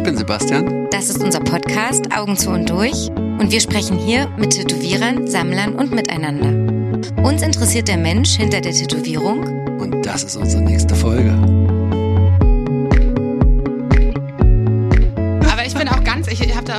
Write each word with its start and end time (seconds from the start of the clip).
Ich 0.00 0.04
bin 0.04 0.16
Sebastian. 0.16 0.88
Das 0.90 1.10
ist 1.10 1.22
unser 1.22 1.40
Podcast 1.40 2.10
Augen 2.16 2.34
zu 2.34 2.48
und 2.48 2.70
durch 2.70 3.10
und 3.10 3.52
wir 3.52 3.60
sprechen 3.60 3.98
hier 3.98 4.30
mit 4.38 4.52
Tätowierern, 4.52 5.26
Sammlern 5.26 5.74
und 5.74 5.92
miteinander. 5.92 7.12
Uns 7.22 7.42
interessiert 7.42 7.86
der 7.86 7.98
Mensch 7.98 8.30
hinter 8.30 8.62
der 8.62 8.72
Tätowierung 8.72 9.44
Und 9.78 10.06
das 10.06 10.22
ist 10.22 10.36
unsere 10.36 10.62
nächste 10.62 10.94
Folge. 10.94 11.59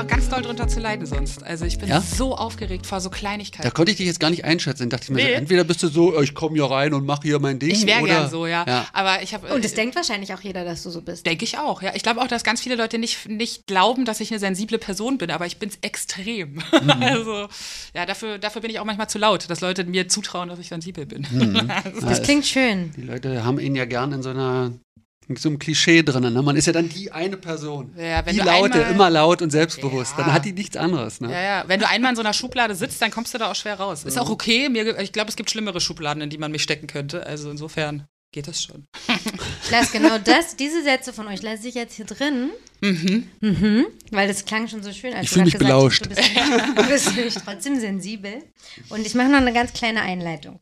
Auch 0.01 0.07
ganz 0.07 0.29
doll 0.29 0.41
drunter 0.41 0.67
zu 0.67 0.79
leiden 0.79 1.05
sonst. 1.05 1.43
Also 1.43 1.65
ich 1.65 1.77
bin 1.77 1.89
Ja? 1.89 2.01
so 2.01 2.35
aufgeregt 2.35 2.85
vor 2.85 2.99
so 2.99 3.09
Da 3.09 3.15
Kleinigkeiten. 3.15 3.73
konnte 3.73 3.91
ich 3.91 3.97
dich 3.97 4.07
jetzt 4.07 4.19
gar 4.19 4.29
nicht 4.29 4.45
einschätzen. 4.45 4.89
Dachte 4.89 5.05
ich 5.05 5.09
mir, 5.11 5.21
so, 5.21 5.27
Nee. 5.27 5.33
entweder 5.33 5.63
bist 5.63 5.83
du 5.83 5.87
so, 5.87 6.19
ich 6.21 6.33
komme 6.33 6.55
hier 6.55 6.65
rein 6.65 6.93
und 6.93 7.05
mache 7.05 7.21
hier 7.23 7.39
mein 7.39 7.59
Ding. 7.59 7.71
Ich 7.71 7.85
wäre 7.85 8.03
gern 8.03 8.29
so, 8.29 8.45
ja. 8.47 8.65
ja. 8.67 8.85
Aber 8.93 9.21
ich 9.21 9.33
habe. 9.33 9.53
und 9.53 9.63
es 9.63 9.73
denkt 9.73 9.95
wahrscheinlich 9.95 10.33
auch 10.33 10.41
jeder, 10.41 10.65
dass 10.65 10.83
du 10.83 10.89
so 10.89 11.01
bist. 11.01 11.25
Denke 11.25 11.45
ich 11.45 11.57
auch, 11.57 11.81
ja. 11.81 11.91
Ich 11.95 12.03
glaube 12.03 12.21
auch, 12.21 12.27
dass 12.27 12.43
ganz 12.43 12.61
viele 12.61 12.75
Leute 12.75 12.97
nicht, 12.97 13.27
nicht 13.29 13.67
glauben, 13.67 14.05
dass 14.05 14.19
ich 14.19 14.31
eine 14.31 14.39
sensible 14.39 14.77
Person 14.77 15.17
bin, 15.17 15.31
aber 15.31 15.45
ich 15.45 15.57
bin's 15.57 15.77
extrem. 15.81 16.53
Mhm. 16.55 16.89
also, 17.01 17.47
ja, 17.93 18.05
dafür, 18.05 18.37
dafür 18.37 18.61
bin 18.61 18.71
ich 18.71 18.79
auch 18.79 18.85
manchmal 18.85 19.09
zu 19.09 19.19
laut, 19.19 19.49
dass 19.49 19.61
Leute 19.61 19.83
mir 19.83 20.07
zutrauen, 20.07 20.49
dass 20.49 20.59
ich 20.59 20.69
sensibel 20.69 21.05
bin. 21.05 21.27
Mhm. 21.31 21.71
Das 22.01 22.21
klingt 22.23 22.45
schön. 22.45 22.91
Die 22.97 23.01
Leute 23.03 23.43
haben 23.43 23.59
ihn 23.59 23.75
ja 23.75 23.85
gern 23.85 24.11
in 24.11 24.23
so 24.23 24.29
einer 24.29 24.71
in 24.90 24.90
so 25.37 25.49
einem 25.49 25.59
Klischee 25.59 26.03
drin. 26.03 26.31
Ne? 26.33 26.41
Man 26.41 26.55
ist 26.55 26.67
ja 26.67 26.73
dann 26.73 26.89
die 26.89 27.11
eine 27.11 27.37
Person. 27.37 27.93
Ja, 27.97 28.25
wenn 28.25 28.33
die 28.33 28.39
du 28.39 28.45
Laute, 28.45 28.73
einmal- 28.79 28.91
immer 28.91 29.09
laut 29.09 29.41
und 29.41 29.49
selbstbewusst. 29.51 30.13
Ja. 30.17 30.23
Dann 30.25 30.33
hat 30.33 30.45
die 30.45 30.53
nichts 30.53 30.77
anderes. 30.77 31.21
Ne? 31.21 31.31
Ja, 31.31 31.41
ja. 31.41 31.63
Wenn 31.67 31.79
du 31.79 31.87
einmal 31.87 32.11
in 32.11 32.15
so 32.15 32.21
einer 32.21 32.33
Schublade 32.33 32.75
sitzt, 32.75 33.01
dann 33.01 33.11
kommst 33.11 33.33
du 33.33 33.37
da 33.37 33.51
auch 33.51 33.55
schwer 33.55 33.75
raus. 33.79 34.03
Ist 34.03 34.17
auch 34.19 34.27
Mhm. 34.27 34.33
okay. 34.33 34.69
Mir, 34.69 34.99
ich 34.99 35.11
glaube, 35.11 35.29
es 35.29 35.35
gibt 35.35 35.49
schlimmere 35.51 35.79
Schubladen, 35.81 36.21
in 36.21 36.29
die 36.29 36.37
man 36.37 36.51
mich 36.51 36.63
stecken 36.63 36.87
könnte. 36.87 37.25
Also 37.25 37.49
insofern 37.51 38.05
geht 38.31 38.47
das 38.47 38.61
schon. 38.63 38.85
Ich 39.63 39.69
lasse 39.71 39.91
genau 39.97 40.17
das, 40.17 40.57
diese 40.57 40.83
Sätze 40.83 41.13
von 41.13 41.27
euch 41.27 41.41
lasse 41.43 41.65
ich 41.67 41.75
jetzt 41.75 41.95
hier 41.95 42.03
drin. 42.05 42.49
Mhm. 42.81 43.85
Weil 44.11 44.27
das 44.27 44.43
klang 44.43 44.67
schon 44.67 44.83
so 44.83 44.91
schön. 44.91 45.13
Als 45.13 45.23
Ich 45.25 45.29
du 45.29 45.35
fühl 45.35 45.43
mich 45.45 45.57
belauscht. 45.57 46.01
hast, 46.09 46.11
Du 46.11 46.15
bist, 46.15 46.77
du 46.77 46.83
bist 46.89 47.15
nämlich 47.15 47.35
trotzdem 47.35 47.79
sensibel. 47.79 48.43
Und 48.89 49.05
ich 49.05 49.13
mache 49.15 49.29
noch 49.29 49.37
eine 49.37 49.53
ganz 49.53 49.71
kleine 49.71 50.01
Einleitung. 50.01 50.59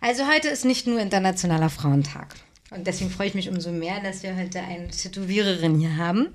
Also 0.00 0.28
heute 0.28 0.48
ist 0.48 0.64
nicht 0.64 0.86
nur 0.86 1.00
Internationaler 1.00 1.70
Frauentag. 1.70 2.34
Und 2.74 2.86
deswegen 2.86 3.10
freue 3.10 3.26
ich 3.28 3.34
mich 3.34 3.48
umso 3.50 3.70
mehr, 3.70 4.00
dass 4.00 4.22
wir 4.22 4.34
heute 4.36 4.60
eine 4.60 4.88
Tätowiererin 4.88 5.78
hier 5.78 5.96
haben. 5.96 6.28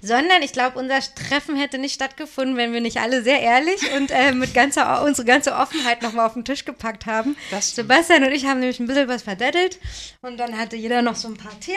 Sondern 0.00 0.42
ich 0.42 0.52
glaube, 0.52 0.78
unser 0.78 0.98
Treffen 1.00 1.56
hätte 1.56 1.78
nicht 1.78 1.94
stattgefunden, 1.94 2.56
wenn 2.56 2.72
wir 2.72 2.80
nicht 2.80 2.98
alle 2.98 3.22
sehr 3.22 3.40
ehrlich 3.40 3.80
und 3.96 4.10
äh, 4.10 4.32
mit 4.32 4.54
ganzer, 4.54 5.02
unsere 5.04 5.26
ganze 5.26 5.54
Offenheit 5.54 6.02
nochmal 6.02 6.26
auf 6.26 6.34
den 6.34 6.44
Tisch 6.44 6.64
gepackt 6.64 7.06
haben. 7.06 7.36
Sebastian 7.60 8.24
und 8.24 8.32
ich 8.32 8.46
haben 8.46 8.60
nämlich 8.60 8.80
ein 8.80 8.86
bisschen 8.86 9.08
was 9.08 9.22
verdattelt 9.22 9.78
und 10.22 10.38
dann 10.38 10.56
hatte 10.58 10.76
jeder 10.76 11.02
noch 11.02 11.16
so 11.16 11.28
ein 11.28 11.36
paar 11.36 11.58
Themen 11.60 11.76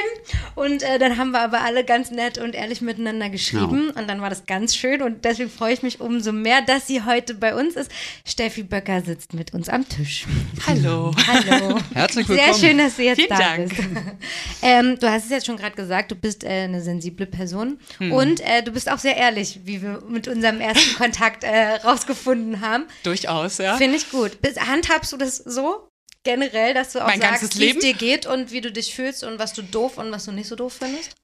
und 0.55 0.83
äh, 0.83 0.99
dann 0.99 1.17
haben 1.17 1.31
wir 1.31 1.42
aber 1.42 1.61
alle 1.61 1.83
ganz 1.83 2.11
nett 2.11 2.38
und 2.38 2.55
ehrlich 2.55 2.81
miteinander 2.81 3.30
geschrieben 3.30 3.89
und 3.92 4.08
dann 4.08 4.21
war 4.21 4.30
das 4.30 4.45
ganz 4.45 4.75
schön 4.75 5.02
und 5.02 5.25
deswegen 5.25 5.49
freue 5.49 5.73
ich 5.73 5.83
mich 5.83 5.99
umso 5.99 6.31
mehr, 6.31 6.61
dass 6.61 6.88
sie 6.88 7.03
heute 7.03 7.33
bei 7.33 7.55
uns 7.55 7.75
ist. 7.75 7.92
Steffi 8.25 8.64
Böcker 8.64 9.02
sitzt 9.02 9.33
mit 9.33 9.53
uns 9.53 9.69
am 9.69 9.88
Tisch. 9.88 10.25
Hallo. 10.66 11.14
Hallo. 11.27 11.80
Herzlich 11.94 12.27
Sehr 12.27 12.38
willkommen. 12.38 12.59
schön, 12.59 12.77
dass 12.77 12.95
du 12.95 13.03
jetzt 13.03 13.17
Vielen 13.17 13.30
da 13.30 13.38
Dank. 13.38 13.69
bist. 13.69 13.96
ähm, 14.61 14.97
du 14.99 15.09
hast 15.09 15.25
es 15.25 15.29
jetzt 15.29 15.45
schon 15.45 15.57
gerade 15.57 15.75
gesagt, 15.75 16.11
du 16.11 16.15
bist 16.15 16.43
äh, 16.43 16.47
eine 16.63 16.81
sensible 16.81 17.25
Person 17.25 17.79
Hm. 17.97 18.11
und 18.11 18.39
äh, 18.41 18.63
du 18.63 18.71
bist 18.71 18.91
auch 18.91 18.99
sehr 18.99 19.17
ehrlich, 19.17 19.61
wie 19.63 19.81
wir 19.81 20.01
mit 20.07 20.27
unserem 20.27 20.61
ersten 20.61 20.95
Kontakt 20.97 21.43
äh, 21.43 21.75
rausgefunden 21.75 22.61
haben. 22.61 22.85
Durchaus, 23.03 23.57
ja. 23.57 23.77
Finde 23.77 23.97
ich 23.97 24.09
gut. 24.09 24.41
Bis, 24.41 24.57
handhabst 24.59 25.11
du 25.13 25.17
das 25.17 25.37
so? 25.37 25.87
Generell, 26.23 26.73
dass 26.73 26.91
du 26.91 26.99
auch 26.99 27.07
Mein 27.07 27.19
ganzes 27.19 27.49
sagst, 27.49 27.59
wie 27.59 27.69
es 27.69 27.77
dir 27.79 27.93
geht 27.93 28.25
und 28.25 28.51
wie 28.51 28.59
du 28.61 28.71
dich 28.71 28.93
fühlst 28.93 29.23
und 29.23 29.39
was 29.39 29.53
du 29.53 29.61
doof 29.61 29.97
und 29.97 30.11
was 30.11 30.25
du 30.25 30.31
nicht 30.31 30.47
so 30.47 30.55
doof 30.55 30.73
findest? 30.79 31.15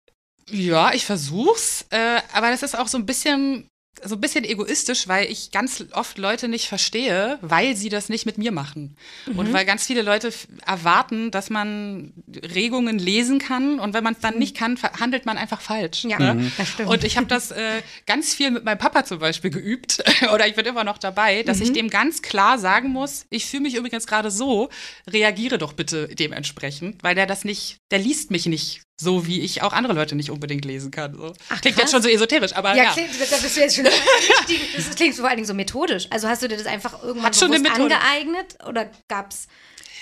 Ja, 0.50 0.94
ich 0.94 1.06
versuch's, 1.06 1.86
äh, 1.90 2.22
aber 2.34 2.50
das 2.52 2.64
ist 2.64 2.78
auch 2.78 2.88
so 2.88 2.98
ein 2.98 3.06
bisschen 3.06 3.68
so 4.04 4.16
ein 4.16 4.22
bisschen 4.22 4.44
egoistisch, 4.44 5.08
weil 5.08 5.32
ich 5.32 5.52
ganz 5.52 5.86
oft 5.92 6.18
Leute 6.18 6.48
nicht 6.48 6.68
verstehe, 6.68 7.38
weil 7.42 7.76
sie 7.76 7.90
das 7.90 8.10
nicht 8.10 8.26
mit 8.26 8.38
mir 8.38 8.52
machen. 8.52 8.98
Und 9.36 9.54
weil 9.54 9.66
ganz 9.66 9.86
viele 9.86 10.02
Leute 10.02 10.34
erwarten, 10.66 11.32
dass 11.32 11.50
man 11.50 12.14
Regungen 12.54 13.00
lesen 13.00 13.40
kann 13.40 13.80
und 13.80 13.94
wenn 13.94 14.04
man 14.04 14.14
es 14.14 14.20
dann 14.20 14.38
nicht 14.40 14.58
kann, 14.58 14.78
handelt 15.00 15.26
man 15.26 15.38
einfach 15.38 15.62
falsch. 15.62 16.04
Ja, 16.06 16.20
ne? 16.20 16.52
das 16.58 16.70
stimmt. 16.70 16.90
Und 16.90 17.04
ich 17.04 17.18
habe 17.18 17.28
das 17.28 17.52
äh, 17.52 17.82
ganz 18.06 18.34
viel 18.34 18.52
mit 18.52 18.64
meinem 18.64 18.78
Papa 18.78 19.06
zum 19.06 19.20
Beispiel 19.20 19.52
geübt, 19.52 20.04
oder 20.34 20.48
ich 20.48 20.56
bin 20.56 20.66
immer 20.66 20.84
noch 20.84 20.98
dabei, 20.98 21.44
dass 21.44 21.62
ich 21.62 21.72
dem 21.72 21.90
ganz 21.90 22.22
klar 22.22 22.60
sagen 22.60 22.90
muss, 22.90 23.26
ich 23.30 23.46
fühle 23.46 23.64
mich 23.64 23.76
übrigens 23.76 24.08
gerade 24.08 24.32
so, 24.32 24.70
reagiere 25.08 25.58
doch 25.58 25.74
bitte 25.74 26.08
dementsprechend, 26.08 27.04
weil 27.04 27.16
der 27.16 27.26
das 27.26 27.46
nicht, 27.46 27.78
der 27.92 28.00
liest 28.00 28.32
mich 28.32 28.46
nicht 28.46 28.82
so, 29.00 29.26
wie 29.26 29.42
ich 29.42 29.62
auch 29.64 29.74
andere 29.74 29.94
Leute 29.94 30.16
nicht 30.16 30.30
unbedingt 30.30 30.66
lesen 30.66 30.92
kann. 30.92 31.16
So. 31.16 31.34
Ach, 31.50 31.62
Klingt 31.62 31.76
krass. 31.78 31.84
jetzt 31.86 31.92
schon 31.92 32.02
so 32.02 32.10
esoterisch, 32.10 32.54
aber 32.54 32.76
ja, 32.76 32.84
ja. 32.84 32.94
Klingt, 32.94 33.10
da 33.32 33.38
bist 33.38 33.58
du 33.58 33.62
jetzt 33.62 33.76
schon. 33.76 33.86
Das 34.76 34.96
klingt 34.96 35.16
vor 35.16 35.26
allen 35.28 35.38
Dingen 35.38 35.48
so 35.48 35.54
methodisch. 35.54 36.08
Also 36.10 36.28
hast 36.28 36.42
du 36.44 36.48
dir 36.48 36.58
das 36.58 36.68
einfach 36.68 37.02
irgendwann 37.04 37.32
Hat 37.34 37.40
bewusst 37.40 37.66
angeeignet 37.72 38.58
oder 38.68 38.90
gab 39.08 39.32
es 39.32 39.48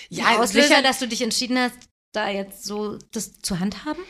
Ja, 0.10 0.38
Auslöser, 0.40 0.68
sicher- 0.68 0.82
dass 0.82 1.00
du 1.00 1.08
dich 1.08 1.22
entschieden 1.22 1.58
hast, 1.58 1.76
da 2.14 2.30
jetzt 2.30 2.66
so 2.66 2.98
das 3.12 3.40
zu 3.42 3.60
handhaben? 3.60 4.04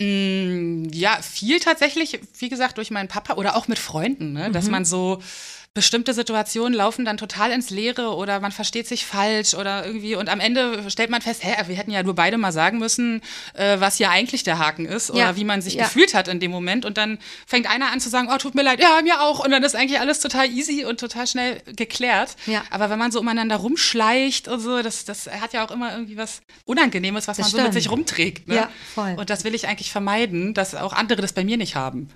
Mm, 0.00 0.88
ja, 0.92 1.20
viel 1.22 1.58
tatsächlich, 1.60 2.20
wie 2.38 2.48
gesagt, 2.48 2.76
durch 2.78 2.90
meinen 2.90 3.08
Papa 3.08 3.34
oder 3.34 3.56
auch 3.56 3.66
mit 3.66 3.78
Freunden, 3.78 4.32
ne? 4.32 4.50
dass 4.50 4.68
man 4.68 4.84
so 4.84 5.20
bestimmte 5.74 6.12
Situationen 6.12 6.74
laufen 6.74 7.04
dann 7.04 7.18
total 7.18 7.52
ins 7.52 7.70
Leere 7.70 8.14
oder 8.16 8.40
man 8.40 8.50
versteht 8.50 8.88
sich 8.88 9.06
falsch 9.06 9.54
oder 9.54 9.86
irgendwie 9.86 10.16
und 10.16 10.28
am 10.28 10.40
Ende 10.40 10.90
stellt 10.90 11.08
man 11.10 11.22
fest, 11.22 11.44
hä, 11.44 11.52
wir 11.68 11.76
hätten 11.76 11.90
ja 11.92 12.02
nur 12.02 12.14
beide 12.16 12.36
mal 12.38 12.50
sagen 12.52 12.78
müssen, 12.78 13.20
äh, 13.54 13.78
was 13.78 13.96
hier 13.98 14.10
eigentlich 14.10 14.42
der 14.42 14.58
Haken 14.58 14.86
ist 14.86 15.10
oder 15.10 15.20
Ja, 15.20 15.36
wie 15.36 15.44
man 15.44 15.62
sich 15.62 15.74
ja. 15.74 15.84
gefühlt 15.84 16.14
hat 16.14 16.26
in 16.26 16.40
dem 16.40 16.50
Moment 16.50 16.84
und 16.84 16.98
dann 16.98 17.18
fängt 17.46 17.70
einer 17.70 17.92
an 17.92 18.00
zu 18.00 18.08
sagen, 18.08 18.28
oh, 18.32 18.36
tut 18.38 18.54
mir 18.54 18.62
leid, 18.62 18.80
ja, 18.80 19.00
mir 19.02 19.20
auch 19.20 19.44
und 19.44 19.50
dann 19.50 19.62
ist 19.62 19.76
eigentlich 19.76 20.00
alles 20.00 20.20
total 20.20 20.50
easy 20.50 20.84
und 20.84 20.98
total 20.98 21.26
schnell 21.26 21.62
geklärt. 21.76 22.34
Ja. 22.46 22.64
Aber 22.70 22.90
wenn 22.90 22.98
man 22.98 23.12
so 23.12 23.20
umeinander 23.20 23.56
rumschleicht 23.56 24.48
und 24.48 24.60
so, 24.60 24.82
das, 24.82 25.04
das 25.04 25.26
hat 25.28 25.52
ja 25.52 25.64
auch 25.64 25.70
immer 25.70 25.92
irgendwie 25.92 26.16
was 26.16 26.40
Unangenehmes, 26.64 27.28
was 27.28 27.36
Das 27.36 27.44
man 27.46 27.50
so 27.50 27.56
mit 27.58 27.66
stimmt. 27.66 27.74
sich 27.82 27.90
rumträgt. 27.90 28.48
Ne? 28.48 28.56
Ja, 28.56 28.70
voll. 28.94 29.14
Und 29.16 29.30
das 29.30 29.44
will 29.44 29.54
ich 29.54 29.68
eigentlich 29.68 29.92
vermeiden, 29.92 30.54
dass 30.54 30.74
auch 30.74 30.92
andere 30.92 31.22
das 31.22 31.32
bei 31.32 31.44
mir 31.44 31.56
nicht 31.56 31.76
haben. 31.76 32.08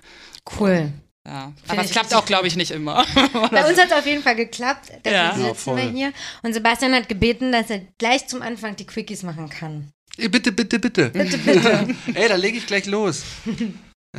Cool. 0.59 0.91
Ja. 1.25 1.53
Aber 1.69 1.83
es 1.83 1.91
klappt 1.91 2.13
auch, 2.13 2.25
glaube 2.25 2.47
ich, 2.47 2.55
nicht 2.57 2.71
immer. 2.71 3.05
Bei 3.51 3.67
uns 3.69 3.79
hat 3.79 3.87
es 3.87 3.93
auf 3.93 4.05
jeden 4.05 4.21
Fall 4.23 4.35
geklappt. 4.35 4.89
Deswegen 5.05 5.15
Ja. 5.15 5.35
sitzen 5.53 5.69
Ja, 5.69 5.77
wir 5.77 5.89
hier. 5.91 6.13
Und 6.41 6.53
Sebastian 6.53 6.93
hat 6.93 7.07
gebeten, 7.07 7.51
dass 7.53 7.69
er 7.69 7.79
gleich 7.97 8.27
zum 8.27 8.41
Anfang 8.41 8.75
die 8.75 8.85
Quickies 8.85 9.23
machen 9.23 9.49
kann. 9.49 9.89
Bitte, 10.17 10.51
bitte, 10.51 10.79
bitte. 10.79 11.09
Bitte, 11.09 11.37
bitte. 11.37 11.95
Ey, 12.13 12.27
da 12.27 12.35
lege 12.35 12.57
ich 12.57 12.67
gleich 12.67 12.85
los. 12.87 13.23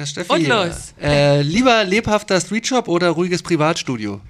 Steffi, 0.05 0.33
Und 0.33 0.47
los. 0.49 0.95
Äh, 1.01 1.43
lieber 1.43 1.85
lebhafter 1.85 2.41
Streetshop 2.41 2.89
oder 2.89 3.11
ruhiges 3.11 3.43
Privatstudio? 3.43 4.21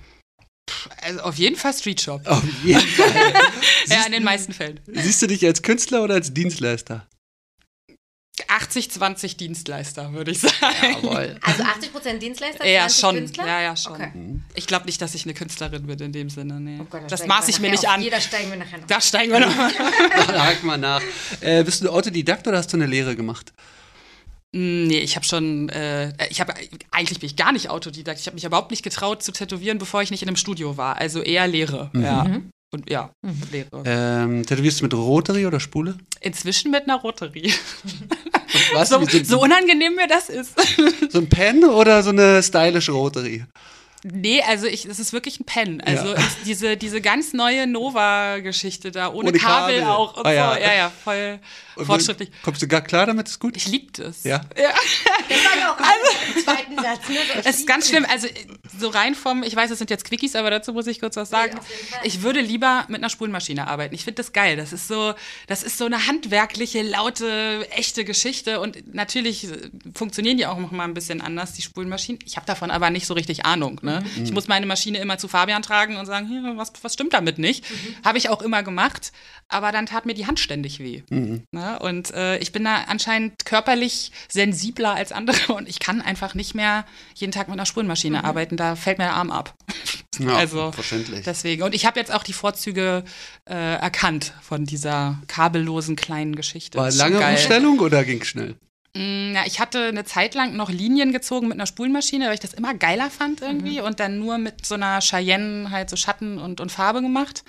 also 1.02 1.20
auf 1.20 1.36
jeden 1.36 1.56
Fall 1.56 1.74
Street 1.74 2.00
Shop. 2.00 2.22
Auf 2.26 2.42
jeden 2.64 2.80
Fall. 2.80 3.32
Ja, 3.86 4.04
in 4.06 4.12
den 4.12 4.24
meisten 4.24 4.52
Fällen. 4.54 4.80
Siehst 4.86 5.20
du 5.22 5.26
dich 5.26 5.44
als 5.46 5.60
Künstler 5.62 6.02
oder 6.02 6.14
als 6.14 6.32
Dienstleister? 6.32 7.06
80-20 8.42 9.36
Dienstleister, 9.36 10.12
würde 10.12 10.32
ich 10.32 10.40
sagen. 10.40 10.54
Jawohl. 10.82 11.38
Also 11.40 11.62
80% 11.62 12.18
Dienstleister, 12.18 12.66
Ja, 12.66 12.88
20 12.88 13.00
schon. 13.00 13.14
Künstler? 13.16 13.46
Ja, 13.46 13.60
ja, 13.62 13.76
schon. 13.76 13.92
Okay. 13.94 14.40
Ich 14.54 14.66
glaube 14.66 14.86
nicht, 14.86 15.00
dass 15.00 15.14
ich 15.14 15.24
eine 15.24 15.34
Künstlerin 15.34 15.86
bin 15.86 15.98
in 16.00 16.12
dem 16.12 16.28
Sinne. 16.30 16.58
Nee. 16.60 16.78
Oh 16.80 16.84
Gott, 16.90 17.02
da 17.02 17.06
das 17.06 17.20
steigen 17.20 17.28
maß 17.28 17.46
wir 17.46 17.54
ich 17.54 17.60
mir 17.60 17.70
nicht 17.70 17.86
auf. 17.86 17.94
an. 17.94 18.02
Jeder 18.02 18.20
steigen 18.20 18.50
wir 18.50 18.56
nachher 18.58 18.78
noch. 18.78 18.86
Da 18.88 19.00
steigen 19.00 19.30
wir 19.32 19.40
noch. 19.40 19.56
Hack 19.56 20.64
mal 20.64 20.78
nach. 20.78 21.00
Äh, 21.40 21.62
bist 21.62 21.82
du 21.84 21.90
Autodidakt 21.90 22.46
oder 22.48 22.58
hast 22.58 22.72
du 22.72 22.76
eine 22.76 22.86
Lehre 22.86 23.14
gemacht? 23.14 23.52
Mm, 24.52 24.86
Nee, 24.88 24.98
ich 24.98 25.14
habe 25.16 25.24
schon, 25.26 25.68
äh, 25.68 26.12
ich 26.28 26.40
habe, 26.40 26.54
eigentlich 26.90 27.20
bin 27.20 27.28
ich 27.28 27.36
gar 27.36 27.52
nicht 27.52 27.70
Autodidakt. 27.70 28.18
Ich 28.18 28.26
habe 28.26 28.34
mich 28.34 28.44
überhaupt 28.44 28.70
nicht 28.72 28.82
getraut 28.82 29.22
zu 29.22 29.30
tätowieren, 29.32 29.78
bevor 29.78 30.02
ich 30.02 30.10
nicht 30.10 30.22
in 30.22 30.28
einem 30.28 30.36
Studio 30.36 30.76
war. 30.76 30.96
Also 30.96 31.22
eher 31.22 31.46
Lehre. 31.46 31.90
Ja. 31.94 32.26
Und 32.74 32.90
ja, 32.90 33.10
Lehre. 33.52 33.84
Ähm, 33.86 34.44
tätowierst 34.44 34.80
du 34.80 34.84
mit 34.86 34.94
Rotary 34.94 35.46
oder 35.46 35.60
Spule? 35.60 35.96
Inzwischen 36.20 36.72
mit 36.72 36.82
einer 36.84 36.96
Rotary. 36.96 37.54
Was? 38.74 38.88
So, 38.88 39.00
Wie 39.00 39.24
so 39.24 39.40
unangenehm 39.40 39.94
mir 39.94 40.08
das 40.08 40.28
ist. 40.28 40.54
so 41.10 41.18
ein 41.18 41.28
Pen 41.28 41.62
oder 41.64 42.02
so 42.02 42.10
eine 42.10 42.42
stylische 42.42 42.90
Rotary? 42.90 43.44
Nee, 44.02 44.42
also 44.42 44.66
ich, 44.66 44.84
es 44.86 44.98
ist 44.98 45.12
wirklich 45.12 45.38
ein 45.38 45.44
Pen. 45.44 45.80
Also 45.82 46.08
Ja. 46.08 46.14
es- 46.14 46.42
diese, 46.44 46.76
diese 46.76 47.00
ganz 47.00 47.32
neue 47.32 47.68
Nova-Geschichte 47.68 48.90
da, 48.90 49.08
ohne, 49.12 49.28
Ohne 49.30 49.38
Kabel, 49.38 49.80
Kabel. 49.80 49.90
auch 49.94 50.16
und 50.16 50.26
Ah, 50.26 50.32
ja. 50.32 50.54
so. 50.54 50.60
Ja, 50.60 50.74
ja, 50.74 50.90
voll 51.04 51.38
Und 51.76 51.86
fortschrittlich. 51.86 52.30
Kommst 52.42 52.60
du 52.60 52.68
gar 52.68 52.82
klar 52.82 53.06
damit? 53.06 53.28
Ist 53.28 53.40
gut? 53.40 53.56
Ich 53.56 53.66
liebe 53.66 53.90
das. 53.92 54.24
Ja. 54.24 54.42
ja. 54.56 54.70
Das 55.26 55.38
war 55.44 55.58
ja 55.58 55.72
auch 55.72 55.78
also, 55.78 56.34
im 56.36 56.44
zweiten 56.44 56.76
Satz. 56.76 57.08
Ne? 57.08 57.16
So, 57.42 57.48
Es 57.48 57.58
ist 57.60 57.66
ganz 57.66 57.88
schlimm. 57.88 58.04
Also 58.10 58.28
so 58.78 58.88
rein 58.88 59.14
vom, 59.14 59.42
ich 59.42 59.56
weiß, 59.56 59.70
es 59.70 59.78
sind 59.78 59.88
jetzt 59.88 60.04
Quickies, 60.04 60.36
aber 60.36 60.50
dazu 60.50 60.74
muss 60.74 60.86
ich 60.86 61.00
kurz 61.00 61.16
was 61.16 61.30
sagen. 61.30 61.52
Fall. 61.52 62.00
Ich 62.02 62.22
würde 62.22 62.40
lieber 62.40 62.84
mit 62.88 62.98
einer 62.98 63.08
Spulenmaschine 63.08 63.66
arbeiten. 63.66 63.94
Ich 63.94 64.04
finde 64.04 64.16
das 64.16 64.32
geil. 64.32 64.56
Das 64.56 64.74
ist 64.74 64.86
so, 64.86 65.14
das 65.46 65.62
ist 65.62 65.78
so 65.78 65.86
eine 65.86 66.06
handwerkliche, 66.06 66.82
laute, 66.82 67.66
echte 67.70 68.04
Geschichte. 68.04 68.60
Und 68.60 68.94
natürlich 68.94 69.48
funktionieren 69.94 70.36
die 70.36 70.46
auch 70.46 70.58
noch 70.58 70.72
mal 70.72 70.84
ein 70.84 70.94
bisschen 70.94 71.22
anders, 71.22 71.54
die 71.54 71.62
Spulenmaschinen. 71.62 72.20
Ich 72.26 72.36
habe 72.36 72.46
davon 72.46 72.70
aber 72.70 72.90
nicht 72.90 73.06
so 73.06 73.14
richtig 73.14 73.46
Ahnung. 73.46 73.80
Ne? 73.82 73.94
Ne? 73.94 74.04
Ich 74.22 74.32
muss 74.32 74.48
meine 74.48 74.66
Maschine 74.66 74.98
immer 74.98 75.18
zu 75.18 75.28
Fabian 75.28 75.62
tragen 75.62 75.96
und 75.96 76.06
sagen, 76.06 76.26
hier, 76.26 76.42
was, 76.56 76.72
was 76.82 76.94
stimmt 76.94 77.12
damit 77.12 77.38
nicht? 77.38 77.64
Habe 78.04 78.18
ich 78.18 78.28
auch 78.28 78.42
immer 78.42 78.62
gemacht, 78.62 79.12
aber 79.48 79.72
dann 79.72 79.86
tat 79.86 80.06
mir 80.06 80.14
die 80.14 80.26
Hand 80.26 80.40
ständig 80.40 80.78
weh. 80.80 81.02
Ne? 81.10 81.44
Und 81.72 82.12
äh, 82.12 82.38
ich 82.38 82.52
bin 82.52 82.64
da 82.64 82.84
anscheinend 82.88 83.44
körperlich 83.44 84.12
sensibler 84.28 84.94
als 84.94 85.12
andere 85.12 85.52
und 85.54 85.68
ich 85.68 85.80
kann 85.80 86.00
einfach 86.00 86.34
nicht 86.34 86.54
mehr 86.54 86.84
jeden 87.14 87.32
Tag 87.32 87.48
mit 87.48 87.54
einer 87.54 87.66
Spulenmaschine 87.66 88.24
arbeiten. 88.24 88.56
Da 88.56 88.76
fällt 88.76 88.98
mir 88.98 89.04
der 89.04 89.14
Arm 89.14 89.30
ab. 89.30 89.54
Ja, 90.18 90.28
also 90.36 90.72
verständlich. 90.72 91.24
deswegen. 91.24 91.62
Und 91.62 91.74
ich 91.74 91.86
habe 91.86 91.98
jetzt 91.98 92.12
auch 92.12 92.22
die 92.22 92.32
Vorzüge 92.32 93.04
äh, 93.48 93.54
erkannt 93.54 94.32
von 94.42 94.64
dieser 94.64 95.18
kabellosen 95.26 95.96
kleinen 95.96 96.36
Geschichte. 96.36 96.78
War 96.78 96.90
lange. 96.90 97.24
Umstellung 97.26 97.78
oder 97.80 98.04
ging 98.04 98.22
schnell? 98.24 98.56
Mm, 98.96 99.34
Ja, 99.34 99.42
ich 99.46 99.58
hatte 99.58 99.86
eine 99.86 100.04
Zeit 100.04 100.34
lang 100.34 100.54
noch 100.56 100.70
Linien 100.70 101.12
gezogen 101.12 101.48
mit 101.48 101.56
einer 101.56 101.66
Spulmaschine, 101.66 102.26
weil 102.26 102.34
ich 102.34 102.40
das 102.40 102.54
immer 102.54 102.74
geiler 102.74 103.10
fand 103.10 103.40
irgendwie 103.42 103.80
und 103.80 103.98
dann 103.98 104.18
nur 104.20 104.38
mit 104.38 104.64
so 104.64 104.74
einer 104.76 105.00
Cheyenne 105.00 105.70
halt 105.70 105.90
so 105.90 105.96
Schatten 105.96 106.38
und, 106.38 106.60
und 106.60 106.70
Farbe 106.70 107.02
gemacht. 107.02 107.42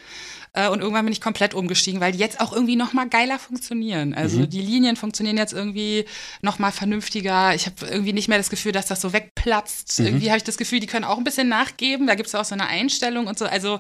Äh, 0.56 0.70
Und 0.70 0.80
irgendwann 0.80 1.06
bin 1.06 1.12
ich 1.12 1.20
komplett 1.20 1.54
umgestiegen, 1.54 2.00
weil 2.00 2.14
die 2.14 2.18
jetzt 2.18 2.40
auch 2.40 2.54
irgendwie 2.54 2.76
noch 2.78 2.94
mal 2.94 3.10
geiler 3.10 3.38
funktionieren. 3.40 4.14
Also 4.14 4.46
die 4.46 4.62
Linien 4.62 4.96
funktionieren 4.96 5.38
jetzt 5.38 5.52
irgendwie 5.54 6.06
noch 6.42 6.60
mal 6.60 6.72
vernünftiger. 6.72 7.54
Ich 7.54 7.66
habe 7.66 7.86
irgendwie 7.88 8.14
nicht 8.14 8.30
mehr 8.30 8.38
das 8.38 8.50
Gefühl, 8.50 8.72
dass 8.72 8.86
das 8.86 9.02
so 9.02 9.12
wegplatzt. 9.12 10.00
Irgendwie 10.00 10.30
habe 10.30 10.38
ich 10.38 10.44
das 10.46 10.56
Gefühl, 10.58 10.80
die 10.80 10.88
können 10.88 11.04
auch 11.04 11.18
ein 11.18 11.24
bisschen 11.26 11.50
nachgeben. 11.50 12.08
Da 12.08 12.16
gibt 12.16 12.28
es 12.28 12.36
auch 12.36 12.46
so 12.46 12.54
eine 12.54 12.68
Einstellung 12.68 13.28
und 13.28 13.38
so. 13.38 13.46
Also 13.46 13.80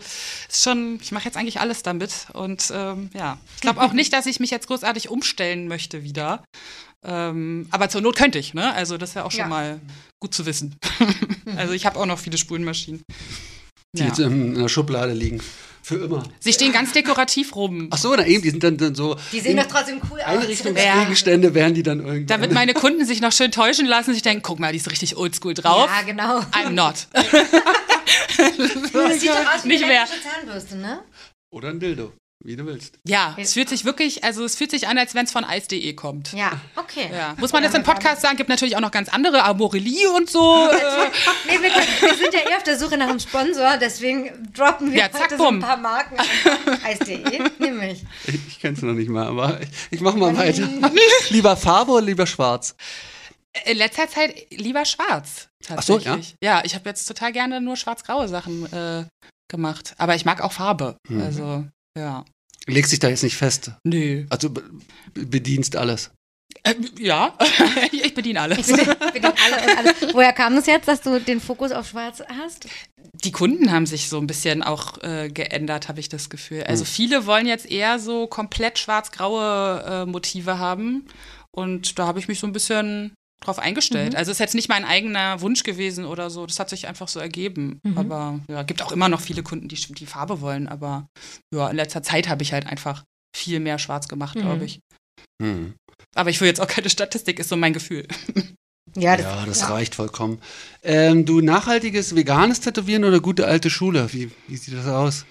ist 0.50 0.64
schon, 0.64 1.00
ich 1.02 1.12
mache 1.14 1.26
jetzt 1.26 1.38
eigentlich 1.38 1.60
alles 1.62 1.82
damit. 1.82 2.28
Und 2.34 2.72
ähm, 2.74 3.10
ja, 3.14 3.38
ich 3.56 3.62
glaube 3.62 3.82
auch 3.82 3.94
nicht, 3.94 4.12
dass 4.12 4.26
ich 4.26 4.40
mich 4.42 4.52
jetzt 4.52 4.68
großartig 4.68 5.10
umstellen 5.10 5.68
möchte 5.70 6.04
wieder. 6.04 6.44
Ähm, 7.06 7.68
aber 7.72 7.88
zur 7.90 8.02
Not 8.02 8.16
könnte 8.16 8.40
ich, 8.40 8.54
ne? 8.54 8.74
Also 8.74 8.98
das 8.98 9.16
wäre 9.16 9.26
auch 9.26 9.32
schon 9.32 9.42
Ja. 9.42 9.48
mal 9.48 9.80
gut 10.20 10.34
zu 10.34 10.46
wissen. 10.46 10.76
also 11.56 11.74
ich 11.74 11.86
habe 11.86 12.00
auch 12.00 12.06
noch 12.06 12.20
viele 12.20 12.38
Spulenmaschinen. 12.38 13.04
Die 13.96 14.02
Ja. 14.02 14.08
jetzt 14.08 14.20
in 14.20 14.58
einer 14.58 14.68
Schublade 14.70 15.14
liegen. 15.14 15.40
Für 15.86 15.98
immer. 16.04 16.24
Sie 16.40 16.52
stehen 16.52 16.74
ganz 16.74 16.94
dekorativ 16.94 17.56
rum. 17.56 17.90
Ach 17.92 17.98
so, 18.00 18.16
na 18.16 18.26
eben, 18.26 18.42
die 18.42 18.50
sind 18.50 18.64
dann, 18.64 18.76
dann 18.76 18.96
so. 18.96 19.18
Die 19.32 19.40
sehen 19.40 19.56
doch 19.56 19.68
trotzdem 19.68 20.02
cool 20.10 20.20
aus. 20.20 20.26
Einrichtungsgegenstände 20.26 21.54
werden 21.54 21.76
die 21.76 21.84
dann 21.84 22.00
irgendwie. 22.00 22.26
Damit 22.26 22.52
meine 22.54 22.74
Kunden 22.74 23.06
sich 23.06 23.22
noch 23.22 23.32
schön 23.32 23.52
täuschen 23.52 23.86
lassen, 23.86 24.12
sich 24.12 24.24
denken, 24.24 24.42
guck 24.42 24.58
mal, 24.58 24.72
die 24.72 24.80
ist 24.80 24.90
richtig 24.90 25.16
oldschool 25.16 25.54
drauf. 25.54 25.88
Ja, 25.88 26.02
genau. 26.02 26.40
I'm 26.54 26.72
not. 26.72 27.06
Das 27.14 27.26
sieht 29.20 29.30
doch 29.30 29.56
aus 29.56 29.64
wie 29.64 29.68
Nicht 29.68 29.84
eine 29.84 29.94
mehr. 29.94 30.02
elektrische 30.08 30.24
Zahnbürste, 30.24 30.76
ne? 30.78 31.02
Oder 31.52 31.70
ein 31.70 31.80
Dildo, 31.80 32.14
wie 32.46 32.56
du 32.56 32.66
willst. 32.66 33.00
Ja, 33.08 33.36
es 33.38 33.54
fühlt 33.54 33.70
sich 33.70 33.86
wirklich, 33.86 34.24
also 34.24 34.44
es 34.46 34.56
fühlt 34.56 34.72
sich 34.72 34.88
an, 34.88 34.98
als 34.98 35.16
wenn 35.16 35.26
es 35.26 35.32
von 35.32 35.44
ice.de 35.50 35.94
kommt. 35.94 36.32
Ja, 36.34 36.52
okay. 36.76 37.10
Ja. 37.12 37.36
Muss 37.38 37.52
man 37.54 37.64
jetzt 37.64 37.76
im 37.76 37.84
Podcast 37.84 38.22
sagen, 38.22 38.38
gibt 38.38 38.50
natürlich 38.50 38.76
auch 38.76 38.82
noch 38.82 38.92
ganz 38.92 39.10
andere, 39.10 39.44
Amorelie 39.44 40.10
und 40.12 40.30
so. 40.30 40.68
äh, 40.70 40.76
Nee, 41.48 41.62
wir, 41.62 41.72
wir 41.72 42.16
sind 42.16 42.34
ja 42.34 42.42
eher 42.50 42.58
auf 42.58 42.64
der 42.64 42.78
Suche 42.78 42.98
nach 42.98 43.08
einem 43.10 43.20
Sponsor, 43.20 43.78
deswegen 43.82 44.52
droppen 44.54 44.92
wir 44.92 45.00
Ja, 45.00 45.12
zack, 45.12 45.24
heute 45.24 45.38
so 45.38 45.48
ein 45.48 45.60
paar 45.60 45.78
Marken. 45.78 46.18
Eis.de, 46.84 47.42
nämlich. 47.60 48.04
Ich, 48.28 48.36
ich 48.48 48.60
kenn's 48.60 48.82
noch 48.82 48.94
nicht 48.94 49.10
mal, 49.10 49.28
aber 49.28 49.60
ich, 49.62 49.70
ich 49.92 50.02
mach 50.02 50.16
mal 50.16 50.36
weiter. 50.38 50.70
lieber 51.30 51.58
Farbe 51.58 51.92
oder 51.94 52.06
lieber 52.06 52.28
schwarz? 52.28 52.76
In 53.66 53.78
letzter 53.78 54.08
Zeit 54.10 54.36
lieber 54.52 54.86
schwarz. 54.86 55.48
Ach 55.76 55.82
so, 55.82 55.98
Tatsächlich. 55.98 56.36
ja? 56.44 56.62
ich 56.64 56.76
habe 56.76 56.90
jetzt 56.90 57.06
total 57.06 57.32
gerne 57.32 57.62
nur 57.62 57.76
schwarz-graue 57.78 58.28
Sachen 58.28 58.72
äh, 58.72 59.06
gemacht. 59.48 59.96
Aber 59.98 60.16
ich 60.16 60.26
mag 60.26 60.42
auch 60.42 60.52
Farbe. 60.52 60.98
Mhm. 61.08 61.22
Also, 61.22 61.66
ja. 61.98 62.26
Legst 62.68 62.92
dich 62.92 63.00
da 63.00 63.10
jetzt 63.10 63.22
nicht 63.24 63.38
fest. 63.38 63.72
Nö. 63.84 64.26
Also 64.30 64.50
be- 64.50 64.64
bedienst 65.14 65.76
alles. 65.76 66.10
Äh, 66.64 66.74
ja, 67.00 67.38
ich 67.92 68.14
bediene 68.16 68.42
alles. 68.42 68.68
Wir 68.70 68.76
sind 68.78 68.88
alle 69.26 69.62
und 69.62 69.78
alle. 69.78 70.14
Woher 70.14 70.34
kam 70.34 70.58
es 70.58 70.66
jetzt, 70.66 70.88
dass 70.88 71.02
du 71.02 71.20
den 71.20 71.40
Fokus 71.42 71.72
auf 71.72 71.88
Schwarz 71.90 72.24
hast? 72.40 72.68
Die 73.24 73.32
Kunden 73.32 73.72
haben 73.72 73.86
sich 73.86 74.10
so 74.10 74.18
ein 74.18 74.26
bisschen 74.28 74.64
auch 74.64 75.02
äh, 75.04 75.30
geändert, 75.30 75.90
habe 75.90 76.00
ich 76.00 76.10
das 76.10 76.30
Gefühl. 76.30 76.64
Also 76.64 76.84
Hm. 76.86 76.90
viele 76.92 77.26
wollen 77.28 77.46
jetzt 77.46 77.70
eher 77.70 78.00
so 78.00 78.26
komplett 78.28 78.80
schwarz-graue 78.80 79.84
äh, 79.88 80.06
Motive 80.06 80.58
haben. 80.58 81.06
Und 81.52 82.00
da 82.00 82.08
habe 82.08 82.20
ich 82.20 82.28
mich 82.28 82.40
so 82.40 82.48
ein 82.48 82.54
bisschen 82.54 83.14
drauf 83.42 83.60
eingestellt. 83.60 84.14
Mhm. 84.14 84.18
Also 84.18 84.32
ist 84.32 84.40
jetzt 84.40 84.56
nicht 84.56 84.70
mein 84.70 84.86
eigener 84.86 85.42
Wunsch 85.42 85.64
gewesen 85.64 86.06
oder 86.06 86.30
so. 86.30 86.46
Das 86.46 86.60
hat 86.60 86.70
sich 86.70 86.88
einfach 86.88 87.08
so 87.08 87.20
ergeben. 87.20 87.80
Mhm. 87.84 87.98
Aber 87.98 88.40
ja, 88.50 88.64
gibt 88.64 88.82
auch 88.82 88.92
immer 88.92 89.10
noch 89.10 89.22
viele 89.22 89.44
Kunden, 89.44 89.68
die 89.68 89.76
die 89.76 90.06
Farbe 90.06 90.42
wollen. 90.42 90.68
Aber 90.68 91.08
ja, 91.54 91.70
in 91.70 91.76
letzter 91.76 92.02
Zeit 92.04 92.28
habe 92.30 92.44
ich 92.44 92.54
halt 92.54 92.66
einfach 92.68 93.04
viel 93.36 93.60
mehr 93.60 93.78
schwarz 93.80 94.08
gemacht, 94.08 94.36
Mhm. 94.36 94.42
glaube 94.42 94.66
ich. 94.66 94.80
Hm. 95.42 95.74
Aber 96.16 96.30
ich 96.30 96.40
will 96.40 96.48
jetzt 96.48 96.62
auch 96.62 96.68
keine 96.68 96.90
Statistik, 96.90 97.40
ist 97.40 97.50
so 97.50 97.58
mein 97.58 97.74
Gefühl. 97.74 98.08
Ja, 98.96 99.16
Ja, 99.20 99.46
das 99.46 99.70
reicht 99.70 99.96
vollkommen. 99.96 100.42
Ähm, 100.84 101.26
du 101.26 101.42
nachhaltiges 101.42 102.16
veganes 102.16 102.62
Tätowieren 102.62 103.04
oder 103.04 103.20
gute 103.20 103.46
alte 103.46 103.70
Schule? 103.70 104.12
Wie, 104.14 104.32
wie 104.48 104.58
sieht 104.58 104.74
das 104.74 104.88
aus? 104.88 105.26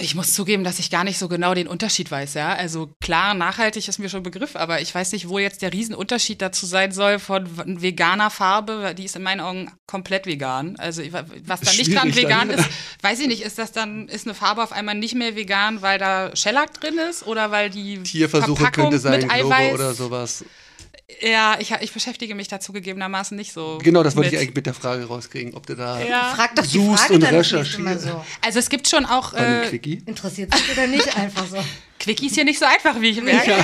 Ich 0.00 0.14
muss 0.14 0.32
zugeben, 0.32 0.64
dass 0.64 0.78
ich 0.78 0.90
gar 0.90 1.04
nicht 1.04 1.18
so 1.18 1.28
genau 1.28 1.54
den 1.54 1.68
Unterschied 1.68 2.10
weiß, 2.10 2.34
ja. 2.34 2.54
Also 2.54 2.90
klar, 3.00 3.34
nachhaltig 3.34 3.86
ist 3.86 3.98
mir 3.98 4.08
schon 4.08 4.20
ein 4.20 4.24
Begriff, 4.24 4.56
aber 4.56 4.80
ich 4.80 4.94
weiß 4.94 5.12
nicht, 5.12 5.28
wo 5.28 5.38
jetzt 5.38 5.62
der 5.62 5.72
Riesenunterschied 5.72 6.40
dazu 6.40 6.66
sein 6.66 6.92
soll 6.92 7.18
von 7.18 7.46
veganer 7.82 8.30
Farbe, 8.30 8.82
weil 8.82 8.94
die 8.94 9.04
ist 9.04 9.16
in 9.16 9.22
meinen 9.22 9.40
Augen 9.40 9.70
komplett 9.86 10.26
vegan. 10.26 10.76
Also 10.78 11.02
was 11.44 11.60
da 11.60 11.72
nicht 11.72 11.94
dran 11.94 12.14
vegan 12.14 12.48
dann. 12.48 12.58
ist, 12.58 12.68
weiß 13.02 13.20
ich 13.20 13.28
nicht, 13.28 13.42
ist 13.42 13.58
das 13.58 13.72
dann, 13.72 14.08
ist 14.08 14.26
eine 14.26 14.34
Farbe 14.34 14.62
auf 14.62 14.72
einmal 14.72 14.94
nicht 14.94 15.14
mehr 15.14 15.36
vegan, 15.36 15.82
weil 15.82 15.98
da 15.98 16.34
Shellac 16.34 16.80
drin 16.80 16.98
ist 17.10 17.26
oder 17.26 17.50
weil 17.50 17.70
die 17.70 18.02
Tierversuche 18.02 18.56
Verpackung 18.56 18.84
könnte 18.84 18.98
sein, 18.98 19.20
mit 19.20 19.28
Globe 19.28 19.54
Eiweiß, 19.54 19.74
oder 19.74 19.94
sowas. 19.94 20.44
Ja, 21.20 21.56
ich, 21.58 21.72
ich 21.72 21.92
beschäftige 21.92 22.34
mich 22.34 22.48
dazu 22.48 22.72
gegebenermaßen 22.72 23.36
nicht 23.36 23.52
so. 23.52 23.78
Genau, 23.82 24.02
das 24.02 24.16
wollte 24.16 24.28
mit. 24.28 24.34
ich 24.34 24.40
eigentlich 24.40 24.54
mit 24.54 24.66
der 24.66 24.74
Frage 24.74 25.04
rauskriegen, 25.04 25.54
ob 25.54 25.66
du 25.66 25.76
da 25.76 26.00
Ja. 26.00 26.32
Frag 26.34 26.56
doch 26.56 26.64
die 26.64 26.78
Suchst 26.78 27.04
Frage 27.04 27.14
und 27.14 27.22
recherchierst. 27.24 28.02
so. 28.02 28.24
Also 28.44 28.58
es 28.58 28.68
gibt 28.68 28.88
schon 28.88 29.04
auch 29.04 29.34
äh. 29.34 29.68
Interessiert 30.06 30.54
sich 30.54 30.72
oder 30.72 30.86
nicht 30.86 31.16
einfach 31.16 31.46
so? 31.46 31.58
Quickie 32.00 32.26
ist 32.26 32.34
hier 32.34 32.44
nicht 32.44 32.58
so 32.58 32.64
einfach, 32.64 33.00
wie 33.00 33.10
ich 33.10 33.22
merke. 33.22 33.54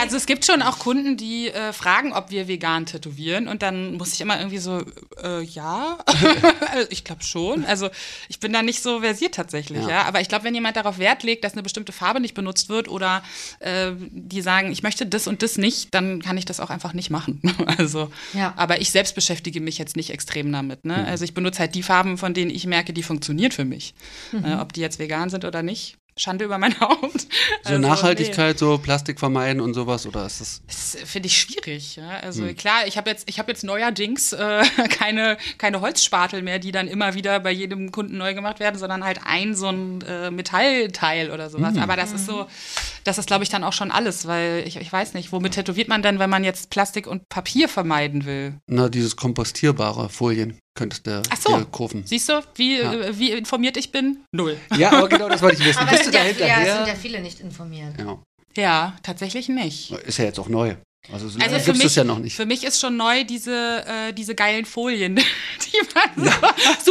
Also 0.00 0.16
es 0.16 0.26
gibt 0.26 0.44
schon 0.44 0.62
auch 0.62 0.78
Kunden, 0.78 1.16
die 1.16 1.48
äh, 1.48 1.72
fragen, 1.72 2.12
ob 2.12 2.30
wir 2.30 2.48
vegan 2.48 2.86
tätowieren 2.86 3.46
und 3.48 3.62
dann 3.62 3.96
muss 3.96 4.12
ich 4.14 4.20
immer 4.20 4.38
irgendwie 4.38 4.58
so, 4.58 4.82
äh, 5.22 5.42
ja, 5.44 5.98
Also 6.06 6.86
ich 6.90 7.04
glaube 7.04 7.22
schon. 7.22 7.64
Also 7.66 7.90
ich 8.28 8.40
bin 8.40 8.52
da 8.52 8.62
nicht 8.62 8.82
so 8.82 9.00
versiert 9.00 9.34
tatsächlich, 9.34 9.82
ja. 9.82 9.88
Ja. 9.90 10.02
Aber 10.06 10.20
ich 10.20 10.28
glaube, 10.28 10.44
wenn 10.44 10.54
jemand 10.54 10.76
darauf 10.76 10.98
Wert 10.98 11.22
legt, 11.22 11.44
dass 11.44 11.52
eine 11.52 11.62
bestimmte 11.62 11.92
Farbe 11.92 12.18
nicht 12.20 12.34
benutzt 12.34 12.68
wird 12.68 12.88
oder 12.88 13.22
äh, 13.60 13.92
die 13.98 14.40
sagen, 14.40 14.72
ich 14.72 14.82
möchte 14.82 15.06
das 15.06 15.26
und 15.26 15.42
das 15.42 15.58
nicht, 15.58 15.94
dann 15.94 16.22
kann 16.22 16.36
ich 16.38 16.44
das 16.46 16.58
auch 16.60 16.70
einfach 16.70 16.92
nicht 16.94 17.10
machen. 17.10 17.40
Also, 17.78 18.10
Ja. 18.34 18.52
aber 18.56 18.80
ich 18.80 18.90
selbst 18.90 19.14
beschäftige 19.14 19.60
mich 19.60 19.78
jetzt 19.78 19.96
nicht 19.96 20.10
extrem 20.10 20.50
damit. 20.52 20.84
Ne? 20.84 21.04
Also 21.06 21.24
ich 21.24 21.34
benutze 21.34 21.58
halt 21.60 21.74
die 21.74 21.82
Farben, 21.82 22.18
von 22.18 22.34
denen 22.34 22.50
ich 22.50 22.66
merke, 22.66 22.92
die 22.92 23.02
funktionieren 23.02 23.52
für 23.52 23.64
mich. 23.64 23.94
Äh, 24.32 24.54
ob 24.56 24.72
die 24.72 24.80
jetzt 24.80 24.98
vegan 24.98 25.28
sind 25.30 25.44
oder 25.44 25.62
nicht. 25.62 25.96
Schande 26.16 26.44
über 26.44 26.58
mein 26.58 26.78
Haupt. 26.80 27.22
So 27.22 27.28
Also, 27.64 27.78
Nachhaltigkeit, 27.78 28.58
so 28.58 28.78
Plastik 28.78 29.18
vermeiden 29.18 29.60
und 29.60 29.74
sowas, 29.74 30.06
oder 30.06 30.26
ist 30.26 30.40
das. 30.40 30.62
das 30.66 30.96
finde 31.04 31.26
ich 31.26 31.36
schwierig. 31.38 31.96
Ja? 31.96 32.08
Also 32.22 32.44
Hm. 32.44 32.56
klar, 32.56 32.86
ich 32.86 32.96
habe 32.96 33.10
jetzt, 33.10 33.28
ich 33.28 33.38
habe 33.38 33.50
jetzt 33.50 33.64
neuerdings 33.64 34.32
äh, 34.32 34.62
keine, 34.90 35.36
keine 35.58 35.80
Holzspatel 35.80 36.42
mehr, 36.42 36.58
die 36.60 36.70
dann 36.72 36.86
immer 36.88 37.14
wieder 37.14 37.40
bei 37.40 37.50
jedem 37.50 37.90
Kunden 37.90 38.16
neu 38.16 38.32
gemacht 38.34 38.60
werden, 38.60 38.78
sondern 38.78 39.02
halt 39.04 39.20
ein 39.24 39.54
so 39.56 39.68
ein 39.68 40.02
äh, 40.02 40.30
Metallteil 40.30 41.30
oder 41.30 41.50
sowas. 41.50 41.74
Hm. 41.74 41.82
Aber 41.82 41.96
das 41.96 42.12
ist 42.12 42.26
so, 42.26 42.46
das 43.04 43.18
ist, 43.18 43.26
glaube 43.26 43.44
ich, 43.44 43.50
dann 43.50 43.64
auch 43.64 43.72
schon 43.72 43.90
alles, 43.90 44.26
weil 44.26 44.64
ich, 44.66 44.76
ich 44.76 44.92
weiß 44.92 45.14
nicht, 45.14 45.30
womit 45.32 45.52
tätowiert 45.54 45.88
man 45.88 46.02
denn, 46.02 46.18
wenn 46.18 46.30
man 46.30 46.42
jetzt 46.44 46.70
Plastik 46.70 47.06
und 47.06 47.28
Papier 47.28 47.68
vermeiden 47.68 48.24
will? 48.24 48.54
Na, 48.66 48.88
dieses 48.88 49.14
kompostierbare 49.16 50.08
Folien 50.08 50.58
könntest 50.74 51.06
du 51.06 51.22
Ach 51.30 51.36
so. 51.36 51.56
dir 51.56 51.64
kaufen. 51.66 52.02
Siehst 52.06 52.28
du, 52.28 52.42
wie, 52.56 52.78
Ja. 52.80 52.92
äh, 52.92 53.18
wie 53.18 53.30
informiert 53.32 53.76
ich 53.76 53.92
bin? 53.92 54.18
Null. 54.32 54.56
Ja, 54.76 54.92
aber 54.92 55.08
genau 55.08 55.28
das 55.28 55.42
wollte 55.42 55.60
ich 55.60 55.68
wissen. 55.68 55.78
Aber 55.80 55.90
Bist 55.90 56.06
es 56.06 56.10
du 56.10 56.18
sind, 56.18 56.40
da 56.40 56.46
ja, 56.46 56.58
ja, 56.60 56.64
es 56.66 56.76
sind 56.78 56.88
ja 56.88 56.94
viele 56.94 57.20
nicht 57.20 57.40
informiert. 57.40 57.94
Ja. 57.98 58.18
Ja, 58.56 58.96
tatsächlich 59.02 59.48
nicht. 59.48 59.90
Ist 59.92 60.18
ja 60.18 60.24
jetzt 60.26 60.38
auch 60.38 60.48
neu. 60.48 60.76
Also 61.12 61.28
so 61.28 61.38
Also 61.38 61.56
gibt 61.56 61.76
mich, 61.78 61.86
es 61.86 61.94
ja 61.96 62.04
noch 62.04 62.18
nicht. 62.18 62.34
für 62.34 62.46
mich 62.46 62.64
ist 62.64 62.80
schon 62.80 62.96
neu 62.96 63.24
diese, 63.24 63.84
äh, 63.86 64.12
diese 64.14 64.34
geilen 64.34 64.64
Folien, 64.64 65.16
die 65.16 65.80
man 65.94 66.26
so, 66.26 66.32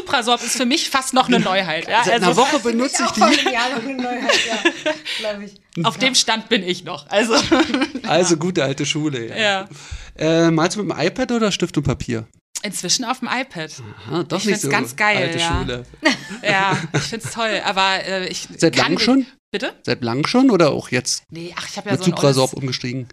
Suprasorb 0.01 0.43
ist 0.43 0.55
für 0.55 0.65
mich 0.65 0.89
fast 0.89 1.13
noch 1.15 1.27
eine 1.27 1.39
Neuheit. 1.39 1.87
Ja? 1.87 2.03
Seit 2.03 2.15
einer 2.15 2.27
Also 2.27 2.41
Woche 2.41 2.59
benutze 2.59 3.03
ich 3.05 3.11
die. 3.11 3.51
Jahr 3.51 3.69
noch 3.71 3.83
eine 3.83 3.95
Neuheit, 3.95 4.39
ja, 4.47 4.91
glaube 5.19 5.45
ich. 5.45 5.85
auf 5.85 5.97
dem 5.97 6.13
Stand 6.13 6.47
bin 6.49 6.61
ich 6.63 6.83
noch. 6.83 7.07
Also 7.09 7.33
Also 8.07 8.37
gute 8.37 8.63
alte 8.63 8.85
Schule. 8.85 9.29
Ja. 9.29 9.35
ja. 9.35 9.67
Äh, 10.15 10.51
malst 10.51 10.77
du 10.77 10.83
mit 10.83 10.95
dem 10.95 11.05
iPad 11.05 11.31
oder 11.31 11.51
Stift 11.51 11.75
und 11.77 11.83
Papier? 11.83 12.27
Inzwischen 12.61 13.03
auf 13.05 13.19
dem 13.19 13.27
iPad. 13.27 13.71
Ah, 14.09 14.23
doch 14.23 14.37
Ich 14.37 14.45
nicht 14.45 14.53
find's 14.53 14.61
so 14.61 14.69
ganz 14.69 14.95
geil, 14.95 15.17
alte 15.17 15.39
ja. 15.39 15.57
Schule. 15.59 15.85
Ja, 16.43 16.77
ich 16.93 17.01
find's 17.01 17.31
toll. 17.31 17.61
Aber 17.65 18.03
äh, 18.05 18.27
ich 18.27 18.47
Seit 18.57 18.75
langem 18.77 18.99
schon? 18.99 19.25
Bitte? 19.51 19.73
Seit 19.83 20.03
lang 20.03 20.25
schon 20.27 20.49
oder 20.51 20.71
auch 20.71 20.89
jetzt 20.89 21.23
Nee, 21.29 21.53
ach, 21.57 21.67
ich 21.67 21.77
habe 21.77 21.89
ja 21.89 21.95
mit 21.95 22.03
so 22.03 22.11
ein 22.11 22.15
Suprasorb 22.15 22.53
umgestiegen? 22.53 23.07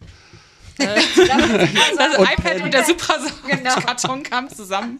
Das 0.81 2.17
Und 2.19 2.25
iPad 2.25 2.37
Pen. 2.43 2.63
und 2.63 2.75
der 2.75 2.85
Suprasorb 2.85 3.33
Genau. 3.47 3.75
Karton 3.75 4.23
kamen 4.23 4.49
zusammen. 4.49 4.99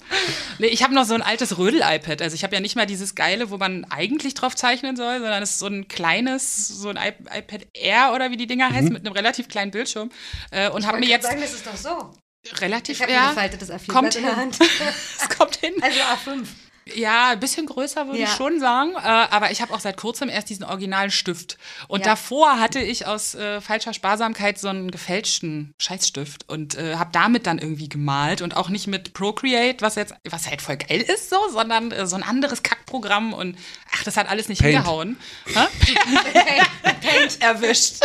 Nee, 0.59 0.67
ich 0.69 0.83
habe 0.83 0.95
noch 0.95 1.05
so 1.05 1.15
ein 1.15 1.23
altes 1.23 1.57
Rödel-iPad. 1.59 2.23
Also 2.23 2.35
ich 2.35 2.45
habe 2.45 2.55
ja 2.55 2.61
nicht 2.61 2.77
mal 2.77 2.87
dieses 2.87 3.15
geile, 3.15 3.51
wo 3.51 3.57
man 3.59 3.85
eigentlich 3.91 4.35
drauf 4.35 4.55
zeichnen 4.57 4.97
soll, 4.97 5.19
sondern 5.21 5.43
es 5.43 5.51
ist 5.53 5.59
so 5.61 5.67
ein 5.67 5.89
kleines, 5.89 6.69
so 6.69 6.89
ein 6.91 6.97
I 6.97 7.13
iPad 7.39 7.67
Air 7.75 8.13
oder 8.15 8.31
wie 8.31 8.37
die 8.37 8.47
Dinger 8.47 8.71
Mhm. 8.71 8.75
heißen, 8.75 8.93
mit 8.93 9.05
einem 9.07 9.15
relativ 9.15 9.49
kleinen 9.49 9.71
Bildschirm. 9.71 10.11
Äh, 10.51 10.69
und 10.71 10.87
habe 10.87 10.99
mir 10.99 11.05
Ich 11.07 11.11
jetzt 11.11 11.25
sagen, 11.27 11.41
das 11.41 11.53
ist 11.53 11.67
doch 11.67 11.77
so. 11.77 12.15
relativ, 12.61 12.97
Ich 12.97 13.03
habe 13.03 13.13
ja, 13.13 13.29
ein 13.29 13.35
gefaltetes 13.35 13.71
A4 13.71 13.87
kommt 13.93 14.15
in 14.17 14.23
der 14.23 14.33
hin. 14.37 14.41
Hand. 14.43 14.59
es 15.21 15.29
kommt 15.37 15.57
hin. 15.57 15.73
Also 15.81 15.99
A5. 16.01 16.47
Ja, 16.95 17.31
ein 17.31 17.41
bisschen 17.41 17.67
größer 17.67 18.07
würde 18.07 18.19
Ja. 18.19 18.27
ich 18.27 18.33
schon 18.35 18.61
sagen. 18.61 18.93
Äh, 18.97 18.99
aber 19.01 19.51
ich 19.51 19.61
habe 19.63 19.73
auch 19.75 19.81
seit 19.81 19.97
kurzem 19.97 20.29
erst 20.29 20.51
diesen 20.51 20.65
originalen 20.65 21.11
Stift. 21.11 21.59
Und 21.89 22.01
Ja. 22.01 22.07
davor 22.13 22.59
hatte 22.61 22.81
ich 22.81 23.07
aus 23.07 23.35
äh, 23.35 23.61
falscher 23.61 23.93
Sparsamkeit 23.95 24.59
so 24.59 24.69
einen 24.69 24.91
gefälschten 24.91 25.75
Scheißstift 25.79 26.49
und 26.49 26.77
äh, 26.77 26.97
habe 26.97 27.11
damit 27.13 27.47
dann 27.47 27.59
irgendwie 27.59 27.89
gemalt 27.89 28.43
und 28.43 28.57
auch 28.57 28.69
nicht 28.69 28.87
mit 28.87 29.13
Procreate, 29.15 29.83
was 29.83 29.95
jetzt, 29.97 30.15
was 30.29 30.49
halt 30.49 30.63
voll 30.63 30.77
geil 30.77 31.01
ist, 31.01 31.31
so, 31.31 31.37
sondern 31.51 31.91
äh, 31.93 32.07
so 32.07 32.17
ein 32.17 32.23
anderes 32.23 32.63
Kackprogramm 32.63 33.33
und 33.33 33.57
ach, 33.93 34.05
das 34.05 34.17
hat 34.17 34.29
alles 34.29 34.49
nicht 34.49 34.61
Paint. 34.61 34.77
hingehauen. 34.77 35.17
Hä? 35.47 36.63
Paint 37.01 37.41
erwischt. 37.41 38.01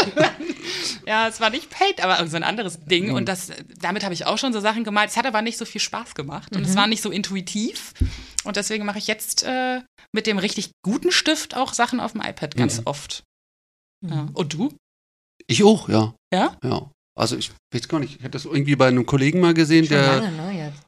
ja, 1.07 1.27
es 1.27 1.39
war 1.39 1.49
nicht 1.49 1.69
Paint, 1.69 2.01
aber 2.01 2.17
irgend 2.17 2.31
so 2.31 2.37
ein 2.37 2.43
anderes 2.43 2.79
Ding. 2.85 3.11
Und 3.11 3.27
das, 3.27 3.51
damit 3.79 4.03
habe 4.03 4.13
ich 4.13 4.25
auch 4.25 4.37
schon 4.37 4.53
so 4.53 4.59
Sachen 4.59 4.83
gemalt. 4.83 5.09
Es 5.09 5.17
hat 5.17 5.25
aber 5.25 5.41
nicht 5.41 5.57
so 5.57 5.65
viel 5.65 5.81
Spaß 5.81 6.15
gemacht 6.15 6.55
und 6.55 6.63
es 6.63 6.75
war 6.75 6.87
nicht 6.87 7.01
so 7.01 7.11
intuitiv. 7.11 7.93
Und 8.43 8.57
deswegen 8.57 8.85
mache 8.85 8.99
ich 8.99 9.07
jetzt 9.07 9.43
äh, 9.43 9.81
mit 10.11 10.27
dem 10.27 10.37
richtig 10.37 10.71
guten 10.83 11.11
Stift 11.11 11.55
auch 11.55 11.73
Sachen 11.73 11.99
auf 11.99 12.13
dem 12.13 12.21
iPad 12.21 12.55
ganz 12.55 12.81
oft. 12.85 13.23
Ja. 14.07 14.27
Und 14.33 14.53
du? 14.53 14.75
Ich 15.47 15.63
auch, 15.63 15.89
ja. 15.89 16.13
Ja? 16.33 16.57
Ja. 16.63 16.91
Also 17.17 17.37
ich 17.37 17.51
weiß 17.73 17.87
gar 17.87 17.99
nicht, 17.99 18.17
ich 18.17 18.19
hatte 18.19 18.31
das 18.31 18.45
irgendwie 18.45 18.75
bei 18.75 18.87
einem 18.87 19.05
Kollegen 19.05 19.39
mal 19.39 19.53
gesehen, 19.53 19.85
Schon 19.85 19.97
der 19.97 20.17
lange, 20.17 20.31
ne, 20.31 20.57
jetzt. 20.57 20.84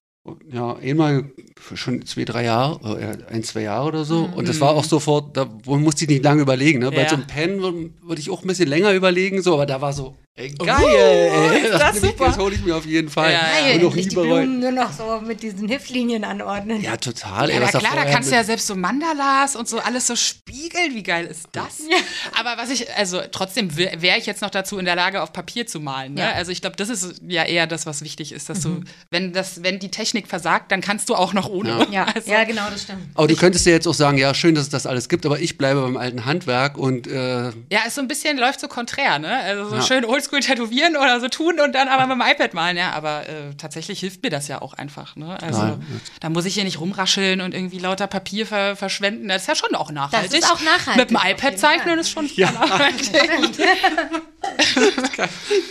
Ja 0.52 0.76
einmal 0.76 1.26
schon 1.74 2.06
zwei, 2.06 2.26
drei 2.26 2.46
Jahre, 2.46 3.00
äh, 3.00 3.34
ein, 3.34 3.44
zwei 3.44 3.62
Jahre 3.64 3.88
oder 3.88 4.06
so. 4.06 4.28
Mhm. 4.28 4.34
Und 4.34 4.48
das 4.48 4.60
war 4.62 4.72
auch 4.72 4.84
sofort, 4.84 5.36
da 5.38 5.46
musste 5.66 6.06
ich 6.06 6.10
nicht 6.10 6.24
lange 6.24 6.42
überlegen. 6.42 6.80
Ne? 6.80 6.92
Bei 6.92 7.04
Ja. 7.04 7.10
so 7.10 7.16
einem 7.16 7.28
Pen 7.28 7.62
würde 7.62 7.90
würd 8.02 8.20
ich 8.20 8.30
auch 8.30 8.42
ein 8.44 8.48
bisschen 8.48 8.70
länger 8.70 8.94
überlegen, 8.94 9.42
so, 9.42 9.54
aber 9.54 9.66
da 9.66 9.82
war 9.82 9.94
so, 9.94 10.16
ey, 10.38 10.50
geil, 10.52 11.32
Uh, 11.74 11.78
das 11.78 12.00
super. 12.00 12.26
das 12.28 12.38
hole 12.38 12.56
ich 12.56 12.64
mir 12.64 12.76
auf 12.76 12.86
jeden 12.86 13.10
Fall. 13.10 13.32
Ja, 13.34 13.68
ja. 13.76 13.86
Und 13.86 13.96
die. 13.96 14.08
Blumen 14.08 14.60
nur 14.60 14.72
noch 14.72 14.92
so 14.94 15.20
mit 15.26 15.42
diesen 15.44 15.68
Hilfslinien 15.68 16.24
anordnen. 16.24 16.82
Ja, 16.82 16.96
total. 16.98 17.50
Ja, 17.50 17.60
ey, 17.60 17.68
klar, 17.68 17.96
da 17.96 18.06
kannst 18.06 18.32
du 18.32 18.36
ja 18.36 18.44
selbst 18.44 18.68
so 18.68 18.76
Mandalas 18.76 19.56
und 19.56 19.68
so 19.68 19.80
alles 19.80 20.08
so 20.08 20.16
spiegeln. 20.16 20.94
Wie 20.96 21.04
geil 21.04 21.26
ist 21.26 21.48
das? 21.52 21.80
Aber 22.40 22.56
was 22.62 22.70
ich, 22.70 22.94
also 22.96 23.22
trotzdem 23.32 23.76
wäre 23.76 24.18
ich 24.18 24.26
jetzt 24.26 24.42
noch 24.42 24.50
dazu 24.50 24.78
in 24.78 24.86
der 24.86 24.96
Lage, 24.96 25.22
auf 25.22 25.34
Papier 25.34 25.68
zu 25.68 25.80
malen. 25.80 26.14
Ne? 26.14 26.22
Ja. 26.22 26.32
Also 26.34 26.52
ich 26.52 26.62
glaube, 26.62 26.76
das 26.76 26.90
ist 26.90 27.22
ja 27.28 27.44
eher 27.44 27.68
das, 27.68 27.86
was 27.86 28.02
wichtig 28.04 28.32
ist, 28.32 28.50
dass 28.50 28.62
du, 28.62 28.82
wenn 29.10 29.34
das, 29.34 29.64
wenn 29.64 29.80
die 29.80 29.90
Technik 29.90 30.28
versagt, 30.28 30.72
dann 30.72 30.82
kannst 30.82 31.10
du 31.10 31.16
auch 31.16 31.34
noch 31.34 31.50
ohne. 31.50 31.70
Ja. 31.70 31.88
Ja, 31.92 32.06
Also, 32.16 32.32
ja, 32.32 32.44
genau, 32.44 32.64
das 32.72 32.84
stimmt. 32.84 33.08
Aber 33.16 33.28
du 33.28 33.36
könntest 33.36 33.66
dir 33.66 33.72
jetzt 33.72 33.88
auch 33.88 33.94
sagen, 33.94 34.18
ja, 34.18 34.34
schön, 34.34 34.56
dass 34.56 34.66
es 34.66 34.70
das 34.70 34.86
alles 34.86 35.10
gibt, 35.10 35.26
aber 35.26 35.40
ich 35.40 35.58
bleibe 35.58 35.82
beim 35.82 35.98
alten 35.98 36.26
Handwerk 36.26 36.78
und 36.78 37.08
äh, 37.08 37.46
Ja, 37.72 37.86
ist 37.88 37.96
so 37.96 38.02
ein 38.02 38.08
bisschen, 38.08 38.38
läuft 38.38 38.60
so 38.60 38.68
konträr, 38.68 39.20
ne? 39.20 39.36
Also 39.40 39.70
so 39.70 39.76
Ja. 39.78 39.82
schön 39.82 40.06
oldschool 40.06 40.27
tätowieren 40.30 40.96
oder 40.96 41.20
so 41.20 41.28
tun 41.28 41.60
und 41.60 41.74
dann 41.74 41.88
aber 41.88 42.08
mit 42.08 42.24
dem 42.24 42.32
iPad 42.32 42.54
malen, 42.54 42.78
ja. 42.78 42.92
Aber 42.92 43.28
äh, 43.28 43.54
tatsächlich 43.58 44.00
hilft 44.00 44.24
mir 44.24 44.30
das 44.30 44.48
ja 44.48 44.62
auch 44.62 44.74
einfach, 44.74 45.16
ne? 45.16 45.38
Also 45.42 45.62
ja. 45.62 45.80
da 46.20 46.30
muss 46.30 46.46
ich 46.46 46.54
hier 46.56 46.64
nicht 46.64 46.80
rumrascheln 46.80 47.42
und 47.42 47.54
irgendwie 47.54 47.80
lauter 47.80 48.08
Papier 48.08 48.46
ver 48.46 48.76
verschwenden. 48.76 49.28
Das 49.28 49.44
ist 49.44 49.48
ja 49.48 49.56
schon 49.56 49.76
auch 49.76 49.92
nachhaltig. 49.92 50.38
ist 50.40 50.52
auch 50.52 50.62
nachhaltig, 50.62 50.98
Mit 50.98 51.10
dem 51.12 51.18
iPad 51.32 51.58
zeichnen 51.60 51.90
Fall. 51.90 52.00
ist 52.00 52.10
schon 52.12 52.30
Ja. 52.36 52.52
nachhaltig. 52.52 53.08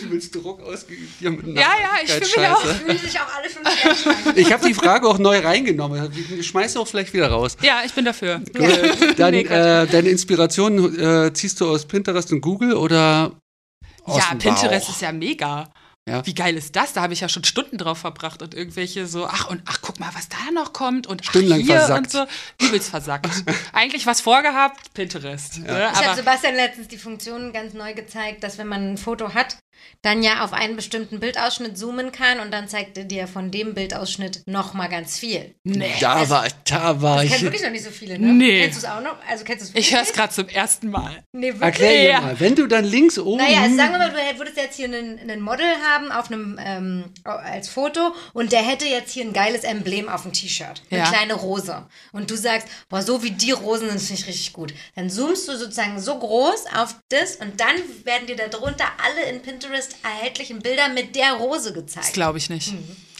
du 0.01 0.09
willst 0.09 0.35
Druck 0.35 0.61
ausgeübt 0.61 1.21
Ja, 1.21 1.31
ja, 1.61 1.69
ich 2.03 2.11
fühle 2.11 2.47
mich 2.47 2.55
auch. 2.55 2.61
Fühlen 2.65 2.97
sich 2.97 3.19
auch 3.19 3.27
alle 3.35 3.49
fünf 3.49 4.35
Ich 4.35 4.51
habe 4.51 4.67
die 4.67 4.73
Frage 4.73 5.07
auch 5.07 5.17
neu 5.17 5.39
reingenommen. 5.39 6.11
Ich 6.37 6.47
schmeiße 6.47 6.79
auch 6.79 6.87
vielleicht 6.87 7.13
wieder 7.13 7.29
raus. 7.29 7.57
Ja, 7.61 7.81
ich 7.85 7.93
bin 7.93 8.05
dafür. 8.05 8.41
Äh, 8.53 9.13
Dann, 9.17 9.31
Nee, 9.37 9.41
äh, 9.41 9.85
deine 9.87 10.09
Inspiration 10.09 10.99
äh, 10.99 11.33
ziehst 11.33 11.61
du 11.61 11.69
aus 11.69 11.85
Pinterest 11.85 12.31
und 12.31 12.41
Google 12.41 12.73
oder 12.73 13.31
aus 14.07 14.17
Ja, 14.17 14.35
Pinterest 14.35 14.87
Bauch? 14.87 14.93
ist 14.95 15.01
ja 15.01 15.11
mega. 15.11 15.69
Ja. 16.07 16.25
Wie 16.25 16.33
geil 16.33 16.55
ist 16.55 16.73
das? 16.77 16.93
Da 16.93 17.01
habe 17.01 17.11
ich 17.11 17.19
ja 17.19 17.27
schon 17.27 17.43
Stunden 17.43 17.77
drauf 17.77 17.97
verbracht 17.97 18.41
und 18.41 18.53
irgendwelche 18.53 19.07
so, 19.07 19.27
ach 19.27 19.49
und 19.49 19.61
ach, 19.65 19.79
guck 19.81 19.99
mal, 19.99 20.09
was 20.13 20.29
da 20.29 20.37
noch 20.53 20.71
kommt 20.71 21.05
und 21.05 21.21
ach, 21.21 21.29
Stundenlang 21.29 21.59
hier 21.59 21.75
versackt. 21.79 21.99
und 21.99 22.11
so. 22.11 22.65
Übelst 22.65 22.89
versackt. 22.89 23.29
Eigentlich 23.73 24.05
was 24.05 24.21
vorgehabt, 24.21 24.93
Pinterest. 24.93 25.59
Ne? 25.59 25.65
Ich 25.65 25.97
habe 25.97 26.05
Aber 26.07 26.15
Sebastian 26.15 26.55
letztens 26.55 26.87
die 26.87 26.97
Funktion 26.97 27.51
ganz 27.51 27.73
neu 27.73 27.93
gezeigt, 27.93 28.41
dass 28.45 28.57
wenn 28.57 28.67
man 28.67 28.93
ein 28.93 28.97
Foto 28.97 29.33
hat, 29.33 29.57
dann 30.01 30.23
ja 30.23 30.43
auf 30.43 30.53
einen 30.53 30.75
bestimmten 30.75 31.19
Bildausschnitt 31.19 31.77
zoomen 31.77 32.11
kann 32.11 32.39
und 32.39 32.51
dann 32.51 32.67
zeigt 32.67 32.97
er 32.97 33.03
dir 33.03 33.27
von 33.27 33.51
dem 33.51 33.73
Bildausschnitt 33.73 34.43
noch 34.45 34.73
mal 34.73 34.87
ganz 34.87 35.17
viel. 35.19 35.55
nee. 35.63 35.91
Da 35.99 36.29
war, 36.29 36.47
da 36.65 37.01
war 37.01 37.15
Das 37.17 37.25
ich. 37.25 37.31
kennen 37.31 37.43
wirklich 37.43 37.63
noch 37.63 37.71
nicht 37.71 37.83
so 37.83 37.89
viele, 37.91 38.17
ne? 38.19 38.33
Nee. 38.33 38.61
Kennst 38.63 38.83
du 38.83 38.87
es 38.87 38.91
auch 38.93 39.01
noch? 39.01 39.15
Also 39.29 39.43
kennst 39.43 39.63
du 39.65 39.69
es 39.69 39.75
Ich 39.85 39.93
höre 39.93 40.01
es 40.01 40.13
gerade 40.13 40.33
zum 40.33 40.47
ersten 40.49 40.89
Mal. 40.89 41.23
Nee, 41.31 41.47
wirklich? 41.47 41.61
Erklär 41.63 41.91
dir 41.91 42.09
Ja. 42.09 42.21
mal, 42.21 42.39
wenn 42.39 42.55
du 42.55 42.67
dann 42.67 42.85
links 42.85 43.17
oben. 43.19 43.37
Naja, 43.43 43.61
also 43.61 43.75
sagen 43.75 43.91
wir 43.91 43.99
mal, 43.99 44.09
du 44.33 44.37
würdest 44.39 44.57
jetzt 44.57 44.75
hier 44.77 44.85
einen, 44.85 45.19
einen 45.19 45.41
Model 45.41 45.65
haben 45.83 46.11
auf 46.11 46.31
einem 46.31 46.59
ähm, 46.63 47.13
als 47.23 47.69
Foto 47.69 48.13
und 48.33 48.51
der 48.51 48.61
hätte 48.61 48.85
jetzt 48.85 49.11
hier 49.11 49.23
ein 49.25 49.33
geiles 49.33 49.63
Emblem 49.63 50.09
auf 50.09 50.23
dem 50.23 50.33
T-Shirt. 50.33 50.81
Eine 50.89 50.99
Ja. 51.01 51.09
kleine 51.09 51.33
Rose. 51.33 51.85
Und 52.13 52.31
du 52.31 52.35
sagst, 52.35 52.67
boah, 52.89 53.01
so 53.01 53.23
wie 53.23 53.31
die 53.31 53.51
Rosen 53.51 53.89
sind, 53.89 53.99
finde 54.01 54.21
ich 54.21 54.27
richtig 54.27 54.53
gut. 54.53 54.73
Dann 54.95 55.09
zoomst 55.09 55.47
du 55.47 55.57
sozusagen 55.57 55.99
so 55.99 56.17
groß 56.17 56.65
auf 56.75 56.95
das 57.09 57.35
und 57.37 57.59
dann 57.59 57.75
werden 58.03 58.27
dir 58.27 58.35
darunter 58.35 58.85
alle 59.03 59.29
in 59.29 59.41
Pinterest 59.41 59.66
erhältlichen 60.03 60.59
Bilder 60.59 60.89
mit 60.89 61.15
der 61.15 61.33
Rose 61.33 61.73
Das 61.73 61.83
gezeigt. 61.85 62.13
glaube 62.13 62.37
ich 62.37 62.49
nicht. 62.49 62.73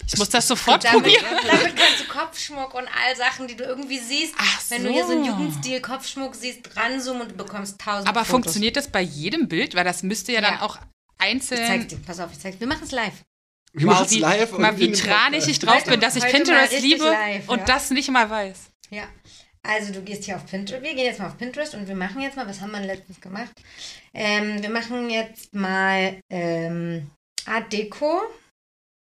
Ich 0.10 0.18
muss 0.18 0.30
das 0.30 0.48
sofort 0.48 0.86
Damit, 0.86 1.04
probieren. 1.04 1.26
damit 1.46 1.76
kannst 1.76 2.00
du 2.00 2.06
Kopfschmuck 2.08 2.74
und 2.74 2.88
all 2.88 3.16
Sachen, 3.18 3.48
die 3.48 3.56
du 3.58 3.66
irgendwie 3.66 4.00
siehst. 4.00 4.34
Ach 4.38 4.62
Wenn 4.70 4.86
du 4.86 4.90
hier 4.92 5.06
so 5.06 5.12
einen 5.12 5.26
so. 5.26 5.32
Jugendstil 5.32 5.82
Kopfschmuck 5.82 6.34
siehst, 6.36 6.62
ranzoomen 6.78 7.24
und 7.24 7.32
du 7.32 7.36
bekommst 7.36 7.78
tausend 7.80 8.08
Aber 8.08 8.22
Fotos. 8.22 8.32
funktioniert 8.32 8.78
das 8.78 8.88
bei 8.88 9.02
jedem 9.02 9.50
Bild? 9.50 9.76
Weil 9.76 9.84
das 9.84 10.04
müsste 10.04 10.32
ja, 10.32 10.40
dann 10.42 10.54
Ja. 10.56 10.62
auch 10.62 10.78
Ich 10.78 10.82
einzeln. 11.26 11.68
zeig's 11.68 11.88
dir. 11.88 11.98
Pass 12.06 12.20
auf, 12.22 12.30
ich 12.32 12.40
zeig's 12.40 12.56
dir. 12.56 12.62
Wir 12.62 12.68
machen 12.68 12.84
es 12.86 12.92
live. 12.92 13.14
wir 13.74 13.86
Wow, 13.88 13.94
machen's 13.96 14.12
wie, 14.12 14.20
live 14.20 14.54
und 14.54 14.62
mal, 14.62 14.78
wie 14.80 14.92
tranig 14.94 15.46
ich 15.48 15.60
drauf 15.60 15.76
Heute- 15.76 15.90
bin, 15.92 16.00
dass 16.00 16.16
ich 16.16 16.24
Pinterest 16.26 16.80
liebe 16.80 17.04
live, 17.04 17.50
und 17.50 17.60
ja. 17.60 17.66
das 17.66 17.90
nicht 17.92 18.10
mal 18.10 18.30
weiß. 18.30 18.58
Ja. 18.90 19.04
Also 19.68 19.92
du 19.92 20.02
gehst 20.02 20.24
hier 20.24 20.38
auf 20.38 20.46
Pinterest. 20.46 20.82
Wir 20.84 20.96
gehen 20.96 21.06
jetzt 21.06 21.20
mal 21.20 21.28
auf 21.28 21.38
Pinterest 21.38 21.76
und 21.76 21.88
wir 21.88 21.96
machen 21.96 22.22
jetzt 22.22 22.38
mal, 22.38 22.48
was 22.48 22.62
haben 22.62 22.72
wir 22.72 22.80
letztens 22.80 23.20
gemacht? 23.20 23.52
Ähm, 24.14 24.62
wir 24.62 24.70
machen 24.70 25.10
jetzt 25.10 25.54
mal 25.54 26.20
ähm, 26.30 27.10
Art 27.46 27.72
Deco. 27.74 28.22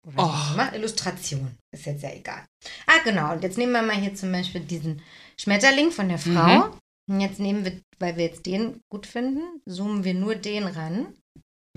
Oder 0.07 0.17
Oh. 0.19 0.57
machen? 0.57 0.75
Illustration. 0.77 1.57
Ist 1.75 1.85
jetzt 1.87 2.03
ja 2.03 2.11
egal. 2.13 2.45
Ah, 2.87 3.01
genau. 3.05 3.33
Und 3.33 3.43
jetzt 3.43 3.59
nehmen 3.59 3.73
wir 3.73 3.83
mal 3.83 3.97
hier 3.97 4.15
zum 4.15 4.33
Beispiel 4.33 4.63
diesen 4.63 5.03
Schmetterling 5.39 5.91
von 5.91 6.09
der 6.09 6.19
Frau. 6.19 6.71
Und 7.09 7.21
jetzt 7.21 7.39
nehmen 7.39 7.65
wir, 7.65 7.81
weil 7.99 8.17
wir 8.17 8.25
jetzt 8.25 8.47
den 8.47 8.81
gut 8.91 9.07
finden, 9.07 9.61
zoomen 9.67 10.05
wir 10.05 10.15
nur 10.15 10.37
den 10.37 10.65
ran. 10.65 11.15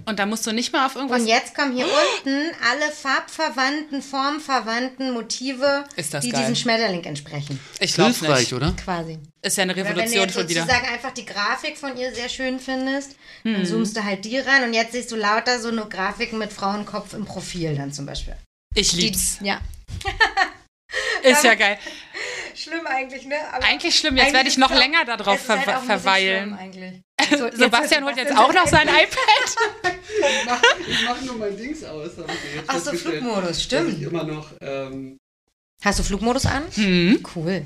Und 0.05 0.19
da 0.19 0.25
musst 0.25 0.45
du 0.47 0.51
nicht 0.51 0.71
mal 0.73 0.85
auf 0.85 0.95
irgendwas. 0.95 1.21
Und 1.21 1.27
jetzt 1.27 1.55
kommen 1.55 1.75
hier 1.75 1.85
unten 1.85 2.51
alle 2.69 2.91
farbverwandten, 2.91 4.01
formverwandten 4.01 5.11
Motive, 5.13 5.83
Ist 5.95 6.13
das 6.13 6.23
die 6.23 6.31
geil. 6.31 6.41
diesem 6.41 6.55
Schmetterling 6.55 7.03
entsprechen. 7.03 7.59
Ich 7.79 7.93
glaube 7.93 8.11
Hilfreich, 8.11 8.39
nicht. 8.39 8.53
oder? 8.53 8.71
Quasi. 8.83 9.19
Ist 9.41 9.57
ja 9.57 9.63
eine 9.63 9.75
Weil 9.75 9.85
wenn 9.85 9.93
du 9.95 9.99
Revolution 10.01 10.23
jetzt 10.23 10.33
schon 10.33 10.49
wieder. 10.49 10.61
sozusagen 10.63 10.87
einfach 10.93 11.11
die 11.11 11.25
Grafik 11.25 11.77
von 11.77 11.97
ihr 11.97 12.13
sehr 12.13 12.29
schön 12.29 12.59
findest, 12.59 13.15
Hm. 13.43 13.53
dann 13.53 13.65
zoomst 13.65 13.95
du 13.95 14.03
halt 14.03 14.25
die 14.25 14.37
ran 14.39 14.63
und 14.63 14.73
jetzt 14.73 14.91
siehst 14.91 15.11
du 15.11 15.15
lauter 15.15 15.59
so 15.61 15.69
eine 15.69 15.85
Grafiken 15.85 16.37
mit 16.39 16.51
Frauenkopf 16.51 17.13
im 17.13 17.25
Profil 17.25 17.75
dann 17.75 17.93
zum 17.93 18.05
Beispiel. 18.05 18.35
Ich 18.75 18.91
Die, 18.91 19.01
lieb's. 19.01 19.37
ja. 19.41 19.59
Ist 21.23 21.43
ja 21.43 21.55
geil. 21.55 21.77
Schlimm 22.55 22.85
eigentlich, 22.87 23.25
ne? 23.25 23.35
Aber 23.51 23.63
Eigentlich 23.65 23.97
schlimm. 23.97 24.17
Jetzt 24.17 24.25
eigentlich 24.25 24.33
werde 24.35 24.49
ich 24.49 24.57
noch 24.57 24.71
länger 24.71 25.05
darauf 25.05 25.27
halt 25.27 25.39
ver 25.41 25.57
bisschen 25.57 25.83
verweilen. 25.83 26.57
So, 27.37 27.45
jetzt 27.45 27.57
Sebastian 27.57 28.05
holt 28.05 28.15
jetzt 28.15 28.35
auch 28.35 28.51
noch 28.53 28.65
sein 28.65 28.87
iPad. 28.87 29.93
Ich 30.19 30.45
mach, 30.45 30.61
ich 30.87 31.05
mach 31.05 31.21
nur 31.21 31.37
mein 31.37 31.55
Dings 31.55 31.83
aus. 31.83 32.11
Ach 32.67 32.79
so, 32.79 32.91
Flugmodus, 32.93 33.43
dass 33.43 33.57
Ich 33.57 33.63
stimmt. 33.63 34.01
immer 34.01 34.23
noch 34.23 34.51
ähm, 34.61 35.17
Hast 35.83 35.99
du 35.99 36.03
Flugmodus 36.03 36.45
an? 36.45 36.63
Hm. 36.73 37.23
Cool. 37.35 37.63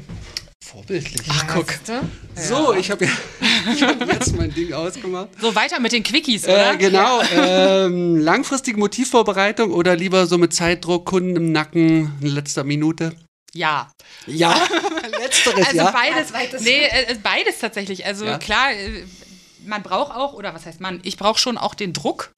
Vorbildlich. 0.63 1.21
Ach, 1.29 1.45
guck. 1.53 1.67
Du? 1.85 2.01
So, 2.35 2.73
ich 2.73 2.89
habe 2.89 3.05
ja, 3.05 3.11
hab 3.87 4.11
jetzt 4.13 4.35
mein 4.35 4.53
Ding 4.53 4.73
ausgemacht. 4.73 5.29
So, 5.39 5.53
weiter 5.55 5.79
mit 5.79 5.91
den 5.91 6.03
Quickies, 6.03 6.45
oder? 6.45 6.73
Äh, 6.73 6.77
genau. 6.77 7.21
Ähm, 7.35 8.17
langfristige 8.17 8.77
Motivvorbereitung 8.79 9.71
oder 9.71 9.95
lieber 9.95 10.25
so 10.25 10.37
mit 10.37 10.53
Zeitdruck, 10.53 11.05
Kunden 11.05 11.35
im 11.35 11.51
Nacken, 11.51 12.13
in 12.21 12.27
letzter 12.27 12.63
Minute? 12.63 13.13
Ja. 13.53 13.91
Ja, 14.25 14.55
letzteres, 15.19 15.67
Also 15.67 15.77
ja. 15.77 15.91
beides. 15.91 16.29
Zweites. 16.29 16.61
Nee, 16.61 16.85
äh, 16.85 17.15
beides 17.21 17.59
tatsächlich. 17.59 18.05
Also 18.05 18.25
Ja. 18.25 18.37
klar, 18.37 18.71
äh, 18.71 19.03
man 19.65 19.83
braucht 19.83 20.13
auch, 20.15 20.33
oder 20.33 20.53
was 20.53 20.65
heißt 20.65 20.81
man, 20.81 20.99
ich 21.03 21.17
brauche 21.17 21.39
schon 21.39 21.57
auch 21.57 21.75
den 21.75 21.93
Druck, 21.93 22.33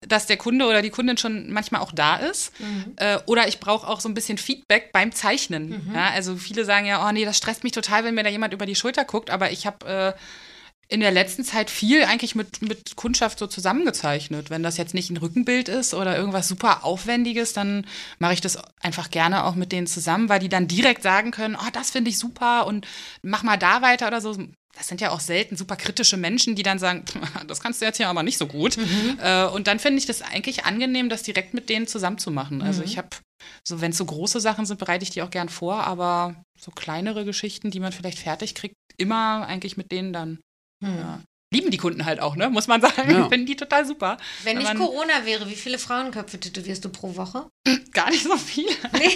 dass 0.00 0.26
der 0.26 0.36
Kunde 0.36 0.66
oder 0.66 0.82
die 0.82 0.90
Kundin 0.90 1.16
schon 1.16 1.50
manchmal 1.50 1.80
auch 1.80 1.92
da 1.92 2.16
ist. 2.16 2.52
Äh, 2.96 3.18
oder 3.26 3.48
ich 3.48 3.60
brauche 3.60 3.86
auch 3.86 4.00
so 4.00 4.08
ein 4.08 4.14
bisschen 4.14 4.38
Feedback 4.38 4.92
beim 4.92 5.12
Zeichnen. 5.12 5.90
Ja, 5.94 6.10
also 6.10 6.36
viele 6.36 6.64
sagen 6.64 6.86
ja, 6.86 7.06
oh 7.06 7.12
nee, 7.12 7.24
das 7.24 7.36
stresst 7.36 7.64
mich 7.64 7.72
total, 7.72 8.04
wenn 8.04 8.14
mir 8.14 8.22
da 8.22 8.30
jemand 8.30 8.52
über 8.52 8.66
die 8.66 8.74
Schulter 8.74 9.04
guckt, 9.04 9.30
aber 9.30 9.50
ich 9.50 9.66
habe 9.66 9.86
äh, 9.86 10.12
in 10.88 11.00
der 11.00 11.10
letzten 11.10 11.44
Zeit 11.44 11.68
viel 11.68 12.04
eigentlich 12.04 12.36
mit, 12.36 12.62
mit 12.62 12.94
Kundschaft 12.94 13.38
so 13.40 13.48
zusammengezeichnet. 13.48 14.50
Wenn 14.50 14.62
das 14.62 14.76
jetzt 14.76 14.94
nicht 14.94 15.10
ein 15.10 15.16
Rückenbild 15.16 15.68
ist 15.68 15.94
oder 15.94 16.16
irgendwas 16.16 16.46
super 16.46 16.84
Aufwendiges, 16.84 17.52
dann 17.52 17.86
mache 18.20 18.34
ich 18.34 18.40
das 18.40 18.58
einfach 18.80 19.10
gerne 19.10 19.44
auch 19.44 19.56
mit 19.56 19.72
denen 19.72 19.88
zusammen, 19.88 20.28
weil 20.28 20.38
die 20.38 20.48
dann 20.48 20.68
direkt 20.68 21.02
sagen 21.02 21.32
können, 21.32 21.56
oh, 21.56 21.70
das 21.72 21.90
finde 21.90 22.10
ich 22.10 22.18
super 22.18 22.66
und 22.66 22.86
mach 23.22 23.42
mal 23.42 23.56
da 23.56 23.82
weiter 23.82 24.06
oder 24.06 24.20
so. 24.20 24.36
Das 24.76 24.88
sind 24.88 25.00
ja 25.00 25.10
auch 25.10 25.20
selten 25.20 25.56
super 25.56 25.76
kritische 25.76 26.16
Menschen, 26.16 26.54
die 26.54 26.62
dann 26.62 26.78
sagen, 26.78 27.04
das 27.48 27.60
kannst 27.60 27.80
du 27.80 27.86
jetzt 27.86 27.96
hier 27.96 28.08
aber 28.08 28.22
nicht 28.22 28.38
so 28.38 28.46
gut. 28.46 28.76
Äh, 29.20 29.46
und 29.46 29.66
dann 29.66 29.78
finde 29.78 29.98
ich 29.98 30.06
das 30.06 30.20
eigentlich 30.22 30.64
angenehm, 30.66 31.08
das 31.08 31.22
direkt 31.22 31.54
mit 31.54 31.68
denen 31.68 31.86
zusammenzumachen. 31.86 32.60
Also 32.62 32.82
ich 32.82 32.98
habe 32.98 33.08
So, 33.66 33.80
wenn 33.80 33.90
es 33.92 33.96
so 33.98 34.04
große 34.04 34.40
Sachen 34.40 34.66
sind, 34.66 34.78
bereite 34.78 35.02
ich 35.02 35.10
die 35.10 35.22
auch 35.22 35.30
gern 35.30 35.48
vor, 35.48 35.84
aber 35.84 36.42
so 36.58 36.70
kleinere 36.70 37.24
Geschichten, 37.24 37.70
die 37.70 37.80
man 37.80 37.92
vielleicht 37.92 38.18
fertig 38.18 38.54
kriegt, 38.54 38.74
immer 38.98 39.46
eigentlich 39.46 39.76
mit 39.76 39.92
denen 39.92 40.12
dann. 40.12 40.40
Hm. 40.84 40.96
Ja. 40.98 41.20
Lieben 41.52 41.70
die 41.70 41.76
Kunden 41.76 42.04
halt 42.04 42.18
auch, 42.20 42.34
ne? 42.34 42.50
Muss 42.50 42.66
man 42.66 42.80
sagen. 42.80 43.08
Ja. 43.10 43.28
Finden 43.28 43.46
die 43.46 43.54
total 43.56 43.86
super. 43.86 44.16
Wenn 44.42 44.58
nicht 44.58 44.74
Corona 44.74 45.24
wäre, 45.24 45.48
wie 45.48 45.54
viele 45.54 45.78
Frauenköpfe 45.78 46.40
tätowierst 46.40 46.84
du 46.84 46.88
pro 46.88 47.14
Woche? 47.16 47.48
Gar 47.92 48.10
nicht 48.10 48.24
so 48.24 48.36
viel. 48.36 48.66
Nee. 48.92 49.14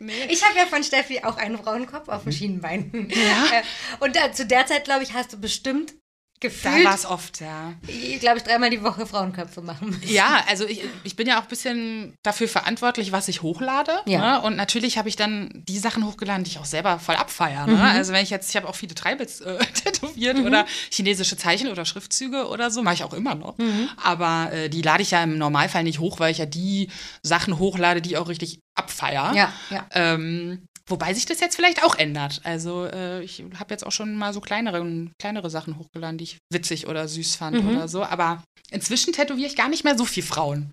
nee. 0.00 0.12
Ich 0.28 0.44
habe 0.44 0.56
ja 0.56 0.66
von 0.66 0.84
Steffi 0.84 1.20
auch 1.24 1.36
einen 1.36 1.58
Frauenkopf 1.58 2.08
auf 2.08 2.22
dem 2.24 2.32
Schienenbein. 2.32 3.10
Ja. 3.10 3.58
Äh, 3.58 3.62
Und 4.00 4.14
da, 4.14 4.32
zu 4.32 4.46
der 4.46 4.66
Zeit, 4.66 4.84
glaube 4.84 5.02
ich, 5.02 5.12
hast 5.14 5.32
du 5.32 5.40
bestimmt 5.40 5.94
Da 6.40 6.48
gefühlt, 6.48 6.84
war 6.84 6.94
es 6.94 7.04
oft, 7.04 7.40
ja. 7.40 7.74
glaube 8.20 8.38
ich, 8.38 8.44
dreimal 8.44 8.70
die 8.70 8.82
Woche 8.82 9.06
Frauenköpfe 9.06 9.60
machen 9.60 9.90
müssen. 9.90 10.08
Ja, 10.08 10.44
also 10.48 10.66
ich, 10.66 10.82
ich 11.02 11.16
bin 11.16 11.26
ja 11.26 11.38
auch 11.38 11.42
ein 11.42 11.48
bisschen 11.48 12.14
dafür 12.22 12.48
verantwortlich, 12.48 13.10
was 13.10 13.28
ich 13.28 13.42
hochlade. 13.42 13.92
Ja. 14.06 14.38
Ne? 14.38 14.46
Und 14.46 14.56
natürlich 14.56 14.98
habe 14.98 15.08
ich 15.08 15.16
dann 15.16 15.50
die 15.52 15.78
Sachen 15.78 16.06
hochgeladen, 16.06 16.44
die 16.44 16.50
ich 16.50 16.58
auch 16.58 16.64
selber 16.64 16.98
voll 17.00 17.16
abfeiere. 17.16 17.66
Ne? 17.66 17.74
Mhm. 17.74 17.80
Also 17.80 18.12
wenn 18.12 18.22
ich 18.22 18.30
jetzt, 18.30 18.50
ich 18.50 18.56
habe 18.56 18.68
auch 18.68 18.76
viele 18.76 18.94
Treibels 18.94 19.40
äh, 19.40 19.58
tätowiert 19.74 20.38
oder 20.38 20.66
chinesische 20.90 21.36
Zeichen 21.36 21.68
oder 21.68 21.84
Schriftzüge 21.84 22.48
oder 22.48 22.70
so, 22.70 22.82
mache 22.82 22.94
ich 22.94 23.04
auch 23.04 23.14
immer 23.14 23.34
noch. 23.34 23.58
Mhm. 23.58 23.88
Aber 24.02 24.52
äh, 24.52 24.68
die 24.68 24.82
lade 24.82 25.02
ich 25.02 25.10
ja 25.10 25.22
im 25.24 25.38
Normalfall 25.38 25.82
nicht 25.82 25.98
hoch, 25.98 26.20
weil 26.20 26.30
ich 26.30 26.38
ja 26.38 26.46
die 26.46 26.88
Sachen 27.22 27.58
hochlade, 27.58 28.00
die 28.00 28.10
ich 28.10 28.16
auch 28.16 28.28
richtig 28.28 28.60
abfeier. 28.78 29.32
Ja, 29.34 29.52
ja. 29.70 29.86
Ähm, 29.92 30.67
wobei 30.88 31.14
sich 31.14 31.26
das 31.26 31.40
jetzt 31.40 31.56
vielleicht 31.56 31.84
auch 31.84 31.96
ändert. 31.96 32.40
Also 32.44 32.86
äh, 32.86 33.22
ich 33.22 33.44
habe 33.58 33.72
jetzt 33.74 33.86
auch 33.86 33.92
schon 33.92 34.14
mal 34.16 34.32
so 34.32 34.40
kleinere, 34.40 34.84
kleinere 35.20 35.50
Sachen 35.50 35.78
hochgeladen, 35.78 36.18
die 36.18 36.24
ich 36.24 36.38
witzig 36.50 36.86
oder 36.88 37.06
süß 37.08 37.36
fand 37.36 37.62
Mhm. 37.62 37.70
oder 37.76 37.88
so. 37.88 38.02
Aber 38.04 38.42
inzwischen 38.70 39.12
tätowiere 39.12 39.48
ich 39.48 39.56
gar 39.56 39.68
nicht 39.68 39.84
mehr 39.84 39.96
so 39.96 40.04
viel 40.04 40.22
Frauen. 40.22 40.72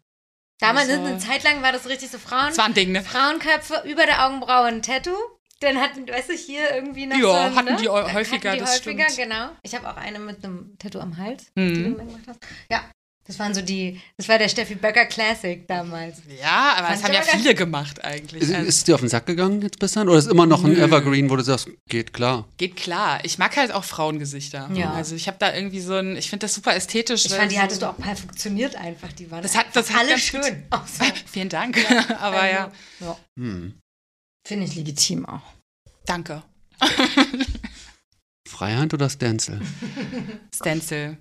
Damals, 0.62 0.90
Also- 0.90 1.04
eine 1.04 1.18
Zeit 1.18 1.44
lang 1.44 1.62
war 1.62 1.72
das 1.74 1.88
richtig 1.88 2.10
so 2.10 2.18
Frauen, 2.18 2.48
Das 2.48 2.58
war 2.58 2.66
ein 2.66 2.74
Ding, 2.74 2.92
ne? 2.92 3.04
Frauenköpfe 3.04 3.84
über 3.90 4.06
der 4.06 4.26
Augenbraue 4.26 4.66
ein 4.68 4.82
Tattoo. 4.82 5.16
Dann 5.62 5.78
hatten, 5.80 6.06
weißt 6.08 6.30
du, 6.30 6.34
hier 6.34 6.70
irgendwie 6.76 7.06
noch 7.06 7.18
Ja, 7.18 7.50
so 7.50 7.56
hatten 7.56 7.66
ne? 7.74 7.78
die 7.82 7.88
häufiger, 7.88 8.50
hatten 8.52 8.60
die 8.60 8.66
das 8.66 8.76
häufiger, 8.80 9.10
stimmt. 9.10 9.30
genau. 9.30 9.50
Ich 9.64 9.74
habe 9.74 9.90
auch 9.90 9.96
eine 9.96 10.20
mit 10.20 10.44
einem 10.44 10.76
Tattoo 10.78 11.00
am 11.00 11.16
Hals, 11.18 11.46
Mhm. 11.56 11.74
die 11.74 11.84
du 11.84 11.92
dann 11.96 12.08
gemacht 12.08 12.24
hast. 12.28 12.40
Ja, 12.70 12.84
das 13.28 13.40
waren 13.40 13.54
so 13.56 13.62
die, 13.62 14.00
das 14.18 14.30
war 14.30 14.38
der 14.38 14.50
Steffi 14.50 14.76
Böcker 14.76 15.06
Classic 15.08 15.68
damals. 15.68 16.18
Ja, 16.40 16.74
aber 16.78 16.88
Fand 16.88 16.98
das 17.00 17.04
haben 17.06 17.14
ja 17.14 17.22
aber 17.22 17.30
viele 17.32 17.56
gemacht 17.56 18.04
eigentlich. 18.04 18.44
Ist, 18.44 18.54
Also, 18.54 18.68
ist 18.68 18.78
es 18.78 18.84
dir 18.84 18.94
auf 18.96 19.02
den 19.02 19.10
Sack 19.10 19.26
gegangen 19.26 19.62
jetzt 19.64 19.80
bis 19.80 19.94
dann? 19.94 20.08
Oder 20.10 20.20
ist 20.20 20.28
immer 20.28 20.46
noch 20.46 20.64
ein 20.64 20.74
Nö. 20.74 20.82
Evergreen, 20.84 21.30
wo 21.30 21.36
du 21.36 21.44
sagst, 21.44 21.68
geht 21.90 22.14
klar? 22.14 22.48
geht 22.58 22.76
klar. 22.76 23.20
Ich 23.26 23.38
mag 23.38 23.58
halt 23.58 23.72
auch 23.72 23.84
Frauengesichter. 23.84 24.70
Ja. 24.74 24.94
Also 24.94 25.16
ich 25.16 25.28
habe 25.28 25.38
da 25.40 25.54
irgendwie 25.56 25.80
so 25.82 25.96
ein, 25.96 26.16
ich 26.18 26.30
finde 26.30 26.46
das 26.46 26.54
super 26.54 26.76
ästhetisch. 26.76 27.26
Ich 27.26 27.34
fand, 27.34 27.52
die 27.52 27.56
so- 27.56 27.62
hattest 27.62 27.82
du 27.82 27.90
auch 27.90 27.98
perfektioniert 27.98 28.76
einfach. 28.76 29.12
Die 29.14 29.30
waren 29.32 29.42
Das 29.42 29.58
hat- 29.58 29.68
das 29.74 29.90
hat 29.92 30.02
alle 30.02 30.20
schön. 30.20 30.64
Vielen 31.26 31.50
Dank. 31.50 31.78
aber 32.20 32.50
ja, 32.50 32.66
Also, 33.00 33.06
ja. 33.06 33.18
Hm. 33.40 33.74
Finde 34.48 34.66
ich 34.66 34.76
legitim 34.76 35.26
auch. 35.26 35.42
danke. 36.06 36.44
Freihand 38.48 38.94
oder 38.94 39.10
Stencil? 39.10 39.60
Stencil. 40.56 41.18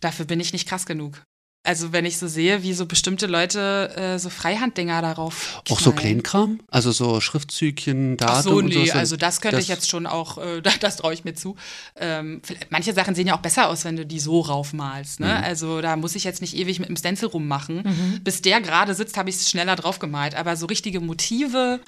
Dafür 0.00 0.24
bin 0.26 0.40
ich 0.40 0.52
nicht 0.52 0.68
krass 0.68 0.86
genug. 0.86 1.22
Also 1.66 1.92
wenn 1.92 2.06
ich 2.06 2.16
so 2.16 2.28
sehe, 2.28 2.62
wie 2.62 2.72
so 2.72 2.86
bestimmte 2.86 3.26
Leute 3.26 3.92
äh, 3.94 4.18
so 4.18 4.30
Freihanddinger 4.30 5.02
darauf 5.02 5.60
Auch 5.68 5.80
so 5.80 5.90
knallen. 5.90 6.22
Kleinkram? 6.22 6.60
Also 6.68 6.92
so 6.92 7.20
Schriftzügchen, 7.20 8.16
Datum 8.16 8.34
Ach 8.36 8.42
so, 8.42 8.56
und 8.56 8.66
nee, 8.66 8.90
also 8.92 9.16
das 9.16 9.40
könnte 9.42 9.56
das- 9.56 9.64
ich 9.64 9.68
jetzt 9.68 9.90
schon 9.90 10.06
auch, 10.06 10.38
äh, 10.38 10.62
das, 10.62 10.78
das 10.78 10.96
traue 10.96 11.12
ich 11.12 11.24
mir 11.24 11.34
zu. 11.34 11.56
Ähm, 11.96 12.40
manche 12.70 12.94
Sachen 12.94 13.14
sehen 13.14 13.26
ja 13.26 13.36
auch 13.36 13.40
besser 13.42 13.68
aus, 13.68 13.84
wenn 13.84 13.96
du 13.96 14.06
die 14.06 14.20
so 14.20 14.40
raufmalst. 14.40 15.20
Ne? 15.20 15.26
Mhm. 15.26 15.44
Also 15.44 15.80
da 15.82 15.96
muss 15.96 16.14
ich 16.14 16.24
jetzt 16.24 16.40
nicht 16.40 16.56
ewig 16.56 16.78
mit 16.78 16.88
dem 16.88 16.96
Stencil 16.96 17.28
rummachen. 17.28 18.20
Bis 18.24 18.40
der 18.40 18.60
gerade 18.62 18.94
sitzt, 18.94 19.18
habe 19.18 19.28
ich 19.28 19.36
es 19.36 19.50
schneller 19.50 19.76
drauf 19.76 19.98
gemalt. 19.98 20.36
Aber 20.36 20.56
so 20.56 20.64
richtige 20.66 21.00
Motive, 21.00 21.80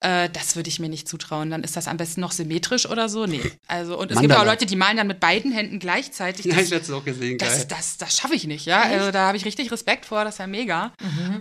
äh, 0.00 0.28
das 0.30 0.54
würde 0.56 0.68
ich 0.68 0.78
mir 0.78 0.88
nicht 0.88 1.08
zutrauen. 1.08 1.50
Dann 1.50 1.64
ist 1.64 1.76
das 1.76 1.88
am 1.88 1.96
besten 1.96 2.20
noch 2.20 2.32
symmetrisch 2.32 2.86
oder 2.86 3.08
so. 3.08 3.26
Nee. 3.26 3.40
Also, 3.66 3.98
und 3.98 4.10
es 4.10 4.18
gibt 4.18 4.28
Mandala. 4.28 4.40
auch 4.40 4.46
Leute, 4.46 4.66
die 4.66 4.76
malen 4.76 4.96
dann 4.96 5.06
mit 5.08 5.20
beiden 5.20 5.50
Händen 5.52 5.78
gleichzeitig. 5.78 6.46
Ja, 6.46 6.54
Das- 6.54 6.64
ich 6.66 6.70
hätte 6.70 6.82
es 6.84 6.90
auch 6.90 7.04
gesehen, 7.04 7.38
geil. 7.38 7.48
das, 7.48 7.66
das, 7.68 7.96
das 7.98 8.16
schaffe 8.16 8.34
ich 8.34 8.46
nicht, 8.46 8.66
ja. 8.66 8.82
Also 8.82 9.10
da 9.10 9.26
habe 9.26 9.36
ich 9.36 9.44
richtig 9.44 9.72
Respekt 9.72 10.06
vor, 10.06 10.24
das 10.24 10.34
ist 10.34 10.38
ja 10.38 10.46
mega. 10.46 10.92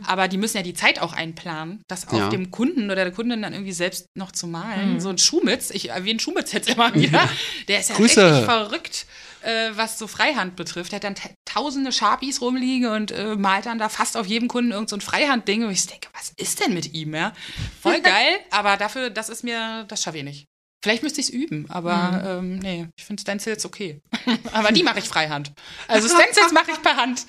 Aber 0.08 0.28
die 0.28 0.38
müssen 0.38 0.58
ja 0.58 0.64
die 0.64 0.74
Zeit 0.74 1.00
auch 1.00 1.14
einplanen, 1.14 1.82
das 1.88 2.08
auch 2.08 2.14
Ja. 2.18 2.30
dem 2.30 2.52
Kunden 2.52 2.86
oder 2.86 3.04
der 3.04 3.12
Kundin 3.12 3.42
dann 3.42 3.54
irgendwie 3.54 3.74
selbst 3.74 4.08
noch 4.16 4.32
zu 4.32 4.48
malen. 4.48 5.00
So 5.00 5.10
ein 5.10 5.18
Schumitz, 5.18 5.70
ich 5.70 5.90
erwähne 5.90 6.20
Schumitz 6.20 6.52
jetzt 6.52 6.70
immer 6.70 6.94
wieder, 6.96 7.30
der 7.68 7.80
ist 7.80 7.90
ja 7.90 7.96
Grüße. 7.96 8.26
richtig 8.26 8.46
verrückt, 8.46 9.06
äh, 9.48 9.72
was 9.76 9.98
so 9.98 10.08
Freihand 10.08 10.56
betrifft. 10.56 10.92
Der 10.92 10.98
hat 10.98 11.04
dann 11.04 11.16
ta- 11.16 11.30
tausende 11.46 11.92
Sharpies 11.92 12.42
rumliegen 12.42 12.90
und 12.92 13.12
äh, 13.12 13.36
malt 13.36 13.66
dann 13.66 13.80
da 13.80 13.90
fast 13.90 14.18
auf 14.18 14.28
jedem 14.28 14.48
Kunden 14.48 14.72
irgend 14.72 14.90
so 14.90 14.96
ein 14.98 15.02
Freihand-Ding. 15.02 15.64
Und 15.66 15.72
ich 15.72 15.86
denke, 15.88 16.10
was 16.14 16.34
ist 16.38 16.60
denn 16.60 16.74
mit 16.74 16.94
ihm, 16.94 17.14
ja? 17.16 17.34
Voll 17.82 18.02
geil, 18.02 18.40
aber 18.52 18.78
dafür, 18.78 19.10
das 19.10 19.30
ist 19.30 19.44
mir, 19.44 19.86
das 19.88 20.04
schaffe 20.04 20.18
ich 20.20 20.24
nicht. 20.24 20.46
Vielleicht 20.84 21.02
müsste 21.02 21.20
ich 21.22 21.28
es 21.28 21.34
üben, 21.34 21.66
aber 21.70 22.38
ähm, 22.40 22.60
nee, 22.60 22.88
ich 22.98 23.04
finde 23.06 23.20
Stencils 23.22 23.66
okay. 23.66 24.00
aber 24.54 24.72
die 24.72 24.84
mache 24.84 25.00
ich 25.00 25.06
freihand. 25.06 25.52
Also 25.88 26.08
Stencils 26.16 26.52
mache 26.54 26.72
ich 26.72 26.82
per 26.84 26.96
Hand. 26.96 27.26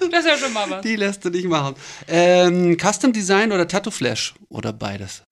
das 0.00 0.18
ist 0.20 0.26
ja 0.26 0.38
schon 0.38 0.52
mal 0.52 0.68
was. 0.70 0.82
Die 0.82 0.96
lässt 0.96 1.24
du 1.24 1.30
nicht 1.30 1.46
machen. 1.46 1.74
Ähm, 2.08 2.76
Custom 2.80 3.12
Design 3.12 3.52
oder 3.52 3.68
Tattoo 3.68 3.90
Flash? 3.90 4.34
Oder 4.48 4.72
beides? 4.72 5.22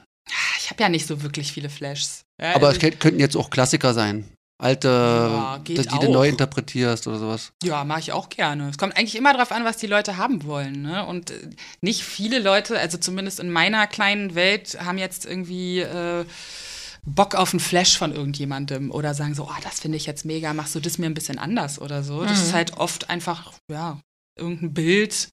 Ich 0.59 0.71
habe 0.71 0.83
ja 0.83 0.89
nicht 0.89 1.07
so 1.07 1.23
wirklich 1.23 1.51
viele 1.53 1.69
Flashs. 1.71 2.23
Ja, 2.41 2.55
Aber 2.55 2.69
also, 2.69 2.81
es 2.81 2.85
kö- 2.87 2.97
könnten 2.97 3.21
jetzt 3.21 3.37
auch 3.37 3.51
Klassiker 3.51 3.95
sein. 3.95 4.31
Alte, 4.63 4.89
Ja, 4.89 5.59
die 5.59 5.75
du 5.75 6.13
neu 6.13 6.29
interpretierst 6.29 7.07
oder 7.09 7.19
sowas. 7.19 7.53
Ja, 7.65 7.85
mache 7.85 8.01
ich 8.01 8.13
auch 8.13 8.29
gerne. 8.29 8.69
Es 8.69 8.79
kommt 8.79 8.97
eigentlich 8.97 9.17
immer 9.17 9.33
darauf 9.33 9.51
an, 9.53 9.65
was 9.65 9.77
die 9.77 9.87
Leute 9.89 10.17
haben 10.17 10.45
wollen. 10.45 10.83
Ne? 10.83 11.05
Und 11.05 11.31
äh, 11.33 11.51
nicht 11.81 12.03
viele 12.05 12.39
Leute, 12.39 12.79
also 12.79 12.97
zumindest 12.99 13.41
in 13.41 13.51
meiner 13.51 13.87
kleinen 13.87 14.35
Welt, 14.35 14.79
haben 14.85 14.99
jetzt 14.99 15.27
irgendwie 15.27 15.81
äh, 15.81 16.25
Bock 17.05 17.35
auf 17.35 17.53
einen 17.53 17.61
Flash 17.61 17.99
von 17.99 18.13
irgendjemandem 18.13 18.93
oder 18.93 19.15
sagen 19.15 19.35
so, 19.35 19.45
oh, 19.45 19.61
das 19.65 19.81
finde 19.81 19.97
ich 19.97 20.07
jetzt 20.07 20.25
mega, 20.25 20.55
machst 20.55 20.75
du 20.77 20.81
das 20.81 20.99
mir 20.99 21.07
ein 21.07 21.15
bisschen 21.15 21.39
anders 21.41 21.81
oder 21.81 22.03
so. 22.05 22.23
Das 22.23 22.39
Mhm. 22.39 22.45
ist 22.45 22.53
halt 22.55 22.77
oft 22.77 23.11
einfach, 23.11 23.53
ja, 23.69 23.99
irgendein 24.39 24.73
Bild, 24.75 25.29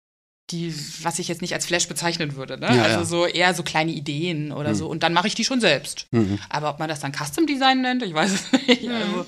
die, 0.51 0.73
was 1.03 1.19
ich 1.19 1.27
jetzt 1.27 1.41
nicht 1.41 1.53
als 1.53 1.65
Flash 1.65 1.87
bezeichnen 1.87 2.35
würde. 2.35 2.57
Ne? 2.59 2.67
Ja, 2.75 2.83
also 2.83 2.99
ja. 2.99 3.05
so 3.05 3.25
eher 3.25 3.53
so 3.53 3.63
kleine 3.63 3.91
Ideen 3.91 4.51
oder 4.51 4.69
Mhm. 4.71 4.75
so. 4.75 4.87
Und 4.87 5.03
dann 5.03 5.13
mache 5.13 5.27
ich 5.27 5.35
die 5.35 5.43
schon 5.45 5.61
selbst. 5.61 6.07
Mhm. 6.11 6.39
Aber 6.49 6.69
ob 6.71 6.79
man 6.79 6.89
das 6.89 6.99
dann 6.99 7.13
Custom 7.13 7.45
Design 7.47 7.81
nennt, 7.81 8.01
ich 8.03 8.13
weiß 8.13 8.31
es 8.31 8.51
nicht. 8.67 8.83
Mhm. 8.83 8.91
Also, 8.95 9.25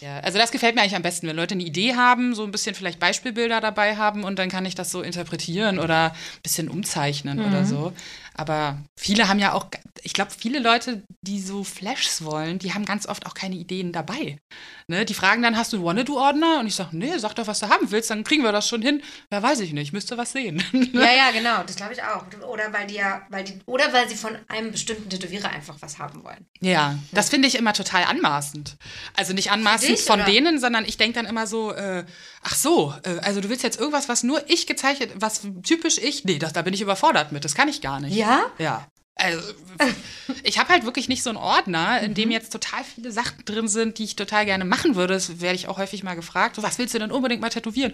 ja, 0.00 0.18
also 0.20 0.38
das 0.38 0.50
gefällt 0.50 0.74
mir 0.76 0.80
eigentlich 0.80 0.96
am 0.96 1.02
besten, 1.02 1.26
wenn 1.28 1.36
Leute 1.36 1.52
eine 1.54 1.62
Idee 1.62 1.94
haben, 1.94 2.34
so 2.34 2.42
ein 2.44 2.50
bisschen 2.52 2.74
vielleicht 2.74 2.98
Beispielbilder 2.98 3.60
dabei 3.60 3.96
haben 3.96 4.24
und 4.24 4.38
dann 4.38 4.48
kann 4.48 4.64
ich 4.64 4.74
das 4.74 4.90
so 4.90 5.02
interpretieren 5.02 5.78
oder 5.78 6.12
ein 6.12 6.42
bisschen 6.42 6.68
umzeichnen 6.70 7.38
Mhm. 7.38 7.44
oder 7.44 7.64
so. 7.66 7.92
Aber 8.34 8.78
viele 8.96 9.28
haben 9.28 9.38
ja 9.38 9.52
auch, 9.52 9.66
ich 10.02 10.12
glaube, 10.12 10.30
viele 10.36 10.60
Leute, 10.60 11.02
die 11.20 11.40
so 11.40 11.64
Flashs 11.64 12.24
wollen, 12.24 12.58
die 12.58 12.72
haben 12.72 12.84
ganz 12.84 13.06
oft 13.06 13.26
auch 13.26 13.34
keine 13.34 13.56
Ideen 13.56 13.92
dabei. 13.92 14.38
Ne? 14.86 15.04
Die 15.04 15.14
fragen 15.14 15.42
dann, 15.42 15.56
hast 15.56 15.72
du 15.72 15.76
einen 15.76 15.84
Wanna-Do-Ordner? 15.84 16.60
Und 16.60 16.66
ich 16.66 16.74
sage, 16.74 16.96
nee, 16.96 17.16
sag 17.18 17.34
doch, 17.34 17.46
was 17.46 17.60
du 17.60 17.68
haben 17.68 17.90
willst, 17.90 18.10
dann 18.10 18.24
kriegen 18.24 18.42
wir 18.42 18.52
das 18.52 18.68
schon 18.68 18.82
hin. 18.82 19.02
Ja, 19.30 19.42
weiß 19.42 19.60
ich 19.60 19.72
nicht, 19.72 19.92
müsste 19.92 20.16
was 20.16 20.32
sehen. 20.32 20.62
Ja, 20.92 21.12
ja, 21.12 21.30
genau, 21.30 21.62
das 21.62 21.76
glaube 21.76 21.92
ich 21.92 22.02
auch. 22.02 22.24
Oder 22.46 22.72
weil 22.72 22.86
die 22.86 22.94
ja, 22.94 23.22
weil 23.28 23.44
die, 23.44 23.58
oder 23.66 23.92
weil 23.92 24.08
sie 24.08 24.16
von 24.16 24.36
einem 24.48 24.72
bestimmten 24.72 25.08
Tätowierer 25.08 25.50
einfach 25.50 25.76
was 25.80 25.98
haben 25.98 26.24
wollen. 26.24 26.46
Ja, 26.60 26.98
das 27.12 27.28
finde 27.30 27.48
ich 27.48 27.56
immer 27.56 27.72
total 27.72 28.04
anmaßend. 28.04 28.76
Also 29.16 29.32
nicht 29.32 29.50
anmaßend 29.50 29.98
Dich, 29.98 30.02
von 30.02 30.20
oder? 30.20 30.30
denen, 30.30 30.58
sondern 30.58 30.84
ich 30.84 30.96
denke 30.96 31.14
dann 31.14 31.26
immer 31.26 31.46
so, 31.46 31.72
äh, 31.72 32.04
ach 32.42 32.54
so, 32.54 32.94
äh, 33.04 33.18
also 33.20 33.40
du 33.40 33.48
willst 33.48 33.62
jetzt 33.62 33.78
irgendwas, 33.78 34.08
was 34.08 34.22
nur 34.22 34.42
ich 34.50 34.66
gezeichnet, 34.66 35.12
was 35.16 35.42
typisch 35.62 35.98
ich, 35.98 36.24
nee, 36.24 36.38
das, 36.38 36.52
da 36.52 36.62
bin 36.62 36.74
ich 36.74 36.80
überfordert 36.80 37.32
mit, 37.32 37.44
das 37.44 37.54
kann 37.54 37.68
ich 37.68 37.80
gar 37.80 38.00
nicht. 38.00 38.14
Ja? 38.16 38.19
Ja. 38.58 38.86
Also, 39.16 39.52
ich 40.44 40.58
habe 40.58 40.70
halt 40.70 40.84
wirklich 40.86 41.08
nicht 41.08 41.22
so 41.22 41.28
einen 41.30 41.36
Ordner, 41.36 42.00
in 42.00 42.12
Mhm. 42.12 42.14
dem 42.14 42.30
jetzt 42.30 42.52
total 42.52 42.82
viele 42.84 43.12
Sachen 43.12 43.44
drin 43.44 43.68
sind, 43.68 43.98
die 43.98 44.04
ich 44.04 44.16
total 44.16 44.46
gerne 44.46 44.64
machen 44.64 44.94
würde. 44.96 45.12
Das 45.14 45.40
werde 45.40 45.56
ich 45.56 45.68
auch 45.68 45.76
häufig 45.78 46.02
mal 46.02 46.14
gefragt. 46.14 46.56
So, 46.56 46.62
was 46.62 46.78
willst 46.78 46.94
du 46.94 46.98
denn 46.98 47.10
unbedingt 47.12 47.42
mal 47.42 47.50
tätowieren? 47.50 47.92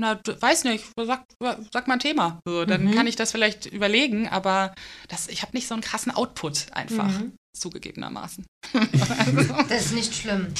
Na, 0.00 0.14
du- 0.14 0.40
weiß 0.40 0.62
nicht, 0.64 0.84
sag, 0.96 1.24
sag 1.72 1.88
mal 1.88 1.94
ein 1.94 1.98
Thema. 2.00 2.38
So, 2.46 2.64
dann 2.64 2.84
Mhm. 2.84 2.94
kann 2.94 3.08
ich 3.08 3.16
das 3.16 3.32
vielleicht 3.32 3.66
überlegen, 3.66 4.28
aber 4.28 4.72
das, 5.08 5.26
ich 5.26 5.42
habe 5.42 5.56
nicht 5.56 5.66
so 5.66 5.74
einen 5.74 5.82
krassen 5.82 6.12
Output 6.14 6.66
einfach, 6.72 7.08
Mhm. 7.08 7.32
zugegebenermaßen. 7.58 8.46
Das 9.68 9.86
ist 9.86 9.92
nicht 9.94 10.14
schlimm. 10.14 10.54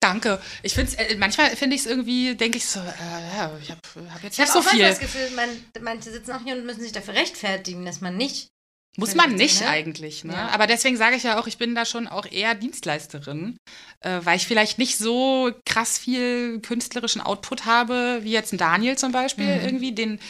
Danke. 0.00 0.40
Ich 0.62 0.74
finde 0.74 0.96
äh, 0.98 1.16
manchmal 1.16 1.56
finde 1.56 1.74
ich 1.74 1.82
es 1.82 1.86
irgendwie, 1.86 2.34
denke 2.36 2.58
ich 2.58 2.66
so, 2.66 2.78
äh, 2.78 3.36
ja, 3.36 3.50
ich 3.60 3.70
habe 3.70 3.80
hab 4.12 4.22
jetzt 4.22 4.34
Ich 4.34 4.38
nicht 4.38 4.50
habe 4.54 4.62
so 4.62 4.68
auch 4.68 4.72
viel. 4.72 4.82
das 4.82 5.00
Gefühl, 5.00 5.30
man, 5.34 5.48
manche 5.82 6.10
sitzen 6.12 6.32
auch 6.32 6.42
hier 6.44 6.54
und 6.54 6.66
müssen 6.66 6.82
sich 6.82 6.92
dafür 6.92 7.14
rechtfertigen, 7.14 7.84
dass 7.86 8.00
man 8.02 8.16
nicht. 8.16 8.48
Muss 8.96 9.14
man 9.16 9.34
nicht 9.34 9.60
ne? 9.60 9.68
eigentlich, 9.68 10.22
ne? 10.22 10.32
Ja. 10.34 10.48
Aber 10.50 10.66
deswegen 10.68 10.96
sage 10.96 11.16
ich 11.16 11.24
ja 11.24 11.40
auch, 11.40 11.46
ich 11.48 11.58
bin 11.58 11.74
da 11.74 11.84
schon 11.84 12.06
auch 12.06 12.26
eher 12.30 12.54
Dienstleisterin, 12.54 13.56
äh, 14.00 14.20
weil 14.22 14.36
ich 14.36 14.46
vielleicht 14.46 14.78
nicht 14.78 14.98
so 14.98 15.50
krass 15.66 15.98
viel 15.98 16.60
künstlerischen 16.60 17.20
Output 17.20 17.64
habe, 17.66 18.20
wie 18.22 18.30
jetzt 18.30 18.52
ein 18.52 18.58
Daniel 18.58 18.96
zum 18.96 19.10
Beispiel 19.10 19.46
Mhm. 19.58 19.64
irgendwie. 19.64 19.92
Den, 19.92 20.20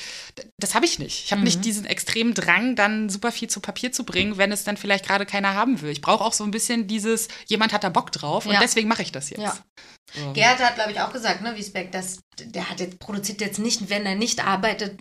das 0.58 0.74
habe 0.74 0.86
ich 0.86 0.98
nicht. 0.98 1.24
Ich 1.26 1.32
habe 1.32 1.42
nicht 1.42 1.64
diesen 1.64 1.84
extremen 1.84 2.32
Drang, 2.34 2.74
dann 2.74 3.10
super 3.10 3.32
viel 3.32 3.48
zu 3.50 3.60
Papier 3.60 3.92
zu 3.92 4.04
bringen, 4.04 4.38
wenn 4.38 4.50
es 4.50 4.64
dann 4.64 4.76
vielleicht 4.78 5.06
gerade 5.06 5.26
keiner 5.26 5.54
haben 5.54 5.82
will. 5.82 5.90
Ich 5.90 6.00
brauche 6.00 6.24
auch 6.24 6.32
so 6.32 6.44
ein 6.44 6.50
bisschen 6.50 6.86
dieses, 6.86 7.28
jemand 7.46 7.72
hat 7.74 7.84
da 7.84 7.90
Bock 7.90 8.12
drauf 8.12 8.46
und 8.46 8.52
Ja. 8.54 8.60
deswegen 8.60 8.88
mache 8.88 9.02
ich 9.02 9.12
das 9.12 9.28
jetzt. 9.30 9.40
Ja. 9.40 9.58
So. 10.14 10.32
Gerhard 10.32 10.60
hat, 10.60 10.76
glaube 10.76 10.92
ich, 10.92 11.00
auch 11.00 11.12
gesagt, 11.12 11.42
ne, 11.42 11.56
Wiesbeck, 11.56 11.90
dass 11.92 12.18
der 12.38 12.70
hat 12.70 12.80
jetzt, 12.80 12.98
produziert 12.98 13.40
jetzt 13.40 13.58
nicht, 13.58 13.90
wenn 13.90 14.06
er 14.06 14.14
nicht 14.14 14.44
arbeitet, 14.46 15.00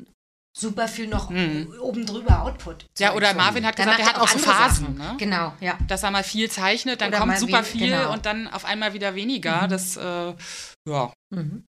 super 0.55 0.87
viel 0.87 1.07
noch 1.07 1.29
oben 1.29 2.05
drüber 2.05 2.43
Output. 2.43 2.83
Mhm. 2.83 2.89
Ja, 2.99 3.13
oder. 3.13 3.33
Marvin 3.33 3.65
hat 3.65 3.75
gesagt, 3.75 3.99
er 3.99 4.05
hat 4.05 4.19
auch 4.19 4.27
so 4.27 4.39
Phasen. 4.39 4.95
Ne? 4.97 5.15
Genau, 5.17 5.53
ja. 5.59 5.77
Dass 5.87 6.03
er 6.03 6.11
mal 6.11 6.23
viel 6.23 6.49
zeichnet, 6.49 7.01
dann 7.01 7.09
Oder 7.09 7.19
kommt 7.19 7.37
super 7.39 7.63
viel 7.63 7.89
genau. 7.89 8.13
und 8.13 8.25
dann 8.25 8.47
auf 8.47 8.65
einmal 8.65 8.93
wieder 8.93 9.15
weniger. 9.15 9.67
Das, 9.67 9.97
äh, 9.97 10.33
ja. 10.87 11.13
Mhm. 11.31 11.65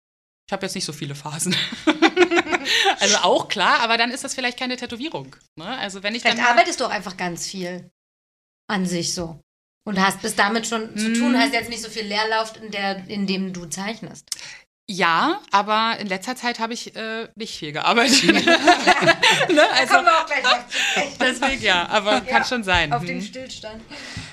Ich 0.49 0.53
habe 0.53 0.67
jetzt 0.67 0.75
nicht 0.75 0.85
so 0.85 0.93
viele 0.93 1.15
Phasen. 1.15 1.55
also 3.01 3.17
auch 3.19 3.49
klar, 3.49 3.81
aber 3.81 3.97
dann 3.99 4.11
ist 4.11 4.25
das 4.25 4.35
vielleicht 4.35 4.59
keine 4.59 4.77
Tätowierung. 4.77 5.37
Ne? 5.57 5.79
Also 5.79 6.03
wenn 6.03 6.15
ich 6.15 6.23
dann 6.23 6.33
Vielleicht 6.33 6.51
arbeitest 6.51 6.81
du 6.81 6.87
auch 6.87 6.91
einfach 6.91 7.17
ganz 7.17 7.47
viel 7.47 7.89
an 8.69 8.87
sich 8.87 9.15
so. 9.15 9.41
Und 9.87 9.99
hast 10.01 10.21
bis 10.23 10.37
damit 10.37 10.67
schon 10.67 10.97
zu 10.97 11.13
tun, 11.15 11.33
Mm. 11.33 11.37
hast 11.37 11.53
jetzt 11.55 11.71
nicht 11.71 11.83
so 11.83 11.89
viel 11.89 12.05
Leerlauf, 12.05 12.55
in, 12.61 12.71
der, 12.71 13.09
in 13.09 13.27
dem 13.27 13.53
du 13.53 13.65
zeichnest. 13.67 14.27
Ja, 14.93 15.39
aber 15.53 15.99
in 16.01 16.09
letzter 16.09 16.35
Zeit 16.35 16.59
habe 16.59 16.73
ich 16.75 16.97
äh, 16.97 17.29
nicht 17.37 17.57
viel 17.57 17.71
gearbeitet. 17.71 18.25
ne? 18.45 19.71
Also 19.79 19.95
wir 19.95 20.19
auch 20.21 20.27
gleich 20.27 20.43
noch 20.43 20.67
zu 20.69 20.77
sprechen. 20.79 21.17
deswegen 21.21 21.63
ja, 21.63 21.89
aber 21.89 22.15
Ja, 22.15 22.21
kann 22.21 22.45
schon 22.45 22.65
sein. 22.65 22.93
Auf 22.93 23.05
den 23.05 23.21
Hm. 23.21 23.25
Stillstand. 23.27 23.83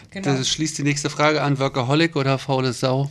Genau. 0.10 0.36
Das 0.36 0.50
schließt 0.50 0.78
die 0.80 0.84
nächste 0.84 1.12
Frage 1.12 1.44
an. 1.44 1.60
Workaholic 1.60 2.16
oder 2.16 2.40
faule 2.40 2.74
Sau? 2.74 3.10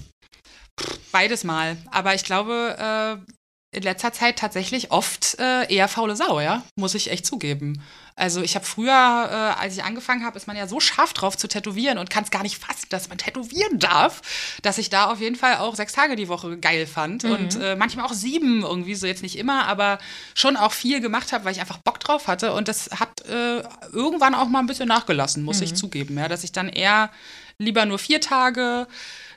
Beides 1.13 1.45
mal. 1.45 1.77
Aber 1.93 2.15
ich 2.15 2.25
glaube, 2.25 3.23
äh, 3.25 3.33
in 3.77 3.83
letzter 3.83 4.13
Zeit 4.13 4.39
tatsächlich 4.39 4.91
oft 4.91 5.39
äh, 5.39 5.73
eher 5.73 5.89
faule 5.89 6.17
Sau, 6.17 6.41
ja, 6.41 6.63
muss 6.77 6.95
ich 6.95 7.11
echt 7.11 7.27
zugeben. 7.27 7.83
Also 8.19 8.41
ich 8.41 8.55
habe 8.55 8.65
früher, 8.65 8.91
äh, 8.91 9.61
als 9.61 9.77
ich 9.77 9.85
angefangen 9.85 10.25
habe, 10.25 10.39
ist 10.39 10.47
man 10.47 10.57
ja 10.57 10.67
so 10.67 10.81
scharf 10.81 11.13
drauf 11.13 11.37
zu 11.37 11.49
tätowieren 11.49 11.99
und 11.99 12.09
kann 12.09 12.25
es 12.25 12.31
gar 12.31 12.43
nicht 12.43 12.57
fassen, 12.57 12.87
dass 12.89 13.11
man 13.11 13.19
tätowieren 13.19 13.79
darf, 13.79 14.23
dass 14.63 14.79
ich 14.79 14.89
da 14.89 15.11
auf 15.11 15.21
jeden 15.21 15.37
Fall 15.37 15.59
auch 15.59 15.75
sechs 15.75 15.93
Tage 15.93 16.17
die 16.17 16.29
Woche 16.29 16.57
geil 16.57 16.87
fand 16.87 17.25
und 17.25 17.61
äh, 17.61 17.77
manchmal 17.77 18.07
auch 18.07 18.15
sieben 18.15 18.63
irgendwie, 18.63 18.95
so 18.95 19.07
jetzt 19.07 19.23
nicht 19.23 19.37
immer, 19.37 19.67
aber 19.67 19.99
schon 20.35 20.57
auch 20.57 20.73
viel 20.73 21.03
gemacht 21.03 21.35
habe, 21.35 21.45
weil 21.45 21.53
ich 21.53 21.61
einfach 21.61 21.77
Bock 21.77 22.01
drauf 22.01 22.27
hatte 22.27 22.55
und 22.55 22.69
das 22.69 22.89
hat 22.99 23.21
äh, 23.29 23.63
irgendwann 23.93 24.35
auch 24.35 24.49
mal 24.49 24.61
ein 24.61 24.67
bisschen 24.67 24.89
nachgelassen, 24.89 25.45
muss 25.45 25.61
ich 25.61 25.75
zugeben, 25.75 26.17
ja, 26.17 26.29
dass 26.29 26.43
ich 26.43 26.53
dann 26.53 26.71
eher 26.71 27.11
lieber 27.59 27.85
nur 27.85 27.99
vier 27.99 28.23
Tage 28.23 28.87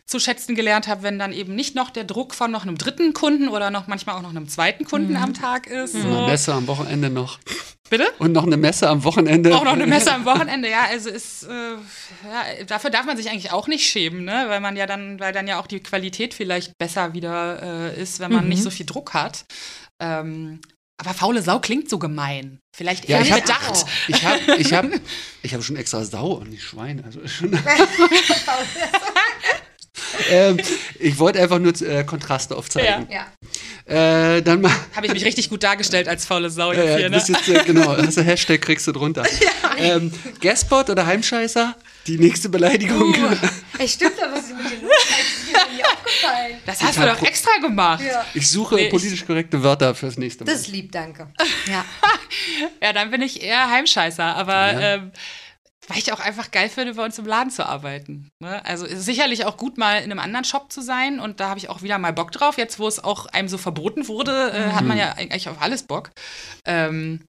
zu 0.09 0.19
schätzen 0.19 0.55
gelernt 0.55 0.87
habe, 0.87 1.03
wenn 1.03 1.19
dann 1.19 1.31
eben 1.31 1.53
nicht 1.55 1.75
noch 1.75 1.91
der 1.91 2.03
Druck 2.03 2.33
von 2.33 2.49
noch 2.51 2.63
einem 2.63 2.77
dritten 2.77 3.13
Kunden 3.13 3.47
oder 3.47 3.69
noch 3.69 3.87
manchmal 3.87 4.15
auch 4.15 4.21
noch 4.23 4.31
einem 4.31 4.47
zweiten 4.49 4.83
Kunden 4.85 5.15
am 5.15 5.33
Tag 5.33 5.67
ist. 5.67 5.93
Eine 5.95 6.03
So. 6.03 6.25
Messe 6.25 6.53
am 6.53 6.67
Wochenende 6.67 7.09
noch. 7.11 7.39
Bitte? 7.91 8.07
Und 8.19 8.31
noch 8.33 8.43
eine 8.45 8.57
Messe 8.57 8.89
am 8.89 9.03
Wochenende. 9.03 9.55
Auch 9.55 9.63
noch 9.63 9.73
eine 9.73 9.85
Messe 9.87 10.11
am 10.13 10.25
Wochenende, 10.25 10.69
ja, 10.69 10.83
also 10.89 11.09
ist, 11.09 11.43
äh, 11.43 11.49
ja, 11.51 12.63
dafür 12.67 12.89
darf 12.91 13.05
man 13.05 13.17
sich 13.17 13.29
eigentlich 13.29 13.51
auch 13.51 13.67
nicht 13.67 13.85
schämen, 13.87 14.25
ne? 14.25 14.45
weil 14.47 14.59
man 14.59 14.75
ja 14.75 14.85
dann, 14.87 15.19
weil 15.19 15.31
dann 15.33 15.47
ja 15.47 15.59
auch 15.59 15.67
die 15.67 15.79
Qualität 15.79 16.33
vielleicht 16.33 16.77
besser 16.79 17.13
wieder 17.13 17.61
äh, 17.95 18.01
ist, 18.01 18.19
wenn 18.19 18.31
man 18.31 18.47
nicht 18.47 18.61
so 18.63 18.69
viel 18.69 18.85
Druck 18.85 19.13
hat. 19.13 19.45
Ähm, 20.01 20.59
aber 21.01 21.13
faule 21.13 21.41
Sau 21.41 21.59
klingt 21.59 21.89
so 21.89 21.97
gemein. 21.97 22.59
Vielleicht 22.75 23.07
Ja, 23.09 23.17
eher 23.17 23.23
ich 23.23 23.31
hab- 23.31 23.41
bedacht. 23.41 23.85
Ich 24.07 24.23
habe 24.25 24.39
ich 24.57 24.73
hab, 24.73 24.85
ich 25.43 25.53
hab 25.53 25.63
schon 25.63 25.75
extra 25.75 26.03
Sau 26.03 26.31
und 26.33 26.49
nicht 26.49 26.63
Schwein. 26.63 27.03
Also 27.05 27.19
ist 27.21 27.33
schon 27.33 27.51
ähm, 30.29 30.57
ich 30.99 31.17
wollte 31.19 31.39
einfach 31.41 31.59
nur 31.59 31.73
äh, 31.81 32.03
Kontraste 32.03 32.55
aufzeigen. 32.55 33.07
Ja. 33.09 33.27
Äh, 33.85 34.41
dann 34.43 34.61
mal. 34.61 34.71
Habe 34.95 35.07
ich 35.07 35.13
mich 35.13 35.25
richtig 35.25 35.49
gut 35.49 35.63
dargestellt 35.63 36.07
als 36.07 36.25
faule 36.25 36.49
Sau 36.49 36.71
jetzt 36.71 36.85
Äh, 36.85 36.97
hier, 36.97 37.09
ne? 37.09 37.15
bist 37.17 37.29
jetzt, 37.29 37.47
äh, 37.49 37.63
genau, 37.65 37.97
hast 37.97 38.17
du 38.17 38.21
Hashtag 38.21 38.61
kriegst 38.61 38.85
du 38.87 38.91
drunter. 38.91 39.23
ähm, 39.77 40.11
Gaspot 40.41 40.89
oder 40.89 41.05
Heimscheißer? 41.05 41.75
Die 42.07 42.17
nächste 42.17 42.49
Beleidigung. 42.49 43.13
Uh, 43.13 43.35
ey, 43.77 43.87
stimmt 43.87 44.13
doch, 44.17 44.31
was 44.31 44.45
ist 44.45 44.55
mit 44.55 44.65
dir 44.71 44.81
los? 44.83 44.91
Das 44.97 45.19
ist 45.19 45.53
mir 45.69 45.75
nie 45.77 45.83
aufgefallen. 45.83 46.57
Das 46.65 46.81
hast 46.81 46.95
Ich 46.97 47.01
du 47.03 47.07
doch 47.07 47.21
extra 47.23 47.51
gemacht. 47.61 48.03
Ja. 48.05 48.25
Ich 48.33 48.47
suche 48.49 48.75
Nee, 48.75 48.85
ich- 48.85 48.89
politisch 48.89 49.25
korrekte 49.25 49.61
Wörter 49.63 49.93
fürs 49.95 50.17
nächste 50.17 50.43
Mal. 50.45 50.51
Das 50.51 50.61
ist 50.61 50.67
lieb, 50.67 50.91
danke. 50.91 51.27
Ja. 51.67 51.85
Ja, 52.81 52.93
dann 52.93 53.11
bin 53.11 53.21
ich 53.21 53.41
eher 53.43 53.69
Heimscheißer, 53.69 54.23
aber 54.23 54.53
Ja. 54.73 54.79
ähm, 54.95 55.11
weil 55.89 55.97
ich 55.97 56.13
auch 56.13 56.19
einfach 56.19 56.51
geil 56.51 56.69
finde, 56.69 56.93
bei 56.93 57.03
uns 57.03 57.17
im 57.17 57.25
Laden 57.25 57.49
zu 57.49 57.65
arbeiten. 57.65 58.29
Ne? 58.39 58.63
Also 58.63 58.85
ist 58.85 59.05
sicherlich 59.05 59.45
auch 59.45 59.57
gut, 59.57 59.77
mal 59.77 59.97
in 59.97 60.11
einem 60.11 60.19
anderen 60.19 60.45
Shop 60.45 60.71
zu 60.71 60.81
sein 60.81 61.19
und 61.19 61.39
da 61.39 61.49
habe 61.49 61.59
ich 61.59 61.69
auch 61.69 61.81
wieder 61.81 61.97
mal 61.97 62.13
Bock 62.13 62.31
drauf. 62.31 62.57
Jetzt, 62.57 62.79
wo 62.79 62.87
es 62.87 63.03
auch 63.03 63.25
einem 63.25 63.49
so 63.49 63.57
verboten 63.57 64.07
wurde, 64.07 64.51
äh, 64.51 64.71
hat 64.71 64.85
man 64.85 64.97
ja 64.97 65.13
eigentlich 65.13 65.49
auf 65.49 65.61
alles 65.61 65.83
Bock. 65.83 66.11
Ähm, 66.65 67.25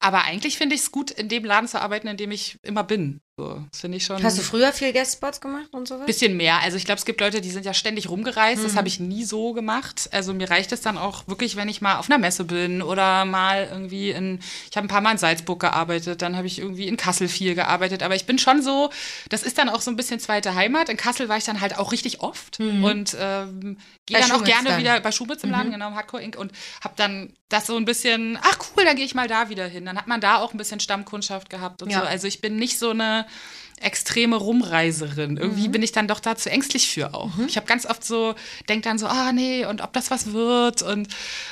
aber 0.00 0.24
eigentlich 0.24 0.58
finde 0.58 0.74
ich 0.74 0.82
es 0.82 0.92
gut, 0.92 1.10
in 1.12 1.28
dem 1.28 1.44
Laden 1.44 1.68
zu 1.68 1.80
arbeiten, 1.80 2.08
in 2.08 2.16
dem 2.16 2.32
ich 2.32 2.56
immer 2.62 2.84
bin. 2.84 3.20
So, 3.38 3.62
das 3.70 3.82
finde 3.82 3.98
ich 3.98 4.04
schon. 4.04 4.20
Hast 4.20 4.36
du 4.36 4.42
früher 4.42 4.72
viel 4.72 4.92
Guestspots 4.92 5.40
gemacht 5.40 5.68
und 5.70 5.86
sowas? 5.86 6.06
Bisschen 6.06 6.36
mehr. 6.36 6.60
Also 6.60 6.76
ich 6.76 6.84
glaube, 6.84 6.98
es 6.98 7.04
gibt 7.04 7.20
Leute, 7.20 7.40
die 7.40 7.50
sind 7.50 7.64
ja 7.64 7.72
ständig 7.72 8.10
rumgereist. 8.10 8.64
Das 8.64 8.74
habe 8.74 8.88
ich 8.88 8.98
nie 8.98 9.22
so 9.22 9.52
gemacht. 9.52 10.08
Also 10.10 10.34
mir 10.34 10.50
reicht 10.50 10.72
es 10.72 10.80
dann 10.80 10.98
auch 10.98 11.22
wirklich, 11.28 11.54
wenn 11.54 11.68
ich 11.68 11.80
mal 11.80 11.98
auf 11.98 12.10
einer 12.10 12.18
Messe 12.18 12.42
bin 12.42 12.82
oder 12.82 13.24
mal 13.24 13.68
irgendwie 13.70 14.10
in, 14.10 14.40
ich 14.68 14.76
habe 14.76 14.86
ein 14.86 14.88
paar 14.88 15.02
Mal 15.02 15.12
in 15.12 15.18
Salzburg 15.18 15.60
gearbeitet, 15.60 16.20
dann 16.20 16.36
habe 16.36 16.48
ich 16.48 16.58
irgendwie 16.58 16.88
in 16.88 16.96
Kassel 16.96 17.28
viel 17.28 17.54
gearbeitet. 17.54 18.02
Aber 18.02 18.16
ich 18.16 18.26
bin 18.26 18.40
schon 18.40 18.60
so, 18.60 18.90
das 19.28 19.44
ist 19.44 19.56
dann 19.56 19.68
auch 19.68 19.82
so 19.82 19.92
ein 19.92 19.96
bisschen 19.96 20.18
zweite 20.18 20.56
Heimat. 20.56 20.88
In 20.88 20.96
Kassel 20.96 21.28
war 21.28 21.36
ich 21.36 21.44
dann 21.44 21.60
halt 21.60 21.78
auch 21.78 21.92
richtig 21.92 22.20
oft 22.20 22.58
und 22.58 23.16
ähm, 23.20 23.78
gehe 24.06 24.18
dann 24.18 24.32
auch 24.32 24.38
Schubitz 24.38 24.48
gerne 24.48 24.68
dann. 24.70 24.78
wieder 24.80 24.98
bei 25.00 25.12
Schubitz 25.12 25.44
im 25.44 25.50
Laden, 25.52 25.70
genau, 25.70 25.86
im 25.88 25.94
Hardcore 25.94 26.24
Inc. 26.24 26.36
und 26.36 26.50
habe 26.82 26.94
dann 26.96 27.32
das 27.50 27.68
so 27.68 27.76
ein 27.76 27.84
bisschen, 27.84 28.36
ach 28.42 28.58
cool, 28.76 28.84
dann 28.84 28.96
gehe 28.96 29.04
ich 29.04 29.14
mal 29.14 29.28
da 29.28 29.48
wieder 29.48 29.66
hin. 29.68 29.84
Dann 29.86 29.96
hat 29.96 30.08
man 30.08 30.20
da 30.20 30.38
auch 30.38 30.52
ein 30.52 30.58
bisschen 30.58 30.80
Stammkundschaft 30.80 31.48
gehabt 31.48 31.82
und 31.82 31.90
Ja. 31.90 32.00
so. 32.00 32.04
Also 32.06 32.26
ich 32.26 32.40
bin 32.40 32.56
nicht 32.56 32.78
so 32.80 32.90
eine 32.90 33.26
extreme 33.80 34.34
Rumreiserin. 34.34 35.36
Irgendwie 35.36 35.68
bin 35.68 35.84
ich 35.84 35.92
dann 35.92 36.08
doch 36.08 36.18
da 36.18 36.34
zu 36.34 36.50
ängstlich 36.50 36.88
für 36.88 37.14
auch. 37.14 37.30
Ich 37.46 37.56
habe 37.56 37.64
ganz 37.66 37.86
oft 37.86 38.04
so, 38.04 38.34
denk 38.68 38.82
dann 38.82 38.98
so, 38.98 39.06
ah 39.06 39.30
nee, 39.32 39.64
und 39.66 39.82
ob 39.82 39.92
das 39.92 40.10
was 40.10 40.32
wird 40.32 40.82
und 40.82 41.06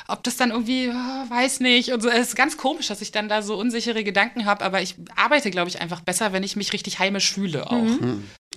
ob 0.09 0.23
das 0.23 0.35
dann 0.35 0.51
irgendwie, 0.51 0.89
ah, 0.89 1.25
weiß 1.29 1.61
nicht. 1.61 1.93
Und 1.93 2.01
so. 2.03 2.09
Es 2.09 2.27
ist 2.29 2.35
ganz 2.35 2.57
komisch, 2.57 2.87
dass 2.87 2.99
ich 3.01 3.11
dann 3.13 3.29
da 3.29 3.41
so 3.41 3.55
unsichere 3.57 4.03
Gedanken 4.03 4.43
habe, 4.45 4.65
aber 4.65 4.81
ich 4.81 4.95
arbeite, 5.15 5.51
glaube 5.51 5.69
ich, 5.69 5.79
einfach 5.79 6.01
besser, 6.01 6.33
wenn 6.33 6.43
ich 6.43 6.57
mich 6.57 6.73
richtig 6.73 6.99
heimisch 6.99 7.31
fühle 7.31 7.65
auch. 7.71 7.85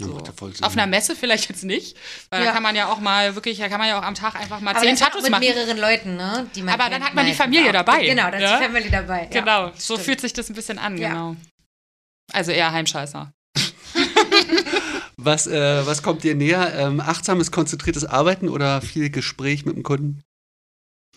Ja, 0.00 0.06
So. 0.06 0.14
macht 0.14 0.26
ja 0.26 0.32
voll 0.36 0.52
Sinn. 0.52 0.64
Auf 0.64 0.72
einer 0.72 0.88
Messe 0.88 1.14
vielleicht 1.14 1.48
jetzt 1.48 1.62
nicht, 1.62 1.96
weil 2.30 2.40
Ja. 2.40 2.46
da 2.46 2.52
kann 2.54 2.64
man 2.64 2.74
ja 2.74 2.88
auch 2.88 2.98
mal 2.98 3.36
wirklich, 3.36 3.58
da 3.58 3.68
kann 3.68 3.78
man 3.78 3.86
ja 3.88 4.00
auch 4.00 4.04
am 4.04 4.14
Tag 4.16 4.34
einfach 4.34 4.58
mal 4.60 4.72
Aber 4.74 4.80
zehn 4.80 4.96
Tattoos 4.96 5.22
mit 5.22 5.30
machen. 5.30 5.44
mehreren 5.44 5.78
Leuten, 5.78 6.16
ne? 6.16 6.46
Die 6.56 6.62
man 6.62 6.74
Aber 6.74 6.90
dann 6.90 7.04
hat 7.04 7.14
man 7.14 7.24
die 7.24 7.34
Familie 7.34 7.68
auch. 7.68 7.72
dabei, 7.72 8.04
Genau, 8.06 8.30
dann 8.32 8.40
ja? 8.40 8.54
ist 8.54 8.60
die 8.60 8.64
Family 8.64 8.90
dabei. 8.90 9.28
Ja, 9.32 9.40
Genau, 9.40 9.70
so 9.76 9.94
stimmt. 9.94 10.00
fühlt 10.06 10.20
sich 10.22 10.32
das 10.32 10.48
ein 10.48 10.54
bisschen 10.56 10.78
an, 10.80 10.98
Ja. 10.98 11.08
genau. 11.10 11.36
Also 12.32 12.52
eher 12.52 12.72
Heimscheißer. 12.72 13.32
Was, 15.16 15.46
äh, 15.46 15.86
was 15.86 16.02
kommt 16.02 16.24
dir 16.24 16.34
näher? 16.34 16.72
Ähm, 16.76 17.00
achtsames, 17.00 17.50
konzentriertes 17.52 18.04
Arbeiten 18.06 18.48
oder 18.48 18.80
viel 18.80 19.10
Gespräch 19.10 19.66
mit 19.66 19.76
dem 19.76 19.82
Kunden? 19.82 20.22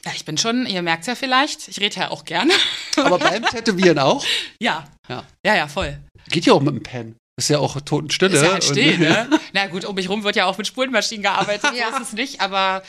Ja, 0.05 0.11
ich 0.13 0.25
bin 0.25 0.37
schon, 0.37 0.65
ihr 0.65 0.81
merkt 0.81 1.01
es 1.01 1.07
ja 1.07 1.15
vielleicht, 1.15 1.69
ich 1.69 1.79
rede 1.79 1.95
ja 2.01 2.11
auch 2.11 2.25
gerne. 2.25 2.51
Aber 2.97 3.17
beim 3.19 3.43
Tätowieren 3.45 3.99
auch? 3.99 4.25
Ja. 4.59 4.85
Ja. 5.07 5.23
Ja, 5.45 5.55
ja, 5.55 5.67
voll. 5.67 5.97
Geht 6.29 6.45
ja 6.45 6.53
auch 6.53 6.61
mit 6.61 6.73
dem 6.75 6.83
Pen. 6.83 7.15
Ist 7.37 7.49
ja 7.49 7.59
auch 7.59 7.79
Totenstille. 7.81 8.35
Ist 8.35 8.43
ja 8.43 8.53
halt 8.53 8.63
und- 8.67 8.71
still, 8.71 8.97
ne? 8.99 9.29
Na 9.53 9.67
gut, 9.67 9.85
um 9.85 9.95
mich 9.95 10.09
rum 10.09 10.23
wird 10.23 10.35
ja 10.35 10.45
auch 10.45 10.57
mit 10.57 10.67
Spulenmaschinen 10.67 11.23
gearbeitet, 11.23 11.71
Ja. 11.75 11.91
so 11.91 11.97
ist 11.97 12.07
es 12.09 12.13
nicht, 12.13 12.41
aber 12.41 12.83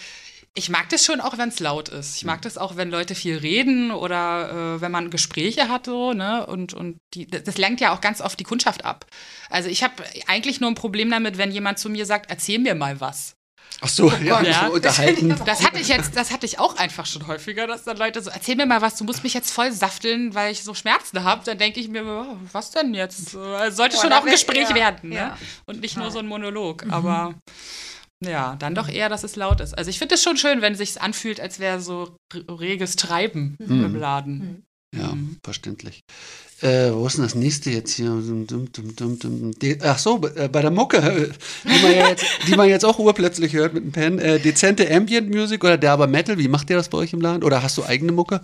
ich 0.57 0.69
mag 0.71 0.88
das 0.88 1.05
schon 1.05 1.21
auch, 1.21 1.37
wenn 1.37 1.49
es 1.49 1.59
laut 1.59 1.88
ist. 1.88 2.17
Ich 2.17 2.25
mag 2.25 2.40
das 2.43 2.59
auch, 2.59 2.77
wenn 2.77 2.88
Leute 2.88 3.17
viel 3.17 3.37
reden 3.38 3.90
oder 3.90 4.77
äh, 4.77 4.81
wenn 4.81 4.93
man 4.93 5.11
Gespräche 5.11 5.69
hat, 5.69 5.87
so, 5.87 6.12
ne? 6.12 6.47
Und, 6.47 6.75
und 6.75 6.99
die, 7.12 7.27
das 7.27 7.59
lenkt 7.59 7.81
ja 7.81 7.93
auch 7.93 8.01
ganz 8.01 8.21
oft 8.21 8.38
die 8.38 8.45
Kundschaft 8.45 8.85
ab. 8.85 9.05
Also 9.51 9.69
ich 9.69 9.83
habe 9.83 9.95
eigentlich 10.29 10.61
nur 10.61 10.71
ein 10.71 10.77
Problem 10.77 11.11
damit, 11.11 11.38
wenn 11.38 11.51
jemand 11.51 11.81
zu 11.81 11.90
mir 11.90 12.07
sagt, 12.07 12.31
erzähl 12.31 12.61
mir 12.61 12.77
mal 12.77 13.01
was. 13.01 13.35
Ach 13.81 13.88
so, 13.88 14.09
ja, 14.23 14.38
Gott, 14.38 14.47
ja. 14.47 14.67
so 14.67 14.75
unterhalten. 14.75 15.37
Das 15.45 15.67
hatte 15.67 15.81
ich 15.81 15.88
jetzt, 15.88 16.17
das 16.17 16.31
hatte 16.31 16.47
ich 16.47 16.61
auch 16.61 16.77
einfach 16.77 17.07
schon 17.07 17.27
häufiger, 17.27 17.67
dass 17.67 17.83
dann 17.83 17.97
Leute 17.97 18.23
so, 18.23 18.31
erzähl 18.31 18.55
mir 18.55 18.67
mal 18.67 18.81
was, 18.81 18.97
du 18.97 19.03
musst 19.03 19.25
mich 19.25 19.35
jetzt 19.35 19.51
voll 19.51 19.73
safteln, 19.73 20.35
weil 20.35 20.53
ich 20.53 20.62
so 20.62 20.73
Schmerzen 20.73 21.25
habe. 21.25 21.43
Dann 21.45 21.59
denke 21.59 21.81
ich 21.81 21.88
mir, 21.88 22.05
oh, 22.05 22.37
was 22.53 22.71
denn 22.71 22.95
jetzt? 22.95 23.31
Sollte 23.31 23.97
Boah, 23.97 24.03
schon 24.03 24.12
auch 24.12 24.25
ein 24.25 24.31
Gespräch 24.31 24.69
ja, 24.69 24.75
werden, 24.77 25.11
ne? 25.11 25.17
ja. 25.17 25.38
Und 25.67 25.81
nicht 25.81 25.97
nur 25.97 26.12
so 26.12 26.21
ein 26.21 26.27
Monolog. 26.27 26.85
Aber 26.90 27.35
ja, 28.29 28.57
dann 28.59 28.75
doch 28.75 28.89
eher, 28.89 29.09
dass 29.09 29.25
es 29.25 29.37
laut 29.37 29.61
ist. 29.61 29.77
Also 29.77 29.91
ich 29.91 29.99
finde 29.99 30.15
es 30.17 30.23
schon 30.23 30.37
schön, 30.37 30.61
wenn 30.63 30.73
es 30.73 30.79
sich 30.79 31.01
anfühlt, 31.01 31.41
als 31.41 31.59
wäre 31.61 31.81
so 31.81 32.17
re- 32.33 32.45
reges 32.61 32.97
Treiben 32.97 33.57
im 33.59 33.95
Laden. 33.97 34.65
Ja, 34.97 35.17
verständlich. 35.43 36.01
Äh, 36.61 36.93
wo 36.93 37.07
ist 37.07 37.17
denn 37.17 37.25
das 37.25 37.35
nächste 37.35 37.71
jetzt 37.71 37.93
hier? 37.95 38.07
Dum, 38.07 38.47
dum, 38.47 38.73
dum, 38.73 38.95
dum, 38.97 39.19
dum. 39.19 39.59
De 39.59 39.79
Ach 39.83 39.99
so, 39.99 40.23
äh, 40.37 40.49
bei 40.49 40.63
der 40.63 40.71
Mucke, 40.71 41.33
die 41.65 41.83
man, 41.83 41.93
ja 41.95 42.09
jetzt, 42.09 42.25
die 42.47 42.55
man 42.55 42.69
jetzt 42.69 42.85
auch 42.85 42.99
urplötzlich 43.01 43.53
hört 43.55 43.75
mit 43.75 43.83
dem 43.85 43.93
Pen. 43.93 44.19
Äh, 44.21 44.39
dezente 44.39 44.89
Ambient 44.91 45.29
Music 45.31 45.63
oder 45.65 45.77
derber 45.77 46.07
Metal, 46.07 46.39
wie 46.39 46.49
macht 46.49 46.71
ihr 46.71 46.77
das 46.77 46.89
bei 46.89 46.99
euch 46.99 47.13
im 47.13 47.21
Laden? 47.21 47.43
Oder 47.43 47.63
hast 47.63 47.77
du 47.77 47.85
eigene 47.85 48.13
Mucke? 48.13 48.41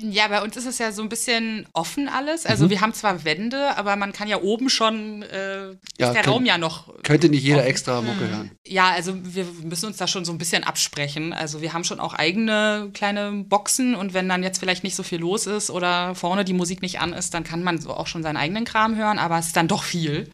Ja, 0.00 0.28
bei 0.28 0.42
uns 0.42 0.56
ist 0.56 0.66
es 0.66 0.78
ja 0.78 0.92
so 0.92 1.02
ein 1.02 1.08
bisschen 1.08 1.66
offen 1.72 2.08
alles. 2.08 2.44
Mhm. 2.44 2.50
Also 2.50 2.70
wir 2.70 2.80
haben 2.80 2.92
zwar 2.94 3.24
Wände, 3.24 3.76
aber 3.76 3.96
man 3.96 4.12
kann 4.12 4.28
ja 4.28 4.40
oben 4.40 4.68
schon, 4.68 5.22
äh, 5.22 5.70
ist 5.72 5.78
Ja, 5.98 6.12
der 6.12 6.22
könnt- 6.22 6.26
Raum 6.34 6.44
ja 6.46 6.58
noch 6.58 6.92
Könnte 7.02 7.28
nicht 7.28 7.42
jeder 7.44 7.66
extra 7.66 8.00
Mucke 8.00 8.28
hören. 8.28 8.50
Ja, 8.66 8.90
also 8.90 9.14
wir 9.22 9.46
müssen 9.62 9.86
uns 9.86 9.96
da 9.96 10.06
schon 10.06 10.24
so 10.24 10.32
ein 10.32 10.38
bisschen 10.38 10.64
absprechen. 10.64 11.32
Also 11.32 11.60
wir 11.60 11.72
haben 11.72 11.84
schon 11.84 12.00
auch 12.00 12.14
eigene 12.14 12.90
kleine 12.94 13.32
Boxen 13.46 13.94
und 13.94 14.14
wenn 14.14 14.28
dann 14.28 14.42
jetzt 14.42 14.58
vielleicht 14.58 14.84
nicht 14.84 14.94
so 14.96 15.02
viel 15.02 15.18
los 15.20 15.46
ist 15.46 15.70
oder 15.70 16.14
vorne 16.14 16.44
die 16.44 16.52
Musik 16.54 16.82
nicht 16.82 17.00
an 17.00 17.12
ist, 17.12 17.34
dann 17.34 17.44
kann 17.44 17.62
man 17.62 17.80
so 17.80 17.90
auch 17.94 18.06
schon 18.06 18.22
seinen 18.22 18.36
eigenen 18.36 18.64
Kram 18.64 18.96
hören, 18.96 19.18
aber 19.18 19.38
es 19.38 19.46
ist 19.48 19.56
dann 19.56 19.68
doch 19.68 19.82
viel. 19.84 20.30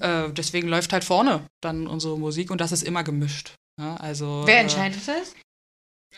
Äh, 0.00 0.30
deswegen 0.32 0.68
läuft 0.68 0.92
halt 0.92 1.04
vorne 1.04 1.42
dann 1.60 1.86
unsere 1.86 2.18
Musik 2.18 2.50
und 2.50 2.60
das 2.60 2.72
ist 2.72 2.82
immer 2.82 3.04
gemischt. 3.04 3.54
Ja, 3.78 3.96
also, 3.96 4.42
Wer 4.46 4.56
äh, 4.58 4.60
entscheidet 4.60 5.00
das? 5.06 5.34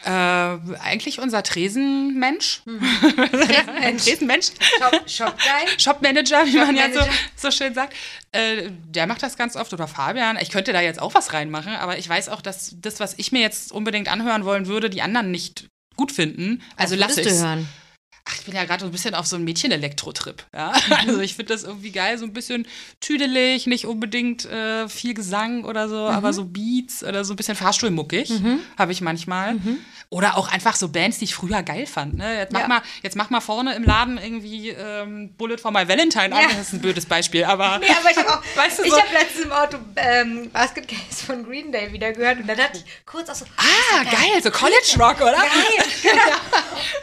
Äh, 0.05 0.09
eigentlich 0.09 1.21
unser 1.21 1.43
Tresenmensch. 1.43 2.63
Tresenmensch. 2.67 4.05
Tresenmensch. 4.05 4.47
Shop, 4.79 5.09
Shop. 5.09 5.35
Shopmanager, 5.79 6.47
wie 6.47 6.57
man 6.57 6.75
ja 6.75 6.93
so, 6.93 7.01
so 7.37 7.51
schön 7.51 7.73
sagt. 7.75 7.95
Äh, 8.33 8.71
der 8.89 9.07
macht 9.07 9.23
das 9.23 9.37
ganz 9.37 9.55
oft. 9.55 9.73
Oder 9.73 9.87
Fabian. 9.87 10.39
Ich 10.41 10.51
könnte 10.51 10.73
da 10.73 10.81
jetzt 10.81 11.01
auch 11.01 11.15
was 11.15 11.33
reinmachen, 11.33 11.75
aber 11.75 11.99
ich 11.99 12.09
weiß 12.09 12.31
auch, 12.31 12.41
dass 12.41 12.75
das, 12.81 12.99
was 13.01 13.15
ich 13.19 13.31
mir 13.31 13.41
jetzt 13.41 13.71
unbedingt 13.71 14.09
anhören 14.09 14.45
wollen 14.45 14.67
würde, 14.67 14.91
die 14.91 15.03
anderen 15.03 15.31
nicht 15.31 15.69
gut 15.97 16.11
finden. 16.11 16.63
Also 16.77 16.97
lasse 16.97 17.21
ich 17.21 17.31
hören? 17.31 17.69
Ach, 18.25 18.37
ich 18.39 18.45
bin 18.45 18.55
ja 18.55 18.65
gerade 18.65 18.81
so 18.81 18.87
ein 18.87 18.93
bisschen 18.93 19.15
auf 19.17 19.27
so 19.27 19.35
einem 19.37 19.45
Mädchen-Elektro-Trip. 19.47 20.45
Ja? 20.55 20.69
Mhm. 20.69 20.93
Also 21.09 21.21
ich 21.21 21.35
finde 21.35 21.53
das 21.53 21.65
irgendwie 21.65 21.91
geil, 21.91 22.19
so 22.19 22.25
ein 22.25 22.33
bisschen 22.33 22.67
tüdelig, 23.01 23.67
nicht 23.67 23.87
unbedingt 23.87 24.45
äh, 24.45 24.89
viel 24.89 25.15
Gesang 25.15 25.65
oder 25.65 25.89
so, 25.89 25.97
Mhm. 26.09 26.15
aber 26.15 26.33
so 26.33 26.45
Beats 26.45 27.03
oder 27.03 27.25
so 27.25 27.33
ein 27.33 27.37
bisschen 27.37 27.57
Fahrstuhlmuckig 27.57 28.31
habe 28.79 28.93
ich 28.93 29.01
manchmal. 29.01 29.57
Oder 30.09 30.37
auch 30.37 30.53
einfach 30.53 30.77
so 30.77 30.89
Bands, 30.91 31.19
die 31.19 31.25
ich 31.25 31.35
früher 31.35 31.63
geil 31.63 31.87
fand. 31.87 32.15
Ne? 32.15 32.37
Jetzt, 32.39 32.53
mach 32.53 32.61
Ja. 32.61 32.69
mal, 32.69 32.83
jetzt 33.03 33.17
mach 33.17 33.31
mal 33.31 33.41
vorne 33.41 33.75
im 33.75 33.83
Laden 33.83 34.19
irgendwie 34.19 34.69
ähm, 34.69 35.35
Bullet 35.37 35.57
for 35.59 35.71
my 35.71 35.89
Valentine 35.89 36.35
an. 36.35 36.43
Ja. 36.43 36.49
Das 36.49 36.69
ist 36.69 36.73
ein 36.75 36.81
blödes 36.81 37.07
Beispiel, 37.07 37.45
aber 37.45 37.79
Nee, 37.81 37.87
aber 37.99 38.11
ich 38.11 38.17
habe 38.19 38.29
auch, 38.31 38.43
Weißt 38.57 38.79
du 38.79 38.83
ich 38.85 38.91
so- 38.91 39.01
habe 39.01 39.13
letztens 39.13 39.45
im 39.47 39.53
Auto 39.53 39.79
ähm, 39.97 40.51
Basket 40.51 40.87
Case 40.87 41.25
von 41.27 41.43
Green 41.45 41.73
Day 41.73 41.93
wieder 41.93 42.13
gehört 42.13 42.39
und 42.41 42.47
dann 42.47 42.59
dachte 42.59 42.79
ich 42.79 42.85
kurz 43.07 43.29
auch 43.31 43.35
so, 43.35 43.47
ah, 43.57 44.05
geil, 44.05 44.43
so 44.43 44.51
College 44.51 44.95
Rock, 44.99 45.21
oder? 45.23 45.33
geil. 45.33 45.87
Genau. 46.03 46.37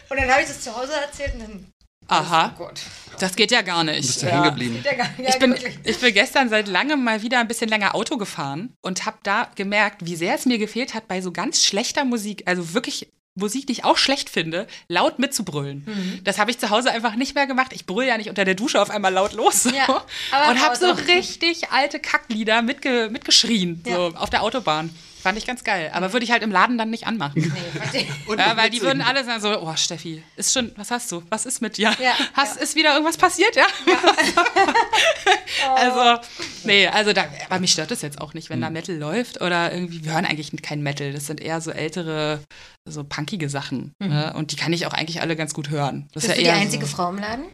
Und 0.09 0.17
dann 0.19 0.29
habe 0.31 0.41
ich 0.43 0.47
das 0.47 0.61
zu 0.61 0.75
Hause 0.75 0.91
erzählt 1.09 1.33
und 1.35 1.41
dann, 1.41 1.65
Aha, 2.07 2.53
oh 2.55 2.57
Gott. 2.57 2.81
das 3.19 3.35
geht 3.35 3.51
ja 3.51 3.61
gar 3.61 3.83
nicht. 3.83 4.01
Bist 4.01 4.23
du 4.23 4.27
Ja. 4.27 4.43
hängen 4.53 4.83
ja, 4.83 5.29
Ich 5.29 5.37
bin, 5.39 5.55
ich 5.83 5.99
bin 5.99 6.13
gestern 6.13 6.49
seit 6.49 6.67
langem 6.67 7.03
mal 7.03 7.21
wieder 7.21 7.39
ein 7.39 7.47
bisschen 7.47 7.69
länger 7.69 7.93
Auto 7.93 8.17
gefahren 8.17 8.73
und 8.81 9.05
habe 9.05 9.17
da 9.23 9.47
gemerkt, 9.55 10.05
wie 10.05 10.15
sehr 10.15 10.33
es 10.35 10.45
mir 10.45 10.57
gefehlt 10.57 10.93
hat, 10.93 11.07
bei 11.07 11.21
so 11.21 11.31
ganz 11.31 11.63
schlechter 11.63 12.05
Musik, 12.05 12.43
also 12.45 12.73
wirklich 12.73 13.09
Musik, 13.35 13.67
die 13.67 13.73
ich 13.73 13.85
auch 13.85 13.97
schlecht 13.97 14.29
finde, 14.29 14.67
laut 14.87 15.19
mitzubrüllen. 15.19 15.83
Mhm. 15.85 16.23
Das 16.23 16.39
habe 16.39 16.51
ich 16.51 16.59
zu 16.59 16.71
Hause 16.71 16.91
einfach 16.91 17.15
nicht 17.15 17.35
mehr 17.35 17.47
gemacht. 17.47 17.71
Ich 17.73 17.85
brülle 17.85 18.07
ja 18.09 18.17
nicht 18.17 18.29
unter 18.29 18.43
der 18.43 18.55
Dusche 18.55 18.81
auf 18.81 18.89
einmal 18.89 19.13
laut 19.13 19.33
los. 19.33 19.63
So. 19.63 19.69
Ja, 19.69 20.03
aber 20.31 20.51
und 20.51 20.61
habe 20.61 20.75
so 20.75 20.91
richtig 20.91 21.69
alte 21.71 21.99
Kacklieder 21.99 22.61
mitge 22.61 23.09
mitgeschrien, 23.11 23.81
so 23.85 24.11
auf 24.15 24.29
der 24.29 24.43
Autobahn. 24.43 24.89
Fand 25.21 25.37
ich 25.37 25.45
ganz 25.45 25.63
geil. 25.65 25.91
Aber 25.93 26.13
würde 26.13 26.23
ich 26.23 26.31
halt 26.31 26.43
im 26.43 26.51
Laden 26.51 26.77
dann 26.77 26.89
nicht 26.89 27.05
anmachen. 27.05 27.53
Nee, 27.93 28.07
Ja, 28.37 28.55
weil 28.55 28.69
die 28.69 28.81
würden 28.81 29.01
alle 29.01 29.23
sagen 29.25 29.41
so, 29.41 29.61
oh 29.61 29.75
Steffi, 29.75 30.23
ist 30.37 30.53
schon, 30.53 30.71
was 30.77 30.91
hast 30.91 31.11
du? 31.11 31.23
Was 31.29 31.45
ist 31.45 31.61
mit 31.61 31.77
dir? 31.77 31.93
Ja, 32.01 32.13
hast, 32.33 32.57
Ist 32.57 32.75
wieder 32.75 32.93
irgendwas 32.93 33.17
passiert, 33.17 33.55
ja? 33.55 33.65
also, 35.75 36.21
nee, 36.63 36.87
also 36.87 37.13
da, 37.13 37.25
aber 37.49 37.59
mich 37.59 37.71
stört 37.71 37.91
das 37.91 38.01
jetzt 38.01 38.21
auch 38.21 38.33
nicht, 38.33 38.49
wenn 38.49 38.57
Hm. 38.57 38.61
da 38.61 38.69
Metal 38.69 38.95
läuft 38.95 39.41
oder 39.41 39.73
irgendwie, 39.73 40.03
wir 40.05 40.13
hören 40.13 40.25
eigentlich 40.25 40.51
kein 40.61 40.81
Metal, 40.81 41.11
das 41.13 41.27
sind 41.27 41.41
eher 41.41 41.61
so 41.61 41.71
ältere, 41.71 42.41
so 42.87 43.03
punkige 43.03 43.49
Sachen. 43.49 43.93
Ne? 43.99 44.33
Und 44.35 44.51
die 44.51 44.55
kann 44.55 44.73
ich 44.73 44.85
auch 44.85 44.93
eigentlich 44.93 45.21
alle 45.21 45.35
ganz 45.35 45.53
gut 45.53 45.69
hören. 45.69 46.07
Das 46.13 46.23
Mhm. 46.23 46.27
Bist 46.27 46.27
ist 46.27 46.37
du 46.37 46.41
ja 46.45 46.51
die 46.53 46.57
eher 46.57 46.63
einzige 46.65 46.85
so, 46.85 46.95
Frau 46.95 47.09
im 47.09 47.17
Laden? 47.19 47.45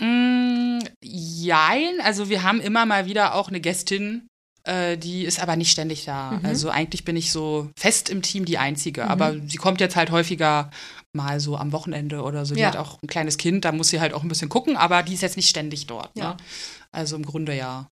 Mm, 0.00 0.80
jein, 1.02 2.00
also 2.02 2.28
wir 2.28 2.42
haben 2.42 2.60
immer 2.60 2.84
mal 2.86 3.06
wieder 3.06 3.34
auch 3.34 3.48
eine 3.48 3.60
Gästin, 3.60 4.28
äh, 4.66 4.98
die 4.98 5.24
ist 5.24 5.40
aber 5.40 5.56
nicht 5.56 5.70
ständig 5.70 6.04
da. 6.04 6.32
Mhm. 6.32 6.44
Also 6.44 6.68
eigentlich 6.70 7.04
bin 7.04 7.16
ich 7.16 7.32
so 7.32 7.70
fest 7.78 8.10
im 8.10 8.20
Team 8.22 8.44
die 8.44 8.58
Einzige. 8.58 9.06
Aber 9.08 9.34
sie 9.48 9.56
kommt 9.58 9.80
jetzt 9.80 9.96
halt 9.96 10.10
häufiger 10.10 10.70
mal 11.12 11.40
so 11.40 11.56
am 11.56 11.72
Wochenende 11.72 12.22
oder 12.22 12.44
so. 12.44 12.54
Die 12.54 12.60
Ja. 12.60 12.68
hat 12.68 12.76
auch 12.76 13.02
ein 13.02 13.06
kleines 13.06 13.38
Kind, 13.38 13.64
da 13.64 13.72
muss 13.72 13.88
sie 13.88 14.00
halt 14.00 14.12
auch 14.12 14.22
ein 14.22 14.28
bisschen 14.28 14.48
gucken, 14.50 14.76
aber 14.76 15.02
die 15.02 15.14
ist 15.14 15.22
jetzt 15.22 15.36
nicht 15.36 15.48
ständig 15.48 15.86
dort. 15.86 16.10
Ja. 16.16 16.34
Ne? 16.34 16.36
Also 16.92 17.16
im 17.16 17.24
Grunde 17.24 17.54
ja. 17.56 17.88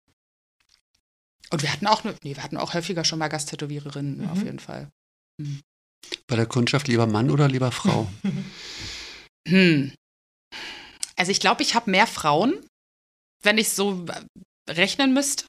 Und 1.51 1.62
wir 1.62 1.71
hatten 1.71 1.88
auch, 1.88 2.03
ne, 2.03 2.15
nee, 2.23 2.36
wir 2.36 2.43
hatten 2.43 2.57
auch 2.57 2.73
häufiger 2.73 3.05
schon 3.05 3.19
mal 3.19 3.27
Gasttätowiererinnen, 3.29 4.21
Mhm. 4.21 4.29
auf 4.29 4.43
jeden 4.43 4.59
Fall. 4.59 4.89
Bei 6.27 6.36
der 6.36 6.47
Kundschaft 6.47 6.88
lieber 6.88 7.05
Mann 7.07 7.29
oder 7.29 7.47
lieber 7.47 7.71
Frau? 7.71 8.07
Hm. 9.47 9.91
Also 11.17 11.31
ich 11.31 11.39
glaube, 11.41 11.63
ich 11.63 11.75
habe 11.75 11.91
mehr 11.91 12.07
Frauen, 12.07 12.53
wenn 13.43 13.57
ich 13.57 13.69
so 13.69 14.05
äh, 14.07 14.71
rechnen 14.71 15.13
müsste. 15.13 15.45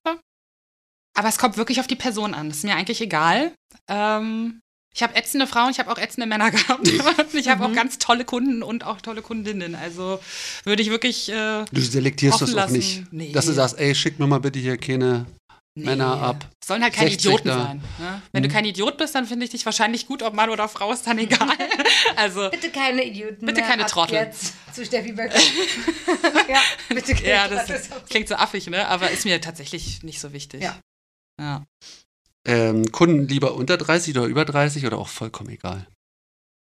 Aber 1.16 1.28
es 1.28 1.38
kommt 1.38 1.56
wirklich 1.56 1.80
auf 1.80 1.86
die 1.86 1.96
Person 1.96 2.34
an. 2.34 2.48
Das 2.48 2.58
ist 2.58 2.64
mir 2.64 2.74
eigentlich 2.76 3.00
egal. 3.00 3.52
Ähm, 3.88 4.60
ich 4.94 5.02
habe 5.02 5.14
ätzende 5.16 5.46
Frauen, 5.46 5.70
ich 5.70 5.78
habe 5.78 5.90
auch 5.90 5.98
ätzende 5.98 6.26
Männer 6.26 6.50
gehabt. 6.52 6.88
ich 7.34 7.48
habe 7.48 7.64
auch 7.66 7.72
ganz 7.72 7.98
tolle 7.98 8.24
Kunden 8.24 8.62
und 8.62 8.84
auch 8.84 9.00
tolle 9.00 9.22
Kundinnen. 9.22 9.74
Also 9.74 10.20
würde 10.64 10.82
ich 10.82 10.90
wirklich. 10.90 11.28
Äh, 11.30 11.64
Du 11.72 11.80
selektierst 11.80 12.34
Offen 12.42 12.46
das 12.46 12.54
auch 12.54 12.56
lassen. 12.68 12.76
nicht. 12.76 13.12
Nee. 13.12 13.32
Dass 13.32 13.46
du 13.46 13.52
sagst, 13.52 13.78
ey, 13.78 13.94
schick 13.94 14.18
mir 14.18 14.26
mal 14.26 14.38
bitte 14.40 14.58
hier 14.58 14.76
keine 14.76 15.26
Männer 15.76 16.20
ab. 16.22 16.48
Sollen 16.64 16.82
halt 16.84 16.94
keine 16.94 17.10
60 17.10 17.26
Idioten 17.26 17.48
da. 17.48 17.62
sein. 17.64 17.82
Ne? 17.98 18.22
Wenn 18.30 18.42
Mhm. 18.44 18.48
du 18.48 18.52
kein 18.54 18.64
Idiot 18.64 18.96
bist, 18.96 19.14
dann 19.16 19.26
finde 19.26 19.44
ich 19.44 19.50
dich 19.50 19.64
wahrscheinlich 19.66 20.06
gut, 20.06 20.22
ob 20.22 20.32
Mann 20.34 20.50
oder 20.50 20.68
Frau 20.68 20.92
ist 20.92 21.04
dann 21.06 21.18
egal. 21.18 21.48
also 22.16 22.48
Bitte 22.50 22.70
keine 22.70 23.04
Idioten. 23.04 23.44
Bitte 23.44 23.62
keine 23.62 23.84
Trottel. 23.86 24.14
Jetzt 24.14 24.54
zu 24.72 24.84
Steffi 24.84 25.10
Böck. 25.12 25.32
ja, 26.48 26.60
bitte 26.88 27.14
keine 27.14 27.28
ja, 27.28 27.48
das 27.48 27.66
Trottel. 27.66 28.02
klingt 28.08 28.28
so 28.28 28.36
affig, 28.36 28.68
ne? 28.68 28.86
Aber 28.88 29.10
ist 29.10 29.24
mir 29.24 29.40
tatsächlich 29.40 30.02
nicht 30.04 30.20
so 30.20 30.32
wichtig. 30.32 30.62
Ja. 30.62 30.76
Ja. 31.40 31.64
Ähm, 32.46 32.90
Kunden 32.92 33.26
lieber 33.26 33.54
unter 33.54 33.76
30 33.76 34.16
oder 34.16 34.26
über 34.26 34.44
30 34.44 34.86
oder 34.86 34.98
auch 34.98 35.08
vollkommen 35.08 35.50
egal? 35.50 35.86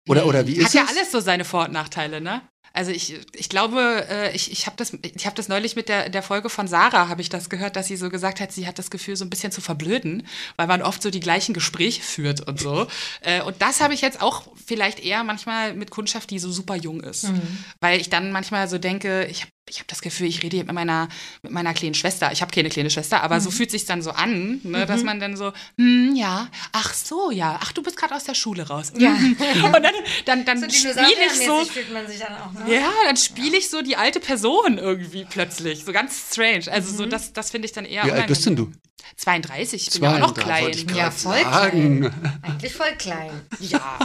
Oder, 0.07 0.25
oder 0.25 0.45
wie 0.47 0.55
ist 0.55 0.65
Hat 0.65 0.73
ja 0.73 0.83
es? 0.83 0.89
alles 0.89 1.11
so 1.11 1.19
seine 1.19 1.45
Vor- 1.45 1.65
und 1.65 1.71
Nachteile, 1.71 2.21
ne? 2.21 2.41
Also 2.75 2.89
ich, 2.89 3.19
ich 3.35 3.49
glaube, 3.49 4.07
äh, 4.09 4.35
ich, 4.35 4.51
ich 4.51 4.65
habe 4.65 4.75
das, 4.77 4.93
ich 5.03 5.27
hab 5.27 5.35
das 5.35 5.47
neulich 5.47 5.75
mit 5.75 5.89
der, 5.89 6.09
der 6.09 6.23
Folge 6.23 6.49
von 6.49 6.67
Sarah, 6.67 7.07
habe 7.07 7.21
ich 7.21 7.29
das 7.29 7.49
gehört, 7.51 7.75
dass 7.75 7.85
sie 7.87 7.97
so 7.97 8.09
gesagt 8.09 8.39
hat, 8.39 8.51
sie 8.51 8.65
hat 8.65 8.79
das 8.79 8.89
Gefühl, 8.89 9.15
so 9.15 9.23
ein 9.23 9.29
bisschen 9.29 9.51
zu 9.51 9.61
verblöden, 9.61 10.25
weil 10.57 10.65
man 10.65 10.81
oft 10.81 11.03
so 11.03 11.11
die 11.11 11.19
gleichen 11.19 11.53
Gespräche 11.53 12.01
führt 12.01 12.41
und 12.47 12.59
so. 12.59 12.87
Äh, 13.21 13.41
und 13.41 13.61
das 13.61 13.79
habe 13.79 13.93
ich 13.93 14.01
jetzt 14.01 14.21
auch 14.21 14.47
vielleicht 14.65 14.99
eher 14.99 15.23
manchmal 15.23 15.73
mit 15.75 15.91
Kundschaft, 15.91 16.29
die 16.29 16.39
so 16.39 16.51
super 16.51 16.75
jung 16.75 16.99
ist. 17.01 17.27
Weil 17.79 18.01
ich 18.01 18.09
dann 18.09 18.31
manchmal 18.31 18.67
so 18.67 18.77
denke, 18.77 19.25
ich 19.25 19.41
habe 19.41 19.51
ich 19.69 19.79
hab 19.79 19.87
das 19.87 20.01
Gefühl, 20.01 20.27
ich 20.27 20.43
rede 20.43 20.57
hier 20.57 20.65
mit 20.65 20.73
meiner, 20.73 21.07
mit 21.41 21.51
meiner 21.51 21.73
kleinen 21.73 21.93
Schwester. 21.93 22.31
Ich 22.31 22.41
habe 22.41 22.51
keine 22.51 22.69
kleine 22.69 22.89
Schwester, 22.89 23.23
aber 23.23 23.39
so 23.39 23.49
fühlt 23.49 23.71
sich 23.71 23.85
dann 23.85 24.01
so 24.01 24.11
an, 24.11 24.59
ne, 24.63 24.85
dass 24.85 25.03
man 25.03 25.19
dann 25.19 25.37
so, 25.37 25.53
hm, 25.77 26.15
ja, 26.15 26.49
ach 26.73 26.93
so, 26.93 27.31
ja, 27.31 27.59
ach, 27.61 27.71
du 27.71 27.81
bist 27.81 27.97
gerade 27.97 28.13
aus 28.13 28.25
der 28.25 28.35
Schule 28.35 28.67
raus. 28.67 28.91
Ja. 28.97 29.11
Mhm. 29.11 29.37
Und 29.63 29.83
dann, 29.83 29.93
dann, 30.25 30.45
dann 30.45 30.59
So 30.59 30.69
spiele 30.69 31.25
ich 31.27 31.45
so, 31.45 31.63
fühlt 31.65 31.93
man 31.93 32.07
sich 32.07 32.19
dann 32.19 32.35
auch. 32.35 32.51
Ne? 32.53 32.75
ja, 32.75 32.91
dann 33.05 33.17
spiele 33.17 33.57
ich 33.57 33.69
so 33.69 33.81
die 33.81 33.95
alte 33.95 34.19
Person 34.19 34.77
irgendwie 34.77 35.25
plötzlich. 35.25 35.85
So 35.85 35.93
ganz 35.93 36.31
strange. 36.31 36.65
Also 36.69 36.93
so, 36.95 37.05
das, 37.05 37.33
das 37.33 37.51
finde 37.51 37.67
ich 37.67 37.71
dann 37.71 37.85
eher 37.85 38.05
Wie 38.05 38.11
alt 38.11 38.27
bist 38.27 38.45
denn 38.45 38.55
du? 38.55 38.71
32, 39.17 39.87
ich 39.87 39.93
bin 39.93 40.03
ja 40.03 40.15
auch 40.15 40.19
noch 40.19 40.33
32, 40.33 40.63
wollte 40.63 40.77
ich 40.77 40.87
klein. 40.87 40.97
Ja, 40.97 41.11
voll 41.11 41.41
sagen. 41.41 42.13
Eigentlich 42.41 42.73
voll 42.73 42.95
klein. 42.97 43.31
Ja. 43.59 43.99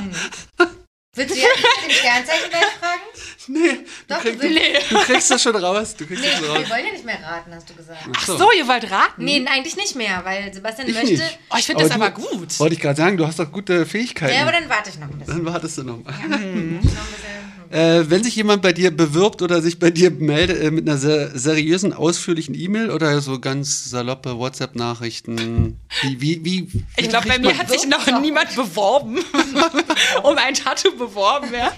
Willst 1.18 1.34
du 1.34 1.38
jetzt 1.40 1.84
den 1.84 1.90
Sternzeichen 1.90 2.50
gleich 2.50 2.64
fragen? 2.80 3.00
Nee, 3.50 3.68
du, 3.72 4.14
Doch, 4.14 4.22
du 4.22 4.32
du, 4.32 4.40
willst- 4.42 4.90
du 4.90 4.98
kriegst 5.04 5.30
das 5.30 5.42
schon 5.42 5.56
raus. 5.56 5.96
Du 5.96 6.06
kriegst 6.06 6.22
Nee, 6.22 6.28
das 6.30 6.38
schon 6.38 6.48
raus. 6.50 6.58
wir 6.58 6.68
wollen 6.68 6.84
ja 6.84 6.92
nicht 6.92 7.04
mehr 7.06 7.18
raten, 7.22 7.50
hast 7.54 7.70
du 7.70 7.74
gesagt. 7.74 7.98
Ach 8.14 8.26
so, 8.26 8.52
ihr 8.52 8.68
wollt 8.68 8.90
raten? 8.90 9.24
Nee, 9.24 9.42
eigentlich 9.48 9.74
nicht 9.74 9.94
mehr, 9.96 10.20
weil 10.22 10.52
Sebastian 10.52 10.86
Ich 10.86 10.92
möchte. 10.94 11.12
nicht. 11.12 11.38
Oh, 11.50 11.56
ich 11.58 11.64
finde 11.64 11.82
das 11.84 11.92
Aber 11.92 12.10
gut. 12.10 12.60
Wollte 12.60 12.74
ich 12.74 12.80
gerade 12.82 12.96
sagen, 12.98 13.16
du 13.16 13.26
hast 13.26 13.38
doch 13.38 13.50
gute 13.50 13.86
Fähigkeiten. 13.86 14.34
Ja, 14.34 14.42
aber 14.42 14.52
dann 14.52 14.68
warte 14.68 14.90
ich 14.90 14.98
noch 14.98 15.08
ein 15.08 15.18
bisschen. 15.18 15.44
Dann 15.44 15.52
wartest 15.54 15.78
du 15.78 15.82
noch 15.84 15.96
mal. 16.04 16.12
Noch 16.12 16.36
ein 16.36 16.80
bisschen. 16.82 17.27
Äh, 17.70 18.08
wenn 18.08 18.24
sich 18.24 18.34
jemand 18.34 18.62
bei 18.62 18.72
dir 18.72 18.90
bewirbt 18.90 19.42
oder 19.42 19.60
sich 19.60 19.78
bei 19.78 19.90
dir 19.90 20.10
meldet 20.10 20.62
äh, 20.62 20.70
mit 20.70 20.88
einer 20.88 20.96
ser 20.96 21.38
seriösen, 21.38 21.92
ausführlichen 21.92 22.54
E-Mail 22.54 22.90
oder 22.90 23.20
so 23.20 23.38
ganz 23.38 23.90
saloppe 23.90 24.38
WhatsApp-Nachrichten, 24.38 25.78
wie, 26.02 26.20
wie, 26.20 26.44
wie, 26.44 26.84
Ich 26.96 27.10
glaube, 27.10 27.28
bei 27.28 27.38
mir 27.38 27.58
hat 27.58 27.68
sich 27.68 27.86
noch 27.86 28.06
niemand 28.20 28.54
beworben, 28.54 29.18
um 30.22 30.38
ein 30.38 30.54
Tattoo 30.54 30.96
beworben, 30.96 31.52
ja. 31.52 31.70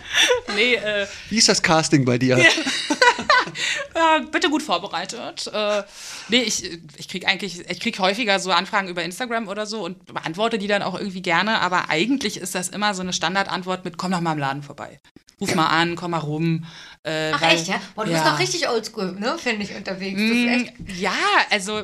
Nee, 0.55 0.75
äh, 0.75 1.07
wie 1.29 1.39
ist 1.39 1.49
das 1.49 1.61
Casting 1.61 2.05
bei 2.05 2.19
dir? 2.19 2.39
äh, 3.95 4.21
bitte 4.31 4.49
gut 4.49 4.63
vorbereitet. 4.63 5.51
Äh, 5.53 5.83
nee, 6.29 6.43
ich, 6.43 6.79
ich 6.99 7.09
kriege 7.09 7.27
eigentlich, 7.27 7.69
ich 7.69 7.81
kriege 7.81 7.99
häufiger 7.99 8.39
so 8.39 8.53
Anfragen 8.53 8.87
über 8.87 9.03
Instagram 9.03 9.49
oder 9.49 9.67
so 9.67 9.85
und 9.85 10.07
beantworte 10.07 10.59
die 10.59 10.69
dann 10.69 10.83
auch 10.83 10.97
irgendwie 10.97 11.23
gerne, 11.23 11.61
aber 11.61 11.89
eigentlich 11.89 12.37
ist 12.37 12.55
das 12.55 12.69
immer 12.69 12.95
so 12.95 13.03
eine 13.03 13.13
Standardantwort 13.13 13.85
mit, 13.85 13.97
komm 13.97 14.13
doch 14.13 14.21
mal 14.21 14.33
im 14.33 14.39
Laden 14.39 14.63
vorbei. 14.63 15.01
Ruf 15.41 15.55
mal 15.55 15.67
an, 15.67 15.97
komm 15.97 16.11
mal 16.13 16.19
rum. 16.19 16.65
Äh, 17.03 17.33
Ach 17.33 17.41
weil- 17.41 17.55
echt, 17.57 17.69
ja? 17.69 17.81
Boah, 17.95 18.05
du 18.05 18.11
bist 18.13 18.25
ja. 18.25 18.33
doch 18.33 18.39
richtig 18.39 18.69
oldschool, 18.69 19.13
ne? 19.13 19.37
Finde 19.39 19.63
ich 19.63 19.75
unterwegs. 19.75 20.21
Mm. 20.21 20.67
Ja, 20.99 21.13
also 21.51 21.83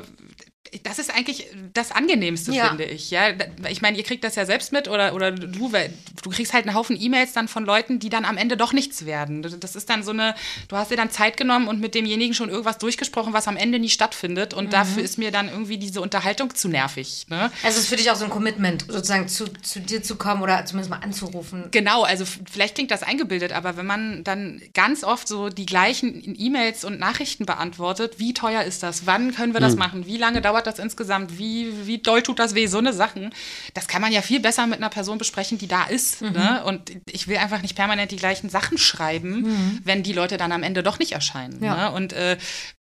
das 0.83 0.99
ist 0.99 1.13
eigentlich 1.13 1.47
das 1.73 1.91
Angenehmste, 1.91 2.51
Ja. 2.51 2.69
finde 2.69 2.85
ich. 2.85 3.11
Ja, 3.11 3.29
ich 3.69 3.81
meine, 3.81 3.97
ihr 3.97 4.03
kriegt 4.03 4.23
das 4.23 4.35
ja 4.35 4.45
selbst 4.45 4.71
mit 4.71 4.87
oder, 4.87 5.13
oder 5.13 5.31
du, 5.31 5.71
weil 5.71 5.93
du 6.23 6.29
kriegst 6.29 6.53
halt 6.53 6.65
einen 6.67 6.75
Haufen 6.75 6.99
E-Mails 6.99 7.33
dann 7.33 7.47
von 7.47 7.65
Leuten, 7.65 7.99
die 7.99 8.09
dann 8.09 8.25
am 8.25 8.37
Ende 8.37 8.57
doch 8.57 8.73
nichts 8.73 9.05
werden. 9.05 9.41
Das 9.41 9.75
ist 9.75 9.89
dann 9.89 10.03
so 10.03 10.11
eine, 10.11 10.35
du 10.67 10.75
hast 10.75 10.91
dir 10.91 10.97
dann 10.97 11.09
Zeit 11.11 11.37
genommen 11.37 11.67
und 11.67 11.79
mit 11.79 11.95
demjenigen 11.95 12.33
schon 12.33 12.49
irgendwas 12.49 12.77
durchgesprochen, 12.77 13.33
was 13.33 13.47
am 13.47 13.57
Ende 13.57 13.79
nie 13.79 13.89
stattfindet. 13.89 14.53
Und 14.53 14.73
dafür 14.73 15.03
ist 15.03 15.17
mir 15.17 15.31
dann 15.31 15.49
irgendwie 15.49 15.77
diese 15.77 16.01
Unterhaltung 16.01 16.53
zu 16.55 16.67
nervig. 16.67 17.25
Ne? 17.29 17.51
Also 17.63 17.77
es 17.77 17.83
ist 17.83 17.87
für 17.89 17.95
dich 17.95 18.09
auch 18.11 18.15
so 18.15 18.25
ein 18.25 18.31
Commitment, 18.31 18.85
sozusagen 18.87 19.27
zu, 19.27 19.45
zu 19.61 19.79
dir 19.79 20.01
zu 20.03 20.15
kommen 20.15 20.41
oder 20.41 20.65
zumindest 20.65 20.89
mal 20.89 20.99
anzurufen. 20.99 21.65
Genau, 21.71 22.03
also 22.03 22.25
vielleicht 22.25 22.75
klingt 22.75 22.91
das 22.91 23.03
eingebildet, 23.03 23.51
aber 23.53 23.77
wenn 23.77 23.85
man 23.85 24.23
dann 24.23 24.61
ganz 24.73 25.03
oft 25.03 25.27
so 25.27 25.49
die 25.49 25.65
gleichen 25.65 26.35
E-Mails 26.37 26.83
und 26.83 26.99
Nachrichten 26.99 27.45
beantwortet, 27.45 28.15
wie 28.17 28.33
teuer 28.33 28.63
ist 28.63 28.83
das? 28.83 29.05
Wann 29.05 29.33
können 29.35 29.53
wir 29.53 29.59
das 29.59 29.75
machen? 29.75 30.05
Wie 30.05 30.17
lange 30.17 30.41
dauert 30.41 30.56
dauert 30.57 30.67
das 30.67 30.79
insgesamt? 30.79 31.37
Wie, 31.37 31.87
wie 31.87 31.99
doll 31.99 32.21
tut 32.21 32.39
das 32.39 32.55
weh? 32.55 32.67
So 32.67 32.79
eine 32.79 32.93
Sachen. 32.93 33.33
Das 33.73 33.87
kann 33.87 34.01
man 34.01 34.11
ja 34.11 34.21
viel 34.21 34.39
besser 34.39 34.65
mit 34.67 34.79
einer 34.79 34.89
Person 34.89 35.17
besprechen, 35.17 35.57
die 35.57 35.67
da 35.67 35.85
ist. 35.85 36.21
Mhm. 36.21 36.31
Ne? 36.31 36.63
Und 36.65 36.91
ich 37.11 37.27
will 37.27 37.37
einfach 37.37 37.61
nicht 37.61 37.75
permanent 37.75 38.11
die 38.11 38.17
gleichen 38.17 38.49
Sachen 38.49 38.77
schreiben, 38.77 39.81
wenn 39.83 40.03
die 40.03 40.13
Leute 40.13 40.37
dann 40.37 40.51
am 40.51 40.63
Ende 40.63 40.83
doch 40.83 40.99
nicht 40.99 41.11
erscheinen. 41.11 41.57
Mhm. 41.57 41.63
Ja. 41.63 41.75
Ne? 41.75 41.95
Und 41.95 42.13
äh, 42.13 42.37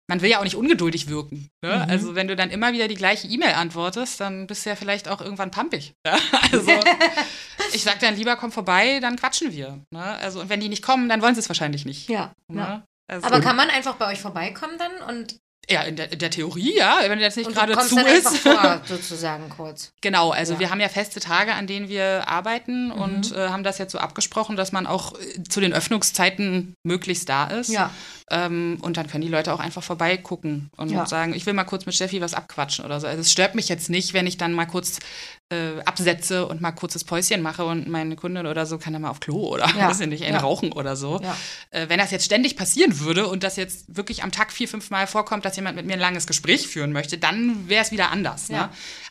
man 0.08 0.22
will 0.22 0.30
ja 0.30 0.38
auch 0.38 0.44
nicht 0.44 0.56
ungeduldig 0.56 1.08
wirken. 1.08 1.48
Ne? 1.62 1.76
Mhm. 1.76 1.90
Also 1.90 2.14
wenn 2.14 2.28
du 2.28 2.36
dann 2.36 2.50
immer 2.50 2.72
wieder 2.72 2.88
die 2.88 2.94
gleiche 2.94 3.26
E-Mail 3.26 3.54
antwortest, 3.54 4.20
dann 4.20 4.46
bist 4.46 4.64
du 4.64 4.70
ja 4.70 4.76
vielleicht 4.76 5.08
auch 5.08 5.20
irgendwann 5.20 5.50
pampig. 5.50 5.92
Ja? 6.06 6.18
Also 6.52 6.70
ich 7.72 7.82
sag 7.82 7.98
dann 7.98 8.14
lieber, 8.14 8.36
komm 8.36 8.52
vorbei, 8.52 9.00
dann 9.00 9.16
quatschen 9.16 9.52
wir. 9.52 9.80
Ne? 9.90 10.02
Also 10.02 10.40
und 10.40 10.48
wenn 10.48 10.60
die 10.60 10.68
nicht 10.68 10.82
kommen, 10.82 11.08
dann 11.08 11.20
wollen 11.20 11.34
sie 11.34 11.40
es 11.40 11.48
wahrscheinlich 11.48 11.84
nicht. 11.84 12.08
Ja. 12.08 12.32
Ne? 12.48 12.60
ja. 12.60 12.84
Also, 13.08 13.26
Aber 13.26 13.40
kann 13.40 13.56
man 13.56 13.70
einfach 13.70 13.96
bei 13.96 14.12
euch 14.12 14.20
vorbeikommen 14.20 14.78
dann 14.78 15.08
und, 15.08 15.38
ja, 15.68 15.82
in 15.82 15.96
der, 15.96 16.12
in 16.12 16.18
der 16.20 16.30
Theorie, 16.30 16.76
ja, 16.76 16.98
wenn 17.08 17.18
jetzt 17.18 17.36
nicht 17.36 17.50
gerade 17.52 17.76
zu 17.78 17.96
dann 17.96 18.06
ist. 18.06 18.36
vor, 18.38 18.80
sozusagen 18.86 19.48
kurz. 19.48 19.92
Genau, 20.00 20.30
also 20.30 20.54
Ja. 20.54 20.60
wir 20.60 20.70
haben 20.70 20.80
ja 20.80 20.88
feste 20.88 21.18
Tage, 21.20 21.54
an 21.54 21.66
denen 21.66 21.88
wir 21.88 22.28
arbeiten 22.28 22.86
Mhm. 22.86 22.92
und 22.92 23.32
äh, 23.36 23.48
haben 23.48 23.64
das 23.64 23.78
jetzt 23.78 23.92
so 23.92 23.98
abgesprochen, 23.98 24.56
dass 24.56 24.70
man 24.72 24.86
auch 24.86 25.14
äh, 25.18 25.42
zu 25.48 25.60
den 25.60 25.72
Öffnungszeiten 25.72 26.74
möglichst 26.84 27.28
da 27.28 27.46
ist. 27.48 27.70
Ja. 27.70 27.90
Ähm, 28.28 28.78
und 28.82 28.96
dann 28.96 29.06
können 29.06 29.22
die 29.22 29.28
Leute 29.30 29.52
auch 29.54 29.60
einfach 29.60 29.82
vorbeigucken 29.84 30.70
und 30.76 30.90
Ja. 30.90 31.06
sagen, 31.06 31.32
ich 31.32 31.46
will 31.46 31.52
mal 31.54 31.62
kurz 31.64 31.86
mit 31.86 31.94
Steffi 31.94 32.20
was 32.20 32.34
abquatschen 32.34 32.84
oder 32.84 32.98
so. 33.00 33.06
Also 33.06 33.20
es 33.20 33.30
stört 33.30 33.54
mich 33.54 33.68
jetzt 33.68 33.88
nicht, 33.88 34.14
wenn 34.14 34.26
ich 34.26 34.36
dann 34.36 34.52
mal 34.52 34.66
kurz 34.66 34.98
äh, 35.52 35.80
absetze 35.84 36.44
und 36.48 36.60
mal 36.60 36.72
kurzes 36.72 37.04
Päuschen 37.04 37.40
mache 37.40 37.64
und 37.64 37.86
meine 37.86 38.16
Kundin 38.16 38.48
oder 38.48 38.66
so 38.66 38.78
kann 38.78 38.92
dann 38.92 39.02
mal 39.02 39.10
auf 39.10 39.20
Klo 39.20 39.46
oder 39.50 39.68
Ja. 39.78 39.88
weiß 39.88 40.00
ich 40.00 40.08
nicht, 40.08 40.24
einen 40.24 40.34
Ja. 40.34 40.40
rauchen 40.40 40.72
oder 40.72 40.96
so. 40.96 41.20
Ja. 41.22 41.36
Äh, 41.70 41.88
wenn 41.88 41.98
das 42.00 42.10
jetzt 42.10 42.24
ständig 42.24 42.56
passieren 42.56 42.98
würde 42.98 43.28
und 43.28 43.44
das 43.44 43.54
jetzt 43.54 43.96
wirklich 43.96 44.24
am 44.24 44.32
Tag 44.32 44.50
vier, 44.50 44.66
fünf 44.66 44.90
Mal 44.90 45.06
vorkommt, 45.06 45.44
dass 45.44 45.54
jemand 45.54 45.76
mit 45.76 45.86
mir 45.86 45.92
ein 45.92 46.00
langes 46.00 46.26
Gespräch 46.26 46.66
führen 46.66 46.90
möchte, 46.90 47.16
dann 47.18 47.68
wäre 47.68 47.84
es 47.84 47.92
wieder 47.92 48.10
anders. 48.10 48.48
Ja. 48.48 48.62
Ne? 48.66 48.70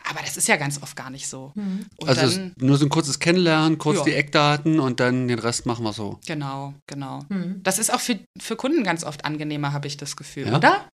Aber 0.10 0.20
das 0.26 0.36
ist 0.36 0.50
ja 0.50 0.58
ganz 0.58 0.84
oft 0.84 0.98
gar 0.98 1.10
nicht 1.10 1.30
so. 1.30 1.54
Und 1.56 1.90
Also 2.10 2.38
dann, 2.38 2.52
nur 2.58 2.78
so 2.78 2.86
ein 2.86 2.90
kurzes 2.90 3.20
Kennenlernen, 3.20 3.78
kurz 3.78 4.00
Ja. 4.00 4.04
die 4.04 4.14
Eckdaten 4.14 4.82
und 4.82 5.00
dann 5.00 5.30
den 5.30 5.40
Rest 5.40 5.66
machen 5.66 5.86
wir 5.86 5.94
so. 5.94 6.20
genau, 6.28 6.74
genau. 6.86 7.22
Mhm. 7.30 7.62
Das 7.64 7.80
ist 7.80 7.94
auch 7.94 8.02
für, 8.02 8.20
für 8.38 8.58
Kunden 8.58 8.84
ganz 8.84 9.05
oft 9.06 9.26
angenehmer, 9.26 9.74
habe 9.74 9.88
ich 9.88 9.98
das 9.98 10.16
Gefühl, 10.16 10.48
Ja? 10.48 10.58
oder? 10.58 10.90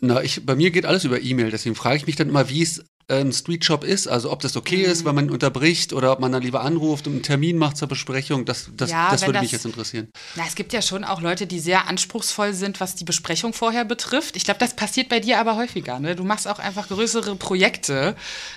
Na, 0.00 0.22
ich, 0.22 0.44
bei 0.46 0.54
mir 0.56 0.70
geht 0.70 0.86
alles 0.86 1.04
über 1.04 1.20
E-Mail, 1.20 1.50
deswegen 1.50 1.74
frage 1.74 1.96
ich 1.96 2.06
mich 2.06 2.16
dann 2.16 2.28
immer, 2.28 2.48
wie 2.48 2.62
es 2.62 2.84
ein 3.10 3.32
Streetshop 3.32 3.84
ist, 3.84 4.06
also 4.08 4.30
ob 4.30 4.40
das 4.40 4.56
okay 4.56 4.78
Mhm. 4.86 4.92
ist, 4.92 5.04
wenn 5.04 5.14
man 5.14 5.30
unterbricht 5.30 5.92
oder 5.92 6.12
ob 6.12 6.20
man 6.20 6.32
dann 6.32 6.42
lieber 6.42 6.62
anruft 6.62 7.06
und 7.06 7.14
einen 7.14 7.22
Termin 7.22 7.58
macht 7.58 7.76
zur 7.76 7.88
Besprechung, 7.88 8.44
das, 8.44 8.70
das, 8.76 8.90
Ja, 8.90 9.10
das 9.10 9.22
würde 9.26 9.40
mich 9.40 9.50
das- 9.50 9.62
jetzt 9.62 9.66
interessieren. 9.66 10.08
Na, 10.36 10.44
es 10.46 10.54
gibt 10.54 10.72
ja 10.72 10.80
schon 10.82 11.04
auch 11.04 11.20
Leute, 11.20 11.46
die 11.46 11.58
sehr 11.60 11.88
anspruchsvoll 11.88 12.54
sind, 12.54 12.80
was 12.80 12.94
die 12.94 13.04
Besprechung 13.04 13.52
vorher 13.52 13.84
betrifft. 13.84 14.36
Ich 14.36 14.44
glaube, 14.44 14.60
das 14.60 14.74
passiert 14.76 15.08
bei 15.08 15.20
dir 15.20 15.38
aber 15.38 15.56
häufiger. 15.56 15.98
Ne? 15.98 16.14
Du 16.16 16.24
machst 16.24 16.46
auch 16.48 16.58
einfach 16.58 16.88
größere 16.88 17.36
Projekte. 17.36 18.14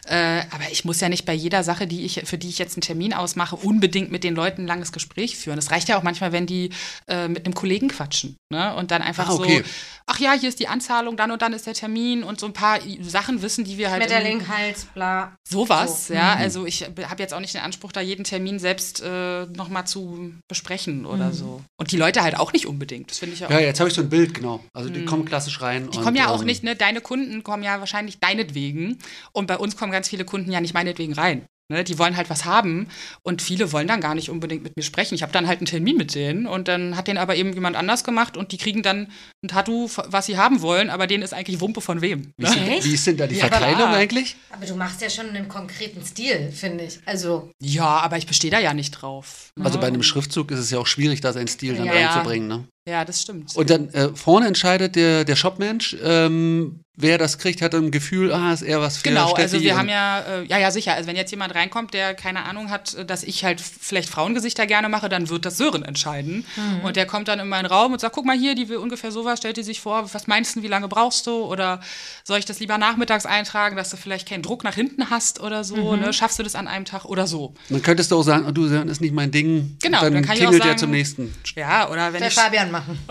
Äh, 0.08 0.42
aber 0.52 0.64
ich 0.72 0.86
muss 0.86 1.00
ja 1.00 1.10
nicht 1.10 1.26
bei 1.26 1.34
jeder 1.34 1.64
Sache, 1.64 1.88
die 1.88 2.06
ich, 2.06 2.22
für 2.26 2.38
die 2.38 2.50
ich 2.50 2.60
jetzt 2.60 2.76
einen 2.76 2.82
Termin 2.82 3.14
ausmache, 3.14 3.56
unbedingt 3.56 4.12
mit 4.12 4.24
den 4.24 4.36
Leuten 4.36 4.62
ein 4.64 4.68
langes 4.68 4.92
Gespräch 4.92 5.38
führen. 5.38 5.58
Es 5.58 5.72
reicht 5.72 5.90
ja 5.90 5.98
auch 5.98 6.04
manchmal, 6.04 6.32
wenn 6.32 6.46
die 6.46 6.70
äh, 7.08 7.28
mit 7.28 7.46
einem 7.46 7.54
Kollegen 7.56 7.88
quatschen. 7.90 8.38
Ne? 8.52 8.76
Und 8.76 8.92
dann 8.92 9.02
einfach 9.02 9.30
Ah, 9.30 9.34
okay. 9.34 9.64
so, 9.66 9.70
ach 10.08 10.20
ja, 10.20 10.34
hier 10.34 10.50
ist 10.50 10.60
die 10.60 10.68
Anzahlung, 10.68 11.18
dann 11.18 11.32
und 11.32 11.42
dann 11.42 11.54
ist 11.54 11.66
der 11.66 11.74
Termin 11.74 12.24
und 12.24 12.40
so 12.40 12.46
ein 12.46 12.54
paar 12.54 12.80
Sachen 13.02 13.42
wissen, 13.42 13.64
die 13.64 13.78
wir 13.78 13.90
halt. 13.92 14.04
im- 14.04 14.10
Schmetterling, 14.44 14.66
Hals, 14.68 14.86
bla. 14.94 15.36
Sowas, 15.48 16.08
So. 16.08 16.14
ja. 16.14 16.36
Mhm. 16.36 16.42
Also 16.42 16.66
ich 16.66 16.84
habe 16.84 17.22
jetzt 17.22 17.34
auch 17.34 17.40
nicht 17.40 17.54
den 17.54 17.62
Anspruch, 17.62 17.92
da 17.92 18.02
jeden 18.02 18.24
Termin 18.24 18.60
selbst 18.60 19.02
äh, 19.02 19.46
nochmal 19.48 19.86
zu 19.88 20.34
besprechen 20.48 21.06
oder 21.06 21.28
Mhm. 21.30 21.34
so. 21.34 21.62
Und 21.80 21.92
die 21.92 21.98
Leute 21.98 22.22
halt 22.24 22.38
auch 22.38 22.54
nicht 22.54 22.66
unbedingt. 22.68 23.12
Das 23.12 23.20
finde 23.20 23.34
ich 23.36 23.40
ja 23.42 23.48
auch. 23.48 23.52
Ja, 23.52 23.60
jetzt 23.60 23.80
habe 23.80 23.90
ich 23.90 23.96
so 23.96 24.02
ein 24.02 24.10
Bild, 24.10 24.34
genau. 24.34 24.64
Also 24.74 24.90
die 24.90 25.06
kommen 25.06 25.26
klassisch 25.26 25.62
rein. 25.62 25.86
Mhm. 25.86 25.92
Die 25.92 25.98
und, 25.98 26.04
kommen 26.04 26.18
ja 26.18 26.30
auch 26.30 26.40
ähm, 26.42 26.46
nicht, 26.46 26.64
ne? 26.64 26.76
Deine 26.76 27.02
Kunden 27.02 27.44
kommen 27.44 27.64
ja 27.64 27.80
wahrscheinlich 27.80 28.20
deinetwegen. 28.20 28.98
Und 29.32 29.48
bei 29.48 29.58
uns 29.58 29.76
kommen 29.78 29.92
ganz 29.92 30.10
viele 30.10 30.26
Kunden 30.26 30.52
ja 30.52 30.62
nicht 30.62 30.74
meinetwegen 30.74 31.14
rein. 31.14 31.46
Ne? 31.70 31.84
Die 31.86 31.98
wollen 31.98 32.18
halt 32.18 32.30
was 32.30 32.44
haben 32.46 32.90
und 33.22 33.42
viele 33.42 33.72
wollen 33.72 33.88
dann 33.88 34.02
gar 34.02 34.16
nicht 34.16 34.30
unbedingt 34.30 34.64
mit 34.64 34.76
mir 34.76 34.84
sprechen. 34.84 35.16
Ich 35.16 35.22
habe 35.24 35.32
dann 35.32 35.48
halt 35.48 35.60
einen 35.60 35.66
Termin 35.66 35.96
mit 35.96 36.14
denen 36.14 36.46
und 36.46 36.68
dann 36.68 36.98
hat 36.98 37.08
den 37.08 37.18
aber 37.18 37.36
eben 37.38 37.54
jemand 37.54 37.78
anders 37.78 38.04
gemacht 38.04 38.36
und 38.36 38.52
die 38.52 38.58
kriegen 38.58 38.84
dann 38.84 39.08
ein 39.44 39.48
Tattoo, 39.48 39.90
was 40.08 40.26
sie 40.26 40.38
haben 40.38 40.62
wollen, 40.62 40.90
aber 40.90 41.08
denen 41.08 41.24
ist 41.24 41.34
eigentlich 41.34 41.62
Wumpe 41.62 41.80
von 41.80 42.02
wem. 42.02 42.34
Wie 42.38 42.44
ist, 42.46 42.56
denn, 42.56 42.68
Echt? 42.68 42.84
wie 42.86 42.94
ist 42.94 43.08
denn 43.08 43.18
da 43.18 43.28
die 43.28 43.36
Ja, 43.36 43.48
Verteilung 43.48 43.78
klar. 43.78 43.94
eigentlich? 43.96 44.36
Aber 44.52 44.66
du 44.66 44.76
machst 44.76 45.02
ja 45.02 45.10
schon 45.10 45.30
einen 45.30 45.48
konkreten 45.48 46.04
Stil, 46.06 46.52
finde 46.52 46.84
ich. 46.84 47.00
Also, 47.06 47.50
Ja, 47.62 47.86
aber 48.00 48.18
ich 48.18 48.28
bestehe 48.28 48.52
da 48.52 48.60
ja 48.60 48.74
nicht 48.74 48.92
drauf. 48.92 49.52
ne? 49.56 49.64
Also 49.66 49.80
bei 49.80 49.88
einem 49.88 50.04
Schriftzug 50.04 50.52
ist 50.52 50.60
es 50.60 50.70
ja 50.70 50.80
auch 50.80 50.88
schwierig, 50.88 51.22
da 51.22 51.32
seinen 51.32 51.48
Stil 51.48 51.76
dann 51.76 51.86
Ja. 51.86 51.94
reinzubringen. 51.94 52.48
Ne? 52.50 52.66
Ja, 52.88 53.06
das 53.06 53.22
stimmt. 53.22 53.56
Und 53.56 53.70
dann 53.70 53.90
äh, 53.94 54.10
vorne 54.14 54.48
entscheidet 54.48 54.98
der, 54.98 55.24
der 55.24 55.38
Shopmensch, 55.38 55.96
ähm, 56.04 56.82
wer 56.96 57.18
das 57.18 57.40
kriegt, 57.40 57.62
hat 57.64 57.74
ein 57.74 57.90
Gefühl, 57.90 58.32
ah, 58.32 58.54
ist 58.54 58.62
eher 58.62 58.80
was 58.80 58.98
für 58.98 59.04
Genau, 59.10 59.30
Steffi 59.30 59.42
also 59.42 59.62
wir 59.62 59.76
haben 59.78 59.90
ja, 59.90 60.20
äh, 60.20 60.44
ja, 60.46 60.60
ja, 60.60 60.70
sicher. 60.70 60.94
Also 60.94 61.08
wenn 61.08 61.16
jetzt 61.16 61.32
jemand 61.32 61.56
reinkommt, 61.56 61.94
der 61.94 62.14
keine 62.14 62.46
Ahnung 62.46 62.70
hat, 62.70 62.94
äh, 62.94 63.04
dass 63.06 63.24
ich 63.24 63.44
halt 63.44 63.62
vielleicht 63.62 64.10
Frauengesichter 64.10 64.68
gerne 64.68 64.90
mache, 64.90 65.10
dann 65.10 65.28
wird 65.30 65.46
das 65.46 65.58
Sören 65.58 65.84
entscheiden. 65.84 66.46
Mhm. 66.56 66.82
Und 66.86 66.96
der 66.96 67.08
kommt 67.08 67.28
dann 67.30 67.40
in 67.40 67.48
meinen 67.50 67.66
Raum 67.66 67.94
und 67.94 68.00
sagt, 68.00 68.14
guck 68.14 68.26
mal 68.26 68.38
hier, 68.38 68.54
die 68.54 68.70
will 68.70 68.78
ungefähr 68.78 69.12
sowas, 69.12 69.40
stellt 69.40 69.58
die 69.58 69.64
sich 69.64 69.82
vor, 69.82 70.14
was 70.14 70.28
meinst 70.28 70.56
du, 70.56 70.62
wie 70.62 70.68
lange 70.68 70.88
brauchst 70.88 71.26
du? 71.26 71.32
Oder 71.46 71.80
soll 72.24 72.38
ich 72.38 72.46
das 72.46 72.60
lieber 72.60 72.78
nachmittags 72.78 73.26
eintragen, 73.26 73.76
dass 73.76 73.90
du 73.90 73.98
vielleicht 73.98 74.30
keinen 74.30 74.44
Druck 74.44 74.64
nach 74.64 74.76
hinten 74.76 75.10
hast 75.10 75.40
oder 75.40 75.64
so, 75.64 75.76
Mhm. 75.96 76.02
ne? 76.02 76.14
Schaffst 76.14 76.38
du 76.38 76.44
das 76.44 76.54
an 76.54 76.68
einem 76.68 76.86
Tag 76.86 77.06
oder 77.06 77.26
so? 77.26 77.56
Dann 77.70 77.82
könntest 77.82 78.12
du 78.12 78.18
auch 78.18 78.24
sagen, 78.24 78.46
oh, 78.48 78.52
du, 78.52 78.70
das 78.70 78.86
ist 78.86 79.02
nicht 79.02 79.16
mein 79.16 79.32
Ding. 79.32 79.78
Genau, 79.82 80.02
dann, 80.02 80.14
dann 80.14 80.24
kann 80.26 80.36
ich 80.38 80.44
auch 80.44 80.50
klingelt 80.50 80.62
er 80.64 80.68
sagen- 80.68 80.78
zum 80.80 80.92
nächsten. 80.92 81.34
Ja, 81.56 81.90
oder 81.90 82.14
wenn 82.14 82.20
soll 82.20 82.28
ich, 82.28 82.34
Fabian 82.36 82.70
machen. 82.72 83.00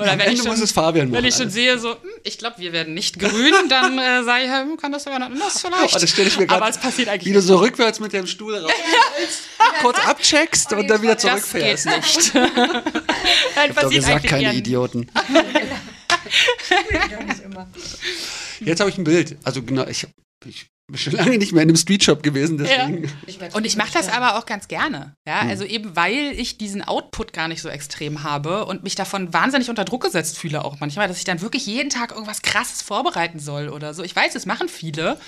oder 0.00 0.12
Am 0.12 0.18
wenn 0.18 0.32
ich 0.32 0.38
schon, 0.38 0.48
muss 0.48 0.60
es 0.60 0.72
Fabian 0.72 1.10
machen. 1.10 1.16
wenn 1.18 1.24
ich 1.28 1.34
schon 1.34 1.42
alles. 1.42 1.54
sehe, 1.54 1.78
so, 1.78 1.90
hm, 1.92 1.98
ich 2.24 2.38
glaube, 2.38 2.58
wir 2.58 2.72
werden 2.72 2.94
nicht 2.94 3.03
grün, 3.12 3.52
dann 3.68 3.98
äh, 3.98 4.22
sage 4.24 4.44
ich, 4.44 4.50
hm, 4.50 4.76
kann 4.76 4.92
das 4.92 5.06
aber 5.06 5.24
anders 5.24 5.60
vielleicht. 5.60 5.94
Oh, 5.94 5.98
das 5.98 6.10
stelle 6.10 6.28
ich 6.28 6.38
mir 6.38 6.48
aber 6.48 6.58
grad- 6.60 6.70
es 6.70 6.78
passiert 6.80 7.08
eigentlich 7.08 7.26
Wie 7.26 7.32
du 7.34 7.40
so 7.42 7.56
rückwärts 7.58 8.00
mit 8.00 8.12
dem 8.12 8.26
Stuhl 8.26 8.56
raus, 8.56 8.70
kurz 9.82 9.98
abcheckst 10.06 10.72
und 10.72 10.88
dann 10.88 11.02
wieder 11.02 11.14
Das 11.14 11.22
geht 11.24 11.78
zurückfährst. 11.78 11.86
nicht. 11.86 12.34
Nein, 12.34 12.50
Doch, 12.54 13.66
wir 13.66 13.74
passiert 13.74 14.02
sagt 14.04 14.14
eigentlich 14.16 14.30
keine 14.30 14.42
eher 14.44 14.54
Idioten. 14.54 15.10
nicht 17.26 17.44
immer. 17.44 17.68
Jetzt 18.60 18.80
habe 18.80 18.90
ich 18.90 18.98
ein 18.98 19.04
Bild. 19.04 19.36
Also 19.44 19.62
genau, 19.62 19.86
ich, 19.86 20.06
ich 20.46 20.66
schon 20.92 21.14
lange 21.14 21.38
nicht 21.38 21.52
mehr 21.52 21.62
in 21.62 21.70
einem 21.70 21.76
Streetshop 21.76 22.22
gewesen, 22.22 22.58
deswegen. 22.58 23.10
Und 23.54 23.64
ich 23.64 23.76
mache 23.76 23.92
das 23.94 24.08
aber 24.10 24.38
auch 24.38 24.44
ganz 24.44 24.68
gerne. 24.68 25.14
Ja, 25.26 25.40
Hm. 25.42 25.48
also 25.48 25.64
eben 25.64 25.96
weil 25.96 26.32
ich 26.36 26.58
diesen 26.58 26.82
Output 26.82 27.32
gar 27.32 27.48
nicht 27.48 27.62
so 27.62 27.68
extrem 27.70 28.22
habe 28.22 28.66
und 28.66 28.82
mich 28.82 28.94
davon 28.94 29.32
wahnsinnig 29.32 29.70
unter 29.70 29.84
Druck 29.84 30.02
gesetzt 30.02 30.38
fühle 30.38 30.64
auch 30.64 30.80
manchmal, 30.80 31.08
dass 31.08 31.18
ich 31.18 31.24
dann 31.24 31.40
wirklich 31.40 31.66
jeden 31.66 31.88
Tag 31.90 32.12
irgendwas 32.12 32.42
krasses 32.42 32.82
vorbereiten 32.82 33.38
soll 33.38 33.68
oder 33.70 33.94
so. 33.94 34.02
Ich 34.02 34.14
weiß, 34.14 34.34
das 34.34 34.44
machen 34.46 34.68
viele. 34.68 35.18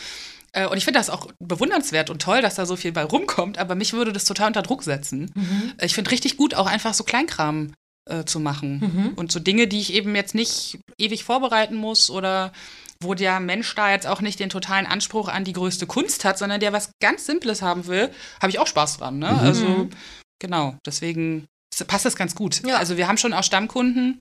Äh, 0.53 0.67
Und 0.67 0.77
ich 0.77 0.85
finde 0.85 1.01
das 1.01 1.09
auch 1.11 1.29
bewundernswert 1.39 2.11
und 2.11 2.21
toll, 2.23 2.43
dass 2.43 2.55
da 2.57 2.67
so 2.67 2.77
viel 2.77 2.93
bei 2.93 3.05
rumkommt, 3.05 3.57
aber 3.59 3.75
mich 3.75 3.93
würde 3.95 4.13
das 4.13 4.25
total 4.27 4.49
unter 4.49 4.63
Druck 4.63 4.83
setzen. 4.83 5.31
Mhm. 5.35 5.73
Ich 5.83 5.95
finde 5.95 6.11
richtig 6.11 6.37
gut, 6.37 6.55
auch 6.55 6.67
einfach 6.67 6.93
so 6.95 7.03
Kleinkram 7.05 7.73
äh, 8.09 8.25
zu 8.25 8.41
machen. 8.41 8.79
Mhm. 8.81 9.09
Und 9.17 9.33
so 9.33 9.41
Dinge, 9.41 9.67
die 9.69 9.81
ich 9.81 9.93
eben 9.95 10.15
jetzt 10.15 10.35
nicht 10.35 10.79
ewig 10.99 11.25
vorbereiten 11.25 11.75
muss 11.77 12.11
oder 12.11 12.53
wo 13.03 13.15
der 13.15 13.41
Mensch 13.41 13.75
da 13.75 13.91
jetzt 13.91 14.07
auch 14.07 14.21
nicht 14.21 14.41
den 14.41 14.49
totalen 14.49 14.87
Anspruch 14.87 15.29
an 15.29 15.45
die 15.45 15.53
größte 15.53 15.87
Kunst 15.87 16.25
hat, 16.25 16.39
sondern 16.39 16.61
der 16.61 16.73
was 16.73 16.91
ganz 17.03 17.27
Simples 17.27 17.63
haben 17.63 17.87
will, 17.87 18.11
habe 18.41 18.51
ich 18.51 18.59
auch 18.59 18.67
Spaß 18.67 18.99
dran. 18.99 19.19
Ne? 19.19 19.33
Mhm. 19.33 19.39
Also 19.39 19.89
genau, 20.41 20.77
deswegen 20.87 21.47
passt 21.87 22.05
das 22.05 22.17
ganz 22.17 22.35
gut. 22.35 22.63
Ja. 22.67 22.79
Also 22.79 22.97
wir 22.97 23.07
haben 23.09 23.19
schon 23.19 23.33
auch 23.35 23.43
Stammkunden, 23.45 24.19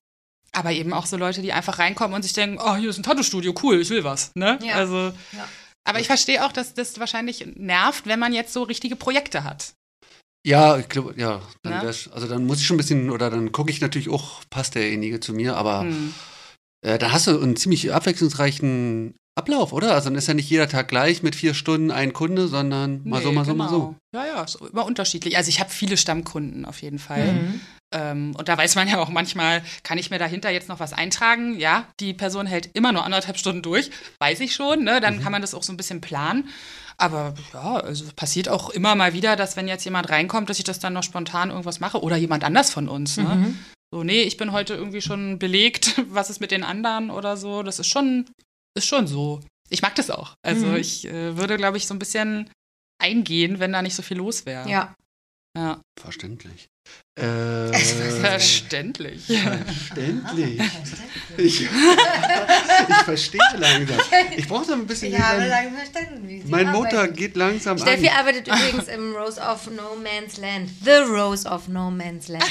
aber 0.51 0.71
eben 0.71 0.93
auch 0.93 1.05
so 1.05 1.17
Leute, 1.17 1.41
die 1.41 1.53
einfach 1.53 1.79
reinkommen 1.79 2.15
und 2.15 2.23
sich 2.23 2.33
denken, 2.33 2.59
oh, 2.61 2.75
hier 2.75 2.89
ist 2.89 2.97
ein 2.97 3.03
Tattoo-Studio, 3.03 3.53
cool, 3.63 3.79
ich 3.81 3.89
will 3.89 4.03
was. 4.03 4.31
Ne? 4.35 4.59
Ja. 4.61 4.75
Also, 4.75 5.13
Ja. 5.31 5.47
aber 5.87 5.99
ich 5.99 6.07
verstehe 6.07 6.45
auch, 6.45 6.51
dass 6.51 6.73
das 6.73 6.99
wahrscheinlich 6.99 7.45
nervt, 7.55 8.07
wenn 8.07 8.19
man 8.19 8.33
jetzt 8.33 8.53
so 8.53 8.63
richtige 8.63 8.95
Projekte 8.95 9.43
hat. 9.43 9.73
Ja, 10.45 10.77
ich 10.77 10.89
glaube, 10.89 11.15
ja, 11.17 11.41
dann 11.63 11.81
wär's, 11.81 12.07
also 12.11 12.27
dann 12.27 12.45
muss 12.45 12.59
ich 12.59 12.67
schon 12.67 12.75
ein 12.75 12.77
bisschen, 12.77 13.09
oder 13.09 13.31
dann 13.31 13.51
gucke 13.51 13.71
ich 13.71 13.81
natürlich 13.81 14.09
auch, 14.09 14.41
passt 14.51 14.75
derjenige 14.75 15.19
zu 15.19 15.33
mir, 15.33 15.57
aber 15.57 15.81
Hm. 15.81 16.13
Äh, 16.85 16.99
da 16.99 17.11
hast 17.11 17.27
du 17.27 17.41
einen 17.41 17.55
ziemlich 17.55 17.91
abwechslungsreichen 17.91 19.15
Ablauf, 19.37 19.73
oder? 19.73 19.93
Also 19.93 20.09
dann 20.09 20.17
ist 20.17 20.27
ja 20.27 20.33
nicht 20.33 20.49
jeder 20.49 20.69
Tag 20.69 20.87
gleich 20.87 21.21
mit 21.21 21.35
vier 21.35 21.53
Stunden 21.53 21.91
ein 21.91 22.13
Kunde, 22.13 22.47
sondern 22.47 23.01
mal 23.03 23.21
so, 23.21 23.33
mal 23.33 23.43
so, 23.43 23.53
mal 23.53 23.67
so. 23.67 23.79
genau. 23.79 23.95
Ja, 24.13 24.25
ja, 24.25 24.43
ist 24.43 24.55
immer 24.61 24.85
unterschiedlich. 24.85 25.35
Also 25.35 25.49
ich 25.49 25.59
habe 25.59 25.69
viele 25.69 25.97
Stammkunden 25.97 26.63
auf 26.63 26.81
jeden 26.81 26.99
Fall. 26.99 27.33
Mhm. 27.33 27.61
Ähm, 27.93 28.35
und 28.37 28.47
da 28.47 28.57
weiß 28.57 28.75
man 28.75 28.87
ja 28.87 28.99
auch 28.99 29.09
manchmal, 29.09 29.61
kann 29.83 29.97
ich 29.97 30.09
mir 30.09 30.19
dahinter 30.19 30.51
jetzt 30.51 30.69
noch 30.69 30.79
was 30.79 30.93
eintragen? 30.93 31.59
Ja, 31.59 31.85
die 31.99 32.13
Person 32.13 32.45
hält 32.45 32.69
immer 32.75 32.93
nur 32.93 33.03
anderthalb 33.03 33.37
Stunden 33.37 33.61
durch, 33.61 33.91
weiß 34.19 34.39
ich 34.39 34.55
schon. 34.55 34.85
Ne? 34.85 34.97
Mhm. 34.97 35.01
Dann 35.01 35.21
kann 35.21 35.33
man 35.33 35.41
das 35.41 35.53
auch 35.53 35.63
so 35.63 35.73
ein 35.73 35.77
bisschen 35.77 35.99
planen. 35.99 36.47
Aber 36.97 37.33
ja, 37.53 37.75
also 37.75 38.05
passiert 38.15 38.47
auch 38.47 38.69
immer 38.69 38.95
mal 38.95 39.11
wieder, 39.11 39.35
dass 39.35 39.57
wenn 39.57 39.67
jetzt 39.67 39.83
jemand 39.83 40.09
reinkommt, 40.09 40.49
dass 40.49 40.59
ich 40.59 40.63
das 40.63 40.79
dann 40.79 40.93
noch 40.93 41.03
spontan 41.03 41.49
irgendwas 41.49 41.81
mache 41.81 42.01
oder 42.01 42.15
jemand 42.15 42.45
anders 42.45 42.69
von 42.69 42.87
uns. 42.87 43.17
Ne? 43.17 43.23
Mhm. 43.23 43.59
So, 43.93 44.03
nee, 44.03 44.23
ich 44.23 44.37
bin 44.37 44.51
heute 44.51 44.73
irgendwie 44.73 45.01
schon 45.01 45.39
belegt, 45.39 46.01
was 46.09 46.29
ist 46.29 46.39
mit 46.41 46.51
den 46.51 46.63
anderen 46.63 47.09
oder 47.11 47.37
so. 47.37 47.63
Das 47.63 47.79
ist 47.79 47.87
schon, 47.87 48.29
ist 48.77 48.87
schon 48.87 49.07
so. 49.07 49.41
Ich 49.69 49.81
mag 49.81 49.95
das 49.95 50.09
auch. 50.09 50.35
Also 50.45 50.67
Mhm. 50.67 50.75
ich 50.75 51.05
äh, 51.05 51.37
würde, 51.37 51.57
glaube 51.57 51.77
ich, 51.77 51.87
so 51.87 51.93
ein 51.93 51.99
bisschen 51.99 52.49
eingehen, 53.01 53.59
wenn 53.59 53.71
da 53.71 53.81
nicht 53.81 53.95
so 53.95 54.01
viel 54.03 54.17
los 54.17 54.45
wäre. 54.45 54.69
Ja. 54.69 54.95
Ja. 55.57 55.81
Verständlich. 55.99 56.67
Äh, 57.17 57.71
Verständlich. 58.19 59.23
verständlich. 59.25 60.61
Ich, 61.37 61.61
ich 62.89 62.95
verstehe 63.05 63.39
langsam. 63.57 63.97
Ich 64.35 64.47
brauche 64.49 64.67
da 64.67 64.73
ein 64.73 64.85
bisschen. 64.85 65.13
Ich 65.13 65.19
habe 65.19 65.39
mein, 65.39 65.49
lange 65.49 65.77
verstanden, 65.77 66.27
wie 66.27 66.41
sie 66.41 66.49
mein 66.49 66.71
Motor 66.71 66.99
arbeiten. 66.99 67.15
geht 67.15 67.37
langsam 67.37 67.77
Steffi 67.77 68.09
an. 68.09 68.17
arbeitet 68.17 68.47
übrigens 68.47 68.89
im 68.89 69.15
Rose 69.15 69.39
of 69.39 69.69
No 69.71 69.95
Man's 69.95 70.35
Land. 70.37 70.69
The 70.83 71.09
Rose 71.09 71.47
of 71.47 71.69
No 71.69 71.89
Man's 71.89 72.27
Land. 72.27 72.43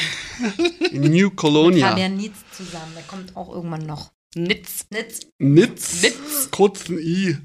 In 0.93 1.03
New 1.12 1.30
Colonia. 1.30 1.91
Fabian 1.91 2.16
Nietz 2.16 2.37
zusammen. 2.57 2.93
Der 2.97 3.05
kommt 3.05 3.37
auch 3.37 3.55
irgendwann 3.55 3.85
noch. 3.85 4.12
Nitz. 4.35 4.87
Nitz. 4.89 5.20
Nitz. 5.39 6.03
Nitz. 6.03 6.49
Kurz 6.51 6.89
ein 6.89 6.99
I. 6.99 7.37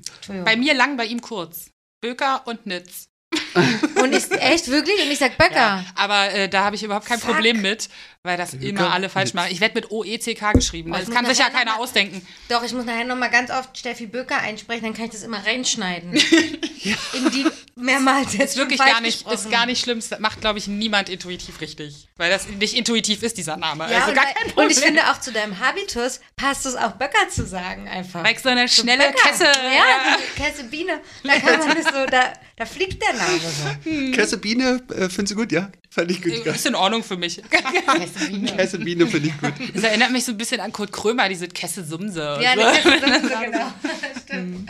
Bei 0.45 0.55
mir 0.55 0.73
lang, 0.73 0.95
bei 0.95 1.05
ihm 1.05 1.19
kurz. 1.19 1.69
Böker 2.01 2.43
und 2.47 2.65
Nitz. 2.65 3.09
Und 4.01 4.13
ich, 4.15 4.31
echt, 4.31 4.67
wirklich? 4.69 5.01
Und 5.03 5.11
ich 5.11 5.19
sag 5.19 5.37
Böcker. 5.37 5.55
Ja, 5.55 5.85
aber 5.95 6.31
äh, 6.31 6.49
da 6.49 6.63
habe 6.65 6.75
ich 6.75 6.83
überhaupt 6.83 7.05
kein 7.05 7.19
Fuck. 7.19 7.31
Problem 7.33 7.61
mit, 7.61 7.89
weil 8.23 8.37
das 8.37 8.53
immer 8.53 8.91
alle 8.93 9.09
falsch 9.09 9.33
machen. 9.33 9.49
Ich 9.51 9.59
werde 9.61 9.75
mit 9.75 9.91
OECK 9.91 10.53
geschrieben. 10.53 10.91
Oh, 10.93 10.97
Das 10.97 11.09
kann 11.09 11.25
sich 11.25 11.37
ja 11.37 11.49
keiner 11.49 11.71
mal- 11.75 11.79
ausdenken. 11.79 12.25
Doch, 12.47 12.63
ich 12.63 12.73
muss 12.73 12.85
nachher 12.85 13.03
nochmal 13.05 13.29
ganz 13.29 13.49
oft 13.51 13.77
Steffi 13.77 14.07
Böcker 14.07 14.37
einsprechen, 14.39 14.83
dann 14.83 14.93
kann 14.93 15.05
ich 15.05 15.11
das 15.11 15.23
immer 15.23 15.45
reinschneiden. 15.45 16.13
In 17.13 17.29
die 17.31 17.45
mehrmals 17.75 18.33
jetzt 18.33 18.51
Ist 18.51 18.57
wirklich 18.57 18.79
gar 18.79 19.01
nicht, 19.01 19.29
ist 19.29 19.51
gar 19.51 19.65
nicht 19.65 19.81
schlimm. 19.83 20.01
Das 20.07 20.19
macht, 20.19 20.39
glaube 20.41 20.59
ich, 20.59 20.67
niemand 20.67 21.09
intuitiv 21.09 21.59
richtig. 21.59 22.07
Weil 22.17 22.29
das 22.29 22.47
nicht 22.47 22.73
intuitiv 22.73 23.21
ist, 23.23 23.37
dieser 23.37 23.57
Name. 23.57 23.89
Ja, 23.91 23.97
also 23.99 24.09
und, 24.09 24.15
gar 24.15 24.25
weil- 24.25 24.33
kein 24.33 24.47
Problem. 24.47 24.65
und 24.67 24.71
ich 24.71 24.79
finde 24.79 25.09
auch 25.11 25.19
zu 25.19 25.31
deinem 25.33 25.59
Habitus 25.59 26.19
passt 26.37 26.65
es 26.65 26.75
auch 26.75 26.91
Böcker 26.93 27.27
zu 27.29 27.45
sagen 27.45 27.87
einfach. 27.89 28.23
Weil 28.23 28.33
ich 28.33 28.39
so 28.39 28.49
eine 28.49 28.67
schnelle 28.69 29.03
Böcker. 29.09 29.29
Kesse. 29.29 29.43
Ja, 29.45 30.17
diese 30.17 30.41
Kesse 30.49 30.63
Biene. 30.65 30.99
Da 31.23 31.37
kann 31.39 31.59
man 31.59 31.75
das 31.75 31.85
so, 31.85 32.05
da, 32.05 32.33
da 32.55 32.65
fliegt 32.65 33.01
der 33.01 33.13
Name 33.13 33.38
so. 33.39 34.11
Kesse 34.11 34.37
Biene, 34.37 34.81
äh, 34.89 35.09
findest 35.09 35.31
du 35.31 35.35
gut? 35.35 35.51
Ja, 35.51 35.71
fand 35.89 36.11
ich 36.11 36.21
gut. 36.21 36.33
Ist 36.45 36.65
in 36.65 36.75
Ordnung 36.75 37.03
für 37.03 37.17
mich. 37.17 37.41
Kesse 37.49 38.27
Biene. 38.27 38.55
Kesse 38.55 38.79
Biene 38.79 39.07
finde 39.07 39.29
ich 39.29 39.39
gut. 39.41 39.53
Das 39.75 39.83
erinnert 39.83 40.11
mich 40.11 40.25
so 40.25 40.31
ein 40.31 40.37
bisschen 40.37 40.61
an 40.61 40.71
Kurt 40.71 40.91
Krömer, 40.91 41.29
diese 41.29 41.47
Kesse 41.47 41.83
Sumse. 41.83 42.35
und 42.35 42.41
Ja, 42.41 42.53
so. 42.55 42.89
genau. 43.45 43.73
Stimmt. 44.23 44.69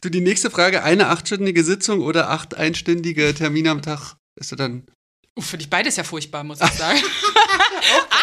Du, 0.00 0.08
die 0.08 0.20
nächste 0.20 0.50
Frage, 0.50 0.82
eine 0.82 1.08
achtstündige 1.08 1.64
Sitzung 1.64 2.00
oder 2.00 2.30
acht 2.30 2.56
einstündige 2.56 3.34
Termine 3.34 3.70
am 3.70 3.82
Tag? 3.82 4.16
Ist 4.36 4.52
du 4.52 4.56
dann 4.56 4.86
Finde 5.38 5.62
ich 5.64 5.70
beides 5.70 5.96
ja 5.96 6.04
furchtbar, 6.04 6.44
muss 6.44 6.60
ich 6.60 6.70
sagen. 6.72 7.00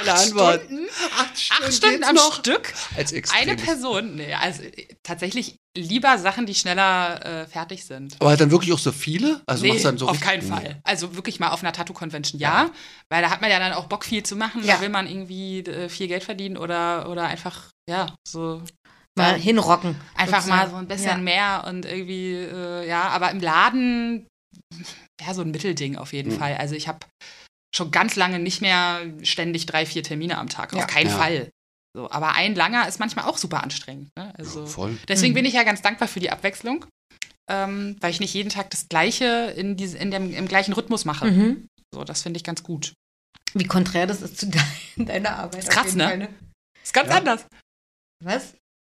eine 0.01 0.13
Antwort? 0.13 0.63
Stunden? 0.63 0.87
Acht 1.17 1.51
Acht 1.63 1.73
Stunden 1.73 2.03
am 2.03 2.15
noch? 2.15 2.39
Stück? 2.39 2.73
Als 2.95 3.13
Eine. 3.33 3.55
Person? 3.55 4.15
Nee, 4.15 4.33
also 4.35 4.61
äh, 4.61 4.87
tatsächlich 5.01 5.59
lieber 5.78 6.17
Sachen, 6.17 6.45
die 6.45 6.55
schneller 6.55 7.26
äh, 7.26 7.45
fertig 7.47 7.86
sind. 7.86 8.15
Aber 8.20 8.36
dann 8.36 8.51
wirklich 8.51 8.74
auch 8.74 8.80
so 8.80 8.91
viele? 8.91 9.41
Also 9.45 9.63
nee, 9.63 9.70
machst 9.70 9.84
du 9.86 9.88
dann 9.89 9.97
so 9.97 10.07
auf 10.09 10.20
keinen 10.20 10.41
Fall. 10.41 10.80
Also 10.84 11.15
wirklich 11.15 11.39
mal 11.39 11.49
auf 11.49 11.61
einer 11.63 11.72
Tattoo-Convention, 11.74 12.39
ja. 12.39 12.70
Weil 13.09 13.22
da 13.22 13.30
hat 13.30 13.41
man 13.41 13.49
ja 13.51 13.59
dann 13.59 13.74
auch 13.74 13.86
Bock, 13.86 14.03
viel 14.03 14.24
zu 14.24 14.36
machen. 14.36 14.63
Ja. 14.63 14.76
Da 14.76 14.82
will 14.82 14.89
man 14.89 15.07
irgendwie 15.07 15.59
äh, 15.59 15.88
viel 15.89 16.07
Geld 16.07 16.24
verdienen 16.24 16.57
oder, 16.57 17.09
oder 17.09 17.26
einfach, 17.28 17.70
ja, 17.89 18.13
so 18.28 18.61
Mal 19.17 19.36
hinrocken. 19.39 19.95
einfach 20.15 20.41
sozusagen. 20.41 20.49
mal 20.49 20.70
so 20.70 20.76
ein 20.78 20.88
bisschen 20.88 21.07
Ja. 21.09 21.17
mehr 21.17 21.63
und 21.67 21.86
irgendwie, 21.86 22.34
äh, 22.36 22.88
ja, 22.88 23.03
aber 23.09 23.32
im 23.32 23.39
Laden, 23.39 24.28
ja, 25.22 25.34
so 25.34 25.41
ein 25.41 25.51
Mittelding 25.51 25.97
auf 25.97 26.13
jeden 26.13 26.34
Mhm. 26.34 26.38
Fall. 26.39 26.55
Also 26.57 26.76
ich 26.76 26.88
habe 26.88 26.99
schon 27.76 27.91
ganz 27.91 28.15
lange 28.15 28.39
nicht 28.39 28.61
mehr 28.61 29.01
ständig 29.24 29.65
drei, 29.65 29.86
vier 29.86 30.03
Termine 30.03 30.38
am 30.38 30.49
Tag. 30.49 30.74
Ja. 30.74 30.80
Auf 30.80 30.88
keinen 30.88 31.09
Ja. 31.09 31.17
Fall. 31.17 31.49
So, 32.00 32.10
aber 32.10 32.34
ein 32.36 32.56
langer 32.56 32.88
ist 32.88 32.97
manchmal 33.02 33.26
auch 33.26 33.38
super 33.38 33.62
anstrengend. 33.62 34.10
Ne? 34.18 34.34
Also, 34.38 34.66
Voll. 34.66 34.97
deswegen 35.10 35.34
Mhm. 35.34 35.36
bin 35.36 35.45
ich 35.45 35.54
ja 35.54 35.64
ganz 35.64 35.82
dankbar 35.82 36.08
für 36.08 36.22
die 36.22 36.30
Abwechslung, 36.32 36.86
ähm, 37.52 37.97
weil 38.00 38.12
ich 38.12 38.22
nicht 38.22 38.34
jeden 38.34 38.50
Tag 38.50 38.70
das 38.70 38.88
Gleiche 38.88 39.54
in, 39.58 39.76
diese, 39.76 39.97
in 39.97 40.10
dem, 40.10 40.34
im 40.34 40.47
gleichen 40.47 40.72
Rhythmus 40.74 41.04
mache. 41.04 41.26
Mhm. 41.30 41.68
So, 41.93 42.06
das 42.06 42.22
finde 42.22 42.38
ich 42.38 42.45
ganz 42.45 42.64
gut. 42.64 42.93
Wie 43.54 43.66
konträr 43.66 44.08
das 44.08 44.22
ist 44.22 44.38
zu 44.39 44.47
dein, 44.47 44.64
deiner 45.08 45.39
Arbeit. 45.39 45.64
Ist 45.64 45.72
krass, 45.72 45.93
ne? 45.93 46.08
Fall, 46.08 46.30
Ist 46.82 46.93
ganz 46.93 47.10
Ja. 47.10 47.18
anders. 47.18 47.45
Was? 48.24 48.54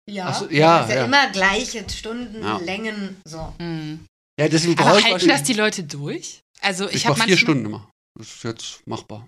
Ja. 0.08 0.32
So, 0.32 0.48
ja, 0.48 0.78
Das 0.78 0.88
ist 0.88 0.94
ja, 0.94 1.00
ja. 1.00 1.04
immer 1.06 1.30
gleiche 1.32 1.90
Stunden, 1.90 2.40
Ja. 2.40 2.58
Längen, 2.58 3.20
so. 3.24 3.52
Mhm. 3.58 4.06
Ja, 4.38 4.48
deswegen 4.48 4.80
Aber 4.80 4.96
ich 4.98 5.04
halten 5.06 5.26
das 5.26 5.42
die 5.42 5.54
Leute 5.54 5.82
durch? 5.82 6.40
Also 6.60 6.88
ich, 6.88 6.94
Ich 6.94 7.06
habe 7.06 7.18
mache 7.18 7.26
vier 7.28 7.36
Stunden 7.36 7.66
immer. 7.66 7.90
Das 8.16 8.28
ist 8.28 8.44
jetzt 8.44 8.86
machbar. 8.86 9.26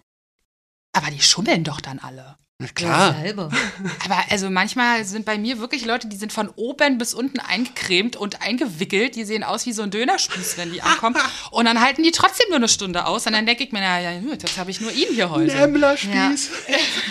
aber 0.96 1.10
die 1.10 1.20
schummeln 1.20 1.64
doch 1.64 1.80
dann 1.80 1.98
alle. 1.98 2.36
Na 2.64 2.68
Ja, 2.68 2.72
klar. 3.10 3.16
selber. 3.22 3.50
Aber 4.04 4.24
also 4.30 4.48
manchmal 4.50 5.04
sind 5.04 5.24
bei 5.24 5.36
mir 5.38 5.58
wirklich 5.58 5.84
Leute, 5.84 6.06
die 6.08 6.16
sind 6.16 6.32
von 6.32 6.48
oben 6.56 6.98
bis 6.98 7.12
unten 7.14 7.40
eingecremt 7.40 8.16
und 8.16 8.42
eingewickelt. 8.42 9.16
Die 9.16 9.24
sehen 9.24 9.44
aus 9.44 9.66
wie 9.66 9.72
so 9.72 9.82
ein 9.82 9.90
Dönerspieß, 9.90 10.56
wenn 10.56 10.72
die 10.72 10.82
ankommen. 10.82 11.16
Und 11.50 11.66
dann 11.66 11.80
halten 11.80 12.02
die 12.02 12.10
trotzdem 12.10 12.46
nur 12.48 12.56
eine 12.56 12.68
Stunde 12.68 13.06
aus. 13.06 13.26
Und 13.26 13.32
dann 13.34 13.46
denke 13.46 13.64
ich 13.64 13.72
mir, 13.72 13.80
naja, 13.80 14.10
jetzt 14.12 14.56
habe 14.58 14.70
ich 14.70 14.80
nur 14.80 14.90
ihn 14.92 15.08
hier 15.14 15.30
heute. 15.30 15.54
Lämmlerspieß. 15.54 16.50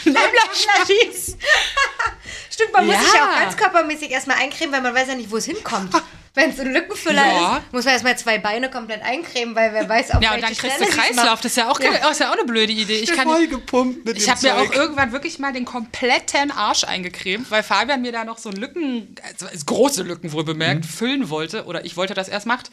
Lämmlerspieß. 0.06 1.38
Stimmt, 2.50 2.74
man 2.74 2.86
muss 2.86 2.96
Ja. 2.96 3.02
sich 3.02 3.14
ja 3.14 3.30
auch 3.32 3.40
ganz 3.40 3.58
körpermäßig 3.58 4.12
erstmal 4.12 4.38
eincremen, 4.38 4.74
weil 4.74 4.82
man 4.82 4.94
weiß 4.96 5.08
ja 5.08 5.16
nicht, 5.16 5.32
wo 5.32 5.38
es 5.38 5.46
hinkommt. 5.46 5.94
Wenn 6.36 6.50
es 6.50 6.60
ein 6.60 6.74
Lückenfüller 6.74 7.26
Ja. 7.26 7.58
ist, 7.58 7.74
muss 7.74 7.86
man 7.86 7.94
erstmal 7.94 8.18
zwei 8.18 8.40
Beine 8.40 8.72
komplett 8.72 9.04
eincremen, 9.04 9.54
weil 9.56 9.72
wer 9.72 9.88
weiß, 9.88 10.12
auf 10.12 10.24
Ja, 10.24 10.34
und 10.34 10.42
dann 10.42 10.52
kriegst 10.56 10.78
Stelle 10.78 10.90
du 10.90 10.98
Kreislauf. 10.98 11.42
Das 11.42 11.52
ist 11.52 11.58
ja 11.58 11.70
auch, 11.70 11.80
keine, 11.80 11.98
ist 12.10 12.20
ja 12.20 12.30
auch 12.32 12.34
eine 12.34 12.46
blöde 12.46 12.74
Idee. 12.74 13.00
Ich 13.02 13.14
kann, 13.14 13.28
vollgepumpt 13.28 14.04
mit 14.04 14.18
Ich 14.18 14.28
habe 14.30 14.42
mir 14.42 14.58
auch 14.58 14.74
irgendwann 14.74 15.12
wirklich 15.12 15.38
mal 15.38 15.54
den 15.54 15.66
kompletten 15.66 16.50
Arsch 16.50 16.86
eingecremt, 16.86 17.52
weil 17.52 17.62
Fabian 17.62 18.02
mir 18.02 18.12
da 18.12 18.24
noch 18.24 18.40
so 18.40 18.50
Lücken, 18.50 19.14
also 19.32 19.46
große 19.66 20.02
Lücken 20.02 20.32
wohl 20.32 20.44
bemerkt, 20.44 20.86
füllen 20.88 21.30
wollte. 21.30 21.66
Oder 21.66 21.86
ich 21.86 21.98
wollte 21.98 22.16
das 22.16 22.30
erst 22.30 22.48
macht. 22.48 22.72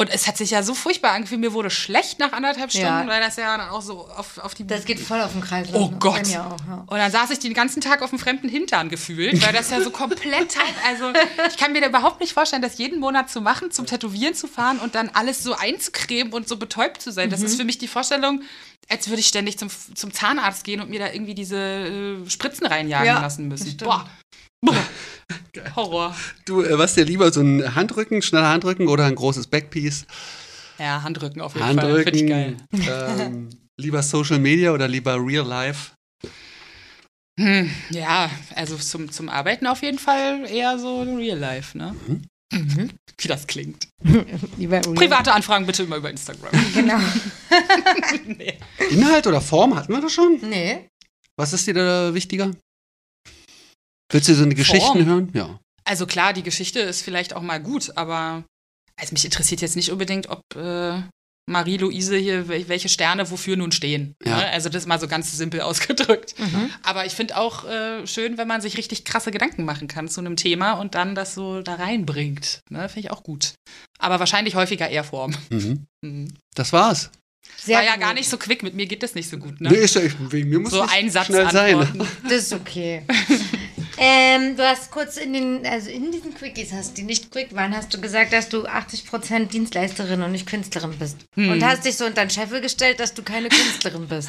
Und 0.00 0.10
es 0.10 0.28
hat 0.28 0.36
sich 0.36 0.50
ja 0.52 0.62
so 0.62 0.74
furchtbar 0.74 1.10
angefühlt. 1.10 1.40
Mir 1.40 1.52
wurde 1.52 1.70
schlecht 1.70 2.20
nach 2.20 2.32
anderthalb 2.32 2.70
Stunden, 2.70 2.86
Ja. 2.86 3.06
weil 3.08 3.20
das 3.20 3.34
ja 3.34 3.56
dann 3.56 3.68
auch 3.70 3.82
so 3.82 4.06
auf, 4.08 4.38
auf 4.38 4.54
die. 4.54 4.64
Das 4.64 4.84
geht 4.84 5.00
voll 5.00 5.20
auf 5.20 5.32
den 5.32 5.40
Kreislauf. 5.40 5.74
Oh 5.82 5.90
ne? 5.90 5.96
Gott. 5.98 6.20
Auch, 6.20 6.30
ja. 6.30 6.84
und 6.86 6.96
dann 6.96 7.10
saß 7.10 7.30
ich 7.30 7.40
den 7.40 7.52
ganzen 7.52 7.80
Tag 7.80 8.00
auf 8.02 8.10
dem 8.10 8.20
fremden 8.20 8.48
Hintern 8.48 8.90
gefühlt, 8.90 9.44
weil 9.44 9.52
das 9.52 9.70
ja 9.70 9.80
so 9.80 9.90
komplett 9.90 10.56
hat. 10.56 10.72
Also 10.86 11.12
ich 11.48 11.56
kann 11.56 11.72
mir 11.72 11.80
da 11.80 11.88
überhaupt 11.88 12.20
nicht 12.20 12.32
vorstellen, 12.32 12.62
das 12.62 12.78
jeden 12.78 13.00
Monat 13.00 13.28
zu 13.28 13.40
machen, 13.40 13.72
zum 13.72 13.86
Tätowieren 13.86 14.34
zu 14.34 14.46
fahren 14.46 14.78
und 14.78 14.94
dann 14.94 15.10
alles 15.14 15.42
so 15.42 15.54
einzucremen 15.54 16.32
und 16.32 16.48
so 16.48 16.56
betäubt 16.58 17.02
zu 17.02 17.10
sein. 17.10 17.28
Das 17.28 17.40
Mhm. 17.40 17.46
ist 17.46 17.56
für 17.56 17.64
mich 17.64 17.78
die 17.78 17.88
Vorstellung, 17.88 18.42
als 18.88 19.08
würde 19.08 19.18
ich 19.18 19.26
ständig 19.26 19.58
zum, 19.58 19.68
zum 19.94 20.12
Zahnarzt 20.14 20.62
gehen 20.62 20.80
und 20.80 20.90
mir 20.90 21.00
da 21.00 21.12
irgendwie 21.12 21.34
diese 21.34 21.56
äh, 21.56 22.30
Spritzen 22.30 22.68
reinjagen 22.68 23.04
Ja, 23.06 23.20
lassen 23.20 23.48
müssen. 23.48 23.66
stimmt. 23.72 23.82
Boah. 23.90 24.08
Boah. 25.28 25.76
Horror. 25.76 26.16
Du, 26.44 26.62
äh, 26.62 26.78
was 26.78 26.94
dir 26.94 27.04
lieber, 27.04 27.30
so 27.32 27.40
ein 27.40 27.74
Handrücken, 27.74 28.22
schneller 28.22 28.48
Handrücken 28.48 28.88
oder 28.88 29.04
ein 29.04 29.14
großes 29.14 29.46
Backpiece? 29.48 30.06
Ja, 30.78 31.02
Handrücken 31.02 31.42
auf 31.42 31.54
jeden 31.54 31.78
Fall. 31.78 32.04
Finde 32.04 32.18
ich 32.18 32.26
geil. 32.26 32.56
Handrücken. 32.72 33.20
ähm, 33.20 33.48
lieber 33.76 34.02
Social 34.02 34.38
Media 34.38 34.72
oder 34.72 34.88
lieber 34.88 35.16
Real 35.16 35.46
Life? 35.46 35.92
Hm, 37.38 37.70
ja, 37.90 38.30
also 38.54 38.76
zum, 38.76 39.10
zum 39.12 39.28
Arbeiten 39.28 39.66
auf 39.66 39.82
jeden 39.82 39.98
Fall 39.98 40.44
eher 40.50 40.78
so 40.78 41.02
Real 41.02 41.38
Life, 41.38 41.76
ne? 41.78 41.94
Mhm. 42.50 42.90
Wie 43.18 43.28
das 43.28 43.46
klingt. 43.46 43.88
Private 44.02 45.32
Anfragen 45.32 45.66
bitte 45.66 45.82
immer 45.84 45.96
über 45.96 46.10
Instagram. 46.10 46.50
Genau. 46.74 46.98
nee. 48.26 48.58
Inhalt 48.90 49.26
oder 49.26 49.40
Form 49.40 49.76
hatten 49.76 49.92
wir 49.92 50.00
das 50.00 50.12
schon? 50.12 50.38
Nee. 50.42 50.88
Was 51.36 51.52
ist 51.52 51.66
dir 51.66 51.74
da 51.74 52.14
wichtiger? 52.14 52.50
Willst 54.10 54.28
du 54.28 54.34
so 54.34 54.42
eine 54.44 54.54
Geschichten 54.54 55.04
hören? 55.04 55.30
Ja. 55.34 55.58
Also 55.84 56.06
klar, 56.06 56.32
die 56.32 56.42
Geschichte 56.42 56.80
ist 56.80 57.02
vielleicht 57.02 57.34
auch 57.34 57.42
mal 57.42 57.58
gut, 57.60 57.92
aber 57.96 58.44
also 59.00 59.12
mich 59.12 59.24
interessiert 59.24 59.60
jetzt 59.60 59.76
nicht 59.76 59.90
unbedingt, 59.92 60.28
ob 60.28 60.40
äh, 60.56 61.00
Marie-Louise 61.50 62.16
hier, 62.16 62.46
wel- 62.48 62.68
welche 62.68 62.90
Sterne 62.90 63.30
wofür 63.30 63.56
nun 63.56 63.72
stehen. 63.72 64.14
Ja. 64.24 64.36
Ne? 64.36 64.46
Also 64.50 64.68
das 64.68 64.82
ist 64.82 64.86
mal 64.86 65.00
so 65.00 65.08
ganz 65.08 65.34
simpel 65.36 65.60
ausgedrückt. 65.62 66.34
Mhm. 66.38 66.70
Aber 66.82 67.06
ich 67.06 67.12
finde 67.12 67.36
auch 67.38 67.64
äh, 67.64 68.06
schön, 68.06 68.36
wenn 68.36 68.48
man 68.48 68.60
sich 68.60 68.76
richtig 68.76 69.04
krasse 69.04 69.30
Gedanken 69.30 69.64
machen 69.64 69.88
kann 69.88 70.08
zu 70.08 70.20
einem 70.20 70.36
Thema 70.36 70.72
und 70.74 70.94
dann 70.94 71.14
das 71.14 71.34
so 71.34 71.62
da 71.62 71.76
reinbringt. 71.76 72.60
Ne? 72.70 72.88
Finde 72.88 73.00
ich 73.00 73.10
auch 73.10 73.22
gut. 73.22 73.54
Aber 73.98 74.20
wahrscheinlich 74.20 74.54
häufiger 74.56 74.88
eher 74.88 75.04
Form. 75.04 75.34
Mhm. 75.50 75.86
Mhm. 76.00 76.28
Das 76.54 76.72
war's. 76.72 77.10
Sehr 77.56 77.78
War 77.78 77.84
ja 77.84 77.92
gut. 77.94 78.02
gar 78.02 78.14
nicht 78.14 78.28
so 78.28 78.36
quick, 78.36 78.62
mit 78.62 78.74
mir 78.74 78.86
geht 78.86 79.02
das 79.02 79.16
nicht 79.16 79.28
so 79.28 79.36
gut. 79.38 79.60
Ne? 79.60 79.70
Nee, 79.70 79.78
ist 79.78 79.96
ja, 79.96 80.02
wegen 80.30 80.48
mir 80.48 80.60
muss 80.60 80.70
so 80.70 80.82
ein 80.82 81.10
Satz 81.10 81.26
schnell 81.26 81.50
sein. 81.50 81.74
antworten. 81.76 82.08
Das 82.24 82.32
ist 82.44 82.52
okay. 82.52 83.02
ähm, 83.98 84.56
du 84.56 84.66
hast 84.66 84.90
kurz 84.90 85.16
in 85.16 85.32
den, 85.32 85.66
also 85.66 85.90
in 85.90 86.12
diesen 86.12 86.34
Quickies 86.34 86.72
hast, 86.72 86.96
die 86.96 87.02
nicht 87.02 87.30
quick 87.30 87.54
waren, 87.54 87.74
hast 87.76 87.92
du 87.92 88.00
gesagt, 88.00 88.32
dass 88.32 88.48
du 88.48 88.66
80% 88.66 89.46
Dienstleisterin 89.46 90.22
und 90.22 90.32
nicht 90.32 90.46
Künstlerin 90.46 90.96
bist. 90.98 91.16
Hm. 91.34 91.50
Und 91.52 91.64
hast 91.64 91.84
dich 91.84 91.96
so 91.96 92.04
unter 92.06 92.24
den 92.24 92.30
Scheffel 92.30 92.60
gestellt, 92.60 93.00
dass 93.00 93.14
du 93.14 93.22
keine 93.22 93.48
Künstlerin 93.48 94.08
bist. 94.08 94.28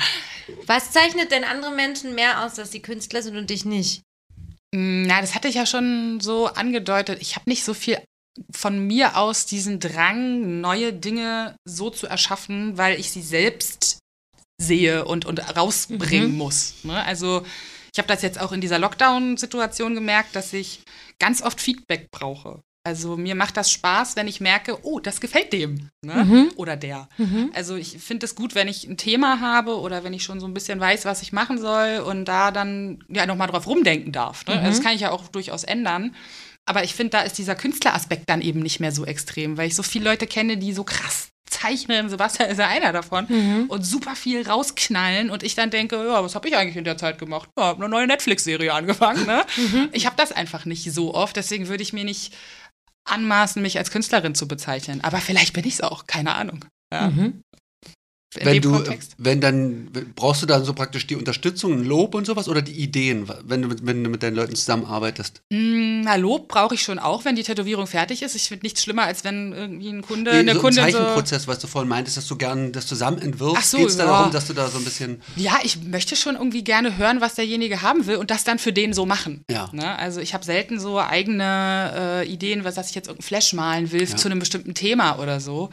Was 0.65 0.91
zeichnet 0.91 1.31
denn 1.31 1.43
andere 1.43 1.71
Menschen 1.71 2.15
mehr 2.15 2.43
aus, 2.43 2.55
dass 2.55 2.71
sie 2.71 2.81
Künstler 2.81 3.21
sind 3.21 3.37
und 3.37 3.49
dich 3.49 3.65
nicht? 3.65 4.01
Mm, 4.73 5.03
Na, 5.03 5.21
das 5.21 5.35
hatte 5.35 5.47
ich 5.47 5.55
ja 5.55 5.65
schon 5.65 6.19
so 6.19 6.47
angedeutet. 6.47 7.19
Ich 7.21 7.35
habe 7.35 7.49
nicht 7.49 7.63
so 7.63 7.73
viel 7.73 7.99
von 8.55 8.79
mir 8.87 9.17
aus 9.17 9.45
diesen 9.45 9.79
Drang, 9.79 10.61
neue 10.61 10.93
Dinge 10.93 11.55
so 11.65 11.89
zu 11.89 12.07
erschaffen, 12.07 12.77
weil 12.77 12.99
ich 12.99 13.11
sie 13.11 13.21
selbst 13.21 13.97
sehe 14.61 15.05
und, 15.05 15.25
und 15.25 15.39
rausbringen 15.57 16.31
Mhm. 16.31 16.37
muss. 16.37 16.73
Ne? 16.83 17.03
Also 17.03 17.45
ich 17.99 18.01
habe 18.01 18.13
das 18.13 18.21
jetzt 18.21 18.39
auch 18.39 18.53
in 18.53 18.61
dieser 18.61 18.79
Lockdown-Situation 18.79 19.93
gemerkt, 19.93 20.33
dass 20.33 20.53
ich 20.53 20.83
ganz 21.19 21.41
oft 21.41 21.59
Feedback 21.59 22.11
brauche. 22.11 22.63
Also 22.85 23.17
mir 23.17 23.35
macht 23.35 23.57
das 23.57 23.69
Spaß, 23.73 24.15
wenn 24.15 24.29
ich 24.29 24.39
merke, 24.39 24.77
oh, 24.83 25.01
das 25.01 25.19
gefällt 25.19 25.51
dem 25.51 25.89
ne? 26.01 26.21
oder 26.55 26.77
der. 26.77 27.09
Also 27.53 27.75
ich 27.75 27.97
finde 27.97 28.25
es 28.25 28.35
gut, 28.35 28.55
wenn 28.55 28.69
ich 28.69 28.87
ein 28.87 28.95
Thema 28.95 29.41
habe 29.41 29.77
oder 29.77 30.05
wenn 30.05 30.13
ich 30.13 30.23
schon 30.23 30.39
so 30.39 30.47
ein 30.47 30.53
bisschen 30.53 30.79
weiß, 30.79 31.03
was 31.03 31.21
ich 31.21 31.33
machen 31.33 31.57
soll 31.57 31.99
und 31.99 32.23
da 32.23 32.51
dann 32.51 33.03
ja 33.09 33.25
nochmal 33.25 33.49
drauf 33.49 33.67
rumdenken 33.67 34.13
darf. 34.13 34.45
Ne? 34.45 34.53
Also 34.53 34.69
das 34.69 34.81
kann 34.81 34.95
ich 34.95 35.01
ja 35.01 35.11
auch 35.11 35.27
durchaus 35.27 35.65
ändern. 35.65 36.15
Aber 36.69 36.83
ich 36.83 36.93
finde, 36.93 37.09
da 37.09 37.21
ist 37.21 37.39
dieser 37.39 37.55
Künstleraspekt 37.55 38.29
dann 38.29 38.41
eben 38.41 38.59
nicht 38.59 38.79
mehr 38.79 38.91
so 38.91 39.03
extrem, 39.03 39.57
weil 39.57 39.69
ich 39.69 39.75
so 39.75 39.81
viele 39.81 40.05
Leute 40.05 40.27
kenne, 40.27 40.55
die 40.55 40.71
so 40.71 40.83
krass 40.83 41.29
zeichnen. 41.49 42.09
Sebastian 42.09 42.47
ist 42.47 42.59
ja 42.59 42.67
einer 42.67 42.93
davon. 42.93 43.25
Und 43.69 43.83
super 43.83 44.15
viel 44.15 44.47
rausknallen. 44.47 45.31
Und 45.31 45.41
ich 45.41 45.55
dann 45.55 45.71
denke, 45.71 45.95
ja, 45.95 46.23
was 46.23 46.35
habe 46.35 46.47
ich 46.47 46.55
eigentlich 46.55 46.75
in 46.75 46.83
der 46.83 46.95
Zeit 46.95 47.17
gemacht? 47.17 47.49
Ja, 47.57 47.65
habe 47.65 47.79
eine 47.83 47.89
neue 47.89 48.05
Netflix-Serie 48.05 48.71
angefangen. 48.71 49.25
Ne? 49.25 49.43
Ich 49.93 50.05
habe 50.05 50.15
das 50.15 50.31
einfach 50.31 50.65
nicht 50.65 50.93
so 50.93 51.15
oft. 51.15 51.35
Deswegen 51.35 51.69
würde 51.69 51.81
ich 51.81 51.91
mir 51.91 52.03
nicht 52.03 52.35
anmaßen, 53.05 53.63
mich 53.63 53.79
als 53.79 53.89
Künstlerin 53.89 54.35
zu 54.35 54.47
bezeichnen. 54.47 55.01
Aber 55.01 55.17
vielleicht 55.17 55.53
bin 55.53 55.65
ich 55.65 55.73
es 55.73 55.81
auch. 55.81 56.05
Keine 56.05 56.35
Ahnung. 56.35 56.65
Ja. 56.93 57.11
In 58.37 58.45
wenn 58.45 58.53
dem 58.53 58.61
du, 58.61 58.71
Kontext. 58.73 59.15
wenn 59.17 59.41
dann, 59.41 59.89
brauchst 60.15 60.43
du 60.43 60.45
dann 60.45 60.63
so 60.63 60.73
praktisch 60.75 61.07
die 61.07 61.15
Unterstützung, 61.15 61.73
ein 61.73 61.83
Lob 61.83 62.13
und 62.13 62.25
sowas 62.27 62.47
oder 62.47 62.61
die 62.61 62.73
Ideen, 62.73 63.27
wenn 63.43 63.63
du 63.63 63.67
mit, 63.69 63.83
wenn 63.87 64.03
du 64.03 64.09
mit 64.11 64.21
deinen 64.21 64.35
Leuten 64.35 64.55
zusammenarbeitest? 64.55 65.41
Mm, 65.49 66.01
Na, 66.01 66.13
Lob 66.15 66.47
brauche 66.47 66.75
ich 66.75 66.83
schon 66.83 66.99
auch, 66.99 67.25
wenn 67.25 67.35
die 67.35 67.41
Tätowierung 67.41 67.87
fertig 67.87 68.21
ist. 68.21 68.35
Ich 68.35 68.43
finde 68.49 68.65
nichts 68.67 68.83
schlimmer, 68.83 69.03
als 69.05 69.23
wenn 69.23 69.51
irgendwie 69.51 69.89
ein 69.89 70.03
Kunde, 70.03 70.31
Nee, 70.31 70.37
eine 70.39 70.53
so 70.53 70.59
Kundin 70.61 70.83
Im 70.85 70.91
so. 70.91 70.97
Zeichenprozess, 70.99 71.47
was 71.47 71.57
du 71.57 71.65
vorhin 71.65 71.89
meintest, 71.89 72.17
dass 72.17 72.27
du 72.27 72.35
gern 72.35 72.71
das 72.71 72.85
zusammen 72.85 73.19
entwirfst. 73.19 73.57
Ach 73.57 73.63
so, 73.63 73.77
Geht's 73.77 73.97
da 73.97 74.05
ja. 74.05 74.11
darum, 74.11 74.31
dass 74.31 74.45
du 74.45 74.53
da 74.53 74.67
so 74.67 74.77
ein 74.77 74.83
bisschen. 74.83 75.23
Ja, 75.35 75.57
ich 75.63 75.81
möchte 75.83 76.15
schon 76.15 76.35
irgendwie 76.35 76.63
gerne 76.63 76.97
hören, 76.97 77.21
was 77.21 77.33
derjenige 77.33 77.81
haben 77.81 78.05
will 78.05 78.17
und 78.17 78.29
das 78.29 78.43
dann 78.43 78.59
für 78.59 78.71
den 78.73 78.93
so 78.93 79.07
machen. 79.07 79.43
Ja. 79.49 79.69
Ne? 79.71 79.97
Also 79.97 80.21
ich 80.21 80.35
habe 80.35 80.45
selten 80.45 80.79
so 80.79 80.99
eigene 80.99 82.23
äh, 82.25 82.27
Ideen, 82.31 82.63
was 82.63 82.75
dass 82.75 82.89
ich 82.89 82.95
jetzt 82.95 83.07
irgendein 83.07 83.25
Flash 83.27 83.53
malen 83.53 83.91
will 83.91 84.03
Ja. 84.07 84.15
zu 84.15 84.27
einem 84.27 84.37
bestimmten 84.37 84.75
Thema 84.75 85.17
oder 85.17 85.39
so. 85.39 85.71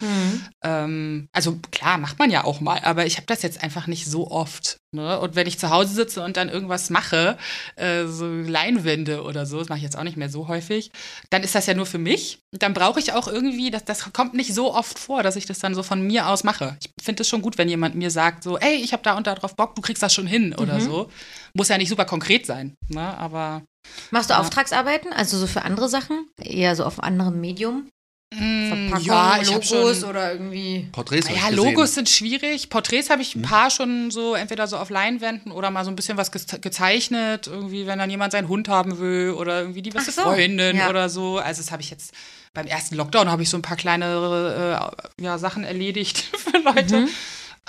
Ähm, 0.65 1.29
also 1.33 1.59
klar, 1.71 1.99
macht 1.99 2.19
man 2.19 2.31
ja 2.31 2.45
auch 2.45 2.46
mal, 2.61 2.81
aber 2.83 3.07
ich 3.07 3.17
habe 3.17 3.27
das 3.27 3.43
jetzt 3.43 3.63
einfach 3.63 3.87
nicht 3.87 4.07
so 4.07 4.31
oft. 4.31 4.79
Ne? 4.93 5.19
Und 5.21 5.35
wenn 5.35 5.47
ich 5.47 5.59
zu 5.59 5.71
Hause 5.71 5.95
sitze 5.95 6.23
und 6.23 6.37
dann 6.37 6.49
irgendwas 6.49 6.91
mache, 6.91 7.37
äh, 7.77 8.07
so 8.07 8.27
Leinwände 8.27 9.23
oder 9.23 9.47
so, 9.47 9.59
das 9.59 9.69
mache 9.69 9.79
ich 9.79 9.85
jetzt 9.85 9.97
auch 9.97 10.05
nicht 10.05 10.17
mehr 10.17 10.31
so 10.31 10.49
häufig, 10.49 10.91
dann 11.31 11.43
ist 11.43 11.55
das 11.55 11.67
ja 11.67 11.75
nur 11.75 11.87
für 11.87 11.99
mich. 11.99 12.39
Und 12.53 12.63
dann 12.63 12.73
brauche 12.75 13.01
ich 13.01 13.13
auch 13.13 13.29
irgendwie, 13.29 13.71
das, 13.71 13.85
das 13.85 14.13
kommt 14.13 14.35
nicht 14.35 14.55
so 14.55 14.75
oft 14.75 14.99
vor, 14.99 15.23
dass 15.23 15.37
ich 15.37 15.47
das 15.47 15.59
dann 15.59 15.75
so 15.75 15.83
von 15.83 16.01
mir 16.01 16.29
aus 16.29 16.45
mache. 16.45 16.77
Ich 16.81 16.91
finde 17.03 17.23
es 17.23 17.29
schon 17.29 17.43
gut, 17.43 17.59
wenn 17.59 17.69
jemand 17.69 17.95
mir 17.95 18.11
sagt, 18.11 18.43
so, 18.43 18.59
ey, 18.59 18.77
ich 18.77 18.93
habe 18.93 19.03
da 19.03 19.17
und 19.17 19.27
da 19.27 19.35
drauf 19.35 19.57
Bock, 19.57 19.75
du 19.75 19.83
kriegst 19.83 20.03
das 20.03 20.15
schon 20.15 20.27
hin 20.27 20.55
oder 20.55 20.81
so. 20.81 21.11
Muss 21.55 21.69
ja 21.69 21.79
nicht 21.79 21.89
super 21.89 22.05
konkret 22.05 22.47
sein, 22.47 22.75
ne? 22.89 23.17
aber 23.19 23.63
Machst 24.11 24.31
du 24.31 24.39
Auftragsarbeiten, 24.39 25.13
also 25.13 25.39
so 25.39 25.47
für 25.47 25.63
andere 25.63 25.89
Sachen? 25.89 26.29
Eher 26.39 26.75
so 26.77 26.85
auf 26.85 27.01
einem 27.01 27.21
anderen 27.21 27.41
Medium? 27.41 27.89
Mm, 28.35 28.69
Verpackung, 28.69 29.07
ja, 29.07 29.39
ich 29.41 29.49
Logos 29.49 30.01
schon, 30.01 30.09
oder 30.09 30.33
irgendwie. 30.33 30.89
Porträts 30.93 31.29
Ja. 31.29 31.49
Logos 31.51 31.95
sind 31.95 32.09
schwierig. 32.09 32.69
Porträts 32.71 33.11
habe 33.11 33.23
ich 33.23 33.35
ein 33.35 33.43
paar 33.43 33.71
schon 33.71 34.11
so, 34.11 34.35
entweder 34.35 34.67
so 34.67 34.77
auf 34.77 34.91
Leinwänden 34.91 35.53
oder 35.53 35.71
mal 35.71 35.85
so 35.85 35.91
ein 35.91 35.97
bisschen 35.97 36.17
was 36.17 36.33
ge 36.33 36.41
gezeichnet. 36.61 37.47
Irgendwie, 37.47 37.87
wenn 37.87 37.99
dann 37.99 38.11
jemand 38.11 38.33
seinen 38.33 38.49
Hund 38.49 38.69
haben 38.69 38.99
will 38.99 39.33
oder 39.33 39.61
irgendwie 39.61 39.83
die 39.83 39.91
beste 39.91 40.13
so, 40.13 40.23
Freundin 40.23 40.77
ja. 40.77 40.89
oder 40.89 41.09
so. 41.09 41.39
Also, 41.39 41.63
das 41.63 41.71
habe 41.71 41.83
ich 41.83 41.91
jetzt 41.91 42.13
beim 42.57 42.67
ersten 42.67 42.97
Lockdown 42.97 43.31
habe 43.31 43.43
ich 43.43 43.51
so 43.51 43.59
ein 43.59 43.63
paar 43.63 43.77
kleinere 43.77 44.91
äh, 45.19 45.23
ja, 45.23 45.39
Sachen 45.39 45.63
erledigt 45.63 46.19
für 46.37 46.59
Leute. 46.59 47.01
Mhm. 47.03 47.09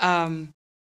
Ähm, 0.01 0.49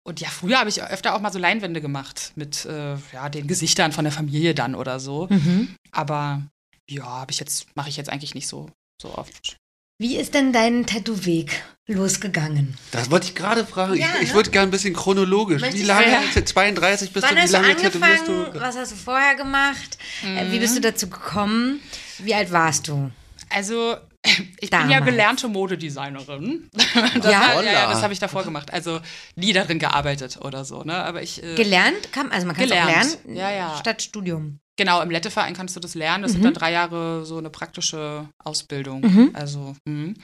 und 0.07 0.21
ja, 0.21 0.29
früher 0.29 0.59
habe 0.59 0.69
ich 0.69 0.83
öfter 0.83 1.15
auch 1.15 1.21
mal 1.21 1.33
so 1.33 1.39
Leinwände 1.39 1.81
gemacht 1.81 2.33
mit 2.35 2.67
äh, 2.67 2.97
ja, 3.13 3.29
den 3.31 3.47
Gesichtern 3.47 3.93
von 3.93 4.05
der 4.05 4.13
Familie 4.13 4.55
dann 4.55 4.75
oder 4.75 5.01
so. 5.01 5.29
Mhm. 5.31 5.75
Aber 5.93 6.43
ja, 6.91 7.05
habe 7.05 7.31
ich 7.31 7.39
jetzt, 7.39 7.75
mache 7.75 7.89
ich 7.89 7.97
jetzt 7.97 8.11
eigentlich 8.11 8.35
nicht 8.35 8.49
so, 8.49 8.69
so 9.01 9.15
oft. 9.17 9.57
Wie 9.99 10.17
ist 10.17 10.35
denn 10.35 10.53
dein 10.53 10.87
Tattoo-Weg 10.87 11.63
losgegangen? 11.87 12.77
Das 12.91 13.11
wollte 13.11 13.29
ich 13.29 13.35
gerade 13.35 13.65
fragen. 13.65 13.95
Ja, 13.95 14.09
ich 14.17 14.23
ich 14.23 14.29
ne? 14.31 14.35
würde 14.35 14.51
gerne 14.51 14.69
ein 14.69 14.71
bisschen 14.73 14.95
chronologisch. 14.95 15.61
Möchte 15.61 15.79
Wie 15.79 15.83
lange? 15.85 16.11
Ja. 16.35 16.45
32 16.45 17.13
bist 17.13 17.25
Wann 17.25 17.31
du? 17.35 17.37
Wie 17.37 17.43
hast 17.43 17.53
du 17.55 17.59
lange 17.59 17.77
tätowierst 17.77 18.29
angefangen? 18.29 18.53
du? 18.55 18.61
Was 18.61 18.77
hast 18.77 18.93
du 18.93 18.97
vorher 18.97 19.35
gemacht? 19.37 19.99
Äh, 20.25 20.51
Wie 20.51 20.59
bist 20.59 20.77
du 20.77 20.81
dazu 20.81 21.09
gekommen? 21.09 21.81
Wie 22.19 22.35
alt 22.35 22.51
warst 22.51 22.89
du? 22.89 23.11
Also, 23.51 23.97
ich 24.25 24.71
bin 24.71 24.81
ja 24.81 24.81
Damals. 24.89 25.05
gelernte 25.05 25.49
Modedesignerin. 25.49 26.71
Das, 27.21 27.31
Ja? 27.33 27.61
ja, 27.63 27.89
das 27.91 28.03
habe 28.03 28.13
ich 28.13 28.19
davor 28.19 28.43
gemacht. 28.45 28.73
Also 28.73 29.01
nie 29.37 29.53
darin 29.53 29.79
gearbeitet 29.79 30.39
oder 30.41 30.65
so, 30.65 30.83
ne? 30.83 30.95
Aber 30.97 31.23
ich. 31.23 31.43
Äh, 31.43 31.55
Gelernt? 31.55 32.13
Kann, 32.13 32.31
also 32.33 32.47
man 32.47 32.55
kann 32.57 32.65
es 32.65 32.71
lernen 32.71 33.37
Ja, 33.37 33.51
ja. 33.51 33.77
statt 33.79 34.03
Studium. 34.03 34.59
Genau, 34.77 35.01
im 35.03 35.11
Letteverein 35.11 35.55
kannst 35.55 35.77
du 35.77 35.81
das 35.81 35.95
lernen. 35.95 36.23
Das 36.23 36.33
Mhm. 36.33 36.35
sind 36.37 36.45
dann 36.45 36.55
drei 36.55 36.73
Jahre 36.73 37.25
so 37.27 37.39
eine 37.39 37.51
praktische 37.51 38.29
Ausbildung. 38.45 39.01
Mhm. 39.03 39.31
Also, 39.35 39.75
mhm. 39.89 40.15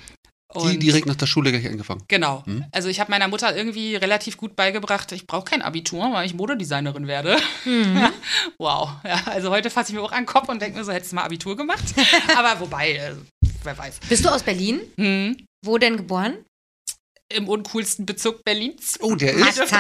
Die 0.53 0.59
Und- 0.59 0.81
direkt 0.83 1.07
nach 1.07 1.15
der 1.15 1.27
Schule 1.27 1.53
gleich 1.53 1.65
angefangen. 1.69 2.03
Genau. 2.09 2.43
Mhm. 2.45 2.65
Also 2.73 2.89
ich 2.89 2.99
habe 2.99 3.09
meiner 3.13 3.29
Mutter 3.29 3.57
irgendwie 3.57 3.95
relativ 3.95 4.37
gut 4.37 4.57
beigebracht, 4.57 5.13
ich 5.13 5.25
brauche 5.29 5.45
kein 5.45 5.63
Abitur, 5.63 6.13
weil 6.13 6.27
ich 6.27 6.35
Modedesignerin 6.35 7.07
werde. 7.07 7.39
Mhm. 7.65 8.09
wow. 8.59 8.91
Ja, 9.05 9.21
also 9.27 9.51
heute 9.51 9.71
fasse 9.71 9.93
ich 9.93 9.97
mir 9.97 10.03
auch 10.03 10.11
an 10.11 10.23
den 10.23 10.27
Kopf 10.27 10.49
und 10.49 10.61
denke 10.61 10.77
mir 10.79 10.85
so, 10.85 10.91
hättest 10.91 11.13
du 11.13 11.17
mal 11.17 11.23
Abitur 11.23 11.57
gemacht. 11.57 11.85
Aber 12.37 12.59
wobei, 12.59 12.95
äh, 12.95 13.15
wer 13.63 13.79
weiß. 13.79 14.01
Bist 14.09 14.25
du 14.25 14.29
aus 14.29 14.43
Berlin? 14.43 14.81
Hm. 14.99 15.37
Wo 15.65 15.79
denn 15.79 15.97
geboren? 15.97 16.35
Im 17.33 17.47
uncoolsten 17.49 18.05
Bezirk 18.07 18.43
Berlins. 18.43 18.99
Oh, 19.01 19.15
der 19.15 19.35
ist. 19.35 19.71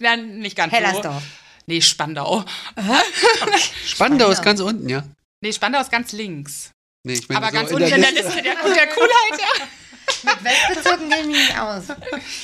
Ja, 0.00 0.16
nicht 0.16 0.56
ganz 0.56 0.72
Hellersdorf. 0.72 1.22
so. 1.22 1.39
Nee, 1.70 1.80
Spandau. 1.80 2.44
Spandau 3.86 4.30
ist 4.30 4.42
ganz 4.42 4.60
unten, 4.60 4.88
ja. 4.88 5.04
Nee, 5.40 5.52
Spandau 5.52 5.80
ist 5.80 5.92
ganz 5.92 6.10
links. 6.10 6.72
Nee, 7.06 7.12
ich 7.12 7.28
meine 7.28 7.46
Aber 7.46 7.46
so 7.50 7.52
ganz 7.54 7.70
unten 7.70 7.86
der 7.86 7.94
in 7.96 8.02
der 8.02 8.10
Liste. 8.10 8.26
Liste 8.26 8.42
der, 8.42 8.54
der 8.56 8.86
Coolheit. 8.88 9.40
Ja. 9.40 9.66
Mit 10.34 10.44
Westbezirken 10.44 11.08
kenne 11.08 11.20
ich 11.20 11.26
mich 11.28 11.36
nicht 11.36 11.58
aus. 11.60 11.84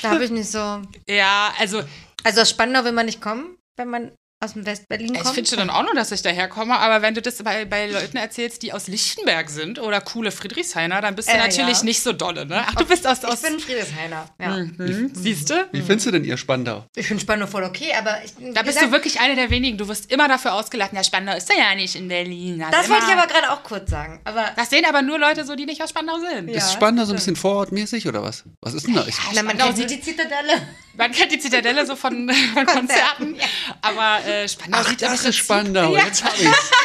Da 0.01 0.11
habe 0.11 0.25
ich 0.25 0.31
nicht 0.31 0.49
so. 0.49 0.81
ja, 1.09 1.53
also 1.59 1.83
Also 2.23 2.41
aus 2.43 2.51
Spandau 2.51 2.85
will 2.85 2.93
man 2.93 3.07
nicht 3.07 3.21
kommen, 3.21 3.57
wenn 3.77 3.89
man 3.91 4.13
aus 4.45 4.53
dem 4.53 4.67
Westberlin 4.67 5.15
ich 5.15 5.21
kommt. 5.23 5.35
finde 5.35 5.49
schon 5.51 5.59
in 5.61 5.71
Ordnung, 5.71 5.95
dass 5.95 6.13
ich 6.13 6.21
daherkomme, 6.21 6.77
aber 6.79 7.01
wenn 7.01 7.15
du 7.15 7.23
das 7.23 7.43
bei, 7.43 7.65
bei 7.65 7.87
Leuten 7.91 8.19
erzählst, 8.19 8.63
die 8.63 8.73
aus 8.75 8.87
Lichtenberg 8.87 9.49
sind 9.49 9.79
oder 9.79 10.01
coole 10.03 10.31
Friedrichshainer, 10.31 11.01
dann 11.01 11.15
bist 11.17 11.29
du 11.29 11.33
Äh, 11.33 11.39
natürlich 11.39 11.79
ja. 11.79 11.85
nicht 11.85 12.03
so 12.03 12.13
dolle, 12.13 12.45
ne? 12.45 12.63
Ach, 12.67 12.75
du 12.75 12.85
bist 12.85 13.07
aus... 13.07 13.21
ich 13.21 13.25
aus 13.25 13.41
bin 13.43 13.59
Friedrichshainer. 13.59 14.27
Ja. 14.39 14.57
mhm. 14.59 15.11
Siehst 15.15 15.49
du? 15.49 15.55
Wie 15.73 15.81
findest 15.81 16.07
du 16.07 16.11
denn 16.11 16.25
ihr 16.25 16.37
Spandau? 16.37 16.85
Ich 16.95 17.07
finde 17.07 17.23
Spandau 17.23 17.47
voll 17.47 17.65
okay, 17.65 17.93
aber 17.99 18.19
ich, 18.25 18.33
Da 18.53 18.63
bist 18.63 18.81
du 18.83 18.91
wirklich 18.93 19.21
eine 19.21 19.37
der 19.37 19.49
wenigen. 19.49 19.79
Du 19.79 19.89
wirst 19.89 20.13
immer 20.13 20.29
dafür 20.29 20.53
ausgelacht, 20.53 20.93
ja, 20.93 21.03
Spandau 21.03 21.35
ist 21.35 21.51
ja 21.51 21.75
nicht 21.75 21.95
in 21.97 22.09
Berlin. 22.09 22.63
Also 22.63 22.77
Das 22.79 22.89
wollte 22.91 23.07
ich 23.09 23.13
aber 23.17 23.27
gerade 23.27 23.51
auch 23.53 23.63
kurz 23.63 23.91
sagen. 23.91 24.21
Aber 24.25 24.51
Das 24.55 24.69
sehen 24.69 24.85
aber 24.87 25.01
nur 25.01 25.19
Leute 25.19 25.47
so, 25.47 25.55
die 25.57 25.65
nicht 25.65 25.83
aus 25.83 25.91
Spandau 25.91 26.19
sind. 26.19 26.51
Ja. 26.51 26.59
ist 26.59 26.75
Spandau 26.75 27.07
so 27.07 27.13
ein 27.15 27.17
bisschen 27.17 27.37
vorortmäßig 27.37 28.07
oder 28.07 28.23
was? 28.23 28.45
Was 28.61 28.75
ist 28.75 28.87
denn 28.87 28.95
da? 28.95 29.05
Ich, 29.09 29.17
na, 29.35 29.43
man 29.43 29.57
kennt 29.57 29.77
sieht- 29.79 29.91
die 29.91 30.01
Zitadelle. 30.01 30.53
Man 30.97 31.13
kennt 31.13 31.33
die 31.33 31.39
Zitadelle 31.39 31.87
so 31.87 31.97
von, 31.97 32.31
von 32.55 32.67
Konzerten, 32.67 33.37
ja. 33.37 33.45
aber 33.83 34.25
äh, 34.27 34.49
Spandau 34.49 34.79
Ach, 34.81 34.89
sieht 34.89 35.03
das 35.03 35.25
ist 35.25 35.37
Spandau. 35.37 35.95
Jetzt 35.97 36.25
hab 36.25 36.39
ich's. 36.39 36.71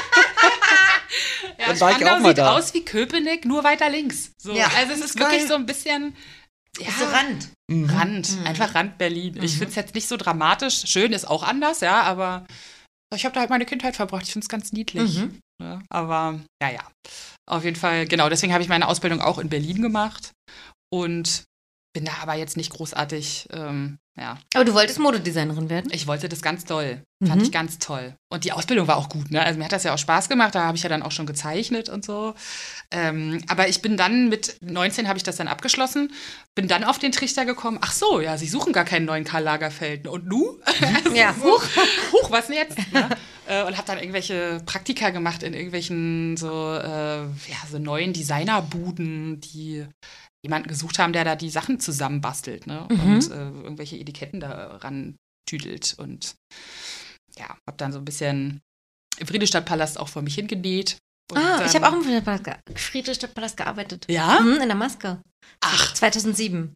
Ja, 1.57 1.67
Dann 1.67 1.79
war 1.81 1.91
ich 1.91 1.97
Spandau 1.97 2.15
auch 2.15 2.19
mal 2.21 2.29
sieht 2.29 2.37
da. 2.39 2.55
aus 2.55 2.73
wie 2.73 2.85
Köpenick, 2.85 3.45
nur 3.45 3.63
weiter 3.63 3.89
links. 3.89 4.31
So. 4.37 4.53
Ja, 4.53 4.71
also 4.77 4.93
es 4.93 5.01
ist 5.01 5.19
wirklich 5.19 5.45
so 5.45 5.53
ein 5.53 5.65
bisschen 5.65 6.15
ja, 6.79 6.87
Ist 6.87 6.99
so 6.99 7.05
Rand. 7.05 7.49
Rand, 7.69 8.37
einfach 8.45 8.75
Rand 8.75 8.97
Berlin. 8.97 9.37
Ich 9.41 9.53
finde 9.53 9.67
es 9.67 9.75
jetzt 9.75 9.93
nicht 9.93 10.07
so 10.07 10.17
dramatisch. 10.17 10.83
Schön 10.85 11.11
ist 11.11 11.25
auch 11.27 11.43
anders, 11.43 11.81
ja, 11.81 12.01
aber 12.03 12.45
ich 13.13 13.25
habe 13.25 13.33
da 13.33 13.41
halt 13.41 13.49
meine 13.49 13.65
Kindheit 13.65 13.95
verbracht. 13.95 14.23
Ich 14.23 14.31
finde 14.31 14.45
es 14.45 14.49
ganz 14.49 14.71
niedlich. 14.71 15.17
Mhm. 15.17 15.39
Ja, 15.61 15.81
aber 15.89 16.39
ja, 16.61 16.69
ja. 16.69 16.91
Auf 17.49 17.65
jeden 17.65 17.75
Fall, 17.75 18.07
genau. 18.07 18.29
Deswegen 18.29 18.53
habe 18.53 18.63
ich 18.63 18.69
meine 18.69 18.87
Ausbildung 18.87 19.21
auch 19.21 19.37
in 19.37 19.49
Berlin 19.49 19.81
gemacht 19.81 20.31
und 20.89 21.43
bin 21.93 22.05
da 22.05 22.13
aber 22.21 22.35
jetzt 22.35 22.55
nicht 22.55 22.71
großartig, 22.71 23.49
ähm, 23.51 23.97
ja. 24.17 24.37
Aber 24.53 24.65
du 24.65 24.73
wolltest 24.73 24.99
Modedesignerin 24.99 25.69
werden? 25.69 25.89
Ich 25.93 26.05
wollte 26.07 26.27
das 26.29 26.41
ganz 26.41 26.65
doll. 26.65 27.01
Fand 27.23 27.35
Mhm. 27.41 27.45
ich 27.45 27.51
ganz 27.51 27.77
toll. 27.77 28.15
Und 28.31 28.45
die 28.45 28.51
Ausbildung 28.51 28.87
war 28.87 28.97
auch 28.97 29.09
gut, 29.09 29.29
ne? 29.29 29.41
Also 29.43 29.59
mir 29.59 29.65
hat 29.65 29.71
das 29.71 29.83
ja 29.83 29.93
auch 29.93 29.97
Spaß 29.99 30.27
gemacht, 30.27 30.55
da 30.55 30.63
habe 30.63 30.75
ich 30.75 30.81
ja 30.83 30.89
dann 30.89 31.03
auch 31.03 31.11
schon 31.11 31.27
gezeichnet 31.27 31.87
und 31.87 32.03
so. 32.03 32.33
Ähm, 32.89 33.43
aber 33.47 33.67
ich 33.67 33.81
bin 33.83 33.95
dann 33.95 34.27
mit 34.29 34.57
19 34.61 35.07
habe 35.07 35.17
ich 35.17 35.23
das 35.23 35.35
dann 35.37 35.47
abgeschlossen, 35.47 36.11
bin 36.55 36.67
dann 36.67 36.83
auf 36.83 36.97
den 36.97 37.11
Trichter 37.11 37.45
gekommen, 37.45 37.77
ach 37.81 37.91
so, 37.93 38.19
ja, 38.19 38.37
sie 38.37 38.47
suchen 38.47 38.73
gar 38.73 38.85
keinen 38.85 39.05
neuen 39.05 39.23
Karl 39.23 39.43
Lagerfeld. 39.43 40.07
Und 40.07 40.25
nu? 40.27 40.57
Also 41.05 41.15
Ja. 41.15 41.33
so, 41.39 41.61
huch, 42.11 42.31
was 42.31 42.47
denn 42.47 42.55
jetzt? 42.57 42.77
Ne? 42.91 43.07
Äh, 43.47 43.63
und 43.65 43.77
habe 43.77 43.85
dann 43.87 43.99
irgendwelche 43.99 44.61
Praktika 44.65 45.11
gemacht 45.11 45.43
in 45.43 45.53
irgendwelchen 45.53 46.37
so, 46.37 46.73
äh, 46.75 47.21
ja, 47.23 47.57
so 47.71 47.77
neuen 47.79 48.13
Designerbuden, 48.13 49.41
die 49.41 49.85
jemanden 50.43 50.67
gesucht 50.67 50.99
haben, 50.99 51.13
der 51.13 51.23
da 51.23 51.35
die 51.35 51.49
Sachen 51.49 51.79
zusammenbastelt 51.79 52.67
ne? 52.67 52.87
Mhm. 52.89 52.99
und 53.15 53.31
äh, 53.31 53.35
irgendwelche 53.35 53.97
Etiketten 53.97 54.39
da 54.39 54.77
ran 54.77 55.15
tüdelt. 55.47 55.95
Und 55.97 56.35
ja, 57.37 57.45
habe 57.67 57.77
dann 57.77 57.91
so 57.91 57.99
ein 57.99 58.05
bisschen 58.05 58.61
im 59.17 59.27
Friedrichstadtpalast 59.27 59.99
auch 59.99 60.07
vor 60.07 60.21
mich 60.21 60.35
hingenäht. 60.35 60.97
Und 61.31 61.37
Ah, 61.37 61.57
dann, 61.59 61.67
ich 61.67 61.75
habe 61.75 61.87
auch 61.87 61.93
im 61.93 62.01
Friedrichstadtpalast 62.03 62.65
ge- 62.65 62.75
Friedrichstadtpalast 62.77 63.57
gearbeitet. 63.57 64.05
Ja? 64.09 64.39
Mhm, 64.39 64.53
in 64.61 64.67
der 64.67 64.75
Maske. 64.75 65.21
Ach, 65.61 65.93
2007. 65.93 66.73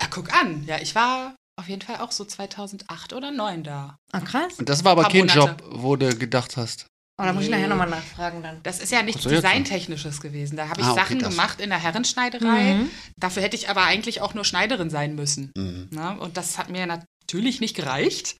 ja, 0.00 0.06
guck 0.10 0.32
an. 0.34 0.64
Ja, 0.66 0.78
ich 0.80 0.94
war 0.94 1.34
auf 1.58 1.68
jeden 1.68 1.82
Fall 1.82 1.96
auch 1.98 2.12
so 2.12 2.24
2008 2.24 3.12
oder 3.12 3.28
2009 3.28 3.64
da. 3.64 3.96
Ah, 4.12 4.20
krass. 4.20 4.58
Und 4.58 4.68
das 4.68 4.84
war 4.84 4.92
aber 4.92 5.04
kein 5.04 5.20
Monate. 5.26 5.38
Job, 5.38 5.62
wo 5.72 5.96
du 5.96 6.14
gedacht 6.16 6.56
hast. 6.56 6.86
Oh, 7.20 7.24
da 7.24 7.32
muss 7.34 7.44
ich 7.44 7.50
nachher 7.50 7.68
nochmal 7.68 7.88
nachfragen 7.90 8.42
dann. 8.42 8.60
Das 8.62 8.80
ist 8.80 8.90
ja 8.90 9.02
nichts 9.02 9.22
so, 9.22 9.28
Designtechnisches 9.28 10.20
gewesen. 10.20 10.56
Da 10.56 10.68
habe 10.68 10.80
ich 10.80 10.86
Ah, 10.86 10.92
okay, 10.92 11.00
Sachen 11.00 11.18
das. 11.18 11.28
gemacht 11.30 11.60
in 11.60 11.68
der 11.70 11.78
Herrenschneiderei. 11.78 12.74
Mhm. 12.74 12.90
Dafür 13.18 13.42
hätte 13.42 13.56
ich 13.56 13.68
aber 13.68 13.82
eigentlich 13.82 14.22
auch 14.22 14.32
nur 14.32 14.44
Schneiderin 14.44 14.88
sein 14.88 15.14
müssen. 15.14 15.52
Mhm. 15.56 15.88
Ne? 15.90 16.16
Und 16.18 16.36
das 16.36 16.56
hat 16.56 16.70
mir 16.70 16.86
natürlich 16.86 17.60
nicht 17.60 17.76
gereicht. 17.76 18.36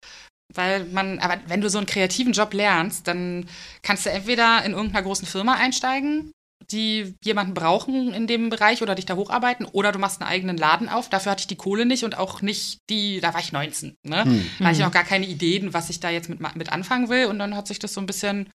Weil 0.54 0.84
man, 0.86 1.20
aber 1.20 1.38
wenn 1.46 1.60
du 1.60 1.70
so 1.70 1.78
einen 1.78 1.86
kreativen 1.86 2.32
Job 2.32 2.54
lernst, 2.54 3.06
dann 3.06 3.46
kannst 3.82 4.06
du 4.06 4.10
entweder 4.10 4.64
in 4.64 4.72
irgendeiner 4.72 5.04
großen 5.04 5.26
Firma 5.26 5.54
einsteigen, 5.54 6.32
die 6.70 7.14
jemanden 7.24 7.54
brauchen 7.54 8.12
in 8.12 8.26
dem 8.26 8.50
Bereich 8.50 8.82
oder 8.82 8.94
dich 8.94 9.06
da 9.06 9.16
hocharbeiten, 9.16 9.66
oder 9.66 9.92
du 9.92 9.98
machst 9.98 10.20
einen 10.20 10.30
eigenen 10.30 10.56
Laden 10.56 10.88
auf. 10.88 11.08
Dafür 11.08 11.32
hatte 11.32 11.40
ich 11.40 11.46
die 11.46 11.56
Kohle 11.56 11.86
nicht 11.86 12.04
und 12.04 12.18
auch 12.18 12.42
nicht 12.42 12.78
die, 12.90 13.20
da 13.20 13.34
war 13.34 13.40
ich 13.40 13.52
19. 13.52 13.94
Ne? 14.02 14.24
Hm. 14.24 14.50
Da 14.58 14.64
hatte 14.66 14.76
ich 14.78 14.84
noch 14.84 14.92
gar 14.92 15.04
keine 15.04 15.26
Ideen, 15.26 15.74
was 15.74 15.90
ich 15.90 16.00
da 16.00 16.10
jetzt 16.10 16.28
mit, 16.28 16.40
mit 16.56 16.72
anfangen 16.72 17.08
will. 17.08 17.26
Und 17.26 17.38
dann 17.38 17.56
hat 17.56 17.66
sich 17.66 17.78
das 17.78 17.94
so 17.94 18.00
ein 18.00 18.06
bisschen, 18.06 18.50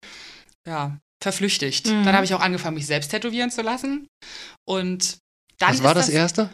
ja, 0.67 0.97
verflüchtigt. 1.21 1.87
Mhm. 1.87 2.03
Dann 2.03 2.15
habe 2.15 2.25
ich 2.25 2.33
auch 2.33 2.41
angefangen, 2.41 2.75
mich 2.75 2.85
selbst 2.85 3.09
tätowieren 3.09 3.49
zu 3.49 3.61
lassen. 3.61 4.07
Und 4.65 5.17
dann 5.57 5.71
Was 5.71 5.83
war 5.83 5.95
ist 5.95 6.07
das 6.07 6.09
erste? 6.09 6.49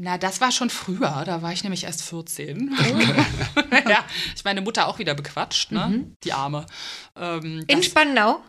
na, 0.00 0.16
das 0.16 0.40
war 0.40 0.52
schon 0.52 0.70
früher, 0.70 1.24
da 1.26 1.42
war 1.42 1.52
ich 1.52 1.64
nämlich 1.64 1.82
erst 1.82 2.02
14. 2.02 2.70
Oh. 2.72 3.60
ja, 3.88 4.04
ich 4.34 4.44
meine 4.44 4.60
Mutter 4.60 4.86
auch 4.86 5.00
wieder 5.00 5.14
bequatscht, 5.14 5.72
ne? 5.72 5.88
Mhm. 5.88 6.14
Die 6.22 6.32
Arme. 6.32 6.66
Ähm, 7.16 7.64
In 7.66 7.78
das, 7.78 7.86
Spandau? 7.86 8.40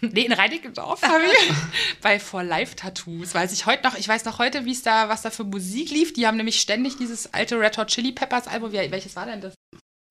nee, 0.12 0.24
in 0.24 0.32
Reinickendorf 0.32 1.02
habe 1.02 1.24
ich 1.24 1.52
bei 2.00 2.18
For 2.18 2.42
Life 2.42 2.76
Tattoos. 2.76 3.34
Weiß 3.34 3.52
ich 3.52 3.66
heute 3.66 3.82
noch, 3.84 3.96
ich 3.96 4.08
weiß 4.08 4.24
noch 4.24 4.38
heute, 4.38 4.64
wie 4.64 4.72
es 4.72 4.82
da, 4.82 5.08
was 5.08 5.22
da 5.22 5.30
für 5.30 5.44
Musik 5.44 5.90
lief. 5.90 6.12
Die 6.12 6.26
haben 6.26 6.36
nämlich 6.36 6.60
ständig 6.60 6.96
dieses 6.96 7.32
alte 7.34 7.58
Red 7.58 7.76
Hot 7.78 7.88
Chili 7.88 8.12
Peppers 8.12 8.48
Album, 8.48 8.72
welches 8.72 9.16
war 9.16 9.26
denn 9.26 9.40
das? 9.40 9.54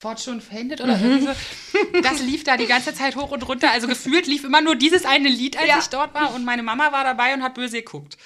Fortune 0.02 0.40
Fainted 0.40 0.80
oder 0.80 0.98
irgendwie 0.98 1.26
so. 1.28 2.02
Das 2.02 2.22
lief 2.22 2.46
da 2.46 2.56
die 2.56 2.68
ganze 2.68 2.94
Zeit 2.94 3.18
hoch 3.18 3.32
und 3.32 3.46
runter. 3.48 3.70
Also 3.72 3.86
gefühlt 3.88 4.28
lief 4.28 4.46
immer 4.46 4.62
nur 4.62 4.76
dieses 4.76 5.04
eine 5.06 5.28
Lied, 5.28 5.58
als 5.58 5.68
Ja. 5.68 5.80
ich 5.80 5.88
dort 5.88 6.14
war. 6.14 6.34
Und 6.34 6.46
meine 6.46 6.64
Mama 6.64 6.94
war 6.94 7.04
dabei 7.04 7.34
und 7.34 7.44
hat 7.44 7.56
böse 7.56 7.78
geguckt. 7.80 8.18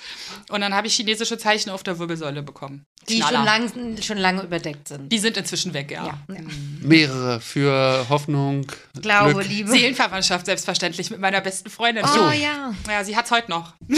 Und 0.50 0.62
dann 0.62 0.76
habe 0.76 0.86
ich 0.86 0.96
chinesische 0.96 1.38
Zeichen 1.40 1.72
auf 1.72 1.82
der 1.82 1.98
Wirbelsäule 1.98 2.44
bekommen. 2.44 2.86
Die 3.10 3.22
schon, 3.22 3.44
lang, 3.44 3.98
schon 4.02 4.18
lange 4.20 4.44
überdeckt 4.44 4.88
sind. 4.88 5.12
Die 5.12 5.18
sind 5.18 5.36
inzwischen 5.36 5.74
weg, 5.74 5.90
ja. 5.92 6.06
Ja. 6.06 6.36
Mehrere 6.80 7.42
für 7.42 8.06
Hoffnung, 8.08 8.68
Glaube, 9.02 9.34
Glück. 9.34 9.48
Liebe. 9.48 9.72
Seelenverwandtschaft, 9.72 10.46
selbstverständlich, 10.46 11.10
mit 11.10 11.20
meiner 11.20 11.42
besten 11.42 11.70
Freundin. 11.72 12.06
Oh 12.06 12.32
ja. 12.32 12.74
Ja, 12.88 13.04
sie 13.04 13.18
hat's 13.18 13.32
heute 13.32 13.50
noch. 13.50 13.74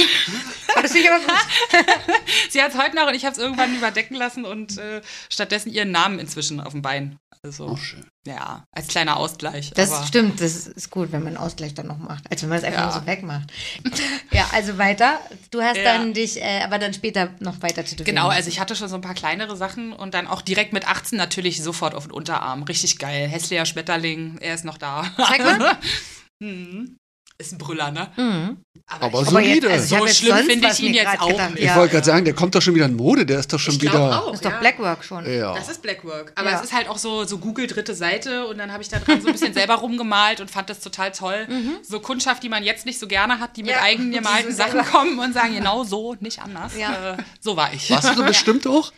Das 0.82 0.94
ich 0.94 1.10
aber 1.10 1.20
gut. 1.20 1.34
Sie 2.50 2.62
hat's 2.62 2.78
heute 2.78 2.96
noch 2.98 3.08
und 3.08 3.16
ich 3.16 3.24
habe 3.24 3.32
es 3.32 3.38
irgendwann 3.40 3.74
überdecken 3.76 4.16
lassen 4.16 4.44
und 4.44 4.78
äh, 4.78 5.02
stattdessen 5.30 5.72
ihren 5.72 5.90
Namen 5.92 6.20
inzwischen 6.20 6.60
auf 6.60 6.74
dem 6.74 6.82
Bein. 6.82 7.18
Also, 7.44 7.65
Oh, 7.70 7.76
schön. 7.78 8.06
ja, 8.26 8.64
als 8.72 8.88
kleiner 8.88 9.18
Ausgleich. 9.18 9.72
Das 9.76 9.92
aber 9.92 10.06
stimmt, 10.06 10.42
das 10.42 10.68
ist 10.68 10.90
gut, 10.90 11.12
wenn 11.12 11.24
man 11.24 11.36
einen 11.36 11.46
Ausgleich 11.46 11.74
dann 11.74 11.88
noch 11.88 11.98
macht, 11.98 12.30
als 12.32 12.42
wenn 12.42 12.50
man 12.50 12.58
es 12.60 12.64
einfach 12.64 12.80
Ja. 12.80 12.86
nur 12.86 12.94
so 13.02 13.06
wegmacht. 13.06 13.52
ja, 14.32 14.48
also 14.54 14.78
weiter. 14.78 15.20
Du 15.52 15.62
hast 15.62 15.78
Ja. 15.78 15.84
dann 15.84 16.14
dich, 16.14 16.42
äh, 16.42 16.62
aber 16.64 16.80
dann 16.80 16.94
später 16.94 17.30
noch 17.40 17.62
weiter 17.62 17.84
tätowieren. 17.84 18.16
Genau, 18.16 18.28
also 18.30 18.50
ich 18.50 18.60
hatte 18.60 18.76
schon 18.76 18.90
so 18.90 18.96
ein 18.96 19.02
paar 19.02 19.14
kleinere 19.16 19.56
Sachen 19.56 19.94
und 19.94 20.14
dann 20.14 20.28
auch 20.28 20.42
direkt 20.42 20.74
mit 20.74 20.88
18 20.88 21.18
natürlich 21.18 21.62
sofort 21.64 21.96
auf 21.96 22.04
den 22.06 22.12
Unterarm. 22.12 22.64
Richtig 22.64 22.98
geil. 23.00 23.28
Hässlicher 23.28 23.66
Schmetterling, 23.66 24.38
er 24.40 24.56
ist 24.56 24.66
noch 24.66 24.78
da. 24.78 25.06
Zeig 25.18 25.40
mal. 25.44 25.78
Mhm. 26.42 26.98
Ist 27.38 27.52
ein 27.52 27.58
Brüller, 27.58 27.92
ne? 27.92 28.08
Mhm. 28.16 28.58
Aber 28.88 29.06
Aber 29.06 29.20
jetzt, 29.20 29.30
solide. 29.32 29.70
also 29.70 29.84
ich 29.84 29.90
So 30.00 30.06
jetzt 30.06 30.18
schlimm 30.20 30.38
finde 30.46 30.68
ich 30.72 30.80
ihn 30.80 30.94
jetzt 30.94 31.20
auch 31.20 31.28
gedacht, 31.28 31.50
nicht. 31.52 31.60
ich 31.60 31.66
Ja. 31.66 31.76
wollte 31.76 31.94
gerade 31.94 32.06
sagen, 32.06 32.24
der 32.24 32.34
kommt 32.36 32.54
doch 32.56 32.62
schon 32.62 32.76
wieder 32.76 32.86
in 32.86 32.96
Mode, 32.96 33.26
der 33.26 33.40
ist 33.40 33.52
doch 33.52 33.60
schon 33.60 33.74
Ich 33.76 33.82
wieder. 33.82 34.22
auch. 34.22 34.28
Das 34.28 34.36
ist 34.36 34.46
doch 34.46 34.52
ja. 34.52 34.60
Blackwork 34.60 35.04
schon. 35.04 35.30
Ja. 35.30 35.54
Das 35.54 35.68
ist 35.68 35.82
Blackwork. 35.82 36.32
Aber 36.36 36.52
Ja. 36.52 36.58
es 36.60 36.64
ist 36.66 36.72
halt 36.74 36.88
auch 36.88 36.98
so, 36.98 37.26
so 37.26 37.40
Google 37.40 37.68
dritte 37.68 37.94
Seite 37.96 38.46
und 38.48 38.58
dann 38.58 38.72
habe 38.72 38.84
ich 38.84 38.90
da 38.90 39.00
dran 39.00 39.20
so 39.22 39.28
ein 39.28 39.34
bisschen 39.34 39.54
selber 39.56 39.74
rumgemalt 39.76 40.40
und 40.40 40.50
fand 40.52 40.70
das 40.70 40.80
total 40.80 41.12
toll. 41.12 41.48
So 41.84 42.00
Kundschaft, 42.00 42.44
die 42.44 42.48
man 42.50 42.64
jetzt 42.64 42.86
nicht 42.86 43.00
so 43.00 43.08
gerne 43.08 43.40
hat, 43.40 43.58
die 43.58 43.64
mit 43.64 43.72
Ja, 43.72 43.82
eigen 43.82 44.12
die 44.12 44.18
gemalten 44.20 44.52
so 44.52 44.58
Sachen 44.58 44.72
selber- 44.84 44.88
kommen 44.90 45.20
und 45.20 45.34
sagen, 45.34 45.56
genau 45.56 45.84
so, 45.84 46.16
nicht 46.22 46.42
anders. 46.42 46.78
Ja. 46.78 47.14
Äh, 47.14 47.18
so 47.42 47.58
war 47.58 47.74
ich. 47.74 47.90
Warst 47.90 48.10
du 48.10 48.14
so 48.16 48.24
bestimmt 48.26 48.66
auch? 48.68 48.94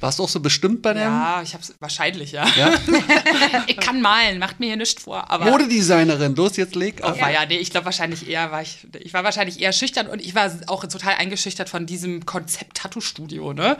Warst 0.00 0.18
du 0.18 0.22
auch 0.24 0.28
so 0.28 0.40
bestimmt 0.40 0.80
bei 0.82 0.94
dem? 0.94 1.02
Ja, 1.02 1.42
ich 1.42 1.52
hab's 1.54 1.74
wahrscheinlich, 1.80 2.32
ja. 2.32 2.46
Ja? 2.56 2.72
Ich 3.66 3.76
kann 3.76 4.00
malen, 4.00 4.38
macht 4.38 4.58
mir 4.58 4.66
hier 4.66 4.76
nichts 4.76 5.02
vor. 5.02 5.30
Aber 5.30 5.44
Modedesignerin, 5.44 6.34
los, 6.34 6.56
jetzt 6.56 6.74
leg 6.74 7.02
auf. 7.02 7.16
Ja, 7.18 7.44
nee, 7.46 7.58
ich 7.58 7.69
glaube 7.70 7.86
wahrscheinlich 7.86 8.28
eher 8.28 8.50
war 8.50 8.62
ich, 8.62 8.86
ich 8.98 9.12
war 9.14 9.24
wahrscheinlich 9.24 9.60
eher 9.60 9.72
schüchtern 9.72 10.06
und 10.06 10.20
ich 10.20 10.34
war 10.34 10.50
auch 10.66 10.84
total 10.86 11.14
eingeschüchtert 11.14 11.68
von 11.68 11.86
diesem 11.86 12.26
Konzept 12.26 12.76
Tattoo-Studio, 12.76 13.52
ne? 13.52 13.76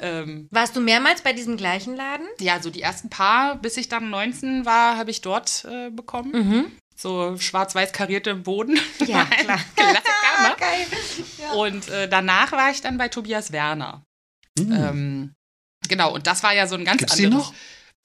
Ähm, 0.00 0.48
Warst 0.50 0.76
du 0.76 0.80
mehrmals 0.80 1.22
bei 1.22 1.32
diesem 1.32 1.56
gleichen 1.56 1.96
Laden? 1.96 2.26
ja, 2.40 2.60
so 2.62 2.70
die 2.70 2.82
ersten 2.82 3.10
paar, 3.10 3.56
bis 3.56 3.76
ich 3.76 3.88
dann 3.88 4.10
19 4.10 4.64
war, 4.66 4.96
habe 4.96 5.10
ich 5.10 5.20
dort 5.20 5.64
äh, 5.64 5.90
bekommen. 5.90 6.72
So 6.96 7.36
schwarz-weiß 7.38 7.92
karierte 7.92 8.34
Boden. 8.34 8.78
Ja, 9.06 9.24
klar. 9.24 9.60
Klassiker, 9.76 10.42
ne? 10.42 10.56
Geil. 10.58 11.56
Und 11.56 11.88
äh, 11.88 12.08
danach 12.08 12.52
war 12.52 12.70
ich 12.70 12.80
dann 12.80 12.98
bei 12.98 13.08
Tobias 13.08 13.52
Werner. 13.52 14.02
Ähm, 14.58 15.32
genau, 15.88 16.12
und 16.12 16.26
das 16.26 16.42
war 16.42 16.52
ja 16.54 16.66
so 16.66 16.74
ein 16.74 16.84
ganz 16.84 16.98
Gibt's 16.98 17.14
die 17.16 17.26
anderes. 17.26 17.46
noch? 17.48 17.54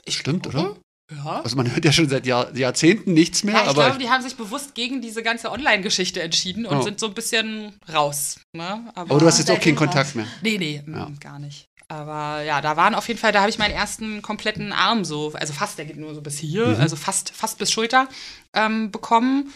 Stimmt, 0.08 0.46
oder? 0.48 0.76
Ja. 1.16 1.42
Also 1.44 1.56
man 1.56 1.72
hört 1.72 1.84
ja 1.86 1.92
schon 1.92 2.08
seit 2.10 2.26
Jahr, 2.26 2.56
Jahrzehnten 2.56 3.14
nichts 3.14 3.44
mehr, 3.44 3.56
Ja, 3.56 3.64
ich 3.64 3.70
aber 3.70 3.86
glaube, 3.86 4.00
die 4.00 4.10
haben 4.10 4.22
sich 4.24 4.36
bewusst 4.36 4.76
gegen 4.76 5.02
diese 5.02 5.24
ganze 5.24 5.52
Online-Geschichte 5.52 6.22
entschieden 6.22 6.66
und 6.66 6.78
Oh. 6.78 6.82
sind 6.82 7.00
so 7.00 7.08
ein 7.08 7.14
bisschen 7.14 7.74
raus. 7.92 8.40
Ne? 8.56 8.92
aber 8.96 9.18
du 9.20 9.26
hast 9.26 9.40
jetzt 9.40 9.50
auch 9.52 9.60
keinen 9.60 9.76
Kontakt 9.76 10.16
mehr. 10.16 10.28
Nee, 10.42 10.58
nee, 10.58 10.82
mm, 10.86 10.94
Ja. 10.96 11.12
gar 11.20 11.40
nicht. 11.40 11.66
Aber 11.90 12.42
ja, 12.44 12.62
da 12.62 12.78
waren 12.78 12.96
auf 12.96 13.08
jeden 13.08 13.20
Fall, 13.20 13.32
da 13.32 13.42
habe 13.42 13.50
ich 13.50 13.60
meinen 13.60 13.74
ersten 13.74 14.22
kompletten 14.22 14.72
Arm 14.72 15.04
so, 15.06 15.34
also 15.34 15.54
fast, 15.54 15.78
der 15.78 15.86
geht 15.86 15.98
nur 15.98 16.16
so 16.16 16.22
bis 16.22 16.38
hier, 16.40 16.68
Mhm. 16.68 16.76
also 16.82 16.96
fast, 16.96 17.32
fast 17.32 17.58
bis 17.58 17.72
Schulter 17.72 18.08
ähm, 18.56 18.90
bekommen 18.92 19.52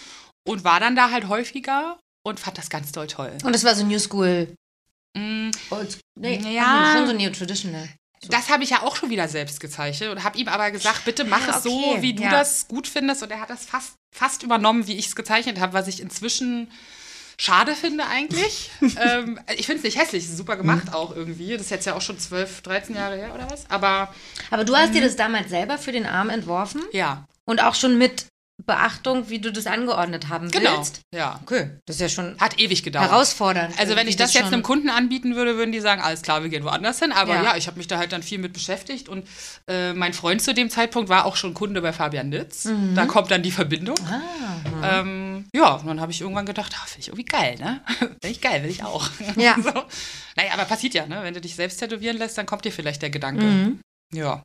und 0.47 0.64
war 0.64 0.80
dann 0.80 0.95
da 0.95 1.10
halt 1.12 1.28
häufiger 1.30 1.97
und 2.24 2.39
fand 2.39 2.58
das 2.58 2.70
ganz 2.70 2.91
doll 2.91 3.08
toll. 3.08 3.32
Und 3.43 3.53
das 3.53 3.64
war 3.64 3.74
so 3.76 3.86
New 3.86 3.99
School. 3.99 4.53
Mm, 5.16 5.49
Old, 5.72 5.97
nee, 6.20 6.39
Ja. 6.53 6.93
schon 6.95 7.08
so 7.08 7.14
Das 8.30 8.49
habe 8.49 8.63
ich 8.63 8.69
ja 8.71 8.82
auch 8.84 8.95
schon 8.95 9.09
wieder 9.09 9.28
selbst 9.28 9.59
gezeichnet 9.59 10.09
und 10.11 10.23
habe 10.23 10.38
ihm 10.38 10.47
aber 10.47 10.71
gesagt, 10.71 11.05
bitte 11.05 11.23
mach 11.25 11.47
Ah, 11.47 11.57
es 11.57 11.63
so, 11.63 11.97
wie 11.99 12.13
du 12.13 12.23
ja. 12.23 12.32
das 12.32 12.67
gut 12.67 12.88
findest. 12.88 13.23
Und 13.23 13.32
er 13.32 13.39
hat 13.39 13.49
das 13.49 13.65
fast, 13.65 13.93
fast 14.15 14.43
übernommen, 14.43 14.88
wie 14.88 14.95
ich 14.97 15.07
es 15.07 15.15
gezeichnet 15.15 15.59
habe, 15.59 15.73
was 15.73 15.88
ich 15.88 16.01
inzwischen 16.01 16.71
schade 17.39 17.75
finde 17.75 18.05
eigentlich. 18.07 18.71
ähm, 18.82 19.39
ich 19.55 19.65
finde 19.67 19.78
es 19.80 19.84
nicht 19.84 19.99
hässlich, 19.99 20.23
es 20.23 20.32
ist 20.32 20.38
super 20.38 20.55
Mhm. 20.55 20.59
gemacht 20.59 20.93
auch 20.93 21.15
irgendwie. 21.15 21.53
Das 21.53 21.61
ist 21.63 21.69
jetzt 21.71 21.86
ja 21.86 21.93
auch 21.95 22.01
schon 22.01 22.17
12, 22.19 22.61
13 22.61 22.95
Jahre 22.95 23.15
her 23.17 23.34
oder 23.36 23.49
was. 23.51 23.69
Aber 23.69 24.13
Aber 24.49 24.63
du 24.65 24.75
hast 24.75 24.93
dir 24.93 25.01
das 25.01 25.15
damals 25.15 25.49
selber 25.49 25.78
für 25.78 25.91
den 25.91 26.05
Arm 26.05 26.30
entworfen 26.30 26.82
ja, 26.91 27.25
und 27.45 27.61
auch 27.61 27.75
schon 27.75 27.97
mit 27.97 28.25
Beachtung, 28.66 29.30
wie 29.30 29.39
du 29.39 29.51
das 29.53 29.68
angeordnet 29.68 30.30
haben 30.30 30.49
genau. 30.49 30.78
willst. 30.78 31.01
Ja. 31.14 31.39
Okay, 31.43 31.78
das 31.86 31.97
ist 31.97 32.01
ja 32.01 32.10
schon 32.10 32.36
Hat 32.39 32.60
ewig 32.60 32.82
gedauert. 32.84 33.10
herausfordernd. 33.12 33.78
Also 33.80 33.91
wenn 33.95 34.08
ich 34.08 34.16
irgendwie 34.16 34.24
das 34.24 34.34
jetzt 34.34 34.51
einem 34.51 34.64
Kunden 34.64 34.89
anbieten 34.89 35.36
würde, 35.36 35.58
würden 35.58 35.72
die 35.72 35.80
sagen, 35.80 36.01
alles 36.01 36.24
klar, 36.24 36.41
wir 36.41 36.49
gehen 36.49 36.64
woanders 36.64 36.99
hin. 36.99 37.12
Aber 37.12 37.36
Ja. 37.36 37.43
ja, 37.43 37.55
ich 37.58 37.68
habe 37.68 37.78
mich 37.78 37.88
da 37.88 37.97
halt 37.99 38.12
dann 38.12 38.24
viel 38.24 38.39
mit 38.39 38.53
beschäftigt 38.53 39.10
und 39.10 39.28
äh, 39.70 39.93
mein 39.93 40.14
Freund 40.14 40.41
zu 40.41 40.53
dem 40.55 40.70
Zeitpunkt 40.72 41.08
war 41.08 41.26
auch 41.26 41.36
schon 41.36 41.53
Kunde 41.53 41.82
bei 41.82 41.93
Fabian 41.93 42.30
Nitz. 42.30 42.66
Mhm. 42.66 42.95
Da 42.95 43.05
kommt 43.05 43.30
dann 43.30 43.43
die 43.43 43.51
Verbindung. 43.51 43.97
Ah, 44.10 44.99
Ähm, 45.01 45.45
ja, 45.53 45.76
und 45.76 45.86
dann 45.88 46.01
habe 46.01 46.12
ich 46.12 46.22
irgendwann 46.22 46.45
gedacht, 46.47 46.74
ah, 46.76 46.86
finde 46.88 47.01
ich 47.01 47.08
irgendwie 47.10 47.26
geil, 47.26 47.55
ne? 47.60 47.82
Finde 47.97 48.18
ich 48.30 48.41
geil, 48.41 48.64
will 48.64 48.70
ich 48.72 48.84
auch. 48.84 49.08
Ja. 49.38 49.55
so. 49.62 49.72
Naja, 50.36 50.53
aber 50.53 50.66
passiert 50.66 50.93
ja, 50.95 51.05
ne? 51.05 51.20
Wenn 51.22 51.34
du 51.34 51.41
dich 51.41 51.55
selbst 51.55 51.78
tätowieren 51.78 52.18
lässt, 52.18 52.38
dann 52.38 52.45
kommt 52.47 52.66
dir 52.66 52.72
vielleicht 52.72 53.01
der 53.03 53.10
Gedanke. 53.12 53.43
Mhm. 53.43 53.80
Ja, 54.14 54.41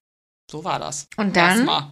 so 0.51 0.65
war 0.65 0.79
das. 0.79 1.07
Und 1.17 1.35
dann? 1.37 1.51
Erstmal. 1.59 1.91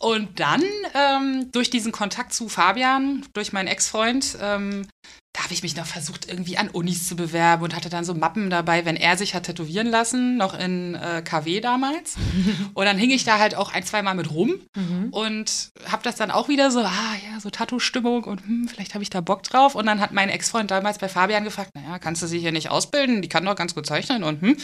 Und 0.00 0.38
dann, 0.38 0.62
ähm, 0.94 1.50
durch 1.50 1.70
diesen 1.70 1.90
Kontakt 1.90 2.32
zu 2.32 2.48
Fabian, 2.48 3.26
durch 3.32 3.52
meinen 3.52 3.66
Ex-Freund, 3.66 4.38
ähm, 4.40 4.86
da 5.38 5.44
habe 5.44 5.54
ich 5.54 5.62
mich 5.62 5.76
noch 5.76 5.86
versucht, 5.86 6.28
irgendwie 6.28 6.58
an 6.58 6.68
Unis 6.68 7.06
zu 7.06 7.14
bewerben 7.14 7.62
und 7.62 7.76
hatte 7.76 7.88
dann 7.88 8.04
so 8.04 8.12
Mappen 8.12 8.50
dabei, 8.50 8.84
wenn 8.84 8.96
er 8.96 9.16
sich 9.16 9.34
hat 9.36 9.44
tätowieren 9.44 9.86
lassen, 9.86 10.36
noch 10.36 10.52
in 10.58 10.96
äh, 10.96 11.22
KW 11.24 11.60
damals. 11.60 12.16
und 12.74 12.84
dann 12.84 12.98
hing 12.98 13.10
ich 13.10 13.22
da 13.22 13.38
halt 13.38 13.54
auch 13.54 13.72
ein, 13.72 13.84
zwei 13.84 14.02
Mal 14.02 14.14
mit 14.14 14.32
rum 14.32 14.54
Mhm. 14.74 15.10
und 15.12 15.70
habe 15.86 16.02
das 16.02 16.16
dann 16.16 16.32
auch 16.32 16.48
wieder 16.48 16.72
so, 16.72 16.80
ah 16.80 17.14
ja, 17.30 17.38
so 17.40 17.50
Tattoo-Stimmung 17.50 18.24
und 18.24 18.40
hm, 18.40 18.66
vielleicht 18.68 18.94
habe 18.94 19.02
ich 19.04 19.10
da 19.10 19.20
Bock 19.20 19.44
drauf. 19.44 19.76
Und 19.76 19.86
dann 19.86 20.00
hat 20.00 20.12
mein 20.12 20.28
Ex-Freund 20.28 20.70
damals 20.72 20.98
bei 20.98 21.08
Fabian 21.08 21.44
gefragt, 21.44 21.70
naja, 21.74 22.00
kannst 22.00 22.20
du 22.20 22.26
sie 22.26 22.40
hier 22.40 22.50
nicht 22.52 22.70
ausbilden? 22.70 23.22
Die 23.22 23.28
kann 23.28 23.44
doch 23.44 23.54
ganz 23.54 23.76
gut 23.76 23.86
zeichnen 23.86 24.24
und 24.24 24.42
hm, 24.42 24.56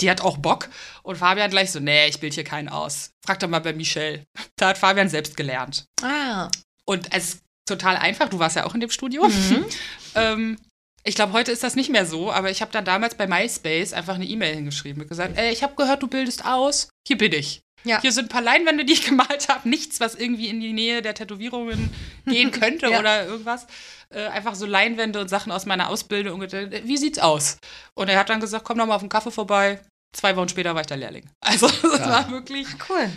die 0.00 0.08
hat 0.10 0.20
auch 0.20 0.38
Bock. 0.38 0.68
Und 1.02 1.16
Fabian 1.16 1.50
gleich 1.50 1.72
so, 1.72 1.80
nee, 1.80 2.06
ich 2.06 2.20
bild 2.20 2.34
hier 2.34 2.44
keinen 2.44 2.68
aus. 2.68 3.10
Frag 3.26 3.40
doch 3.40 3.48
mal 3.48 3.60
bei 3.60 3.72
Michelle. 3.72 4.22
Da 4.56 4.68
hat 4.68 4.78
Fabian 4.78 5.08
selbst 5.08 5.36
gelernt. 5.36 5.86
Ah, 6.02 6.48
Und 6.84 7.12
es 7.12 7.34
ist 7.34 7.40
total 7.66 7.96
einfach, 7.96 8.28
du 8.28 8.38
warst 8.38 8.56
ja 8.56 8.66
auch 8.66 8.74
in 8.74 8.80
dem 8.80 8.90
Studio. 8.90 9.26
Mhm. 9.26 9.64
ähm, 10.14 10.58
ich 11.04 11.14
glaube, 11.14 11.32
heute 11.32 11.50
ist 11.52 11.62
das 11.62 11.76
nicht 11.76 11.90
mehr 11.90 12.04
so, 12.06 12.30
aber 12.30 12.50
ich 12.50 12.60
habe 12.60 12.72
dann 12.72 12.84
damals 12.84 13.14
bei 13.14 13.26
MySpace 13.26 13.92
einfach 13.94 14.14
eine 14.16 14.26
E-Mail 14.26 14.54
hingeschrieben 14.54 15.02
und 15.02 15.08
gesagt, 15.08 15.38
ey, 15.38 15.50
ich 15.52 15.62
habe 15.62 15.74
gehört, 15.74 16.02
du 16.02 16.08
bildest 16.08 16.44
aus, 16.44 16.88
hier 17.06 17.16
bin 17.16 17.32
ich. 17.32 17.62
Ja. 17.84 17.98
Hier 18.02 18.12
sind 18.12 18.26
ein 18.26 18.28
paar 18.28 18.42
Leinwände, 18.42 18.84
die 18.84 18.92
ich 18.92 19.04
gemalt 19.06 19.48
habe, 19.48 19.66
nichts, 19.68 20.00
was 20.00 20.14
irgendwie 20.14 20.48
in 20.48 20.60
die 20.60 20.74
Nähe 20.74 21.00
der 21.00 21.14
Tätowierungen 21.14 21.90
gehen 22.26 22.50
könnte 22.60 22.88
Ja. 22.90 23.00
oder 23.00 23.24
irgendwas. 23.26 23.66
Äh, 24.10 24.26
einfach 24.26 24.54
so 24.54 24.66
Leinwände 24.66 25.18
und 25.20 25.28
Sachen 25.28 25.50
aus 25.50 25.64
meiner 25.64 25.88
Ausbildung. 25.88 26.40
Und, 26.40 26.52
äh, 26.52 26.82
wie 26.84 26.98
sieht's 26.98 27.18
aus? 27.18 27.56
Und 27.94 28.08
er 28.08 28.18
hat 28.18 28.28
dann 28.28 28.40
gesagt, 28.40 28.64
komm 28.66 28.76
doch 28.76 28.86
mal 28.86 28.96
auf 28.96 29.02
den 29.02 29.08
Kaffee 29.08 29.30
vorbei. 29.30 29.80
Zwei 30.14 30.36
Wochen 30.36 30.48
später 30.50 30.74
war 30.74 30.82
ich 30.82 30.88
der 30.88 30.98
Lehrling. 30.98 31.30
Also, 31.40 31.68
das 31.82 32.00
Ja. 32.00 32.08
war 32.10 32.30
wirklich 32.30 32.66
cool. 32.90 33.08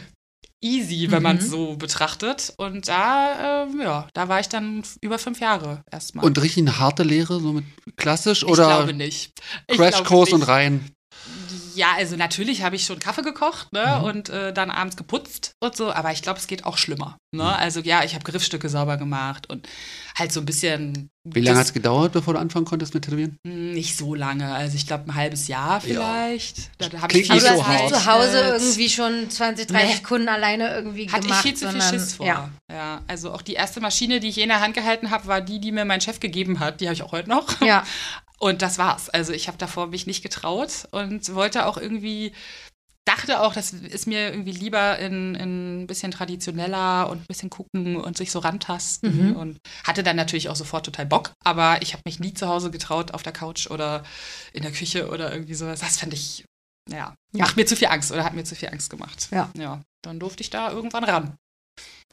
Easy, 0.64 1.12
wenn 1.12 1.22
man 1.24 1.36
Mhm. 1.38 1.42
es 1.44 1.50
so 1.50 1.76
betrachtet. 1.76 2.54
Und 2.58 2.88
da, 2.88 3.64
ähm, 3.66 3.82
ja, 3.82 4.08
da 4.14 4.28
war 4.30 4.40
ich 4.40 4.50
dann 4.50 4.84
über 5.02 5.20
fünf 5.20 5.40
Jahre 5.40 5.84
erstmal. 5.92 6.26
Und 6.26 6.42
richtig 6.42 6.64
eine 6.64 6.80
harte 6.80 7.04
Lehre, 7.04 7.40
so 7.40 7.54
mit 7.54 7.66
klassisch 7.98 8.44
ich 8.44 8.48
oder 8.50 8.66
glaube 8.68 8.94
nicht. 8.94 9.34
Ich 9.68 9.76
glaube 9.78 9.92
Crashkurs 9.92 10.32
und 10.34 10.40
nicht. 10.40 10.50
rein? 10.50 10.90
Ja, 11.76 11.94
also 11.98 12.16
natürlich 12.16 12.64
habe 12.64 12.76
ich 12.76 12.86
schon 12.86 13.00
Kaffee 13.00 13.22
gekocht 13.24 13.72
ne, 13.74 13.98
Mhm. 14.00 14.04
und 14.04 14.30
äh, 14.30 14.54
dann 14.54 14.70
abends 14.72 14.96
geputzt 14.96 15.52
und 15.64 15.76
so, 15.76 15.92
aber 15.92 16.12
ich 16.12 16.22
glaube, 16.22 16.40
es 16.40 16.48
geht 16.48 16.66
auch 16.66 16.78
schlimmer. 16.78 17.18
Mhm. 17.34 17.40
Ne? 17.42 17.56
Also 17.58 17.80
ja, 17.80 18.04
ich 18.04 18.14
habe 18.16 18.24
Griffstücke 18.24 18.70
sauber 18.70 18.98
gemacht 18.98 19.50
und 19.50 19.68
halt 20.18 20.32
so 20.32 20.40
ein 20.40 20.46
bisschen. 20.46 21.10
Wie 21.26 21.40
lange 21.40 21.58
hat 21.60 21.68
es 21.68 21.74
gedauert, 21.74 22.12
bevor 22.12 22.34
du 22.34 22.40
anfangen 22.42 22.66
konntest 22.66 22.94
mit 22.94 23.06
Tätowieren? 23.06 23.38
Nicht 23.46 23.98
so 23.98 24.14
lange, 24.14 24.54
also 24.54 24.76
ich 24.76 24.86
glaube 24.86 25.06
ein 25.10 25.16
halbes 25.16 25.48
Jahr 25.48 25.80
vielleicht. 25.80 26.70
Da, 26.80 26.90
da 26.90 26.98
habe 27.02 27.08
Klingt 27.08 27.28
ich 27.28 27.32
nicht 27.32 27.44
du 27.44 27.48
so 27.56 27.66
hast 27.66 27.82
nicht 27.82 27.94
hart. 27.94 28.04
zu 28.04 28.06
Hause 28.12 28.40
irgendwie 28.60 28.90
schon 28.90 29.30
20, 29.30 29.68
30 29.68 29.96
Nee. 29.96 30.02
Kunden 30.04 30.28
alleine 30.28 30.74
irgendwie 30.76 31.10
Hatte 31.10 31.22
gemacht. 31.22 31.46
ich 31.46 31.52
viel 31.52 31.56
zu 31.58 31.70
viel 31.72 31.82
Schiss 31.82 32.16
vor. 32.16 32.26
Ja. 32.26 32.50
Ja. 32.72 33.02
also 33.08 33.32
auch 33.32 33.42
die 33.42 33.54
erste 33.54 33.80
Maschine, 33.80 34.20
die 34.20 34.28
ich 34.30 34.36
je 34.36 34.44
in 34.44 34.50
der 34.50 34.60
Hand 34.60 34.74
gehalten 34.76 35.12
habe, 35.12 35.28
war 35.28 35.40
die, 35.42 35.60
die 35.60 35.72
mir 35.72 35.86
mein 35.86 36.02
Chef 36.02 36.20
gegeben 36.20 36.60
hat. 36.60 36.82
Die 36.82 36.86
habe 36.88 36.94
ich 36.96 37.04
auch 37.04 37.12
heute 37.14 37.30
noch. 37.30 37.62
ja. 37.62 37.84
Und 38.40 38.62
das 38.62 38.78
war's. 38.78 39.10
Also 39.10 39.32
ich 39.34 39.48
habe 39.48 39.58
davor 39.58 39.88
mich 39.88 40.06
nicht 40.08 40.22
getraut 40.24 40.88
und 40.92 41.34
wollte 41.34 41.66
auch 41.66 41.78
irgendwie, 41.78 42.34
dachte 43.06 43.42
auch, 43.42 43.54
das 43.54 43.72
ist 43.74 44.06
mir 44.08 44.32
irgendwie 44.32 44.52
lieber 44.52 44.98
in, 45.00 45.36
in 45.36 45.84
ein 45.84 45.88
bisschen 45.88 46.12
traditioneller 46.12 47.10
und 47.10 47.20
ein 47.22 47.26
bisschen 47.28 47.50
gucken 47.50 47.96
und 47.98 48.18
sich 48.18 48.32
so 48.32 48.40
rantasten 48.40 49.30
Mhm. 49.32 49.36
und 49.36 49.58
hatte 49.86 50.04
dann 50.04 50.16
natürlich 50.16 50.50
auch 50.50 50.56
sofort 50.56 50.86
total 50.86 51.06
Bock, 51.06 51.32
aber 51.44 51.82
ich 51.82 51.94
habe 51.94 52.02
mich 52.06 52.20
nie 52.20 52.34
zu 52.34 52.48
Hause 52.48 52.72
getraut 52.72 53.14
auf 53.14 53.24
der 53.24 53.34
Couch 53.34 53.68
oder 53.70 54.04
in 54.52 54.64
der 54.64 54.72
Küche 54.72 55.10
oder 55.10 55.32
irgendwie 55.32 55.54
sowas. 55.54 55.80
Das 55.82 56.00
fand 56.00 56.14
ich, 56.14 56.44
ja, 56.90 57.16
Ja. 57.34 57.46
macht 57.46 57.56
mir 57.56 57.66
zu 57.66 57.76
viel 57.78 57.88
Angst 57.88 58.12
oder 58.12 58.24
hat 58.26 58.34
mir 58.34 58.44
zu 58.44 58.56
viel 58.56 58.70
Angst 58.70 58.90
gemacht. 58.90 59.28
Ja. 59.32 59.50
Ja, 59.58 59.82
dann 60.02 60.20
durfte 60.20 60.42
ich 60.42 60.50
da 60.50 60.72
irgendwann 60.72 61.04
ran. 61.06 61.36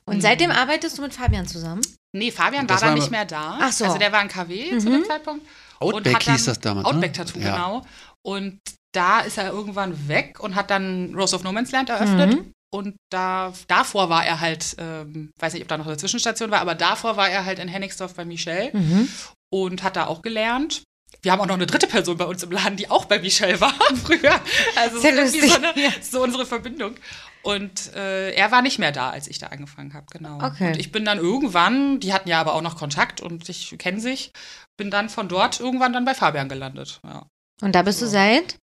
Und 0.06 0.16
Mhm. 0.16 0.20
seitdem 0.20 0.50
arbeitest 0.50 0.98
du 0.98 1.02
mit 1.02 1.14
Fabian 1.14 1.46
zusammen? 1.46 1.82
Nee, 2.12 2.30
Fabian 2.32 2.66
Das 2.66 2.80
war 2.80 2.88
dann 2.88 2.98
war- 2.98 3.02
nicht 3.04 3.10
mehr 3.12 3.24
da. 3.24 3.58
Ach 3.60 3.72
so. 3.72 3.84
Also 3.84 3.98
der 3.98 4.10
war 4.12 4.22
in 4.22 4.28
KW 4.28 4.78
zu 4.78 4.88
Mhm. 4.88 4.92
dem 4.92 5.04
Zeitpunkt. 5.04 5.46
Outback 5.81 6.22
hieß 6.22 6.45
das 6.45 6.61
damals. 6.61 6.87
Outback-Tattoo, 6.87 7.39
ne? 7.39 7.45
Genau. 7.45 7.87
Und 8.22 8.59
da 8.93 9.20
ist 9.20 9.39
er 9.39 9.51
irgendwann 9.51 10.09
weg 10.09 10.41
und 10.41 10.55
hat 10.55 10.70
dann 10.70 11.14
Rose 11.14 11.35
of 11.35 11.43
No 11.43 11.53
Man's 11.53 11.72
Land 11.72 11.89
eröffnet. 11.91 12.35
Mhm. 12.35 12.53
Und 12.72 12.97
da, 13.11 13.53
davor 13.66 14.11
war 14.11 14.24
er 14.24 14.41
halt, 14.41 14.76
ähm, 14.78 15.31
weiß 15.41 15.55
nicht, 15.55 15.62
ob 15.62 15.68
da 15.68 15.76
noch 15.78 15.87
eine 15.87 15.97
Zwischenstation 15.97 16.51
war, 16.51 16.61
aber 16.61 16.74
davor 16.76 17.16
war 17.16 17.28
er 17.28 17.45
halt 17.45 17.59
in 17.59 17.66
Hennigsdorf 17.68 18.14
bei 18.14 18.24
Michelle 18.24 18.70
Mhm. 18.72 19.09
und 19.53 19.83
hat 19.83 19.97
da 19.97 20.07
auch 20.07 20.22
gelernt. 20.22 20.83
Wir 21.22 21.33
haben 21.33 21.41
auch 21.41 21.47
noch 21.47 21.57
eine 21.57 21.66
dritte 21.66 21.89
Person 21.89 22.16
bei 22.16 22.24
uns 22.24 22.43
im 22.45 22.53
Laden, 22.53 22.76
die 22.76 22.89
auch 22.89 23.07
bei 23.07 23.18
Michelle 23.18 23.61
war 23.61 23.72
früher. 24.05 24.41
Also 24.76 25.01
Sehr 25.01 25.26
so, 25.26 25.55
eine, 25.57 25.74
so 26.01 26.22
unsere 26.22 26.47
Verbindung. 26.47 26.95
Und 27.43 27.95
äh, 27.95 28.33
er 28.33 28.53
war 28.53 28.61
nicht 28.62 28.78
mehr 28.78 28.93
da, 28.93 29.11
als 29.11 29.26
ich 29.26 29.39
da 29.39 29.47
angefangen 29.49 29.95
habe, 29.95 30.07
genau. 30.12 30.37
Okay. 30.43 30.68
Und 30.68 30.76
ich 30.78 30.93
bin 30.93 31.05
dann 31.07 31.18
irgendwann, 31.18 31.99
die 31.99 32.12
hatten 32.12 32.28
ja 32.28 32.39
aber 32.41 32.55
auch 32.55 32.61
noch 32.61 32.76
Kontakt 32.76 33.20
und 33.22 33.49
ich 33.49 33.74
kennen 33.78 33.99
sich, 33.99 34.31
bin 34.81 34.91
dann 34.91 35.11
von 35.11 35.28
dort 35.28 35.61
irgendwann 35.61 35.93
dann 35.93 36.07
bei 36.07 36.14
Fabian 36.14 36.49
gelandet. 36.49 37.01
Ja. 37.07 37.26
Und 37.61 37.74
da 37.74 37.83
bist 37.83 38.01
du 38.01 38.07
So. 38.07 38.12
seit? 38.12 38.57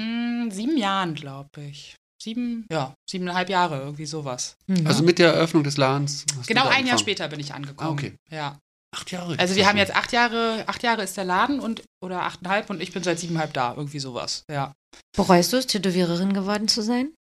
Mm, 0.00 0.50
sieben 0.50 0.78
Jahren, 0.78 1.14
glaube 1.14 1.48
ich. 1.60 1.94
Sieben, 2.22 2.66
ja, 2.72 2.94
siebeneinhalb 3.10 3.50
Jahre, 3.50 3.80
irgendwie 3.80 4.06
sowas. 4.06 4.56
Mhm. 4.66 4.86
Also 4.86 5.02
mit 5.02 5.18
der 5.18 5.34
Eröffnung 5.34 5.62
des 5.64 5.76
Ladens. 5.76 6.24
hast 6.38 6.48
du 6.48 6.54
Genau 6.54 6.68
ein 6.68 6.86
Jahr 6.86 6.96
später 6.98 7.28
bin 7.28 7.38
ich 7.40 7.52
angekommen. 7.52 7.90
Ah, 7.90 7.92
okay. 7.92 8.14
Ja. 8.30 8.58
Acht 8.96 9.10
Jahre. 9.10 9.38
Also 9.38 9.56
wir 9.56 9.66
haben 9.66 9.76
jetzt 9.76 9.94
acht 9.94 10.12
Jahre, 10.12 10.64
acht 10.66 10.82
Jahre 10.82 11.02
ist 11.02 11.16
der 11.16 11.24
Laden 11.24 11.60
und 11.60 11.82
oder 12.02 12.22
achteinhalb 12.22 12.70
und 12.70 12.80
ich 12.80 12.92
bin 12.92 13.02
seit 13.02 13.18
siebeneinhalb 13.18 13.52
da, 13.52 13.74
irgendwie 13.76 13.98
sowas. 14.00 14.44
Ja. 14.50 14.72
Bereust 15.16 15.52
du 15.52 15.56
es, 15.58 15.66
Tätowiererin 15.66 16.32
geworden 16.32 16.68
zu 16.68 16.82
sein? 16.82 17.12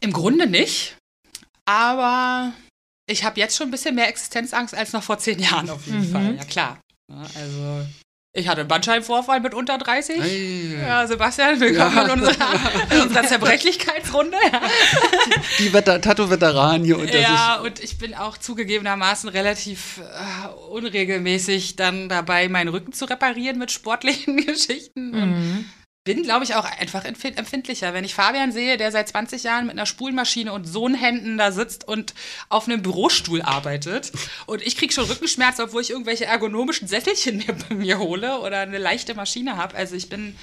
Im 0.00 0.12
Grunde 0.12 0.46
nicht, 0.48 0.96
aber 1.66 2.52
ich 3.10 3.24
habe 3.24 3.38
jetzt 3.40 3.56
schon 3.56 3.68
ein 3.68 3.70
bisschen 3.72 3.94
mehr 3.96 4.08
Existenzangst 4.08 4.74
als 4.74 4.92
noch 4.92 5.02
vor 5.02 5.18
zehn 5.18 5.38
Jahren 5.40 5.68
auf 5.70 5.86
jeden 5.86 6.08
Mhm. 6.08 6.12
Fall. 6.12 6.34
Ja 6.36 6.44
klar. 6.44 6.78
Ja, 7.10 7.22
also 7.40 7.86
ich 8.34 8.46
hatte 8.48 8.60
einen 8.60 8.68
Bandscheibenvorfall 8.68 9.40
mit 9.40 9.54
unter 9.54 9.78
30. 9.78 10.20
Hey, 10.20 10.76
Ja, 10.80 11.06
Sebastian, 11.06 11.58
willkommen 11.58 11.96
Ja. 11.96 12.04
in 12.04 12.10
unserer, 12.10 12.34
in 12.92 13.00
unserer 13.00 13.22
Zerbrechlichkeitsrunde. 13.24 14.36
Die 15.58 15.70
Tattoo-Veteranen 15.70 16.84
hier 16.84 16.98
unter 16.98 17.18
Ja, 17.18 17.56
und 17.60 17.80
ich 17.82 17.96
bin 17.98 18.14
auch 18.14 18.36
zugegebenermaßen 18.36 19.28
relativ 19.30 19.98
äh, 19.98 20.48
unregelmäßig 20.70 21.76
dann 21.76 22.08
dabei, 22.08 22.48
meinen 22.48 22.68
Rücken 22.68 22.92
zu 22.92 23.06
reparieren 23.06 23.58
mit 23.58 23.72
sportlichen 23.72 24.36
Geschichten. 24.46 25.10
Mhm. 25.10 25.64
Bin, 26.08 26.22
glaube 26.22 26.42
ich, 26.42 26.54
auch 26.54 26.64
einfach 26.64 27.04
empf- 27.04 27.36
empfindlicher. 27.36 27.92
Wenn 27.92 28.02
ich 28.02 28.14
Fabian 28.14 28.50
sehe, 28.50 28.78
der 28.78 28.90
seit 28.90 29.10
20 29.10 29.42
Jahren 29.42 29.66
mit 29.66 29.72
einer 29.72 29.84
Spulmaschine 29.84 30.54
und 30.54 30.64
Sohnhänden 30.64 31.36
da 31.36 31.52
sitzt 31.52 31.86
und 31.86 32.14
auf 32.48 32.66
einem 32.66 32.80
Bürostuhl 32.80 33.42
arbeitet 33.42 34.10
und 34.46 34.62
ich 34.62 34.78
kriege 34.78 34.90
schon 34.90 35.04
Rückenschmerzen, 35.04 35.66
obwohl 35.66 35.82
ich 35.82 35.90
irgendwelche 35.90 36.24
ergonomischen 36.24 36.88
Sesselchen 36.88 37.36
mir 37.36 37.52
bei 37.52 37.74
mir 37.74 37.98
hole 37.98 38.40
oder 38.40 38.60
eine 38.60 38.78
leichte 38.78 39.14
Maschine 39.14 39.58
habe. 39.58 39.76
Also 39.76 39.96
ich 39.96 40.08
bin 40.08 40.34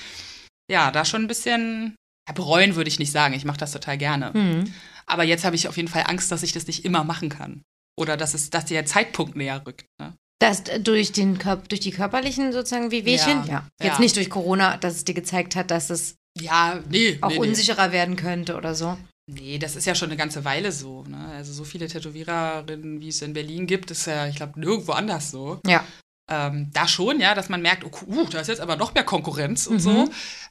ja 0.72 0.91
da 0.91 1.03
schon 1.03 1.24
ein 1.24 1.28
bisschen 1.28 1.95
ja, 2.28 2.34
bereuen 2.36 2.76
würde 2.76 2.89
ich 2.89 2.99
nicht 2.99 3.11
sagen. 3.11 3.34
Ich 3.34 3.45
mache 3.45 3.57
das 3.57 3.72
total 3.72 3.97
gerne. 3.97 4.32
Mhm. 4.36 4.72
Aber 5.07 5.24
jetzt 5.24 5.45
habe 5.45 5.55
ich 5.55 5.68
auf 5.68 5.78
jeden 5.78 5.89
Fall 5.89 6.03
Angst, 6.05 6.32
dass 6.32 6.43
ich 6.43 6.53
das 6.53 6.68
nicht 6.68 6.86
immer 6.86 7.03
machen 7.03 7.30
kann. 7.30 7.63
Oder 7.97 8.18
dass, 8.18 8.36
es, 8.36 8.51
dass 8.51 8.66
der 8.66 8.86
Zeitpunkt 8.86 9.36
näher 9.36 9.66
rückt. 9.66 9.86
Ne? 9.99 10.13
Das 10.39 10.61
äh, 10.61 10.79
durch, 10.79 11.11
den 11.11 11.38
Körp 11.38 11.69
durch 11.69 11.81
die 11.81 11.91
körperlichen 11.91 12.51
sozusagen 12.51 12.91
Wehwehchen? 12.91 13.45
Ja. 13.47 13.67
Jetzt 13.81 13.95
Ja. 13.95 13.99
nicht 13.99 14.15
durch 14.15 14.29
Corona, 14.29 14.77
dass 14.77 14.95
es 14.95 15.05
dir 15.05 15.13
gezeigt 15.13 15.55
hat, 15.55 15.71
dass 15.71 15.89
es 15.89 16.15
Ja, 16.38 16.79
nee. 16.89 17.17
auch 17.21 17.29
nee, 17.29 17.39
nee. 17.39 17.47
unsicherer 17.47 17.91
werden 17.91 18.15
könnte 18.15 18.55
oder 18.55 18.75
so. 18.75 18.97
Nee, 19.31 19.57
das 19.57 19.75
ist 19.75 19.86
ja 19.86 19.95
schon 19.95 20.09
eine 20.09 20.17
ganze 20.17 20.45
Weile 20.45 20.71
so. 20.71 21.03
Ne? 21.03 21.17
Also 21.36 21.51
so 21.53 21.63
viele 21.63 21.88
Tätowiererinnen, 21.88 22.99
wie 23.01 23.07
es 23.07 23.21
in 23.21 23.33
Berlin 23.33 23.65
gibt, 23.65 23.89
ist 23.91 24.05
ja, 24.05 24.27
ich 24.27 24.36
glaube, 24.36 24.59
nirgendwo 24.59 24.91
anders 24.91 25.31
so. 25.31 25.59
Ja. 25.65 25.83
Ähm, 26.28 26.71
da 26.73 26.88
schon, 26.88 27.19
ja, 27.19 27.36
dass 27.36 27.49
man 27.49 27.61
merkt, 27.61 27.84
oh, 27.84 27.91
uh, 28.07 28.26
da 28.30 28.39
ist 28.39 28.47
jetzt 28.47 28.59
aber 28.61 28.76
noch 28.78 28.93
mehr 28.95 29.03
Konkurrenz 29.03 29.67
und 29.67 29.76
Mhm. 29.76 29.80
so. 29.80 30.09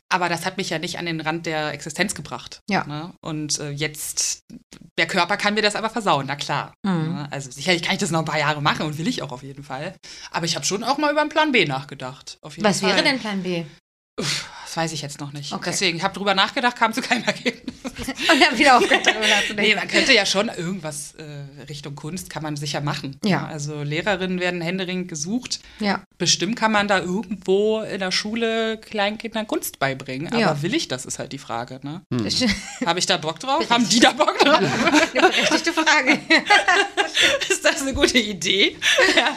Aber 0.09 0.29
das 0.29 0.45
hat 0.47 0.57
mich 0.59 0.71
ja 0.71 0.79
nicht 0.79 0.99
an 0.99 1.07
den 1.07 1.21
Rand 1.21 1.47
der 1.47 1.73
Existenz 1.73 2.15
gebracht. 2.15 2.61
Ja. 2.71 2.85
Ne? 2.85 3.13
Und 3.21 3.59
äh, 3.59 3.71
jetzt, 3.71 4.45
der 4.99 5.07
Körper 5.09 5.37
kann 5.37 5.55
mir 5.55 5.63
das 5.63 5.75
aber 5.75 5.91
versauen, 5.91 6.27
na 6.29 6.37
klar. 6.37 6.75
Mhm. 6.85 7.15
Ne? 7.15 7.29
Also 7.33 7.51
sicherlich 7.51 7.83
kann 7.83 7.95
ich 7.95 8.01
das 8.01 8.13
noch 8.13 8.21
ein 8.21 8.25
paar 8.25 8.39
Jahre 8.39 8.63
machen 8.63 8.87
und 8.87 8.99
will 8.99 9.09
ich 9.09 9.23
auch 9.23 9.33
auf 9.33 9.43
jeden 9.43 9.65
Fall. 9.65 9.97
Aber 10.31 10.47
ich 10.47 10.55
habe 10.55 10.65
schon 10.65 10.85
auch 10.85 10.99
mal 10.99 11.11
über 11.11 11.21
einen 11.23 11.31
Plan 11.31 11.51
B 11.51 11.65
nachgedacht. 11.65 12.39
Auf 12.43 12.57
jeden 12.57 12.69
Was 12.69 12.81
Fall. 12.81 12.91
wäre 12.91 13.03
denn 13.03 13.19
Plan 13.19 13.43
B? 13.43 13.65
Uff, 14.21 14.49
das 14.75 14.83
weiß 14.83 14.93
ich 14.93 15.03
jetzt 15.03 15.21
noch 15.21 15.33
nicht. 15.33 15.53
Okay. 15.53 15.71
Deswegen, 15.71 15.97
ich 15.99 16.03
habe 16.03 16.15
drüber 16.15 16.35
nachgedacht, 16.35 16.77
kam 16.77 16.93
zu 16.93 17.01
keinem 17.01 17.23
Ergebnis. 17.25 17.75
Und 17.85 18.41
dann 18.41 18.59
wieder 18.59 18.77
aufgehört, 18.77 19.07
darüber 19.07 19.63
Nee, 19.63 19.75
man 19.77 19.87
könnte 19.87 20.13
ja 20.13 20.27
schon 20.27 20.49
irgendwas 20.49 21.15
äh, 21.15 21.63
Richtung 21.69 21.95
Kunst 21.95 22.29
kann 22.29 22.43
man 22.43 22.57
sicher 22.57 22.81
machen. 22.81 23.17
Ja. 23.25 23.47
Also 23.47 23.83
Lehrerinnen 23.83 24.41
werden 24.41 24.61
händeringend 24.61 25.09
gesucht. 25.09 25.61
Ja. 25.79 26.03
Bestimmt 26.19 26.57
kann 26.57 26.73
man 26.73 26.89
da 26.89 26.99
irgendwo 26.99 27.83
in 27.83 28.01
der 28.01 28.11
Schule 28.11 28.79
Kleinkindern 28.79 29.47
Kunst 29.47 29.79
beibringen. 29.79 30.29
Aber 30.29 30.41
Ja. 30.41 30.63
will 30.63 30.75
ich 30.75 30.89
das, 30.89 31.07
ist 31.07 31.19
halt 31.21 31.33
die 31.33 31.39
Frage. 31.39 31.79
Ne? 31.83 32.03
Ist 32.25 32.45
Habe 32.87 32.99
ich 32.99 33.07
da 33.07 33.17
Bock 33.17 33.39
drauf? 33.39 33.69
Haben 33.71 33.89
die 33.89 34.01
da 34.01 34.11
Bock 34.11 34.37
drauf? 34.41 34.59
eine 34.59 35.11
berechtigte 35.13 35.73
Frage. 35.73 36.19
ist 37.49 37.65
das 37.65 37.83
eine 37.83 37.95
gute 37.95 38.19
Idee? 38.19 38.77
ja. 39.17 39.37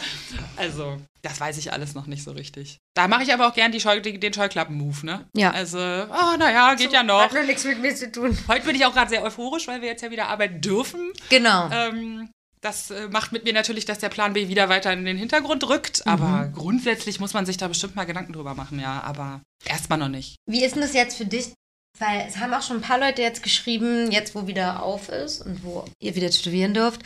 Also, 0.55 0.97
das 1.21 1.39
weiß 1.39 1.57
ich 1.57 1.73
alles 1.73 1.95
noch 1.95 2.07
nicht 2.07 2.23
so 2.23 2.31
richtig. 2.31 2.77
Da 2.93 3.07
mache 3.07 3.23
ich 3.23 3.33
aber 3.33 3.47
auch 3.47 3.53
gern 3.53 3.71
die 3.71 3.79
Scheu 3.79 3.99
den 3.99 4.33
Scheuklappen-Move, 4.33 5.05
ne? 5.05 5.27
Ja. 5.35 5.51
Also, 5.51 5.77
oh, 5.77 6.37
naja, 6.37 6.73
geht 6.75 6.93
ja 6.93 7.03
noch. 7.03 7.21
Hat 7.21 7.33
nur 7.33 7.43
nichts 7.43 7.63
mit 7.63 7.81
mir 7.81 7.95
zu 7.95 8.11
tun. 8.11 8.37
Heute 8.47 8.65
bin 8.65 8.75
ich 8.75 8.85
auch 8.85 8.93
gerade 8.93 9.09
sehr 9.09 9.23
euphorisch, 9.23 9.67
weil 9.67 9.81
wir 9.81 9.89
jetzt 9.89 10.01
ja 10.01 10.11
wieder 10.11 10.27
arbeiten 10.29 10.61
dürfen. 10.61 11.11
Genau. 11.29 11.69
Ähm, 11.71 12.29
das 12.61 12.91
äh, 12.91 13.07
macht 13.09 13.31
mit 13.31 13.43
mir 13.43 13.53
natürlich, 13.53 13.85
dass 13.85 13.99
der 13.99 14.09
Plan 14.09 14.33
B 14.33 14.47
wieder 14.47 14.69
weiter 14.69 14.91
in 14.91 15.05
den 15.05 15.17
Hintergrund 15.17 15.67
rückt. 15.69 16.05
Aber 16.07 16.51
grundsätzlich 16.53 17.19
muss 17.19 17.33
man 17.33 17.45
sich 17.45 17.57
da 17.57 17.67
bestimmt 17.67 17.95
mal 17.95 18.05
Gedanken 18.05 18.33
drüber 18.33 18.55
machen, 18.55 18.79
ja. 18.79 19.01
Aber 19.03 19.41
erstmal 19.65 19.99
noch 19.99 20.09
nicht. 20.09 20.37
Wie 20.45 20.63
ist 20.63 20.75
denn 20.75 20.81
das 20.81 20.93
jetzt 20.93 21.17
für 21.17 21.25
dich? 21.25 21.53
Weil 21.99 22.25
es 22.27 22.37
haben 22.37 22.53
auch 22.53 22.61
schon 22.61 22.77
ein 22.77 22.81
paar 22.81 22.99
Leute 22.99 23.21
jetzt 23.21 23.41
geschrieben, 23.41 24.11
jetzt 24.11 24.35
wo 24.35 24.45
wieder 24.45 24.83
auf 24.83 25.09
ist 25.09 25.41
und 25.41 25.63
wo 25.63 25.85
ihr 25.99 26.15
wieder 26.15 26.29
tätowieren 26.29 26.73
dürft, 26.73 27.01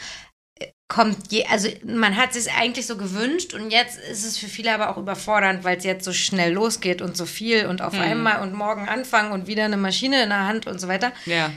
kommt 0.87 1.31
je, 1.31 1.45
also 1.45 1.69
man 1.85 2.17
hat 2.17 2.35
es 2.35 2.47
eigentlich 2.47 2.85
so 2.85 2.97
gewünscht 2.97 3.53
und 3.53 3.71
jetzt 3.71 3.97
ist 3.97 4.25
es 4.25 4.37
für 4.37 4.47
viele 4.47 4.73
aber 4.73 4.89
auch 4.89 4.97
überfordernd, 4.97 5.63
weil 5.63 5.77
es 5.77 5.85
jetzt 5.85 6.03
so 6.03 6.11
schnell 6.11 6.51
losgeht 6.51 7.01
und 7.01 7.15
so 7.15 7.25
viel 7.25 7.65
und 7.65 7.81
auf 7.81 7.93
einmal 7.93 8.41
und 8.41 8.53
morgen 8.53 8.89
anfangen 8.89 9.31
und 9.31 9.47
wieder 9.47 9.63
eine 9.63 9.77
Maschine 9.77 10.23
in 10.23 10.29
der 10.29 10.45
Hand 10.47 10.67
und 10.67 10.81
so 10.81 10.89
weiter. 10.89 11.13
Ja. 11.25 11.51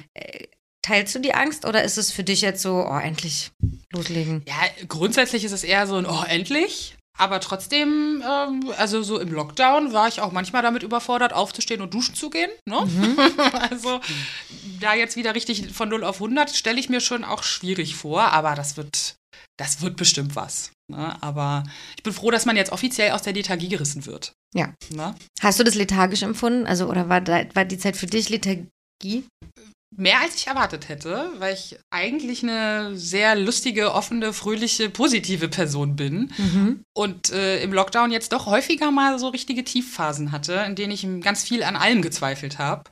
Teilst 0.83 1.15
du 1.15 1.19
die 1.19 1.35
Angst 1.35 1.65
oder 1.65 1.83
ist 1.83 1.97
es 1.97 2.13
für 2.13 2.23
dich 2.23 2.43
jetzt 2.43 2.63
so, 2.63 2.87
oh, 2.87 2.99
endlich 2.99 3.51
loslegen? 3.93 4.45
Ja, 4.47 4.87
grundsätzlich 4.87 5.43
ist 5.45 5.53
es 5.53 5.65
eher 5.65 5.87
so 5.87 5.97
ein, 5.97 6.07
oh, 6.07 6.23
endlich. 6.29 6.97
Aber 7.17 7.41
trotzdem, 7.41 8.23
ähm, 8.29 8.73
also 8.77 9.03
so 9.03 9.21
im 9.21 9.33
Lockdown 9.33 9.93
war 9.93 10.09
ich 10.09 10.21
auch 10.21 10.33
manchmal 10.33 10.63
damit 10.63 10.83
überfordert, 10.83 11.33
aufzustehen 11.33 11.81
und 11.81 11.95
duschen 11.95 12.15
zu 12.15 12.29
gehen. 12.29 12.51
Ne? 12.69 12.77
also 13.71 14.01
da 14.81 14.95
jetzt 14.95 15.17
wieder 15.17 15.35
richtig 15.35 15.73
von 15.73 15.89
0 15.89 16.03
auf 16.03 16.17
100 16.17 16.51
stelle 16.51 16.81
ich 16.81 16.89
mir 16.89 17.01
schon 17.01 17.25
auch 17.25 17.45
schwierig 17.45 17.95
vor, 17.95 18.33
aber 18.33 18.57
das 18.57 18.77
wird, 18.77 19.15
das 19.57 19.81
wird 19.81 19.97
bestimmt 19.97 20.35
was. 20.35 20.73
Ne? 20.91 21.17
Aber 21.23 21.63
ich 21.97 22.03
bin 22.03 22.13
froh, 22.13 22.33
dass 22.33 22.47
man 22.47 22.57
jetzt 22.57 22.73
offiziell 22.73 23.13
aus 23.13 23.23
der 23.23 23.33
Lethargie 23.33 23.69
gerissen 23.69 24.07
wird. 24.07 24.33
Ja. 24.53 24.75
Ne? 24.91 25.15
Hast 25.41 25.61
du 25.61 25.65
das 25.65 25.77
lethargisch 25.77 26.23
empfunden? 26.23 26.67
Also, 26.67 26.89
oder 26.89 27.09
war, 27.09 27.21
da, 27.21 27.45
war 27.55 27.65
die 27.65 27.79
Zeit 27.79 27.97
für 27.97 28.07
dich 28.07 28.29
Lethargie? 28.29 29.25
Mehr 29.97 30.21
als 30.21 30.37
ich 30.37 30.47
erwartet 30.47 30.89
hätte, 30.89 31.31
weil 31.39 31.55
ich 31.55 31.79
eigentlich 31.91 32.43
eine 32.43 32.97
sehr 32.97 33.37
lustige, 33.37 33.93
offene, 33.93 34.33
fröhliche, 34.33 34.91
positive 34.91 35.49
Person 35.49 35.97
bin. 35.97 36.33
Mhm. 36.37 36.85
Und 36.95 37.31
äh, 37.33 37.63
im 37.63 37.73
Lockdown 37.73 38.11
jetzt 38.11 38.33
doch 38.33 38.47
häufiger 38.47 38.91
mal 38.91 39.19
so 39.19 39.29
richtige 39.29 39.65
Tiefphasen 39.65 40.33
hatte, 40.33 40.65
in 40.67 40.75
denen 40.75 40.93
ich 40.93 41.07
ganz 41.23 41.45
viel 41.45 41.63
an 41.63 41.77
allem 41.77 42.03
gezweifelt 42.03 42.59
habe. 42.59 42.85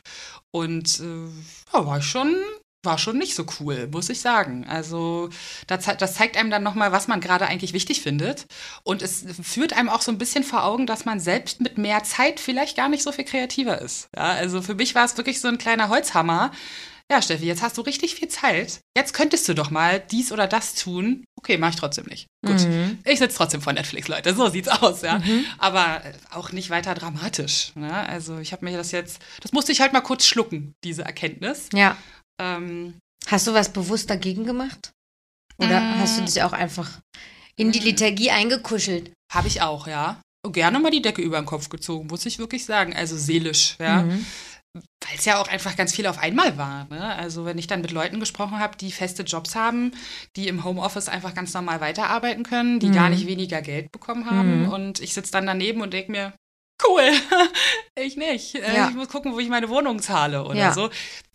Und 0.50 1.00
äh, 1.00 1.74
ja, 1.74 1.86
war 1.86 1.98
ich 1.98 2.04
schon 2.04 2.36
war 2.84 2.98
schon 2.98 3.18
nicht 3.18 3.34
so 3.34 3.46
cool, 3.60 3.88
muss 3.92 4.08
ich 4.08 4.20
sagen. 4.20 4.66
Also 4.68 5.28
das, 5.66 5.84
das 5.98 6.14
zeigt 6.14 6.36
einem 6.36 6.50
dann 6.50 6.62
nochmal, 6.62 6.90
was 6.90 7.06
man 7.06 7.20
gerade 7.20 7.46
eigentlich 7.46 7.72
wichtig 7.72 8.02
findet. 8.02 8.46
Und 8.82 9.02
es 9.02 9.24
führt 9.42 9.72
einem 9.72 9.88
auch 9.88 10.02
so 10.02 10.10
ein 10.10 10.18
bisschen 10.18 10.42
vor 10.42 10.64
Augen, 10.64 10.86
dass 10.86 11.04
man 11.04 11.20
selbst 11.20 11.60
mit 11.60 11.78
mehr 11.78 12.02
Zeit 12.02 12.40
vielleicht 12.40 12.76
gar 12.76 12.88
nicht 12.88 13.04
so 13.04 13.12
viel 13.12 13.24
kreativer 13.24 13.80
ist. 13.80 14.08
Ja, 14.16 14.32
also 14.32 14.62
für 14.62 14.74
mich 14.74 14.94
war 14.94 15.04
es 15.04 15.16
wirklich 15.16 15.40
so 15.40 15.48
ein 15.48 15.58
kleiner 15.58 15.88
Holzhammer. 15.88 16.50
Ja, 17.10 17.20
Steffi, 17.20 17.44
jetzt 17.44 17.62
hast 17.62 17.76
du 17.76 17.82
richtig 17.82 18.14
viel 18.14 18.28
Zeit. 18.28 18.80
Jetzt 18.96 19.12
könntest 19.12 19.46
du 19.48 19.54
doch 19.54 19.70
mal 19.70 20.00
dies 20.00 20.32
oder 20.32 20.46
das 20.46 20.74
tun. 20.74 21.24
Okay, 21.38 21.58
mache 21.58 21.70
ich 21.70 21.76
trotzdem 21.76 22.06
nicht. 22.06 22.26
Gut. 22.46 22.60
Mhm. 22.66 22.98
Ich 23.04 23.18
sitze 23.18 23.36
trotzdem 23.36 23.60
vor 23.60 23.72
Netflix, 23.72 24.08
Leute. 24.08 24.34
So 24.34 24.48
sieht's 24.48 24.68
aus, 24.68 25.02
ja. 25.02 25.20
Aber 25.58 26.04
äh, 26.04 26.12
auch 26.30 26.52
nicht 26.52 26.70
weiter 26.70 26.94
dramatisch. 26.94 27.72
Ne? 27.74 27.92
Also 27.92 28.38
ich 28.38 28.52
habe 28.52 28.64
mir 28.64 28.76
das 28.76 28.92
jetzt, 28.92 29.20
das 29.40 29.52
musste 29.52 29.72
ich 29.72 29.80
halt 29.80 29.92
mal 29.92 30.00
kurz 30.00 30.24
schlucken, 30.24 30.72
diese 30.84 31.02
Erkenntnis. 31.04 31.68
Ja. 31.74 31.96
Ähm, 32.40 32.94
Hast 33.28 33.46
du 33.46 33.54
was 33.54 33.72
bewusst 33.72 34.10
dagegen 34.10 34.44
gemacht? 34.44 34.90
Oder 35.58 35.80
Mm. 35.80 35.98
hast 36.00 36.18
du 36.18 36.24
dich 36.24 36.42
auch 36.42 36.52
einfach 36.52 36.90
in 37.56 37.70
die 37.70 37.78
Liturgie 37.78 38.30
eingekuschelt? 38.30 39.12
Habe 39.32 39.46
ich 39.48 39.62
auch, 39.62 39.86
ja. 39.86 40.20
Gerne 40.50 40.80
mal 40.80 40.90
die 40.90 41.02
Decke 41.02 41.22
über 41.22 41.40
den 41.40 41.46
Kopf 41.46 41.68
gezogen, 41.68 42.08
muss 42.08 42.26
ich 42.26 42.40
wirklich 42.40 42.64
sagen. 42.64 42.96
Also 42.96 43.16
seelisch, 43.16 43.76
ja. 43.78 44.02
Mhm. 44.02 44.26
Weil 45.12 45.18
es 45.18 45.26
ja 45.26 45.38
auch 45.38 45.48
einfach 45.48 45.76
ganz 45.76 45.94
viel 45.94 46.06
auf 46.06 46.16
einmal 46.18 46.56
war. 46.56 46.86
Ne? 46.88 47.14
Also 47.16 47.44
wenn 47.44 47.58
ich 47.58 47.66
dann 47.66 47.82
mit 47.82 47.90
Leuten 47.90 48.18
gesprochen 48.18 48.58
habe, 48.58 48.78
die 48.78 48.90
feste 48.90 49.24
Jobs 49.24 49.54
haben, 49.54 49.92
die 50.36 50.48
im 50.48 50.64
Homeoffice 50.64 51.08
einfach 51.08 51.34
ganz 51.34 51.52
normal 51.52 51.82
weiterarbeiten 51.82 52.44
können, 52.44 52.80
die 52.80 52.86
Mhm. 52.88 52.94
gar 52.94 53.10
nicht 53.10 53.26
weniger 53.26 53.60
Geld 53.60 53.92
bekommen 53.92 54.30
haben. 54.30 54.62
Mhm. 54.62 54.68
Und 54.72 55.00
ich 55.00 55.12
sitze 55.12 55.30
dann 55.32 55.44
daneben 55.46 55.82
und 55.82 55.92
denke 55.92 56.10
mir, 56.12 56.32
cool, 56.88 57.02
ich 57.94 58.16
nicht. 58.16 58.54
Äh, 58.54 58.74
Ja. 58.74 58.88
Ich 58.88 58.94
muss 58.94 59.08
gucken, 59.08 59.34
wo 59.34 59.38
ich 59.38 59.50
meine 59.50 59.68
Wohnung 59.68 60.00
zahle 60.00 60.44
oder 60.44 60.54
Ja. 60.58 60.72
so. 60.72 60.88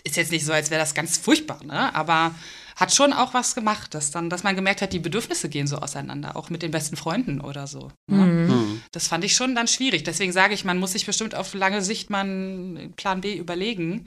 Ist 0.04 0.18
jetzt 0.18 0.32
nicht 0.32 0.44
so, 0.46 0.54
als 0.54 0.72
wäre 0.72 0.82
das 0.82 0.96
ganz 0.96 1.18
furchtbar, 1.18 1.60
ne? 1.64 1.94
aber 1.94 2.34
hat 2.80 2.94
schon 2.94 3.12
auch 3.12 3.34
was 3.34 3.56
gemacht, 3.56 3.94
dass, 3.96 4.12
dann, 4.12 4.30
dass 4.30 4.44
man 4.44 4.56
gemerkt 4.56 4.82
hat, 4.84 4.94
die 4.94 5.00
Bedürfnisse 5.00 5.50
gehen 5.50 5.66
so 5.66 5.78
auseinander, 5.78 6.36
auch 6.36 6.52
mit 6.52 6.62
den 6.62 6.70
besten 6.72 6.96
Freunden 6.96 7.42
oder 7.42 7.66
so. 7.66 7.92
Ne? 8.10 8.18
Mhm. 8.26 8.50
Hm. 8.50 8.82
Das 8.92 9.08
fand 9.08 9.24
ich 9.24 9.34
schon 9.36 9.56
dann 9.56 9.68
schwierig. 9.68 10.04
Deswegen 10.04 10.32
sage 10.32 10.54
ich, 10.54 10.64
man 10.64 10.78
muss 10.78 10.92
sich 10.92 11.06
bestimmt 11.08 11.34
auf 11.34 11.54
lange 11.56 11.82
Sicht 11.82 12.12
mal 12.12 12.20
einen 12.22 12.94
Plan 12.94 13.22
B 13.22 13.36
überlegen. 13.36 14.06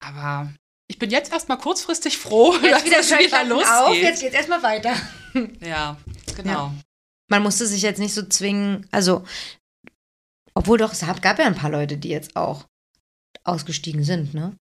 Aber 0.00 0.52
ich 0.86 0.98
bin 0.98 1.10
jetzt 1.10 1.32
erstmal 1.32 1.56
kurzfristig 1.58 2.18
froh, 2.18 2.52
Jetzt 2.62 2.84
wieder 2.84 2.98
dass 2.98 3.10
es 3.10 3.18
wieder 3.18 3.44
losgeht. 3.44 3.68
auf, 3.70 3.96
jetzt 3.96 4.20
geht's 4.20 4.34
erstmal 4.34 4.62
weiter. 4.62 4.94
Ja, 5.60 5.96
genau. 6.36 6.72
Man 7.30 7.44
musste 7.44 7.64
sich 7.64 7.82
jetzt 7.82 8.00
nicht 8.00 8.12
so 8.12 8.24
zwingen, 8.26 8.88
also, 8.90 9.24
obwohl 10.54 10.76
doch, 10.76 10.92
es 10.92 11.04
gab 11.22 11.38
ja 11.38 11.46
ein 11.46 11.54
paar 11.54 11.70
Leute, 11.70 11.96
die 11.96 12.08
jetzt 12.08 12.34
auch 12.34 12.64
ausgestiegen 13.44 14.02
sind, 14.02 14.34
ne? 14.34 14.56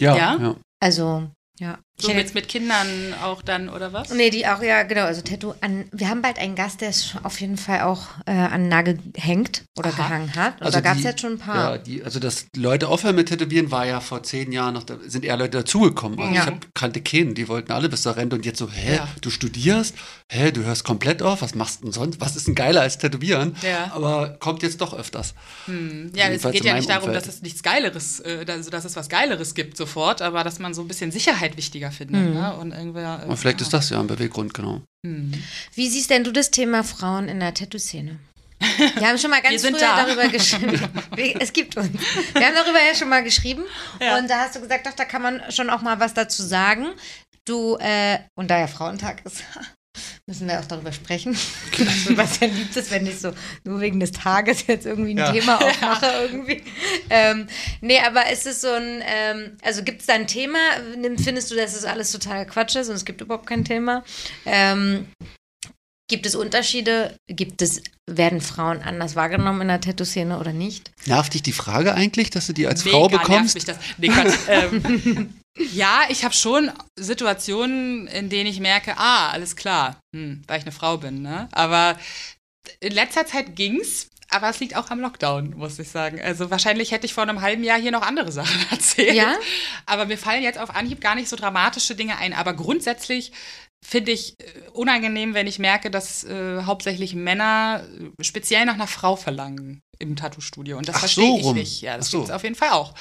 Ja, 0.00 0.16
Ja? 0.16 0.36
ja. 0.40 0.56
Also, 0.80 1.30
ja. 1.60 1.78
So 1.96 2.08
Ich- 2.08 2.16
mit, 2.16 2.34
mit 2.34 2.48
Kindern 2.48 3.14
auch 3.22 3.40
dann, 3.40 3.68
oder 3.68 3.92
was? 3.92 4.10
Nee, 4.10 4.28
die 4.28 4.48
auch, 4.48 4.60
ja, 4.60 4.82
genau. 4.82 5.02
Also 5.02 5.22
Tattoo 5.22 5.54
an. 5.60 5.84
Wir 5.92 6.08
haben 6.08 6.22
bald 6.22 6.40
einen 6.40 6.56
Gast, 6.56 6.80
der 6.80 6.88
es 6.88 7.14
auf 7.22 7.40
jeden 7.40 7.56
Fall 7.56 7.82
auch 7.82 8.08
äh, 8.26 8.32
an 8.32 8.62
den 8.62 8.68
Nagel 8.68 8.98
hängt 9.16 9.62
oder 9.78 9.90
Aha. 9.90 9.96
gehangen 9.96 10.34
hat. 10.34 10.54
Und 10.60 10.66
Also 10.66 10.78
da 10.78 10.80
gab 10.80 10.96
es 10.96 11.04
jetzt 11.04 11.20
schon 11.20 11.34
ein 11.34 11.38
paar. 11.38 11.56
Ja, 11.76 11.78
die, 11.78 12.02
also 12.02 12.18
dass 12.18 12.46
Leute 12.56 12.88
aufhören 12.88 13.14
mit 13.14 13.28
Tätowieren 13.28 13.70
war 13.70 13.86
ja 13.86 14.00
vor 14.00 14.24
zehn 14.24 14.50
Jahren 14.50 14.74
noch, 14.74 14.82
da 14.82 14.96
sind 15.06 15.24
eher 15.24 15.36
Leute 15.36 15.58
dazugekommen. 15.58 16.18
Also 16.18 16.34
Ja. 16.34 16.40
ich 16.40 16.46
hab, 16.48 16.74
kannte 16.74 17.00
keinen, 17.00 17.36
die 17.36 17.46
wollten 17.46 17.70
alle 17.70 17.88
bis 17.88 18.02
zur 18.02 18.16
Rente 18.16 18.34
und 18.34 18.44
jetzt 18.44 18.58
so, 18.58 18.68
hä, 18.68 18.96
Ja. 18.96 19.08
du 19.20 19.30
studierst? 19.30 19.94
Hä, 20.28 20.50
du 20.50 20.64
hörst 20.64 20.82
komplett 20.82 21.22
auf? 21.22 21.42
Was 21.42 21.54
machst 21.54 21.78
du 21.80 21.84
denn 21.84 21.92
sonst? 21.92 22.20
Was 22.20 22.34
ist 22.34 22.48
denn 22.48 22.56
geiler 22.56 22.80
als 22.80 22.98
Tätowieren? 22.98 23.54
Ja. 23.62 23.92
Aber 23.94 24.30
kommt 24.40 24.64
jetzt 24.64 24.80
doch 24.80 24.94
öfters. 24.98 25.34
Hm. 25.66 26.10
Ja, 26.16 26.26
es 26.26 26.42
geht 26.42 26.56
in 26.56 26.64
ja 26.66 26.74
nicht 26.74 26.90
darum, 26.90 27.10
Umfeld. 27.10 27.24
dass 27.24 27.32
es 27.32 27.40
nichts 27.42 27.62
Geileres, 27.62 28.18
äh, 28.18 28.44
also 28.48 28.68
dass 28.70 28.84
es 28.84 28.96
was 28.96 29.08
Geileres 29.08 29.54
gibt 29.54 29.76
sofort, 29.76 30.22
aber 30.22 30.42
dass 30.42 30.58
man 30.58 30.74
so 30.74 30.82
ein 30.82 30.88
bisschen 30.88 31.12
Sicherheit 31.12 31.56
wichtiger 31.56 31.83
findet. 31.90 32.22
Mhm. 32.22 32.34
Ne? 32.34 32.56
Und 32.56 32.72
irgendwer, 32.72 33.24
Und 33.26 33.36
vielleicht 33.36 33.60
ja. 33.60 33.66
ist 33.66 33.72
das 33.72 33.90
ja 33.90 34.00
ein 34.00 34.06
Beweggrund, 34.06 34.54
genau. 34.54 34.82
Hm. 35.06 35.32
Wie 35.74 35.88
siehst 35.88 36.10
denn 36.10 36.24
du 36.24 36.32
das 36.32 36.50
Thema 36.50 36.82
Frauen 36.82 37.28
in 37.28 37.40
der 37.40 37.52
Tattoo-Szene? 37.52 38.18
Wir 38.96 39.08
haben 39.08 39.18
schon 39.18 39.30
mal 39.30 39.42
ganz 39.42 39.62
früher 39.62 39.78
da. 39.78 40.04
darüber 40.04 40.28
geschrieben. 40.28 40.80
Es 41.40 41.52
gibt 41.52 41.76
uns. 41.76 41.90
Wir 42.32 42.46
haben 42.46 42.54
darüber 42.54 42.78
ja 42.80 42.94
schon 42.94 43.08
mal 43.08 43.22
geschrieben. 43.22 43.64
Ja. 44.00 44.18
Und 44.18 44.28
da 44.28 44.40
hast 44.40 44.56
du 44.56 44.60
gesagt, 44.60 44.86
doch, 44.86 44.94
da 44.94 45.04
kann 45.04 45.22
man 45.22 45.42
schon 45.50 45.70
auch 45.70 45.82
mal 45.82 46.00
was 46.00 46.14
dazu 46.14 46.42
sagen. 46.42 46.86
Du, 47.44 47.76
äh, 47.76 48.18
und 48.34 48.50
da 48.50 48.58
ja 48.58 48.66
Frauentag 48.66 49.24
ist, 49.26 49.42
müssen 50.26 50.48
wir 50.48 50.60
auch 50.60 50.64
darüber 50.64 50.92
sprechen. 50.92 51.34
was 52.10 52.40
ja 52.40 52.46
liebt 52.46 52.76
es, 52.76 52.90
wenn 52.90 53.06
ich 53.06 53.20
so 53.20 53.32
nur 53.64 53.80
wegen 53.80 54.00
des 54.00 54.12
Tages 54.12 54.66
jetzt 54.66 54.86
irgendwie 54.86 55.12
ein 55.12 55.18
Ja. 55.18 55.32
Thema 55.32 55.56
aufmache 55.60 56.06
irgendwie. 56.22 56.62
Ähm, 57.10 57.46
nee, 57.80 57.98
aber 58.00 58.30
ist 58.30 58.46
es 58.46 58.60
so 58.60 58.68
ein, 58.68 59.02
ähm, 59.06 59.56
also 59.62 59.82
gibt 59.82 60.00
es 60.00 60.06
da 60.06 60.14
ein 60.14 60.26
Thema? 60.26 60.58
Findest 61.22 61.50
du, 61.50 61.56
dass 61.56 61.74
es 61.74 61.84
alles 61.84 62.12
total 62.12 62.46
Quatsch 62.46 62.76
ist 62.76 62.88
und 62.88 62.96
es 62.96 63.04
gibt 63.04 63.20
überhaupt 63.20 63.46
kein 63.46 63.64
Thema? 63.64 64.04
Ähm, 64.46 65.06
Gibt 66.10 66.26
es 66.26 66.34
Unterschiede? 66.34 67.16
Gibt 67.28 67.62
es, 67.62 67.82
werden 68.06 68.42
Frauen 68.42 68.82
anders 68.82 69.16
wahrgenommen 69.16 69.62
in 69.62 69.68
der 69.68 69.80
Tattoo-Szene 69.80 70.38
oder 70.38 70.52
nicht? 70.52 70.92
Nervt 71.06 71.32
dich 71.32 71.42
die 71.42 71.52
Frage 71.52 71.94
eigentlich, 71.94 72.28
dass 72.28 72.46
du 72.46 72.52
die 72.52 72.66
als 72.66 72.84
Mega 72.84 72.98
Frau 72.98 73.08
nervt 73.08 73.22
bekommst? 73.22 73.54
Mich 73.54 73.64
das. 73.64 73.78
Nee, 73.96 74.08
Quatsch. 74.08 74.34
ähm, 74.48 75.34
ja, 75.56 76.02
ich 76.08 76.24
habe 76.24 76.34
schon 76.34 76.72
Situationen, 76.96 78.08
in 78.08 78.28
denen 78.28 78.48
ich 78.48 78.60
merke, 78.60 78.94
ah, 78.96 79.30
alles 79.30 79.56
klar, 79.56 80.00
hm, 80.14 80.42
weil 80.46 80.58
ich 80.58 80.64
eine 80.64 80.72
Frau 80.72 80.98
bin. 80.98 81.22
Ne? 81.22 81.48
Aber 81.52 81.96
in 82.80 82.92
letzter 82.92 83.26
Zeit 83.26 83.56
ging's. 83.56 84.08
Aber 84.30 84.48
es 84.48 84.58
liegt 84.58 84.74
auch 84.74 84.90
am 84.90 84.98
Lockdown, 84.98 85.50
muss 85.56 85.78
ich 85.78 85.90
sagen. 85.90 86.20
Also 86.20 86.50
wahrscheinlich 86.50 86.90
hätte 86.90 87.06
ich 87.06 87.14
vor 87.14 87.22
einem 87.22 87.40
halben 87.40 87.62
Jahr 87.62 87.78
hier 87.78 87.92
noch 87.92 88.02
andere 88.02 88.32
Sachen 88.32 88.58
erzählt. 88.70 89.14
Ja? 89.14 89.36
Aber 89.86 90.06
mir 90.06 90.18
fallen 90.18 90.42
jetzt 90.42 90.58
auf 90.58 90.74
Anhieb 90.74 91.00
gar 91.00 91.14
nicht 91.14 91.28
so 91.28 91.36
dramatische 91.36 91.94
Dinge 91.94 92.18
ein. 92.18 92.32
Aber 92.32 92.54
grundsätzlich 92.54 93.30
finde 93.84 94.10
ich 94.10 94.34
äh, 94.40 94.68
unangenehm, 94.72 95.34
wenn 95.34 95.46
ich 95.46 95.60
merke, 95.60 95.90
dass 95.90 96.24
äh, 96.24 96.62
hauptsächlich 96.62 97.14
Männer 97.14 97.84
äh, 98.18 98.24
speziell 98.24 98.64
nach 98.64 98.74
einer 98.74 98.88
Frau 98.88 99.14
verlangen 99.14 99.82
im 100.10 100.16
Tattoo-Studio. 100.16 100.76
Und 100.78 100.88
das 100.88 100.96
Ach 100.96 101.00
verstehe 101.00 101.28
so 101.30 101.38
ich 101.38 101.44
rum. 101.44 101.56
nicht. 101.56 101.80
Ja, 101.82 101.96
das 101.96 102.10
so. 102.10 102.18
gibt's 102.18 102.32
auf 102.32 102.42
jeden 102.42 102.54
Fall 102.54 102.70
auch. 102.70 102.94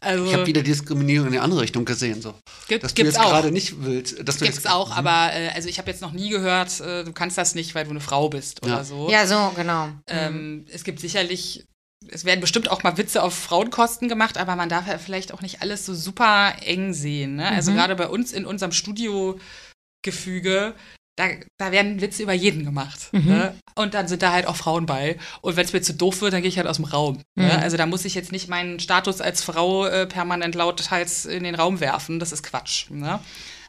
Also, 0.00 0.24
Ich 0.26 0.32
habe 0.34 0.46
wieder 0.46 0.62
Diskriminierung 0.62 1.26
in 1.26 1.32
die 1.32 1.38
andere 1.40 1.60
Richtung 1.60 1.84
gesehen, 1.84 2.22
so. 2.22 2.34
gibt, 2.68 2.84
Dass 2.84 2.94
du 2.94 3.02
jetzt 3.02 3.18
auch. 3.18 3.30
gerade 3.30 3.50
nicht 3.50 3.82
willst. 3.82 4.16
Dass 4.26 4.36
du 4.38 4.44
Gibt's 4.44 4.62
jetzt- 4.64 4.70
auch, 4.70 4.96
aber 4.96 5.32
äh, 5.34 5.48
also 5.54 5.68
ich 5.68 5.78
habe 5.78 5.90
jetzt 5.90 6.00
noch 6.02 6.12
nie 6.12 6.30
gehört, 6.30 6.80
äh, 6.80 7.04
du 7.04 7.12
kannst 7.12 7.36
das 7.38 7.54
nicht, 7.54 7.74
weil 7.74 7.84
du 7.84 7.90
eine 7.90 8.00
Frau 8.00 8.28
bist 8.28 8.62
oder 8.62 8.76
Ja. 8.78 8.84
so. 8.84 9.10
Ja, 9.10 9.26
so, 9.26 9.52
genau. 9.56 9.88
Ähm, 10.06 10.64
es 10.72 10.84
gibt 10.84 11.00
sicherlich, 11.00 11.66
es 12.08 12.24
werden 12.24 12.40
bestimmt 12.40 12.70
auch 12.70 12.82
mal 12.82 12.96
Witze 12.96 13.22
auf 13.22 13.34
Frauenkosten 13.34 14.08
gemacht, 14.08 14.38
aber 14.38 14.56
man 14.56 14.68
darf 14.70 14.86
ja 14.86 14.96
vielleicht 14.98 15.32
auch 15.34 15.42
nicht 15.42 15.60
alles 15.62 15.84
so 15.84 15.94
super 15.94 16.54
eng 16.62 16.94
sehen. 16.94 17.36
Ne? 17.36 17.46
Also 17.48 17.72
Mhm. 17.72 17.76
gerade 17.76 17.96
bei 17.96 18.08
uns 18.08 18.32
in 18.32 18.46
unserem 18.46 18.72
Studiogefüge, 18.72 20.74
da, 21.20 21.28
da 21.58 21.70
werden 21.70 22.00
Witze 22.00 22.22
über 22.22 22.32
jeden 22.32 22.64
gemacht. 22.64 23.10
Mhm. 23.12 23.26
Ne? 23.26 23.54
Und 23.74 23.92
dann 23.94 24.08
sind 24.08 24.22
da 24.22 24.32
halt 24.32 24.46
auch 24.46 24.56
Frauen 24.56 24.86
bei. 24.86 25.18
Und 25.42 25.56
wenn 25.56 25.66
es 25.66 25.72
mir 25.72 25.82
zu 25.82 25.92
doof 25.92 26.22
wird, 26.22 26.32
dann 26.32 26.40
gehe 26.40 26.48
ich 26.48 26.56
halt 26.56 26.66
aus 26.66 26.76
dem 26.76 26.86
Raum. 26.86 27.22
Mhm. 27.34 27.44
Ne? 27.44 27.58
Also 27.60 27.76
da 27.76 27.86
muss 27.86 28.06
ich 28.06 28.14
jetzt 28.14 28.32
nicht 28.32 28.48
meinen 28.48 28.80
Status 28.80 29.20
als 29.20 29.42
Frau 29.42 29.86
äh, 29.86 30.06
permanent 30.06 30.54
lauthals 30.54 31.26
in 31.26 31.44
den 31.44 31.54
Raum 31.54 31.80
werfen. 31.80 32.20
Das 32.20 32.32
ist 32.32 32.42
Quatsch. 32.42 32.90
Ne? 32.90 33.20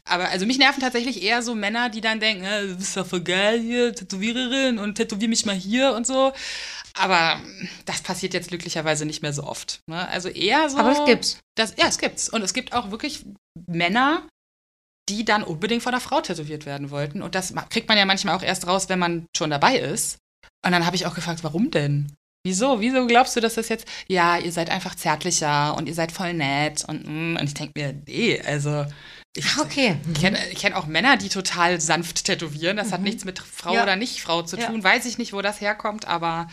Aber 0.06 0.30
also 0.30 0.46
mich 0.46 0.58
nerven 0.58 0.80
tatsächlich 0.80 1.22
eher 1.22 1.44
so 1.44 1.54
Männer, 1.54 1.90
die 1.90 2.02
dann 2.02 2.22
denken, 2.22 2.44
äh, 2.44 2.68
du 2.68 2.78
bist 2.78 2.96
doch 2.96 3.06
voll 3.06 3.22
geil 3.22 3.60
hier, 3.60 3.94
Tätowiererin 3.94 4.80
und 4.80 4.96
tätowier 4.96 5.28
mich 5.28 5.46
mal 5.46 5.56
hier 5.56 5.94
und 5.94 6.08
so. 6.08 6.32
Aber 6.94 7.40
das 7.86 8.02
passiert 8.02 8.34
jetzt 8.34 8.50
glücklicherweise 8.50 9.06
nicht 9.06 9.22
mehr 9.22 9.34
so 9.34 9.44
oft. 9.44 9.82
Ne? 9.88 10.08
Also 10.08 10.30
eher 10.30 10.70
so. 10.70 10.78
Aber 10.78 10.92
es 10.92 11.06
gibt's. 11.06 11.40
Das, 11.56 11.76
ja, 11.78 11.88
es 11.88 11.98
gibt's. 11.98 12.30
Und 12.30 12.44
es 12.44 12.54
gibt 12.54 12.74
auch 12.74 12.92
wirklich 12.92 13.26
Männer, 13.68 14.28
die 15.10 15.26
dann 15.26 15.44
unbedingt 15.44 15.84
von 15.84 15.94
einer 15.94 16.02
Frau 16.02 16.22
tätowiert 16.22 16.66
werden 16.66 16.90
wollten. 16.92 17.22
Und 17.22 17.36
das 17.36 17.54
kriegt 17.70 17.90
man 17.90 17.98
ja 17.98 18.06
manchmal 18.06 18.36
auch 18.36 18.44
erst 18.44 18.68
raus, 18.68 18.90
wenn 18.90 19.00
man 19.00 19.26
schon 19.36 19.50
dabei 19.50 19.78
ist. 19.78 20.18
Und 20.66 20.72
dann 20.72 20.86
habe 20.86 20.96
ich 20.96 21.06
auch 21.06 21.16
gefragt, 21.16 21.44
warum 21.44 21.72
denn? 21.72 22.14
Wieso? 22.44 22.82
Wieso 22.82 23.06
glaubst 23.06 23.36
du, 23.36 23.40
dass 23.40 23.56
das 23.56 23.70
jetzt, 23.70 23.88
ja, 24.08 24.38
ihr 24.38 24.52
seid 24.52 24.70
einfach 24.70 24.96
zärtlicher 24.96 25.76
und 25.76 25.88
ihr 25.88 25.94
seid 25.94 26.12
voll 26.12 26.34
nett 26.34 26.84
und, 26.88 27.06
mm, 27.06 27.38
und 27.40 27.44
ich 27.44 27.54
denke 27.54 27.74
mir, 27.80 27.94
nee, 28.08 28.42
also 28.42 28.86
ich, 29.38 29.46
Ach, 29.48 29.60
okay. 29.60 29.98
ich 30.14 30.20
kenne 30.20 30.40
kenn 30.56 30.74
auch 30.74 30.88
Männer, 30.88 31.18
die 31.18 31.30
total 31.30 31.80
sanft 31.80 32.26
tätowieren. 32.26 32.78
Das 32.78 32.92
hat 32.92 33.02
nichts 33.02 33.26
mit 33.26 33.40
Frau 33.40 33.76
Ja. 33.76 33.84
oder 33.84 33.96
Nicht-Frau 33.96 34.42
zu 34.42 34.58
Ja. 34.58 34.68
tun. 34.68 34.84
Weiß 34.84 35.06
ich 35.06 35.18
nicht, 35.18 35.34
wo 35.34 35.42
das 35.42 35.62
herkommt, 35.62 36.06
aber 36.06 36.48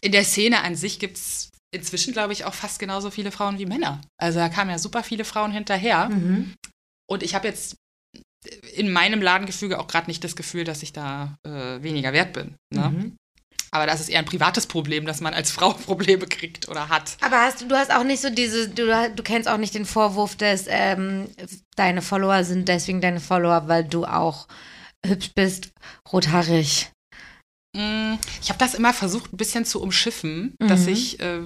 in 0.00 0.12
der 0.12 0.24
Szene 0.24 0.62
an 0.62 0.74
sich 0.74 0.98
gibt 0.98 1.16
es 1.16 1.50
inzwischen, 1.72 2.12
glaube 2.12 2.32
ich, 2.32 2.44
auch 2.44 2.54
fast 2.54 2.78
genauso 2.80 3.10
viele 3.10 3.30
Frauen 3.30 3.58
wie 3.58 3.66
Männer. 3.66 4.00
Also 4.20 4.40
da 4.40 4.48
kamen 4.48 4.70
ja 4.70 4.78
super 4.78 5.02
viele 5.02 5.24
Frauen 5.24 5.52
hinterher. 5.52 6.08
Mhm. 6.08 6.54
Und 7.08 7.22
ich 7.22 7.34
habe 7.34 7.46
jetzt 7.48 7.76
in 8.74 8.92
meinem 8.92 9.20
Ladengefüge 9.20 9.78
auch 9.78 9.88
gerade 9.88 10.08
nicht 10.08 10.22
das 10.24 10.36
Gefühl, 10.36 10.64
dass 10.64 10.82
ich 10.82 10.92
da 10.92 11.36
äh, 11.44 11.82
weniger 11.82 12.12
wert 12.12 12.32
bin. 12.32 12.54
Ne? 12.70 12.88
Mhm. 12.88 13.16
Aber 13.70 13.86
das 13.86 14.00
ist 14.00 14.08
eher 14.08 14.20
ein 14.20 14.24
privates 14.24 14.66
Problem, 14.66 15.04
dass 15.04 15.20
man 15.20 15.34
als 15.34 15.50
Frau 15.50 15.72
Probleme 15.86 16.26
kriegt 16.26 16.68
oder 16.68 16.88
hat. 16.88 17.16
Aber 17.20 17.42
hast, 17.42 17.60
du 17.60 17.68
du 17.68 17.76
hast 17.76 17.92
auch 17.92 18.04
nicht 18.04 18.22
so 18.22 18.30
diese, 18.30 18.68
du, 18.68 18.86
du 19.14 19.22
kennst 19.22 19.48
auch 19.48 19.58
nicht 19.58 19.74
den 19.74 19.84
Vorwurf, 19.84 20.36
dass 20.36 20.64
ähm, 20.68 21.28
deine 21.76 22.02
Follower 22.02 22.44
sind 22.44 22.68
deswegen 22.68 23.00
deine 23.00 23.20
Follower, 23.20 23.68
weil 23.68 23.84
du 23.84 24.04
auch 24.04 24.48
hübsch 25.04 25.32
bist, 25.34 25.70
rothaarig. 26.12 26.90
Mm, 27.76 28.14
Ich 28.40 28.48
habe 28.48 28.58
das 28.58 28.72
immer 28.74 28.94
versucht, 28.94 29.32
ein 29.32 29.36
bisschen 29.36 29.64
zu 29.66 29.82
umschiffen, 29.82 30.54
dass 30.58 30.82
Mhm. 30.86 30.88
ich, 30.88 31.20
äh, 31.20 31.40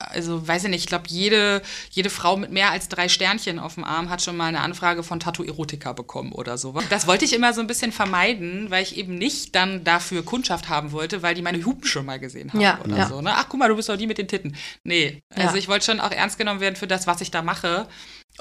also 0.00 0.46
weiß 0.46 0.64
ich 0.64 0.70
nicht, 0.70 0.80
ich 0.80 0.86
glaube, 0.88 1.04
jede, 1.08 1.62
jede 1.90 2.10
Frau 2.10 2.36
mit 2.36 2.50
mehr 2.50 2.70
als 2.72 2.88
drei 2.88 3.08
Sternchen 3.08 3.58
auf 3.60 3.74
dem 3.74 3.84
Arm 3.84 4.10
hat 4.10 4.22
schon 4.22 4.36
mal 4.36 4.46
eine 4.46 4.60
Anfrage 4.60 5.04
von 5.04 5.20
Tattoo-Erotika 5.20 5.92
bekommen 5.92 6.32
oder 6.32 6.58
sowas. 6.58 6.84
Das 6.90 7.06
wollte 7.06 7.24
ich 7.24 7.32
immer 7.32 7.52
so 7.52 7.60
ein 7.60 7.68
bisschen 7.68 7.92
vermeiden, 7.92 8.70
weil 8.70 8.82
ich 8.82 8.96
eben 8.96 9.14
nicht 9.14 9.54
dann 9.54 9.84
dafür 9.84 10.24
Kundschaft 10.24 10.68
haben 10.68 10.90
wollte, 10.90 11.22
weil 11.22 11.34
die 11.36 11.42
meine 11.42 11.64
Hupen 11.64 11.86
schon 11.86 12.06
mal 12.06 12.18
gesehen 12.18 12.52
haben 12.52 12.60
Ja, 12.60 12.80
oder 12.82 12.96
ja. 12.96 13.06
so. 13.06 13.20
Ne? 13.20 13.30
Ach, 13.32 13.46
guck 13.48 13.60
mal, 13.60 13.68
du 13.68 13.76
bist 13.76 13.88
doch 13.88 13.96
die 13.96 14.08
mit 14.08 14.18
den 14.18 14.26
Titten. 14.28 14.56
Nee, 14.82 15.22
also 15.32 15.50
Ja. 15.50 15.54
ich 15.56 15.68
wollte 15.68 15.84
schon 15.86 16.00
auch 16.00 16.10
ernst 16.10 16.38
genommen 16.38 16.60
werden 16.60 16.76
für 16.76 16.88
das, 16.88 17.06
was 17.06 17.20
ich 17.20 17.30
da 17.30 17.42
mache. 17.42 17.86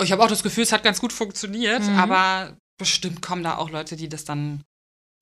Ich 0.02 0.12
habe 0.12 0.24
auch 0.24 0.28
das 0.30 0.42
Gefühl, 0.42 0.64
es 0.64 0.72
hat 0.72 0.84
ganz 0.84 1.00
gut 1.00 1.14
funktioniert, 1.14 1.84
Mhm. 1.84 2.00
aber 2.00 2.58
bestimmt 2.80 3.22
kommen 3.22 3.44
da 3.44 3.58
auch 3.58 3.70
Leute, 3.70 3.96
die 3.96 4.10
das 4.10 4.26
dann 4.26 4.62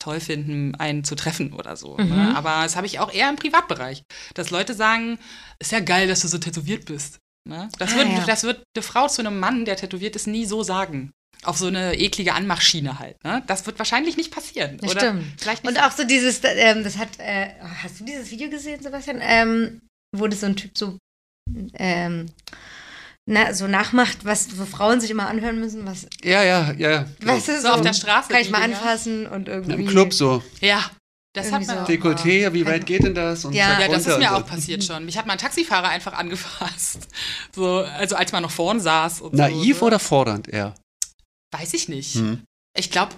toll 0.03 0.19
finden, 0.19 0.75
einen 0.75 1.03
zu 1.03 1.15
treffen 1.15 1.53
oder 1.53 1.75
so. 1.77 1.97
Mhm. 1.97 2.09
Ne? 2.09 2.33
Aber 2.35 2.63
das 2.63 2.75
habe 2.75 2.85
ich 2.87 2.99
auch 2.99 3.11
eher 3.13 3.29
im 3.29 3.35
Privatbereich. 3.37 4.03
Dass 4.33 4.51
Leute 4.51 4.73
sagen, 4.73 5.17
ist 5.59 5.71
ja 5.71 5.79
geil, 5.79 6.07
dass 6.07 6.21
du 6.21 6.27
so 6.27 6.37
tätowiert 6.37 6.85
bist. 6.85 7.19
Ne? 7.47 7.69
Das, 7.79 7.93
Ah, 7.93 7.97
wird, 7.97 8.09
ja. 8.09 8.25
das 8.25 8.43
wird 8.43 8.63
eine 8.75 8.83
Frau 8.83 9.07
zu 9.07 9.21
einem 9.21 9.39
Mann, 9.39 9.65
der 9.65 9.75
tätowiert 9.75 10.15
ist, 10.15 10.27
nie 10.27 10.45
so 10.45 10.63
sagen. 10.63 11.11
Auf 11.43 11.57
so 11.57 11.67
eine 11.67 11.95
eklige 11.97 12.33
Anmachschiene 12.35 12.99
halt. 12.99 13.21
Ne? 13.23 13.43
Das 13.47 13.65
wird 13.65 13.77
wahrscheinlich 13.77 14.15
nicht 14.15 14.31
passieren. 14.31 14.77
Das 14.77 14.91
oder 14.91 15.01
stimmt. 15.01 15.25
Vielleicht 15.41 15.67
Und 15.67 15.77
auch 15.81 15.91
so 15.91 16.05
dieses, 16.05 16.41
ähm, 16.43 16.83
das 16.83 16.97
hat, 16.97 17.09
äh, 17.19 17.49
hast 17.81 17.99
du 17.99 18.05
dieses 18.05 18.31
Video 18.31 18.49
gesehen, 18.49 18.81
Sebastian? 18.81 19.19
Ähm, 19.21 19.81
wo 20.15 20.27
das 20.27 20.39
so 20.41 20.45
ein 20.45 20.55
Typ 20.55 20.77
so, 20.77 20.97
ähm, 21.73 22.27
na, 23.25 23.53
so 23.53 23.67
nachmacht, 23.67 24.25
was 24.25 24.57
wo 24.57 24.65
Frauen 24.65 24.99
sich 24.99 25.09
immer 25.09 25.27
anhören 25.27 25.59
müssen, 25.59 25.85
was, 25.85 26.07
Ja, 26.23 26.43
ja, 26.43 26.73
ja. 26.77 26.89
ja. 26.91 27.05
weißt 27.21 27.47
du, 27.47 27.61
so 27.61 27.69
auf 27.69 27.81
der 27.81 27.93
Straße. 27.93 28.29
kann 28.29 28.41
ich 28.41 28.49
mal 28.49 28.61
anfassen 28.61 29.27
und 29.27 29.47
irgendwie. 29.47 29.83
Im 29.83 29.87
Club 29.87 30.13
so. 30.13 30.43
Ja, 30.59 30.89
das 31.33 31.51
hat 31.51 31.65
man 31.65 31.85
so. 31.85 31.91
Dekolleté, 31.91 32.53
wie 32.53 32.65
weit 32.65 32.85
geht 32.85 33.03
denn 33.03 33.15
das? 33.15 33.43
Und 33.43 33.53
Ja. 33.53 33.79
Ja, 33.79 33.87
das 33.87 34.05
ist 34.05 34.19
mir 34.19 34.33
auch 34.33 34.41
so. 34.41 34.45
passiert 34.45 34.83
schon. 34.83 35.03
Mich 35.05 35.17
hat 35.17 35.25
mal 35.25 35.33
ein 35.33 35.39
Taxifahrer 35.39 35.89
einfach 35.89 36.13
angefasst. 36.13 37.07
So, 37.55 37.79
also 37.81 38.15
als 38.15 38.31
man 38.31 38.41
noch 38.41 38.51
vorn 38.51 38.79
saß. 38.79 39.21
Und 39.21 39.35
Naiv 39.35 39.77
so, 39.77 39.85
ne? 39.85 39.87
oder 39.87 39.99
fordernd 39.99 40.47
eher? 40.47 40.73
Weiß 41.51 41.73
ich 41.75 41.87
nicht. 41.87 42.15
Hm. 42.15 42.41
Ich 42.75 42.89
glaube, 42.89 43.13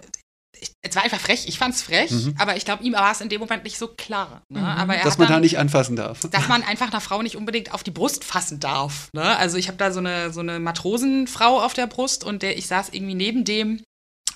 es 0.81 0.95
war 0.95 1.03
einfach 1.03 1.19
frech. 1.19 1.45
Ich 1.47 1.57
fand's 1.57 1.81
frech, 1.81 2.11
Mhm. 2.11 2.35
aber 2.37 2.55
ich 2.57 2.65
glaube, 2.65 2.83
ihm 2.83 2.93
war 2.93 3.11
es 3.11 3.21
in 3.21 3.29
dem 3.29 3.39
Moment 3.41 3.63
nicht 3.63 3.77
so 3.77 3.87
klar. 3.87 4.41
Ne? 4.49 4.59
Mhm. 4.59 4.65
Aber 4.65 4.95
er 4.95 5.03
Dass 5.03 5.17
man 5.17 5.27
dann, 5.27 5.37
da 5.37 5.39
nicht 5.41 5.57
anfassen 5.57 5.95
darf. 5.95 6.19
dass 6.31 6.47
man 6.47 6.63
einfach 6.63 6.87
einer 6.91 7.01
Frau 7.01 7.21
nicht 7.21 7.35
unbedingt 7.35 7.73
auf 7.73 7.83
die 7.83 7.91
Brust 7.91 8.23
fassen 8.23 8.59
darf. 8.59 9.09
Ne? 9.13 9.23
Also 9.37 9.57
ich 9.57 9.67
habe 9.67 9.77
da 9.77 9.91
so 9.91 9.99
eine, 9.99 10.31
so 10.31 10.39
eine 10.41 10.59
Matrosenfrau 10.59 11.61
auf 11.61 11.73
der 11.73 11.87
Brust 11.87 12.23
und 12.23 12.41
der, 12.43 12.57
ich 12.57 12.67
saß 12.67 12.89
irgendwie 12.91 13.15
neben 13.15 13.43
dem, 13.43 13.83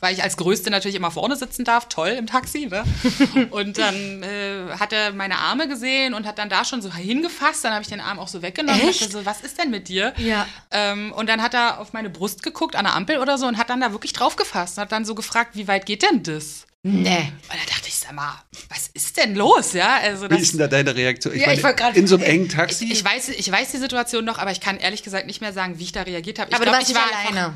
weil 0.01 0.13
ich 0.13 0.23
als 0.23 0.37
Größte 0.37 0.69
natürlich 0.69 0.95
immer 0.95 1.11
vorne 1.11 1.35
sitzen 1.35 1.65
darf, 1.65 1.87
toll 1.89 2.09
im 2.09 2.27
Taxi. 2.27 2.67
Ne? 2.67 2.83
Und 3.51 3.77
dann 3.77 4.23
äh, 4.23 4.71
hat 4.79 4.93
er 4.93 5.11
meine 5.13 5.37
Arme 5.37 5.67
gesehen 5.67 6.13
und 6.13 6.25
hat 6.25 6.37
dann 6.39 6.49
da 6.49 6.63
schon 6.65 6.81
so 6.81 6.93
hingefasst. 6.93 7.63
Dann 7.63 7.73
habe 7.73 7.81
ich 7.83 7.89
den 7.89 7.99
Arm 8.01 8.19
auch 8.19 8.27
so 8.27 8.41
weggenommen 8.41 8.81
und 8.81 8.89
Echt? 8.89 9.01
dachte 9.01 9.11
so, 9.13 9.25
was 9.25 9.41
ist 9.41 9.57
denn 9.59 9.69
mit 9.71 9.87
dir? 9.87 10.13
Ja. 10.17 10.45
Ähm, 10.71 11.11
und 11.13 11.27
dann 11.29 11.41
hat 11.41 11.53
er 11.53 11.79
auf 11.79 11.93
meine 11.93 12.09
Brust 12.09 12.43
geguckt, 12.43 12.75
an 12.75 12.85
der 12.85 12.95
Ampel 12.95 13.17
oder 13.19 13.37
so, 13.37 13.47
und 13.47 13.57
hat 13.57 13.69
dann 13.69 13.81
da 13.81 13.91
wirklich 13.91 14.13
drauf 14.13 14.35
gefasst. 14.35 14.77
Und 14.77 14.81
hat 14.83 14.91
dann 14.91 15.05
so 15.05 15.15
gefragt, 15.15 15.55
wie 15.55 15.67
weit 15.67 15.85
geht 15.85 16.03
denn 16.03 16.23
das? 16.23 16.65
Nee. 16.81 17.17
Und 17.49 17.59
da 17.59 17.65
dachte 17.73 17.87
ich, 17.87 17.95
sag 17.95 18.13
mal, 18.13 18.41
was 18.69 18.87
ist 18.93 19.17
denn 19.17 19.35
los? 19.35 19.73
Ja, 19.73 19.97
also 20.01 20.29
Wie 20.29 20.37
ist 20.37 20.53
denn 20.53 20.59
da 20.59 20.67
deine 20.67 20.95
Reaktion? 20.95 21.37
Ja, 21.37 21.51
ich 21.51 21.61
wollt 21.61 21.75
grad- 21.75 21.97
in 21.97 22.07
so 22.07 22.15
einem 22.15 22.23
engen 22.23 22.47
Taxi? 22.49 22.85
ich, 22.85 22.91
ich, 22.91 23.03
weiß, 23.03 23.29
ich 23.29 23.51
weiß 23.51 23.71
die 23.71 23.77
Situation 23.77 24.23
noch, 24.23 24.37
aber 24.37 24.51
ich 24.51 24.61
kann 24.61 24.77
ehrlich 24.77 25.03
gesagt 25.03 25.27
nicht 25.27 25.41
mehr 25.41 25.51
sagen, 25.51 25.77
wie 25.77 25.83
ich 25.83 25.91
da 25.91 26.03
reagiert 26.03 26.39
habe. 26.39 26.49
Ich 26.49 26.55
Aber 26.55 26.63
du 26.65 26.71
glaub, 26.71 26.79
warst 26.79 26.89
ich 26.89 26.95
war 26.95 27.03
einfach- 27.05 27.31
alleine. 27.31 27.53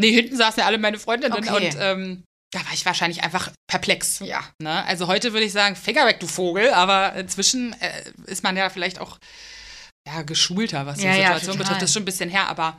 Nee, 0.00 0.12
hinten 0.12 0.36
saßen 0.36 0.60
ja 0.60 0.66
alle 0.66 0.78
meine 0.78 0.98
Freundinnen 0.98 1.34
Okay. 1.34 1.66
und 1.68 1.76
ähm, 1.78 2.24
da 2.50 2.60
war 2.66 2.72
ich 2.74 2.84
wahrscheinlich 2.84 3.22
einfach 3.22 3.50
perplex. 3.66 4.18
Ja. 4.20 4.40
Ne? 4.62 4.84
Also 4.84 5.06
heute 5.06 5.32
würde 5.32 5.46
ich 5.46 5.52
sagen, 5.52 5.74
Finger 5.76 6.06
weg, 6.06 6.20
du 6.20 6.26
Vogel, 6.26 6.72
aber 6.72 7.14
inzwischen 7.14 7.72
äh, 7.80 8.02
ist 8.26 8.42
man 8.42 8.56
ja 8.56 8.68
vielleicht 8.70 9.00
auch 9.00 9.18
ja, 10.06 10.22
geschulter, 10.22 10.84
was 10.86 10.98
die 10.98 11.04
Ja, 11.04 11.14
ja, 11.14 11.16
Situation 11.28 11.52
total. 11.52 11.58
betrifft. 11.58 11.82
Das 11.82 11.90
ist 11.90 11.94
schon 11.94 12.02
ein 12.02 12.06
bisschen 12.06 12.30
her, 12.30 12.48
aber 12.48 12.78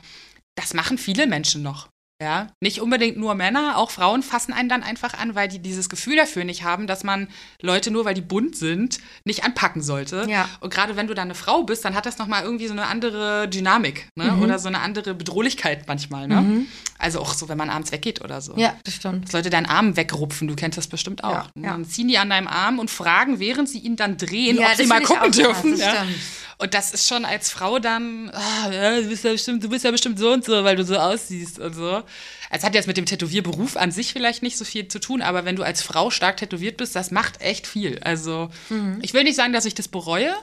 das 0.56 0.74
machen 0.74 0.98
viele 0.98 1.26
Menschen 1.28 1.64
noch. 1.64 1.88
Ja, 2.22 2.48
nicht 2.62 2.80
unbedingt 2.80 3.18
nur 3.18 3.36
Männer, 3.36 3.78
auch 3.78 3.92
Frauen 3.92 4.24
fassen 4.24 4.54
einen 4.54 4.70
dann 4.70 4.82
einfach 4.84 5.14
an, 5.16 5.36
weil 5.36 5.48
die 5.50 5.60
dieses 5.60 5.90
Gefühl 5.90 6.16
dafür 6.16 6.46
nicht 6.46 6.64
haben, 6.64 6.88
dass 6.88 7.04
man 7.04 7.28
Leute 7.62 7.92
nur, 7.92 8.06
weil 8.06 8.14
die 8.14 8.22
bunt 8.22 8.56
sind, 8.56 9.00
nicht 9.26 9.44
anpacken 9.44 9.82
sollte. 9.82 10.26
Ja. 10.30 10.48
Und 10.62 10.74
gerade 10.74 10.96
wenn 10.96 11.08
du 11.08 11.16
dann 11.16 11.28
eine 11.28 11.36
Frau 11.36 11.64
bist, 11.64 11.84
dann 11.84 11.96
hat 11.96 12.06
das 12.06 12.20
nochmal 12.20 12.44
irgendwie 12.44 12.68
so 12.68 12.74
eine 12.74 12.86
andere 12.86 13.50
Dynamik, 13.50 14.08
ne? 14.16 14.32
Mhm. 14.32 14.42
Oder 14.44 14.60
so 14.60 14.70
eine 14.70 14.80
andere 14.80 15.14
Bedrohlichkeit 15.16 15.88
manchmal, 15.88 16.28
ne? 16.28 16.66
Also 16.98 17.20
auch 17.20 17.34
so, 17.34 17.50
wenn 17.50 17.58
man 17.58 17.70
abends 17.70 17.92
weggeht 17.92 18.24
oder 18.24 18.40
so. 18.40 18.56
Ja, 18.56 18.76
das 18.86 18.94
stimmt. 18.94 19.26
Dass 19.26 19.34
Leute 19.34 19.50
deinen 19.50 19.66
Arm 19.66 19.98
wegrupfen, 19.98 20.48
du 20.48 20.56
kennst 20.56 20.78
das 20.78 20.88
bestimmt 20.88 21.24
auch. 21.24 21.32
Ja, 21.34 21.48
ja. 21.56 21.72
Dann 21.72 21.84
ziehen 21.84 22.08
die 22.08 22.18
an 22.18 22.30
deinem 22.30 22.48
Arm 22.48 22.80
und 22.80 22.90
fragen, 22.90 23.40
während 23.40 23.68
sie 23.68 23.80
ihn 23.80 23.96
dann 23.98 24.18
drehen, 24.18 24.58
Ja, 24.58 24.68
ob 24.68 24.76
sie 24.76 24.86
mal 24.86 25.02
gucken 25.02 25.32
dürfen. 25.32 25.72
krass, 25.72 25.80
das 25.80 25.80
ja. 25.80 25.96
stimmt. 25.96 26.16
Und 26.64 26.74
das 26.74 26.94
ist 26.94 27.10
schon 27.10 27.26
als 27.26 27.50
Frau 27.50 27.78
dann, 27.78 28.30
ah, 28.34 28.72
ja, 28.72 29.02
du, 29.02 29.10
bist 29.10 29.26
ja 29.26 29.34
bestimmt, 29.34 29.62
du 29.66 29.68
bist 29.70 29.84
ja 29.84 29.92
bestimmt 29.92 30.18
so 30.18 30.32
und 30.32 30.46
so, 30.46 30.64
weil 30.64 30.78
du 30.78 30.86
so 30.86 30.96
aussiehst 30.98 31.60
und 31.60 31.74
so. 31.74 32.02
Es 32.50 32.64
hat 32.64 32.74
jetzt 32.74 32.88
mit 32.88 32.96
dem 32.96 33.06
Tätowierberuf 33.06 33.76
an 33.76 33.92
sich 33.92 34.14
vielleicht 34.14 34.44
nicht 34.44 34.58
so 34.58 34.64
viel 34.64 34.88
zu 34.88 35.00
tun, 35.00 35.22
aber 35.22 35.44
wenn 35.44 35.58
du 35.58 35.64
als 35.64 35.82
Frau 35.82 36.10
stark 36.10 36.38
tätowiert 36.38 36.78
bist, 36.78 36.96
das 36.96 37.12
macht 37.12 37.42
echt 37.42 37.68
viel. 37.68 38.00
Also 38.04 38.50
Mhm. 38.70 39.00
ich 39.02 39.14
will 39.14 39.24
nicht 39.26 39.36
sagen, 39.36 39.52
dass 39.52 39.66
ich 39.66 39.76
das 39.76 39.90
bereue, 39.90 40.34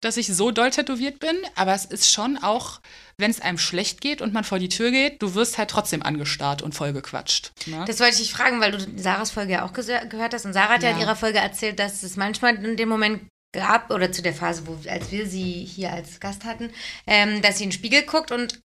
dass 0.00 0.16
ich 0.16 0.28
so 0.28 0.50
doll 0.52 0.70
tätowiert 0.70 1.18
bin, 1.18 1.34
aber 1.56 1.74
es 1.74 1.86
ist 1.86 2.12
schon 2.12 2.36
auch, 2.36 2.80
wenn 3.18 3.30
es 3.32 3.40
einem 3.40 3.58
schlecht 3.58 4.00
geht 4.00 4.20
und 4.22 4.32
man 4.32 4.44
vor 4.44 4.58
die 4.60 4.68
Tür 4.68 4.92
geht, 4.92 5.22
du 5.22 5.34
wirst 5.34 5.58
halt 5.58 5.70
trotzdem 5.70 6.02
angestarrt 6.04 6.62
und 6.62 6.74
vollgequatscht. 6.74 7.50
Ne? 7.66 7.82
Das 7.86 7.98
wollte 7.98 8.12
ich 8.12 8.18
dich 8.20 8.32
fragen, 8.32 8.60
weil 8.60 8.70
du 8.72 8.86
Sarahs 9.02 9.30
Folge 9.32 9.54
ja 9.54 9.64
auch 9.64 9.72
gehört 9.72 10.34
hast. 10.34 10.44
Und 10.44 10.52
Sarah 10.52 10.74
hat 10.74 10.82
ja. 10.84 10.90
in 10.90 10.98
Ja. 10.98 11.04
ihrer 11.06 11.16
Folge 11.16 11.38
erzählt, 11.38 11.78
dass 11.80 12.02
es 12.04 12.16
manchmal 12.16 12.54
in 12.62 12.76
dem 12.76 12.88
Moment 12.88 13.22
gab, 13.54 13.90
oder 13.90 14.12
zu 14.12 14.20
der 14.20 14.34
Phase, 14.34 14.66
wo, 14.66 14.76
als 14.88 15.10
wir 15.10 15.26
sie 15.26 15.64
hier 15.64 15.92
als 15.92 16.20
Gast 16.20 16.44
hatten, 16.44 16.70
ähm, 17.06 17.40
dass 17.40 17.58
sie 17.58 17.64
in 17.64 17.70
den 17.70 17.76
Spiegel 17.76 18.02
guckt 18.02 18.30
und 18.32 18.60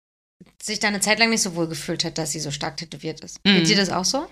sich 0.63 0.79
dann 0.79 0.95
eine 0.95 1.01
Zeit 1.01 1.19
lang 1.19 1.31
nicht 1.31 1.43
so 1.43 1.57
wohl 1.57 1.69
gefühlt 1.69 2.05
hat, 2.05 2.19
dass 2.19 2.33
sie 2.33 2.41
so 2.41 2.51
stark 2.51 2.77
tätowiert 2.77 3.21
ist. 3.21 3.39
Mhm. 3.45 3.55
Geht 3.57 3.69
dir 3.71 3.77
das 3.77 3.91
auch 3.91 4.05
so? 4.05 4.29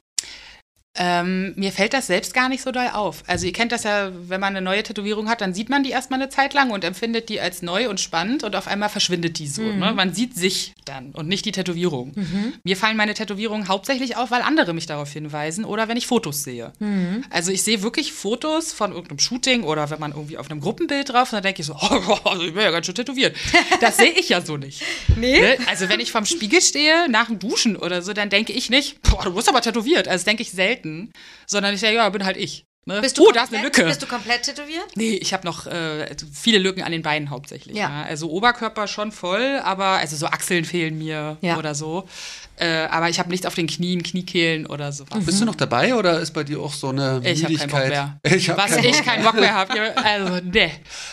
Ähm, 0.94 1.54
mir 1.56 1.72
fällt 1.72 1.94
das 1.94 2.06
selbst 2.06 2.34
gar 2.34 2.48
nicht 2.48 2.62
so 2.62 2.70
doll 2.70 2.88
auf. 2.92 3.22
Also 3.26 3.46
ihr 3.46 3.52
kennt 3.52 3.72
das 3.72 3.84
ja, 3.84 4.10
wenn 4.12 4.40
man 4.40 4.54
eine 4.54 4.62
neue 4.62 4.82
Tätowierung 4.82 5.28
hat, 5.28 5.40
dann 5.40 5.54
sieht 5.54 5.70
man 5.70 5.82
die 5.82 5.90
erstmal 5.90 6.20
eine 6.20 6.28
Zeit 6.28 6.52
lang 6.52 6.70
und 6.70 6.84
empfindet 6.84 7.28
die 7.30 7.40
als 7.40 7.62
neu 7.62 7.88
und 7.88 7.98
spannend 8.00 8.44
und 8.44 8.54
auf 8.56 8.66
einmal 8.66 8.90
verschwindet 8.90 9.38
die 9.38 9.46
so. 9.46 9.62
Ne? 9.62 9.92
Man 9.94 10.12
sieht 10.12 10.34
sich 10.36 10.74
dann 10.84 11.12
und 11.12 11.28
nicht 11.28 11.44
die 11.46 11.52
Tätowierung. 11.52 12.12
Mir 12.62 12.76
fallen 12.76 12.96
meine 12.96 13.14
Tätowierungen 13.14 13.68
hauptsächlich 13.68 14.16
auf, 14.16 14.30
weil 14.30 14.42
andere 14.42 14.74
mich 14.74 14.86
darauf 14.86 15.10
hinweisen 15.10 15.64
oder 15.64 15.88
wenn 15.88 15.96
ich 15.96 16.06
Fotos 16.06 16.44
sehe. 16.44 16.72
Also 17.30 17.52
ich 17.52 17.62
sehe 17.62 17.82
wirklich 17.82 18.12
Fotos 18.12 18.72
von 18.72 18.92
irgendeinem 18.92 19.18
Shooting 19.18 19.62
oder 19.62 19.88
wenn 19.90 20.00
man 20.00 20.12
irgendwie 20.12 20.36
auf 20.36 20.50
einem 20.50 20.60
Gruppenbild 20.60 21.10
drauf 21.10 21.24
ist, 21.24 21.32
dann 21.32 21.42
denke 21.42 21.62
ich 21.62 21.66
so, 21.66 21.74
oh, 21.80 22.34
ich 22.40 22.52
bin 22.52 22.62
ja 22.62 22.70
ganz 22.70 22.86
schön 22.86 22.94
tätowiert. 22.94 23.34
Das 23.80 23.96
sehe 23.96 24.10
ich 24.10 24.28
ja 24.28 24.40
so 24.40 24.56
nicht. 24.56 24.82
Nee. 25.16 25.40
Ne? 25.40 25.56
Also 25.68 25.88
wenn 25.88 26.00
ich 26.00 26.10
vorm 26.10 26.26
Spiegel 26.26 26.60
stehe, 26.60 27.08
nach 27.08 27.26
dem 27.26 27.38
Duschen 27.38 27.76
oder 27.76 28.02
so, 28.02 28.12
dann 28.12 28.28
denke 28.28 28.52
ich 28.52 28.70
nicht, 28.70 29.00
boah, 29.02 29.22
du 29.22 29.34
bist 29.34 29.48
aber 29.48 29.60
tätowiert. 29.60 30.08
Also 30.08 30.24
denke 30.24 30.42
ich 30.42 30.50
selten, 30.50 30.81
sondern 31.46 31.74
ich 31.74 31.80
denke, 31.80 31.96
ja, 31.96 32.08
bin 32.10 32.24
halt 32.24 32.36
ich. 32.36 32.66
Ne? 32.84 33.00
Bist 33.00 33.16
du 33.16 33.22
oh, 33.22 33.26
komplett, 33.26 33.42
da 33.42 33.44
ist 33.46 33.54
eine 33.54 33.62
Lücke. 33.62 33.84
Bist 33.84 34.02
du 34.02 34.06
komplett 34.06 34.42
tätowiert? 34.42 34.96
Nee, 34.96 35.14
ich 35.14 35.32
habe 35.32 35.46
noch 35.46 35.66
äh, 35.68 36.14
viele 36.32 36.58
Lücken 36.58 36.82
an 36.82 36.90
den 36.90 37.02
Beinen 37.02 37.30
hauptsächlich. 37.30 37.76
Ja. 37.76 37.88
Ja. 37.88 38.02
Also 38.02 38.28
Oberkörper 38.28 38.88
schon 38.88 39.12
voll, 39.12 39.60
aber 39.62 39.84
also 39.98 40.16
so 40.16 40.26
Achseln 40.26 40.64
fehlen 40.64 40.98
mir 40.98 41.36
Ja. 41.42 41.58
oder 41.58 41.76
so. 41.76 42.08
Äh, 42.56 42.86
aber 42.90 43.08
ich 43.08 43.20
habe 43.20 43.28
nichts 43.30 43.46
auf 43.46 43.54
den 43.54 43.68
Knien, 43.68 44.02
Kniekehlen 44.02 44.66
oder 44.66 44.90
sowas. 44.90 45.24
Bist 45.24 45.40
du 45.40 45.44
noch 45.44 45.54
dabei 45.54 45.94
oder 45.94 46.18
ist 46.18 46.32
bei 46.32 46.42
dir 46.42 46.58
auch 46.60 46.72
so 46.74 46.88
eine 46.88 47.20
Ich 47.24 47.44
habe 47.44 47.54
keinen 47.54 47.70
Bock 47.70 47.80
Müdigkeit? 47.80 47.88
mehr. 47.90 48.18
Ich 48.36 48.50
hab 48.50 48.58
Was 48.58 48.76
ich 48.76 48.96
Bock. 48.96 49.04
keinen 49.04 49.24
Bock 49.24 49.34
mehr 49.34 49.54
habe. 49.54 49.96
Also, 50.04 50.40
nee. 50.44 50.72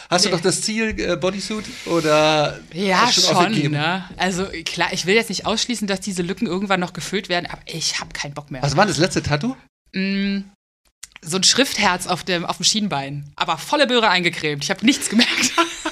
Hast 0.09 0.26
du 0.26 0.30
Nee. 0.30 0.36
doch 0.36 0.41
das 0.41 0.61
Ziel 0.61 0.95
äh, 0.99 1.15
Bodysuit 1.17 1.65
oder 1.86 2.59
Ja, 2.74 3.05
du 3.05 3.22
schon. 3.22 3.36
aufgegeben? 3.36 3.74
Ne? 3.76 4.03
Also 4.17 4.47
klar, 4.65 4.89
ich 4.91 5.05
will 5.05 5.13
jetzt 5.15 5.30
nicht 5.30 5.45
ausschließen, 5.45 5.88
dass 5.88 5.99
diese 6.01 6.24
Lücken 6.24 6.47
irgendwann 6.47 6.80
noch 6.80 6.93
gefüllt 6.93 7.30
werden, 7.30 7.45
aber 7.45 7.61
ich 7.65 7.99
habe 7.99 8.11
keinen 8.11 8.34
Bock 8.34 8.49
mehr. 8.49 8.63
Was 8.63 8.76
war 8.76 8.86
das 8.88 8.97
letzte 8.97 9.22
Tattoo? 9.24 9.55
Mm, 9.93 10.39
so 11.22 11.38
ein 11.38 11.43
Schriftherz 11.43 12.07
auf 12.07 12.24
dem, 12.24 12.45
auf 12.45 12.57
dem 12.57 12.63
Schienbein, 12.63 13.32
aber 13.36 13.57
volle 13.57 13.88
Möhre 13.88 14.09
eingecremt. 14.09 14.63
Ich 14.63 14.70
habe 14.70 14.86
nichts 14.86 15.09
gemerkt. 15.09 15.53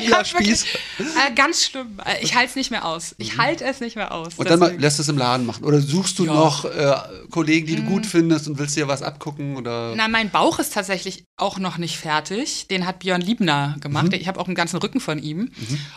Daimler-Spieß. 0.00 0.64
Äh, 0.98 1.32
ganz 1.34 1.64
schlimm. 1.64 1.98
Äh, 2.04 2.22
Ich 2.22 2.34
halte 2.34 2.50
es 2.50 2.56
nicht 2.56 2.70
mehr 2.70 2.84
aus. 2.84 3.14
Ich 3.18 3.38
halte 3.38 3.64
es 3.64 3.80
nicht 3.80 3.96
mehr 3.96 4.12
aus. 4.12 4.34
Mhm. 4.34 4.38
Und 4.38 4.50
dann 4.50 4.58
mal, 4.58 4.74
lässt 4.76 4.98
es 5.00 5.08
im 5.08 5.16
Laden 5.18 5.46
machen. 5.46 5.64
Oder 5.64 5.80
suchst 5.80 6.18
du 6.18 6.24
Ja. 6.26 6.32
Mhm. 6.32 6.38
noch 6.38 6.64
äh, 6.64 6.94
Kollegen, 7.30 7.66
die 7.66 7.76
du 7.76 7.82
gut 7.82 8.06
findest 8.06 8.48
und 8.48 8.58
willst 8.58 8.76
dir 8.76 8.88
was 8.88 9.02
abgucken? 9.02 9.56
Oder 9.56 9.94
Na, 9.96 10.08
mein 10.08 10.30
Bauch 10.30 10.58
ist 10.58 10.72
tatsächlich 10.72 11.24
auch 11.36 11.58
noch 11.58 11.78
nicht 11.78 11.98
fertig. 11.98 12.68
Den 12.68 12.86
hat 12.86 13.00
Björn 13.00 13.20
Liebner 13.20 13.76
gemacht. 13.80 14.12
Ich 14.12 14.28
habe 14.28 14.40
auch 14.40 14.46
einen 14.46 14.54
ganzen 14.54 14.76
Rücken 14.78 15.00
von 15.00 15.18
ihm. 15.22 15.50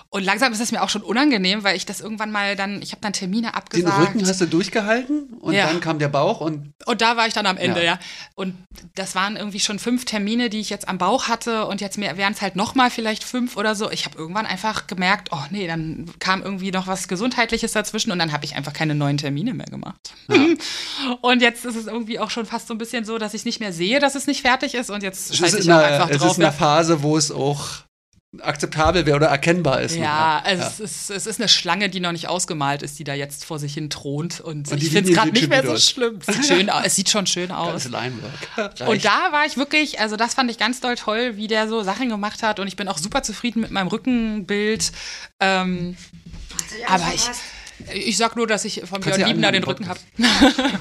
Und 0.10 0.24
langsam 0.24 0.52
ist 0.54 0.60
es 0.62 0.72
mir 0.72 0.82
auch 0.84 0.90
schon 0.90 1.02
unangenehm, 1.04 1.64
weil 1.64 1.76
ich 1.76 1.86
das 1.86 2.02
irgendwann 2.02 2.32
mal 2.32 2.56
dann, 2.56 2.82
ich 2.82 2.92
habe 2.92 3.02
dann 3.02 3.14
Termine 3.14 3.48
den 3.48 3.54
abgesagt. 3.56 4.00
Rücken 4.16 4.28
hast 4.28 4.42
du 4.42 4.46
durchgehalten 4.48 5.34
und 5.40 5.54
Ja. 5.54 5.68
dann 5.68 5.80
kam 5.82 6.00
der 6.00 6.10
Bauch 6.10 6.42
und 6.42 6.74
Und 6.86 7.02
da 7.02 7.18
war 7.18 7.28
ich 7.28 7.34
dann 7.34 7.46
am 7.46 7.58
Ende, 7.58 7.80
Ja. 7.80 7.94
ja. 7.94 8.00
Und 8.36 8.56
das 8.96 9.16
waren 9.16 9.36
irgendwie 9.36 9.60
schon 9.60 9.80
fünf 9.80 10.06
Termine, 10.06 10.50
die 10.50 10.60
ich 10.60 10.70
jetzt 10.70 10.88
am 10.88 10.98
Bauch 10.98 11.28
hatte. 11.28 11.66
Und 11.66 11.82
jetzt 11.82 11.98
wären 12.00 12.34
es 12.34 12.42
halt 12.42 12.56
noch 12.56 12.76
mal 12.76 12.90
vielleicht 12.90 13.24
fünf 13.24 13.58
oder 13.58 13.76
so. 13.76 13.87
Ich 13.92 14.06
habe 14.06 14.18
irgendwann 14.18 14.46
einfach 14.46 14.88
gemerkt, 14.88 15.30
oh 15.32 15.44
nee, 15.50 15.68
dann 15.68 16.06
kam 16.20 16.44
irgendwie 16.44 16.72
noch 16.72 16.88
was 16.88 17.08
Gesundheitliches 17.08 17.72
dazwischen 17.72 18.12
und 18.12 18.20
dann 18.20 18.32
habe 18.32 18.46
ich 18.46 18.56
einfach 18.56 18.74
keine 18.74 18.96
neuen 18.96 19.18
Termine 19.18 19.54
mehr 19.54 19.68
gemacht. 19.68 20.14
Und 21.22 21.42
jetzt 21.42 21.66
ist 21.66 21.76
es 21.76 21.88
irgendwie 21.88 22.20
auch 22.20 22.30
schon 22.30 22.46
fast 22.46 22.68
so 22.68 22.74
ein 22.74 22.78
bisschen 22.78 23.06
so, 23.06 23.18
dass 23.18 23.34
ich 23.34 23.46
nicht 23.46 23.60
mehr 23.60 23.74
sehe, 23.74 24.00
dass 24.00 24.16
es 24.16 24.28
nicht 24.28 24.42
fertig 24.42 24.76
ist. 24.76 24.90
Und 24.90 25.04
jetzt 25.04 25.26
es 25.26 25.30
ist, 25.32 25.38
scheiße 25.38 25.60
ich 25.60 25.72
auch 25.72 25.78
einfach 25.78 26.10
es 26.10 26.18
drauf. 26.18 26.32
ist 26.32 26.38
in 26.38 26.44
einer 26.44 26.54
Phase, 26.54 27.02
wo 27.04 27.18
es 27.18 27.32
auch 27.32 27.87
akzeptabel 28.42 29.06
wäre 29.06 29.16
oder 29.16 29.28
erkennbar 29.28 29.82
ist. 29.82 29.96
Ja, 29.96 30.42
also 30.44 30.64
Es, 30.64 30.80
ist, 30.80 31.10
es 31.10 31.26
ist 31.28 31.40
eine 31.40 31.48
Schlange, 31.48 31.90
die 31.90 32.00
noch 32.00 32.12
nicht 32.12 32.28
ausgemalt 32.28 32.82
ist, 32.84 33.00
die 33.00 33.04
da 33.04 33.14
jetzt 33.14 33.46
vor 33.46 33.58
sich 33.58 33.74
hin 33.74 33.90
thront. 33.90 34.42
Und, 34.42 34.70
Und 34.72 34.82
die 34.82 34.88
ich 34.88 34.92
finde 34.92 35.10
es 35.12 35.16
gerade 35.16 35.32
nicht 35.32 35.48
mehr 35.48 35.66
so 35.66 35.72
aus. 35.72 35.90
schlimm. 35.90 36.20
Es 36.26 36.36
sieht, 36.36 36.46
schön 36.48 36.70
aus. 36.70 36.86
es 36.86 36.96
sieht 36.96 37.10
schon 37.10 37.26
schön 37.26 37.52
aus. 37.52 37.86
Linework. 37.86 38.80
Und 38.88 39.06
da 39.06 39.32
war 39.32 39.46
ich 39.46 39.58
wirklich, 39.58 40.00
also 40.00 40.18
das 40.18 40.34
fand 40.34 40.52
ich 40.52 40.58
ganz 40.58 40.82
doll 40.82 40.96
toll, 40.96 41.38
wie 41.38 41.48
der 41.48 41.68
so 41.68 41.82
Sachen 41.84 42.10
gemacht 42.10 42.44
hat. 42.44 42.60
Und 42.60 42.68
ich 42.68 42.76
bin 42.76 42.88
auch 42.88 42.98
super 42.98 43.24
zufrieden 43.24 43.62
mit 43.62 43.72
meinem 43.72 43.88
Rückenbild. 43.88 44.92
Ähm, 45.40 45.96
aber 46.88 47.14
ich, 47.14 47.30
ich 47.94 48.18
sag 48.18 48.36
nur, 48.36 48.48
dass 48.48 48.66
ich 48.66 48.82
von 48.86 49.02
Kannst 49.02 49.18
Björn 49.18 49.32
Liebner 49.32 49.52
den 49.52 49.64
Rücken 49.64 49.88
habe. 49.88 50.00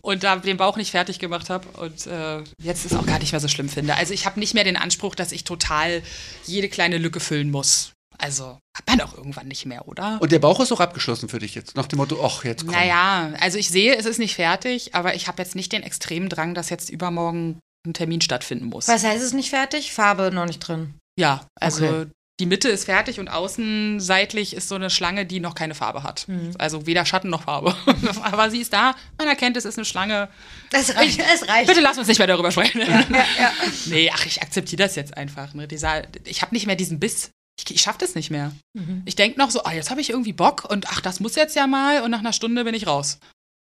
und 0.00 0.24
da 0.24 0.36
den 0.36 0.56
Bauch 0.56 0.76
nicht 0.76 0.90
fertig 0.90 1.18
gemacht 1.18 1.50
habe. 1.50 1.68
Und 1.78 2.06
äh, 2.06 2.42
jetzt 2.58 2.84
ist 2.84 2.94
auch 2.94 3.06
gar 3.06 3.18
nicht 3.18 3.32
mehr 3.32 3.40
so 3.40 3.48
schlimm 3.48 3.68
finde. 3.68 3.96
Also 3.96 4.12
ich 4.12 4.26
habe 4.26 4.40
nicht 4.40 4.54
mehr 4.54 4.64
den 4.64 4.76
Anspruch, 4.76 5.14
dass 5.14 5.32
ich 5.32 5.44
total 5.44 6.02
jede 6.46 6.68
kleine 6.68 6.98
Lücke 6.98 7.20
füllen 7.20 7.50
muss. 7.50 7.92
Also 8.18 8.58
hat 8.76 8.86
man 8.86 9.00
auch 9.00 9.16
irgendwann 9.16 9.48
nicht 9.48 9.66
mehr, 9.66 9.88
oder? 9.88 10.18
Und 10.20 10.32
der 10.32 10.38
Bauch 10.38 10.60
ist 10.60 10.70
auch 10.72 10.80
abgeschlossen 10.80 11.28
für 11.28 11.38
dich 11.38 11.54
jetzt. 11.54 11.76
Nach 11.76 11.86
dem 11.86 11.96
Motto, 11.96 12.24
ach, 12.24 12.44
jetzt 12.44 12.64
komm. 12.64 12.74
Naja, 12.74 13.32
also 13.40 13.58
ich 13.58 13.68
sehe, 13.68 13.96
es 13.96 14.06
ist 14.06 14.18
nicht 14.18 14.36
fertig, 14.36 14.94
aber 14.94 15.14
ich 15.14 15.28
habe 15.28 15.42
jetzt 15.42 15.56
nicht 15.56 15.72
den 15.72 15.82
extremen 15.82 16.28
Drang, 16.28 16.54
dass 16.54 16.70
jetzt 16.70 16.90
übermorgen 16.90 17.58
ein 17.86 17.94
Termin 17.94 18.20
stattfinden 18.20 18.66
muss. 18.66 18.86
Was 18.86 19.02
heißt 19.02 19.22
es 19.22 19.32
nicht 19.32 19.50
fertig? 19.50 19.92
Farbe 19.92 20.30
noch 20.32 20.46
nicht 20.46 20.60
drin. 20.60 20.94
Ja, 21.18 21.46
also 21.60 21.84
Okay. 21.84 22.06
Die 22.42 22.46
Mitte 22.46 22.68
ist 22.68 22.86
fertig 22.86 23.20
und 23.20 23.28
außenseitlich 23.28 24.56
ist 24.56 24.68
so 24.68 24.74
eine 24.74 24.90
Schlange, 24.90 25.24
die 25.24 25.38
noch 25.38 25.54
keine 25.54 25.76
Farbe 25.76 26.02
hat. 26.02 26.26
Mhm. 26.26 26.50
Also 26.58 26.86
weder 26.88 27.04
Schatten 27.04 27.30
noch 27.30 27.44
Farbe. 27.44 27.72
Aber 28.24 28.50
sie 28.50 28.60
ist 28.60 28.72
da, 28.72 28.96
man 29.16 29.28
erkennt, 29.28 29.56
es 29.56 29.64
ist 29.64 29.78
eine 29.78 29.84
Schlange. 29.84 30.28
Es 30.72 30.96
reicht. 30.96 31.20
Es 31.32 31.48
reicht. 31.48 31.68
Bitte 31.68 31.80
lass 31.80 31.98
uns 31.98 32.08
nicht 32.08 32.18
mehr 32.18 32.26
darüber 32.26 32.50
sprechen. 32.50 32.80
Ja, 32.80 33.04
ja. 33.38 33.52
Nee, 33.86 34.10
ach, 34.12 34.26
ich 34.26 34.42
akzeptiere 34.42 34.82
das 34.82 34.96
jetzt 34.96 35.16
einfach. 35.16 35.54
Ne? 35.54 35.68
Dieser, 35.68 36.02
ich 36.24 36.42
habe 36.42 36.52
nicht 36.52 36.66
mehr 36.66 36.74
diesen 36.74 36.98
Biss. 36.98 37.30
Ich, 37.56 37.72
ich 37.72 37.80
schaffe 37.80 37.98
das 38.00 38.16
nicht 38.16 38.32
mehr. 38.32 38.50
Mhm. 38.72 39.02
Ich 39.04 39.14
denke 39.14 39.38
noch 39.38 39.52
so, 39.52 39.62
ah, 39.62 39.72
jetzt 39.72 39.90
habe 39.90 40.00
ich 40.00 40.10
irgendwie 40.10 40.32
Bock 40.32 40.68
und 40.68 40.88
ach, 40.88 41.00
das 41.00 41.20
muss 41.20 41.36
jetzt 41.36 41.54
ja 41.54 41.68
mal 41.68 42.02
und 42.02 42.10
nach 42.10 42.20
einer 42.20 42.32
Stunde 42.32 42.64
bin 42.64 42.74
ich 42.74 42.88
raus. 42.88 43.20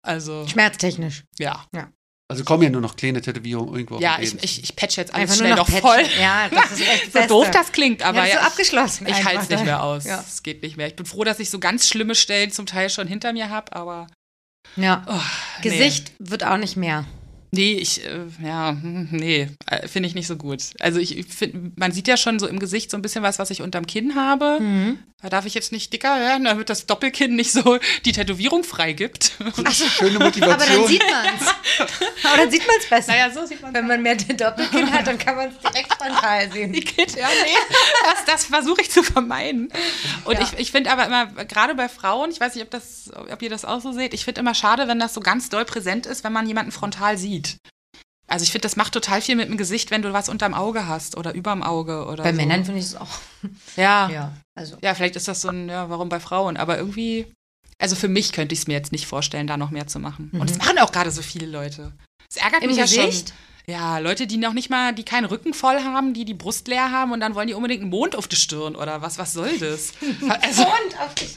Also, 0.07 0.47
Schmerztechnisch. 0.47 1.25
ja. 1.41 1.67
Also 2.31 2.45
kommen 2.45 2.63
ja 2.63 2.71
nur 2.71 2.81
noch 2.81 2.95
kleine 2.95 3.21
Tätowierungen 3.21 3.75
irgendwo. 3.75 3.97
auf 3.97 4.01
Ja, 4.01 4.19
dem 4.19 4.23
ich, 4.23 4.45
ich, 4.45 4.63
ich 4.63 4.77
patch 4.77 4.97
jetzt 4.97 5.13
alles 5.13 5.33
Einfach 5.33 5.45
nur 5.45 5.47
schnell 5.49 5.57
noch 5.57 5.69
noch 5.69 5.81
voll. 5.81 6.05
Ja, 6.21 6.49
das 6.49 6.71
ist 6.79 6.89
echt 6.89 7.13
So 7.13 7.27
doof 7.27 7.51
das 7.51 7.73
klingt, 7.73 8.03
aber 8.03 8.19
ja, 8.19 8.23
das 8.23 8.29
ist 8.29 8.35
ja, 8.35 8.41
so 8.41 8.47
abgeschlossen. 8.47 9.07
Ich 9.09 9.25
halte 9.25 9.43
es 9.43 9.49
nicht 9.49 9.65
mehr 9.65 9.83
aus. 9.83 10.05
Ja. 10.05 10.25
Es 10.25 10.45
geht 10.45 10.63
nicht 10.63 10.77
mehr. 10.77 10.87
Ich 10.87 10.95
bin 10.95 11.07
froh, 11.07 11.25
dass 11.25 11.41
ich 11.41 11.51
so 11.51 11.59
ganz 11.59 11.89
schlimme 11.89 12.15
Stellen 12.15 12.53
zum 12.53 12.67
Teil 12.67 12.89
schon 12.89 13.09
hinter 13.09 13.33
mir 13.33 13.51
habe, 13.51 13.75
aber 13.75 14.07
ja. 14.77 15.05
oh, 15.09 15.63
Gesicht 15.63 16.13
wird 16.21 16.45
auch 16.45 16.57
nicht 16.57 16.77
mehr. 16.77 17.05
Nee, 17.53 17.73
ich, 17.73 18.05
äh, 18.07 18.21
ja, 18.43 18.71
hm, 18.71 19.09
nee, 19.11 19.49
äh, 19.67 19.89
finde 19.89 20.09
ich 20.09 20.15
nicht 20.15 20.27
so 20.29 20.37
gut. 20.37 20.63
Also 20.79 21.01
ich 21.01 21.27
finde, 21.27 21.73
man 21.77 21.91
sieht 21.93 22.07
ja 22.07 22.17
schon 22.17 22.39
so 22.39 22.47
im 22.47 22.59
Gesicht 22.61 22.91
so 22.91 22.97
ein 22.97 23.03
bisschen 23.03 23.25
was, 23.25 23.39
was 23.39 23.51
ich 23.51 23.61
unterm 23.63 23.87
Kinn 23.87 24.15
habe. 24.15 24.59
Mhm. 24.61 24.99
Da 25.23 25.29
darf 25.29 25.45
ich 25.45 25.53
jetzt 25.53 25.71
nicht 25.71 25.93
dicker 25.93 26.19
werden, 26.19 26.45
damit 26.45 26.71
das 26.71 26.87
Doppelkinn 26.87 27.37
nicht 27.37 27.53
so 27.53 27.79
die 28.07 28.13
Tätowierung 28.13 28.65
freigibt. 28.65 29.33
Schöne 29.71 30.17
Aber 30.17 30.25
Motivation. 30.27 30.59
dann 30.79 30.87
sieht 30.87 31.03
man's. 31.11 31.55
Aber 32.25 32.37
dann 32.39 32.51
sieht 32.51 32.67
man's 32.67 32.87
besser. 32.89 33.13
naja, 33.13 33.31
so 33.31 33.45
sieht 33.45 33.61
man 33.61 33.75
Wenn 33.75 33.87
man 33.87 34.01
mehr 34.01 34.15
den 34.15 34.37
Doppelkinn 34.39 34.91
hat, 34.91 35.07
dann 35.07 35.19
kann 35.19 35.37
man 35.37 35.51
es 35.51 35.59
direkt 35.59 35.93
frontal 35.93 36.51
sehen. 36.51 36.73
Die 36.73 36.81
Kid, 36.81 37.17
ja, 37.17 37.29
nee. 37.29 37.77
Das, 38.05 38.25
das 38.25 38.45
versuche 38.47 38.81
ich 38.81 38.91
zu 38.91 39.03
vermeiden. 39.03 39.71
Und 40.25 40.35
Ja. 40.39 40.43
ich, 40.43 40.59
ich 40.59 40.71
finde 40.73 40.91
aber 40.91 41.05
immer, 41.07 41.27
gerade 41.45 41.75
bei 41.75 41.91
Frauen, 41.91 42.31
ich 42.31 42.41
weiß 42.41 42.55
nicht, 42.55 42.65
ob, 42.65 42.71
das, 42.71 43.11
ob 43.15 43.43
ihr 43.43 43.51
das 43.51 43.67
auch 43.67 43.83
so 43.83 43.93
seht, 43.93 44.15
ich 44.15 44.25
finde 44.25 44.41
immer 44.41 44.55
schade, 44.55 44.89
wenn 44.89 44.99
das 45.01 45.13
so 45.13 45.21
ganz 45.21 45.51
doll 45.51 45.67
präsent 45.67 46.07
ist, 46.07 46.25
wenn 46.25 46.33
man 46.33 46.47
jemanden 46.47 46.73
frontal 46.73 47.19
sieht. 47.19 47.40
Also 48.27 48.45
ich 48.45 48.53
finde, 48.53 48.63
das 48.63 48.77
macht 48.77 48.93
total 48.93 49.21
viel 49.21 49.35
mit 49.35 49.49
dem 49.49 49.57
Gesicht, 49.57 49.91
wenn 49.91 50.03
du 50.03 50.13
was 50.13 50.29
unterm 50.29 50.55
Auge 50.55 50.87
hast 50.87 51.17
oder 51.17 51.35
überm 51.35 51.63
Auge 51.65 52.05
oder 52.07 52.23
Bei 52.23 52.31
so. 52.31 52.37
Männern 52.37 52.65
finde 52.65 52.79
ich 52.81 52.87
es 52.87 52.95
auch. 52.97 53.09
Ja. 53.77 54.09
ja. 54.09 54.11
Ja, 54.11 54.33
also. 54.55 54.77
vielleicht 54.95 55.17
ist 55.17 55.27
das 55.27 55.41
so 55.41 55.49
ein, 55.49 55.69
ja, 55.69 55.91
warum 55.91 56.09
bei 56.09 56.21
Frauen? 56.21 56.57
Aber 56.57 56.79
irgendwie, 56.79 57.33
also 57.79 57.97
für 57.97 58.07
mich 58.09 58.33
könnte 58.33 58.53
ich 58.53 58.61
es 58.61 58.67
mir 58.69 58.75
jetzt 58.75 58.93
nicht 58.93 59.07
vorstellen, 59.07 59.47
da 59.49 59.57
noch 59.57 59.71
mehr 59.71 59.89
zu 59.89 59.99
machen. 59.99 60.31
Und 60.33 60.41
Mhm. 60.43 60.47
das 60.47 60.59
machen 60.59 60.79
auch 60.79 60.93
gerade 60.93 61.11
so 61.11 61.23
viele 61.23 61.47
Leute. 61.47 61.93
Das 62.33 62.41
ärgert 62.43 62.63
Im 62.63 62.69
mich 62.69 62.77
ja 62.77 62.85
Gesicht? 62.85 63.31
schon. 63.31 63.37
Ja, 63.67 63.99
Leute, 63.99 64.27
die 64.27 64.37
noch 64.37 64.53
nicht 64.53 64.71
mal, 64.71 64.93
die 64.95 65.05
keinen 65.05 65.27
Rücken 65.27 65.53
voll 65.55 65.83
haben, 65.83 66.15
die 66.15 66.25
die 66.25 66.35
Brust 66.35 66.67
leer 66.69 66.91
haben 66.91 67.13
und 67.13 67.21
dann 67.21 67.35
wollen 67.35 67.47
die 67.49 67.55
unbedingt 67.55 67.83
einen 67.83 67.91
Mond 67.91 68.17
auf 68.17 68.27
die 68.27 68.37
Stirn 68.37 68.75
oder 68.77 69.03
was, 69.03 69.19
was 69.19 69.33
soll 69.33 69.59
das? 69.59 69.93
Also, 70.43 70.63
Und 70.63 71.01
auf 71.01 71.15
dich. 71.17 71.37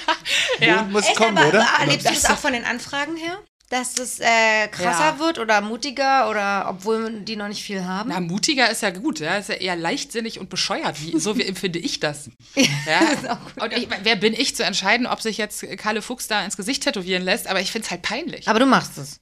ja. 0.60 0.76
Mond 0.82 0.92
muss 0.92 1.04
Echt, 1.06 1.16
kommen, 1.16 1.36
aber, 1.38 1.48
oder? 1.48 1.66
erlebst 1.80 2.08
du 2.08 2.12
das 2.12 2.24
auch 2.26 2.38
von 2.38 2.52
den 2.52 2.64
Anfragen 2.64 3.16
her? 3.16 3.38
Dass 3.72 3.96
es 3.98 4.20
äh, 4.20 4.68
krasser 4.68 5.14
Ja. 5.14 5.18
wird 5.18 5.38
oder 5.38 5.62
mutiger 5.62 6.28
oder 6.28 6.66
obwohl 6.68 7.20
die 7.22 7.36
noch 7.36 7.48
nicht 7.48 7.62
viel 7.62 7.84
haben? 7.86 8.10
Na, 8.12 8.20
mutiger 8.20 8.68
ist 8.70 8.82
ja 8.82 8.90
gut, 8.90 9.18
ja, 9.18 9.36
ist 9.36 9.48
ja 9.48 9.54
eher 9.54 9.76
leichtsinnig 9.76 10.38
und 10.38 10.50
bescheuert. 10.50 11.00
Wie, 11.00 11.18
so 11.18 11.38
wie 11.38 11.42
empfinde 11.46 11.78
ich 11.78 11.98
das. 11.98 12.28
Ja. 12.54 13.00
das. 13.22 13.62
Und 13.64 13.72
ich, 13.72 13.88
wer 14.02 14.16
bin 14.16 14.34
ich 14.34 14.54
zu 14.54 14.62
entscheiden, 14.62 15.06
ob 15.06 15.22
sich 15.22 15.38
jetzt 15.38 15.64
Kalle 15.78 16.02
Fuchs 16.02 16.28
da 16.28 16.44
ins 16.44 16.58
Gesicht 16.58 16.82
tätowieren 16.82 17.22
lässt? 17.22 17.46
Aber 17.46 17.60
ich 17.62 17.72
finde 17.72 17.86
es 17.86 17.90
halt 17.90 18.02
peinlich. 18.02 18.46
Aber 18.46 18.58
du 18.58 18.66
machst 18.66 18.98
es. 18.98 19.20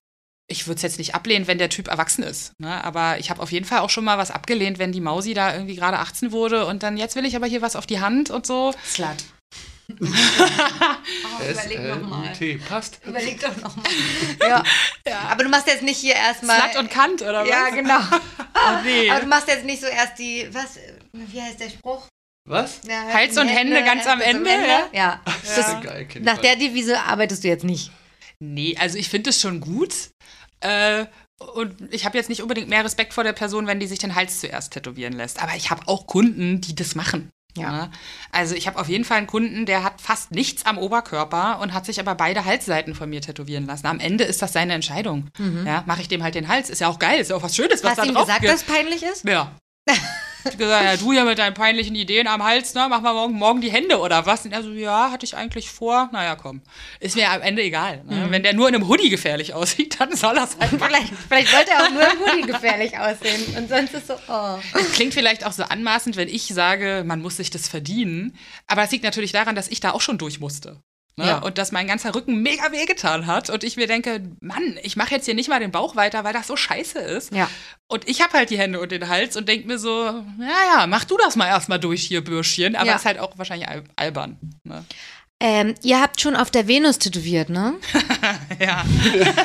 ich 0.49 0.67
würde 0.67 0.77
es 0.79 0.83
jetzt 0.83 0.99
nicht 0.99 1.15
ablehnen, 1.15 1.47
wenn 1.47 1.59
der 1.59 1.69
Typ 1.69 1.87
erwachsen 1.87 2.25
ist. 2.25 2.53
Ne? 2.59 2.83
Aber 2.83 3.19
ich 3.21 3.31
habe 3.31 3.41
auf 3.41 3.53
jeden 3.53 3.67
Fall 3.67 3.79
auch 3.79 3.91
schon 3.91 4.03
mal 4.05 4.19
was 4.19 4.33
abgelehnt, 4.33 4.81
wenn 4.81 4.91
die 4.91 5.01
Mausi 5.01 5.33
da 5.33 5.55
irgendwie 5.55 5.77
gerade 5.77 6.01
18 6.01 6.33
wurde 6.33 6.67
und 6.67 6.83
dann 6.83 6.97
jetzt 6.97 7.15
will 7.15 7.25
ich 7.25 7.37
aber 7.37 7.47
hier 7.47 7.63
was 7.63 7.77
auf 7.77 7.87
die 7.87 8.01
Hand 8.01 8.31
und 8.31 8.47
so. 8.49 8.75
Slut. 8.85 9.09
oh, 10.01 11.43
überleg 11.51 11.81
noch 11.81 12.09
mal. 12.09 12.31
S-L-U-T. 12.31 12.59
Passt. 12.69 13.01
Überleg 13.05 13.41
doch 13.41 13.57
noch 13.57 13.77
mal. 13.77 13.85
ja. 15.07 15.21
Aber 15.31 15.45
du 15.45 15.51
machst 15.51 15.67
jetzt 15.67 15.83
nicht 15.83 15.99
hier 15.99 16.15
erstmal. 16.15 16.71
Slut 16.71 16.85
und 16.85 16.91
Kant 16.91 17.23
oder 17.23 17.43
was? 17.43 17.49
Ja, 17.49 17.71
genau. 17.71 18.01
Oh, 18.63 18.83
nee. 18.85 19.09
Aber 19.09 19.21
du 19.21 19.27
machst 19.27 19.49
jetzt 19.49 19.65
nicht 19.65 19.81
so 19.81 19.87
erst 19.87 20.19
die, 20.19 20.47
was, 20.53 20.79
wie 21.13 21.41
heißt 21.41 21.61
der 21.61 21.71
Spruch? 21.71 22.07
Was? 22.47 22.81
Ja, 22.87 23.05
Hals 23.11 23.39
und 23.39 23.49
Hände 23.49 23.83
ganz 23.85 24.07
am 24.07 24.21
Ende, 24.21 24.51
ja? 24.51 24.89
Ja. 24.93 25.21
Das 25.25 25.69
ist 25.69 25.81
geil, 25.81 26.05
kenn 26.07 26.21
ich 26.21 26.27
nach 26.27 26.37
der 26.37 26.57
Devise 26.57 27.01
arbeitest 27.01 27.43
du 27.43 27.49
jetzt 27.49 27.65
nicht. 27.65 27.91
Nee, 28.39 28.77
also 28.79 28.99
ich 28.99 29.09
finde 29.09 29.31
es 29.31 29.41
schon 29.41 29.61
gut. 29.61 29.95
Äh, 30.61 31.07
und 31.55 31.75
ich 31.91 32.05
habe 32.05 32.19
jetzt 32.19 32.29
nicht 32.29 32.43
unbedingt 32.43 32.69
mehr 32.69 32.85
Respekt 32.85 33.15
vor 33.15 33.25
der 33.25 33.33
Person, 33.33 33.67
wenn 33.67 33.81
die 33.81 33.87
sich 33.87 33.99
den 33.99 34.15
Hals 34.15 34.41
zuerst 34.41 34.75
tätowieren 34.75 35.15
lässt. 35.15 35.43
Aber 35.43 35.55
ich 35.57 35.71
habe 35.71 35.89
auch 35.89 36.07
Kunden, 36.07 36.61
die 36.61 36.75
das 36.75 36.95
machen. 36.95 37.31
Ja. 37.63 37.73
Ne? 37.73 37.91
Also 38.33 38.55
ich 38.55 38.67
habe 38.67 38.79
auf 38.79 38.89
jeden 38.89 39.05
Fall 39.05 39.19
einen 39.19 39.27
Kunden, 39.27 39.67
der 39.67 39.83
hat 39.85 40.01
fast 40.01 40.33
nichts 40.33 40.67
am 40.67 40.79
Oberkörper 40.79 41.61
und 41.61 41.73
hat 41.75 41.87
sich 41.87 42.01
aber 42.01 42.15
beide 42.15 42.45
Halsseiten 42.45 42.95
von 42.95 43.09
mir 43.11 43.21
tätowieren 43.21 43.67
lassen. 43.67 43.87
Am 43.87 44.01
Ende 44.01 44.25
ist 44.25 44.43
das 44.43 44.53
seine 44.53 44.75
Entscheidung. 44.75 45.29
Ja, 45.67 45.85
mache 45.87 46.03
ich 46.03 46.09
dem 46.09 46.23
halt 46.23 46.35
den 46.35 46.49
Hals. 46.49 46.71
Ist 46.71 46.81
ja 46.81 46.89
auch 46.89 46.99
geil, 46.99 47.21
ist 47.21 47.31
ja 47.31 47.37
auch 47.37 47.43
was 47.43 47.57
Schönes, 47.57 47.83
was 47.83 47.91
Hast 47.91 47.99
da 47.99 48.03
du 48.03 48.09
ihm 48.09 48.15
drauf 48.15 48.27
gesagt, 48.27 48.45
dass 48.45 48.57
es 48.57 48.63
peinlich 48.65 49.03
ist? 49.03 49.25
Ja. 49.29 49.53
Ich 50.45 50.57
gesagt, 50.57 50.85
ja, 50.85 50.97
du 50.97 51.13
ja 51.13 51.25
mit 51.25 51.39
deinen 51.39 51.55
peinlichen 51.55 51.95
Ideen 51.95 52.27
am 52.27 52.43
Hals, 52.43 52.75
ne? 52.75 52.87
Mach 52.89 53.01
mal 53.01 53.13
morgen, 53.13 53.35
morgen 53.35 53.61
die 53.61 53.71
Hände 53.71 53.99
oder 53.99 54.27
was? 54.27 54.45
Und 54.45 54.53
er 54.53 54.63
so, 54.63 54.71
ja, 54.71 55.11
hatte 55.11 55.25
ich 55.25 55.37
eigentlich 55.37 55.71
vor. 55.71 56.09
Naja, 56.13 56.37
komm. 56.37 56.63
Ist 56.99 57.17
mir 57.17 57.31
am 57.31 57.43
Ende 57.43 57.63
egal. 57.63 58.03
Ne? 58.09 58.27
Mhm. 58.27 58.31
Wenn 58.31 58.43
der 58.43 58.55
nur 58.55 58.69
in 58.69 58.75
einem 58.75 58.89
Hoodie 58.89 59.11
gefährlich 59.11 59.55
aussieht, 59.55 60.01
dann 60.01 60.15
soll 60.15 60.35
das 60.35 60.57
halt. 60.59 60.71
Vielleicht, 60.71 61.13
vielleicht 61.29 61.53
wollte 61.55 61.71
er 61.71 61.85
auch 61.85 61.91
nur 61.91 62.03
im 62.03 62.21
Hoodie 62.21 62.47
gefährlich 62.53 62.99
aussehen. 62.99 63.57
Und 63.57 63.69
sonst 63.69 63.95
ist 63.95 64.07
so, 64.07 64.15
oh. 64.29 64.59
Klingt 64.95 65.15
vielleicht 65.15 65.45
auch 65.45 65.53
so 65.53 65.63
anmaßend, 65.63 66.17
wenn 66.17 66.29
ich 66.29 66.47
sage, 66.47 67.05
man 67.07 67.21
muss 67.21 67.37
sich 67.37 67.51
das 67.51 67.69
verdienen. 67.69 68.37
Aber 68.67 68.83
es 68.83 68.91
liegt 68.91 69.05
natürlich 69.05 69.33
daran, 69.33 69.55
dass 69.55 69.69
ich 69.69 69.81
da 69.81 69.93
auch 69.93 70.01
schon 70.01 70.19
durch 70.19 70.41
musste. 70.41 70.83
Ne? 71.21 71.27
Ja. 71.27 71.39
Und 71.39 71.59
dass 71.59 71.71
mein 71.73 71.87
ganzer 71.87 72.15
Rücken 72.15 72.43
mega 72.43 72.73
wehgetan 72.73 73.27
hat. 73.27 73.51
Und 73.51 73.63
ich 73.65 73.77
mir 73.77 73.87
denke, 73.87 74.23
Mann, 74.41 74.79
ich 74.83 74.97
mache 74.97 75.15
jetzt 75.15 75.25
hier 75.27 75.35
nicht 75.35 75.49
mal 75.49 75.61
den 75.61 75.71
Bauch 75.71 75.95
weiter, 75.97 76.25
weil 76.25 76.33
das 76.33 76.47
so 76.47 76.57
scheiße 76.57 76.99
ist. 76.99 77.33
Ja. 77.35 77.49
Und 77.87 78.09
ich 78.09 78.23
habe 78.23 78.33
halt 78.35 78.51
die 78.51 78.59
Hände 78.59 78.81
und 78.81 78.91
den 78.93 79.09
Hals 79.09 79.37
und 79.37 79.49
denke 79.49 79.67
mir 79.67 79.79
so, 79.79 80.05
ja, 80.07 80.79
ja, 80.79 80.87
mach 80.87 81.05
du 81.05 81.17
das 81.17 81.37
mal 81.37 81.47
erstmal 81.49 81.79
durch 81.81 82.03
hier, 82.03 82.23
Bürschchen. 82.25 82.75
Aber 82.77 82.87
Ja. 82.87 82.97
ist 82.97 83.05
halt 83.05 83.19
auch 83.19 83.37
wahrscheinlich 83.39 83.69
al 83.69 83.85
albern. 83.97 84.39
Ne? 84.65 84.85
Ähm, 85.43 85.75
ihr 85.83 85.99
habt 86.03 86.21
schon 86.21 86.37
auf 86.37 86.51
der 86.51 86.69
Venus 86.69 86.99
tätowiert, 86.99 87.49
ne? 87.49 87.75
Ja. 88.61 88.85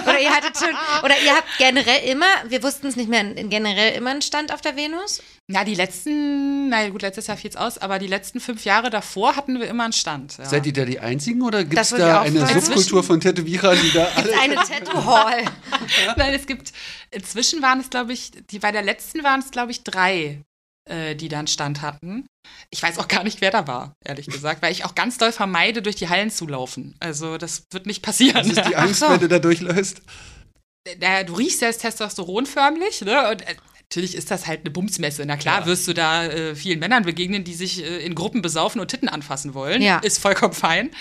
Oder 0.04 0.20
ihr 0.20 0.30
hattet 0.30 0.58
schon, 0.58 0.76
oder 1.04 1.16
ihr 1.24 1.34
habt 1.34 1.48
generell 1.58 2.04
immer, 2.10 2.26
wir 2.50 2.62
wussten 2.64 2.88
es 2.88 2.98
nicht 2.98 3.10
mehr, 3.10 3.24
generell 3.24 3.94
immer 3.96 4.10
einen 4.10 4.22
Stand 4.22 4.54
auf 4.54 4.60
der 4.60 4.76
Venus? 4.76 5.22
Ja, 5.48 5.64
die 5.64 5.76
letzten, 5.76 6.68
na 6.68 6.90
gut, 6.90 7.02
letztes 7.02 7.28
Jahr 7.28 7.38
fiel 7.38 7.52
es 7.52 7.56
aus, 7.56 7.78
aber 7.78 7.98
die 7.98 8.08
letzten 8.08 8.42
fünf 8.42 8.66
Jahre 8.66 8.90
davor 8.90 9.38
hatten 9.38 9.58
wir 9.58 9.68
immer 9.68 9.86
einen 9.86 9.94
Stand. 9.94 10.38
Ja. 10.38 10.46
Seid 10.46 10.66
ihr 10.66 10.74
da 10.74 10.84
die 10.84 11.00
Einzigen 11.00 11.42
oder 11.44 11.64
gibt 11.64 11.80
es 11.80 11.90
da 11.90 12.22
eine 12.22 12.42
fragen. 12.42 12.62
Subkultur 12.62 13.02
von 13.02 13.22
Tätowierern, 13.22 13.78
die 13.82 13.92
da 13.94 14.06
alle. 14.16 14.38
Eine 14.42 14.56
Tattoo-Hall. 14.56 15.46
Nein, 16.18 16.34
es 16.34 16.46
gibt, 16.46 16.74
inzwischen 17.12 17.62
waren 17.62 17.80
es, 17.80 17.90
glaube 17.90 18.12
ich, 18.12 18.32
die, 18.52 18.60
bei 18.60 18.74
der 18.74 18.82
letzten 18.82 19.24
waren 19.24 19.40
es, 19.40 19.52
glaube 19.52 19.72
ich, 19.72 19.84
drei, 19.84 20.42
äh, 20.90 21.16
die 21.16 21.28
dann 21.30 21.48
Stand 21.48 21.82
hatten. 21.82 22.28
Ich 22.70 22.82
weiß 22.84 23.00
auch 23.00 23.08
gar 23.08 23.24
nicht, 23.24 23.42
wer 23.42 23.52
da 23.52 23.68
war, 23.68 23.94
ehrlich 24.04 24.28
gesagt, 24.28 24.62
weil 24.62 24.72
ich 24.72 24.86
auch 24.86 24.96
ganz 24.96 25.18
doll 25.18 25.32
vermeide, 25.32 25.82
durch 25.82 25.96
die 25.96 26.10
Hallen 26.10 26.30
zu 26.30 26.48
laufen. 26.48 26.96
Also 27.00 27.38
das 27.38 27.64
wird 27.72 27.86
nicht 27.88 28.02
passieren. 28.04 28.48
Das 28.48 28.58
ist 28.58 28.68
die 28.70 28.76
Angst, 28.76 29.00
so. 29.00 29.10
wenn 29.10 29.20
du 29.20 29.28
da 29.28 29.40
durchläufst. 29.40 30.02
Naja, 31.00 31.24
du 31.24 31.34
riechst 31.34 31.62
ja 31.62 31.68
das 31.70 31.80
Testosteron 31.80 32.46
förmlich, 32.46 33.02
ne? 33.02 33.30
Und 33.32 33.42
äh, 33.42 33.56
natürlich 33.82 34.14
ist 34.16 34.30
das 34.30 34.46
halt 34.46 34.60
eine 34.62 34.70
Bumsmesse. 34.70 35.24
Na 35.26 35.36
klar, 35.38 35.62
Ja. 35.62 35.66
wirst 35.66 35.88
du 35.88 35.94
da 35.94 36.26
äh, 36.26 36.56
vielen 36.56 36.78
Männern 36.80 37.04
begegnen, 37.04 37.44
die 37.44 37.56
sich 37.56 37.84
äh, 37.84 38.06
in 38.06 38.14
Gruppen 38.14 38.44
besaufen 38.44 38.80
und 38.80 38.90
Titten 38.90 39.10
anfassen 39.10 39.56
wollen. 39.56 39.82
Ja. 39.82 39.98
Ist 40.00 40.20
vollkommen 40.20 40.54
fein. 40.54 40.92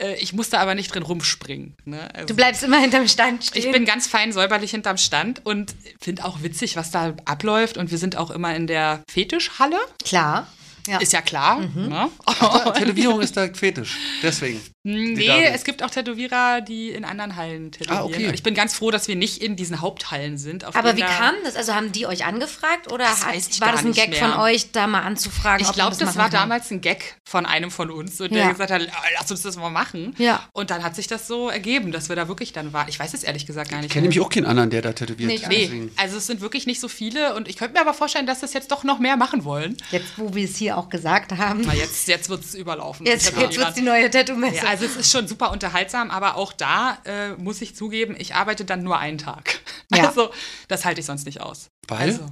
Äh, 0.00 0.14
ich 0.16 0.32
muss 0.32 0.50
da 0.50 0.58
aber 0.60 0.74
nicht 0.74 0.94
drin 0.94 1.02
rumspringen. 1.02 1.76
Ne? 1.84 2.08
Also, 2.14 2.26
Du 2.28 2.34
bleibst 2.34 2.62
immer 2.62 2.78
hinterm 2.78 3.08
Stand 3.08 3.44
stehen. 3.44 3.64
ich 3.64 3.72
bin 3.72 3.84
ganz 3.84 4.06
fein 4.06 4.32
säuberlich 4.32 4.70
hinterm 4.70 4.96
Stand 4.96 5.44
und 5.44 5.74
finde 6.00 6.24
auch 6.24 6.42
witzig, 6.42 6.76
was 6.76 6.90
da 6.90 7.14
abläuft. 7.24 7.76
Und 7.76 7.90
wir 7.90 7.98
sind 7.98 8.16
auch 8.16 8.30
immer 8.30 8.54
in 8.54 8.66
der 8.66 9.02
Fetischhalle. 9.10 9.78
klar. 10.04 10.46
Ja. 10.88 10.98
Ist 10.98 11.12
ja 11.12 11.20
klar. 11.20 11.60
Ne? 11.60 12.08
Tätowierung 12.74 13.20
ist 13.20 13.36
da 13.36 13.48
Fetisch. 13.52 13.96
Deswegen. 14.22 14.60
Nee, 14.84 15.44
es 15.52 15.64
gibt 15.64 15.82
auch 15.82 15.90
Tätowierer, 15.90 16.62
die 16.62 16.90
in 16.90 17.04
anderen 17.04 17.36
Hallen 17.36 17.72
tätowieren. 17.72 17.98
Ah, 17.98 18.04
okay. 18.04 18.26
Und 18.28 18.34
ich 18.34 18.42
bin 18.42 18.54
ganz 18.54 18.74
froh, 18.74 18.90
dass 18.90 19.06
wir 19.06 19.16
nicht 19.16 19.42
in 19.42 19.54
diesen 19.54 19.80
Haupthallen 19.82 20.38
sind. 20.38 20.64
auf 20.64 20.74
Aber 20.76 20.96
wie 20.96 21.00
da- 21.00 21.06
kam 21.08 21.34
das? 21.44 21.56
Also 21.56 21.74
haben 21.74 21.92
die 21.92 22.06
euch 22.06 22.24
angefragt 22.24 22.90
oder 22.90 23.04
Das 23.04 23.24
ich 23.50 23.60
war 23.60 23.72
das 23.72 23.84
ein 23.84 23.92
Gag 23.92 24.10
mehr. 24.10 24.18
von 24.18 24.32
euch, 24.40 24.72
da 24.72 24.86
mal 24.86 25.02
anzufragen? 25.02 25.66
Ich 25.66 25.72
glaube, 25.72 25.90
das 25.90 26.00
machen 26.00 26.16
war 26.16 26.30
kann? 26.30 26.40
damals 26.48 26.70
ein 26.70 26.80
Gag 26.80 27.16
von 27.28 27.44
einem 27.44 27.70
von 27.70 27.90
uns, 27.90 28.18
und 28.20 28.32
Ja. 28.32 28.44
der 28.44 28.52
gesagt 28.52 28.70
hat, 28.70 28.80
"Ah, 28.90 29.02
lass 29.20 29.30
uns 29.30 29.42
das 29.42 29.56
mal 29.56 29.68
machen. 29.68 30.14
Ja. 30.16 30.42
Und 30.54 30.70
dann 30.70 30.82
hat 30.82 30.96
sich 30.96 31.06
das 31.06 31.26
so 31.26 31.50
ergeben, 31.50 31.92
dass 31.92 32.08
wir 32.08 32.16
da 32.16 32.26
wirklich 32.28 32.54
dann 32.54 32.72
waren. 32.72 32.88
Ich 32.88 32.98
weiß 32.98 33.12
es 33.12 33.24
ehrlich 33.24 33.44
gesagt 33.44 33.70
gar 33.70 33.78
nicht. 33.78 33.86
Ich 33.88 33.92
kenne 33.92 34.02
nämlich 34.08 34.20
auch 34.20 34.30
keinen 34.30 34.46
anderen, 34.46 34.70
der 34.70 34.80
da 34.80 34.92
tätowiert. 34.94 35.28
Nee, 35.28 35.68
Nee, 35.68 35.90
also 35.96 36.16
es 36.16 36.26
sind 36.26 36.40
wirklich 36.40 36.66
nicht 36.66 36.80
so 36.80 36.88
viele 36.88 37.34
und 37.34 37.46
ich 37.48 37.56
könnte 37.58 37.74
mir 37.74 37.80
aber 37.82 37.92
vorstellen, 37.92 38.26
dass 38.26 38.40
das 38.40 38.54
jetzt 38.54 38.70
doch 38.70 38.84
noch 38.84 38.98
mehr 39.00 39.16
machen 39.18 39.44
wollen. 39.44 39.76
Jetzt, 39.90 40.06
wo 40.16 40.34
wir 40.34 40.44
es 40.44 40.56
hier 40.56 40.77
auch 40.78 40.88
gesagt 40.88 41.32
haben. 41.36 41.62
Na, 41.62 41.74
jetzt, 41.74 42.08
jetzt 42.08 42.28
wird 42.28 42.44
es 42.44 42.54
überlaufen. 42.54 43.06
Jetzt, 43.06 43.36
jetzt 43.36 43.56
wird 43.56 43.68
es 43.68 43.74
die 43.74 43.82
neue 43.82 44.10
Tattoo-Messe. 44.10 44.56
ja, 44.56 44.62
also 44.64 44.84
es 44.84 44.96
ist 44.96 45.10
schon 45.10 45.26
super 45.28 45.50
unterhaltsam, 45.50 46.10
aber 46.10 46.36
auch 46.36 46.52
da 46.52 46.98
äh, 47.04 47.30
muss 47.34 47.60
ich 47.60 47.74
zugeben, 47.74 48.14
ich 48.18 48.34
arbeite 48.34 48.64
dann 48.64 48.82
nur 48.82 48.98
einen 48.98 49.18
Tag. 49.18 49.60
Ja. 49.94 49.98
Also 50.08 50.30
das 50.68 50.84
halte 50.84 51.00
ich 51.00 51.06
sonst 51.06 51.26
nicht 51.26 51.40
aus. 51.42 51.70
Weil? 51.86 52.10
Also, 52.10 52.26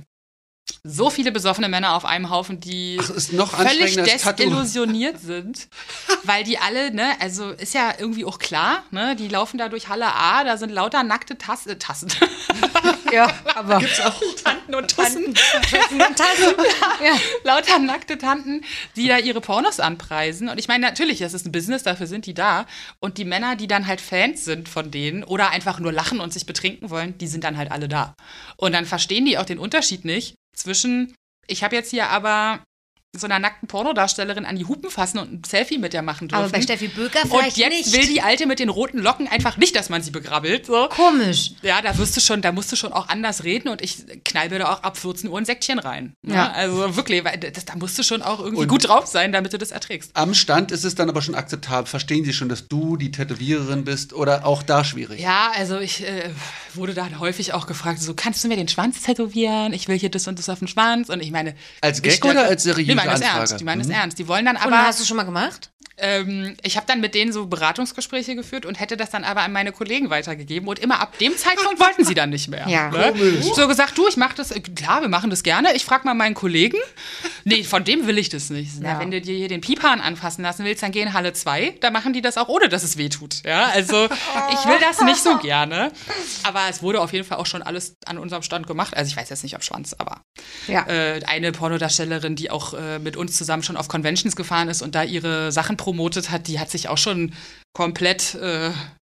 so 0.87 1.11
viele 1.11 1.33
besoffene 1.33 1.69
Männer 1.69 1.95
auf 1.95 2.05
einem 2.05 2.31
Haufen, 2.31 2.61
die 2.61 2.99
Ach, 3.03 3.11
ist 3.11 3.33
noch 3.33 3.57
völlig 3.57 3.97
desillusioniert 3.97 5.21
sind, 5.21 5.69
weil 6.23 6.45
die 6.45 6.59
alle, 6.59 6.95
ne, 6.95 7.13
also 7.21 7.51
ist 7.51 7.75
ja 7.75 7.95
irgendwie 7.99 8.25
auch 8.25 8.39
klar, 8.39 8.85
ne, 8.91 9.17
die 9.17 9.29
laufen 9.29 9.59
da 9.59 9.69
durch 9.69 9.89
Halle 9.89 10.07
A, 10.07 10.45
da 10.45 10.57
sind 10.57 10.71
lauter 10.71 11.03
nackte 11.03 11.39
Tass 11.39 11.67
äh, 11.67 11.77
Tassen, 11.77 12.09
ja, 13.13 13.33
aber 13.55 13.79
Gibt's 13.79 14.01
auch. 14.01 14.21
Tanten 14.45 14.75
und 14.75 14.91
Tussen, 14.95 15.35
Tassen. 15.71 15.99
ja. 17.05 17.13
lauter 17.45 17.79
nackte 17.79 18.19
Tanten, 18.19 18.63
die 18.95 19.09
da 19.09 19.19
ihre 19.19 19.41
Pornos 19.41 19.81
anpreisen. 19.81 20.49
Und 20.49 20.59
ich 20.59 20.69
meine, 20.69 20.87
natürlich, 20.87 21.19
das 21.19 21.35
ist 21.35 21.47
ein 21.47 21.53
Business, 21.53 21.83
dafür 21.83 22.07
sind 22.07 22.27
die 22.27 22.35
da. 22.35 22.67
Und 23.01 23.19
die 23.19 23.25
Männer, 23.25 23.57
die 23.57 23.67
dann 23.67 23.87
halt 23.87 24.01
Fans 24.01 24.45
sind 24.45 24.69
von 24.69 24.91
denen 24.91 25.25
oder 25.25 25.51
einfach 25.51 25.79
nur 25.81 25.93
lachen 25.93 26.21
und 26.21 26.33
sich 26.33 26.47
betrinken 26.47 26.91
wollen, 26.91 27.19
die 27.19 27.27
sind 27.27 27.45
dann 27.45 27.57
halt 27.57 27.73
alle 27.73 27.89
da. 27.89 28.15
Und 28.57 28.73
dann 28.73 28.87
verstehen 28.87 29.25
die 29.25 29.39
auch 29.39 29.47
den 29.47 29.59
Unterschied 29.59 30.05
nicht 30.05 30.37
zwischen, 30.57 31.15
ich 31.47 31.63
habe 31.63 31.77
jetzt 31.77 31.91
hier 31.91 32.09
aber 32.09 32.61
so 33.19 33.27
einer 33.27 33.39
nackten 33.39 33.67
Pornodarstellerin 33.69 34.45
an 34.45 34.57
die 34.57 34.67
Hupen 34.67 34.91
fassen 34.91 35.19
und 35.19 35.33
ein 35.33 35.43
Selfie 35.45 35.79
mit 35.79 35.93
der 35.93 36.03
machen 36.03 36.29
dürfen. 36.29 36.43
Aber 36.45 36.53
bei 36.53 36.61
Steffi 36.61 36.89
Böker 36.89 37.23
und 37.23 37.31
vielleicht 37.31 37.57
jetzt 37.57 37.71
nicht. 37.71 37.93
will 37.95 38.07
die 38.07 38.21
Alte 38.21 38.47
mit 38.47 38.59
den 38.59 38.69
roten 38.69 38.99
Locken 38.99 39.27
einfach 39.29 39.57
nicht, 39.57 39.75
dass 39.75 39.89
man 39.89 40.03
sie 40.03 40.11
begrabbelt. 40.11 40.67
So. 40.67 40.89
Komisch. 40.91 41.53
Ja, 41.63 41.81
da 41.83 41.97
wirst 41.99 42.17
du 42.17 42.21
schon, 42.21 42.43
da 42.43 42.53
musst 42.53 42.71
du 42.73 42.77
schon 42.77 42.93
auch 42.93 43.09
anders 43.09 43.45
reden 43.45 43.69
und 43.69 43.83
ich 43.83 44.05
mir 44.07 44.59
da 44.59 44.73
auch 44.73 44.83
ab 44.83 44.97
14 44.99 45.31
Uhr 45.31 45.39
ein 45.39 45.45
Säckchen 45.45 45.79
rein. 45.79 46.13
Ne? 46.23 46.35
Ja. 46.35 46.53
Also 46.53 46.95
wirklich, 46.97 47.25
weil 47.25 47.39
das, 47.39 47.65
da 47.65 47.75
musst 47.77 47.99
du 47.99 48.03
schon 48.03 48.23
auch 48.23 48.39
irgendwie 48.41 48.63
Und- 48.63 48.69
gut 48.69 48.87
drauf 48.87 49.07
sein, 49.07 49.33
damit 49.33 49.53
du 49.53 49.59
das 49.59 49.71
erträgst. 49.71 50.11
Am 50.15 50.35
Stand 50.35 50.71
ist 50.71 50.85
es 50.85 50.95
dann 50.95 51.09
aber 51.09 51.23
schon 51.23 51.35
akzeptabel. 51.35 51.87
Verstehen 51.87 52.25
Sie 52.25 52.33
schon, 52.33 52.49
dass 52.49 52.69
du 52.69 52.97
die 52.97 53.11
Tätowiererin 53.11 53.85
bist 53.85 54.13
oder 54.13 54.45
auch 54.45 54.63
da 54.63 54.85
schwierig? 54.85 55.21
Ja, 55.21 55.51
also 55.55 55.79
ich 55.79 56.07
äh, 56.07 56.31
wurde 56.77 56.95
dann 56.95 57.19
häufig 57.19 57.53
auch 57.55 57.67
gefragt, 57.67 58.01
so 58.01 58.15
kannst 58.15 58.43
du 58.45 58.49
mir 58.49 58.57
den 58.57 58.69
Schwanz 58.69 59.03
tätowieren? 59.03 59.73
Ich 59.73 59.89
will 59.89 59.99
hier 59.99 60.11
das 60.11 60.27
und 60.29 60.39
das 60.39 60.49
auf 60.49 60.59
den 60.61 60.69
Schwanz. 60.69 61.09
Und 61.09 61.23
ich 61.23 61.31
meine, 61.31 61.55
Als 61.81 62.03
Gag 62.03 62.25
oder 62.25 62.45
als 62.45 62.63
seriöse 62.63 62.89
Die 62.91 62.95
meinen 62.95 63.11
das 63.11 63.21
ernst. 63.21 63.61
Die 63.61 63.65
meinen 63.65 63.79
das 63.81 63.89
Mhm. 63.89 63.95
ernst. 63.95 64.19
Die 64.19 64.29
wollen 64.29 64.45
dann 64.45 64.57
Und 64.57 64.63
aber. 64.63 64.79
hast 64.85 65.01
du 65.01 65.05
schon 65.05 65.17
mal 65.17 65.25
gemacht? 65.25 65.71
Ähm, 65.99 66.57
ich 66.63 66.77
habe 66.77 66.87
dann 66.87 67.01
mit 67.01 67.15
denen 67.15 67.33
so 67.33 67.47
Beratungsgespräche 67.47 68.37
geführt 68.37 68.67
und 68.67 68.79
hätte 68.79 68.97
das 68.97 69.11
dann 69.11 69.25
aber 69.25 69.41
an 69.43 69.53
meine 69.53 69.73
Kollegen 69.73 70.11
weitergegeben. 70.11 70.69
Und 70.69 70.79
immer 70.79 71.01
ab 71.01 71.19
dem 71.19 71.37
Zeitpunkt 71.37 71.81
wollten 71.81 72.05
sie 72.05 72.15
dann 72.15 72.31
nicht 72.31 72.49
mehr. 72.49 72.69
Ja. 72.69 72.91
ne? 72.91 73.15
So 73.55 73.67
gesagt, 73.67 73.97
du, 73.97 74.07
ich 74.07 74.17
mache 74.17 74.35
das, 74.37 74.51
äh, 74.51 74.61
klar, 74.61 75.01
wir 75.01 75.09
machen 75.09 75.31
das 75.31 75.43
gerne. 75.43 75.75
Ich 75.75 75.85
frage 75.85 76.05
mal 76.05 76.15
meinen 76.15 76.35
Kollegen. 76.35 76.79
Nee, 77.45 77.65
von 77.65 77.85
dem 77.85 78.07
will 78.07 78.19
ich 78.19 78.29
das 78.29 78.51
nicht. 78.51 78.73
Na, 78.81 78.93
Ja. 78.95 78.99
wenn 79.01 79.11
du 79.11 79.21
dir 79.21 79.37
hier 79.37 79.49
den 79.49 79.61
Pipan 79.61 80.01
anfassen 80.01 80.43
lassen 80.43 80.65
willst, 80.65 80.83
dann 80.83 80.93
geh 80.93 81.01
in 81.01 81.13
Halle 81.13 81.33
2. 81.33 81.77
Da 81.81 81.91
machen 81.91 82.13
die 82.13 82.21
das 82.23 82.37
auch, 82.37 82.49
ohne 82.49 82.69
dass 82.69 82.83
es 82.83 82.97
weh 82.99 83.09
tut. 83.09 83.43
Ja, 83.45 83.67
also 83.67 84.05
ich 84.05 84.67
will 84.69 84.79
das 84.81 85.01
nicht 85.03 85.23
so 85.23 85.39
gerne. 85.39 85.93
Aber 86.43 86.63
es 86.69 86.83
wurde 86.83 87.01
auf 87.01 87.13
jeden 87.13 87.25
Fall 87.25 87.39
auch 87.39 87.47
schon 87.47 87.63
alles 87.63 87.95
an 88.07 88.19
unserem 88.19 88.43
Stand 88.43 88.67
gemacht. 88.67 88.97
Also 88.97 89.09
ich 89.11 89.17
weiß 89.17 89.31
jetzt 89.31 89.43
nicht, 89.45 89.55
ob 89.57 89.65
Schwanz, 89.65 89.95
aber 89.99 90.21
Ja. 90.69 90.87
äh, 90.89 91.21
eine 91.27 91.53
Pornodarstellerin, 91.53 92.37
die 92.37 92.51
auch 92.51 92.75
äh, 92.75 92.99
mit 92.99 93.17
uns 93.17 93.37
zusammen 93.37 93.63
schon 93.63 93.77
auf 93.77 93.89
Conventions 93.89 94.37
gefahren 94.37 94.69
ist 94.69 94.83
und 94.83 94.95
da 94.95 95.03
ihre 95.03 95.53
Sachen 95.53 95.77
promotet 95.87 96.33
hat, 96.33 96.49
die 96.49 96.59
hat 96.59 96.69
sich 96.69 96.89
auch 96.89 96.99
schon 96.99 97.33
komplett, 97.73 98.35
äh, 98.35 98.73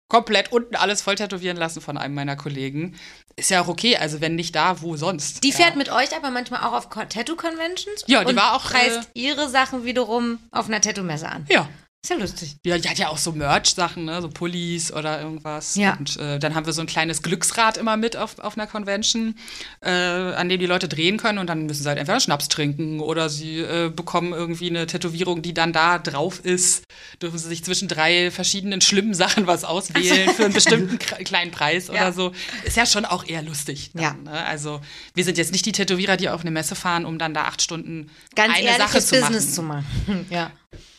komplett 0.08 0.52
unten 0.52 0.76
alles 0.76 1.02
voll 1.02 1.16
tätowieren 1.16 1.58
lassen 1.58 1.82
von 1.82 1.98
einem 1.98 2.14
meiner 2.14 2.36
Kollegen. 2.36 2.96
Ist 3.36 3.50
ja 3.50 3.62
auch 3.62 3.68
okay, 3.68 3.98
also 3.98 4.22
wenn 4.22 4.36
nicht 4.36 4.56
da, 4.56 4.80
wo 4.84 4.96
sonst? 4.96 5.44
Die 5.44 5.50
ja. 5.50 5.56
fährt 5.56 5.78
mit 5.78 5.92
euch 5.92 6.16
aber 6.16 6.30
manchmal 6.30 6.62
auch 6.62 6.74
auf 6.74 6.90
Tattoo-Conventions. 6.90 8.04
Ja, 8.06 8.24
die 8.24 8.28
und 8.30 8.36
war 8.36 8.54
auch, 8.54 8.66
preist 8.66 9.10
ihre 9.16 9.50
Sachen 9.50 9.84
wiederum 9.84 10.38
auf 10.52 10.68
einer 10.68 10.80
Tattoo-Messe 10.80 11.28
an. 11.28 11.48
Ja. 11.50 11.68
Ist 12.02 12.12
ja 12.12 12.16
lustig. 12.16 12.56
Ja, 12.66 12.78
die 12.78 12.88
hat 12.88 12.98
ja 12.98 13.10
auch 13.10 13.18
so 13.18 13.34
Merch-Sachen, 13.34 14.06
ne? 14.06 14.22
so 14.22 14.30
Pullis 14.30 14.90
oder 14.94 15.22
irgendwas. 15.22 15.76
Ja. 15.76 15.98
Und 15.98 16.16
äh, 16.16 16.40
dann 16.40 16.56
haben 16.56 16.66
wir 16.66 16.72
so 16.72 16.80
ein 16.80 16.88
kleines 16.88 17.22
Glücksrad 17.22 17.76
immer 17.76 17.98
mit 17.98 18.16
auf, 18.16 18.40
auf 18.40 18.58
einer 18.58 18.68
Convention, 18.68 19.36
äh, 19.82 19.90
an 19.92 20.48
dem 20.48 20.62
die 20.62 20.66
Leute 20.66 20.88
drehen 20.88 21.18
können 21.18 21.40
und 21.40 21.48
dann 21.48 21.66
müssen 21.66 21.84
sie 21.84 21.90
halt 21.90 21.98
entweder 22.00 22.22
Schnaps 22.22 22.48
trinken 22.48 23.02
oder 23.02 23.30
sie 23.30 23.60
äh, 23.60 23.90
bekommen 23.94 24.32
irgendwie 24.32 24.70
eine 24.70 24.88
Tätowierung, 24.88 25.42
die 25.42 25.54
dann 25.54 25.74
da 25.74 26.00
drauf 26.00 26.40
ist. 26.40 26.86
Dürfen 27.22 27.38
sie 27.38 27.50
sich 27.50 27.66
zwischen 27.66 27.90
drei 27.90 28.32
verschiedenen 28.32 28.80
schlimmen 28.80 29.14
Sachen 29.14 29.46
was 29.46 29.66
auswählen 29.66 30.30
für 30.34 30.46
einen 30.46 30.54
bestimmten 30.54 31.00
kleinen 31.00 31.52
Preis 31.52 31.88
Ja. 31.88 31.94
oder 31.96 32.14
so. 32.14 32.32
Ist 32.64 32.78
ja 32.78 32.86
schon 32.86 33.04
auch 33.04 33.26
eher 33.28 33.42
lustig. 33.42 33.92
Dann, 33.94 34.04
Ja. 34.04 34.14
Ne? 34.14 34.32
Also 34.46 34.80
wir 35.16 35.26
sind 35.26 35.38
jetzt 35.38 35.52
nicht 35.52 35.66
die 35.66 35.74
Tätowierer, 35.74 36.16
die 36.16 36.30
auf 36.30 36.42
eine 36.42 36.52
Messe 36.52 36.76
fahren, 36.76 37.04
um 37.04 37.20
dann 37.20 37.34
da 37.34 37.44
acht 37.44 37.62
Stunden 37.62 38.10
Ganz 38.36 38.56
eine 38.56 38.78
Sache 38.78 39.02
zu 39.02 39.20
Business 39.20 39.58
machen. 39.58 39.86
zu 40.06 40.12
machen. 40.14 40.26
Ja. 40.30 40.52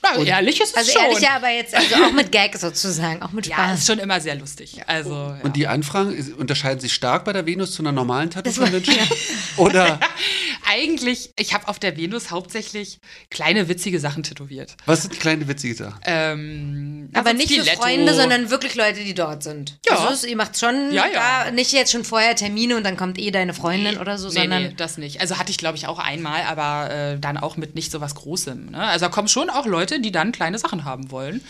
Na, 0.02 0.16
ehrlich 0.24 0.60
ist 0.60 0.70
es 0.70 0.74
Also 0.76 0.92
schon. 0.92 1.02
ehrlich, 1.02 1.20
ja, 1.20 1.36
aber 1.36 1.51
jetzt 1.51 1.74
also 1.74 1.94
auch 1.97 2.12
mit 2.12 2.32
Gag 2.32 2.56
sozusagen, 2.56 3.22
auch 3.22 3.32
mit 3.32 3.47
Ja, 3.47 3.56
Spaß. 3.56 3.78
ist 3.80 3.86
schon 3.86 3.98
immer 3.98 4.20
sehr 4.20 4.34
lustig. 4.34 4.80
Also, 4.86 5.12
ja. 5.12 5.38
Und 5.42 5.56
die 5.56 5.66
Anfragen 5.68 6.34
unterscheiden 6.38 6.80
sich 6.80 6.92
stark 6.94 7.24
bei 7.24 7.32
der 7.32 7.44
Venus 7.47 7.72
zu 7.72 7.82
einer 7.82 7.92
normalen 7.92 8.34
war- 8.34 8.42
Tattoo-Convention? 8.42 8.97
Oder 9.59 10.01
eigentlich, 10.68 11.32
ich 11.38 11.52
habe 11.55 11.68
auf 11.68 11.78
der 11.78 11.97
Venus 11.97 12.30
hauptsächlich 12.30 12.98
kleine 13.30 13.68
witzige 13.68 14.01
Sachen 14.01 14.22
tätowiert. 14.22 14.76
was 14.86 15.02
sind 15.02 15.18
kleine 15.20 15.47
witzige 15.48 15.74
Sachen? 15.74 16.01
Ähm, 16.05 17.10
aber 17.14 17.32
nicht 17.34 17.52
für. 17.52 17.64
Freunde, 17.64 18.14
sondern 18.14 18.51
wirklich 18.51 18.74
Leute, 18.74 19.05
die 19.05 19.14
dort 19.14 19.42
sind. 19.42 19.78
Ja. 19.88 19.98
Also 20.06 20.26
ihr 20.26 20.36
macht 20.36 20.59
schon 20.59 20.92
Ja, 20.92 21.06
ja. 21.06 21.44
Da, 21.44 21.51
nicht 21.51 21.72
jetzt 21.72 21.92
schon 21.92 22.05
vorher 22.05 22.34
Termine 22.36 22.76
und 22.76 22.84
dann 22.84 22.97
kommt 22.97 23.18
eh 23.18 23.30
deine 23.30 23.55
Freundin 23.55 23.98
oder 23.98 24.18
so, 24.18 24.28
Nee, 24.28 24.34
sondern 24.34 24.62
nee, 24.64 24.74
das 24.76 24.98
nicht. 24.98 25.20
Also 25.20 25.38
hatte 25.38 25.51
ich, 25.51 25.59
glaube 25.59 25.76
ich, 25.76 25.86
auch 25.86 25.98
einmal, 25.98 26.42
aber 26.42 26.90
äh, 26.92 27.18
dann 27.18 27.36
auch 27.36 27.56
mit 27.56 27.74
nicht 27.74 27.90
so 27.92 28.01
was 28.01 28.14
Großem. 28.14 28.70
Ne? 28.70 28.78
Also 28.78 29.06
da 29.06 29.10
kommen 29.10 29.28
schon 29.28 29.51
auch 29.51 29.60
Leute, 29.66 30.01
die 30.01 30.12
dann 30.12 30.32
kleine 30.32 30.59
Sachen 30.59 30.85
haben 30.85 31.11
wollen. 31.11 31.41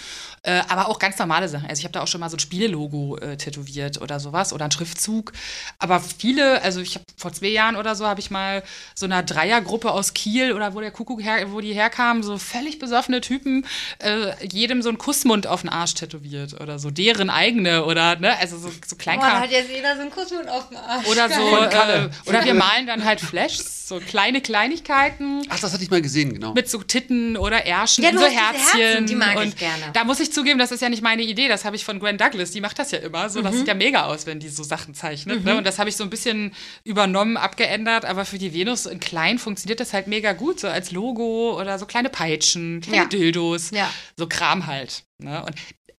Äh, 0.42 0.62
aber 0.68 0.88
auch 0.88 0.98
ganz 0.98 1.18
normale 1.18 1.48
Sachen. 1.48 1.68
Also 1.68 1.80
ich 1.80 1.84
habe 1.84 1.92
da 1.92 2.02
auch 2.02 2.06
schon 2.06 2.20
mal 2.20 2.30
so 2.30 2.36
ein 2.36 2.40
Spielelogo 2.40 3.18
äh, 3.18 3.36
tätowiert 3.36 4.00
oder 4.00 4.20
sowas 4.20 4.52
oder 4.52 4.64
ein 4.64 4.70
Schriftzug. 4.70 5.32
Aber 5.78 6.00
viele, 6.00 6.62
also 6.62 6.80
ich 6.80 6.94
habe 6.94 7.04
vor 7.16 7.32
zwei 7.32 7.48
Jahren 7.48 7.76
oder 7.76 7.94
so, 7.94 8.06
habe 8.06 8.20
ich 8.20 8.30
mal 8.30 8.62
so 8.94 9.04
einer 9.04 9.22
Dreiergruppe 9.22 9.90
aus 9.90 10.14
Kiel 10.14 10.52
oder 10.52 10.74
wo 10.74 10.80
der 10.80 10.92
Kuckuck 10.92 11.22
her, 11.22 11.52
wo 11.52 11.60
die 11.60 11.74
herkamen, 11.74 12.22
so 12.22 12.38
völlig 12.38 12.78
besoffene 12.78 13.20
Typen, 13.20 13.66
äh, 13.98 14.32
jedem 14.46 14.80
so 14.80 14.88
einen 14.88 14.96
Kussmund 14.96 15.46
auf 15.46 15.60
den 15.60 15.68
Arsch 15.68 15.94
tätowiert 15.94 16.58
oder 16.58 16.78
so, 16.78 16.90
deren 16.90 17.28
eigene 17.28 17.84
oder, 17.84 18.16
ne, 18.16 18.38
also 18.38 18.56
so, 18.56 18.68
so 18.68 18.94
oh, 18.94 18.96
Kleinkram. 18.96 19.30
da 19.30 19.40
hat 19.40 19.50
jetzt 19.50 19.70
jeder 19.70 19.94
so 19.94 20.00
einen 20.02 20.10
Kussmund 20.10 20.48
auf 20.48 20.68
dem 20.68 20.78
Arsch. 20.78 21.06
Oder 21.06 21.28
so, 21.28 21.56
äh, 21.56 22.08
oder 22.26 22.44
wir 22.44 22.54
malen 22.60 22.86
dann 22.86 23.04
halt 23.04 23.20
Flashs, 23.20 23.88
so 23.88 24.00
kleine 24.00 24.40
Kleinigkeiten 24.40 25.42
Ach, 25.48 25.58
das 25.58 25.72
hatte 25.72 25.82
ich 25.82 25.90
mal 25.90 26.00
gesehen, 26.00 26.34
genau. 26.34 26.54
mit 26.54 26.68
so 26.70 26.82
Titten 26.82 27.36
oder 27.36 27.66
Ärschen, 27.66 28.04
Ja, 28.04 28.12
so 28.12 28.24
Herzchen. 28.24 28.80
Herzen, 28.80 29.06
die 29.06 29.16
mag 29.16 29.34
ich 29.34 29.42
und 29.42 29.56
gerne. 29.56 29.90
Da 29.92 30.04
muss 30.04 30.20
ich 30.20 30.29
ich 30.30 30.34
zugeben, 30.34 30.58
das 30.58 30.72
ist 30.72 30.80
ja 30.80 30.88
nicht 30.88 31.02
meine 31.02 31.22
Idee. 31.22 31.48
Das 31.48 31.64
habe 31.64 31.76
ich 31.76 31.84
von 31.84 32.00
Gwen 32.00 32.16
Douglas. 32.16 32.50
Die 32.52 32.60
macht 32.60 32.78
das 32.78 32.90
ja 32.90 32.98
immer. 32.98 33.28
So, 33.28 33.42
das 33.42 33.56
sieht 33.56 33.68
ja 33.68 33.74
mega 33.74 34.04
aus, 34.06 34.26
wenn 34.26 34.40
die 34.40 34.48
so 34.48 34.62
Sachen 34.62 34.94
zeichnet. 34.94 35.44
Ne? 35.44 35.56
Und 35.56 35.64
das 35.66 35.78
habe 35.78 35.90
ich 35.90 35.96
so 35.96 36.04
ein 36.04 36.10
bisschen 36.10 36.52
übernommen, 36.84 37.36
abgeändert. 37.36 38.04
Aber 38.04 38.24
für 38.24 38.38
die 38.38 38.54
Venus 38.54 38.86
in 38.86 39.00
klein 39.00 39.38
funktioniert 39.38 39.80
das 39.80 39.92
halt 39.92 40.06
mega 40.06 40.32
gut. 40.32 40.60
So 40.60 40.68
als 40.68 40.90
Logo 40.90 41.58
oder 41.60 41.78
so 41.78 41.86
kleine 41.86 42.08
Peitschen, 42.08 42.80
kleine 42.80 43.02
Ja. 43.02 43.04
Dildos. 43.08 43.70
Ja. 43.72 43.90
So 44.16 44.26
Kram 44.26 44.66
halt. 44.66 45.02
Ne? 45.18 45.44
Und 45.44 45.54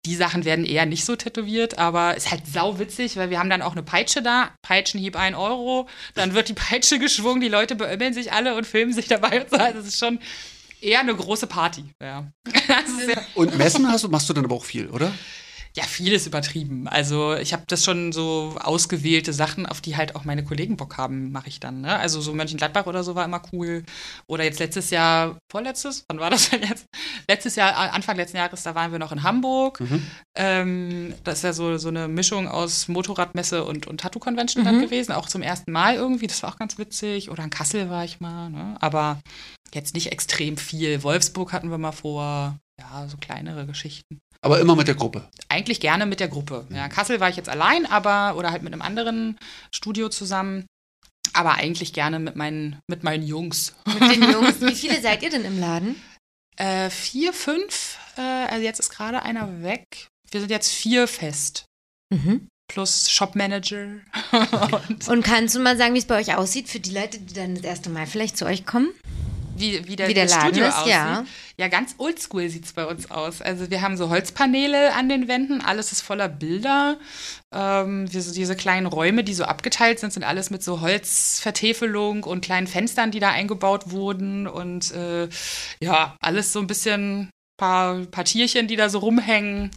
die 0.06 0.16
Sachen 0.16 0.46
werden 0.46 0.64
eher 0.64 0.86
nicht 0.86 1.04
so 1.04 1.14
tätowiert, 1.14 1.76
aber 1.76 2.16
ist 2.16 2.30
halt 2.30 2.42
sau 2.50 2.78
witzig, 2.78 3.18
weil 3.18 3.28
wir 3.28 3.38
haben 3.38 3.50
dann 3.50 3.60
auch 3.60 3.72
eine 3.72 3.82
Peitsche 3.82 4.22
da. 4.22 4.48
Peitschenhieb 4.62 5.14
1 5.14 5.36
Euro. 5.36 5.88
Dann 6.14 6.32
wird 6.32 6.48
die 6.48 6.54
Peitsche 6.54 6.98
geschwungen, 6.98 7.42
die 7.42 7.48
Leute 7.48 7.74
beömmeln 7.76 8.14
sich 8.14 8.32
alle 8.32 8.54
und 8.54 8.66
filmen 8.66 8.94
sich 8.94 9.08
dabei. 9.08 9.42
und 9.42 9.50
so. 9.50 9.56
Also, 9.56 9.78
Das 9.78 9.86
ist 9.86 9.98
schon 9.98 10.18
eher 10.80 11.00
eine 11.00 11.14
große 11.14 11.46
Party. 11.46 11.84
Ja. 12.02 12.26
Und 13.34 13.56
Messen 13.56 13.86
hast 13.88 14.04
du, 14.04 14.08
machst 14.08 14.28
du 14.28 14.32
dann 14.32 14.44
aber 14.44 14.54
auch 14.54 14.64
viel, 14.64 14.88
oder? 14.88 15.12
ja, 15.76 15.84
vieles 15.84 16.26
übertrieben. 16.26 16.88
Also 16.88 17.34
ich 17.36 17.52
habe 17.52 17.62
das 17.68 17.84
schon 17.84 18.10
so 18.10 18.56
ausgewählte 18.60 19.32
Sachen, 19.32 19.66
auf 19.66 19.80
die 19.80 19.96
halt 19.96 20.16
auch 20.16 20.24
meine 20.24 20.42
Kollegen 20.42 20.76
Bock 20.76 20.96
haben, 20.96 21.30
mache 21.30 21.48
ich 21.48 21.60
dann. 21.60 21.82
Ne? 21.82 21.96
Also 21.96 22.20
so 22.20 22.32
Mönchengladbach 22.32 22.86
oder 22.86 23.04
so 23.04 23.14
war 23.14 23.24
immer 23.24 23.40
cool. 23.52 23.84
Oder 24.26 24.42
jetzt 24.42 24.58
letztes 24.58 24.90
Jahr, 24.90 25.38
vorletztes, 25.50 26.04
wann 26.08 26.18
war 26.18 26.30
das 26.30 26.50
denn 26.50 26.62
jetzt? 26.62 26.86
Letztes 27.28 27.54
Jahr, 27.54 27.70
äh, 27.70 27.90
Anfang 27.90 28.16
letzten 28.16 28.38
Jahres, 28.38 28.64
da 28.64 28.74
waren 28.74 28.90
wir 28.90 28.98
noch 28.98 29.12
in 29.12 29.22
Hamburg. 29.22 29.80
Ähm, 30.34 31.14
das 31.22 31.38
ist 31.38 31.44
ja 31.44 31.52
so, 31.52 31.78
so 31.78 31.88
eine 31.88 32.08
Mischung 32.08 32.48
aus 32.48 32.88
Motorradmesse 32.88 33.64
und, 33.64 33.86
und 33.86 34.00
Tattoo-Convention 34.00 34.64
dann 34.64 34.80
gewesen, 34.80 35.12
auch 35.12 35.28
zum 35.28 35.42
ersten 35.42 35.70
Mal 35.70 35.94
irgendwie. 35.94 36.26
Das 36.26 36.42
war 36.42 36.50
auch 36.50 36.58
ganz 36.58 36.78
witzig. 36.78 37.30
Oder 37.30 37.44
in 37.44 37.50
Kassel 37.50 37.88
war 37.90 38.04
ich 38.04 38.18
mal, 38.18 38.50
ne? 38.50 38.76
aber 38.80 39.20
jetzt 39.74 39.94
nicht 39.94 40.12
extrem 40.12 40.56
viel. 40.56 41.02
Wolfsburg 41.02 41.52
hatten 41.52 41.70
wir 41.70 41.78
mal 41.78 41.92
vor. 41.92 42.58
Ja, 42.80 43.06
so 43.08 43.18
kleinere 43.18 43.66
Geschichten 43.66 44.18
Aber 44.40 44.58
immer 44.58 44.74
mit 44.74 44.88
der 44.88 44.94
Gruppe. 44.94 45.28
eigentlich 45.50 45.80
gerne 45.80 46.06
mit 46.06 46.18
der 46.18 46.28
Gruppe. 46.28 46.66
Ja, 46.70 46.88
Kassel 46.88 47.20
war 47.20 47.28
ich 47.28 47.36
jetzt 47.36 47.50
allein, 47.50 47.84
aber 47.84 48.36
oder 48.38 48.50
halt 48.52 48.62
mit 48.62 48.72
einem 48.72 48.80
anderen 48.82 49.38
Studio 49.74 50.08
zusammen. 50.08 50.64
Aber 51.34 51.54
eigentlich 51.54 51.92
gerne 51.92 52.18
mit 52.18 52.36
meinen, 52.36 52.80
mit 52.88 53.02
meinen 53.04 53.22
Jungs. 53.22 53.74
Mit 53.86 54.00
den 54.00 54.22
Jungs. 54.32 54.60
Wie 54.62 54.74
viele 54.74 55.00
seid 55.02 55.22
ihr 55.22 55.30
denn 55.30 55.44
im 55.44 55.60
Laden? 55.60 55.94
Äh, 56.56 56.88
vier, 56.90 57.32
fünf, 57.32 57.98
äh, 58.16 58.20
also 58.22 58.64
jetzt 58.64 58.80
ist 58.80 58.90
gerade 58.90 59.22
einer 59.22 59.62
weg. 59.62 59.84
Wir 60.30 60.40
sind 60.40 60.50
jetzt 60.50 60.72
vier 60.72 61.06
fest. 61.06 61.64
Mhm. 62.12 62.48
Plus 62.72 63.10
Shopmanager. 63.10 64.00
und 64.88 65.08
Und 65.08 65.22
kannst 65.22 65.54
du 65.54 65.60
mal 65.60 65.76
sagen, 65.76 65.94
wie 65.94 65.98
es 65.98 66.06
bei 66.06 66.18
euch 66.18 66.34
aussieht 66.34 66.68
für 66.68 66.80
die 66.80 66.92
Leute, 66.92 67.18
die 67.20 67.34
dann 67.34 67.54
das 67.56 67.64
erste 67.64 67.90
Mal 67.90 68.06
vielleicht 68.06 68.36
zu 68.38 68.46
euch 68.46 68.64
kommen? 68.64 68.88
Wie, 69.60 69.86
wie 69.86 69.96
der, 69.96 70.08
Wie 70.08 70.14
der 70.14 70.26
Laden 70.26 70.40
Studio 70.48 70.66
ist, 70.66 70.76
aussieht. 70.78 70.92
ja. 70.92 71.24
Ja, 71.56 71.68
ganz 71.68 71.94
oldschool 71.98 72.48
sieht 72.48 72.64
es 72.64 72.72
bei 72.72 72.86
uns 72.86 73.10
aus. 73.10 73.42
Also 73.42 73.70
wir 73.70 73.82
haben 73.82 73.96
so 73.96 74.08
Holzpaneele 74.08 74.94
an 74.94 75.08
den 75.10 75.28
Wänden, 75.28 75.60
alles 75.60 75.92
ist 75.92 76.00
voller 76.00 76.28
Bilder. 76.28 76.98
Ähm, 77.52 78.10
wir, 78.12 78.22
so 78.22 78.32
diese 78.32 78.56
kleinen 78.56 78.86
Räume, 78.86 79.24
die 79.24 79.34
so 79.34 79.44
abgeteilt 79.44 79.98
sind, 79.98 80.12
sind 80.12 80.24
alles 80.24 80.50
mit 80.50 80.62
so 80.62 80.80
Holzvertäfelung 80.80 82.24
und 82.24 82.42
kleinen 82.42 82.66
Fenstern, 82.66 83.10
die 83.10 83.20
da 83.20 83.30
eingebaut 83.30 83.90
wurden. 83.90 84.46
Und 84.46 84.92
äh, 84.92 85.28
ja, 85.80 86.16
alles 86.20 86.52
so 86.52 86.60
ein 86.60 86.66
bisschen 86.66 87.30
paar, 87.58 87.98
paar 88.06 88.24
Tierchen, 88.24 88.66
die 88.66 88.76
da 88.76 88.88
so 88.88 88.98
rumhängen. 88.98 89.70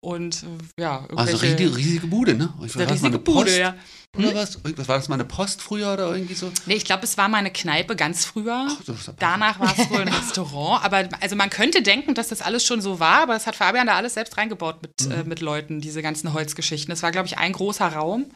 Und 0.00 0.42
äh, 0.42 0.80
ja, 0.82 1.06
Also 1.16 1.36
riesige, 1.38 1.76
riesige 1.76 2.06
Bude, 2.06 2.34
ne? 2.34 2.52
Ich 2.64 2.76
eine 2.76 2.90
riesige 2.90 3.18
Bude, 3.18 3.58
ja. 3.58 3.74
Oder 4.16 4.34
was? 4.34 4.58
Was 4.76 4.88
war 4.88 4.96
das 4.96 5.08
mal 5.08 5.16
eine 5.16 5.24
Post 5.26 5.60
früher 5.60 5.92
oder 5.92 6.12
irgendwie 6.14 6.34
so? 6.34 6.50
Nee, 6.64 6.74
ich 6.74 6.84
glaube, 6.84 7.04
es 7.04 7.18
war 7.18 7.28
mal 7.28 7.38
eine 7.38 7.50
Kneipe 7.52 7.96
ganz 7.96 8.24
früher. 8.24 8.66
Ach, 8.70 8.82
das 8.86 9.10
Danach 9.18 9.60
war 9.60 9.74
es 9.78 9.90
wohl 9.90 10.00
ein 10.00 10.08
Restaurant. 10.12 10.84
Aber 10.84 11.06
also 11.20 11.36
man 11.36 11.50
könnte 11.50 11.82
denken, 11.82 12.14
dass 12.14 12.28
das 12.28 12.40
alles 12.40 12.64
schon 12.64 12.80
so 12.80 12.98
war, 12.98 13.22
aber 13.22 13.34
das 13.34 13.46
hat 13.46 13.56
Fabian 13.56 13.86
da 13.86 13.96
alles 13.96 14.14
selbst 14.14 14.36
reingebaut 14.38 14.80
mit, 14.80 14.92
Mhm. 15.06 15.12
äh, 15.12 15.24
mit 15.24 15.40
Leuten, 15.40 15.80
diese 15.82 16.00
ganzen 16.00 16.32
Holzgeschichten. 16.32 16.90
Das 16.90 17.02
war, 17.02 17.12
glaube 17.12 17.26
ich, 17.26 17.36
ein 17.36 17.52
großer 17.52 17.88
Raum. 17.88 18.26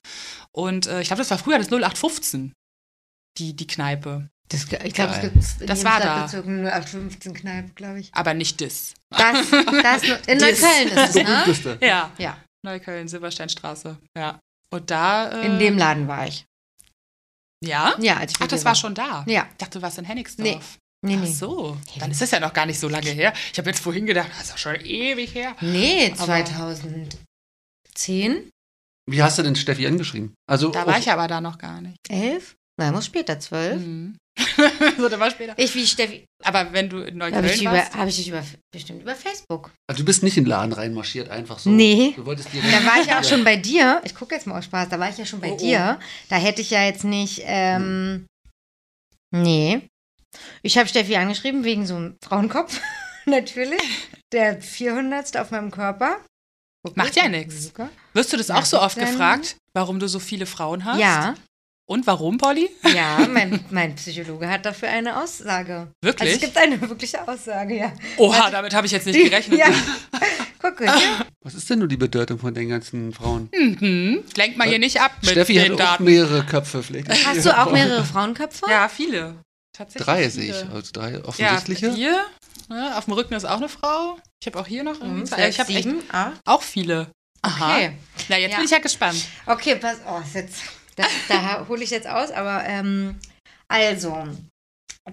Und 0.53 0.87
äh, 0.87 1.01
ich 1.01 1.07
glaube, 1.09 1.21
das 1.23 1.31
war 1.31 1.39
früher 1.39 1.57
das 1.59 1.69
0815, 1.71 2.53
die, 3.39 3.55
die 3.57 3.67
Kneipe. 3.67 4.29
Das, 4.51 4.65
ich 4.85 4.95
glaube, 4.95 5.15
es 5.15 5.21
gibt 5.59 5.71
Das 5.71 5.85
war 5.85 6.01
da. 6.01 6.29
Stadtbezirk 6.29 6.47
eine 6.47 6.71
0815 6.73 7.35
Kneipe, 7.35 7.71
glaube 7.75 8.01
ich. 8.01 8.11
Aber 8.15 8.35
nicht 8.35 8.61
das. 8.61 8.95
Das, 9.11 9.49
das 9.51 10.03
in 10.27 10.39
Neukölln 10.39 10.89
ist 10.89 11.17
es, 11.17 11.65
ne? 11.65 11.79
Ja. 11.81 12.11
Ja, 12.19 12.37
Neukölln, 12.65 13.07
Silbersteinstraße. 13.09 13.97
Ja. 14.19 14.41
Und 14.73 14.91
da. 14.91 15.29
Äh, 15.41 15.47
in 15.47 15.59
dem 15.61 15.79
Laden 15.79 16.09
war 16.09 16.27
ich. 16.27 16.45
Ja? 17.65 17.95
Ja, 18.01 18.17
als 18.17 18.33
ich 18.33 18.39
Ach, 18.41 18.49
das 18.49 18.65
war 18.65 18.75
schon 18.75 18.95
da. 18.95 19.25
Ja. 19.29 19.47
Ich 19.53 19.57
dachte, 19.59 19.79
du 19.79 19.83
warst 19.83 19.99
in 19.99 20.05
Hennigsdorf. 20.05 20.47
Nee. 20.49 20.59
Nee, 21.03 21.17
Ach 21.19 21.25
nee. 21.25 21.33
so, 21.33 21.79
dann 21.99 22.11
ist 22.11 22.21
das 22.21 22.31
ja 22.31 22.41
noch 22.41 22.53
gar 22.53 22.67
nicht 22.67 22.79
so 22.79 22.87
lange 22.89 23.09
her. 23.11 23.33
Ich 23.53 23.59
habe 23.59 23.71
jetzt 23.71 23.81
vorhin 23.81 24.05
gedacht, 24.05 24.29
das 24.33 24.43
ist 24.43 24.53
doch 24.53 24.59
schon 24.59 24.75
ewig 24.83 25.35
her. 25.35 25.57
Nee, 25.63 26.13
Aber- 26.19 26.45
2010, 27.95 28.51
Wie 29.11 29.23
hast 29.23 29.39
du 29.39 29.43
denn 29.43 29.57
Steffi 29.57 29.87
angeschrieben? 29.87 30.35
Also 30.47 30.69
Da 30.71 30.87
war 30.87 30.99
ich 30.99 31.11
aber 31.11 31.27
da 31.27 31.41
noch 31.41 31.57
gar 31.59 31.81
nicht. 31.81 31.97
11? 32.09 32.55
Nein, 32.79 32.93
muss 32.93 33.07
später, 33.07 33.41
12. 33.41 33.81
Mhm. 33.81 34.17
so, 34.99 35.09
dann 35.09 35.21
war 35.21 35.31
später. 35.31 35.55
Ich 35.57 35.75
wie 35.75 35.87
Steffi, 35.87 36.25
Aber 36.45 36.73
wenn 36.73 36.89
du 36.89 36.99
in 36.99 37.21
habe 37.21 37.33
Neukölln 37.33 37.45
ich, 37.47 37.53
dich 37.53 37.63
über, 37.63 37.73
warst, 37.73 37.95
hab 37.95 38.09
ich 38.09 38.17
dich 38.17 38.29
über, 38.29 38.43
bestimmt 38.73 39.03
über 39.03 39.15
Facebook. 39.15 39.71
also 39.89 40.01
du 40.03 40.05
bist 40.07 40.23
nicht 40.23 40.37
in 40.37 40.45
den 40.45 40.51
Laden 40.51 40.73
reinmarschiert, 40.73 41.29
einfach 41.29 41.59
so. 41.59 41.69
Nee. 41.71 42.15
Du 42.17 42.25
wolltest 42.27 42.53
dir 42.53 42.63
Da 42.63 42.85
war 42.87 43.01
ich 43.03 43.13
auch 43.13 43.25
schon 43.25 43.45
bei 43.45 43.57
dir. 43.57 44.01
Ich 44.05 44.15
gucke 44.15 44.35
jetzt 44.35 44.47
mal 44.47 44.59
aus 44.59 44.65
Spaß. 44.65 44.89
Da 44.89 44.99
war 44.99 45.11
ich 45.11 45.19
ja 45.19 45.25
schon 45.27 45.41
bei 45.41 45.51
Oh, 45.51 45.55
oh. 45.55 45.59
dir. 45.59 45.99
Da 46.29 46.37
hätte 46.37 46.63
ich 46.63 46.71
ja 46.71 46.85
jetzt 46.85 47.05
nicht. 47.05 47.43
Ähm, 47.45 48.27
nee. 49.35 49.83
Ich 50.63 50.79
habe 50.79 50.89
Steffi 50.89 51.17
angeschrieben 51.17 51.65
wegen 51.65 51.87
so 51.87 51.97
einem 51.97 52.17
Frauenkopf. 52.23 52.81
Natürlich. 53.27 53.81
Der 54.33 54.61
400. 54.63 55.37
auf 55.37 55.51
meinem 55.51 55.71
Körper. 55.71 56.19
Guck 56.85 56.97
Macht 56.97 57.17
ja 57.17 57.29
nix. 57.29 57.73
wirst 58.15 58.33
du 58.33 58.37
das 58.39 58.51
auch 58.51 58.65
so 58.65 58.81
oft 58.81 58.97
gefragt, 58.99 59.57
warum 59.75 60.01
du 60.01 60.09
so 60.09 60.19
viele 60.19 60.47
Frauen 60.47 60.85
hast? 60.87 60.99
Ja, 60.99 61.35
Und 61.91 62.07
warum, 62.07 62.39
Polly? 62.39 62.71
ja, 62.95 63.27
mein, 63.29 63.65
mein 63.71 63.97
Psychologe 63.97 64.49
hat 64.49 64.65
dafür 64.65 64.91
eine 64.91 65.21
Aussage. 65.21 65.89
Wirklich? 66.01 66.31
Also 66.31 66.35
es 66.35 66.41
gibt 66.41 66.57
eine 66.57 66.81
wirkliche 66.81 67.27
Aussage, 67.27 67.77
ja. 67.77 67.93
Oha, 68.17 68.49
damit 68.49 68.73
habe 68.75 68.87
ich 68.87 68.93
jetzt 68.93 69.07
nicht 69.07 69.19
gerechnet. 69.21 69.59
Ja. 69.59 69.67
Guck 70.63 70.79
mal 70.81 70.97
hier. 70.97 71.27
Was 71.43 71.55
ist 71.55 71.69
denn 71.69 71.81
nur 71.81 71.89
die 71.89 71.97
Bedeutung 71.97 72.39
von 72.39 72.55
den 72.55 72.69
ganzen 72.69 73.13
Frauen? 73.13 73.49
Mhm. 73.53 74.23
Lenk 74.37 74.57
mal 74.57 74.69
hier 74.69 74.79
nicht 74.79 75.01
ab 75.01 75.11
mit 75.23 75.31
Steffi 75.33 75.55
den 75.55 75.65
hat 75.65 75.73
auch 75.73 75.77
Daten. 75.79 76.05
mehrere 76.05 76.45
Köpfe. 76.47 76.83
Vielleicht 76.85 77.09
Hast 77.27 77.45
du 77.45 77.59
auch 77.59 77.73
mehrere 77.73 78.05
Frauenköpfe? 78.05 78.67
Ja, 78.71 78.89
viele. 78.89 79.35
Tatsächlich 79.77 80.05
Drei 80.07 80.19
viele. 80.19 80.31
sehe 80.31 80.51
ich. 80.63 80.71
Also 80.73 80.91
drei 80.93 81.13
Ja, 81.15 81.25
offensichtliche. 81.25 81.93
hier, 81.93 82.25
ne, 82.69 82.97
auf 82.97 83.07
dem 83.07 83.15
Rücken 83.15 83.35
ist 83.35 83.47
auch 83.47 83.57
eine 83.57 83.69
Frau. 83.69 84.17
Ich 84.41 84.47
habe 84.47 84.61
auch 84.61 84.67
hier 84.69 84.85
noch 84.85 85.01
Mhm, 85.03 85.27
zwei. 85.27 85.49
Ich 85.49 85.59
habe 85.59 85.73
echt 85.73 85.89
acht. 86.13 86.35
auch 86.45 86.63
viele. 86.63 87.09
Aha. 87.43 87.75
Okay. 87.75 87.93
Na, 88.29 88.39
jetzt 88.39 88.51
Ja. 88.53 88.57
bin 88.59 88.65
ich 88.67 88.71
ja 88.71 88.79
gespannt. 88.79 89.25
Okay, 89.47 89.75
pass 89.75 89.97
oh, 90.07 90.21
ist 90.25 90.35
jetzt, 90.35 90.63
da, 91.01 91.07
da 91.29 91.69
hole 91.69 91.83
ich 91.83 91.91
jetzt 91.91 92.09
aus, 92.09 92.31
aber 92.31 92.65
ähm, 92.67 93.19
also, 93.69 94.29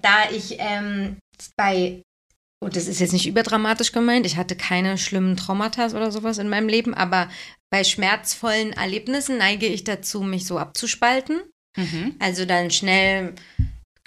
da 0.00 0.30
ich 0.30 0.56
ähm, 0.58 1.16
bei, 1.56 2.02
und 2.62 2.76
das 2.76 2.88
ist 2.88 3.00
jetzt 3.00 3.12
nicht 3.12 3.26
überdramatisch 3.26 3.92
gemeint, 3.92 4.26
ich 4.26 4.36
hatte 4.36 4.56
keine 4.56 4.98
schlimmen 4.98 5.36
Traumata 5.36 5.86
oder 5.86 6.10
sowas 6.10 6.38
in 6.38 6.48
meinem 6.48 6.68
Leben, 6.68 6.94
aber 6.94 7.30
bei 7.70 7.84
schmerzvollen 7.84 8.72
Erlebnissen 8.72 9.38
neige 9.38 9.66
ich 9.66 9.84
dazu, 9.84 10.22
mich 10.22 10.46
so 10.46 10.58
abzuspalten. 10.58 11.40
Mhm. 11.76 12.16
Also 12.18 12.44
dann 12.44 12.70
schnell 12.70 13.34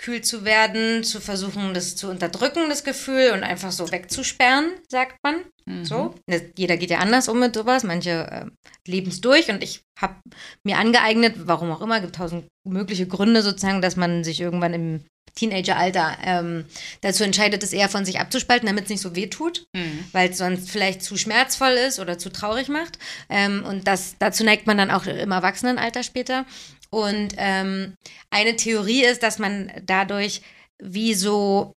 kühl 0.02 0.22
zu 0.22 0.44
werden, 0.46 1.04
zu 1.04 1.22
versuchen, 1.22 1.76
das 1.76 1.96
zu 1.96 2.10
unterdrücken, 2.10 2.70
das 2.70 2.84
Gefühl, 2.84 3.32
und 3.34 3.44
einfach 3.44 3.72
so 3.72 3.92
wegzusperren, 3.92 4.72
sagt 4.90 5.18
man. 5.24 5.36
Mhm. 5.66 5.86
So. 5.86 6.16
Das, 6.26 6.42
jeder 6.58 6.78
geht 6.78 6.90
ja 6.90 6.98
anders 6.98 7.28
um 7.28 7.40
mit 7.40 7.54
sowas. 7.54 7.84
Manche 7.84 8.10
äh, 8.10 8.46
leben 8.90 9.10
es 9.12 9.22
durch 9.22 9.50
und 9.50 9.64
ich 9.64 9.82
habe 10.00 10.16
mir 10.64 10.80
angeeignet, 10.80 11.36
warum 11.46 11.72
auch 11.72 11.82
immer, 11.82 12.02
gibt 12.02 12.16
tausend 12.16 12.48
mögliche 12.68 13.06
Gründe 13.08 13.44
sozusagen, 13.44 13.82
dass 13.82 13.96
man 13.96 14.24
sich 14.24 14.42
irgendwann 14.42 14.74
im 14.74 15.06
Teenageralter 15.36 16.18
ähm, 16.24 16.66
dazu 17.02 17.24
entscheidet, 17.24 17.64
es 17.64 17.72
eher 17.72 17.88
von 17.88 18.04
sich 18.04 18.20
abzuspalten, 18.20 18.68
damit 18.68 18.86
es 18.86 18.90
nicht 18.90 19.02
so 19.02 19.16
weh 19.16 19.28
tut, 19.28 19.66
Mhm. 19.76 20.04
weil 20.12 20.32
es 20.32 20.40
sonst 20.40 20.70
vielleicht 20.70 21.04
zu 21.04 21.16
schmerzvoll 21.16 21.74
ist 21.74 22.00
oder 22.00 22.18
zu 22.18 22.32
traurig 22.32 22.70
macht. 22.70 22.98
Ähm, 23.30 23.64
und 23.64 23.88
das, 23.88 24.16
dazu 24.20 24.44
neigt 24.44 24.68
man 24.68 24.78
dann 24.78 24.92
auch 24.92 25.06
im 25.06 25.32
Erwachsenenalter 25.32 26.04
später. 26.04 26.46
Und 26.94 27.34
ähm, 27.38 27.96
eine 28.30 28.56
Theorie 28.56 29.06
ist, 29.06 29.24
dass 29.24 29.40
man 29.40 29.72
dadurch 29.86 30.42
wie 30.82 31.14
so 31.14 31.74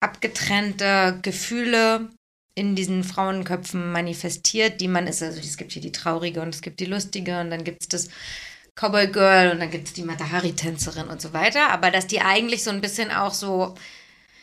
abgetrennte 0.00 1.18
Gefühle 1.22 2.10
in 2.54 2.74
diesen 2.74 3.04
Frauenköpfen 3.04 3.92
manifestiert, 3.92 4.80
die 4.80 4.88
man 4.88 5.06
ist. 5.06 5.22
Also 5.22 5.38
es 5.38 5.56
gibt 5.56 5.72
hier 5.72 5.82
die 5.82 5.92
traurige 5.92 6.42
und 6.42 6.48
es 6.48 6.62
gibt 6.62 6.80
die 6.80 6.86
lustige 6.86 7.40
und 7.40 7.50
dann 7.50 7.64
gibt 7.64 7.82
es 7.82 7.88
das 7.88 8.08
Cowboy 8.74 9.08
Girl 9.08 9.52
und 9.52 9.60
dann 9.60 9.70
gibt 9.70 9.88
es 9.88 9.92
die 9.92 10.02
Matahari-Tänzerin 10.02 11.08
und 11.08 11.20
so 11.20 11.32
weiter. 11.32 11.70
Aber 11.70 11.90
dass 11.90 12.06
die 12.06 12.20
eigentlich 12.20 12.64
so 12.64 12.70
ein 12.70 12.80
bisschen 12.80 13.10
auch 13.10 13.34
so, 13.34 13.76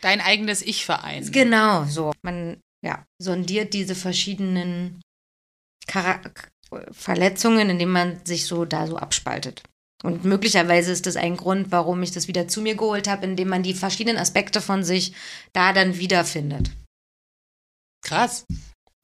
Dein 0.02 0.22
eigenes 0.22 0.62
Ich 0.62 0.86
vereinen. 0.86 1.32
genau, 1.32 1.86
so, 1.86 2.12
man 2.22 2.62
ja, 2.84 3.04
sondiert 3.20 3.74
diese 3.74 3.96
verschiedenen 3.96 5.02
Chara 5.92 6.22
Verletzungen, 6.92 7.70
indem 7.70 7.92
man 7.92 8.26
sich 8.26 8.46
so 8.46 8.66
da 8.66 8.88
so 8.88 8.98
abspaltet. 8.98 9.64
Und 10.04 10.26
möglicherweise 10.26 10.92
ist 10.92 11.06
das 11.08 11.16
ein 11.16 11.38
Grund, 11.38 11.72
warum 11.72 12.04
ich 12.04 12.12
das 12.12 12.28
wieder 12.28 12.48
zu 12.48 12.62
mir 12.62 12.76
geholt 12.76 13.08
habe, 13.08 13.26
indem 13.26 13.50
man 13.50 13.64
die 13.64 13.74
verschiedenen 13.74 14.18
Aspekte 14.18 14.62
von 14.62 14.84
sich 14.84 15.14
da 15.54 15.74
dann 15.74 15.98
wiederfindet. 15.98 16.70
Krass. 18.04 18.46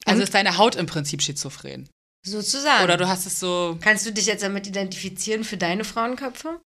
Also 0.04 0.22
ist 0.22 0.34
deine 0.34 0.56
Haut 0.58 0.76
im 0.76 0.86
Prinzip 0.86 1.22
schizophren. 1.22 1.88
Sozusagen. 2.26 2.84
Oder 2.84 2.96
du 2.96 3.08
hast 3.08 3.26
es 3.26 3.40
so. 3.40 3.76
Kannst 3.80 4.06
du 4.06 4.12
dich 4.12 4.26
jetzt 4.26 4.42
damit 4.42 4.66
identifizieren 4.66 5.44
für 5.44 5.56
deine 5.56 5.84
Frauenköpfe? 5.84 6.60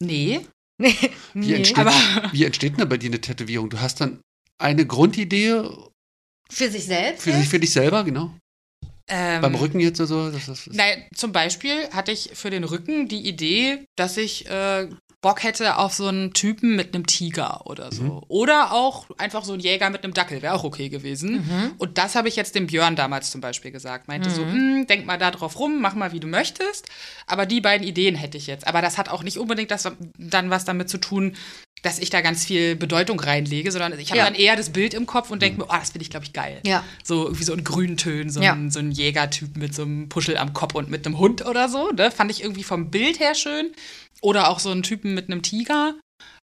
Nee. 0.00 0.46
Nee. 0.80 0.94
Wie, 1.34 1.48
nee. 1.48 1.54
entsteht, 1.56 1.78
aber- 1.78 2.32
wie 2.32 2.44
entsteht 2.44 2.78
denn 2.78 2.88
bei 2.88 2.96
dir 2.96 3.10
eine 3.10 3.20
Tätowierung? 3.20 3.68
Du 3.68 3.80
hast 3.80 4.00
dann 4.00 4.20
eine 4.58 4.86
Grundidee 4.86 5.62
Für 6.50 6.70
sich 6.70 6.84
selbst? 6.86 7.22
für, 7.24 7.32
sich, 7.32 7.48
für 7.48 7.60
dich 7.60 7.72
selber, 7.72 8.04
genau. 8.04 8.34
Ähm, 9.10 9.42
Beim 9.42 9.54
Rücken 9.54 9.80
jetzt 9.80 10.00
oder 10.00 10.06
so. 10.06 10.30
Das, 10.30 10.46
das, 10.46 10.64
das. 10.64 10.74
Naja, 10.74 10.96
zum 11.14 11.32
Beispiel 11.32 11.88
hatte 11.92 12.12
ich 12.12 12.30
für 12.34 12.50
den 12.50 12.64
Rücken 12.64 13.08
die 13.08 13.26
Idee, 13.26 13.84
dass 13.96 14.16
ich 14.16 14.48
äh, 14.48 14.88
Bock 15.22 15.42
hätte 15.42 15.76
auf 15.76 15.92
so 15.92 16.06
einen 16.06 16.32
Typen 16.32 16.76
mit 16.76 16.94
einem 16.94 17.06
Tiger 17.06 17.66
oder 17.66 17.92
so. 17.92 18.02
Mhm. 18.02 18.20
Oder 18.28 18.72
auch 18.72 19.06
einfach 19.18 19.44
so 19.44 19.52
einen 19.52 19.60
Jäger 19.60 19.90
mit 19.90 20.02
einem 20.02 20.14
Dackel, 20.14 20.40
wäre 20.40 20.54
auch 20.54 20.64
okay 20.64 20.88
gewesen. 20.88 21.44
Mhm. 21.46 21.72
Und 21.76 21.98
das 21.98 22.14
habe 22.14 22.28
ich 22.28 22.36
jetzt 22.36 22.54
dem 22.54 22.68
Björn 22.68 22.96
damals 22.96 23.30
zum 23.30 23.42
Beispiel 23.42 23.70
gesagt. 23.70 24.08
Meinte 24.08 24.30
so, 24.30 24.42
hm, 24.42 24.86
denk 24.86 25.04
mal 25.04 25.18
da 25.18 25.30
drauf 25.30 25.58
rum, 25.58 25.82
mach 25.82 25.94
mal, 25.94 26.12
wie 26.12 26.20
du 26.20 26.26
möchtest. 26.26 26.88
Aber 27.26 27.44
die 27.44 27.60
beiden 27.60 27.86
Ideen 27.86 28.14
hätte 28.14 28.38
ich 28.38 28.46
jetzt. 28.46 28.66
Aber 28.66 28.80
das 28.80 28.96
hat 28.96 29.10
auch 29.10 29.22
nicht 29.22 29.36
unbedingt 29.36 29.70
das, 29.70 29.86
dann 30.16 30.48
was 30.48 30.64
damit 30.64 30.88
zu 30.88 30.98
tun, 30.98 31.36
dass 31.82 31.98
ich 31.98 32.10
da 32.10 32.20
ganz 32.20 32.44
viel 32.44 32.76
Bedeutung 32.76 33.18
reinlege, 33.20 33.72
sondern 33.72 33.98
ich 33.98 34.10
habe 34.10 34.18
Ja. 34.18 34.24
dann 34.24 34.34
eher 34.34 34.54
das 34.56 34.70
Bild 34.70 34.92
im 34.94 35.06
Kopf 35.06 35.30
und 35.30 35.40
denke 35.40 35.58
mir, 35.60 35.64
oh, 35.64 35.74
das 35.78 35.90
finde 35.90 36.02
ich, 36.04 36.10
glaube 36.10 36.26
ich, 36.26 36.32
geil. 36.32 36.60
Ja. 36.64 36.84
So 37.02 37.24
irgendwie 37.24 37.44
so 37.44 37.54
in 37.54 37.64
grünen 37.64 37.96
Tönen, 37.96 38.30
so, 38.30 38.40
Ja. 38.42 38.52
ein, 38.52 38.70
so 38.70 38.80
ein 38.80 38.90
Jägertyp 38.90 39.56
mit 39.56 39.74
so 39.74 39.82
einem 39.82 40.08
Puschel 40.08 40.36
am 40.36 40.52
Kopf 40.52 40.74
und 40.74 40.90
mit 40.90 41.06
einem 41.06 41.18
Hund 41.18 41.44
oder 41.46 41.68
so. 41.68 41.90
Ne? 41.90 42.10
Fand 42.10 42.30
ich 42.30 42.42
irgendwie 42.42 42.64
vom 42.64 42.90
Bild 42.90 43.18
her 43.20 43.34
schön. 43.34 43.72
Oder 44.20 44.48
auch 44.50 44.58
so 44.58 44.70
einen 44.70 44.82
Typen 44.82 45.14
mit 45.14 45.30
einem 45.30 45.40
Tiger. 45.42 45.94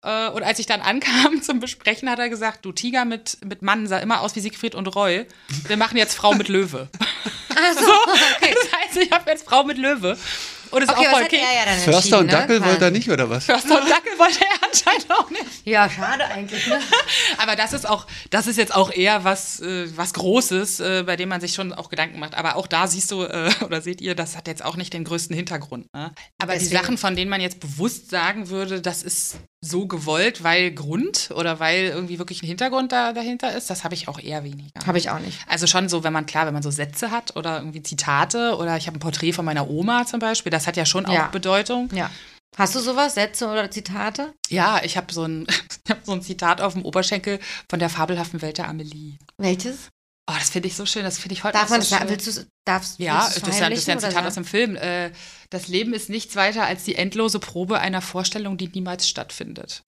Äh, 0.05 0.29
Und 0.31 0.43
als 0.43 0.59
ich 0.59 0.67
dann 0.67 0.81
ankam 0.83 1.41
zum 1.43 1.61
Besprechen, 1.61 2.11
hat 2.11 2.19
er 2.19 2.29
gesagt, 2.29 2.65
du 2.65 2.73
Tiger 2.73 3.05
mit, 3.05 3.39
mit 3.45 3.63
Mann 3.63 3.87
sah 3.87 3.99
immer 3.99 4.23
aus 4.23 4.35
wie 4.35 4.41
Siegfried 4.41 4.75
und 4.75 4.87
Roy. 4.89 5.27
Wir 5.69 5.77
machen 5.77 5.97
jetzt 5.97 6.15
Frau 6.15 6.35
mit 6.35 6.49
Löwe. 6.49 6.89
Ach 7.55 7.75
so, 7.75 7.81
So, 7.85 7.93
okay. 7.93 8.55
das 8.55 8.73
heißt, 8.81 8.97
ich 9.07 9.11
habe 9.13 9.31
jetzt 9.31 9.45
Frau 9.47 9.63
mit 9.63 9.79
Löwe. 9.79 10.17
Und 10.71 10.83
ist 10.83 10.89
Okay, 10.91 11.07
auch 11.07 11.11
voll 11.13 11.23
okay. 11.25 11.41
er 11.41 11.73
ja 11.75 11.81
Förster 11.93 12.19
und 12.19 12.27
ne? 12.27 12.33
Dackel 12.33 12.65
wollte 12.65 12.85
er 12.85 12.91
nicht, 12.91 13.11
oder 13.11 13.29
was? 13.29 13.45
Förster 13.45 13.81
und 13.81 13.91
Dackel 13.91 14.19
wollte 14.19 14.39
er 14.41 14.69
anscheinend 14.69 15.11
auch 15.11 15.29
nicht. 15.31 15.45
Ja, 15.67 15.89
schade 15.91 16.25
eigentlich, 16.27 16.67
ne? 16.67 16.79
Aber 17.39 17.57
das 17.57 17.73
ist 17.73 17.89
auch, 17.89 18.07
das 18.31 18.47
ist 18.47 18.57
jetzt 18.57 18.75
auch 18.75 18.93
eher 18.93 19.25
was, 19.25 19.61
äh, 19.61 19.89
was 19.97 20.13
Großes, 20.15 20.81
äh, 20.81 21.03
bei 21.05 21.17
dem 21.17 21.29
man 21.29 21.41
sich 21.41 21.55
schon 21.55 21.73
auch 21.73 21.89
Gedanken 21.89 22.19
macht. 22.21 22.35
Aber 22.35 22.57
auch 22.57 22.67
da 22.67 22.87
siehst 22.87 23.11
du 23.11 23.23
äh, 23.25 23.51
oder 23.65 23.81
seht 23.81 24.01
ihr, 24.01 24.15
das 24.15 24.37
hat 24.37 24.47
jetzt 24.47 24.65
auch 24.65 24.77
nicht 24.77 24.93
den 24.93 25.05
größten 25.05 25.35
Hintergrund. 25.35 25.87
Ne? 25.95 26.13
Aber 26.41 26.53
die 26.55 26.61
Deswegen- 26.61 26.81
Sachen, 26.81 26.99
von 26.99 27.17
denen 27.17 27.31
man 27.31 27.41
jetzt 27.41 27.61
bewusst 27.61 28.11
sagen 28.11 28.49
würde, 28.49 28.81
das 28.81 29.03
ist 29.03 29.37
so 29.63 29.87
gewollt, 29.87 30.43
weil 30.43 30.71
Grund 30.73 31.31
oder 31.35 31.61
weil 31.61 31.85
irgendwie 31.85 32.19
wirklich 32.19 32.43
ein 32.43 32.47
Hintergrund 32.47 32.93
da, 32.93 33.13
dahinter 33.13 33.55
ist, 33.55 33.69
das 33.69 33.85
habe 33.85 33.95
ich 33.95 34.09
auch 34.09 34.19
eher 34.19 34.43
weniger. 34.43 34.87
Habe 34.87 34.97
ich 34.99 35.11
auch 35.11 35.19
nicht. 35.19 35.39
Also 35.47 35.67
schon 35.67 35.89
so, 35.89 36.03
wenn 36.03 36.15
man 36.15 36.25
klar, 36.27 36.47
wenn 36.47 36.55
man 36.55 36.63
so 36.63 36.71
Sätze 36.71 37.11
hat 37.11 37.37
oder 37.37 37.59
irgendwie 37.59 37.83
Zitate 37.83 38.57
oder 38.57 38.77
ich 38.79 38.87
habe 38.87 38.97
ein 38.97 39.01
Porträt 39.01 39.33
von 39.33 39.45
meiner 39.45 39.69
Oma 39.69 40.07
zum 40.07 40.19
Beispiel, 40.19 40.51
das 40.51 40.67
hat 40.67 40.77
ja 40.77 40.87
schon 40.87 41.05
auch 41.05 41.13
Ja. 41.13 41.27
Bedeutung. 41.27 41.91
Ja. 41.93 42.11
Hast 42.57 42.75
du 42.75 42.81
sowas, 42.81 43.15
Sätze 43.15 43.47
oder 43.47 43.71
Zitate? 43.71 44.35
Ja, 44.49 44.81
ich 44.83 44.97
habe 44.97 45.13
so 45.13 45.25
ein, 45.25 45.47
ich 45.85 45.91
hab 45.91 46.05
so 46.05 46.13
ein 46.13 46.23
Zitat 46.23 46.61
auf 46.61 46.73
dem 46.73 46.85
Oberschenkel 46.85 47.39
von 47.69 47.79
der 47.79 47.91
fabelhaften 47.91 48.43
Welt 48.43 48.59
der 48.59 48.69
Amelie. 48.69 49.19
Welches? 49.37 49.91
Oh, 50.29 50.35
das 50.39 50.51
finde 50.51 50.69
ich 50.69 50.77
so 50.77 50.87
schön. 50.87 51.03
Das 51.03 51.19
finde 51.19 51.35
ich 51.35 51.45
heute 51.45 51.59
Darf 51.59 51.71
man 51.71 51.83
so 51.83 51.91
das 51.91 51.99
schön. 52.01 52.09
Willst 52.09 52.27
du 52.27 52.47
darfst 52.65 52.99
ja, 53.01 53.15
willst 53.25 53.43
das 53.43 53.49
ist, 53.55 53.61
ja, 53.61 53.69
das 53.69 53.79
ist 53.81 53.89
ja 53.89 53.95
ein 53.95 54.01
Zitat 54.01 54.27
aus 54.27 54.35
dem 54.35 54.45
Film. 54.45 54.77
Äh, 54.77 55.11
das 55.51 55.67
Leben 55.69 55.93
ist 55.93 56.09
nichts 56.09 56.37
weiter 56.37 56.65
als 56.65 56.85
die 56.85 56.95
endlose 56.95 57.41
Probe 57.41 57.81
einer 57.81 58.01
Vorstellung, 58.01 58.57
die 58.57 58.69
niemals 58.69 59.09
stattfindet. 59.09 59.83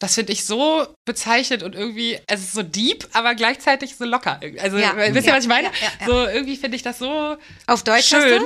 Das 0.00 0.14
finde 0.14 0.32
ich 0.32 0.44
so 0.44 0.86
bezeichnet 1.04 1.62
und 1.64 1.74
irgendwie, 1.74 2.18
es 2.28 2.40
ist 2.40 2.52
so 2.52 2.62
deep, 2.62 3.08
aber 3.14 3.34
gleichzeitig 3.34 3.96
so 3.96 4.04
locker. 4.04 4.40
Also, 4.60 4.78
Ja. 4.78 4.96
wisst 4.96 5.26
ihr, 5.26 5.32
Ja, 5.32 5.36
was 5.36 5.42
ich 5.44 5.48
meine? 5.48 5.66
ja, 5.68 5.72
ja, 5.82 5.90
ja. 6.00 6.06
So, 6.06 6.26
irgendwie 6.26 6.56
finde 6.56 6.76
ich 6.76 6.82
das 6.82 6.98
so 6.98 7.36
Auf 7.66 7.82
Deutsch 7.82 8.06
schön. 8.08 8.44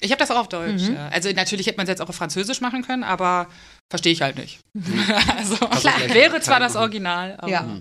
Ich 0.00 0.10
habe 0.10 0.18
das 0.18 0.30
auch 0.30 0.38
auf 0.38 0.48
Deutsch. 0.48 0.82
Mhm. 0.82 0.94
Ja. 0.94 1.08
Also 1.08 1.30
natürlich 1.30 1.66
hätte 1.66 1.76
man 1.76 1.84
es 1.84 1.90
jetzt 1.90 2.00
auch 2.02 2.08
auf 2.08 2.16
Französisch 2.16 2.60
machen 2.60 2.82
können, 2.82 3.04
aber 3.04 3.48
verstehe 3.90 4.12
ich 4.12 4.22
halt 4.22 4.36
nicht. 4.36 4.58
also 5.36 5.56
vielleicht 5.56 6.12
wäre 6.14 6.40
zwar 6.40 6.58
das. 6.58 6.74
Original. 6.74 7.36
Aber 7.38 7.48
Ja. 7.48 7.80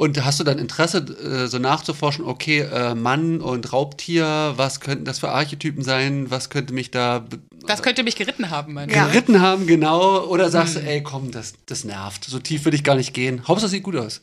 Und 0.00 0.24
hast 0.24 0.40
du 0.40 0.44
dann 0.44 0.58
Interesse, 0.58 0.98
äh, 1.22 1.46
so 1.46 1.58
nachzuforschen, 1.58 2.24
okay, 2.24 2.60
äh, 2.60 2.94
Mann 2.94 3.42
und 3.42 3.70
Raubtier, 3.70 4.54
was 4.56 4.80
könnten 4.80 5.04
das 5.04 5.18
für 5.18 5.28
Archetypen 5.28 5.82
sein? 5.84 6.30
Was 6.30 6.48
könnte 6.48 6.72
mich 6.72 6.90
da 6.90 7.26
Das 7.66 7.82
könnte 7.82 8.02
mich 8.02 8.16
geritten 8.16 8.48
haben, 8.48 8.72
meine 8.72 8.90
Ja. 8.90 9.06
ich. 9.06 9.12
geritten 9.12 9.42
haben, 9.42 9.66
genau? 9.66 10.24
Oder 10.24 10.48
sagst 10.48 10.76
du, 10.76 10.80
ey, 10.80 11.02
komm, 11.02 11.30
das, 11.32 11.52
das 11.66 11.84
nervt. 11.84 12.24
So 12.24 12.38
tief 12.38 12.64
würde 12.64 12.76
ich 12.76 12.82
gar 12.84 12.94
nicht 12.94 13.12
gehen. 13.12 13.46
Hauptsache, 13.46 13.66
es 13.66 13.72
sieht 13.72 13.82
gut 13.82 13.96
aus. 13.96 14.22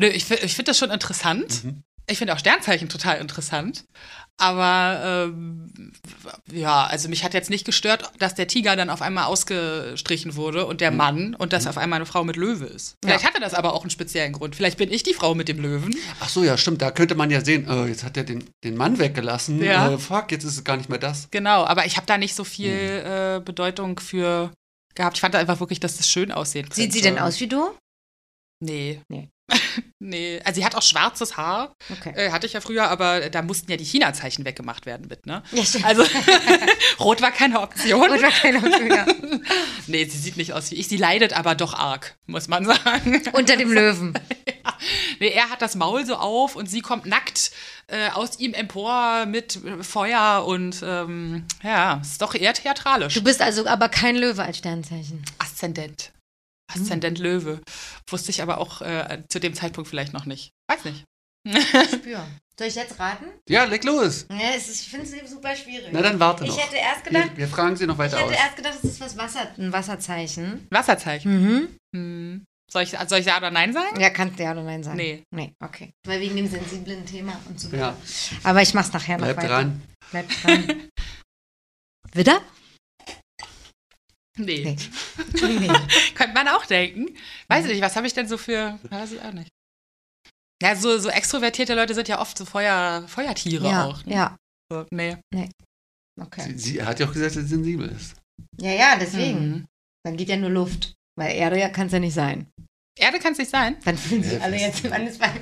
Nö, 0.00 0.06
ich, 0.06 0.30
ich 0.30 0.54
finde 0.54 0.70
das 0.70 0.78
schon 0.78 0.90
interessant. 0.90 1.62
Mhm. 1.62 1.82
Ich 2.08 2.18
finde 2.18 2.34
auch 2.34 2.38
Sternzeichen 2.38 2.88
total 2.88 3.18
interessant. 3.18 3.84
Aber 4.38 5.28
ähm, 5.32 5.92
ja, 6.50 6.84
also 6.86 7.08
mich 7.08 7.22
hat 7.22 7.32
jetzt 7.34 7.50
nicht 7.50 7.64
gestört, 7.64 8.10
dass 8.18 8.34
der 8.34 8.48
Tiger 8.48 8.74
dann 8.76 8.90
auf 8.90 9.02
einmal 9.02 9.26
ausgestrichen 9.26 10.34
wurde 10.34 10.66
und 10.66 10.80
der 10.80 10.90
Mann 10.90 11.34
und 11.34 11.52
dass 11.52 11.66
auf 11.66 11.76
einmal 11.78 11.98
eine 11.98 12.06
Frau 12.06 12.24
mit 12.24 12.36
Löwe 12.36 12.64
ist. 12.64 12.96
Vielleicht 13.04 13.22
Ja. 13.22 13.28
hatte 13.28 13.40
das 13.40 13.54
aber 13.54 13.74
auch 13.74 13.82
einen 13.82 13.90
speziellen 13.90 14.32
Grund. 14.32 14.56
Vielleicht 14.56 14.78
bin 14.78 14.90
ich 14.90 15.02
die 15.02 15.14
Frau 15.14 15.34
mit 15.34 15.48
dem 15.48 15.60
Löwen. 15.60 15.94
Ach 16.18 16.28
so, 16.28 16.42
ja, 16.42 16.56
stimmt. 16.56 16.82
Da 16.82 16.90
könnte 16.90 17.14
man 17.14 17.30
ja 17.30 17.44
sehen, 17.44 17.68
äh, 17.68 17.86
jetzt 17.86 18.02
hat 18.04 18.16
er 18.16 18.24
den, 18.24 18.44
den 18.64 18.76
Mann 18.76 18.98
weggelassen. 18.98 19.62
Ja. 19.62 19.92
Äh, 19.92 19.98
fuck, 19.98 20.32
jetzt 20.32 20.44
ist 20.44 20.56
es 20.56 20.64
gar 20.64 20.76
nicht 20.78 20.88
mehr 20.88 20.98
das. 20.98 21.28
Genau, 21.30 21.64
aber 21.64 21.84
ich 21.86 21.96
habe 21.96 22.06
da 22.06 22.18
nicht 22.18 22.34
so 22.34 22.42
viel 22.42 22.72
äh, 22.72 23.40
Bedeutung 23.44 24.00
für 24.00 24.50
gehabt. 24.94 25.18
Ich 25.18 25.20
fand 25.20 25.36
einfach 25.36 25.60
wirklich, 25.60 25.78
dass 25.78 25.98
das 25.98 26.08
schön 26.08 26.32
aussehen 26.32 26.64
könnte. 26.64 26.76
Sieht 26.80 26.92
sie 26.94 27.00
denn 27.02 27.18
aus 27.18 27.38
wie 27.38 27.48
du? 27.48 27.70
Nee. 28.60 29.00
Nee. 29.08 29.28
nee. 29.98 30.40
Also 30.44 30.60
sie 30.60 30.64
hat 30.64 30.74
auch 30.74 30.82
schwarzes 30.82 31.36
Haar. 31.36 31.74
Okay. 31.90 32.12
Äh, 32.14 32.30
hatte 32.30 32.46
ich 32.46 32.52
ja 32.52 32.60
früher, 32.60 32.88
aber 32.88 33.30
da 33.30 33.42
mussten 33.42 33.70
ja 33.70 33.76
die 33.76 33.84
China-Zeichen 33.84 34.44
weggemacht 34.44 34.86
werden 34.86 35.06
mit, 35.08 35.26
ne? 35.26 35.42
Ja, 35.52 35.64
stimmt. 35.64 35.84
Also 35.84 36.04
rot 37.00 37.22
war 37.22 37.30
keine 37.30 37.60
Option. 37.60 38.10
Und 38.10 38.22
war 38.22 38.30
keine 38.30 38.58
Option, 38.58 38.90
ja. 38.90 39.06
Nee, 39.86 40.04
sie 40.04 40.18
sieht 40.18 40.36
nicht 40.36 40.52
aus 40.52 40.70
wie 40.70 40.76
ich. 40.76 40.88
Sie 40.88 40.96
leidet 40.96 41.32
aber 41.32 41.54
doch 41.54 41.74
arg, 41.74 42.16
muss 42.26 42.48
man 42.48 42.64
sagen. 42.64 43.22
Unter 43.32 43.56
dem 43.56 43.72
Löwen. 43.72 44.14
Nee, 45.20 45.28
er 45.28 45.50
hat 45.50 45.62
das 45.62 45.74
Maul 45.74 46.04
so 46.06 46.16
auf 46.16 46.56
und 46.56 46.68
sie 46.68 46.80
kommt 46.80 47.06
nackt 47.06 47.52
äh, 47.88 48.08
aus 48.10 48.38
ihm 48.38 48.54
empor 48.54 49.26
mit 49.26 49.58
Feuer 49.80 50.44
und 50.46 50.82
ähm, 50.84 51.44
ja, 51.62 52.00
ist 52.00 52.22
doch 52.22 52.34
eher 52.34 52.54
theatralisch. 52.54 53.14
Du 53.14 53.22
bist 53.22 53.42
also 53.42 53.66
aber 53.66 53.88
kein 53.88 54.16
Löwe 54.16 54.42
als 54.42 54.58
Sternzeichen. 54.58 55.24
Aszendent. 55.38 56.12
Aszendent 56.74 57.18
Löwe. 57.18 57.60
Wusste 58.08 58.30
ich 58.30 58.42
aber 58.42 58.58
auch 58.58 58.80
äh, 58.82 59.22
zu 59.28 59.38
dem 59.40 59.54
Zeitpunkt 59.54 59.88
vielleicht 59.88 60.12
noch 60.12 60.26
nicht. 60.26 60.50
Weiß 60.68 60.84
nicht. 60.84 61.04
Spür. 61.92 62.24
Soll 62.58 62.68
ich 62.68 62.74
jetzt 62.74 62.98
raten? 63.00 63.24
Ja, 63.48 63.64
leg 63.64 63.82
los. 63.84 64.26
Ja, 64.30 64.50
es 64.56 64.68
ist, 64.68 64.82
ich 64.82 64.88
finde 64.90 65.06
es 65.06 65.30
super 65.30 65.56
schwierig. 65.56 65.88
Na, 65.90 66.02
dann 66.02 66.20
warte 66.20 66.44
ich 66.44 66.50
noch. 66.50 66.58
hätte 66.58 66.76
erst 66.76 67.04
gedacht, 67.04 67.30
Wir, 67.30 67.36
wir 67.38 67.48
fragen 67.48 67.76
sie 67.76 67.86
noch 67.86 67.94
ich 67.94 67.98
weiter 67.98 68.18
hätte 68.18 68.26
aus. 68.28 68.32
erst 68.36 68.56
gedacht, 68.56 68.74
es 68.82 68.90
ist 68.90 69.00
was 69.00 69.16
Wasser, 69.16 69.48
ein 69.58 69.72
Wasserzeichen. 69.72 70.66
Wasserzeichen. 70.70 71.42
Mhm. 71.42 71.68
Hm. 71.96 72.44
Soll, 72.70 72.84
ich, 72.84 72.90
soll 73.08 73.18
ich 73.18 73.26
ja 73.26 73.36
oder 73.38 73.50
nein 73.50 73.72
sagen? 73.72 74.00
Ja, 74.00 74.10
kannst 74.10 74.38
du 74.38 74.44
ja 74.44 74.52
oder 74.52 74.62
nein 74.62 74.82
sagen. 74.82 74.96
Nee. 74.96 75.24
Nee, 75.34 75.52
okay. 75.62 75.90
Weil 76.06 76.20
wegen 76.20 76.36
dem 76.36 76.48
sensiblen 76.48 77.04
Thema 77.04 77.38
und 77.48 77.58
so. 77.60 77.68
Ja, 77.76 77.96
Aber 78.44 78.62
ich 78.62 78.72
mach's 78.72 78.92
nachher 78.92 79.18
bleib 79.18 79.36
noch 79.36 79.42
weiter. 79.42 79.48
dran. 79.54 79.82
Bleib 80.10 80.28
dran. 80.42 80.88
Widder? 82.12 82.40
Nee. 84.38 84.64
Nee. 84.64 84.76
nee. 85.58 85.68
Könnte 86.14 86.34
man 86.34 86.48
auch 86.48 86.64
denken. 86.66 87.14
Weiß 87.48 87.66
ich 87.66 87.72
nicht, 87.72 87.82
was 87.82 87.96
habe 87.96 88.06
ich 88.06 88.14
denn 88.14 88.26
so 88.28 88.38
für. 88.38 88.78
Weiß 88.90 89.12
ich 89.12 89.20
auch 89.20 89.32
nicht. 89.32 89.48
Ja, 90.62 90.76
so, 90.76 90.96
so 90.98 91.08
extrovertierte 91.08 91.74
Leute 91.74 91.92
sind 91.94 92.08
ja 92.08 92.20
oft 92.20 92.38
so 92.38 92.44
Feuer, 92.44 93.04
Feuertiere 93.08 93.68
Ja, 93.68 93.84
auch. 93.86 94.04
ne? 94.06 94.14
ja, 94.14 94.36
So, 94.72 94.86
nee. 94.90 95.16
okay. 96.20 96.42
Sie, 96.42 96.58
sie 96.58 96.82
hat 96.84 97.00
ja 97.00 97.06
auch 97.08 97.12
gesagt, 97.12 97.34
dass 97.36 97.42
sie 97.42 97.48
sensibel 97.48 97.88
ist. 97.88 98.14
Ja, 98.60 98.70
ja, 98.70 98.96
deswegen. 98.98 99.48
Mhm. 99.50 99.66
Dann 100.04 100.16
geht 100.16 100.28
ja 100.28 100.36
nur 100.36 100.50
Luft. 100.50 100.92
Weil 101.18 101.34
Erde 101.36 101.58
ja 101.58 101.68
kann 101.68 101.88
es 101.88 101.92
ja 101.92 101.98
nicht 101.98 102.14
sein. 102.14 102.46
Erde 102.98 103.18
kann 103.18 103.32
es 103.32 103.38
nicht 103.38 103.50
sein. 103.50 103.76
Dann 103.84 103.98
fühlen 103.98 104.22
sie 104.22 104.36
Ja, 104.36 104.40
alle 104.40 104.56
jetzt 104.56 104.84
im 104.84 104.92
Andesbein. 104.92 105.40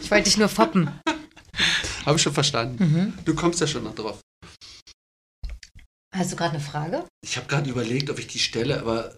Ich 0.00 0.10
wollte 0.10 0.24
dich 0.24 0.36
nur 0.38 0.48
foppen. 0.48 0.90
Habe 2.06 2.16
ich 2.16 2.22
schon 2.22 2.32
verstanden. 2.32 2.82
Mhm. 2.84 3.24
Du 3.24 3.34
kommst 3.34 3.60
ja 3.60 3.66
schon 3.66 3.84
noch 3.84 3.94
drauf. 3.94 4.20
Hast 6.12 6.32
du 6.32 6.36
gerade 6.36 6.54
eine 6.54 6.60
Frage? 6.60 7.04
Ich 7.22 7.36
habe 7.36 7.46
gerade 7.46 7.70
überlegt, 7.70 8.10
ob 8.10 8.18
ich 8.18 8.26
die 8.26 8.40
stelle, 8.40 8.80
aber 8.80 9.14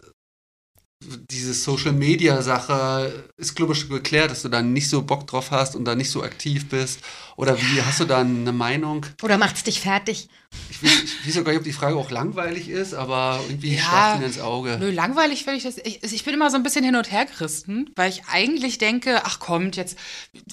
diese 1.30 1.54
Social 1.54 1.92
Media 1.92 2.42
Sache 2.42 3.24
ist, 3.36 3.54
glaube 3.54 3.72
ich, 3.72 3.80
schon 3.80 3.90
geklärt, 3.90 4.30
dass 4.30 4.42
du 4.42 4.48
da 4.48 4.62
nicht 4.62 4.88
so 4.88 5.02
Bock 5.02 5.26
drauf 5.26 5.50
hast 5.50 5.76
und 5.76 5.84
da 5.84 5.94
nicht 5.94 6.10
so 6.10 6.22
aktiv 6.22 6.68
bist. 6.68 7.00
Oder 7.36 7.56
wie 7.58 7.82
hast 7.82 8.00
du 8.00 8.04
da 8.04 8.20
eine 8.20 8.52
Meinung? 8.52 9.06
Oder 9.22 9.38
macht's 9.38 9.64
dich 9.64 9.80
fertig? 9.80 10.28
Ich 10.70 10.82
weiß, 10.82 11.02
ich 11.02 11.26
weiß 11.26 11.34
sogar 11.34 11.52
nicht, 11.52 11.60
ob 11.60 11.64
die 11.64 11.72
Frage 11.72 11.96
auch 11.96 12.10
langweilig 12.10 12.68
ist, 12.68 12.94
aber 12.94 13.40
irgendwie 13.48 13.74
Ja. 13.76 13.82
schlägt 13.82 14.20
mir 14.20 14.26
ins 14.26 14.38
Auge. 14.40 14.76
Nö, 14.78 14.90
langweilig 14.90 15.44
finde 15.44 15.56
ich 15.58 15.62
das. 15.64 15.78
Ich, 15.78 16.02
ich 16.02 16.24
bin 16.24 16.34
immer 16.34 16.50
so 16.50 16.56
ein 16.56 16.62
bisschen 16.62 16.84
hin 16.84 16.96
und 16.96 17.10
her 17.10 17.24
gerissen, 17.24 17.90
weil 17.96 18.10
ich 18.10 18.24
eigentlich 18.30 18.78
denke, 18.78 19.22
ach 19.24 19.38
kommt, 19.38 19.76
jetzt, 19.76 19.96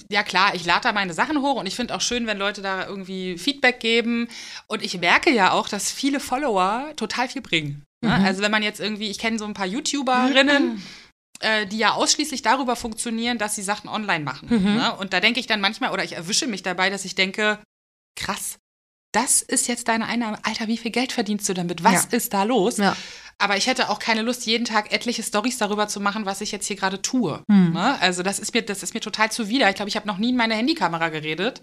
ja 0.09 0.23
klar, 0.23 0.55
ich 0.55 0.65
lade 0.65 0.81
da 0.83 0.93
meine 0.93 1.13
Sachen 1.13 1.41
hoch 1.41 1.55
und 1.59 1.65
ich 1.65 1.75
finde 1.75 1.95
auch 1.95 2.01
schön, 2.01 2.27
wenn 2.27 2.37
Leute 2.37 2.61
da 2.61 2.87
irgendwie 2.87 3.37
Feedback 3.37 3.79
geben. 3.79 4.27
Und 4.67 4.83
ich 4.83 4.97
merke 4.99 5.31
ja 5.31 5.51
auch, 5.51 5.67
dass 5.67 5.91
viele 5.91 6.19
Follower 6.19 6.93
total 6.95 7.27
viel 7.27 7.41
bringen. 7.41 7.83
Ne? 8.01 8.17
Mhm. 8.17 8.25
Also 8.25 8.41
wenn 8.41 8.51
man 8.51 8.63
jetzt 8.63 8.79
irgendwie, 8.79 9.09
ich 9.09 9.19
kenne 9.19 9.37
so 9.39 9.45
ein 9.45 9.53
paar 9.53 9.65
YouTuberinnen, 9.65 10.81
äh, 11.41 11.65
die 11.67 11.77
ja 11.77 11.91
ausschließlich 11.93 12.41
darüber 12.41 12.75
funktionieren, 12.75 13.37
dass 13.37 13.55
sie 13.55 13.63
Sachen 13.63 13.89
online 13.89 14.23
machen. 14.23 14.47
Mhm. 14.49 14.75
Ne? 14.75 14.95
Und 14.95 15.13
da 15.13 15.19
denke 15.19 15.39
ich 15.39 15.47
dann 15.47 15.61
manchmal, 15.61 15.91
oder 15.91 16.03
ich 16.03 16.13
erwische 16.13 16.47
mich 16.47 16.63
dabei, 16.63 16.89
dass 16.89 17.05
ich 17.05 17.15
denke, 17.15 17.59
krass, 18.19 18.57
das 19.13 19.41
ist 19.41 19.67
jetzt 19.67 19.87
deine 19.87 20.05
Einnahme. 20.05 20.37
Alter, 20.43 20.67
wie 20.67 20.77
viel 20.77 20.91
Geld 20.91 21.11
verdienst 21.11 21.47
du 21.49 21.53
damit? 21.53 21.83
Was 21.83 22.03
Ja. 22.11 22.17
ist 22.17 22.33
da 22.33 22.43
los? 22.43 22.77
Ja. 22.77 22.95
Aber 23.41 23.55
ich 23.55 23.67
hätte 23.67 23.89
auch 23.89 23.99
keine 23.99 24.21
Lust, 24.21 24.45
jeden 24.45 24.65
Tag 24.65 24.91
etliche 24.91 25.23
Stories 25.23 25.57
darüber 25.57 25.87
zu 25.87 26.01
machen, 26.01 26.25
was 26.25 26.41
ich 26.41 26.51
jetzt 26.51 26.67
hier 26.67 26.75
gerade 26.75 27.01
tue. 27.01 27.41
Hm. 27.49 27.71
Ne? 27.71 27.99
Also 28.01 28.21
das 28.21 28.37
ist 28.37 28.53
mir, 28.53 28.61
das 28.61 28.83
ist 28.83 28.93
mir 28.93 28.99
total 28.99 29.31
zuwider. 29.31 29.69
Ich 29.69 29.75
glaube, 29.77 29.87
ich 29.89 29.95
habe 29.95 30.07
noch 30.07 30.17
nie 30.17 30.29
in 30.29 30.35
meine 30.35 30.55
Handykamera 30.55 31.07
geredet, 31.09 31.61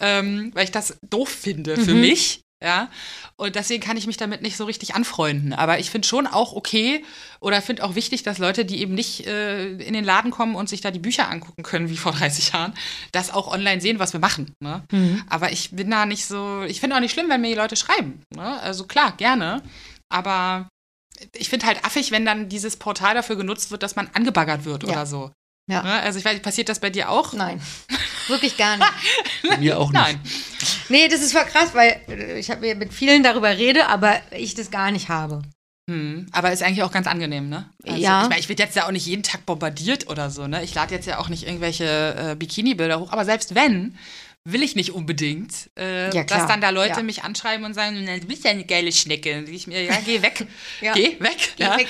ähm, 0.00 0.52
weil 0.54 0.64
ich 0.64 0.70
das 0.70 0.98
doof 1.02 1.28
finde 1.28 1.76
für 1.76 1.94
Mhm. 1.94 2.00
mich. 2.00 2.42
Ja, 2.62 2.88
und 3.36 3.54
deswegen 3.54 3.82
kann 3.82 3.98
ich 3.98 4.06
mich 4.06 4.16
damit 4.16 4.40
nicht 4.40 4.56
so 4.56 4.64
richtig 4.64 4.94
anfreunden. 4.94 5.52
Aber 5.52 5.78
ich 5.78 5.90
finde 5.90 6.08
schon 6.08 6.26
auch 6.26 6.54
okay 6.54 7.04
oder 7.38 7.60
finde 7.60 7.84
auch 7.84 7.94
wichtig, 7.96 8.22
dass 8.22 8.38
Leute, 8.38 8.64
die 8.64 8.80
eben 8.80 8.94
nicht 8.94 9.26
äh, 9.26 9.72
in 9.72 9.92
den 9.92 10.04
Laden 10.06 10.30
kommen 10.30 10.54
und 10.54 10.66
sich 10.70 10.80
da 10.80 10.90
die 10.90 10.98
Bücher 10.98 11.28
angucken 11.30 11.62
können, 11.62 11.90
wie 11.90 11.98
vor 11.98 12.12
30 12.12 12.52
Jahren, 12.54 12.72
das 13.12 13.30
auch 13.30 13.52
online 13.52 13.82
sehen, 13.82 13.98
was 13.98 14.14
wir 14.14 14.20
machen. 14.20 14.54
Ne? 14.60 14.82
Mhm. 14.90 15.22
Aber 15.28 15.52
ich 15.52 15.72
bin 15.72 15.90
da 15.90 16.06
nicht 16.06 16.24
so, 16.24 16.62
ich 16.62 16.80
finde 16.80 16.96
auch 16.96 17.00
nicht 17.00 17.12
schlimm, 17.12 17.28
wenn 17.28 17.42
mir 17.42 17.48
die 17.50 17.60
Leute 17.60 17.76
schreiben. 17.76 18.22
Ne? 18.34 18.58
Also 18.62 18.84
klar, 18.86 19.12
gerne. 19.18 19.62
Aber 20.08 20.68
ich 21.34 21.50
finde 21.50 21.66
halt 21.66 21.84
affig, 21.84 22.10
wenn 22.10 22.24
dann 22.24 22.48
dieses 22.48 22.78
Portal 22.78 23.14
dafür 23.14 23.36
genutzt 23.36 23.70
wird, 23.70 23.82
dass 23.82 23.96
man 23.96 24.08
angebaggert 24.14 24.64
wird 24.64 24.82
Ja. 24.84 24.88
oder 24.92 25.04
so. 25.06 25.30
Ja. 25.68 25.82
Ne? 25.82 25.92
Also 25.92 26.18
ich 26.18 26.24
weiß, 26.24 26.40
passiert 26.40 26.68
das 26.68 26.78
bei 26.78 26.90
dir 26.90 27.10
auch? 27.10 27.32
Nein, 27.32 27.60
wirklich 28.28 28.56
gar 28.56 28.76
nicht. 28.76 28.88
Bei 29.48 29.56
mir 29.58 29.78
auch 29.78 29.90
nicht. 29.90 30.00
Nein. 30.00 30.20
Nee, 30.88 31.08
das 31.08 31.20
ist 31.20 31.32
voll 31.32 31.44
krass, 31.44 31.70
weil 31.74 32.00
äh, 32.08 32.38
ich 32.38 32.50
habe 32.50 32.74
mit 32.76 32.92
vielen 32.92 33.22
darüber 33.22 33.56
rede, 33.56 33.86
aber 33.88 34.20
ich 34.30 34.54
das 34.54 34.70
gar 34.70 34.90
nicht 34.90 35.08
habe. 35.08 35.42
Hm, 35.88 36.26
aber 36.32 36.52
ist 36.52 36.62
eigentlich 36.64 36.82
auch 36.82 36.90
ganz 36.90 37.06
angenehm, 37.06 37.48
ne? 37.48 37.70
Also, 37.84 37.98
Ja. 37.98 38.22
Ich 38.24 38.28
meine, 38.28 38.40
ich 38.40 38.48
werde 38.48 38.62
jetzt 38.62 38.74
ja 38.74 38.86
auch 38.86 38.90
nicht 38.90 39.06
jeden 39.06 39.22
Tag 39.22 39.46
bombardiert 39.46 40.08
oder 40.08 40.30
so, 40.30 40.46
ne? 40.48 40.64
Ich 40.64 40.74
lade 40.74 40.94
jetzt 40.94 41.06
ja 41.06 41.18
auch 41.18 41.28
nicht 41.28 41.46
irgendwelche 41.46 41.84
äh, 42.32 42.34
Bikini-Bilder 42.34 42.98
hoch, 42.98 43.12
aber 43.12 43.24
selbst 43.24 43.54
wenn, 43.54 43.96
will 44.48 44.62
ich 44.62 44.76
nicht 44.76 44.92
unbedingt, 44.92 45.70
äh, 45.78 46.14
Ja, 46.14 46.22
dass 46.24 46.46
dann 46.46 46.60
da 46.60 46.70
Leute 46.70 46.98
Ja. 46.98 47.02
mich 47.02 47.24
anschreiben 47.24 47.64
und 47.66 47.74
sagen, 47.74 48.02
"Na, 48.06 48.16
du 48.16 48.26
bist 48.26 48.44
ja 48.44 48.52
eine 48.52 48.64
geile 48.64 48.92
Schnecke. 48.92 49.38
Und 49.38 49.48
ich 49.48 49.66
mir, 49.66 49.82
ja, 49.82 49.98
geh 50.04 50.22
weg. 50.22 50.46
Ja. 50.80 50.92
Geh 50.94 51.16
weg. 51.20 51.36
Geh 51.56 51.64
weg. 51.64 51.88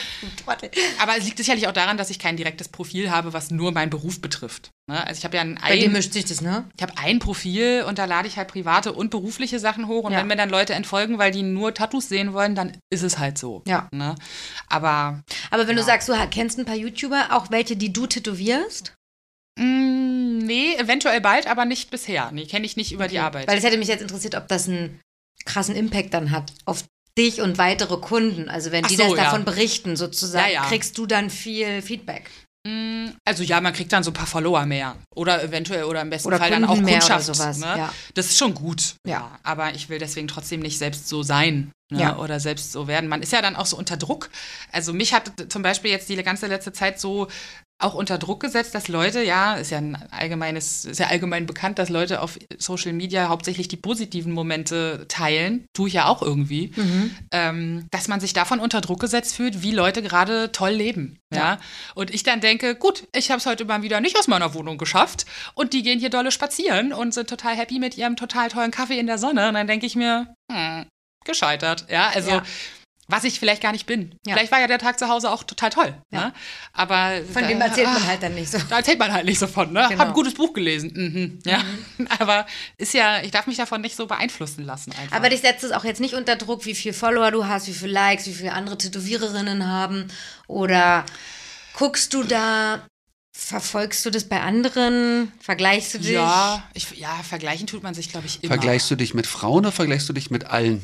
Aber 0.99 1.17
es 1.17 1.25
liegt 1.25 1.37
sicherlich 1.39 1.69
auch 1.69 1.73
daran, 1.73 1.97
dass 1.97 2.11
ich 2.11 2.19
kein 2.19 2.37
direktes 2.37 2.69
Profil 2.69 3.11
habe, 3.11 3.33
was 3.33 3.51
nur 3.51 3.73
meinen 3.73 3.91
Beruf 3.91 4.21
betrifft. 4.21 4.71
Ne? 4.89 5.05
Also 5.07 5.19
ich 5.19 5.25
habe 5.25 5.37
ja 5.37 5.43
ein, 5.43 5.59
Bei 5.61 5.77
dir 5.77 5.91
mischt 5.91 6.13
sich 6.13 6.25
das, 6.25 6.41
ne? 6.41 6.65
ich 6.77 6.83
habe 6.83 6.93
ein 6.97 7.19
Profil 7.19 7.85
und 7.89 7.99
da 7.99 8.05
lade 8.05 8.29
ich 8.29 8.37
halt 8.37 8.49
private 8.49 8.93
und 8.93 9.11
berufliche 9.11 9.59
Sachen 9.59 9.87
hoch. 9.89 10.05
Und 10.05 10.13
wenn 10.15 10.27
mir 10.27 10.37
dann 10.37 10.49
Leute 10.51 10.75
entfolgen, 10.75 11.19
weil 11.19 11.33
die 11.33 11.43
nur 11.43 11.75
Tattoos 11.75 12.09
sehen 12.09 12.33
wollen, 12.33 12.55
dann 12.55 12.79
ist 12.91 13.03
es 13.03 13.19
halt 13.19 13.37
so. 13.39 13.63
Ja. 13.67 13.89
Ne? 13.93 14.15
Aber 14.69 15.23
Aber 15.51 15.67
wenn 15.69 15.77
du 15.77 15.83
sagst, 15.83 16.09
du 16.09 16.15
kennst 16.31 16.59
ein 16.59 16.65
paar 16.65 16.77
YouTuber, 16.77 17.29
auch 17.33 17.51
welche, 17.51 17.77
die 17.77 17.93
du 17.93 18.07
tätowierst? 18.07 18.95
Mm, 19.59 20.39
nee, 20.39 20.75
eventuell 20.77 21.21
bald, 21.21 21.47
aber 21.47 21.65
nicht 21.65 21.91
bisher. 21.91 22.31
Nee, 22.33 22.47
kenne 22.47 22.67
ich 22.67 22.77
nicht 22.77 22.93
über 22.93 23.09
die 23.09 23.19
Arbeit. 23.19 23.49
Weil 23.49 23.59
es 23.59 23.65
hätte 23.65 23.79
mich 23.79 23.89
jetzt 23.89 24.03
interessiert, 24.03 24.35
ob 24.35 24.49
das 24.49 24.69
einen 24.69 25.01
krassen 25.45 25.75
Impact 25.75 26.13
dann 26.15 26.31
hat 26.31 26.53
auf 26.65 26.85
dich 27.17 27.41
und 27.41 27.57
weitere 27.59 27.97
Kunden. 27.99 28.49
Also 28.51 28.73
wenn 28.73 28.85
Ach 28.85 28.89
die 28.89 28.97
so, 28.97 29.03
das 29.05 29.13
ja. 29.17 29.25
davon 29.25 29.45
berichten, 29.45 29.97
sozusagen, 29.97 30.47
Ja, 30.49 30.53
ja. 30.63 30.65
kriegst 30.69 30.99
du 30.99 31.07
dann 31.07 31.31
viel 31.31 31.81
Feedback. 31.81 32.31
Mm, 32.67 33.07
also 33.25 33.43
ja, 33.43 33.61
man 33.61 33.73
kriegt 33.73 33.93
dann 33.93 34.03
so 34.03 34.11
ein 34.11 34.15
paar 34.15 34.27
Follower 34.27 34.67
mehr. 34.67 34.97
Oder 35.15 35.43
eventuell 35.43 35.85
oder 35.85 36.03
im 36.03 36.11
besten 36.11 36.29
Oder 36.29 36.39
Fall 36.39 36.51
dann 36.51 36.65
auch 36.65 36.71
Kunden 36.71 36.85
mehr 36.85 36.97
oder 37.03 37.15
Kundschaft. 37.17 37.25
sowas, 37.39 37.59
Ne? 37.59 37.75
ja. 37.79 37.93
Das 38.15 38.27
ist 38.27 38.37
schon 38.37 38.55
gut. 38.55 38.97
Ja. 39.07 39.39
Aber 39.43 39.75
ich 39.75 39.89
will 39.89 39.99
deswegen 39.99 40.29
trotzdem 40.29 40.61
nicht 40.61 40.77
selbst 40.77 41.09
so 41.09 41.23
sein. 41.23 41.71
Ne? 41.91 42.03
Ja. 42.03 42.17
Oder 42.19 42.41
selbst 42.41 42.73
so 42.73 42.89
werden. 42.89 43.09
Man 43.09 43.23
ist 43.23 43.33
ja 43.33 43.41
dann 43.41 43.55
auch 43.57 43.67
so 43.67 43.77
unter 43.79 43.97
Druck. 43.97 44.29
Also 44.73 44.93
mich 44.93 45.15
hat 45.15 45.33
zum 45.49 45.63
Beispiel 45.63 45.93
jetzt 45.93 46.09
die 46.09 46.17
ganze 46.17 46.49
letzte 46.49 46.73
Zeit 46.73 47.01
so 47.01 47.29
auch 47.79 47.93
unter 47.95 48.17
Druck 48.17 48.41
gesetzt, 48.41 48.75
dass 48.75 48.89
Leute, 48.89 49.23
ja, 49.23 49.55
ist 49.55 49.71
ja 49.71 49.77
ein 49.79 49.97
allgemeines, 50.11 50.87
ist 50.87 50.99
ja 50.99 51.09
allgemein 51.09 51.45
bekannt, 51.45 51.79
dass 51.79 51.91
Leute 51.91 52.23
auf 52.23 52.39
Social 52.57 52.95
Media 52.95 53.29
hauptsächlich 53.29 53.69
die 53.69 53.77
positiven 53.77 54.33
Momente 54.33 55.05
teilen, 55.09 55.67
tue 55.75 55.89
ich 55.89 55.95
ja 55.95 56.07
auch 56.07 56.23
irgendwie, 56.23 56.73
Mhm. 56.75 57.17
ähm, 57.33 57.87
dass 57.91 58.09
man 58.09 58.21
sich 58.21 58.33
davon 58.33 58.61
unter 58.61 58.81
Druck 58.81 59.01
gesetzt 59.01 59.35
fühlt, 59.37 59.63
wie 59.63 59.73
Leute 59.73 60.01
gerade 60.03 60.53
toll 60.53 60.71
leben. 60.71 61.19
Ja. 61.35 61.59
Und 61.95 62.15
ich 62.15 62.23
dann 62.23 62.41
denke, 62.41 62.77
gut, 62.77 63.09
ich 63.15 63.31
habe 63.31 63.41
es 63.41 63.47
heute 63.47 63.67
mal 63.67 63.83
wieder 63.83 64.01
nicht 64.01 64.19
aus 64.19 64.27
meiner 64.29 64.55
Wohnung 64.55 64.79
geschafft 64.79 65.27
und 65.55 65.75
die 65.75 65.83
gehen 65.83 65.99
hier 66.01 66.09
dolle 66.11 66.31
spazieren 66.31 66.95
und 66.95 67.13
sind 67.13 67.29
total 67.29 67.57
happy 67.57 67.79
mit 67.79 67.99
ihrem 67.99 68.17
total 68.17 68.49
tollen 68.49 68.71
Kaffee 68.71 68.99
in 68.99 69.07
der 69.07 69.19
Sonne. 69.19 69.49
Und 69.49 69.55
dann 69.55 69.67
denke 69.67 69.85
ich 69.85 69.97
mir, 69.97 70.33
hm, 70.51 70.87
gescheitert. 71.27 71.87
Ja, 71.91 72.09
also 72.15 72.31
Ja. 72.31 72.43
Was 73.09 73.25
ich 73.25 73.39
vielleicht 73.39 73.63
gar 73.63 73.73
nicht 73.73 73.87
bin. 73.87 74.15
Ja. 74.27 74.35
Vielleicht 74.35 74.51
war 74.51 74.61
ja 74.61 74.67
der 74.67 74.79
Tag 74.79 74.99
zu 74.99 75.09
Hause 75.09 75.31
auch 75.31 75.45
total 75.45 75.71
toll. 75.71 75.95
Ja. 76.11 76.27
Ne? 76.27 76.33
Aber 76.73 77.23
Von 77.33 77.43
da- 77.43 77.49
dem 77.49 77.61
erzählt 77.61 77.87
man 77.87 78.07
halt 78.07 78.23
dann 78.23 78.35
nicht 78.35 78.51
so. 78.51 78.59
Da 78.69 78.79
erzählt 78.79 78.99
man 78.99 79.13
halt 79.13 79.25
nicht 79.27 79.39
so 79.39 79.47
von, 79.47 79.73
ne? 79.73 79.87
Genau. 79.89 80.01
Hab 80.01 80.09
ein 80.09 80.15
gutes 80.15 80.35
Buch 80.35 80.53
gelesen. 80.53 80.93
Mhm. 80.95 81.39
Ja. 81.45 81.63
Aber 82.19 82.47
ist 82.79 82.95
ja, 82.95 83.23
ich 83.23 83.31
darf 83.31 83.47
mich 83.47 83.57
davon 83.57 83.81
nicht 83.81 83.95
so 83.97 84.07
beeinflussen 84.07 84.65
lassen 84.65 84.93
einfach. 84.93 85.17
Aber 85.17 85.29
dich 85.29 85.41
setzt 85.41 85.63
es 85.63 85.71
auch 85.73 85.85
jetzt 85.85 86.01
nicht 86.01 86.15
unter 86.15 86.37
Druck, 86.37 86.67
wie 86.67 86.75
viel 86.75 86.93
Follower 86.93 87.31
du 87.31 87.47
hast, 87.47 87.69
wie 87.69 87.73
viele 87.75 87.93
Likes, 87.93 88.27
wie 88.27 88.35
viele 88.35 88.53
andere 88.53 88.77
Tätowiererinnen 88.77 89.67
haben. 89.67 90.09
Oder 90.49 91.05
guckst 91.75 92.13
du 92.13 92.25
da, 92.25 92.85
verfolgst 93.37 94.05
du 94.05 94.11
das 94.11 94.25
bei 94.25 94.41
anderen? 94.41 95.33
Vergleichst 95.41 95.95
du 95.95 95.99
dich? 95.99 96.11
ja, 96.11 96.65
ich, 96.75 96.91
ja, 96.97 97.15
vergleichen 97.23 97.67
tut 97.67 97.83
man 97.83 97.95
sich, 97.95 98.11
glaube 98.11 98.27
ich, 98.27 98.43
immer. 98.43 98.55
Vergleichst 98.55 98.91
du 98.91 98.97
dich 98.97 99.15
mit 99.15 99.27
Frauen 99.27 99.59
oder 99.61 99.73
vergleichst 99.73 100.09
du 100.09 100.13
dich 100.13 100.31
mit 100.31 100.47
allen? 100.47 100.83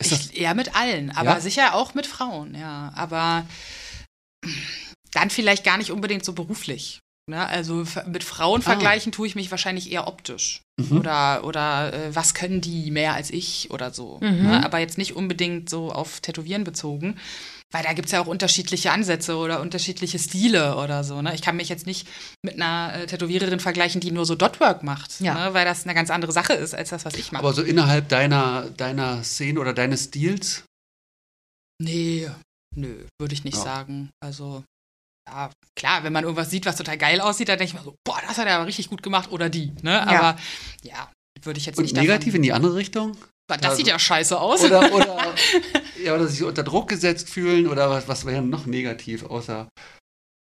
Ich, 0.00 0.36
eher 0.38 0.54
mit 0.54 0.74
allen, 0.76 1.10
aber 1.10 1.34
Ja? 1.34 1.40
sicher 1.40 1.74
auch 1.74 1.94
mit 1.94 2.06
Frauen, 2.06 2.54
ja. 2.54 2.92
Aber 2.96 3.46
dann 5.12 5.30
vielleicht 5.30 5.64
gar 5.64 5.78
nicht 5.78 5.90
unbedingt 5.90 6.24
so 6.24 6.32
beruflich. 6.32 7.00
Ne? 7.30 7.46
Also 7.46 7.84
mit 8.06 8.22
Frauen 8.24 8.60
Ah. 8.60 8.64
vergleichen 8.64 9.12
tue 9.12 9.26
ich 9.26 9.34
mich 9.34 9.50
wahrscheinlich 9.50 9.90
eher 9.90 10.06
optisch. 10.08 10.60
Mhm. 10.78 10.98
Oder, 10.98 11.44
oder 11.44 11.92
äh, 11.94 12.14
was 12.14 12.34
können 12.34 12.60
die 12.60 12.90
mehr 12.90 13.14
als 13.14 13.30
ich 13.30 13.70
oder 13.70 13.92
so. 13.92 14.18
Mhm. 14.20 14.42
Ne? 14.42 14.64
Aber 14.64 14.78
jetzt 14.78 14.98
nicht 14.98 15.16
unbedingt 15.16 15.70
so 15.70 15.90
auf 15.92 16.20
Tätowieren 16.20 16.64
bezogen. 16.64 17.18
Weil 17.74 17.82
da 17.82 17.92
gibt 17.92 18.06
es 18.06 18.12
ja 18.12 18.22
auch 18.22 18.28
unterschiedliche 18.28 18.92
Ansätze 18.92 19.36
oder 19.36 19.60
unterschiedliche 19.60 20.20
Stile 20.20 20.76
oder 20.76 21.02
so. 21.02 21.20
Ne? 21.22 21.34
Ich 21.34 21.42
kann 21.42 21.56
mich 21.56 21.68
jetzt 21.68 21.86
nicht 21.86 22.06
mit 22.44 22.54
einer 22.54 22.94
äh, 22.94 23.06
Tätowiererin 23.06 23.58
vergleichen, 23.58 24.00
die 24.00 24.12
nur 24.12 24.24
so 24.26 24.36
Dotwork 24.36 24.84
macht. 24.84 25.20
Ja. 25.20 25.34
Ne? 25.34 25.54
Weil 25.54 25.64
das 25.64 25.82
eine 25.82 25.92
ganz 25.92 26.08
andere 26.10 26.30
Sache 26.30 26.52
ist, 26.52 26.72
als 26.72 26.90
das, 26.90 27.04
was 27.04 27.14
ich 27.14 27.32
mache. 27.32 27.42
aber 27.42 27.52
so 27.52 27.62
innerhalb 27.62 28.08
deiner, 28.08 28.70
deiner 28.70 29.24
Szene 29.24 29.58
oder 29.58 29.72
deines 29.72 30.04
Stils? 30.04 30.62
Nee, 31.82 32.30
nö, 32.76 33.06
würde 33.20 33.34
ich 33.34 33.42
nicht 33.42 33.56
Ja. 33.56 33.62
sagen. 33.64 34.10
Also, 34.24 34.62
ja, 35.28 35.50
klar, 35.76 36.04
wenn 36.04 36.12
man 36.12 36.22
irgendwas 36.22 36.50
sieht, 36.50 36.66
was 36.66 36.76
total 36.76 36.96
geil 36.96 37.20
aussieht, 37.20 37.48
dann 37.48 37.58
denke 37.58 37.72
ich 37.72 37.74
mir 37.74 37.82
so, 37.82 37.96
boah, 38.04 38.20
das 38.24 38.38
hat 38.38 38.46
er 38.46 38.54
aber 38.54 38.66
richtig 38.66 38.88
gut 38.88 39.02
gemacht 39.02 39.32
oder 39.32 39.50
die, 39.50 39.72
ne? 39.82 40.06
Aber 40.06 40.38
ja, 40.84 41.10
würde 41.42 41.58
ich 41.58 41.66
jetzt 41.66 41.78
Und 41.78 41.86
nicht 41.86 41.96
negativ 41.96 42.26
davon, 42.26 42.36
in 42.36 42.42
die 42.42 42.52
andere 42.52 42.76
Richtung? 42.76 43.16
Das 43.46 43.62
Also- 43.62 43.76
sieht 43.76 43.86
ja 43.88 43.98
scheiße 43.98 44.38
aus. 44.40 44.62
Oder, 44.64 44.92
oder, 44.92 45.34
ja, 46.02 46.14
oder 46.14 46.26
sich 46.26 46.42
unter 46.42 46.62
Druck 46.62 46.88
gesetzt 46.88 47.28
fühlen 47.28 47.66
oder 47.68 47.90
was, 47.90 48.08
was 48.08 48.24
wäre 48.24 48.42
noch 48.42 48.66
negativ, 48.66 49.24
außer. 49.24 49.68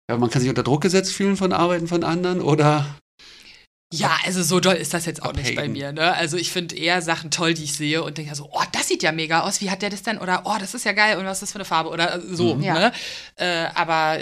Ja, 0.09 0.17
man 0.17 0.29
kann 0.29 0.41
sich 0.41 0.49
unter 0.49 0.63
Druck 0.63 0.81
gesetzt 0.81 1.13
fühlen 1.13 1.37
von 1.37 1.53
Arbeiten 1.53 1.87
von 1.87 2.03
anderen 2.03 2.41
oder. 2.41 2.97
Ja, 3.93 4.17
also 4.25 4.43
so 4.43 4.59
doll 4.59 4.75
ist 4.75 4.93
das 4.93 5.05
jetzt 5.05 5.23
auch 5.23 5.31
nicht 5.31 5.55
bei 5.55 5.69
mir. 5.69 5.93
Ne? 5.93 6.13
Also 6.13 6.35
ich 6.35 6.51
finde 6.51 6.75
eher 6.75 7.01
Sachen 7.01 7.31
toll, 7.31 7.53
die 7.53 7.63
ich 7.63 7.73
sehe 7.73 8.03
und 8.03 8.17
denke 8.17 8.35
so, 8.35 8.49
oh, 8.51 8.63
das 8.73 8.89
sieht 8.89 9.01
ja 9.01 9.13
mega 9.13 9.41
aus. 9.41 9.61
Wie 9.61 9.69
hat 9.71 9.81
der 9.81 9.89
das 9.89 10.03
denn? 10.03 10.17
Oder 10.17 10.41
oh, 10.45 10.55
das 10.59 10.73
ist 10.73 10.83
ja 10.83 10.91
geil 10.91 11.17
und 11.17 11.25
was 11.25 11.37
ist 11.37 11.43
das 11.43 11.51
für 11.53 11.59
eine 11.59 11.65
Farbe? 11.65 11.89
Oder 11.89 12.15
äh, 12.15 12.21
so. 12.35 12.55
Mhm. 12.55 12.63
Ja. 12.63 12.73
Ne? 12.73 12.91
Äh, 13.37 13.67
aber 13.75 14.17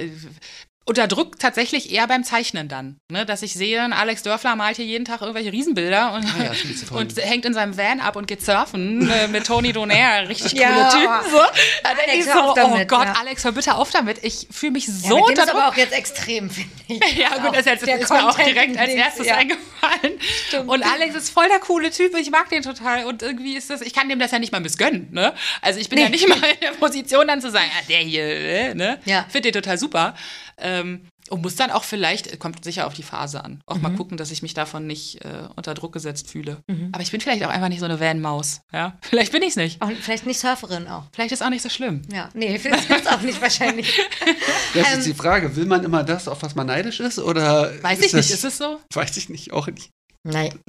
unter 0.87 1.07
Druck 1.07 1.39
tatsächlich 1.39 1.91
eher 1.91 2.07
beim 2.07 2.23
Zeichnen 2.23 2.67
dann. 2.67 2.97
Ne? 3.09 3.25
Dass 3.25 3.41
ich 3.41 3.53
sehe, 3.55 3.81
Alex 3.91 4.21
Dörfler 4.21 4.55
malt 4.55 4.75
hier 4.77 4.85
jeden 4.85 5.03
Tag 5.03 5.21
irgendwelche 5.21 5.51
Riesenbilder 5.51 6.13
und, 6.13 6.25
Ah 6.25 6.43
ja, 6.43 6.49
das 6.49 6.89
und 6.91 7.17
hängt 7.17 7.43
in 7.45 7.55
seinem 7.55 7.75
Van 7.75 7.99
ab 7.99 8.15
und 8.15 8.27
geht 8.27 8.43
surfen 8.45 9.09
äh, 9.09 9.27
mit 9.27 9.47
Tony 9.47 9.73
Donaire. 9.73 10.29
Richtig 10.29 10.51
coole 10.51 10.61
Ja. 10.63 10.89
Typen. 10.89 11.31
So. 11.31 11.37
Da 11.83 11.89
denk 11.95 12.07
Alex, 12.09 12.25
ich 12.27 12.31
so, 12.31 12.53
damit, 12.53 12.83
oh 12.91 12.97
Gott, 12.97 13.05
ja. 13.07 13.15
Alex, 13.19 13.43
hör 13.43 13.51
bitte 13.51 13.73
auf 13.75 13.89
damit. 13.89 14.23
Ich 14.23 14.47
fühle 14.51 14.73
mich 14.73 14.85
Ja, 14.87 14.93
so 14.93 15.15
mit 15.15 15.17
dem 15.17 15.23
unter 15.29 15.41
ist 15.43 15.49
Druck. 15.49 15.61
aber 15.61 15.69
auch 15.71 15.75
jetzt 15.77 15.93
extrem, 15.93 16.49
finde 16.51 16.69
ich. 16.87 16.99
Ja, 17.17 17.29
gut, 17.37 17.51
das 17.55 17.61
ist, 17.61 17.65
jetzt, 17.65 17.87
Der 17.87 17.99
ist 17.99 18.09
mir 18.11 18.29
auch 18.29 18.37
direkt 18.37 18.77
als 18.77 18.91
erstes 18.93 19.25
ja. 19.25 19.37
eingefallen. 19.37 20.19
Und 20.67 20.83
Alex 20.83 21.15
ist 21.15 21.29
voll 21.31 21.47
der 21.47 21.59
coole 21.59 21.89
Typ, 21.89 22.15
ich 22.15 22.29
mag 22.29 22.49
den 22.49 22.61
total. 22.61 23.05
Und 23.05 23.23
irgendwie 23.23 23.55
ist 23.57 23.69
das, 23.71 23.81
ich 23.81 23.93
kann 23.93 24.07
dem 24.07 24.19
das 24.19 24.29
ja 24.31 24.37
nicht 24.39 24.51
mal 24.51 24.61
missgönnen, 24.61 25.07
ne? 25.11 25.33
Also 25.61 25.79
ich 25.79 25.89
bin 25.89 25.97
ja 25.97 26.05
Nee. 26.05 26.11
nicht 26.11 26.27
mal 26.29 26.35
in 26.35 26.59
der 26.61 26.71
Position, 26.79 27.27
dann 27.27 27.41
zu 27.41 27.49
sagen, 27.49 27.69
ah, 27.75 27.81
der 27.89 27.97
hier, 27.99 28.23
äh, 28.23 28.73
ne? 28.75 28.99
Ja. 29.05 29.25
Finde 29.29 29.51
den 29.51 29.61
total 29.61 29.77
super. 29.79 30.13
Ähm, 30.57 31.07
und 31.29 31.41
muss 31.41 31.55
dann 31.55 31.71
auch 31.71 31.83
vielleicht, 31.83 32.39
kommt 32.39 32.63
sicher 32.63 32.85
auf 32.85 32.93
die 32.93 33.01
Phase 33.03 33.43
an, 33.43 33.59
auch 33.65 33.77
Mhm. 33.77 33.81
mal 33.81 33.95
gucken, 33.95 34.15
dass 34.15 34.29
ich 34.31 34.41
mich 34.43 34.53
davon 34.53 34.85
nicht 34.87 35.25
äh, 35.25 35.47
unter 35.55 35.73
Druck 35.73 35.91
gesetzt 35.93 36.29
fühle. 36.29 36.61
Aber 36.91 37.01
ich 37.01 37.11
bin 37.11 37.19
vielleicht 37.19 37.43
auch 37.43 37.49
einfach 37.49 37.67
nicht 37.69 37.79
so 37.79 37.85
eine 37.85 37.99
Van-Maus, 37.99 38.61
ja? 38.71 38.97
Vielleicht 39.01 39.31
bin 39.31 39.41
ich 39.41 39.49
es 39.49 39.55
nicht. 39.55 39.81
Auch, 39.81 39.89
vielleicht 40.01 40.25
nicht 40.27 40.39
Surferin 40.39 40.87
auch. 40.87 41.03
Vielleicht 41.13 41.31
ist 41.31 41.41
auch 41.43 41.49
nicht 41.49 41.63
so 41.63 41.69
schlimm. 41.69 42.03
Ja, 42.13 42.29
nee, 42.35 42.57
finde 42.59 42.77
ich 42.77 42.87
jetzt 42.87 43.11
auch 43.11 43.21
nicht 43.21 43.41
wahrscheinlich. 43.41 43.99
Das 44.75 44.91
Ähm, 44.93 44.99
ist 44.99 45.05
die 45.07 45.13
Frage. 45.13 45.55
Will 45.55 45.65
man 45.65 45.83
immer 45.83 46.03
das, 46.03 46.27
auf 46.27 46.41
was 46.43 46.53
man 46.55 46.67
neidisch 46.67 46.99
ist? 46.99 47.17
Oder 47.19 47.81
Weiß 47.81 47.99
ist 47.99 48.05
ich 48.07 48.13
nicht, 48.13 48.29
das, 48.29 48.37
ist 48.39 48.43
es 48.43 48.57
so? 48.57 48.81
Weiß 48.93 49.15
ich 49.17 49.29
nicht, 49.29 49.51
auch 49.53 49.67
nicht. 49.67 49.89
Nein, 50.23 50.59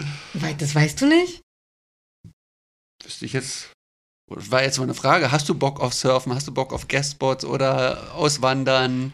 das 0.58 0.74
weißt 0.74 1.00
du 1.00 1.06
nicht? 1.06 1.42
Wüsste 3.04 3.24
ich 3.26 3.32
jetzt. 3.32 3.72
War 4.28 4.62
jetzt 4.62 4.78
mal 4.78 4.84
eine 4.84 4.94
Frage. 4.94 5.30
Hast 5.30 5.48
du 5.48 5.54
Bock 5.54 5.80
auf 5.80 5.94
Surfen? 5.94 6.34
Hast 6.34 6.48
du 6.48 6.52
Bock 6.54 6.72
auf 6.72 6.88
Guestspots 6.88 7.44
oder 7.44 8.12
Auswandern? 8.14 9.12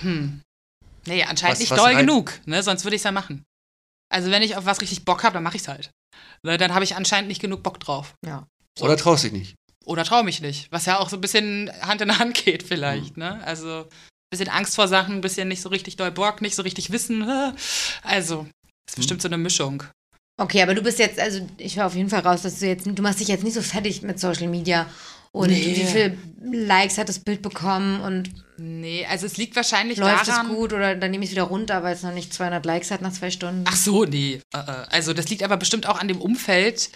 Hm. 0.00 0.40
Nee, 1.06 1.22
anscheinend 1.24 1.52
Was- 1.56 1.60
nicht 1.60 1.70
was 1.70 1.78
doll 1.78 1.88
reizt- 1.88 2.00
genug, 2.00 2.40
ne? 2.46 2.62
Sonst 2.62 2.84
würde 2.84 2.96
ich 2.96 3.00
es 3.00 3.04
ja 3.04 3.12
machen. 3.12 3.44
Also 4.10 4.30
wenn 4.30 4.42
ich 4.42 4.56
auf 4.56 4.64
was 4.64 4.80
richtig 4.80 5.04
Bock 5.04 5.22
habe, 5.22 5.34
dann 5.34 5.42
mache 5.42 5.56
ich 5.56 5.62
es 5.62 5.68
halt. 5.68 5.90
Ne? 6.42 6.56
Dann 6.56 6.72
habe 6.72 6.84
ich 6.84 6.96
anscheinend 6.96 7.28
nicht 7.28 7.42
genug 7.42 7.62
Bock 7.62 7.78
drauf. 7.80 8.14
Ja. 8.24 8.46
Oder 8.80 8.96
traust 8.96 9.24
dich 9.24 9.32
nicht? 9.32 9.54
Oder 9.84 10.04
traue 10.04 10.24
mich 10.24 10.40
nicht. 10.40 10.72
Was 10.72 10.86
ja 10.86 10.98
auch 10.98 11.10
so 11.10 11.16
ein 11.18 11.20
bisschen 11.20 11.70
Hand 11.82 12.00
in 12.00 12.18
Hand 12.18 12.34
geht 12.44 12.62
vielleicht, 12.62 13.18
ne? 13.18 13.42
Also 13.44 13.80
ein 13.82 13.88
bisschen 14.30 14.48
Angst 14.48 14.74
vor 14.76 14.88
Sachen, 14.88 15.16
ein 15.16 15.20
bisschen 15.20 15.48
nicht 15.48 15.60
so 15.60 15.68
richtig 15.68 15.96
doll 15.96 16.10
Bock, 16.10 16.40
nicht 16.40 16.54
so 16.54 16.62
richtig 16.62 16.90
wissen. 16.90 17.28
Also, 18.02 18.46
ist 18.88 18.96
bestimmt 18.96 19.20
so 19.20 19.28
eine 19.28 19.36
Mischung. 19.36 19.82
Okay, 20.36 20.62
aber 20.62 20.74
du 20.74 20.82
bist 20.82 20.98
jetzt, 20.98 21.20
also 21.20 21.46
ich 21.58 21.76
höre 21.76 21.86
auf 21.86 21.94
jeden 21.94 22.08
Fall 22.10 22.20
raus, 22.20 22.42
dass 22.42 22.58
du 22.58 22.66
jetzt, 22.66 22.86
du 22.86 23.02
machst 23.02 23.20
dich 23.20 23.28
jetzt 23.28 23.44
nicht 23.44 23.54
so 23.54 23.62
fertig 23.62 24.02
mit 24.02 24.18
Social 24.18 24.48
Media. 24.48 24.86
Und 25.30 25.48
Nee. 25.50 25.74
wie 25.76 25.84
viele 25.84 26.16
Likes 26.42 26.96
hat 26.98 27.08
das 27.08 27.18
Bild 27.18 27.42
bekommen 27.42 28.00
und 28.00 28.30
Nee, 28.56 29.04
also 29.10 29.26
es 29.26 29.36
liegt 29.36 29.56
wahrscheinlich 29.56 29.98
läuft 29.98 30.28
daran. 30.28 30.46
es 30.46 30.52
gut 30.56 30.72
oder 30.72 30.94
dann 30.94 31.10
nehme 31.10 31.24
ich 31.24 31.30
es 31.30 31.34
wieder 31.34 31.42
runter, 31.42 31.82
weil 31.82 31.92
es 31.92 32.04
noch 32.04 32.12
nicht 32.14 32.32
200 32.32 32.64
Likes 32.64 32.92
hat 32.92 33.02
nach 33.02 33.12
zwei 33.12 33.32
Stunden. 33.32 33.64
Ach 33.66 33.74
so, 33.74 34.04
nee. 34.04 34.40
Äh, 34.54 34.58
äh. 34.58 34.62
Also 34.90 35.12
das 35.12 35.28
liegt 35.28 35.42
aber 35.42 35.56
bestimmt 35.56 35.88
auch 35.88 35.98
an 36.00 36.06
dem 36.06 36.20
Umfeld 36.20 36.88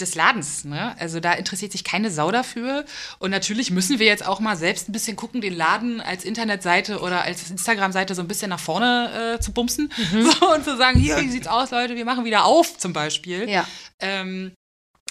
des 0.00 0.14
Ladens. 0.14 0.64
Ne? 0.64 0.94
Also 0.98 1.20
da 1.20 1.32
interessiert 1.32 1.72
sich 1.72 1.84
keine 1.84 2.10
Sau 2.10 2.30
dafür. 2.30 2.84
Und 3.18 3.30
natürlich 3.30 3.70
müssen 3.70 3.98
wir 3.98 4.06
jetzt 4.06 4.26
auch 4.26 4.40
mal 4.40 4.56
selbst 4.56 4.88
ein 4.88 4.92
bisschen 4.92 5.16
gucken, 5.16 5.40
den 5.40 5.54
Laden 5.54 6.00
als 6.00 6.24
Internetseite 6.24 7.00
oder 7.00 7.22
als 7.22 7.50
Instagram-Seite 7.50 8.14
so 8.14 8.22
ein 8.22 8.28
bisschen 8.28 8.50
nach 8.50 8.60
vorne 8.60 9.36
äh, 9.36 9.40
zu 9.40 9.52
bumsen. 9.52 9.92
So, 10.38 10.52
und 10.54 10.64
zu 10.64 10.76
sagen, 10.76 10.98
hier, 10.98 11.20
wie 11.20 11.28
sieht's 11.28 11.46
aus, 11.46 11.70
Leute, 11.70 11.96
wir 11.96 12.04
machen 12.04 12.24
wieder 12.24 12.44
auf 12.44 12.76
zum 12.76 12.92
Beispiel. 12.92 13.48
Ja. 13.48 13.66
Ähm, 14.00 14.52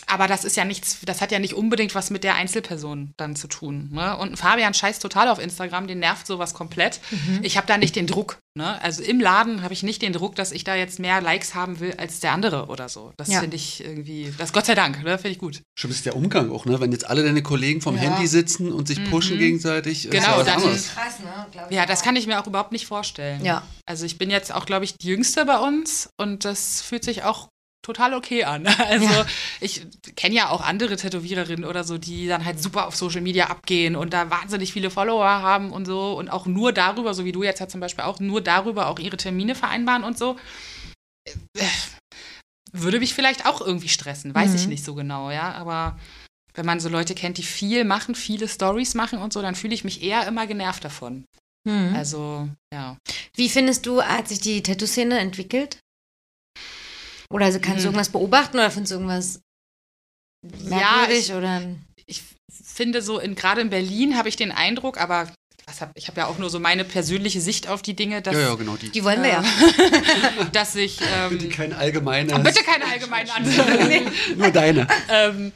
aber 0.07 0.27
das 0.27 0.43
ist 0.45 0.55
ja 0.55 0.65
nichts, 0.65 0.99
das 1.05 1.21
hat 1.21 1.31
ja 1.31 1.39
nicht 1.39 1.53
unbedingt 1.53 1.93
was 1.93 2.09
mit 2.09 2.23
der 2.23 2.35
Einzelperson 2.35 3.13
dann 3.17 3.35
zu 3.35 3.47
tun. 3.47 3.89
Ne? 3.91 4.15
Und 4.17 4.37
Fabian 4.37 4.73
scheißt 4.73 5.01
total 5.01 5.27
auf 5.27 5.39
Instagram, 5.39 5.85
den 5.87 5.99
nervt 5.99 6.25
sowas 6.25 6.53
komplett. 6.53 6.99
Ich 7.41 7.57
habe 7.57 7.67
da 7.67 7.77
nicht 7.77 7.95
den 7.95 8.07
Druck. 8.07 8.39
Ne? 8.55 8.81
Also 8.81 9.03
im 9.03 9.19
Laden 9.19 9.61
habe 9.61 9.73
ich 9.73 9.83
nicht 9.83 10.01
den 10.01 10.13
Druck, 10.13 10.35
dass 10.35 10.51
ich 10.51 10.63
da 10.63 10.73
jetzt 10.75 10.97
mehr 10.99 11.21
Likes 11.21 11.53
haben 11.53 11.79
will 11.79 11.93
als 11.97 12.19
der 12.21 12.31
andere 12.31 12.67
oder 12.67 12.89
so. 12.89 13.11
Das 13.17 13.27
Ja. 13.27 13.41
finde 13.41 13.55
ich 13.55 13.83
irgendwie, 13.83 14.33
das 14.37 14.51
Gott 14.53 14.65
sei 14.65 14.73
Dank, 14.73 15.03
ne? 15.03 15.17
finde 15.17 15.29
ich 15.31 15.37
gut. 15.37 15.61
Schon 15.77 15.91
ist 15.91 16.05
der 16.05 16.15
Umgang 16.15 16.51
auch, 16.51 16.65
ne? 16.65 16.79
Wenn 16.79 16.91
jetzt 16.91 17.07
alle 17.07 17.23
deine 17.23 17.43
Kollegen 17.43 17.81
vom 17.81 17.95
Ja. 17.95 18.01
Handy 18.03 18.25
sitzen 18.27 18.71
und 18.71 18.87
sich 18.87 19.03
pushen 19.11 19.37
gegenseitig. 19.37 20.05
ist 20.05 20.11
Genau, 20.11 20.25
ja 20.31 20.37
was 20.39 20.45
dann- 20.45 20.55
anderes. 20.55 20.87
Krass, 20.95 21.19
ne? 21.19 21.45
Glaub 21.51 21.69
ich 21.69 21.75
Ja, 21.75 21.83
auch. 21.83 21.87
das 21.87 22.01
kann 22.01 22.15
ich 22.15 22.25
mir 22.25 22.41
auch 22.41 22.47
überhaupt 22.47 22.71
nicht 22.71 22.87
vorstellen. 22.87 23.45
Ja. 23.45 23.61
Also 23.85 24.05
ich 24.05 24.17
bin 24.17 24.29
jetzt 24.31 24.51
auch, 24.53 24.65
glaube 24.65 24.85
ich, 24.85 24.95
die 24.97 25.07
Jüngste 25.07 25.45
bei 25.45 25.57
uns 25.59 26.09
und 26.17 26.43
das 26.45 26.81
fühlt 26.81 27.03
sich 27.03 27.23
auch 27.23 27.49
total 27.87 28.13
okay 28.13 28.43
an. 28.43 28.65
Also 28.87 29.05
Ja. 29.05 29.25
ich 29.61 29.81
kenne 30.15 30.35
ja 30.35 30.49
auch 30.49 30.61
andere 30.61 30.97
Tätowiererinnen 30.97 31.65
oder 31.65 31.83
so, 31.83 31.97
die 31.97 32.27
dann 32.27 32.43
halt 32.45 32.61
super 32.61 32.85
auf 32.87 32.95
Social 32.95 33.21
Media 33.21 33.47
abgehen 33.47 33.95
und 33.95 34.13
da 34.13 34.29
wahnsinnig 34.29 34.73
viele 34.73 34.89
Follower 34.89 35.25
haben 35.25 35.71
und 35.71 35.85
so 35.85 36.13
und 36.17 36.29
auch 36.29 36.45
nur 36.45 36.73
darüber, 36.73 37.13
so 37.13 37.23
wie 37.25 37.31
du 37.31 37.43
jetzt 37.43 37.59
ja 37.59 37.67
zum 37.67 37.79
Beispiel 37.79 38.03
auch, 38.03 38.19
nur 38.19 38.41
darüber 38.41 38.87
auch 38.87 38.99
ihre 38.99 39.17
Termine 39.17 39.55
vereinbaren 39.55 40.03
und 40.03 40.17
so. 40.17 40.37
Äh, 41.25 41.63
Würde 42.73 42.99
mich 42.99 43.13
vielleicht 43.13 43.45
auch 43.45 43.61
irgendwie 43.61 43.89
stressen, 43.89 44.35
weiß 44.35 44.53
ich 44.53 44.63
Mhm. 44.63 44.69
nicht 44.69 44.83
so 44.83 44.93
genau, 44.93 45.31
ja, 45.31 45.53
aber 45.53 45.97
wenn 46.53 46.65
man 46.65 46.79
so 46.79 46.89
Leute 46.89 47.15
kennt, 47.15 47.37
die 47.37 47.43
viel 47.43 47.85
machen, 47.85 48.15
viele 48.15 48.47
Stories 48.47 48.93
machen 48.95 49.19
und 49.19 49.31
so, 49.31 49.41
dann 49.41 49.55
fühle 49.55 49.73
ich 49.73 49.83
mich 49.83 50.03
eher 50.03 50.27
immer 50.27 50.45
genervt 50.47 50.83
davon. 50.83 51.23
Mhm. 51.65 51.93
Also, 51.95 52.49
ja. 52.73 52.97
Wie 53.35 53.49
findest 53.49 53.85
du, 53.85 54.01
hat 54.01 54.27
sich 54.27 54.39
die 54.39 54.63
Tattoo-Szene 54.63 55.19
entwickelt? 55.19 55.79
Oder 57.29 57.45
also 57.45 57.59
kannst 57.59 57.79
du 57.79 57.81
Hm. 57.81 57.85
irgendwas 57.87 58.09
beobachten 58.09 58.57
oder 58.57 58.71
findest 58.71 58.91
du 58.91 58.95
irgendwas 58.95 59.41
merkwürdig 60.63 61.33
oder 61.33 61.61
ich 62.05 62.23
finde 62.49 63.01
so, 63.01 63.19
in, 63.19 63.35
gerade 63.35 63.61
in 63.61 63.69
Berlin 63.69 64.17
habe 64.17 64.29
ich 64.29 64.35
den 64.35 64.51
Eindruck, 64.51 64.97
aber 64.99 65.27
was 65.65 65.81
hab, 65.81 65.91
ich 65.95 66.07
habe 66.07 66.21
ja 66.21 66.27
auch 66.27 66.37
nur 66.37 66.49
so 66.49 66.59
meine 66.61 66.85
persönliche 66.85 67.41
Sicht 67.41 67.67
auf 67.67 67.81
die 67.81 67.93
Dinge, 67.93 68.21
dass, 68.21 68.33
Ja, 68.33 68.41
ja, 68.41 68.55
genau. 68.55 68.77
Die, 68.77 68.89
die 68.89 69.03
wollen 69.03 69.21
wir 69.21 69.29
äh, 69.29 69.33
ja. 69.33 70.45
dass 70.53 70.75
ich. 70.75 70.99
bitte 71.29 71.45
Ähm, 71.47 71.51
kein 71.51 71.73
allgemeines. 71.73 72.41
Bitte 72.41 72.63
keine 72.63 72.85
allgemeinen 72.85 73.29
Antworten. 73.29 74.11
Nur 74.37 74.51
deine. 74.51 74.87
ähm, 75.09 75.51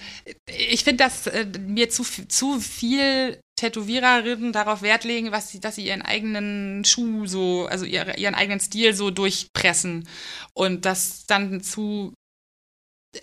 ich 0.46 0.84
finde, 0.84 1.06
dass 1.06 1.28
äh, 1.28 1.46
mir 1.66 1.90
zu, 1.90 2.04
zu 2.04 2.60
viel 2.60 3.40
Tätowiererinnen 3.62 4.52
darauf 4.52 4.82
Wert 4.82 5.04
legen, 5.04 5.32
was 5.32 5.50
sie, 5.50 5.60
dass 5.60 5.76
sie 5.76 5.86
ihren 5.86 6.02
eigenen 6.02 6.84
Schuh 6.84 7.28
so, 7.28 7.68
also 7.70 7.86
ihre, 7.86 8.18
ihren 8.18 8.34
eigenen 8.34 8.60
Stil 8.60 8.96
so 8.96 9.12
durchpressen 9.12 10.08
und 10.54 10.86
das 10.86 11.28
dann 11.28 11.62
zu 11.62 12.14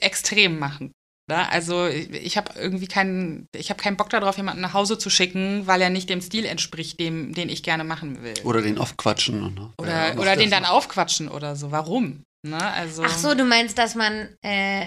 extrem 0.01 0.60
machen. 0.60 0.93
Ne? 1.28 1.51
Also 1.51 1.86
ich, 1.86 2.10
ich 2.12 2.36
habe 2.36 2.52
irgendwie 2.56 2.86
keinen, 2.86 3.48
ich 3.52 3.70
habe 3.70 3.82
keinen 3.82 3.97
Bock 3.97 4.10
darauf, 4.10 4.36
jemanden 4.36 4.62
nach 4.62 4.74
Hause 4.74 4.97
zu 4.97 5.10
schicken, 5.10 5.66
weil 5.66 5.82
er 5.82 5.90
nicht 5.90 6.09
dem 6.09 6.20
Stil 6.20 6.44
entspricht, 6.44 7.01
dem, 7.01 7.35
den 7.35 7.48
ich 7.48 7.65
gerne 7.65 7.82
machen 7.82 8.23
will. 8.23 8.35
Oder 8.44 8.62
den 8.62 8.78
aufquatschen. 8.78 9.55
Ne? 9.55 9.73
Oder, 9.77 9.90
Ja, 9.90 10.15
noch 10.15 10.23
oder 10.23 10.36
den 10.36 10.51
dann 10.51 10.65
aufquatschen 10.65 11.28
oder 11.28 11.56
so. 11.56 11.73
Warum? 11.73 12.23
Ne? 12.47 12.62
Also, 12.62 13.02
Ach 13.02 13.19
so, 13.19 13.35
du 13.35 13.44
meinst, 13.44 13.77
dass 13.77 13.97
man 13.97 14.36
äh, 14.43 14.86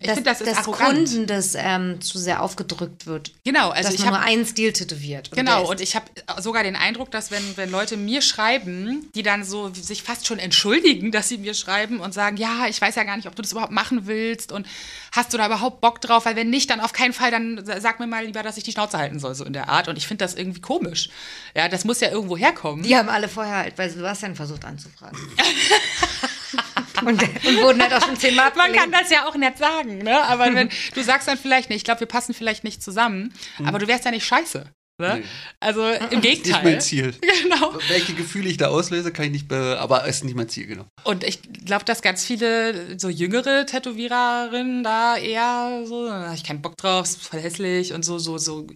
ich 0.00 0.06
dass, 0.06 0.14
finde, 0.14 0.30
das 0.30 0.40
ist 0.40 0.46
dass 0.46 0.58
arrogant. 0.58 1.08
Kunden 1.08 1.26
das 1.26 1.54
ähm, 1.54 2.00
zu 2.00 2.18
sehr 2.18 2.42
aufgedrückt 2.42 3.06
wird. 3.06 3.32
Genau, 3.44 3.68
also 3.68 3.90
dass 3.90 3.94
ich 3.98 4.06
habe 4.06 4.16
nur 4.16 4.24
einen 4.24 4.46
Stil 4.46 4.72
tätowiert. 4.72 5.28
Und 5.28 5.36
Genau, 5.36 5.68
und 5.68 5.82
ich 5.82 5.94
habe 5.94 6.06
sogar 6.40 6.62
den 6.62 6.74
Eindruck, 6.74 7.10
dass 7.10 7.30
wenn, 7.30 7.56
wenn 7.58 7.70
Leute 7.70 7.98
mir 7.98 8.22
schreiben, 8.22 9.10
die 9.14 9.22
dann 9.22 9.44
so 9.44 9.70
sich 9.74 10.02
fast 10.02 10.26
schon 10.26 10.38
entschuldigen, 10.38 11.12
dass 11.12 11.28
sie 11.28 11.36
mir 11.36 11.52
schreiben 11.52 12.00
und 12.00 12.14
sagen, 12.14 12.38
ja, 12.38 12.66
ich 12.66 12.80
weiß 12.80 12.94
ja 12.94 13.04
gar 13.04 13.16
nicht, 13.16 13.28
ob 13.28 13.36
du 13.36 13.42
das 13.42 13.52
überhaupt 13.52 13.72
machen 13.72 14.06
willst 14.06 14.52
und 14.52 14.66
hast 15.12 15.34
du 15.34 15.36
da 15.36 15.44
überhaupt 15.44 15.82
Bock 15.82 16.00
drauf, 16.00 16.24
weil 16.24 16.34
wenn 16.34 16.48
nicht, 16.48 16.70
dann 16.70 16.80
auf 16.80 16.94
keinen 16.94 17.12
Fall, 17.12 17.30
dann 17.30 17.62
sag 17.80 18.00
mir 18.00 18.06
mal 18.06 18.24
lieber, 18.24 18.42
dass 18.42 18.56
ich 18.56 18.64
die 18.64 18.72
Schnauze 18.72 18.96
halten 18.96 19.18
soll, 19.18 19.34
so 19.34 19.44
in 19.44 19.52
der 19.52 19.68
Art. 19.68 19.88
Und 19.88 19.98
ich 19.98 20.06
finde 20.06 20.24
das 20.24 20.34
irgendwie 20.34 20.62
komisch. 20.62 21.10
Ja, 21.54 21.68
das 21.68 21.84
muss 21.84 22.00
ja 22.00 22.10
irgendwo 22.10 22.38
herkommen. 22.38 22.84
Die 22.84 22.96
haben 22.96 23.10
alle 23.10 23.28
vorher 23.28 23.56
halt 23.58 23.76
bei 23.76 23.86
Sebastian 23.86 24.34
versucht 24.34 24.64
anzufragen. 24.64 25.18
und, 27.04 27.22
und 27.22 27.56
wurden 27.62 27.82
halt 27.82 27.92
auch 27.94 28.04
schon 28.06 28.16
zehnmal 28.16 28.50
Man 28.50 28.58
abgelehnt. 28.70 28.76
kann 28.76 28.92
das 28.92 29.10
ja 29.10 29.26
auch 29.26 29.36
nett 29.36 29.58
sagen, 29.58 29.98
ne? 29.98 30.22
Aber 30.24 30.54
wenn 30.54 30.68
du 30.94 31.02
sagst 31.02 31.28
dann 31.28 31.38
vielleicht 31.38 31.70
nicht, 31.70 31.78
ich 31.78 31.84
glaube, 31.84 32.00
wir 32.00 32.06
passen 32.08 32.34
vielleicht 32.34 32.64
nicht 32.64 32.82
zusammen, 32.82 33.32
aber 33.64 33.78
du 33.78 33.86
wärst 33.88 34.04
ja 34.04 34.10
nicht 34.10 34.26
scheiße. 34.26 34.66
Ne? 35.00 35.20
Nee. 35.20 35.24
Also 35.60 35.88
im 35.88 35.94
Ist 35.94 36.10
nicht 36.12 36.22
Gegenteil. 36.22 36.62
mein 36.64 36.80
Ziel. 36.82 37.14
Genau. 37.42 37.72
Welche 37.88 38.12
Gefühle 38.12 38.50
ich 38.50 38.58
da 38.58 38.68
auslöse, 38.68 39.10
kann 39.12 39.24
ich 39.24 39.30
nicht, 39.32 39.48
be 39.48 39.78
aber 39.80 40.04
ist 40.04 40.24
nicht 40.24 40.36
mein 40.36 40.50
Ziel, 40.50 40.66
genau. 40.66 40.84
Und 41.04 41.24
ich 41.24 41.40
glaube, 41.64 41.86
dass 41.86 42.02
ganz 42.02 42.22
viele 42.22 42.98
so 42.98 43.08
jüngere 43.08 43.64
Tätowiererinnen 43.64 44.84
da 44.84 45.16
eher 45.16 45.84
so, 45.86 46.06
da 46.06 46.34
ich 46.34 46.44
keinen 46.44 46.60
Bock 46.60 46.76
drauf, 46.76 47.06
ist 47.06 47.22
voll 47.22 47.40
hässlich 47.40 47.92
und 47.94 48.04
so, 48.04 48.18
so, 48.18 48.36
so, 48.36 48.66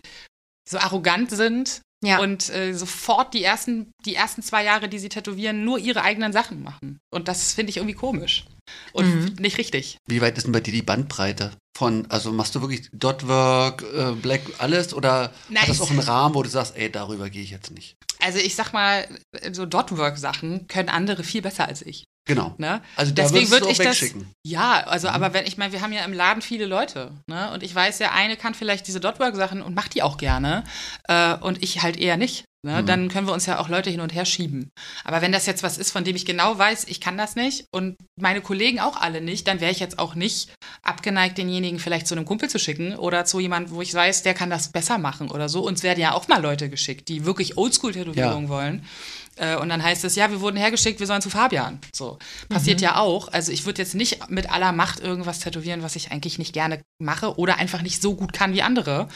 so 0.69 0.79
arrogant 0.79 1.31
sind 1.31 1.83
Ja. 2.03 2.21
und 2.21 2.49
äh, 2.49 2.73
sofort 2.73 3.35
die 3.35 3.45
ersten, 3.45 3.91
die 4.07 4.15
ersten 4.15 4.43
zwei 4.43 4.65
Jahre, 4.65 4.89
die 4.89 4.99
sie 4.99 5.11
tätowieren, 5.11 5.63
nur 5.65 5.79
ihre 5.79 6.03
eigenen 6.03 6.33
Sachen 6.33 6.63
machen. 6.63 6.94
Und 7.15 7.29
das 7.29 7.53
finde 7.55 7.71
ich 7.71 7.77
irgendwie 7.77 7.95
komisch. 7.95 8.45
Und 8.93 9.07
Mhm. 9.07 9.35
nicht 9.39 9.59
richtig. 9.59 9.99
Wie 10.09 10.21
weit 10.21 10.37
ist 10.37 10.45
denn 10.45 10.53
bei 10.53 10.61
dir 10.61 10.73
die 10.73 10.83
Bandbreite? 10.83 11.53
Von, 11.77 12.11
also 12.11 12.33
machst 12.33 12.55
du 12.55 12.61
wirklich 12.61 12.89
Dotwork, 12.93 13.83
äh, 13.95 14.13
Black, 14.13 14.41
alles? 14.59 14.95
Oder 14.95 15.33
Nein, 15.49 15.63
hat 15.63 15.69
das 15.69 15.81
auch 15.81 15.91
einen 15.91 16.01
Rahmen, 16.01 16.35
wo 16.35 16.43
du 16.43 16.49
sagst, 16.49 16.77
ey, 16.77 16.91
darüber 16.91 17.31
gehe 17.31 17.43
ich 17.43 17.51
jetzt 17.51 17.71
nicht? 17.71 17.97
Also 18.21 18.39
ich 18.39 18.55
sag 18.55 18.73
mal, 18.73 19.07
so 19.53 19.67
Dotwork-Sachen 19.67 20.67
können 20.67 20.89
andere 20.89 21.25
viel 21.25 21.43
besser 21.43 21.67
als 21.67 21.83
ich. 21.83 22.05
Genau. 22.27 22.55
Ne? 22.59 22.81
Also 22.97 23.13
da 23.13 23.23
Deswegen 23.23 23.51
würde 23.51 23.69
ich 23.71 23.77
das. 23.79 23.87
wegschicken. 23.87 24.31
Ja, 24.47 24.83
also 24.87 25.09
Mhm. 25.09 25.15
aber 25.15 25.35
wenn 25.35 25.47
ich 25.47 25.59
meine, 25.59 25.73
wir 25.73 25.83
haben 25.83 25.93
ja 25.93 26.05
im 26.05 26.13
Laden 26.15 26.41
viele 26.43 26.65
Leute, 26.67 27.13
ne? 27.27 27.51
Und 27.53 27.63
ich 27.63 27.75
weiß, 27.75 27.99
der 27.99 28.13
eine 28.15 28.37
kann 28.37 28.55
vielleicht 28.55 28.87
diese 28.87 28.99
Dotwork-Sachen 29.01 29.61
und 29.61 29.75
macht 29.75 29.95
die 29.95 30.03
auch 30.03 30.17
gerne. 30.17 30.65
Äh, 31.07 31.35
und 31.35 31.63
ich 31.63 31.83
halt 31.83 31.99
eher 31.99 32.17
nicht. 32.17 32.45
Ne? 32.67 32.81
Mhm. 32.81 32.87
Dann 32.87 33.09
können 33.11 33.27
wir 33.27 33.35
uns 33.35 33.45
ja 33.45 33.59
auch 33.59 33.69
Leute 33.69 33.91
hin 33.91 34.01
und 34.01 34.15
her 34.15 34.25
schieben. 34.25 34.71
Aber 35.05 35.21
wenn 35.21 35.33
das 35.33 35.45
jetzt 35.45 35.63
was 35.63 35.77
ist, 35.77 35.91
von 35.91 36.03
dem 36.03 36.17
ich 36.17 36.25
genau 36.25 36.57
weiß, 36.57 36.85
ich 36.89 36.99
kann 36.99 37.19
das 37.19 37.37
nicht 37.37 37.67
und 37.73 37.95
meine 38.19 38.41
Kollegen 38.41 38.81
auch 38.81 38.97
alle 38.97 39.21
nicht, 39.21 39.47
dann 39.47 39.61
wäre 39.61 39.71
ich 39.71 39.81
jetzt 39.81 39.99
auch 39.99 40.15
nicht 40.15 40.49
abgeneigt, 40.83 41.37
denjenigen 41.37 41.79
vielleicht 41.79 42.07
zu 42.07 42.15
einem 42.15 42.25
Kumpel 42.25 42.49
zu 42.49 42.59
schicken 42.59 42.97
oder 42.97 43.27
zu 43.27 43.39
jemandem, 43.39 43.75
wo 43.75 43.83
ich 43.83 43.93
weiß, 43.93 44.23
der 44.23 44.33
kann 44.33 44.49
das 44.49 44.73
besser 44.73 44.97
machen 44.97 45.31
oder 45.31 45.51
so. 45.51 45.61
Uns 45.61 45.83
werden 45.83 46.01
ja 46.01 46.13
auch 46.13 46.27
mal 46.27 46.41
Leute 46.41 46.71
geschickt, 46.71 47.09
die 47.09 47.27
wirklich 47.27 47.59
Oldschool-Tätowierungen 47.59 48.49
wollen. 48.49 48.87
Äh, 49.37 49.57
Und 49.57 49.69
dann 49.69 49.83
heißt 49.83 50.05
es, 50.05 50.15
ja, 50.17 50.31
wir 50.31 50.41
wurden 50.41 50.57
hergeschickt, 50.57 51.01
wir 51.01 51.07
sollen 51.07 51.23
zu 51.23 51.31
Fabian. 51.31 51.81
So. 51.95 52.19
Passiert 52.49 52.81
ja 52.81 52.97
auch. 52.97 53.29
Also 53.29 53.53
ich 53.53 53.65
würde 53.67 53.83
jetzt 53.83 53.95
nicht 53.95 54.31
mit 54.31 54.51
aller 54.51 54.73
Macht 54.73 55.01
irgendwas 55.01 55.41
tätowieren, 55.41 55.83
was 55.83 55.97
ich 55.97 56.13
eigentlich 56.13 56.39
nicht 56.39 56.53
gerne 56.53 56.81
mache 56.99 57.37
oder 57.39 57.57
einfach 57.59 57.83
nicht 57.83 58.01
so 58.01 58.15
gut 58.15 58.33
kann 58.33 58.53
wie 58.55 58.63
andere. 58.63 59.09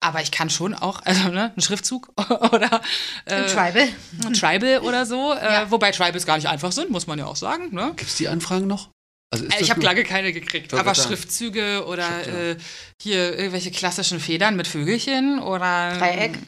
Aber 0.00 0.22
ich 0.22 0.30
kann 0.30 0.48
schon 0.48 0.74
auch, 0.74 1.00
also 1.04 1.28
ne, 1.28 1.50
einen 1.54 1.60
Schriftzug 1.60 2.08
oder 2.52 2.80
äh, 3.26 3.40
Im 3.40 3.46
Tribal. 3.48 3.88
ein 4.26 4.32
Tribal 4.34 4.78
oder 4.80 5.04
so. 5.06 5.32
Äh, 5.38 5.52
Ja. 5.52 5.70
Wobei 5.70 5.90
Tribals 5.90 6.24
gar 6.26 6.36
nicht 6.36 6.46
einfach 6.48 6.72
sind, 6.72 6.90
muss 6.90 7.06
man 7.06 7.18
ja 7.18 7.26
auch 7.26 7.36
sagen. 7.36 7.74
Ne? 7.74 7.92
Gibt 7.96 8.08
es 8.10 8.16
die 8.16 8.28
Anfragen 8.28 8.66
noch? 8.66 8.88
Also 9.30 9.44
Äh, 9.44 9.60
Ich 9.60 9.70
habe 9.70 9.82
lange 9.82 10.04
keine 10.04 10.32
gekriegt. 10.32 10.72
Aber. 10.72 10.94
Schriftzüge 10.94 11.84
oder 11.86 12.06
Stimmt, 12.22 12.26
ja. 12.36 12.42
äh, 12.52 12.56
hier 13.02 13.36
irgendwelche 13.38 13.70
klassischen 13.70 14.20
Federn 14.20 14.56
mit 14.56 14.66
Vögelchen 14.68 15.38
oder 15.40 15.98
Dreieck. 15.98 16.38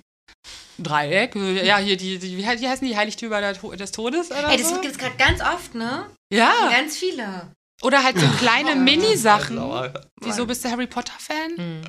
Dreieck. 0.82 1.35
Ja, 1.36 1.78
hier 1.78 1.97
die, 1.97 2.19
die 2.19 2.36
wie, 2.36 2.43
he- 2.47 2.61
wie 2.61 2.69
heißen 2.69 2.86
die 2.86 2.97
Heiligtümer 2.97 3.40
des 3.52 3.93
Todes 3.93 4.31
oder 4.31 4.48
Ey, 4.51 4.59
das 4.59 4.69
so? 4.69 4.81
gibt 4.81 4.93
es 4.93 4.98
gerade 4.98 5.16
ganz 5.16 5.40
oft, 5.40 5.74
ne? 5.74 6.07
Ja. 6.32 6.52
Ganz 6.70 6.97
viele. 6.97 7.51
Oder 7.82 8.02
halt 8.02 8.19
so 8.19 8.27
kleine 8.39 8.77
Mini-Sachen. 8.77 9.57
Sauer. 9.57 9.93
Wieso 10.20 10.47
bist 10.47 10.65
du 10.65 10.70
Harry 10.70 10.86
Potter-Fan? 10.86 11.82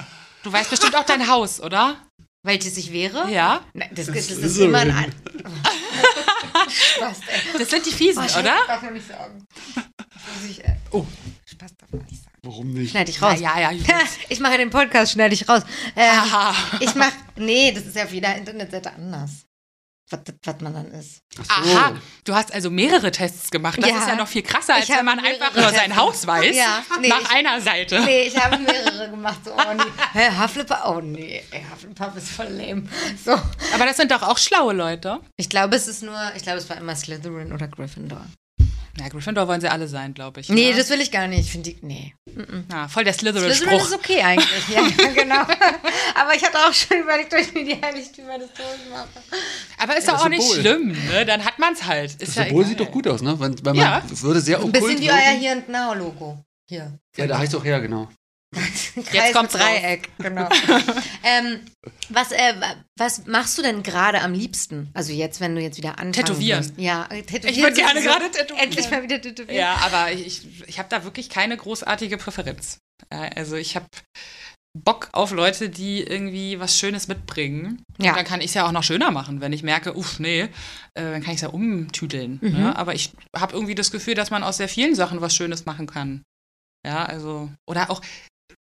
Du 0.44 0.52
weißt 0.54 0.70
bestimmt 0.70 0.96
auch 0.96 1.04
dein 1.06 1.28
Haus, 1.28 1.60
oder? 1.60 1.98
Welches 2.44 2.78
ich 2.78 2.92
wäre? 2.92 3.30
Ja. 3.30 3.62
Nein, 3.74 3.90
das, 3.94 4.08
das, 4.08 4.16
das 4.16 4.30
ist 4.32 4.44
ist 4.44 4.58
immer 4.58 4.80
ein. 4.80 4.92
An 4.92 5.14
Spaß, 6.70 7.20
ey. 7.28 7.60
Das 7.60 7.70
sind 7.70 7.86
die 7.86 7.92
Fiesen, 7.92 8.24
Oh, 8.36 8.40
oder? 8.40 8.56
darf 8.68 8.82
man 8.82 8.94
nicht 8.94 9.08
sagen. 9.08 9.46
Muss 9.76 10.50
ich, 10.50 10.64
äh, 10.64 10.76
Oh. 10.92 11.06
Spaß 11.46 11.72
darf 11.78 11.92
man 11.92 12.02
nicht 12.10 12.24
sagen. 12.24 12.31
Warum 12.44 12.74
nicht? 12.74 12.92
Schneide 12.92 13.12
ich 13.12 13.22
raus. 13.22 13.40
Ja, 13.40 13.60
ja, 13.60 13.72
ja. 13.72 14.00
ich 14.30 14.40
mache 14.40 14.58
den 14.58 14.70
Podcast, 14.72 15.12
schneide 15.14 15.34
ich 15.36 15.48
raus. 15.48 15.62
Ähm, 15.96 16.10
Aha. 16.10 16.56
ich 16.80 16.96
mache, 16.96 17.14
nee, 17.36 17.72
das 17.72 17.86
ist 17.86 17.96
ja 17.96 18.04
auf 18.06 18.14
jeder 18.14 18.36
Internetseite 18.36 18.92
anders. 18.94 19.46
Was, 20.10 20.20
was 20.44 20.60
man 20.60 20.74
dann 20.74 20.92
ist. 20.92 21.20
So. 21.38 21.44
Aha, 21.48 21.94
du 22.26 22.36
hast 22.36 22.52
also 22.54 22.70
mehrere 22.70 23.12
Tests 23.12 23.50
gemacht. 23.50 23.78
Das 23.82 23.90
Ja. 23.90 23.98
ist 24.00 24.08
ja 24.10 24.16
noch 24.18 24.28
viel 24.28 24.42
krasser, 24.42 24.76
als 24.76 24.90
wenn 24.90 25.06
man 25.06 25.20
einfach 25.20 25.56
nur 25.56 25.70
sein 25.70 25.96
Haus 25.96 26.28
weiß. 26.28 26.54
Ja, 26.54 26.84
nee, 27.00 27.08
nach 27.08 27.22
ich- 27.22 27.30
einer 27.30 27.62
Seite. 27.62 28.02
Nee, 28.02 28.24
ich 28.24 28.36
habe 28.38 28.58
mehrere 28.58 29.10
gemacht. 29.10 29.40
So, 29.46 29.52
oh 29.54 29.74
nee. 29.74 29.84
Hä, 30.20 30.30
Hufflepuff? 30.38 30.78
Oh 30.86 31.00
nee, 31.00 31.42
Hufflepuff 31.72 32.18
ist 32.18 32.30
voll 32.30 32.48
lame. 32.50 32.90
So. 33.24 33.32
Aber 33.74 33.86
das 33.86 33.96
sind 33.96 34.12
doch 34.12 34.24
auch 34.24 34.38
schlaue 34.38 34.74
Leute. 34.74 35.22
Ich 35.38 35.48
glaube, 35.48 35.78
es 35.78 35.88
ist 35.88 36.04
nur, 36.04 36.20
ich 36.36 36.44
glaube, 36.44 36.58
es 36.58 36.70
war 36.70 36.76
immer 36.76 36.96
Slytherin 36.96 37.54
oder 37.54 37.70
Gryffindor. 37.70 38.26
Ja, 39.00 39.08
Gryffindor 39.08 39.48
wollen 39.48 39.62
sie 39.62 39.70
alle 39.70 39.88
sein, 39.88 40.14
glaube 40.14 40.42
ich. 40.42 40.50
Nee, 40.50 40.72
ne? 40.72 40.78
das 40.78 40.90
will 40.90 41.00
ich 41.00 41.12
gar 41.12 41.28
nicht. 41.28 41.50
Finde 41.50 41.70
ich, 41.70 41.82
nee. 41.82 42.14
ja, 42.70 42.88
voll 42.90 43.04
der 43.06 43.14
Slytherin 43.14 43.52
Slytherin-Spruch. 43.54 43.88
ist 43.88 43.94
okay 43.96 44.22
eigentlich. 44.22 44.68
Ja, 44.70 44.82
genau. 45.16 45.42
Aber 46.16 46.36
ich 46.36 46.44
hatte 46.44 46.58
auch 46.58 46.74
schon 46.74 46.98
überlegt, 46.98 47.34
ob 47.34 47.40
ich 47.40 47.54
mir 47.54 47.64
die 47.64 47.82
Heiligtümer 47.82 48.38
des 48.38 48.50
Todes 48.50 48.80
mache. 48.92 49.08
Aber 49.78 49.98
ist 49.98 50.06
Ja, 50.08 50.12
doch 50.14 50.18
das 50.20 50.26
auch 50.26 50.30
nicht 50.30 50.42
Symbol. 50.44 50.60
schlimm, 50.62 50.98
ne? 51.10 51.26
Dann 51.26 51.46
hat 51.46 51.58
man 51.58 51.74
es 51.74 51.86
halt. 51.86 52.12
Ist 52.12 52.22
Das 52.22 52.36
ja 52.36 52.44
Symbol 52.44 52.62
egal. 52.64 52.70
sieht 52.70 52.80
doch 52.82 52.92
gut 52.92 53.08
aus, 53.08 53.22
ne? 53.22 53.40
Wenn, 53.40 53.56
wenn 53.66 53.76
man 53.76 53.86
Ja. 53.86 54.04
würde 54.10 54.42
sehr 54.42 54.60
Ein 54.60 54.72
bisschen 54.72 55.00
wie 55.00 55.10
euer 55.10 55.16
Here 55.18 55.54
and 55.54 55.70
Now 55.70 55.94
Logo. 55.94 56.44
Hier. 56.70 57.00
Ja, 57.16 57.28
da 57.28 57.38
heißt 57.40 57.54
doch 57.54 57.64
her, 57.64 57.80
genau. 57.82 58.10
Kommt's 58.54 59.54
mit 59.54 59.62
Dreieck, 59.62 60.10
genau. 60.18 60.50
ähm, 61.24 61.62
was, 62.10 62.32
äh, 62.34 62.54
was 62.98 63.26
machst 63.26 63.58
du 63.58 63.62
denn 63.62 63.82
gerade 63.82 64.22
am 64.22 64.34
liebsten? 64.34 64.90
Also 64.94 65.14
jetzt, 65.14 65.40
wenn 65.40 65.56
du 65.56 65.62
jetzt 65.62 65.78
wieder 65.78 65.92
anfangen 65.92 66.14
Tätowieren. 66.14 66.60
wirst. 66.60 66.74
Ja, 66.78 67.06
äh, 67.10 67.22
tätowieren. 67.22 67.56
Ich 67.56 67.64
würde 67.64 67.76
gerne 67.76 68.02
gerade 68.02 68.30
tätowieren. 68.30 68.68
Endlich 68.68 68.92
mal 68.92 69.04
wieder 69.04 69.22
tätowieren. 69.22 69.56
Ja, 69.56 69.76
aber 69.86 70.12
ich, 70.12 70.42
ich 70.68 70.80
habe 70.80 70.90
da 70.90 71.06
wirklich 71.06 71.30
keine 71.30 71.56
großartige 71.56 72.18
Präferenz. 72.18 72.80
Also 73.10 73.56
ich 73.56 73.76
habe 73.76 73.88
Bock 74.78 75.10
auf 75.12 75.32
Leute, 75.32 75.70
die 75.70 76.02
irgendwie 76.02 76.60
was 76.60 76.78
Schönes 76.78 77.08
mitbringen. 77.08 77.84
Ja. 78.00 78.12
Und 78.12 78.18
dann 78.18 78.26
kann 78.26 78.42
ich 78.42 78.48
es 78.48 78.54
ja 78.54 78.66
auch 78.66 78.72
noch 78.72 78.84
schöner 78.84 79.12
machen, 79.12 79.42
wenn 79.42 79.54
ich 79.54 79.64
merke, 79.64 79.96
uff, 79.96 80.20
nee, 80.20 80.42
äh, 80.42 80.50
dann 80.94 81.22
kann 81.22 81.32
ich 81.32 81.38
es 81.38 81.42
ja 81.42 81.50
umtüdeln. 81.50 82.40
Mhm. 82.42 82.52
Ne? 82.52 82.76
Aber 82.76 82.94
ich 82.94 83.12
habe 83.36 83.54
irgendwie 83.54 83.76
das 83.76 83.92
Gefühl, 83.92 84.16
dass 84.16 84.32
man 84.32 84.44
aus 84.44 84.58
sehr 84.58 84.70
vielen 84.70 84.96
Sachen 84.96 85.20
was 85.22 85.36
Schönes 85.36 85.66
machen 85.66 85.88
kann. 85.88 86.24
Ja, 86.86 87.06
also, 87.06 87.50
oder 87.68 87.92
auch, 87.92 88.02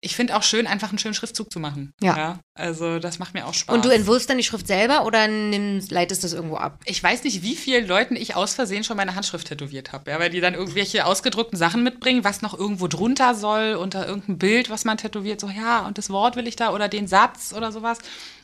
ich 0.01 0.15
finde 0.15 0.35
auch 0.37 0.43
schön, 0.43 0.65
einfach 0.65 0.89
einen 0.89 0.97
schönen 0.97 1.13
Schriftzug 1.13 1.51
zu 1.51 1.59
machen. 1.59 1.93
Ja. 2.01 2.39
Also 2.53 2.99
das 2.99 3.19
macht 3.19 3.33
mir 3.33 3.45
auch 3.45 3.53
Spaß. 3.53 3.75
Und 3.75 3.83
du 3.83 3.89
entwurfst 3.89 4.29
dann 4.29 4.37
die 4.37 4.43
Schrift 4.43 4.67
selber 4.67 5.05
oder 5.05 5.27
nimmst, 5.27 5.91
leitest 5.91 6.23
das 6.23 6.33
irgendwo 6.33 6.55
ab? 6.55 6.79
ich 6.85 7.03
weiß 7.03 7.23
nicht, 7.25 7.41
wie 7.41 7.55
vielen 7.55 7.85
Leuten 7.85 8.15
ich 8.15 8.35
aus 8.35 8.53
Versehen 8.53 8.85
schon 8.85 8.95
meine 8.95 9.15
Handschrift 9.15 9.47
tätowiert 9.47 9.91
habe, 9.91 10.11
ja, 10.11 10.19
weil 10.19 10.29
die 10.29 10.39
dann 10.39 10.53
irgendwelche 10.53 11.05
ausgedruckten 11.05 11.57
Sachen 11.57 11.83
mitbringen, 11.83 12.23
was 12.23 12.41
noch 12.41 12.57
irgendwo 12.57 12.87
drunter 12.87 13.35
soll, 13.35 13.75
unter 13.75 14.07
irgendein 14.07 14.37
Bild, 14.37 14.69
was 14.69 14.85
man 14.85 14.97
tätowiert, 14.97 15.41
so 15.41 15.49
ja, 15.49 15.85
und 15.85 15.97
das 15.97 16.09
Wort 16.09 16.37
will 16.37 16.47
ich 16.47 16.55
da 16.55 16.73
oder 16.73 16.87
den 16.87 17.07
Satz 17.07 17.53
oder 17.55 17.71
sowas. 17.73 17.97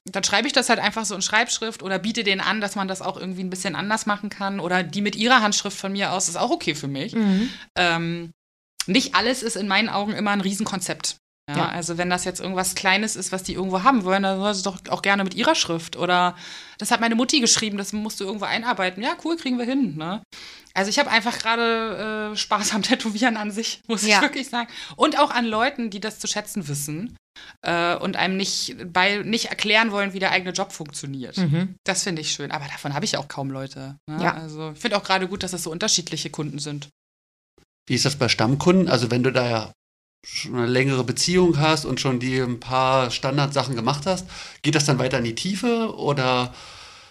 Dann 0.03 0.23
schreibe 0.23 0.47
ich 0.47 0.53
das 0.53 0.69
halt 0.69 0.79
einfach 0.79 1.05
so 1.05 1.15
in 1.15 1.21
Schreibschrift 1.21 1.81
oder 1.83 1.99
biete 1.99 2.23
denen 2.23 2.41
an, 2.41 2.59
dass 2.59 2.75
man 2.75 2.87
das 2.87 3.01
auch 3.01 3.17
irgendwie 3.17 3.43
ein 3.43 3.49
bisschen 3.49 3.75
anders 3.75 4.05
machen 4.05 4.29
kann 4.29 4.59
oder 4.59 4.83
die 4.83 5.01
mit 5.01 5.15
ihrer 5.15 5.41
Handschrift 5.41 5.77
von 5.77 5.93
mir 5.93 6.11
aus 6.11 6.27
ist 6.27 6.35
auch 6.35 6.51
okay 6.51 6.75
für 6.75 6.87
mich. 6.87 7.15
Ähm, 7.75 8.31
nicht 8.87 9.15
alles 9.15 9.41
ist 9.41 9.55
in 9.55 9.67
meinen 9.67 9.89
Augen 9.89 10.13
immer 10.13 10.31
ein 10.31 10.41
Riesenkonzept. 10.41 11.17
Ja, 11.49 11.57
Ja. 11.57 11.69
Also 11.69 11.97
wenn 11.97 12.09
das 12.09 12.25
jetzt 12.25 12.39
irgendwas 12.39 12.73
Kleines 12.75 13.15
ist, 13.15 13.31
was 13.31 13.43
die 13.43 13.53
irgendwo 13.53 13.83
haben 13.83 14.03
wollen, 14.03 14.23
dann 14.23 14.39
soll 14.39 14.53
sie 14.55 14.63
doch 14.63 14.79
auch 14.89 15.01
gerne 15.01 15.23
mit 15.23 15.33
ihrer 15.35 15.55
Schrift. 15.55 15.95
Oder 15.95 16.35
das 16.79 16.91
hat 16.91 17.01
meine 17.01 17.15
Mutti 17.15 17.39
geschrieben, 17.39 17.77
das 17.77 17.93
musst 17.93 18.19
du 18.19 18.23
irgendwo 18.23 18.45
einarbeiten. 18.45 19.03
Ja, 19.03 19.15
cool, 19.23 19.37
kriegen 19.37 19.57
wir 19.57 19.65
hin. 19.65 19.95
Ne? 19.95 20.21
Also 20.73 20.89
ich 20.89 20.97
habe 20.99 21.11
einfach 21.11 21.37
gerade 21.37 22.31
äh, 22.33 22.35
Spaß 22.35 22.73
am 22.73 22.81
Tätowieren 22.81 23.37
an 23.37 23.51
sich, 23.51 23.81
muss 23.87 24.05
Ja. 24.05 24.17
ich 24.17 24.21
wirklich 24.23 24.49
sagen. 24.49 24.67
Und 24.95 25.19
auch 25.19 25.31
an 25.31 25.45
Leuten, 25.45 25.89
die 25.89 25.99
das 25.99 26.19
zu 26.19 26.27
schätzen 26.27 26.67
wissen 26.67 27.15
äh, 27.61 27.95
und 27.95 28.15
einem 28.15 28.37
nicht, 28.37 28.75
bei, 28.91 29.17
nicht 29.17 29.45
erklären 29.45 29.91
wollen, 29.91 30.13
wie 30.13 30.19
der 30.19 30.31
eigene 30.31 30.51
Job 30.51 30.71
funktioniert. 30.71 31.39
Das 31.85 32.03
finde 32.03 32.21
ich 32.21 32.31
schön. 32.31 32.51
Aber 32.51 32.65
davon 32.65 32.93
habe 32.95 33.05
ich 33.05 33.17
auch 33.17 33.27
kaum 33.27 33.51
Leute. 33.51 33.97
Ne? 34.09 34.23
Ja. 34.23 34.33
Also 34.33 34.71
ich 34.71 34.79
finde 34.79 34.97
auch 34.97 35.03
gerade 35.03 35.27
gut, 35.27 35.43
dass 35.43 35.53
es 35.53 35.63
so 35.63 35.71
unterschiedliche 35.71 36.29
Kunden 36.31 36.57
sind. 36.59 36.89
Wie 37.87 37.93
ist 37.93 38.05
das 38.05 38.15
bei 38.15 38.29
Stammkunden? 38.29 38.89
Also 38.89 39.11
wenn 39.11 39.21
du 39.21 39.31
da 39.31 39.47
ja 39.47 39.71
schon 40.25 40.55
eine 40.55 40.65
längere 40.65 41.03
Beziehung 41.03 41.59
hast 41.59 41.85
und 41.85 41.99
schon 41.99 42.19
die 42.19 42.39
ein 42.39 42.59
paar 42.59 43.11
Standardsachen 43.11 43.75
gemacht 43.75 44.05
hast, 44.05 44.27
geht 44.61 44.75
das 44.75 44.85
dann 44.85 44.99
weiter 44.99 45.19
in 45.19 45.23
die 45.23 45.35
Tiefe 45.35 45.95
oder 45.95 46.53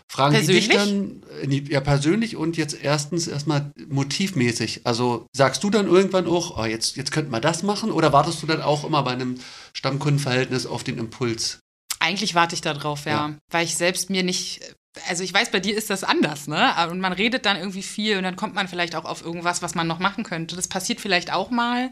fragen 0.09 0.35
die 0.41 0.47
dich 0.47 0.69
Persönlich? 0.69 1.23
dann 1.43 1.51
die, 1.51 1.65
ja 1.71 1.81
persönlich 1.81 2.37
und 2.37 2.57
jetzt 2.57 2.77
erstens 2.83 3.27
erstmal 3.27 3.73
motivmäßig? 3.89 4.83
Also 4.85 5.27
sagst 5.35 5.65
du 5.65 5.71
dann 5.71 5.87
irgendwann 5.87 6.27
auch, 6.27 6.59
oh, 6.59 6.65
jetzt, 6.65 6.97
jetzt 6.97 7.13
könnten 7.13 7.31
wir 7.31 7.41
das 7.41 7.63
machen 7.63 7.91
oder 7.91 8.13
wartest 8.13 8.43
du 8.43 8.47
dann 8.47 8.63
auch 8.63 8.85
immer 8.85 9.03
bei 9.03 9.13
einem 9.13 9.37
Stammkundenverhältnis 9.73 10.67
auf 10.67 10.85
den 10.85 10.99
Impuls? 10.99 11.61
Eigentlich 12.01 12.35
warte 12.35 12.55
ich 12.55 12.61
da 12.61 12.75
drauf, 12.75 13.07
ja. 13.07 13.29
Ja. 13.29 13.37
Weil 13.51 13.65
ich 13.65 13.77
selbst 13.77 14.11
mir 14.11 14.23
nicht. 14.23 14.61
Also 15.09 15.25
ich 15.25 15.35
weiß, 15.35 15.51
bei 15.51 15.61
dir 15.61 15.77
ist 15.77 15.91
das 15.91 16.05
anders, 16.05 16.47
ne? 16.47 16.73
Und 16.91 17.01
man 17.01 17.13
redet 17.13 17.47
dann 17.47 17.57
irgendwie 17.57 17.83
viel 17.83 18.17
und 18.17 18.23
dann 18.23 18.37
kommt 18.37 18.55
man 18.55 18.69
vielleicht 18.69 18.95
auch 18.95 19.05
auf 19.05 19.25
irgendwas, 19.25 19.61
was 19.61 19.75
man 19.75 19.87
noch 19.87 19.99
machen 19.99 20.25
könnte. 20.25 20.57
Das 20.57 20.69
passiert 20.69 21.01
vielleicht 21.01 21.33
auch 21.33 21.51
mal. 21.51 21.91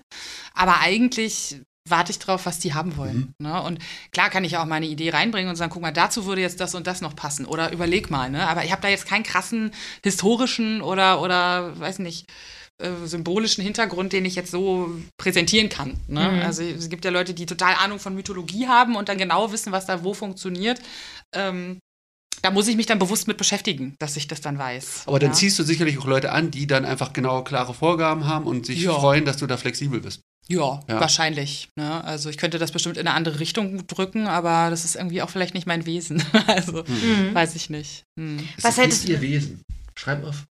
Aber 0.55 0.81
eigentlich 0.81 1.61
warte 1.89 2.13
ich 2.13 2.19
drauf, 2.19 2.47
was 2.47 2.59
die 2.61 2.75
haben 2.75 2.97
wollen. 2.97 3.35
Ne? 3.39 3.61
Und 3.61 3.81
klar 4.13 4.31
kann 4.31 4.45
ich 4.45 4.57
auch 4.57 4.67
meine 4.67 4.87
Idee 4.87 5.11
reinbringen 5.11 5.51
und 5.51 5.57
sagen, 5.57 5.73
guck 5.73 5.83
mal, 5.83 5.93
dazu 5.93 6.27
würde 6.27 6.41
jetzt 6.41 6.61
das 6.61 6.75
und 6.75 6.87
das 6.87 7.01
noch 7.01 7.17
passen. 7.17 7.45
Oder 7.45 7.73
überleg 7.73 8.11
mal, 8.11 8.31
ne? 8.31 8.47
Aber 8.47 8.65
ich 8.65 8.71
habe 8.71 8.83
da 8.83 8.89
jetzt 8.89 9.07
keinen 9.07 9.25
krassen 9.25 9.73
historischen 10.05 10.81
oder, 10.81 11.21
oder 11.21 11.79
weiß 11.79 11.99
nicht, 11.99 12.31
äh, 12.79 13.07
symbolischen 13.07 13.65
Hintergrund, 13.65 14.13
den 14.13 14.25
ich 14.25 14.35
jetzt 14.35 14.51
so 14.51 14.91
präsentieren 15.17 15.69
kann. 15.69 15.95
Ne? 16.09 16.31
Mhm. 16.31 16.43
Also 16.43 16.63
es 16.63 16.89
gibt 16.89 17.05
ja 17.05 17.11
Leute, 17.11 17.35
die 17.35 17.47
total 17.47 17.75
Ahnung 17.75 17.99
von 17.99 18.15
Mythologie 18.15 18.69
haben 18.69 18.97
und 18.97 19.09
dann 19.09 19.19
genau 19.19 19.53
wissen, 19.53 19.73
was 19.73 19.87
da 19.87 20.05
wo 20.05 20.15
funktioniert. 20.15 20.81
Ähm, 21.35 21.79
da 22.43 22.51
muss 22.51 22.69
ich 22.69 22.77
mich 22.77 22.87
dann 22.87 22.99
bewusst 22.99 23.29
mit 23.29 23.37
beschäftigen, 23.39 23.95
dass 23.99 24.17
ich 24.17 24.27
das 24.29 24.41
dann 24.41 24.59
weiß. 24.59 25.05
Aber 25.07 25.19
dann 25.19 25.31
ja? 25.31 25.35
ziehst 25.35 25.59
du 25.59 25.63
sicherlich 25.63 25.99
auch 25.99 26.07
Leute 26.07 26.33
an, 26.33 26.51
die 26.51 26.67
dann 26.67 26.85
einfach 26.85 27.13
genau 27.13 27.43
klare 27.45 27.73
Vorgaben 27.73 28.27
haben 28.27 28.47
und 28.47 28.67
sich 28.67 28.83
Ja. 28.83 28.93
freuen, 28.95 29.25
dass 29.25 29.37
du 29.37 29.47
da 29.47 29.57
flexibel 29.57 30.01
bist. 30.01 30.21
Ja, 30.49 30.81
Ja. 30.89 31.01
wahrscheinlich. 31.01 31.69
Ne? 31.77 32.03
Also 32.05 32.29
ich 32.29 32.37
könnte 32.37 32.59
das 32.59 32.73
bestimmt 32.73 32.97
in 32.97 33.07
eine 33.07 33.15
andere 33.17 33.39
Richtung 33.39 33.87
drücken, 33.87 34.27
aber 34.27 34.71
das 34.71 34.85
ist 34.85 34.97
irgendwie 34.97 35.23
auch 35.23 35.31
vielleicht 35.31 35.55
nicht 35.55 35.67
mein 35.69 35.87
Wesen. 35.87 36.23
also 36.49 36.85
weiß 37.33 37.55
ich 37.55 37.71
nicht. 37.71 38.03
Hm. 38.19 38.47
Was 38.61 38.73
ist 38.77 38.83
hättest 38.83 39.03
nicht 39.05 39.13
ihr 39.13 39.21
Wesen. 39.21 39.63
Schreib 39.95 40.25
auf. 40.25 40.45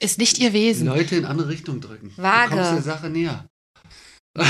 Ist 0.00 0.18
nicht 0.18 0.38
ihr 0.38 0.52
Wesen. 0.52 0.86
Leute 0.86 1.16
in 1.16 1.24
andere 1.24 1.48
Richtung 1.48 1.80
drücken. 1.80 2.12
Vage. 2.16 2.50
Du 2.50 2.56
kommst 2.56 2.72
der 2.72 2.82
Sache 2.82 3.10
näher. 3.10 3.44
Ja. 4.36 4.44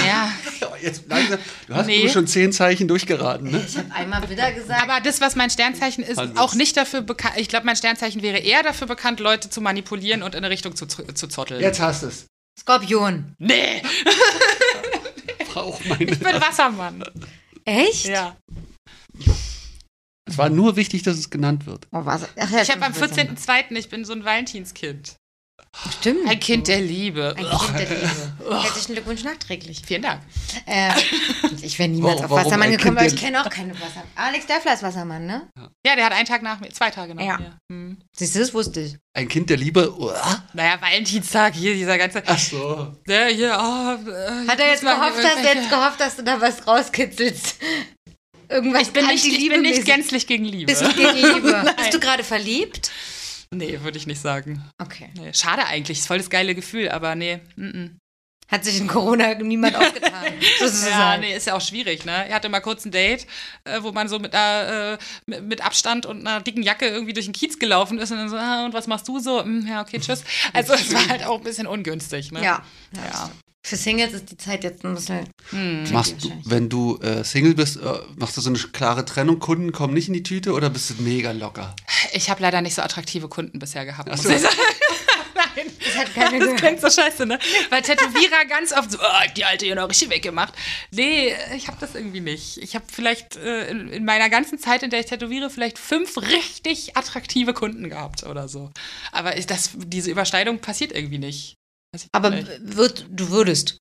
Ja, 0.60 0.72
Jetzt 0.82 1.04
langsam. 1.08 1.38
Du 1.66 1.74
hast 1.74 1.86
Nee. 1.86 2.00
nur 2.04 2.08
schon 2.10 2.26
zehn 2.26 2.52
Zeichen 2.52 2.88
durchgeraten, 2.88 3.50
ne? 3.50 3.64
Ich 3.66 3.76
habe 3.76 3.90
einmal 3.92 4.28
wieder 4.28 4.52
gesagt. 4.52 4.82
Aber 4.82 5.00
das, 5.00 5.20
was 5.20 5.34
mein 5.36 5.50
Sternzeichen 5.50 6.02
ist, 6.04 6.18
Hannes. 6.18 6.36
auch 6.38 6.54
nicht 6.54 6.76
dafür 6.76 7.00
bekannt. 7.02 7.34
Ich 7.36 7.48
glaube, 7.48 7.66
mein 7.66 7.76
Sternzeichen 7.76 8.22
wäre 8.22 8.38
eher 8.38 8.62
dafür 8.62 8.86
bekannt, 8.86 9.20
Leute 9.20 9.50
zu 9.50 9.60
manipulieren 9.60 10.22
und 10.22 10.34
in 10.34 10.38
eine 10.44 10.50
Richtung 10.50 10.74
zu, 10.76 10.86
zu 10.86 11.28
zotteln. 11.28 11.60
Jetzt 11.60 11.80
hast 11.80 12.02
du 12.02 12.06
es. 12.08 12.26
Skorpion. 12.58 13.34
Nee, 13.38 13.82
Brauch 15.52 15.80
meine. 15.84 16.04
ich 16.04 16.18
bin 16.18 16.40
Wassermann. 16.40 17.04
Echt? 17.64 18.06
Ja. 18.06 18.36
Es 20.26 20.38
war 20.38 20.48
nur 20.48 20.76
wichtig, 20.76 21.02
dass 21.02 21.16
es 21.18 21.30
genannt 21.30 21.66
wird. 21.66 21.86
Oh, 21.92 22.04
was? 22.04 22.22
Ach, 22.38 22.50
ja, 22.50 22.62
Ich 22.62 22.70
habe 22.70 22.84
am 22.84 22.94
stimmt, 22.94 23.38
14.02. 23.38 23.76
Ich 23.76 23.88
bin 23.88 24.04
so 24.04 24.12
ein 24.12 24.24
Valentinskind. 24.24 25.16
Stimmt. 25.98 26.28
Ein 26.28 26.40
Kind 26.40 26.68
der 26.68 26.80
Liebe. 26.80 27.34
Ein 27.36 27.44
Kind 27.44 27.78
der 27.78 27.88
Liebe. 27.88 28.10
Herzlichen 28.62 28.92
Glückwunsch 28.94 29.24
nachträglich. 29.24 29.82
Vielen 29.84 30.02
Dank. 30.02 30.22
Äh, 30.66 30.92
ich 31.62 31.78
wäre 31.78 31.88
niemals 31.88 32.22
Warum- 32.22 32.38
auf 32.38 32.44
Wassermann 32.44 32.70
gekommen, 32.70 32.96
aber 32.96 33.06
ich 33.06 33.16
kenne 33.16 33.44
auch 33.44 33.50
keine 33.50 33.74
Wassermann. 33.74 34.08
Alex 34.14 34.46
Dörfler 34.46 34.74
ist 34.74 34.82
Wassermann, 34.82 35.26
ne? 35.26 35.48
Ja, 35.86 35.96
der 35.96 36.04
hat 36.06 36.12
einen 36.12 36.26
Tag 36.26 36.42
nach 36.42 36.60
mir, 36.60 36.70
zwei 36.70 36.90
Tage 36.90 37.14
nach 37.14 37.24
Ja. 37.24 37.38
mir. 37.38 37.58
Hm. 37.70 37.98
Siehst 38.16 38.34
du, 38.34 38.38
das 38.38 38.54
wusste 38.54 38.80
ich. 38.80 38.96
Ein 39.16 39.28
Kind 39.28 39.50
der 39.50 39.56
Liebe. 39.56 39.92
Uah. 39.98 40.44
Naja, 40.52 40.80
Valentinstag, 40.80 41.54
hier, 41.54 41.74
dieser 41.74 41.98
ganze. 41.98 42.22
Ach 42.26 42.38
so. 42.38 42.94
Der 43.06 43.26
hier, 43.28 43.56
oh, 43.58 44.10
äh, 44.10 44.48
Hat 44.48 44.60
er 44.60 44.68
jetzt 44.68 44.82
gehofft, 44.82 45.18
dass, 45.22 45.42
jetzt 45.54 45.70
gehofft, 45.70 46.00
dass 46.00 46.16
du 46.16 46.22
da 46.22 46.40
was 46.40 46.66
rauskitzelst? 46.66 47.56
Irgendwas 48.48 48.82
Ich 48.82 48.90
bin 48.92 49.06
nicht, 49.06 49.24
ich 49.24 49.48
bin 49.48 49.62
nicht 49.62 49.84
gänzlich 49.84 50.26
gegen 50.26 50.44
Liebe. 50.44 50.66
Bist 50.72 50.82
du 50.82 50.92
gegen 50.92 51.14
Liebe? 51.14 51.74
Bist 51.76 51.94
du 51.94 51.98
gerade 52.00 52.22
verliebt? 52.22 52.90
Nee, 53.54 53.80
würde 53.82 53.98
ich 53.98 54.06
nicht 54.06 54.20
sagen. 54.20 54.62
Okay. 54.78 55.10
Nee, 55.16 55.32
schade 55.32 55.66
eigentlich, 55.66 55.98
ist 55.98 56.06
voll 56.06 56.18
das 56.18 56.30
geile 56.30 56.54
Gefühl, 56.54 56.88
aber 56.88 57.14
nee. 57.14 57.40
Mm 57.56 57.64
-mm. 57.64 57.90
Hat 58.48 58.62
sich 58.64 58.78
in 58.78 58.86
Corona 58.86 59.34
niemand 59.34 59.76
aufgetan. 59.76 60.12
Ja, 60.90 61.16
nee, 61.16 61.34
ist 61.34 61.46
ja 61.46 61.54
auch 61.54 61.60
schwierig, 61.60 62.04
ne? 62.04 62.28
Er 62.28 62.34
hatte 62.34 62.48
mal 62.48 62.60
kurz 62.60 62.84
ein 62.84 62.90
Date, 62.90 63.26
äh, 63.64 63.82
wo 63.82 63.92
man 63.92 64.08
so 64.08 64.18
mit, 64.18 64.32
äh, 64.34 64.96
mit, 65.26 65.64
Abstand 65.64 66.06
und 66.06 66.26
einer 66.26 66.40
dicken 66.40 66.62
Jacke 66.62 66.86
irgendwie 66.86 67.12
durch 67.12 67.26
den 67.26 67.32
Kiez 67.32 67.58
gelaufen 67.58 67.98
ist 67.98 68.10
und 68.10 68.18
dann 68.18 68.28
so, 68.28 68.36
ah, 68.36 68.64
und 68.66 68.74
was 68.74 68.86
machst 68.86 69.08
du 69.08 69.18
so? 69.18 69.42
Hm, 69.42 69.66
ja, 69.66 69.80
okay, 69.80 69.98
tschüss. 69.98 70.24
Also 70.52 70.74
es 70.74 70.92
war 70.92 71.08
halt 71.08 71.24
auch 71.24 71.38
ein 71.38 71.44
bisschen 71.44 71.66
ungünstig, 71.66 72.32
ne? 72.32 72.42
Ja. 72.42 72.62
Ja. 72.94 73.30
Für 73.66 73.76
Singles 73.76 74.12
ist 74.12 74.30
die 74.30 74.36
Zeit 74.36 74.62
jetzt 74.62 74.84
ein 74.84 74.94
bisschen. 74.94 75.26
Hm. 75.48 75.90
Machst 75.90 76.22
du, 76.22 76.30
wenn 76.44 76.68
du 76.68 76.98
äh, 76.98 77.24
Single 77.24 77.54
bist, 77.54 77.78
äh, 77.78 77.94
machst 78.16 78.36
du 78.36 78.42
so 78.42 78.50
eine 78.50 78.58
klare 78.58 79.06
Trennung, 79.06 79.38
Kunden 79.38 79.72
kommen 79.72 79.94
nicht 79.94 80.06
in 80.06 80.12
die 80.12 80.22
Tüte 80.22 80.52
oder 80.52 80.68
bist 80.68 80.90
du 80.90 81.02
mega 81.02 81.32
locker? 81.32 81.74
Ich 82.12 82.28
habe 82.28 82.42
leider 82.42 82.60
nicht 82.60 82.74
so 82.74 82.82
attraktive 82.82 83.26
Kunden 83.28 83.58
bisher 83.58 83.86
gehabt. 83.86 84.10
Ach 84.12 84.18
muss 84.18 84.26
so. 84.26 84.32
ich 84.32 84.40
sagen. 84.42 84.54
Nein. 85.34 85.66
Das 85.82 85.96
hat 85.96 86.14
keine 86.14 86.40
Das 86.40 86.56
klingt 86.56 86.80
so 86.82 86.90
scheiße, 86.90 87.24
ne? 87.24 87.38
Weil 87.70 87.80
Tätowierer 87.80 88.44
ganz 88.46 88.72
oft 88.72 88.90
so, 88.90 88.98
oh, 88.98 89.30
die 89.34 89.46
alte 89.46 89.64
hier 89.64 89.76
noch 89.76 89.88
richtig 89.88 90.10
weggemacht. 90.10 90.52
Nee, 90.90 91.34
ich 91.56 91.66
habe 91.66 91.78
das 91.80 91.94
irgendwie 91.94 92.20
nicht. 92.20 92.58
Ich 92.58 92.74
habe 92.74 92.84
vielleicht 92.92 93.36
äh, 93.36 93.70
in, 93.70 93.88
in 93.88 94.04
meiner 94.04 94.28
ganzen 94.28 94.58
Zeit, 94.58 94.82
in 94.82 94.90
der 94.90 95.00
ich 95.00 95.06
tätowiere, 95.06 95.48
vielleicht 95.48 95.78
fünf 95.78 96.18
richtig 96.18 96.98
attraktive 96.98 97.54
Kunden 97.54 97.88
gehabt 97.88 98.24
oder 98.24 98.46
so. 98.46 98.70
Aber 99.10 99.38
ich, 99.38 99.46
das, 99.46 99.70
diese 99.74 100.10
Überschneidung 100.10 100.58
passiert 100.58 100.92
irgendwie 100.92 101.18
nicht. 101.18 101.56
Weiß 101.94 102.02
ich 102.02 102.08
Aber 102.12 102.32
würd, 102.60 103.06
du 103.08 103.30
würdest. 103.30 103.78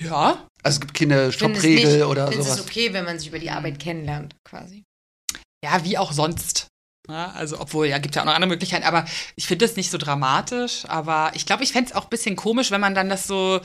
ja, 0.00 0.46
Also 0.62 0.76
es 0.76 0.80
gibt 0.80 0.94
keine 0.94 1.32
Stoppregel 1.32 2.04
oder 2.04 2.28
findest 2.28 2.48
sowas. 2.50 2.60
es 2.60 2.66
okay, 2.66 2.92
wenn 2.92 3.04
man 3.04 3.18
sich 3.18 3.28
über 3.28 3.40
die 3.40 3.50
Arbeit 3.50 3.80
kennenlernt, 3.80 4.36
quasi. 4.48 4.84
ja, 5.64 5.84
wie 5.84 5.98
auch 5.98 6.12
sonst. 6.12 6.68
Ja, 7.08 7.32
also, 7.32 7.58
obwohl, 7.58 7.88
ja, 7.88 7.98
gibt 7.98 8.14
ja 8.14 8.22
auch 8.22 8.26
noch 8.26 8.34
andere 8.34 8.50
Möglichkeiten, 8.50 8.84
aber 8.84 9.04
ich 9.34 9.48
finde 9.48 9.66
das 9.66 9.74
nicht 9.76 9.90
so 9.90 9.98
dramatisch. 9.98 10.84
Aber 10.86 11.32
ich 11.34 11.44
glaube, 11.44 11.64
ich 11.64 11.72
fände 11.72 11.90
es 11.90 11.96
auch 11.96 12.04
ein 12.04 12.10
bisschen 12.10 12.36
komisch, 12.36 12.70
wenn 12.70 12.80
man 12.80 12.94
dann 12.94 13.08
das 13.08 13.26
so, 13.26 13.60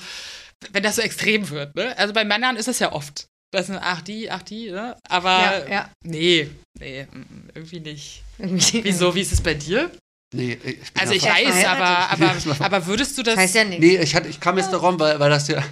wenn 0.71 0.81
das 0.81 0.95
so 0.95 1.03
extrem 1.03 1.47
wird. 1.49 1.75
Ne? 1.75 1.95
Also 1.97 2.11
bei 2.13 2.25
Männern 2.25 2.55
ist 2.55 2.67
es 2.67 2.79
ja 2.79 2.91
oft. 2.91 3.27
Das 3.51 3.67
sind, 3.67 3.77
ach 3.79 4.01
die, 4.01 4.31
ach 4.31 4.41
die, 4.41 4.71
ne? 4.71 4.97
Aber 5.07 5.29
Ja, 5.29 5.67
ja. 5.67 5.89
nee, 6.03 6.49
nee, 6.79 7.03
mm, 7.05 7.49
irgendwie 7.53 7.79
nicht. 7.81 8.23
Wieso, 8.39 9.13
wie 9.13 9.21
ist 9.21 9.31
es 9.31 9.41
bei 9.41 9.53
dir? 9.53 9.91
Nee, 10.33 10.53
ich 10.63 10.93
bin 10.93 11.01
Also 11.01 11.13
ich 11.13 11.23
weiß, 11.23 11.65
aber, 11.65 12.11
aber, 12.11 12.65
aber 12.65 12.85
würdest 12.87 13.17
du 13.17 13.23
das. 13.23 13.37
Heißt 13.37 13.55
ja 13.55 13.63
nichts. 13.63 13.85
Nee, 13.85 13.97
ich, 13.97 14.15
hatte, 14.15 14.27
ich 14.27 14.39
kam 14.39 14.57
jetzt 14.57 14.71
darum, 14.71 14.99
weil, 14.99 15.19
weil 15.19 15.29
das 15.29 15.47
ja, 15.47 15.63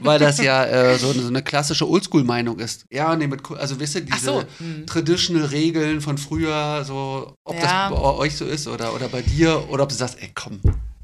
weil 0.00 0.18
das 0.18 0.38
ja 0.38 0.64
äh, 0.64 0.98
so, 0.98 1.10
eine, 1.10 1.22
so 1.22 1.28
eine 1.28 1.42
klassische 1.42 1.88
Oldschool-Meinung 1.88 2.58
ist. 2.58 2.86
Ja, 2.90 3.14
nee, 3.16 3.26
mit, 3.26 3.42
also 3.50 3.78
wisst 3.80 3.96
ihr, 3.96 4.02
diese 4.02 4.24
so, 4.24 4.44
hm. 4.58 4.86
traditional 4.86 5.46
Regeln 5.46 6.00
von 6.00 6.16
früher, 6.16 6.84
so, 6.84 7.34
ob 7.44 7.56
Ja. 7.56 7.90
das 7.90 7.98
bei 7.98 8.08
euch 8.08 8.36
so 8.36 8.44
ist 8.44 8.66
oder, 8.66 8.94
oder 8.94 9.08
bei 9.08 9.22
dir, 9.22 9.68
oder 9.68 9.82
ob 9.82 9.88
du 9.88 9.94
sagst, 9.94 10.18
ey, 10.20 10.30
komm. 10.34 10.60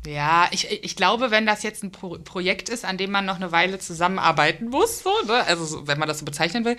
Ja, 0.06 0.48
ich, 0.50 0.70
ich 0.70 0.96
glaube, 0.96 1.30
wenn 1.30 1.46
das 1.46 1.62
jetzt 1.62 1.82
ein 1.82 1.90
Pro 1.90 2.18
Projekt 2.22 2.68
ist, 2.68 2.84
an 2.84 2.98
dem 2.98 3.10
man 3.10 3.24
noch 3.24 3.36
eine 3.36 3.52
Weile 3.52 3.78
zusammenarbeiten 3.78 4.68
muss, 4.68 5.02
so, 5.02 5.10
ne? 5.26 5.44
also 5.46 5.64
so, 5.64 5.86
wenn 5.86 5.98
man 5.98 6.08
das 6.08 6.18
so 6.18 6.24
bezeichnen 6.26 6.64
will, 6.64 6.76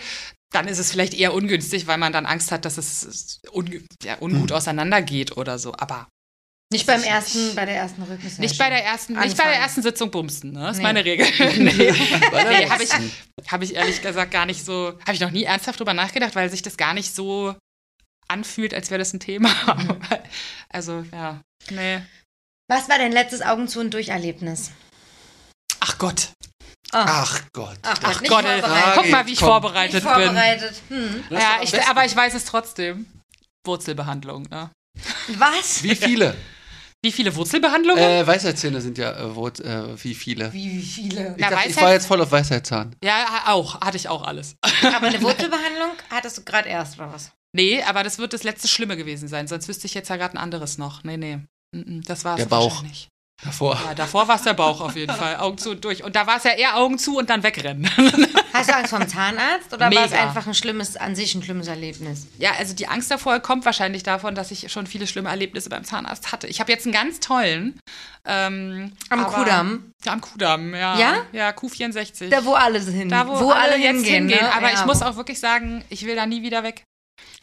dann 0.55 0.67
ist 0.67 0.79
es 0.79 0.91
vielleicht 0.91 1.13
eher 1.13 1.33
ungünstig, 1.33 1.85
weil 1.87 1.97
man 1.97 2.11
dann 2.13 2.25
Angst 2.25 2.51
hat, 2.51 2.65
dass 2.65 2.77
es 2.77 3.41
unge 3.51 3.83
ja, 4.03 4.17
ungut 4.19 4.49
Hm. 4.51 4.57
auseinandergeht 4.57 5.37
oder 5.37 5.59
so. 5.59 5.73
Aber 5.77 6.07
Nicht 6.71 6.87
beim 6.87 7.03
ersten, 7.03 7.53
bei 7.55 7.65
der 7.65 7.75
ersten 7.75 8.01
Rückensession. 8.01 8.41
nicht 8.41 8.57
bei 8.57 8.69
der 8.69 8.83
ersten, 8.83 9.13
nicht 9.19 9.37
bei 9.37 9.43
der 9.43 9.59
ersten 9.59 9.81
Sitzung 9.83 10.09
bumsen, 10.11 10.51
ne? 10.53 10.61
Das 10.61 10.71
ist 10.71 10.77
Nee. 10.77 10.83
meine 10.83 11.05
Regel. 11.05 11.27
nee, 11.57 11.71
nee 11.73 11.91
habe 12.69 12.83
ich, 12.83 12.89
hab 13.51 13.61
ich 13.61 13.75
ehrlich 13.75 14.01
gesagt 14.01 14.31
gar 14.31 14.45
nicht 14.47 14.65
so, 14.65 14.97
habe 15.05 15.13
ich 15.13 15.19
noch 15.19 15.31
nie 15.31 15.43
ernsthaft 15.43 15.79
drüber 15.79 15.93
nachgedacht, 15.93 16.35
weil 16.35 16.49
sich 16.49 16.61
das 16.63 16.77
gar 16.77 16.93
nicht 16.95 17.13
so 17.13 17.55
anfühlt, 18.27 18.73
als 18.73 18.89
wäre 18.89 18.99
das 18.99 19.13
ein 19.13 19.19
Thema. 19.19 19.49
also, 20.69 21.05
ja, 21.11 21.41
nee. 21.69 21.99
Was 22.67 22.89
war 22.89 22.97
dein 22.97 23.11
letztes 23.11 23.41
Augen 23.43 23.67
zu 23.67 23.79
und 23.79 23.93
Durcherlebnis? 23.93 24.71
Ach 25.81 25.99
Gott. 25.99 26.29
Ach 26.97 27.41
Gott. 27.53 27.77
Ach, 27.83 27.99
Ach 28.03 28.23
Gott, 28.23 28.45
guck 28.95 29.09
mal, 29.11 29.25
wie 29.25 29.33
ich 29.33 29.39
Komm. 29.39 29.47
vorbereitet 29.49 29.95
Nicht 29.95 30.03
bin. 30.15 30.23
vorbereitet. 30.25 30.81
Hm. 30.89 31.23
Das 31.29 31.39
ist 31.39 31.73
Ja, 31.73 31.79
ich, 31.81 31.87
aber 31.89 32.05
ich 32.05 32.15
weiß 32.15 32.33
es 32.33 32.45
trotzdem. 32.45 33.05
Wurzelbehandlung, 33.65 34.43
ne? 34.49 34.71
Was? 35.37 35.83
Wie 35.83 35.95
viele? 35.95 36.35
Wie 37.03 37.11
viele 37.11 37.35
Wurzelbehandlungen? 37.35 38.01
äh, 38.03 38.25
Weisheitszähne 38.25 38.81
sind 38.81 38.97
ja, 38.97 39.11
äh, 39.11 39.35
wo, 39.35 39.47
äh, 39.47 40.03
wie 40.03 40.15
viele? 40.15 40.51
Wie, 40.53 40.77
wie 40.77 40.81
viele? 40.81 41.33
Ich, 41.35 41.41
Na, 41.41 41.49
dachte, 41.51 41.69
ich 41.69 41.75
war 41.77 41.91
jetzt 41.91 42.07
voll 42.07 42.21
auf 42.21 42.31
Weisheitszahn. 42.31 42.95
ja, 43.03 43.43
auch. 43.47 43.81
Hatte 43.81 43.97
ich 43.97 44.07
auch 44.09 44.23
alles. 44.23 44.55
Aber 44.61 45.07
eine 45.07 45.21
Wurzelbehandlung 45.21 45.91
hattest 46.09 46.37
du 46.39 46.43
gerade 46.43 46.69
erst, 46.69 46.97
oder 46.97 47.11
was? 47.13 47.31
Nee, 47.53 47.83
aber 47.83 48.03
das 48.03 48.17
wird 48.17 48.33
das 48.33 48.43
letzte 48.43 48.67
Schlimme 48.67 48.97
gewesen 48.97 49.27
sein. 49.27 49.47
Sonst 49.47 49.67
wüsste 49.67 49.85
ich 49.87 49.93
jetzt 49.93 50.09
ja 50.09 50.15
gerade 50.17 50.33
ein 50.35 50.37
anderes 50.39 50.77
noch. 50.77 51.03
Nee, 51.03 51.17
nee. 51.17 51.37
Mm, 51.75 51.97
mm, 51.97 52.01
Das 52.05 52.25
war 52.25 52.35
es 52.35 52.43
Der 52.43 52.49
Bauch. 52.49 52.71
wahrscheinlich. 52.71 53.07
Davor. 53.45 53.79
Ja, 53.85 53.93
davor 53.93 54.27
war 54.27 54.35
es 54.37 54.41
der 54.41 54.53
Bauch 54.53 54.81
auf 54.81 54.95
jeden 54.95 55.13
Fall. 55.15 55.35
Augen 55.37 55.57
zu 55.57 55.71
und 55.71 55.85
durch. 55.85 56.03
Und 56.03 56.15
da 56.15 56.25
war 56.27 56.37
es 56.37 56.43
ja 56.43 56.51
eher 56.51 56.77
Augen 56.77 56.97
zu 56.97 57.17
und 57.17 57.29
dann 57.29 57.43
wegrennen. 57.43 57.89
Hast 58.53 58.69
du 58.69 58.75
Angst 58.75 58.89
vor 58.89 58.99
dem 58.99 59.07
Zahnarzt 59.09 59.73
oder 59.73 59.91
war 59.93 60.05
es 60.05 60.13
einfach 60.13 60.47
ein 60.47 60.53
schlimmes, 60.53 60.95
an 60.95 61.15
sich 61.15 61.35
ein 61.35 61.43
schlimmes 61.43 61.67
Erlebnis? 61.67 62.27
Ja, 62.37 62.51
also 62.57 62.73
die 62.73 62.87
Angst 62.87 63.11
davor 63.11 63.39
kommt 63.41 63.65
wahrscheinlich 63.65 64.03
davon, 64.03 64.33
dass 64.33 64.49
ich 64.51 64.71
schon 64.71 64.87
viele 64.87 65.07
schlimme 65.07 65.29
Erlebnisse 65.29 65.69
beim 65.69 65.83
Zahnarzt 65.83 66.31
hatte. 66.31 66.47
Ich 66.47 66.59
habe 66.61 66.71
jetzt 66.71 66.85
einen 66.85 66.93
ganz 66.93 67.19
tollen. 67.19 67.77
Ähm, 68.25 68.93
Am 69.09 69.25
aber- 69.25 69.33
Kudamm? 69.37 69.91
Ja, 70.05 70.13
am 70.13 70.21
Kudamm, 70.21 70.73
ja. 70.73 70.97
Ja? 70.97 71.15
Ja, 71.33 71.49
Q64. 71.49 72.29
Da, 72.29 72.45
wo 72.45 72.53
alle 72.53 72.79
hin. 72.79 73.09
da, 73.09 73.27
wo, 73.27 73.49
alle, 73.51 73.77
jetzt 73.77 74.05
hingehen. 74.05 74.27
ne? 74.27 74.53
Aber 74.55 74.71
Ja. 74.71 74.79
ich 74.79 74.85
muss 74.85 75.01
auch 75.01 75.15
wirklich 75.17 75.39
sagen, 75.39 75.83
ich 75.89 76.05
will 76.05 76.15
da 76.15 76.25
nie 76.25 76.41
wieder 76.41 76.63
weg. 76.63 76.83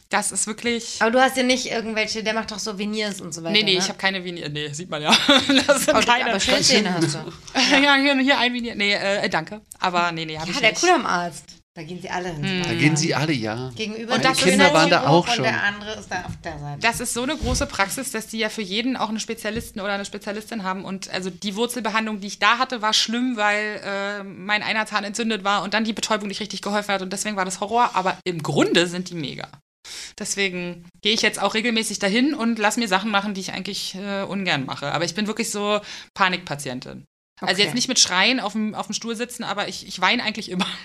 Das 0.09 0.31
ist 0.31 0.45
wirklich. 0.47 0.97
Aber 1.01 1.11
du 1.11 1.19
hast 1.19 1.37
ja 1.37 1.43
nicht 1.43 1.65
irgendwelche, 1.71 2.23
der 2.23 2.33
macht 2.33 2.51
doch 2.51 2.59
so 2.59 2.77
Veneers 2.77 3.19
und 3.21 3.33
so 3.33 3.41
weiter. 3.41 3.53
Nee, 3.53 3.63
nee, 3.63 3.73
ne? 3.73 3.79
ich 3.79 3.87
habe 3.89 3.97
keine 3.97 4.23
Venier. 4.23 4.49
Nee, 4.49 4.69
sieht 4.71 4.89
man 4.89 5.01
ja. 5.01 5.09
Das 5.67 5.85
sind 5.85 5.95
Aber, 5.95 6.05
keine. 6.05 6.29
aber 6.29 6.39
schöne 6.39 6.61
Zähne 6.61 6.93
hast 6.93 7.15
du. 7.15 7.19
ja, 7.83 7.95
hier, 7.95 8.17
hier 8.19 8.37
ein 8.39 8.53
Venier. 8.53 8.75
Nee, 8.75 8.93
äh, 8.93 9.27
danke. 9.29 9.61
Aber 9.79 10.11
nee, 10.11 10.25
nee, 10.25 10.37
habe 10.37 10.47
Ja, 10.47 10.53
ich 10.53 10.59
der 10.61 10.69
nicht. 10.71 10.81
Kudammarzt. 10.81 11.45
Da 11.75 11.81
gehen 11.81 11.99
sie 11.99 12.07
alle 12.11 12.29
hin. 12.31 12.43
Hm. 12.43 12.63
Da 12.67 12.73
gehen 12.75 12.95
sie 12.95 13.15
alle, 13.15 13.33
ja. 13.33 13.71
Gegenüber 13.75 14.13
Und 14.13 14.23
der 14.23 14.29
das 14.33 14.43
Kinder 14.43 14.71
waren 14.75 14.91
da 14.91 15.07
auch 15.07 15.27
und 15.27 15.33
schon. 15.33 15.43
der 15.43 15.63
andere 15.63 15.95
ist 15.95 16.07
da 16.11 16.17
auf 16.25 16.37
der 16.43 16.59
Seite. 16.59 16.79
Das 16.81 16.99
ist 16.99 17.15
so 17.15 17.23
eine 17.23 17.35
große 17.35 17.65
Praxis, 17.65 18.11
dass 18.11 18.27
die 18.27 18.37
ja 18.37 18.49
für 18.49 18.61
jeden 18.61 18.95
auch 18.95 19.09
einen 19.09 19.19
Spezialisten 19.19 19.79
oder 19.81 19.93
eine 19.93 20.05
Spezialistin 20.05 20.61
haben. 20.63 20.85
Und 20.85 21.09
also 21.09 21.31
die 21.31 21.55
Wurzelbehandlung, 21.55 22.19
die 22.19 22.27
ich 22.27 22.37
da 22.37 22.59
hatte, 22.59 22.83
war 22.83 22.93
schlimm, 22.93 23.37
weil 23.37 23.81
äh, 23.83 24.23
mein 24.23 24.61
einer 24.61 24.85
Zahn 24.85 25.03
entzündet 25.03 25.43
war 25.43 25.63
und 25.63 25.73
dann 25.73 25.83
die 25.83 25.93
Betäubung 25.93 26.27
nicht 26.27 26.41
richtig 26.41 26.61
geholfen 26.61 26.93
hat. 26.93 27.01
Und 27.01 27.11
deswegen 27.11 27.37
war 27.37 27.45
das 27.45 27.59
Horror. 27.59 27.89
Aber 27.95 28.19
im 28.23 28.43
Grunde 28.43 28.85
sind 28.85 29.09
die 29.09 29.15
mega. 29.15 29.47
Deswegen 30.19 30.87
gehe 31.01 31.13
ich 31.13 31.21
jetzt 31.21 31.41
auch 31.41 31.53
regelmäßig 31.53 31.99
dahin 31.99 32.33
und 32.33 32.59
lass 32.59 32.77
mir 32.77 32.87
Sachen 32.87 33.11
machen, 33.11 33.33
die 33.33 33.41
ich 33.41 33.51
eigentlich 33.53 33.95
äh, 33.95 34.23
ungern 34.23 34.65
mache. 34.65 34.91
Aber 34.91 35.05
ich 35.05 35.15
bin 35.15 35.27
wirklich 35.27 35.49
so 35.51 35.81
Panikpatientin. 36.13 37.05
Also 37.41 37.53
Okay. 37.55 37.63
jetzt 37.63 37.73
nicht 37.75 37.87
mit 37.87 37.99
Schreien 37.99 38.39
auf 38.39 38.53
dem, 38.53 38.73
auf 38.75 38.85
dem 38.87 38.93
Stuhl 38.93 39.15
sitzen, 39.15 39.43
aber 39.43 39.67
ich, 39.67 39.87
ich 39.87 39.99
weine 40.01 40.23
eigentlich 40.23 40.49
immer. 40.49 40.67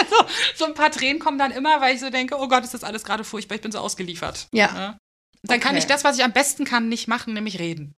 Also 0.00 0.16
so 0.56 0.64
ein 0.64 0.74
paar 0.74 0.90
Tränen 0.90 1.20
kommen 1.20 1.38
dann 1.38 1.52
immer, 1.52 1.80
weil 1.80 1.94
ich 1.94 2.00
so 2.00 2.10
denke, 2.10 2.36
oh 2.40 2.48
Gott, 2.48 2.64
ist 2.64 2.74
das 2.74 2.82
alles 2.82 3.04
gerade 3.04 3.22
furchtbar, 3.22 3.54
ich 3.54 3.60
bin 3.60 3.70
so 3.70 3.78
ausgeliefert. 3.78 4.48
Ja. 4.52 4.66
Ja. 4.74 4.98
Dann 5.44 5.60
kann 5.60 5.70
Okay. 5.70 5.78
ich 5.78 5.86
das, 5.86 6.02
was 6.02 6.18
ich 6.18 6.24
am 6.24 6.32
besten 6.32 6.64
kann, 6.64 6.88
nicht 6.88 7.06
machen, 7.06 7.34
nämlich 7.34 7.60
reden. 7.60 7.94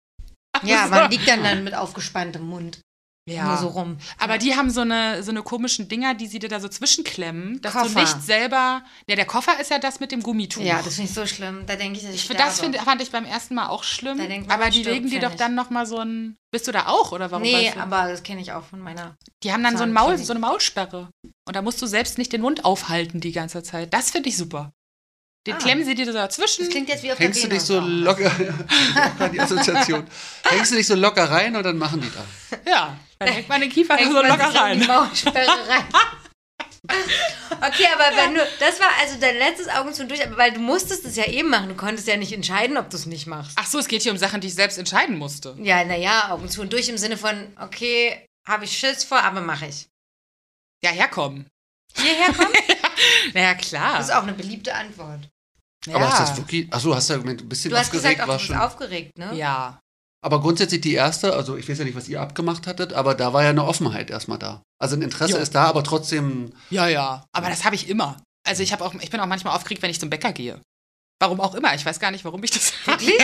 Ja, 0.65 0.83
Also- 0.83 0.95
man 0.95 1.11
liegt 1.11 1.27
dann, 1.27 1.43
dann 1.43 1.65
mit 1.65 1.75
aufgespanntem 1.75 2.43
Mund. 2.47 2.81
Nur 3.29 3.57
so 3.59 3.69
rum. 3.69 3.99
Aber 4.19 4.39
die 4.39 4.57
haben 4.57 4.71
so 4.71 4.81
eine, 4.81 5.23
so 5.23 5.31
eine 5.31 5.43
komischen 5.43 5.89
Dinger, 5.89 6.15
die 6.15 6.27
sie 6.27 6.39
dir 6.39 6.49
da 6.49 6.61
so 6.61 6.69
zwischenklemmen, 6.69 7.61
dass 7.61 7.73
du 7.73 7.79
Koffer. 7.81 8.01
nicht 8.01 8.23
selber. 8.23 8.83
Ja, 9.07 9.17
der 9.17 9.27
Koffer 9.27 9.61
ist 9.61 9.71
ja 9.71 9.79
das 9.79 10.01
mit 10.01 10.13
dem 10.13 10.23
Gummituch. 10.23 10.63
Ja, 10.63 10.83
das 10.83 10.95
finde 10.97 11.09
ich 11.11 11.15
so 11.15 11.27
schlimm. 11.27 11.65
Da 11.67 11.77
denke 11.77 11.99
ich, 11.99 12.05
dass 12.05 12.15
ich, 12.15 12.21
ich, 12.21 12.25
sterbe. 12.25 12.43
das 12.43 12.61
find, 12.61 12.77
fand 12.77 13.03
ich 13.03 13.11
beim 13.11 13.25
ersten 13.25 13.55
Mal 13.55 13.69
auch 13.69 13.85
schlimm. 13.85 14.17
Man, 14.19 14.51
Aber 14.51 14.67
die 14.71 14.81
stirbt, 14.81 14.89
legen 14.97 15.11
dir 15.11 15.21
doch 15.21 15.31
ich. 15.33 15.37
dann 15.37 15.55
noch 15.55 15.71
mal 15.71 15.87
so 15.87 15.99
ein. 15.99 16.37
Bist 16.51 16.67
du 16.67 16.73
da 16.73 16.87
auch 16.87 17.13
oder 17.13 17.31
warum? 17.31 17.43
Nee, 17.43 17.67
weißt 17.67 17.77
du? 17.77 17.81
aber 17.81 18.09
das 18.09 18.23
kenne 18.23 18.41
ich 18.41 18.53
auch 18.53 18.65
von 18.65 18.81
meiner. 18.81 19.17
die 19.43 19.53
haben 19.53 19.63
dann 19.63 19.77
so, 19.77 19.83
ein 19.85 19.93
Maul, 19.93 20.17
so 20.19 20.33
eine 20.33 20.41
Maulsperre. 20.41 21.11
Und 21.47 21.57
da 21.57 21.63
musst 21.63 21.81
du 21.83 21.87
selbst 21.87 22.17
nicht 22.19 22.33
den 22.33 22.41
Mund 22.41 22.65
aufhalten 22.65 23.21
die 23.21 23.33
ganze 23.33 23.63
Zeit. 23.63 23.93
Das 23.93 24.11
finde 24.11 24.29
ich 24.31 24.37
super. 24.37 24.73
Den 25.47 25.55
Ah. 25.55 25.59
klemmen 25.59 25.85
sie 25.85 25.95
dir 25.95 26.05
so 26.05 26.13
dazwischen. 26.13 26.65
Das 26.65 26.71
klingt 26.71 26.89
jetzt 26.89 27.03
wie 27.03 27.13
auf 27.13 27.19
Hängst 27.19 27.43
du 27.43 27.49
der 27.49 27.59
dich 27.59 27.67
so 27.67 27.81
locker 27.81 28.31
die 29.33 29.41
Assoziation. 29.41 30.07
Hängst 30.45 30.73
du 30.73 30.77
dich 30.77 30.87
so 30.87 30.95
locker 30.95 31.31
rein 31.31 31.57
und 31.57 31.63
dann 31.65 31.79
machen 31.79 32.01
die 32.01 32.11
das. 32.11 32.61
Ja, 32.67 32.99
dann 33.19 33.29
hängt 33.29 33.49
man 33.49 33.61
den 33.61 33.71
Kiefer 33.71 33.97
so 33.99 34.23
locker 34.23 34.55
rein. 34.55 34.83
Rein. 34.83 35.09
Okay, 37.61 37.87
aber 37.93 38.17
wenn 38.17 38.35
du, 38.35 38.41
das 38.61 38.79
war 38.81 38.89
also 39.01 39.17
dein 39.21 39.37
letztes 39.37 39.69
Augen 39.69 39.93
zu 39.93 40.03
und 40.03 40.09
durch, 40.09 40.25
aber 40.25 40.37
weil 40.37 40.53
du 40.53 40.61
musstest 40.61 41.05
es 41.05 41.17
ja 41.17 41.25
eben 41.27 41.51
machen, 41.51 41.69
du 41.69 41.75
konntest 41.75 42.07
ja 42.07 42.17
nicht 42.17 42.33
entscheiden, 42.33 42.77
ob 42.77 42.89
du 42.89 42.97
es 42.97 43.05
nicht 43.05 43.27
machst. 43.27 43.53
Ach 43.57 43.67
so, 43.67 43.79
es 43.79 43.89
geht 43.89 44.03
hier 44.03 44.13
um 44.13 44.19
Sachen, 44.19 44.41
die 44.41 44.47
ich 44.47 44.55
selbst 44.55 44.79
entscheiden 44.79 45.19
musste. 45.19 45.57
Ja, 45.61 45.85
naja, 45.85 46.31
Augen 46.31 46.49
zu 46.49 46.61
und 46.63 46.73
durch 46.73 46.89
im 46.89 46.97
Sinne 46.97 47.17
von, 47.19 47.53
okay, 47.61 48.25
habe 48.47 48.65
ich 48.65 48.79
Schiss 48.79 49.03
vor, 49.05 49.19
aber 49.23 49.41
mache 49.41 49.67
ich. 49.67 49.87
Ja, 50.83 50.91
herkommen. 50.91 51.47
Hierher 51.97 52.33
kommen? 52.33 52.53
Naja, 53.35 53.55
klar. 53.55 53.99
Das 53.99 54.07
ist 54.09 54.15
auch 54.15 54.23
eine 54.25 54.33
beliebte 54.33 54.75
Antwort. 54.75 55.29
ja. 55.87 55.95
Aber 55.97 56.09
ist 56.09 56.19
das 56.19 56.37
wirklich. 56.37 56.73
Achso, 56.73 56.95
hast 56.95 57.11
du 57.11 57.15
ein 57.15 57.37
bisschen 57.49 57.71
Du 57.71 57.77
hast 57.77 57.87
aufgeregt 57.95 58.19
gesagt, 58.19 58.21
auch, 58.23 58.27
war 58.29 58.37
du 58.37 58.41
bist 58.41 58.47
schon. 58.47 58.57
aufgeregt, 58.59 59.19
ne? 59.19 59.35
Ja. 59.35 59.81
Aber 60.21 60.41
grundsätzlich 60.41 60.81
die 60.81 60.95
erste, 60.95 61.35
also 61.35 61.57
ich 61.57 61.69
weiß 61.69 61.79
ja 61.79 61.85
nicht, 61.85 61.97
was 61.97 62.09
ihr 62.09 62.21
abgemacht 62.21 62.67
hattet, 62.67 62.93
aber 62.93 63.15
da 63.15 63.33
war 63.33 63.45
ja 63.45 63.51
eine 63.51 63.65
Offenheit 63.65 64.11
erstmal 64.11 64.39
da. 64.39 64.63
Also 64.81 64.97
ein 64.97 65.03
Interesse 65.03 65.35
Ja. 65.37 65.39
ist 65.39 65.55
da, 65.55 65.65
aber 65.67 65.85
trotzdem. 65.85 66.53
Ja, 66.71 66.89
ja. 66.89 67.25
Aber 67.33 67.49
das 67.49 67.65
habe 67.65 67.77
ich 67.77 67.89
immer. 67.89 68.17
Also 68.47 68.63
ich 68.63 68.73
habe 68.73 68.85
auch, 68.85 68.95
ich 68.95 69.11
bin 69.11 69.21
auch 69.21 69.27
manchmal 69.27 69.55
aufgeregt, 69.55 69.83
wenn 69.83 69.91
ich 69.91 70.01
zum 70.01 70.11
Bäcker 70.11 70.33
gehe. 70.33 70.61
Warum 71.21 71.41
auch 71.41 71.55
immer. 71.55 71.75
Ich 71.75 71.85
weiß 71.85 72.01
gar 72.01 72.11
nicht, 72.11 72.25
warum 72.25 72.43
ich 72.43 72.51
das. 72.51 72.73
Wirklich? 72.87 73.17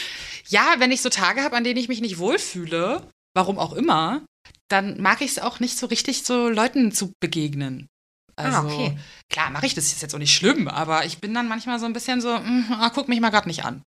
ja, 0.48 0.74
wenn 0.78 0.90
ich 0.92 1.00
so 1.02 1.08
Tage 1.08 1.42
habe, 1.42 1.56
an 1.56 1.64
denen 1.64 1.78
ich 1.78 1.88
mich 1.88 2.00
nicht 2.00 2.18
wohlfühle, 2.18 3.06
warum 3.34 3.58
auch 3.58 3.72
immer, 3.72 4.22
dann 4.68 5.00
mag 5.00 5.20
ich 5.20 5.32
es 5.32 5.38
auch 5.38 5.60
nicht 5.60 5.78
so 5.78 5.86
richtig, 5.86 6.24
so 6.24 6.48
Leuten 6.48 6.92
zu 6.92 7.12
begegnen. 7.20 7.86
Also, 8.34 8.58
Ah, 8.58 8.64
okay. 8.64 8.98
klar, 9.28 9.50
mache 9.50 9.66
ich 9.66 9.74
das 9.74 9.84
ist 9.86 10.00
jetzt 10.00 10.14
auch 10.14 10.18
nicht 10.18 10.34
schlimm, 10.34 10.66
aber 10.68 11.04
ich 11.04 11.18
bin 11.18 11.34
dann 11.34 11.48
manchmal 11.48 11.78
so 11.78 11.84
ein 11.86 11.92
bisschen 11.92 12.20
so, 12.22 12.38
mm, 12.38 12.64
ah, 12.80 12.90
guck 12.94 13.08
mich 13.08 13.20
mal 13.20 13.28
gerade 13.30 13.46
nicht 13.46 13.64
an. 13.64 13.82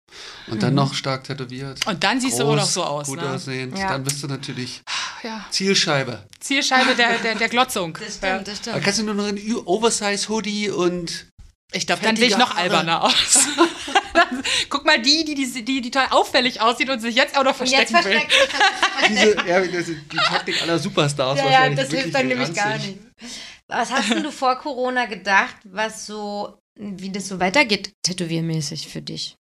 Und 0.48 0.62
dann 0.62 0.74
noch 0.74 0.92
stark 0.94 1.24
tätowiert. 1.24 1.86
Und 1.86 2.04
dann 2.04 2.20
siehst 2.20 2.38
du 2.38 2.44
groß, 2.44 2.52
auch 2.52 2.56
noch 2.56 2.66
so 2.66 2.84
aus. 2.84 3.06
Gut 3.06 3.20
Ne? 3.22 3.30
aussehend. 3.30 3.78
Ja. 3.78 3.88
Dann 3.88 4.04
bist 4.04 4.22
du 4.22 4.26
natürlich. 4.26 4.82
ja. 5.22 5.44
Zielscheibe. 5.50 6.26
Zielscheibe 6.40 6.94
der, 6.94 7.18
der, 7.18 7.34
der 7.36 7.48
Glotzung. 7.48 7.94
Das 8.04 8.20
Ja. 8.20 8.34
stimmt, 8.34 8.48
das 8.48 8.60
Da 8.60 8.70
stimmt. 8.72 8.84
kannst 8.84 8.98
du 8.98 9.02
nur 9.04 9.14
noch 9.14 9.24
einen 9.26 9.56
Oversize-Hoodie 9.66 10.68
und 10.70 11.26
Ich 11.72 11.86
glaube, 11.86 12.02
dann 12.02 12.14
sehe 12.16 12.28
ich 12.28 12.36
noch 12.36 12.54
alberner 12.56 13.02
aus. 13.02 13.48
Guck 14.70 14.84
mal, 14.84 15.00
die, 15.00 15.24
die, 15.24 15.34
die, 15.34 15.64
die, 15.64 15.80
die 15.80 15.90
toll 15.90 16.06
auffällig 16.10 16.60
aussieht 16.60 16.88
und 16.90 17.00
sich 17.00 17.14
jetzt 17.16 17.36
auch 17.36 17.44
noch 17.44 17.58
Und 17.58 17.66
jetzt 17.68 17.90
verstecken 17.90 18.20
will. 18.20 18.20
versteckt 18.20 18.32
diese, 19.08 19.48
ja, 19.48 19.60
das 19.60 19.88
ist 19.88 19.98
die 20.12 20.16
Taktik 20.16 20.62
aller 20.62 20.78
Superstars 20.78 21.38
Ja, 21.38 21.44
ja, 21.46 21.50
wahrscheinlich. 21.50 21.80
das 21.80 21.88
hilft 21.90 22.14
dann 22.14 22.26
nämlich 22.28 22.54
gar 22.54 22.66
ranzig. 22.72 22.96
nicht. 23.20 23.34
Was 23.70 23.90
hast 23.90 24.10
denn 24.10 24.22
du 24.22 24.30
vor 24.30 24.56
Corona 24.56 25.06
gedacht, 25.06 25.56
was 25.64 26.06
so, 26.06 26.58
wie 26.78 27.10
das 27.10 27.28
so 27.28 27.40
weitergeht, 27.40 27.92
tätowiermäßig 28.02 28.88
für 28.88 29.02
dich? 29.02 29.36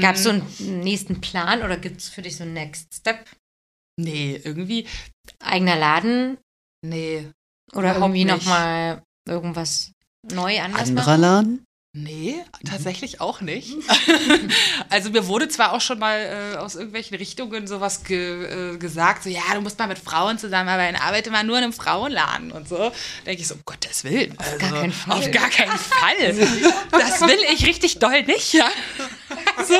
Gab 0.00 0.14
es 0.16 0.22
so 0.24 0.32
Mm, 0.32 0.42
einen 0.60 0.80
nächsten 0.80 1.20
Plan 1.20 1.62
oder 1.62 1.76
gibt 1.76 2.00
es 2.00 2.08
für 2.08 2.22
dich 2.22 2.36
so 2.36 2.44
einen 2.44 2.52
Next 2.52 2.94
Step? 2.94 3.28
Nee, 3.98 4.40
irgendwie. 4.44 4.86
Eigener 5.40 5.76
Laden 5.76 6.38
Nee. 6.84 7.30
oder 7.74 7.94
irgendwie 7.96 8.24
nochmal 8.24 9.02
irgendwas 9.28 9.92
neu 10.30 10.60
anders 10.60 10.88
Anderer 10.88 11.06
machen? 11.18 11.20
Laden? 11.20 11.64
Nee, 11.94 12.42
tatsächlich 12.66 13.20
auch 13.20 13.42
nicht. 13.42 13.76
also 14.88 15.10
mir 15.10 15.26
wurde 15.26 15.48
zwar 15.48 15.74
auch 15.74 15.82
schon 15.82 15.98
mal 15.98 16.54
äh, 16.54 16.56
aus 16.56 16.74
irgendwelchen 16.74 17.18
Richtungen 17.18 17.66
sowas 17.66 18.02
ge, 18.04 18.72
äh, 18.72 18.78
gesagt, 18.78 19.24
so 19.24 19.28
ja, 19.28 19.42
du 19.52 19.60
musst 19.60 19.78
mal 19.78 19.88
mit 19.88 19.98
Frauen 19.98 20.38
zusammenarbeiten, 20.38 20.96
arbeite 20.96 21.30
mal 21.30 21.44
nur 21.44 21.58
in 21.58 21.64
einem 21.64 21.74
Frauenladen 21.74 22.50
und 22.50 22.66
so. 22.66 22.90
Denke 23.26 23.42
ich 23.42 23.46
so, 23.46 23.56
um 23.56 23.60
Gottes 23.66 24.04
Willen. 24.04 24.38
Auf 24.38 24.56
gar 24.56 24.70
keinen 24.70 24.92
Fall. 24.92 25.18
Auf 25.18 25.30
gar 25.32 25.50
keinen 25.50 25.78
Fall. 25.78 26.34
Das 26.92 27.20
will 27.20 27.38
ich 27.52 27.66
richtig 27.66 27.98
doll 27.98 28.22
nicht, 28.22 28.54
ja. 28.54 28.70
So. 29.68 29.74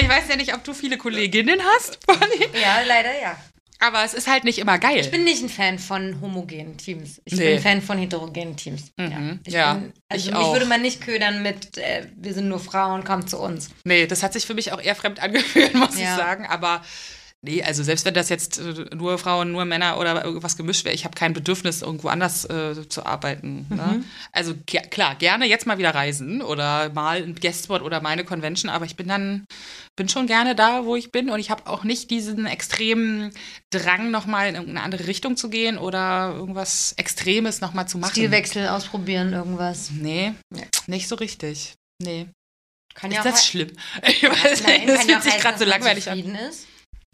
Ich 0.00 0.08
weiß 0.08 0.24
ja 0.28 0.36
nicht, 0.36 0.52
ob 0.52 0.64
du 0.64 0.74
viele 0.74 0.98
Kolleginnen 0.98 1.60
hast, 1.76 2.04
Polly, 2.06 2.48
Ja, 2.60 2.82
leider 2.86 3.18
ja. 3.20 3.36
Aber 3.80 4.04
es 4.04 4.14
ist 4.14 4.28
halt 4.28 4.44
nicht 4.44 4.58
immer 4.58 4.78
geil. 4.78 4.98
Ich 5.00 5.10
bin 5.10 5.24
nicht 5.24 5.42
ein 5.42 5.48
Fan 5.48 5.78
von 5.78 6.20
homogenen 6.20 6.76
Teams. 6.76 7.20
Ich 7.24 7.32
Nee. 7.34 7.38
bin 7.44 7.56
ein 7.56 7.62
Fan 7.62 7.82
von 7.82 7.98
heterogenen 7.98 8.56
Teams. 8.56 8.92
Mhm. 8.96 9.40
Ich 9.46 9.52
Ja, 9.54 9.74
bin, 9.74 9.92
also 10.08 10.24
ich 10.28 10.34
mich 10.34 10.40
auch. 10.44 10.52
würde 10.52 10.66
man 10.66 10.82
nicht 10.82 11.00
ködern 11.00 11.42
mit, 11.42 11.78
äh, 11.78 12.06
wir 12.16 12.34
sind 12.34 12.48
nur 12.48 12.60
Frauen, 12.60 13.04
kommt 13.04 13.28
zu 13.30 13.38
uns. 13.38 13.70
Nee, 13.84 14.06
das 14.06 14.22
hat 14.22 14.32
sich 14.34 14.46
für 14.46 14.54
mich 14.54 14.72
auch 14.72 14.80
eher 14.80 14.94
fremd 14.94 15.18
angefühlt, 15.22 15.74
muss 15.74 15.98
Ja. 15.98 16.02
ich 16.12 16.16
sagen. 16.16 16.46
Aber 16.46 16.82
nee, 17.42 17.62
also 17.62 17.82
selbst 17.82 18.04
wenn 18.04 18.14
das 18.14 18.28
jetzt 18.28 18.58
äh, 18.58 18.86
nur 18.94 19.18
Frauen, 19.18 19.52
nur 19.52 19.64
Männer 19.64 19.98
oder 19.98 20.24
irgendwas 20.24 20.56
gemischt 20.56 20.84
wäre, 20.84 20.94
ich 20.94 21.04
habe 21.04 21.14
kein 21.14 21.32
Bedürfnis, 21.32 21.82
irgendwo 21.82 22.08
anders 22.08 22.44
äh, 22.44 22.88
zu 22.88 23.06
arbeiten. 23.06 23.66
Mhm. 23.68 23.76
Ne? 23.76 24.04
Also 24.32 24.54
klar, 24.90 25.14
gerne 25.16 25.46
jetzt 25.46 25.66
mal 25.66 25.78
wieder 25.78 25.94
reisen 25.94 26.42
oder 26.42 26.90
mal 26.90 27.22
ein 27.22 27.34
Guestspot 27.34 27.82
oder 27.82 28.00
meine 28.00 28.24
Convention, 28.24 28.70
aber 28.70 28.84
ich 28.84 28.96
bin 28.96 29.08
dann, 29.08 29.44
bin 29.96 30.08
schon 30.08 30.26
gerne 30.26 30.54
da, 30.54 30.84
wo 30.84 30.96
ich 30.96 31.10
bin 31.12 31.30
und 31.30 31.40
ich 31.40 31.50
habe 31.50 31.66
auch 31.66 31.84
nicht 31.84 32.10
diesen 32.10 32.46
extremen 32.46 33.32
Drang, 33.70 34.10
nochmal 34.10 34.48
in 34.48 34.54
irgendeine 34.56 34.82
andere 34.82 35.06
Richtung 35.06 35.36
zu 35.36 35.48
gehen 35.50 35.78
oder 35.78 36.34
irgendwas 36.36 36.92
Extremes 36.96 37.60
nochmal 37.60 37.86
zu 37.88 37.98
machen. 37.98 38.12
Stilwechsel 38.12 38.68
ausprobieren, 38.68 39.32
irgendwas. 39.32 39.90
Nee, 39.90 40.34
Nee. 40.50 40.66
nicht 40.86 41.08
so 41.08 41.14
richtig. 41.16 41.74
Nee. 42.02 42.28
Kann 42.94 43.10
Ist 43.12 43.16
ja 43.16 43.20
auch 43.22 43.24
das 43.26 43.46
schlimm? 43.46 43.70
Ich 44.02 44.22
weiß 44.24 44.62
Nein, 44.64 44.80
nicht, 44.80 44.88
das 44.88 45.04
fühlt 45.04 45.22
sich 45.22 45.38
gerade 45.38 45.58
so 45.58 45.64
langweilig 45.64 46.10
an. 46.10 46.18
zufrieden 46.18 46.36
ist. 46.48 46.66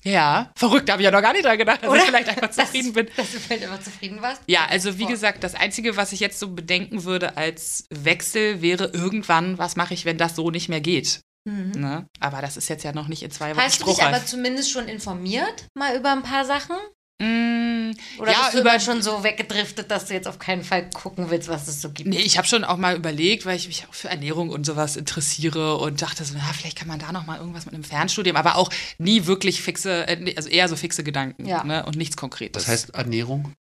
Ja, 0.04 0.52
verrückt, 0.56 0.88
da 0.88 0.92
habe 0.92 1.02
ich 1.02 1.06
ja 1.06 1.10
noch 1.10 1.22
gar 1.22 1.32
nicht 1.32 1.44
dran 1.44 1.58
gedacht, 1.58 1.82
dass 1.82 1.90
Oder? 1.90 1.98
ich 2.00 2.06
vielleicht 2.06 2.28
einfach 2.28 2.50
zufrieden 2.50 2.92
bin. 2.92 3.08
Dass 3.16 3.32
du 3.32 3.40
vielleicht 3.40 3.64
einfach 3.64 3.82
zufrieden 3.82 4.22
warst. 4.22 4.42
Ja, 4.46 4.66
also 4.66 4.98
wie 4.98 5.06
gesagt, 5.06 5.42
das 5.42 5.54
Einzige, 5.54 5.96
was 5.96 6.12
ich 6.12 6.20
jetzt 6.20 6.38
so 6.38 6.50
bedenken 6.50 7.04
würde 7.04 7.36
als 7.36 7.86
Wechsel, 7.90 8.62
wäre 8.62 8.86
irgendwann, 8.86 9.58
was 9.58 9.74
mache 9.76 9.94
ich, 9.94 10.04
wenn 10.04 10.18
das 10.18 10.36
so 10.36 10.50
nicht 10.50 10.68
mehr 10.68 10.80
geht. 10.80 11.20
Mhm. 11.44 11.72
Ne? 11.76 12.08
Aber 12.20 12.40
das 12.40 12.56
ist 12.56 12.68
jetzt 12.68 12.84
ja 12.84 12.92
noch 12.92 13.08
nicht 13.08 13.22
in 13.22 13.30
zwei 13.30 13.50
Wochen 13.50 13.62
Hast 13.62 13.80
du 13.80 13.86
dich 13.86 14.02
aber 14.02 14.24
zumindest 14.24 14.70
schon 14.70 14.88
informiert, 14.88 15.66
mal 15.74 15.96
über 15.96 16.12
ein 16.12 16.22
paar 16.22 16.44
Sachen? 16.44 16.76
Mm, 17.20 17.75
Oder 18.18 18.32
ja, 18.32 18.38
bist 18.42 18.54
du 18.54 18.60
über 18.60 18.70
immer 18.70 18.80
schon 18.80 19.02
so 19.02 19.22
weggedriftet, 19.22 19.90
dass 19.90 20.06
du 20.06 20.14
jetzt 20.14 20.26
auf 20.26 20.38
keinen 20.38 20.64
Fall 20.64 20.88
gucken 20.90 21.30
willst, 21.30 21.48
was 21.48 21.68
es 21.68 21.82
so 21.82 21.90
gibt? 21.90 22.08
Nee, 22.08 22.18
ich 22.18 22.38
habe 22.38 22.46
schon 22.48 22.64
auch 22.64 22.76
mal 22.76 22.96
überlegt, 22.96 23.46
weil 23.46 23.56
ich 23.56 23.66
mich 23.66 23.86
auch 23.88 23.94
für 23.94 24.08
Ernährung 24.08 24.50
und 24.50 24.64
sowas 24.66 24.96
interessiere 24.96 25.76
und 25.78 26.02
dachte 26.02 26.24
so, 26.24 26.34
na, 26.36 26.52
vielleicht 26.52 26.78
kann 26.78 26.88
man 26.88 26.98
da 26.98 27.12
noch 27.12 27.26
mal 27.26 27.38
irgendwas 27.38 27.66
mit 27.66 27.74
einem 27.74 27.84
Fernstudium, 27.84 28.36
aber 28.36 28.56
auch 28.56 28.70
nie 28.98 29.26
wirklich 29.26 29.60
fixe, 29.62 30.06
äh, 30.08 30.34
also 30.36 30.48
eher 30.48 30.68
so 30.68 30.76
fixe 30.76 31.04
Gedanken 31.04 31.46
Ja. 31.46 31.64
ne? 31.64 31.84
und 31.86 31.96
nichts 31.96 32.16
Konkretes. 32.16 32.64
Das 32.64 32.72
heißt 32.72 32.90
Ernährung? 32.94 33.52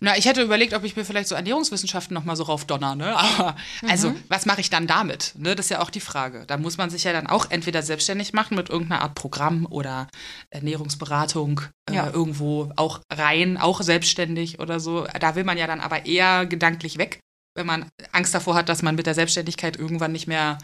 Na, 0.00 0.16
ich 0.16 0.26
hätte 0.26 0.42
überlegt, 0.42 0.72
ob 0.74 0.84
ich 0.84 0.96
mir 0.96 1.04
vielleicht 1.04 1.28
so 1.28 1.34
Ernährungswissenschaften 1.34 2.14
noch 2.14 2.24
mal 2.24 2.36
so 2.36 2.44
raufdonner, 2.44 2.94
ne? 2.94 3.16
Aber 3.38 3.56
also, 3.88 4.14
was 4.28 4.46
mache 4.46 4.60
ich 4.60 4.70
dann 4.70 4.86
damit? 4.86 5.32
Ne, 5.36 5.54
das 5.54 5.66
ist 5.66 5.70
ja 5.70 5.80
auch 5.80 5.90
die 5.90 6.00
Frage. 6.00 6.44
Da 6.46 6.56
muss 6.56 6.78
man 6.78 6.90
sich 6.90 7.04
ja 7.04 7.12
dann 7.12 7.26
auch 7.26 7.50
entweder 7.50 7.82
selbstständig 7.82 8.32
machen 8.32 8.56
mit 8.56 8.70
irgendeiner 8.70 9.02
Art 9.02 9.14
Programm 9.14 9.66
oder 9.66 10.08
Ernährungsberatung 10.50 11.62
Ja. 11.90 12.08
äh, 12.08 12.10
irgendwo 12.10 12.72
auch 12.76 13.00
rein, 13.12 13.56
auch 13.58 13.82
selbstständig 13.82 14.58
oder 14.58 14.80
so. 14.80 15.06
Da 15.18 15.34
will 15.34 15.44
man 15.44 15.58
ja 15.58 15.66
dann 15.66 15.80
aber 15.80 16.06
eher 16.06 16.46
gedanklich 16.46 16.98
weg, 16.98 17.20
wenn 17.56 17.66
man 17.66 17.88
Angst 18.12 18.34
davor 18.34 18.54
hat, 18.54 18.68
dass 18.68 18.82
man 18.82 18.94
mit 18.94 19.06
der 19.06 19.14
Selbstständigkeit 19.14 19.76
irgendwann 19.76 20.12
nicht 20.12 20.26
mehr 20.26 20.58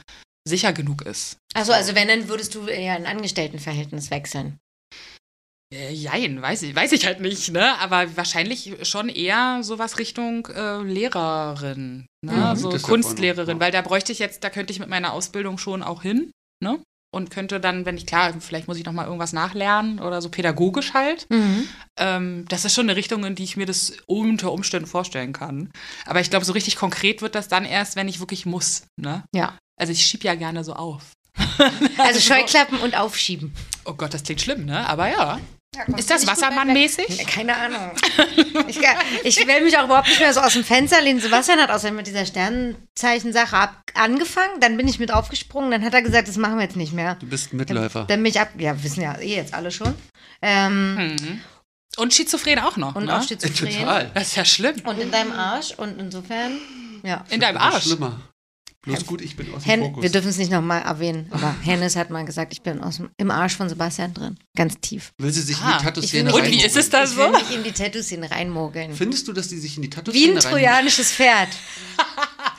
sicher 0.48 0.72
genug 0.72 1.02
ist. 1.02 1.38
Also, 1.54 1.72
also 1.72 1.94
wenn, 1.94 2.08
dann 2.08 2.28
würdest 2.28 2.54
du 2.54 2.66
eher 2.66 2.94
ein 2.94 3.06
Angestelltenverhältnis 3.06 4.10
wechseln. 4.10 4.58
Äh, 5.76 5.92
jein, 5.92 6.40
weiß 6.40 6.62
ich, 6.62 6.74
weiß 6.74 6.92
ich 6.92 7.06
halt 7.06 7.20
nicht, 7.20 7.52
ne? 7.52 7.78
Aber 7.78 8.16
wahrscheinlich 8.16 8.74
schon 8.82 9.08
eher 9.08 9.62
sowas 9.62 9.98
Richtung 9.98 10.46
äh, 10.46 10.82
Lehrerin, 10.82 12.06
ne? 12.24 12.32
Mhm, 12.32 12.56
so 12.56 12.70
das 12.70 12.82
ist 12.82 12.82
ja 12.82 12.88
Kunstlehrerin, 12.88 13.58
ja. 13.58 13.60
weil 13.60 13.72
da 13.72 13.82
bräuchte 13.82 14.12
ich 14.12 14.18
jetzt, 14.18 14.42
da 14.42 14.50
könnte 14.50 14.72
ich 14.72 14.80
mit 14.80 14.88
meiner 14.88 15.12
Ausbildung 15.12 15.58
schon 15.58 15.82
auch 15.82 16.02
hin, 16.02 16.30
ne? 16.62 16.80
Und 17.14 17.30
könnte 17.30 17.60
dann, 17.60 17.86
wenn 17.86 17.96
ich 17.96 18.06
klar, 18.06 18.34
vielleicht 18.40 18.68
muss 18.68 18.78
ich 18.78 18.84
noch 18.84 18.92
mal 18.92 19.04
irgendwas 19.04 19.32
nachlernen 19.32 20.00
oder 20.00 20.20
so 20.20 20.28
pädagogisch 20.28 20.92
halt. 20.92 21.26
Ähm, 21.98 22.44
das 22.48 22.64
ist 22.64 22.74
schon 22.74 22.86
eine 22.86 22.96
Richtung, 22.96 23.24
in 23.24 23.34
die 23.34 23.44
ich 23.44 23.56
mir 23.56 23.64
das 23.64 23.92
unter 24.06 24.52
Umständen 24.52 24.88
vorstellen 24.88 25.32
kann. 25.32 25.70
Aber 26.04 26.20
ich 26.20 26.30
glaube, 26.30 26.44
so 26.44 26.52
richtig 26.52 26.76
konkret 26.76 27.22
wird 27.22 27.34
das 27.34 27.48
dann 27.48 27.64
erst, 27.64 27.96
wenn 27.96 28.08
ich 28.08 28.20
wirklich 28.20 28.44
muss, 28.44 28.82
ne? 29.00 29.24
Ja. 29.34 29.56
Also 29.80 29.92
ich 29.92 30.04
schieb 30.04 30.24
ja 30.24 30.34
gerne 30.34 30.64
so 30.64 30.74
auf. 30.74 31.12
Also 31.98 32.20
Scheuklappen 32.20 32.80
und 32.80 32.96
aufschieben. 32.96 33.54
Oh 33.86 33.94
Gott, 33.94 34.12
das 34.12 34.22
klingt 34.22 34.42
schlimm, 34.42 34.66
ne? 34.66 34.86
Aber 34.86 35.08
ja. 35.08 35.40
Ist 35.96 36.10
das 36.10 36.26
Wassermann-mäßig? 36.26 37.26
Keine 37.26 37.56
Ahnung. 37.56 37.90
Ich, 38.68 38.78
ich 39.38 39.46
will 39.46 39.60
mich 39.62 39.76
auch 39.78 39.84
überhaupt 39.84 40.08
nicht 40.08 40.18
mehr 40.18 40.32
so 40.32 40.40
aus 40.40 40.54
dem 40.54 40.64
Fenster 40.64 41.00
lehnen. 41.00 41.20
Sebastian 41.20 41.60
hat 41.60 41.70
außerdem 41.70 41.94
mit 41.96 42.06
dieser 42.06 42.24
Sternzeichen-Sache 42.24 43.68
angefangen, 43.94 44.60
dann 44.60 44.76
bin 44.76 44.88
ich 44.88 44.98
mit 44.98 45.12
aufgesprungen, 45.12 45.70
dann 45.70 45.84
hat 45.84 45.92
er 45.94 46.02
gesagt, 46.02 46.26
das 46.28 46.36
machen 46.36 46.56
wir 46.56 46.62
jetzt 46.64 46.76
nicht 46.76 46.92
mehr. 46.92 47.16
Du 47.16 47.26
bist 47.26 47.52
ein 47.52 47.58
Mitläufer. 47.58 48.04
Dann 48.08 48.22
bin 48.22 48.30
ich 48.32 48.40
ab, 48.40 48.50
ja, 48.58 48.82
wissen 48.82 49.02
ja 49.02 49.16
eh 49.18 49.36
jetzt 49.36 49.54
alle 49.54 49.70
schon. 49.70 49.94
Ähm, 50.42 50.96
Mhm. 50.96 51.40
Und 51.98 52.12
schizophren 52.14 52.58
auch 52.58 52.76
noch. 52.76 52.94
Und 52.94 53.06
ne? 53.06 53.16
auch 53.18 53.22
schizophren. 53.22 53.70
Total. 53.70 54.10
Das 54.14 54.28
ist 54.28 54.36
ja 54.36 54.44
schlimm. 54.44 54.76
Und 54.84 54.98
in 54.98 55.10
deinem 55.10 55.32
Arsch 55.32 55.72
und 55.76 55.98
insofern, 55.98 56.58
ja. 57.02 57.24
In 57.30 57.40
deinem 57.40 57.54
Das 57.56 57.68
ist 57.68 57.74
Arsch. 57.74 57.84
Schlimmer. 57.84 58.20
Bloß 58.86 59.04
gut, 59.06 59.20
ich 59.20 59.36
bin 59.36 59.52
aus 59.52 59.64
dem 59.64 59.70
Hen, 59.70 59.80
Fokus. 59.82 60.02
wir 60.04 60.10
dürfen 60.10 60.28
es 60.30 60.38
nicht 60.38 60.50
nochmal 60.50 60.82
erwähnen, 60.82 61.26
aber 61.32 61.54
Hennes 61.62 61.96
hat 61.96 62.08
mal 62.10 62.24
gesagt, 62.24 62.52
ich 62.52 62.62
bin 62.62 62.80
aus 62.80 62.96
dem, 62.98 63.10
im 63.18 63.30
Arsch 63.30 63.56
von 63.56 63.68
Sebastian 63.68 64.14
drin. 64.14 64.38
Ganz 64.56 64.78
tief. 64.80 65.12
Will 65.18 65.32
sie 65.32 65.42
sich 65.42 65.58
in 65.58 65.64
Ah, 65.64 65.70
die 65.72 65.76
ich 65.78 65.82
Tattoo-Szene 65.82 66.32
will 66.32 66.40
Und 66.40 66.50
wie 66.50 66.64
ist 66.64 66.76
es 66.76 66.88
da 66.88 67.04
Ich 67.04 67.16
will 67.16 67.26
so? 67.26 67.32
mich 67.32 67.54
in 67.54 67.64
die 67.64 67.72
Tattoo-Szene 67.72 68.30
reinmogeln. 68.30 68.94
Findest 68.94 69.26
du, 69.28 69.32
dass 69.32 69.48
die 69.48 69.58
sich 69.58 69.76
in 69.76 69.82
die 69.82 69.88
Wie 69.88 69.90
Tattoo-Szene 69.90 70.34
ein 70.36 70.40
trojanisches 70.40 71.12
Pferd. 71.12 71.48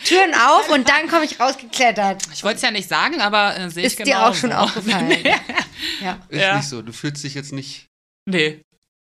Türen 0.03 0.33
auf 0.35 0.69
und 0.69 0.87
dann 0.87 1.07
komme 1.09 1.25
ich 1.25 1.39
rausgeklettert. 1.39 2.23
Ich 2.33 2.43
wollte 2.43 2.57
es 2.57 2.61
ja 2.61 2.71
nicht 2.71 2.87
sagen, 2.89 3.19
aber 3.21 3.57
äh, 3.57 3.69
sehe 3.69 3.81
ich 3.83 3.87
Ist 3.93 3.97
genau. 3.97 4.09
dir 4.09 4.25
auch 4.27 4.35
schon 4.35 4.51
so. 4.51 4.57
aufgefallen? 4.57 5.11
Ja. 6.01 6.19
Ist 6.29 6.41
Ja. 6.41 6.57
nicht 6.57 6.67
so. 6.69 6.81
Du 6.81 6.91
fühlst 6.91 7.23
dich 7.23 7.33
jetzt 7.35 7.53
nicht. 7.53 7.87
Nee. 8.25 8.61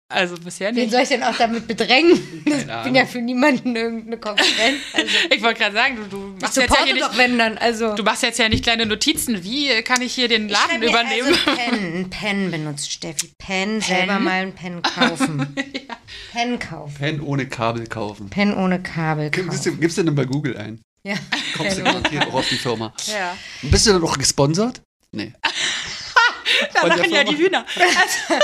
Also 0.07 0.35
bisher 0.37 0.69
Wen 0.69 0.75
nicht. 0.83 0.91
soll 0.91 1.01
ich 1.01 1.09
denn 1.09 1.23
auch 1.23 1.35
damit 1.35 1.65
bedrängen? 1.67 2.11
Ich 2.45 2.83
bin 2.83 2.93
ja 2.93 3.05
für 3.07 3.21
niemanden 3.21 3.75
irgendeine 3.75 4.17
Konkurrenz. 4.17 4.79
Also, 4.93 5.07
Ich 5.35 5.41
wollte 5.41 5.59
gerade 5.61 5.75
sagen, 5.75 5.95
du, 5.97 6.03
du 6.05 6.33
ich 6.35 6.41
machst 6.43 6.57
jetzt 6.57 6.69
ja 6.75 6.83
hier 6.85 6.95
doch, 6.99 7.09
nicht. 7.09 7.17
wenn 7.17 7.37
dann. 7.39 7.57
Also, 7.57 7.95
Du 7.95 8.03
machst 8.03 8.21
jetzt 8.21 8.37
ja 8.37 8.47
nicht 8.47 8.63
kleine 8.63 8.85
Notizen. 8.85 9.43
Wie 9.43 9.81
kann 9.81 10.03
ich 10.03 10.13
hier 10.13 10.27
den 10.27 10.45
Ich 10.45 10.51
Laden 10.51 10.79
mir 10.79 10.89
übernehmen? 10.89 11.27
Also 11.47 11.55
Pen, 11.55 11.95
ein 12.01 12.09
Pen 12.11 12.51
benutzt 12.51 12.91
Steffi. 12.91 13.31
Pen, 13.39 13.81
selber 13.81 14.19
mal 14.19 14.43
ein 14.43 14.53
Pen 14.53 14.79
kaufen. 14.83 15.55
Pen 16.31 16.59
kaufen. 16.59 16.93
Pen 16.99 17.19
ohne 17.21 17.47
Kabel 17.47 17.87
kaufen. 17.87 18.29
Pen 18.29 18.53
ohne 18.53 18.83
Kabel 18.83 19.31
Gibst 19.31 19.49
kaufen. 19.49 19.63
du, 19.75 19.77
gibst 19.77 19.97
du 19.97 20.03
denn 20.03 20.13
bei 20.13 20.25
Google 20.25 20.55
ein? 20.57 20.81
Ja. 21.03 21.15
Kommst 21.57 21.77
du 21.77 21.83
Pen 21.83 21.85
garantiert 21.85 22.27
auch 22.27 22.33
auf 22.35 22.47
die 22.49 22.55
Firma. 22.57 22.93
ja. 23.07 23.35
Bist 23.63 23.87
du 23.87 23.93
dann 23.93 24.03
auch 24.03 24.17
gesponsert? 24.19 24.81
Nee. 25.11 25.33
Da 26.73 26.87
lachen 26.87 27.11
ja 27.11 27.23
die 27.23 27.37
Hühner. 27.37 27.65
Also, 27.75 28.43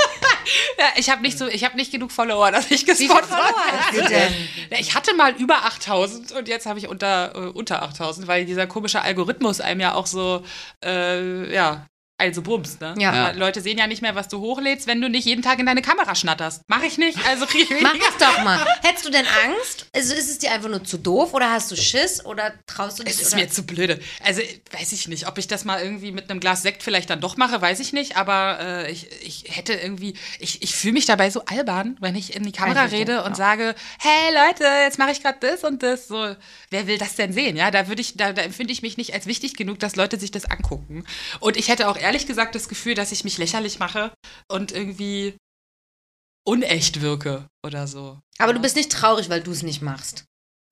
ja, 0.78 0.86
ich 0.96 1.10
habe 1.10 1.22
nicht 1.22 1.38
so, 1.38 1.46
ich 1.46 1.64
habe 1.64 1.76
nicht 1.76 1.92
genug 1.92 2.12
Follower, 2.12 2.50
dass 2.50 2.70
ich 2.70 2.86
Wie 2.86 2.94
viele 2.94 3.08
gesponsert 3.08 3.26
Follower 3.26 3.62
hast 3.72 3.96
du 3.96 4.08
denn? 4.08 4.32
Ja, 4.70 4.78
Ich 4.78 4.94
hatte 4.94 5.14
mal 5.14 5.34
über 5.36 5.64
8000 5.64 6.32
und 6.32 6.48
jetzt 6.48 6.66
habe 6.66 6.78
ich 6.78 6.88
unter, 6.88 7.34
äh, 7.34 7.38
unter 7.48 7.82
8000, 7.82 8.26
weil 8.26 8.44
dieser 8.44 8.66
komische 8.66 9.02
Algorithmus 9.02 9.60
einem 9.60 9.80
ja 9.80 9.94
auch 9.94 10.06
so, 10.06 10.44
äh, 10.84 11.52
ja, 11.52 11.86
Also 12.22 12.40
Bums, 12.40 12.78
ne? 12.78 12.94
Ja. 12.98 13.32
Leute 13.32 13.60
sehen 13.60 13.78
ja 13.78 13.88
nicht 13.88 14.00
mehr, 14.00 14.14
was 14.14 14.28
du 14.28 14.38
hochlädst, 14.38 14.86
wenn 14.86 15.00
du 15.00 15.08
nicht 15.08 15.24
jeden 15.24 15.42
Tag 15.42 15.58
in 15.58 15.66
deine 15.66 15.82
Kamera 15.82 16.14
schnatterst. 16.14 16.62
Mach 16.68 16.82
ich 16.84 16.96
nicht, 16.96 17.18
also 17.26 17.46
krieg 17.46 17.68
ich 17.68 17.82
Mach 17.82 17.94
es 17.94 18.16
doch 18.16 18.44
mal. 18.44 18.64
Hättest 18.82 19.04
du 19.04 19.10
denn 19.10 19.26
Angst? 19.44 19.86
Also 19.92 20.14
ist 20.14 20.30
es 20.30 20.38
dir 20.38 20.52
einfach 20.52 20.68
nur 20.68 20.84
zu 20.84 20.98
doof 20.98 21.34
oder 21.34 21.50
hast 21.50 21.72
du 21.72 21.76
Schiss 21.76 22.24
oder 22.24 22.52
traust 22.66 23.00
du 23.00 23.02
dich? 23.02 23.14
Es 23.14 23.22
ist 23.22 23.32
oder? 23.32 23.42
mir 23.42 23.50
zu 23.50 23.64
blöde. 23.64 23.98
Also 24.22 24.40
weiß 24.70 24.92
ich 24.92 25.08
nicht, 25.08 25.26
ob 25.26 25.38
ich 25.38 25.48
das 25.48 25.64
mal 25.64 25.82
irgendwie 25.82 26.12
mit 26.12 26.30
einem 26.30 26.38
Glas 26.38 26.62
Sekt 26.62 26.84
vielleicht 26.84 27.10
dann 27.10 27.20
doch 27.20 27.36
mache, 27.36 27.60
weiß 27.60 27.80
ich 27.80 27.92
nicht. 27.92 28.16
Aber 28.16 28.58
äh, 28.60 28.92
ich, 28.92 29.08
ich 29.22 29.56
hätte 29.56 29.72
irgendwie, 29.72 30.14
ich, 30.38 30.62
ich 30.62 30.76
fühle 30.76 30.92
mich 30.92 31.06
dabei 31.06 31.28
so 31.30 31.44
albern, 31.46 31.96
wenn 32.00 32.14
ich 32.14 32.36
in 32.36 32.44
die 32.44 32.52
Kamera 32.52 32.80
verstehen, 32.80 33.08
rede 33.08 33.24
und 33.24 33.30
ja. 33.30 33.34
sage, 33.34 33.74
hey 33.98 34.32
Leute, 34.32 34.64
jetzt 34.84 34.98
mache 35.00 35.10
ich 35.10 35.22
gerade 35.22 35.38
das 35.40 35.64
und 35.64 35.82
das. 35.82 36.06
So, 36.06 36.36
wer 36.70 36.86
will 36.86 36.98
das 36.98 37.16
denn 37.16 37.32
sehen? 37.32 37.56
Ja, 37.56 37.72
da 37.72 37.88
würde 37.88 38.00
ich, 38.00 38.16
da, 38.16 38.32
da 38.32 38.42
empfinde 38.42 38.72
ich 38.72 38.82
mich 38.82 38.96
nicht 38.96 39.12
als 39.12 39.26
wichtig 39.26 39.54
genug, 39.54 39.80
dass 39.80 39.96
Leute 39.96 40.20
sich 40.20 40.30
das 40.30 40.44
angucken. 40.44 41.04
Und 41.40 41.56
ich 41.56 41.68
hätte 41.68 41.88
auch 41.88 41.96
ehrlich 41.96 42.11
gesagt 42.26 42.54
das 42.54 42.68
Gefühl, 42.68 42.94
dass 42.94 43.12
ich 43.12 43.24
mich 43.24 43.38
lächerlich 43.38 43.78
mache 43.78 44.12
und 44.50 44.72
irgendwie 44.72 45.36
unecht 46.46 47.00
wirke 47.00 47.46
oder 47.64 47.86
so. 47.86 48.18
Aber 48.38 48.52
du 48.52 48.60
bist 48.60 48.76
nicht 48.76 48.90
traurig, 48.90 49.28
weil 49.30 49.42
du 49.42 49.52
es 49.52 49.62
nicht 49.62 49.82
machst. 49.82 50.24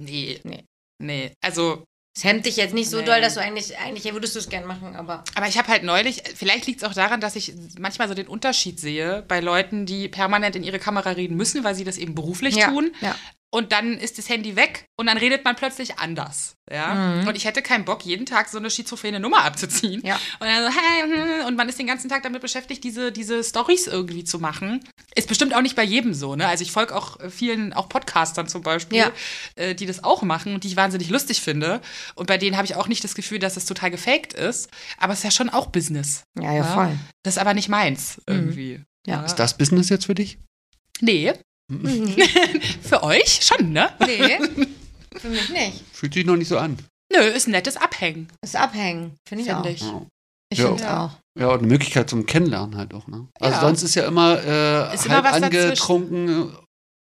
Nee. 0.02 0.40
Nee. 0.44 0.64
Nee. 1.02 1.32
Also, 1.42 1.84
Es 2.16 2.24
hemmt 2.24 2.44
dich 2.44 2.56
jetzt 2.56 2.74
nicht 2.74 2.90
so 2.90 2.98
Nee. 2.98 3.04
doll, 3.04 3.20
dass 3.20 3.34
du 3.34 3.40
eigentlich, 3.40 3.78
eigentlich 3.78 4.12
würdest 4.12 4.34
du 4.34 4.40
es 4.40 4.48
gern 4.48 4.66
machen, 4.66 4.96
aber. 4.96 5.22
Aber 5.36 5.46
ich 5.46 5.56
habe 5.56 5.68
halt 5.68 5.84
neulich, 5.84 6.22
vielleicht 6.34 6.66
liegt 6.66 6.82
es 6.82 6.88
auch 6.88 6.92
daran, 6.92 7.20
dass 7.20 7.36
ich 7.36 7.54
manchmal 7.78 8.08
so 8.08 8.14
den 8.14 8.26
Unterschied 8.26 8.80
sehe 8.80 9.22
bei 9.28 9.38
Leuten, 9.40 9.86
die 9.86 10.08
permanent 10.08 10.56
in 10.56 10.64
ihre 10.64 10.80
Kamera 10.80 11.10
reden 11.10 11.36
müssen, 11.36 11.62
weil 11.62 11.76
sie 11.76 11.84
das 11.84 11.98
eben 11.98 12.16
beruflich 12.16 12.56
Ja, 12.56 12.68
tun. 12.72 12.90
ja. 13.00 13.14
Und 13.52 13.72
dann 13.72 13.98
ist 13.98 14.16
das 14.16 14.28
Handy 14.28 14.54
weg 14.54 14.86
und 14.96 15.06
dann 15.06 15.18
redet 15.18 15.44
man 15.44 15.56
plötzlich 15.56 15.98
anders. 15.98 16.54
Ja? 16.70 16.94
Mhm. 16.94 17.26
Und 17.28 17.36
ich 17.36 17.44
hätte 17.46 17.62
keinen 17.62 17.84
Bock, 17.84 18.04
jeden 18.04 18.24
Tag 18.24 18.48
so 18.48 18.58
eine 18.58 18.70
schizophrene 18.70 19.18
Nummer 19.18 19.44
abzuziehen. 19.44 20.00
Ja. 20.04 20.14
Und 20.38 20.46
dann 20.46 20.64
so, 20.64 20.78
hey, 20.78 21.02
hm, 21.40 21.46
und 21.46 21.56
man 21.56 21.68
ist 21.68 21.76
den 21.78 21.88
ganzen 21.88 22.08
Tag 22.08 22.22
damit 22.22 22.42
beschäftigt, 22.42 22.84
diese, 22.84 23.10
diese 23.10 23.42
Stories 23.42 23.88
irgendwie 23.88 24.22
zu 24.22 24.38
machen. 24.38 24.84
Ist 25.16 25.26
bestimmt 25.26 25.52
auch 25.54 25.62
nicht 25.62 25.74
bei 25.74 25.82
jedem 25.82 26.14
so, 26.14 26.36
ne? 26.36 26.46
Also 26.46 26.62
ich 26.62 26.70
folge 26.70 26.94
auch 26.94 27.18
vielen, 27.28 27.72
auch 27.72 27.88
Podcastern 27.88 28.46
zum 28.46 28.62
Beispiel, 28.62 28.98
Ja. 28.98 29.12
äh, 29.56 29.74
die 29.74 29.86
das 29.86 30.04
auch 30.04 30.22
machen 30.22 30.54
und 30.54 30.62
die 30.62 30.68
ich 30.68 30.76
wahnsinnig 30.76 31.10
lustig 31.10 31.40
finde. 31.40 31.80
Und 32.14 32.26
bei 32.26 32.38
denen 32.38 32.56
habe 32.56 32.66
ich 32.66 32.76
auch 32.76 32.86
nicht 32.86 33.02
das 33.02 33.16
Gefühl, 33.16 33.40
dass 33.40 33.56
es 33.56 33.64
total 33.66 33.90
gefaked 33.90 34.32
ist. 34.32 34.70
Aber 34.98 35.12
es 35.12 35.20
ist 35.20 35.24
ja 35.24 35.30
schon 35.32 35.50
auch 35.50 35.66
Business. 35.66 36.22
Ja, 36.40 36.52
ja, 36.52 36.62
voll. 36.62 36.96
Das 37.24 37.34
ist 37.34 37.38
aber 37.38 37.54
nicht 37.54 37.68
meins 37.68 38.20
irgendwie. 38.28 38.80
Ja. 39.06 39.24
Ist 39.24 39.36
das 39.36 39.58
Business 39.58 39.88
jetzt 39.88 40.06
für 40.06 40.14
dich? 40.14 40.38
Nee, 41.00 41.32
Nee. 41.70 42.24
für 42.82 43.02
euch 43.02 43.40
schon, 43.42 43.72
ne? 43.72 43.90
nee. 44.00 44.38
Für 45.16 45.28
mich 45.28 45.48
nicht. 45.50 45.84
Fühlt 45.92 46.14
sich 46.14 46.26
noch 46.26 46.36
nicht 46.36 46.48
so 46.48 46.58
an. 46.58 46.78
Nö, 47.12 47.20
ist 47.22 47.46
ein 47.48 47.52
nettes 47.52 47.76
Abhängen, 47.76 48.28
Das 48.40 48.50
ist 48.54 48.56
abhängen. 48.60 49.16
Finde 49.28 49.42
ich 49.44 49.50
finde 49.50 49.68
auch. 49.68 49.72
ich. 49.72 49.80
Ja. 49.80 50.06
Ich 50.52 50.58
Ja. 50.58 50.66
finde 50.66 50.82
es 50.82 50.88
auch. 50.88 51.10
Ja, 51.38 51.46
und 51.48 51.58
eine 51.60 51.68
Möglichkeit 51.68 52.10
zum 52.10 52.26
Kennenlernen 52.26 52.76
halt 52.76 52.92
auch, 52.92 53.06
ne? 53.06 53.26
Also 53.40 53.54
Ja. 53.54 53.60
sonst 53.60 53.82
ist 53.82 53.94
ja 53.94 54.04
immer, 54.06 54.42
äh, 54.44 54.94
Ist 54.94 55.06
immer 55.06 55.16
halb 55.22 55.24
was 55.26 55.40
dazwischen. 55.40 55.64
angetrunken 55.64 56.56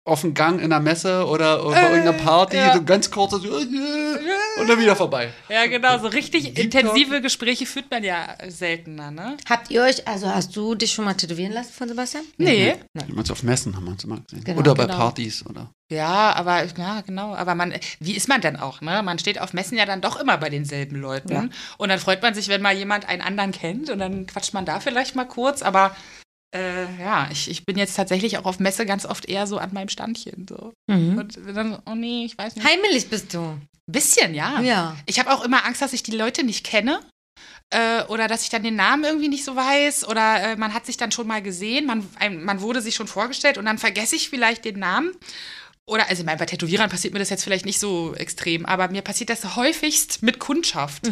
auf 0.06 0.22
dem 0.22 0.36
Gang 0.36 0.62
in 0.62 0.70
der 0.70 0.80
Messe 0.80 1.26
oder, 1.26 1.64
bei 1.64 1.74
Äh, 1.74 1.82
irgendeiner 1.90 2.14
Party, 2.14 2.58
ja. 2.58 2.76
so 2.76 2.84
ganz 2.84 3.10
kurz 3.10 3.32
so, 3.32 3.40
äh, 3.40 4.62
und 4.62 4.70
dann 4.70 4.80
wieder 4.80 4.96
vorbei. 4.96 5.34
Ja, 5.50 5.66
genau, 5.66 5.98
so 5.98 6.08
richtig 6.08 6.54
Deep 6.54 6.66
intensive 6.66 7.22
Gespräche 7.22 7.66
führt 7.66 7.90
man 7.90 8.04
ja 8.04 8.36
seltener, 8.48 9.10
ne? 9.10 9.36
Habt 9.50 9.72
ihr 9.72 9.82
euch, 9.82 10.08
also 10.08 10.28
hast 10.28 10.56
du 10.56 10.76
dich 10.76 10.94
schon 10.94 11.06
mal 11.06 11.16
tätowieren 11.16 11.52
lassen 11.52 11.74
von 11.74 11.88
Sebastian? 11.88 12.24
Nee. 12.38 12.76
Jemals 13.08 13.32
auf 13.32 13.42
Messen 13.42 13.76
haben 13.76 13.86
wir 13.86 13.92
uns 13.92 14.04
immer 14.04 14.20
gesehen. 14.22 14.44
Genau, 14.44 14.60
oder 14.60 14.76
bei 14.76 14.86
genau. 14.86 14.98
Partys 14.98 15.44
oder. 15.48 15.72
Ja, 15.92 16.34
aber 16.34 16.64
ja, 16.66 17.02
genau. 17.02 17.34
Aber 17.34 17.56
man, 17.56 17.74
wie 18.00 18.16
ist 18.16 18.28
man 18.28 18.42
denn 18.42 18.58
auch, 18.58 18.82
ne? 18.82 19.02
Man 19.04 19.18
steht 19.18 19.42
auf 19.42 19.54
Messen 19.54 19.78
ja 19.78 19.86
dann 19.88 20.02
doch 20.02 20.20
immer 20.20 20.38
bei 20.38 20.50
denselben 20.50 20.98
Leuten. 21.02 21.34
Ja. 21.34 21.46
Und 21.78 21.90
dann 21.90 22.00
freut 22.00 22.22
man 22.22 22.36
sich, 22.36 22.48
wenn 22.48 22.62
mal 22.62 22.76
jemand 22.76 23.10
einen 23.10 23.22
anderen 23.22 23.52
kennt 23.52 23.90
und 23.90 23.98
dann 24.00 24.28
quatscht 24.28 24.54
man 24.54 24.66
da 24.66 24.80
vielleicht 24.80 25.16
mal 25.16 25.26
kurz. 25.26 25.64
Aber 25.64 25.96
äh, 26.56 26.86
ja, 27.00 27.28
ich, 27.32 27.50
ich 27.50 27.66
bin 27.66 27.78
jetzt 27.78 27.96
tatsächlich 27.96 28.38
auch 28.38 28.46
auf 28.46 28.60
Messe 28.60 28.86
ganz 28.86 29.06
oft 29.06 29.26
eher 29.26 29.46
so 29.46 29.58
an 29.58 29.74
meinem 29.74 29.90
Standchen. 29.90 30.46
So. 30.48 30.74
Mhm. 30.88 31.18
Und 31.18 31.38
dann, 31.54 31.82
oh 31.86 31.96
nee, 31.96 32.26
ich 32.26 32.38
weiß 32.38 32.56
nicht. 32.56 32.66
Heimelig 32.66 33.10
bist 33.10 33.34
du. 33.34 33.42
Ein 33.42 33.68
bisschen, 33.88 34.34
ja. 34.34 34.62
Ja. 34.62 34.96
Ich 35.06 35.20
habe 35.20 35.34
auch 35.34 35.44
immer 35.44 35.66
Angst, 35.66 35.82
dass 35.82 35.94
ich 35.94 36.04
die 36.04 36.16
Leute 36.16 36.44
nicht 36.44 36.66
kenne. 36.66 37.02
Äh, 37.72 38.04
oder 38.04 38.28
dass 38.28 38.44
ich 38.44 38.50
dann 38.50 38.64
den 38.64 38.76
Namen 38.76 39.04
irgendwie 39.04 39.28
nicht 39.28 39.44
so 39.44 39.56
weiß. 39.56 40.08
Oder 40.08 40.52
äh, 40.52 40.56
man 40.56 40.74
hat 40.74 40.86
sich 40.86 40.96
dann 40.98 41.12
schon 41.12 41.28
mal 41.28 41.42
gesehen, 41.42 41.86
man, 41.86 42.08
ein, 42.20 42.44
man 42.44 42.62
wurde 42.62 42.82
sich 42.82 42.96
schon 42.96 43.08
vorgestellt 43.08 43.58
und 43.58 43.66
dann 43.66 43.78
vergesse 43.78 44.16
ich 44.16 44.30
vielleicht 44.30 44.64
den 44.64 44.80
Namen. 44.80 45.12
Oder, 45.88 46.10
also 46.10 46.22
ich 46.22 46.26
meine, 46.26 46.40
bei 46.40 46.48
Tätowierern 46.48 46.90
passiert 46.90 47.14
mir 47.14 47.20
das 47.20 47.30
jetzt 47.30 47.44
vielleicht 47.44 47.66
nicht 47.66 47.80
so 47.80 48.16
extrem, 48.16 48.66
aber 48.66 48.88
mir 48.88 49.04
passiert 49.04 49.30
das 49.30 49.56
häufigst 49.56 50.24
mit 50.24 50.40
Kundschaft, 50.40 51.06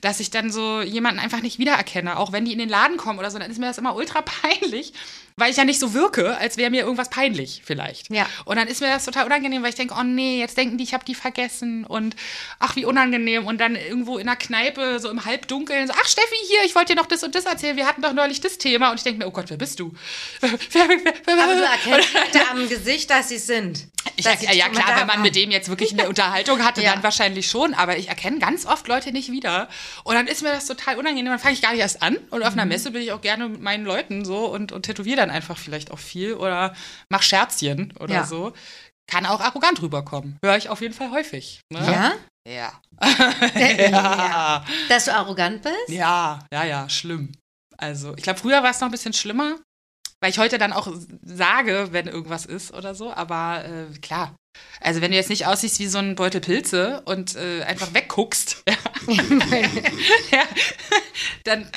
dass 0.00 0.20
ich 0.20 0.30
dann 0.30 0.52
so 0.52 0.80
jemanden 0.80 1.18
einfach 1.18 1.42
nicht 1.42 1.58
wiedererkenne, 1.58 2.16
auch 2.16 2.30
wenn 2.30 2.44
die 2.44 2.52
in 2.52 2.60
den 2.60 2.68
Laden 2.68 2.98
kommen 2.98 3.18
oder 3.18 3.32
so, 3.32 3.38
dann 3.40 3.50
ist 3.50 3.58
mir 3.58 3.66
das 3.66 3.78
immer 3.78 3.96
ultra 3.96 4.22
peinlich, 4.22 4.92
weil 5.36 5.50
ich 5.50 5.56
ja 5.56 5.64
nicht 5.64 5.80
so 5.80 5.92
wirke, 5.92 6.36
als 6.36 6.56
wäre 6.56 6.70
mir 6.70 6.82
irgendwas 6.82 7.10
peinlich 7.10 7.62
vielleicht. 7.64 8.10
Ja. 8.10 8.28
Und 8.44 8.56
dann 8.56 8.68
ist 8.68 8.80
mir 8.80 8.88
das 8.88 9.04
total 9.04 9.26
unangenehm, 9.26 9.62
weil 9.62 9.70
ich 9.70 9.76
denke, 9.76 9.94
oh 9.98 10.04
nee, 10.04 10.38
jetzt 10.38 10.56
denken 10.56 10.78
die, 10.78 10.84
ich 10.84 10.94
habe 10.94 11.04
die 11.04 11.14
vergessen 11.14 11.84
und 11.84 12.14
ach, 12.58 12.76
wie 12.76 12.84
unangenehm. 12.84 13.46
Und 13.46 13.60
dann 13.60 13.74
irgendwo 13.74 14.18
in 14.18 14.26
der 14.26 14.36
Kneipe, 14.36 15.00
so 15.00 15.08
im 15.10 15.24
Halbdunkeln, 15.24 15.86
so, 15.86 15.94
ach 15.96 16.06
Steffi, 16.06 16.36
hier, 16.48 16.58
ich 16.64 16.74
wollte 16.74 16.94
dir 16.94 17.00
noch 17.00 17.06
das 17.06 17.22
und 17.22 17.34
das 17.34 17.46
erzählen, 17.46 17.76
wir 17.76 17.86
hatten 17.86 18.02
doch 18.02 18.12
neulich 18.12 18.40
das 18.40 18.58
Thema. 18.58 18.90
Und 18.90 18.98
ich 18.98 19.02
denke 19.02 19.18
mir, 19.20 19.26
oh 19.26 19.32
Gott, 19.32 19.46
wer 19.48 19.56
bist 19.56 19.80
du? 19.80 19.92
Wer, 20.40 20.52
wer, 20.72 20.88
wer, 21.24 21.44
Aber 21.44 21.54
du 21.54 21.62
erkennst 21.64 22.14
am 22.50 22.68
Gesicht, 22.68 23.10
dass 23.10 23.30
sie 23.30 23.38
sind. 23.38 23.88
Ich, 24.26 24.42
ja, 24.42 24.52
ja, 24.52 24.68
klar, 24.68 24.98
wenn 24.98 25.06
man 25.06 25.22
mit 25.22 25.36
dem 25.36 25.50
jetzt 25.50 25.68
wirklich 25.68 25.92
eine 25.92 26.08
Unterhaltung 26.08 26.64
hatte, 26.64 26.82
Ja. 26.82 26.92
dann 26.94 27.02
wahrscheinlich 27.02 27.46
schon. 27.48 27.74
Aber 27.74 27.96
ich 27.96 28.08
erkenne 28.08 28.38
ganz 28.38 28.66
oft 28.66 28.88
Leute 28.88 29.12
nicht 29.12 29.30
wieder. 29.30 29.68
Und 30.04 30.14
dann 30.14 30.26
ist 30.26 30.42
mir 30.42 30.50
das 30.52 30.66
total 30.66 30.96
unangenehm. 30.98 31.26
Dann 31.32 31.38
fange 31.38 31.54
ich 31.54 31.62
gar 31.62 31.72
nicht 31.72 31.80
erst 31.80 32.02
an. 32.02 32.16
Und 32.30 32.42
auf 32.42 32.52
einer 32.52 32.64
Messe 32.66 32.90
bin 32.90 33.02
ich 33.02 33.12
auch 33.12 33.20
gerne 33.20 33.48
mit 33.48 33.60
meinen 33.60 33.84
Leuten 33.84 34.24
so 34.24 34.46
und, 34.46 34.72
und 34.72 34.82
tätowiere 34.84 35.16
dann 35.16 35.30
einfach 35.30 35.56
vielleicht 35.58 35.90
auch 35.90 35.98
viel 35.98 36.34
oder 36.34 36.74
mach 37.08 37.22
Scherzchen 37.22 37.92
oder 38.00 38.14
Ja. 38.14 38.24
so. 38.24 38.52
Kann 39.10 39.26
auch 39.26 39.40
arrogant 39.40 39.82
rüberkommen. 39.82 40.38
Höre 40.44 40.56
ich 40.56 40.68
auf 40.68 40.80
jeden 40.80 40.94
Fall 40.94 41.10
häufig. 41.10 41.60
Ne? 41.72 41.80
Ja? 41.80 42.12
Ja. 42.48 42.72
ja. 43.90 44.64
Dass 44.88 45.04
du 45.06 45.14
arrogant 45.14 45.62
bist? 45.62 45.88
Ja, 45.88 46.38
ja, 46.52 46.64
ja, 46.64 46.88
schlimm. 46.88 47.32
Also, 47.76 48.14
ich 48.16 48.22
glaube, 48.22 48.38
früher 48.38 48.62
war 48.62 48.70
es 48.70 48.80
noch 48.80 48.88
ein 48.88 48.92
bisschen 48.92 49.12
schlimmer, 49.12 49.56
weil 50.22 50.30
ich 50.30 50.38
heute 50.38 50.56
dann 50.56 50.72
auch 50.72 50.86
sage, 51.24 51.88
wenn 51.90 52.06
irgendwas 52.06 52.46
ist 52.46 52.72
oder 52.72 52.94
so, 52.94 53.12
aber 53.12 53.64
äh, 53.64 53.98
klar. 53.98 54.36
Also, 54.80 55.00
wenn 55.00 55.10
du 55.10 55.16
jetzt 55.16 55.30
nicht 55.30 55.46
aussiehst 55.46 55.80
wie 55.80 55.86
so 55.86 55.98
ein 55.98 56.14
Beutel 56.14 56.40
Pilze 56.40 57.02
und 57.06 57.34
äh, 57.34 57.62
einfach 57.62 57.92
wegguckst, 57.92 58.62
ja, 58.68 58.76
ja, 60.30 60.44
dann, 61.42 61.68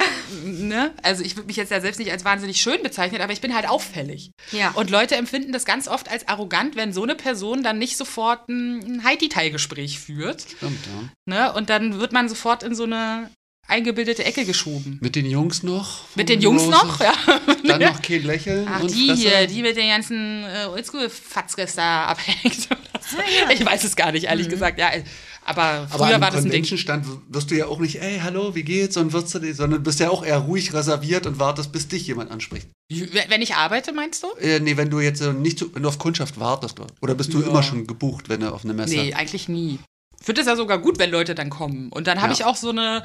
ne? 0.44 0.94
Also, 1.02 1.24
ich 1.24 1.36
würde 1.38 1.48
mich 1.48 1.56
jetzt 1.56 1.72
ja 1.72 1.82
selbst 1.82 1.98
nicht 1.98 2.12
als 2.12 2.24
wahnsinnig 2.24 2.62
schön 2.62 2.84
bezeichnen, 2.84 3.22
aber 3.22 3.34
ich 3.34 3.42
bin 3.42 3.56
halt 3.56 3.68
auffällig. 3.68 4.30
Ja. 4.52 4.72
Und 4.72 4.92
Leute 4.92 5.16
empfinden 5.16 5.52
das 5.52 5.66
ganz 5.66 5.88
oft 5.88 6.12
als 6.12 6.28
arrogant, 6.28 6.76
wenn 6.76 6.94
so 6.94 7.02
eine 7.02 7.16
Person 7.16 7.64
dann 7.64 7.80
nicht 7.80 7.98
sofort 7.98 8.48
ein 8.50 9.04
Haiti-Tai-Gespräch 9.04 10.00
führt. 10.00 10.42
Stimmt, 10.42 10.86
ja. 10.86 11.10
Ne? 11.26 11.54
Und 11.54 11.72
dann 11.72 12.00
wird 12.00 12.12
man 12.12 12.30
sofort 12.30 12.62
in 12.62 12.76
so 12.76 12.84
eine 12.84 13.32
eingebildete 13.68 14.24
Ecke 14.24 14.46
geschoben. 14.46 14.98
Mit 15.02 15.16
den 15.16 15.26
Jungs 15.26 15.64
noch. 15.64 16.02
Mit 16.16 16.30
den 16.30 16.42
Jungs 16.42 16.68
noch, 16.68 17.00
ja. 17.00 17.14
Dann 17.68 17.82
noch 17.82 18.02
kein 18.02 18.24
Lächeln. 18.24 18.68
Ach, 18.70 18.82
und 18.82 18.94
die 18.94 19.08
Fresse. 19.08 19.22
hier, 19.22 19.48
die 19.48 19.62
mit 19.62 19.76
den 19.76 19.90
ganzen 19.90 20.44
äh, 20.44 20.66
Oldschool-Fatzkes 20.68 21.76
da 21.76 22.06
abhängt. 22.06 22.68
Oder 22.70 23.00
so. 23.02 23.18
Ich 23.54 23.66
weiß 23.66 23.84
es 23.84 23.96
gar 23.96 24.12
nicht, 24.12 24.26
ehrlich 24.26 24.50
gesagt. 24.50 24.78
Ja, 24.80 24.90
aber 25.44 25.88
früher 25.90 26.02
Aber 26.16 26.22
war 26.22 26.32
das 26.32 26.38
ein 26.38 26.44
Ding. 26.44 26.52
Convention-Stand 26.64 27.06
wirst 27.30 27.52
du 27.52 27.56
ja 27.56 27.68
auch 27.68 27.80
nicht, 27.80 28.02
ey, 28.02 28.20
hallo, 28.24 28.56
wie 28.56 28.64
geht's? 28.64 28.98
Und 28.98 29.14
wirst 29.14 29.34
du, 29.36 29.40
die- 29.40 29.54
sondern 29.54 29.84
bist 29.84 30.00
ja 30.00 30.10
auch 30.10 30.24
eher 30.26 30.38
ruhig 30.40 30.74
reserviert 30.74 31.26
und 31.28 31.40
wartest, 31.40 31.72
bis 31.72 31.88
dich 31.88 32.06
jemand 32.08 32.32
anspricht. 32.32 32.68
Wenn 32.90 33.42
ich 33.42 33.56
arbeite, 33.56 33.94
meinst 33.94 34.24
du? 34.24 34.28
Äh, 34.40 34.60
nee, 34.60 34.78
wenn 34.78 34.90
du 34.92 35.00
jetzt 35.00 35.22
äh, 35.22 35.34
nicht 35.34 35.58
so, 35.60 35.74
wenn 35.74 35.82
du 35.84 35.90
auf 35.90 35.98
Kundschaft 36.00 36.40
wartest. 36.40 36.78
Oder 37.02 37.16
bist 37.16 37.34
du 37.34 37.42
Ja. 37.42 37.48
immer 37.48 37.64
schon 37.64 37.88
gebucht, 37.88 38.30
wenn 38.30 38.42
du 38.42 38.52
auf 38.54 38.64
eine 38.64 38.74
Messe 38.74 38.96
Nee, 38.96 39.14
eigentlich 39.16 39.48
nie. 39.50 39.80
Ich 40.20 40.26
finde 40.26 40.42
es 40.42 40.48
ja 40.48 40.56
sogar 40.56 40.80
gut, 40.80 40.98
wenn 40.98 41.12
Leute 41.12 41.36
dann 41.36 41.52
kommen. 41.52 41.90
Und 41.90 42.08
dann 42.08 42.18
habe 42.22 42.30
Ja. 42.30 42.34
ich 42.40 42.46
auch 42.46 42.56
so 42.56 42.70
eine, 42.70 43.04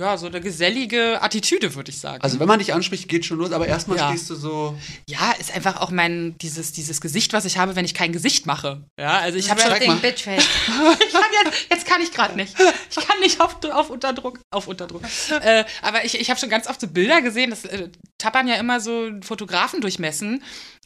ja, 0.00 0.16
so 0.16 0.26
eine 0.26 0.40
gesellige 0.40 1.20
Attitüde, 1.22 1.74
würde 1.74 1.90
ich 1.90 1.98
sagen. 2.00 2.22
Also 2.22 2.40
wenn 2.40 2.48
man 2.48 2.58
dich 2.58 2.72
anspricht, 2.72 3.08
geht 3.08 3.26
schon 3.26 3.38
los, 3.38 3.52
aber 3.52 3.66
erstmal 3.66 3.98
Ja. 3.98 4.08
stehst 4.08 4.30
du 4.30 4.34
so. 4.34 4.78
ja, 5.06 5.32
ist 5.38 5.54
einfach 5.54 5.80
auch 5.80 5.90
mein, 5.90 6.36
dieses, 6.38 6.72
dieses 6.72 7.00
Gesicht, 7.00 7.32
was 7.34 7.44
ich 7.44 7.58
habe, 7.58 7.76
wenn 7.76 7.84
ich 7.84 7.94
kein 7.94 8.10
Gesicht 8.12 8.46
mache. 8.46 8.82
Ja, 8.98 9.18
also 9.18 9.38
ich 9.38 9.50
habe 9.50 9.60
ja. 9.60 9.78
Ding, 9.78 9.98
Bitchface. 10.00 10.42
ich 11.06 11.12
kann 11.12 11.22
jetzt, 11.44 11.66
jetzt 11.70 11.86
kann 11.86 12.00
ich 12.02 12.12
gerade 12.12 12.34
nicht. 12.36 12.54
Ich 12.90 12.96
kann 13.06 13.20
nicht 13.20 13.40
auf, 13.40 13.56
auf 13.72 13.90
Unterdruck. 13.90 14.40
Auf 14.50 14.66
Unterdruck. 14.68 15.02
Äh, 15.42 15.64
aber 15.82 16.04
ich, 16.04 16.18
ich 16.18 16.30
habe 16.30 16.40
schon 16.40 16.48
ganz 16.50 16.66
oft 16.66 16.80
so 16.80 16.86
Bilder 16.88 17.20
gesehen, 17.22 17.50
das 17.50 17.64
äh, 17.66 17.88
tappern 18.18 18.48
ja 18.48 18.54
immer 18.56 18.80
so 18.80 19.10
Fotografen 19.22 19.80
durchmessen, 19.80 20.42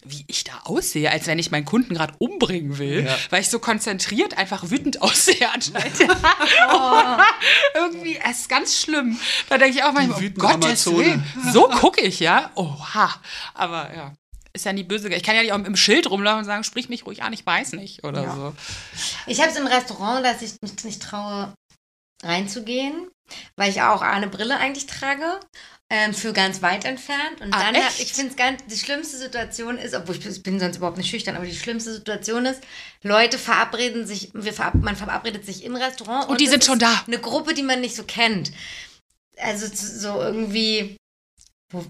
wie 0.06 0.24
ich 0.26 0.44
da 0.44 0.52
aussehe, 0.64 1.10
als 1.10 1.26
wenn 1.26 1.38
ich 1.38 1.50
meinen 1.50 1.64
Kunden 1.64 1.94
gerade 1.94 2.14
umbringen 2.18 2.76
will, 2.78 3.06
Ja. 3.06 3.16
weil 3.30 3.40
ich 3.40 3.48
so 3.48 3.58
konzentriert 3.58 4.36
einfach 4.36 4.70
wütend 4.70 5.00
aussehe 5.00 5.48
anscheinend. 5.50 5.96
Irgendwie, 7.74 8.18
es 8.28 8.40
ist 8.40 8.48
ganz 8.48 8.78
schlimm. 8.78 9.03
Da 9.48 9.58
denke 9.58 9.76
ich 9.78 9.84
auch 9.84 9.92
manchmal, 9.92 10.18
oh 10.18 10.20
wütende 10.20 10.40
Gottes 10.40 10.86
Amazone. 10.86 10.98
Willen, 11.06 11.24
so 11.52 11.68
gucke 11.68 12.00
ich, 12.02 12.20
ja? 12.20 12.50
Oha. 12.54 13.14
Aber 13.54 13.94
ja. 13.94 14.12
Ist 14.52 14.64
ja 14.66 14.72
nie 14.72 14.84
böse. 14.84 15.08
Ich 15.08 15.22
kann 15.24 15.34
ja 15.34 15.42
nicht 15.42 15.52
auch 15.52 15.58
mit 15.58 15.66
dem 15.66 15.74
Schild 15.76 16.08
rumlaufen 16.08 16.38
und 16.40 16.44
sagen, 16.44 16.62
sprich 16.62 16.88
mich 16.88 17.04
ruhig 17.06 17.22
an, 17.24 17.32
ich 17.32 17.44
weiß 17.44 17.72
nicht 17.72 18.04
oder 18.04 18.22
Ja. 18.22 18.34
so. 18.36 18.54
Ich 19.26 19.40
habe 19.40 19.50
es 19.50 19.56
im 19.56 19.66
Restaurant, 19.66 20.24
dass 20.24 20.42
ich 20.42 20.52
mich 20.62 20.84
nicht 20.84 21.02
traue, 21.02 21.52
reinzugehen, 22.22 23.08
weil 23.56 23.70
ich 23.70 23.82
auch 23.82 24.02
eine 24.02 24.28
Brille 24.28 24.56
eigentlich 24.56 24.86
trage. 24.86 25.40
ähm, 25.90 26.14
für 26.14 26.32
ganz 26.32 26.62
weit 26.62 26.86
entfernt. 26.86 27.42
Und 27.42 27.52
Ah, 27.52 27.60
dann, 27.60 27.74
echt? 27.74 27.84
hab, 27.84 28.00
ich 28.00 28.14
finde 28.14 28.30
es 28.30 28.36
ganz, 28.36 28.64
die 28.66 28.78
schlimmste 28.78 29.18
Situation 29.18 29.76
ist, 29.76 29.94
obwohl 29.94 30.14
ich 30.16 30.22
bin- 30.22 30.32
ich 30.32 30.42
bin 30.42 30.58
sonst 30.58 30.78
überhaupt 30.78 30.96
nicht 30.96 31.10
schüchtern, 31.10 31.36
aber 31.36 31.44
die 31.44 31.54
schlimmste 31.54 31.92
Situation 31.92 32.46
ist, 32.46 32.62
Leute 33.02 33.38
verabreden 33.38 34.06
sich, 34.06 34.30
wir 34.32 34.54
verab, 34.54 34.74
man 34.76 34.96
verabredet 34.96 35.44
sich 35.44 35.62
im 35.62 35.76
Restaurant. 35.76 36.26
Und 36.30 36.40
die 36.40 36.46
es 36.46 36.50
sind 36.50 36.64
schon 36.64 36.78
da. 36.78 37.04
Eine 37.06 37.18
Gruppe, 37.18 37.52
die 37.52 37.62
man 37.62 37.82
nicht 37.82 37.94
so 37.94 38.02
kennt. 38.04 38.50
Also 39.38 39.66
so 39.72 40.20
irgendwie. 40.20 40.96
Wo, 41.72 41.84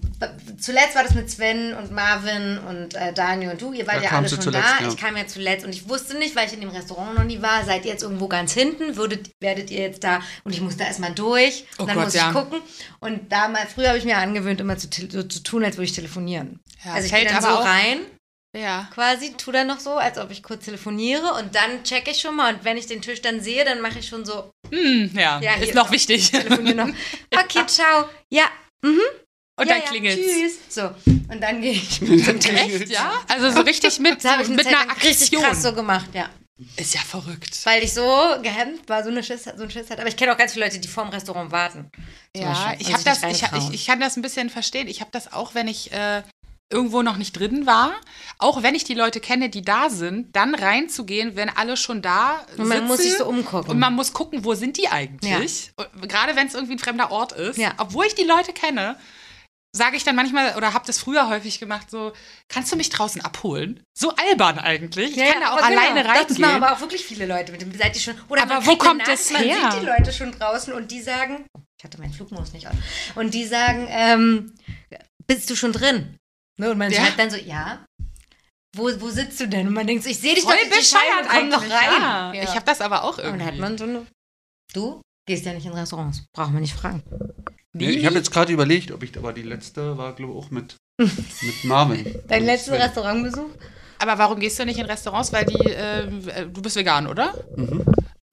zuletzt 0.59 0.95
war 0.95 1.03
das 1.03 1.13
mit 1.13 1.29
Sven 1.29 1.73
und 1.75 1.91
Marvin 1.91 2.57
und 2.57 2.95
äh, 2.95 3.13
Daniel 3.13 3.51
und 3.51 3.61
du. 3.61 3.71
Ihr 3.73 3.85
wart 3.85 3.97
Da 3.97 4.01
ja 4.03 4.09
alle 4.11 4.29
schon 4.29 4.41
zuletzt, 4.41 4.65
da. 4.79 4.83
ja. 4.83 4.89
Ich 4.89 4.97
kam 4.97 5.15
ja 5.15 5.27
zuletzt 5.27 5.63
und 5.65 5.71
ich 5.75 5.87
wusste 5.87 6.17
nicht, 6.17 6.35
weil 6.35 6.47
ich 6.47 6.53
in 6.53 6.61
dem 6.61 6.69
Restaurant 6.69 7.15
noch 7.15 7.23
nie 7.25 7.41
war. 7.41 7.63
Seid 7.65 7.85
ihr 7.85 7.91
jetzt 7.91 8.01
irgendwo 8.01 8.27
ganz 8.27 8.53
hinten? 8.53 8.95
Würdet, 8.95 9.29
werdet 9.41 9.69
ihr 9.69 9.81
jetzt 9.81 10.03
da? 10.03 10.21
Und 10.43 10.53
ich 10.53 10.61
musste 10.61 10.83
erstmal 10.83 11.13
durch. 11.13 11.65
Oh 11.77 11.81
und 11.83 11.87
dann 11.89 11.97
Gott, 11.97 12.05
muss 12.05 12.13
ja. 12.15 12.29
ich 12.29 12.33
gucken. 12.35 12.61
Und 12.99 13.31
da 13.31 13.47
mal, 13.47 13.67
früher 13.67 13.89
habe 13.89 13.97
ich 13.99 14.05
mir 14.05 14.17
angewöhnt, 14.17 14.59
immer 14.59 14.77
zu, 14.77 14.87
so 15.09 15.21
zu 15.23 15.39
tun, 15.43 15.63
als 15.63 15.75
würde 15.75 15.85
ich 15.85 15.93
telefonieren. 15.93 16.59
Ja, 16.83 16.93
also 16.93 17.05
ich 17.05 17.11
fällt 17.11 17.27
gehe 17.27 17.33
dann 17.35 17.43
aber 17.43 17.53
so 17.55 17.59
auch- 17.61 17.65
rein 17.65 17.99
Ja. 18.55 18.89
quasi, 18.93 19.33
tu 19.33 19.51
dann 19.51 19.67
noch 19.67 19.79
so, 19.81 19.91
als 19.97 20.17
ob 20.17 20.31
ich 20.31 20.41
kurz 20.41 20.65
telefoniere 20.65 21.33
und 21.33 21.53
dann 21.53 21.83
checke 21.83 22.09
ich 22.11 22.21
schon 22.21 22.35
mal 22.37 22.55
und 22.55 22.63
wenn 22.63 22.77
ich 22.77 22.87
den 22.87 23.01
Tisch 23.01 23.21
dann 23.21 23.41
sehe, 23.41 23.65
dann 23.65 23.81
mache 23.81 23.99
ich 23.99 24.07
schon 24.07 24.23
so, 24.25 24.49
Hm, 24.71 25.11
ja. 25.15 25.39
Ja, 25.41 25.55
ist 25.55 25.73
noch 25.73 25.91
wichtig. 25.91 26.31
noch. 26.33 26.89
Okay, 27.31 27.65
ciao. 27.67 28.09
Ja, 28.29 28.45
Und 28.83 28.97
ja, 29.59 29.65
dann 29.65 29.67
ja, 29.67 29.79
klingelt's. 29.87 30.21
Tschüss. 30.21 30.53
So, 30.69 30.91
und 31.05 31.41
dann 31.41 31.61
gehe 31.61 31.73
ich 31.73 32.01
mit 32.01 32.45
dem. 32.45 32.55
Echt, 32.55 32.89
ja? 32.89 33.21
Also 33.27 33.51
so 33.51 33.61
richtig 33.61 33.99
mit, 33.99 34.15
Das 34.23 34.31
habe 34.31 34.41
ich 34.43 34.47
eine 34.47 34.57
mit 34.57 34.65
Zeit 34.65 34.75
einer 34.75 34.85
lang 34.87 34.97
richtig 34.97 35.21
Aktion. 35.27 35.43
krass 35.43 35.61
so 35.63 35.73
gemacht, 35.73 36.09
ja. 36.13 36.29
Ist 36.77 36.93
ja 36.93 37.01
verrückt. 37.01 37.65
Weil 37.65 37.83
ich 37.83 37.93
so 37.93 38.07
gehemmt 38.41 38.87
war, 38.87 39.03
so, 39.03 39.09
eine 39.09 39.21
Schiss, 39.23 39.43
so 39.43 39.63
ein 39.63 39.69
Schiss 39.69 39.89
hatte. 39.89 39.99
Aber 39.99 40.07
ich 40.07 40.15
kenne 40.15 40.31
auch 40.31 40.37
ganz 40.37 40.53
viele 40.53 40.65
Leute, 40.65 40.79
die 40.79 40.87
vorm 40.87 41.09
Restaurant 41.09 41.51
warten. 41.51 41.91
Ja, 42.33 42.53
Beispiel, 42.53 42.87
ich 42.87 42.93
habe 42.93 43.03
sich 43.03 43.21
das, 43.21 43.23
ich, 43.23 43.67
ich, 43.67 43.73
ich 43.73 43.85
kann 43.85 43.99
das 43.99 44.15
ein 44.15 44.21
bisschen 44.21 44.49
verstehen. 44.49 44.87
Ich 44.87 45.01
habe 45.01 45.11
das 45.11 45.33
auch, 45.33 45.53
wenn 45.53 45.67
ich 45.67 45.91
äh, 45.91 46.23
irgendwo 46.71 47.01
noch 47.03 47.17
nicht 47.17 47.33
drin 47.37 47.65
war, 47.65 47.93
auch 48.39 48.63
wenn 48.63 48.73
ich 48.75 48.83
die 48.83 48.95
Leute 48.95 49.19
kenne, 49.19 49.49
die 49.49 49.61
da 49.61 49.89
sind, 49.89 50.35
dann 50.35 50.55
reinzugehen, 50.55 51.35
wenn 51.35 51.49
alle 51.49 51.77
schon 51.77 52.01
da 52.01 52.39
Und 52.39 52.47
sitzen. 52.57 52.67
man 52.67 52.87
muss 52.87 52.97
sich 52.99 53.17
so 53.17 53.25
umgucken. 53.25 53.69
Und 53.71 53.79
man 53.79 53.93
muss 53.93 54.13
gucken, 54.13 54.43
wo 54.43 54.55
sind 54.55 54.77
die 54.77 54.87
eigentlich? 54.87 55.71
Und 55.75 56.09
Gerade 56.09 56.35
wenn 56.35 56.47
es 56.47 56.55
irgendwie 56.55 56.73
ein 56.75 56.79
fremder 56.79 57.11
Ort 57.11 57.33
ist. 57.33 57.57
Ja. 57.57 57.73
Obwohl 57.77 58.05
ich 58.05 58.15
die 58.15 58.23
Leute 58.23 58.51
kenne, 58.51 58.97
sage 59.75 59.97
ich 59.97 60.03
dann 60.03 60.15
manchmal, 60.15 60.55
oder 60.55 60.73
habe 60.73 60.87
das 60.87 60.97
früher 60.97 61.29
häufig 61.29 61.59
gemacht, 61.59 61.91
so, 61.91 62.13
kannst 62.47 62.71
du 62.71 62.77
mich 62.77 62.89
draußen 62.89 63.21
abholen? 63.21 63.83
So 63.95 64.13
albern 64.15 64.57
eigentlich. 64.57 65.15
Ich 65.17 65.23
kann 65.23 65.41
da 65.41 65.51
auch 65.51 65.57
genau, 65.57 65.67
alleine 65.67 66.03
Das 66.03 66.29
machen 66.29 66.43
reingehen. 66.45 66.63
aber 66.63 66.71
auch 66.73 66.79
wirklich 66.81 67.05
viele 67.05 67.25
Leute. 67.27 67.51
Mit 67.51 67.61
dem 67.61 67.77
seid 67.77 67.93
ihr 67.95 68.01
schon. 68.01 68.15
Oder 68.29 68.43
Aber 68.43 68.65
wo 68.65 68.75
kommt 68.75 69.07
das 69.07 69.29
her? 69.29 69.57
Man 69.61 69.71
sieht 69.71 69.81
die 69.81 69.85
Leute 69.85 70.11
schon 70.13 70.31
draußen 70.31 70.73
und 70.73 70.89
die 70.91 71.01
sagen, 71.01 71.45
ich 71.77 71.83
hatte 71.83 71.99
meinen 71.99 72.13
Flugmodus 72.13 72.53
nicht 72.53 72.67
an. 72.67 72.81
Und 73.15 73.33
die 73.33 73.45
sagen, 73.45 73.85
ähm, 73.89 74.55
bist 75.27 75.49
du 75.49 75.55
schon 75.55 75.73
drin? 75.73 76.17
Ne, 76.57 76.71
und 76.71 76.77
man 76.77 76.91
Ja. 76.91 77.01
schreibt 77.01 77.19
dann 77.19 77.29
so, 77.29 77.37
ja. 77.37 77.85
Wo, 78.75 78.89
wo 78.99 79.09
sitzt 79.09 79.39
du 79.39 79.47
denn? 79.47 79.67
Und 79.67 79.73
man 79.73 79.87
denkt 79.87 80.03
so, 80.03 80.09
ich 80.09 80.19
sehe 80.19 80.35
dich 80.35 80.43
Voll 80.43 80.55
doch 80.69 80.77
die 80.77 80.83
Scheibe, 80.85 81.27
komm 81.29 81.49
doch 81.49 81.61
eigentlich, 81.61 81.71
rein. 81.73 82.33
Ja. 82.35 82.43
Ich 82.43 82.49
habe 82.49 82.65
das 82.65 82.81
aber 82.81 83.03
auch 83.03 83.17
und 83.17 83.23
irgendwie. 83.23 83.45
dann 83.45 83.53
hat 83.53 83.59
man 83.59 83.77
so 83.77 83.83
eine. 83.85 84.05
Du 84.73 85.01
gehst 85.27 85.45
ja 85.45 85.53
nicht 85.53 85.65
in 85.65 85.71
Restaurants. 85.73 86.23
Braucht 86.33 86.51
man 86.51 86.61
nicht 86.61 86.73
fragen. 86.73 87.01
Nee, 87.73 87.89
ich 87.91 88.05
habe 88.05 88.15
jetzt 88.15 88.31
gerade 88.31 88.51
überlegt, 88.53 88.91
ob 88.91 89.03
ich, 89.03 89.17
aber 89.17 89.33
die 89.33 89.41
letzte 89.43 89.97
war, 89.97 90.13
glaube 90.13 90.33
ich, 90.33 90.37
auch 90.39 90.51
mit, 90.51 90.75
mit 90.99 91.63
Marvin. 91.63 92.21
Dein 92.27 92.41
Und 92.41 92.45
letzter. 92.47 92.73
Restaurantbesuch? 92.79 93.49
Aber 93.99 94.17
warum 94.17 94.39
gehst 94.39 94.59
du 94.59 94.65
nicht 94.65 94.79
in 94.79 94.85
Restaurants? 94.85 95.31
Weil 95.31 95.45
die, 95.45 95.71
äh, 95.71 96.07
du 96.47 96.61
bist 96.61 96.75
vegan, 96.75 97.07
oder? 97.07 97.33
Mhm. 97.55 97.85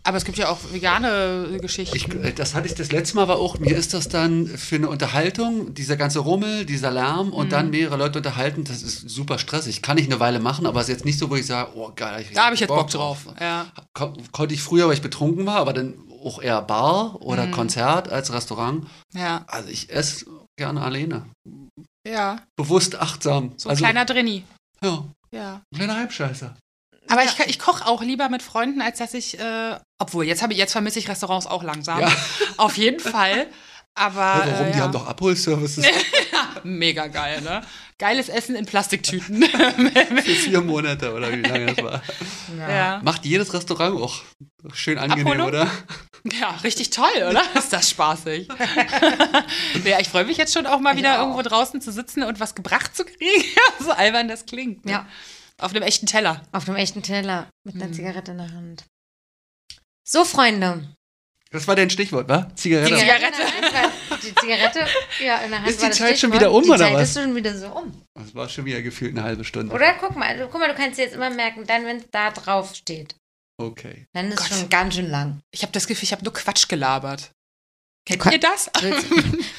Aber 0.04 0.16
es 0.16 0.24
gibt 0.24 0.36
ja 0.36 0.48
auch 0.48 0.58
vegane 0.72 1.58
Geschichten. 1.60 1.96
Ich, 1.96 2.12
äh, 2.12 2.32
das 2.32 2.54
hatte 2.54 2.66
ich 2.66 2.74
das 2.74 2.90
letzte 2.90 3.14
Mal, 3.16 3.28
war 3.28 3.36
auch, 3.38 3.58
mir 3.60 3.76
ist 3.76 3.94
das 3.94 4.08
dann 4.08 4.46
für 4.48 4.74
eine 4.76 4.88
Unterhaltung, 4.88 5.74
dieser 5.74 5.96
ganze 5.96 6.18
Rummel, 6.18 6.64
dieser 6.66 6.90
Lärm 6.90 7.32
und 7.32 7.46
Mhm. 7.46 7.50
dann 7.50 7.70
mehrere 7.70 7.96
Leute 7.96 8.18
unterhalten, 8.18 8.64
das 8.64 8.82
ist 8.82 9.08
super 9.08 9.38
stressig. 9.38 9.80
Kann 9.80 9.98
ich 9.98 10.06
eine 10.06 10.18
Weile 10.18 10.40
machen, 10.40 10.66
aber 10.66 10.80
es 10.80 10.88
ist 10.88 10.94
jetzt 10.94 11.04
nicht 11.04 11.18
so, 11.18 11.30
wo 11.30 11.36
ich 11.36 11.46
sage, 11.46 11.70
oh 11.76 11.92
geil. 11.94 12.24
da 12.34 12.46
habe 12.46 12.54
ich 12.54 12.60
jetzt 12.60 12.68
Bock 12.68 12.90
drauf. 12.90 13.26
Ja. 13.40 13.66
Kon 13.94 14.14
konnte 14.32 14.54
ich 14.54 14.62
früher, 14.62 14.88
weil 14.88 14.94
ich 14.94 15.02
betrunken 15.02 15.46
war, 15.46 15.56
aber 15.58 15.72
dann 15.72 15.94
auch 16.24 16.40
eher 16.42 16.62
Bar 16.62 17.20
oder 17.22 17.46
Mhm. 17.46 17.52
Konzert 17.52 18.08
als 18.08 18.32
Restaurant. 18.32 18.86
Ja. 19.14 19.44
Also 19.46 19.68
ich 19.68 19.90
esse 19.90 20.26
gerne 20.58 20.80
alleine. 20.82 21.26
Ja. 22.06 22.40
Bewusst 22.56 22.96
achtsam. 23.00 23.52
So 23.56 23.68
ein 23.68 23.70
also, 23.70 23.84
kleiner 23.84 24.04
Drinni. 24.04 24.42
Ja, 24.82 25.04
Ja. 25.32 25.54
ein 25.72 25.76
kleiner 25.76 25.96
Halbscheißer. 25.96 26.56
Aber 27.08 27.22
Ja. 27.24 27.30
ich, 27.38 27.46
ich 27.46 27.58
koche 27.58 27.86
auch 27.86 28.02
lieber 28.02 28.28
mit 28.28 28.42
Freunden, 28.42 28.80
als 28.80 28.98
dass 28.98 29.14
ich, 29.14 29.38
äh, 29.38 29.76
obwohl 29.98 30.24
jetzt 30.24 30.42
habe 30.42 30.52
ich, 30.52 30.58
jetzt 30.58 30.72
vermisse 30.72 30.98
ich 30.98 31.08
Restaurants 31.08 31.46
auch 31.46 31.62
langsam. 31.62 32.00
Ja. 32.00 32.12
Auf 32.56 32.76
jeden 32.76 33.00
Fall. 33.00 33.46
Aber 33.94 34.20
Ja, 34.20 34.46
warum? 34.52 34.66
äh, 34.66 34.72
Die 34.72 34.78
ja. 34.78 34.84
haben 34.84 34.92
doch 34.92 35.06
Abholservices 35.06 35.84
mega 36.64 37.08
geil, 37.08 37.42
ne? 37.42 37.60
Geiles 37.98 38.28
Essen 38.30 38.54
in 38.56 38.64
Plastiktüten. 38.64 39.42
für 40.24 40.34
vier 40.34 40.62
Monate 40.62 41.12
oder 41.12 41.30
wie 41.30 41.42
lange 41.42 41.66
das 41.74 41.84
war. 41.84 42.02
ja. 42.58 43.00
Macht 43.04 43.26
jedes 43.26 43.52
Restaurant 43.52 44.00
auch 44.00 44.22
schön 44.72 44.96
angenehm, 44.98 45.26
Abholung? 45.26 45.48
oder? 45.48 45.70
ja, 46.40 46.48
richtig 46.64 46.88
toll, 46.90 47.10
oder? 47.28 47.42
Ist 47.54 47.72
das 47.72 47.90
spaßig. 47.90 48.48
ja, 49.84 50.00
ich 50.00 50.08
freue 50.08 50.24
mich 50.24 50.36
jetzt 50.38 50.54
schon 50.54 50.66
auch 50.66 50.80
mal 50.80 50.96
wieder 50.96 51.16
auch. 51.16 51.22
irgendwo 51.26 51.42
draußen 51.42 51.80
zu 51.82 51.92
sitzen 51.92 52.22
und 52.22 52.40
was 52.40 52.54
gebracht 52.54 52.96
zu 52.96 53.04
kriegen. 53.04 53.44
so 53.80 53.90
albern 53.90 54.26
das 54.28 54.46
klingt. 54.46 54.84
Ne? 54.86 54.92
Ja. 54.92 55.06
Auf 55.62 55.72
einem 55.74 55.82
echten 55.82 56.06
Teller. 56.06 56.42
Auf 56.52 56.68
einem 56.68 56.76
echten 56.76 57.02
Teller 57.02 57.48
mit 57.64 57.76
einer 57.76 57.86
Mhm. 57.88 57.94
Zigarette 57.94 58.32
in 58.32 58.38
der 58.38 58.50
Hand. 58.52 58.84
So, 60.06 60.24
Freunde. 60.24 60.94
Das 61.50 61.68
war 61.68 61.76
dein 61.76 61.90
Stichwort, 61.90 62.28
wa? 62.28 62.48
Zigarette. 62.54 62.96
Zigarette. 62.96 63.42
in 63.42 63.46
der 63.60 63.70
Hand 63.70 63.74
war- 64.10 64.18
Die 64.18 64.34
Zigarette, 64.34 64.86
ja, 65.22 65.36
in 65.42 65.50
der 65.50 65.58
Hand 65.60 65.68
Ist 65.68 65.78
die 65.78 65.82
war 65.82 65.88
das 65.90 65.98
Zeit 65.98 66.18
schon 66.18 66.30
Stichwort. 66.30 66.40
wieder 66.40 66.50
um, 66.52 66.62
die 66.64 66.70
oder 66.70 66.78
Zeit 66.78 66.94
was? 66.94 67.02
ist 67.10 67.14
schon 67.22 67.34
wieder 67.36 67.56
so 67.58 67.66
um. 67.68 68.02
Das 68.14 68.34
war 68.34 68.48
schon 68.48 68.64
wieder 68.64 68.80
gefühlt 68.82 69.12
eine 69.16 69.22
halbe 69.22 69.44
Stunde. 69.44 69.74
Oder 69.74 69.94
guck 70.00 70.16
mal, 70.16 70.28
also, 70.28 70.48
guck 70.48 70.60
mal, 70.60 70.68
du 70.68 70.74
kannst 70.74 70.98
dir 70.98 71.02
jetzt 71.04 71.14
immer 71.14 71.30
merken, 71.30 71.66
dann, 71.66 71.84
wenn 71.84 71.98
es 71.98 72.04
da 72.10 72.30
drauf 72.30 72.74
steht, 72.74 73.14
Okay. 73.60 74.06
dann 74.14 74.32
ist 74.32 74.40
es 74.40 74.48
schon 74.48 74.68
ganz 74.70 74.94
schön 74.94 75.10
lang. 75.10 75.40
Ich 75.52 75.62
habe 75.62 75.72
das 75.72 75.86
Gefühl, 75.86 76.04
ich 76.04 76.12
habe 76.12 76.24
nur 76.24 76.32
Quatsch 76.32 76.68
gelabert. 76.68 77.30
Kennt 78.06 78.24
ihr 78.32 78.40
das? 78.40 78.68
Willst, 78.80 79.06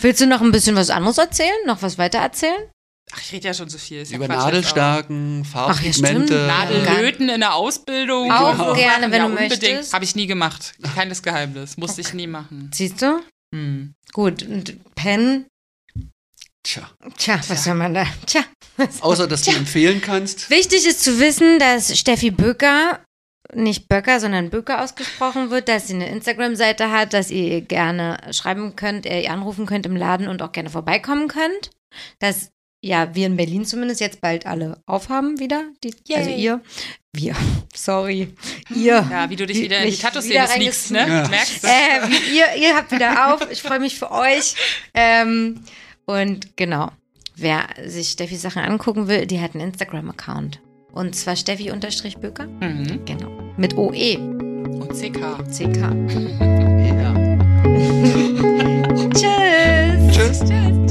willst 0.01 0.19
du 0.21 0.27
noch 0.27 0.41
ein 0.41 0.51
bisschen 0.51 0.75
was 0.75 0.89
anderes 0.89 1.17
erzählen? 1.19 1.55
Noch 1.65 1.81
was 1.81 1.97
weiter 1.97 2.19
erzählen? 2.19 2.69
Ach, 3.15 3.21
ich 3.21 3.31
rede 3.31 3.47
ja 3.47 3.53
schon 3.53 3.69
so 3.69 3.77
viel. 3.77 4.01
Ist 4.01 4.11
ja 4.11 4.17
Über 4.17 4.25
Quatsch 4.25 4.37
jetzt 4.37 4.45
Nadelstärken, 4.45 5.43
Ach, 5.43 5.53
ja. 5.55 5.73
Farbpigmente. 5.73 6.33
Nadellöten 6.47 7.29
in 7.29 7.39
der 7.41 7.53
Ausbildung. 7.53 8.31
Auch 8.31 8.51
Genau. 8.57 8.73
gerne, 8.73 9.11
wenn 9.11 9.19
ja, 9.21 9.25
du 9.27 9.33
unbedingt. 9.33 9.61
möchtest. 9.61 9.93
Habe 9.93 10.03
ich 10.05 10.15
nie 10.15 10.27
gemacht. 10.27 10.73
Keines 10.95 11.21
Geheimnis. 11.21 11.77
Musste 11.77 12.01
ich 12.01 12.13
nie 12.13 12.27
machen. 12.27 12.71
Siehst 12.73 13.01
du? 13.01 13.21
Hm. 13.53 13.93
Gut, 14.13 14.43
und 14.43 14.77
Pen, 14.95 15.45
Tja. 16.63 16.89
tja, 17.17 17.39
was 17.49 17.63
soll 17.65 17.75
man 17.75 17.93
da? 17.93 18.05
Tja. 18.25 18.41
Außer, 19.01 19.27
dass 19.27 19.43
du 19.43 19.51
empfehlen 19.51 20.01
kannst. 20.01 20.49
Wichtig 20.49 20.87
ist 20.87 21.03
zu 21.03 21.19
wissen, 21.19 21.59
dass 21.59 21.97
Steffi 21.97 22.31
Böcker, 22.31 22.99
nicht 23.53 23.87
Böcker, 23.89 24.19
sondern 24.19 24.49
Böcker 24.49 24.81
ausgesprochen 24.81 25.49
wird, 25.51 25.67
dass 25.67 25.87
sie 25.87 25.93
eine 25.95 26.09
Instagram-Seite 26.09 26.89
hat, 26.89 27.13
dass 27.13 27.29
ihr 27.29 27.43
ihr 27.49 27.61
gerne 27.61 28.17
schreiben 28.31 28.75
könnt, 28.75 29.05
äh, 29.05 29.21
ihr 29.23 29.31
anrufen 29.31 29.65
könnt 29.65 29.85
im 29.85 29.95
Laden 29.97 30.27
und 30.29 30.41
auch 30.41 30.51
gerne 30.53 30.69
vorbeikommen 30.69 31.27
könnt. 31.27 31.69
Dass 32.19 32.49
ja, 32.83 33.15
wir 33.15 33.25
in 33.27 33.37
Berlin 33.37 33.65
zumindest 33.65 34.01
jetzt 34.01 34.19
bald 34.21 34.45
alle 34.45 34.81
aufhaben 34.85 35.39
wieder. 35.39 35.63
Die, 35.83 35.93
also 36.15 36.29
ihr. 36.29 36.61
Wir. 37.13 37.35
Sorry. 37.73 38.33
Ihr. 38.75 39.07
Ja, 39.09 39.29
wie 39.29 39.35
du 39.35 39.45
dich 39.47 39.57
Wie- 39.57 39.63
wieder 39.63 39.79
in 39.79 39.89
die 39.91 39.97
Tattoo-Szene 39.97 40.47
sneakst, 40.47 40.91
ne? 40.91 40.99
Ja. 40.99 41.27
Merkst 41.29 41.63
du? 41.63 41.67
Äh, 41.67 42.35
ihr, 42.35 42.61
ihr 42.61 42.75
habt 42.75 42.91
wieder 42.91 43.33
auf. 43.33 43.49
Ich 43.51 43.61
freue 43.61 43.79
mich 43.79 43.97
für 43.97 44.11
euch. 44.11 44.55
Ähm, 44.93 45.61
und 46.05 46.57
genau. 46.57 46.91
Wer 47.35 47.63
sich 47.85 48.09
Steffis 48.09 48.41
Sachen 48.43 48.61
angucken 48.61 49.07
will, 49.07 49.25
die 49.25 49.39
hat 49.41 49.55
einen 49.55 49.69
Instagram-Account. 49.69 50.59
Und 50.91 51.15
zwar 51.15 51.35
Steffi-Böker. 51.35 52.45
Mhm. 52.45 53.05
Genau. 53.05 53.31
Mit 53.57 53.75
OE. 53.77 54.17
Und 54.17 54.89
CK. 54.93 55.43
CK. 55.49 55.79
Ja. 56.93 57.13
Tschüss. 59.13 60.15
Tschüss. 60.15 60.39
Tschüss. 60.39 60.82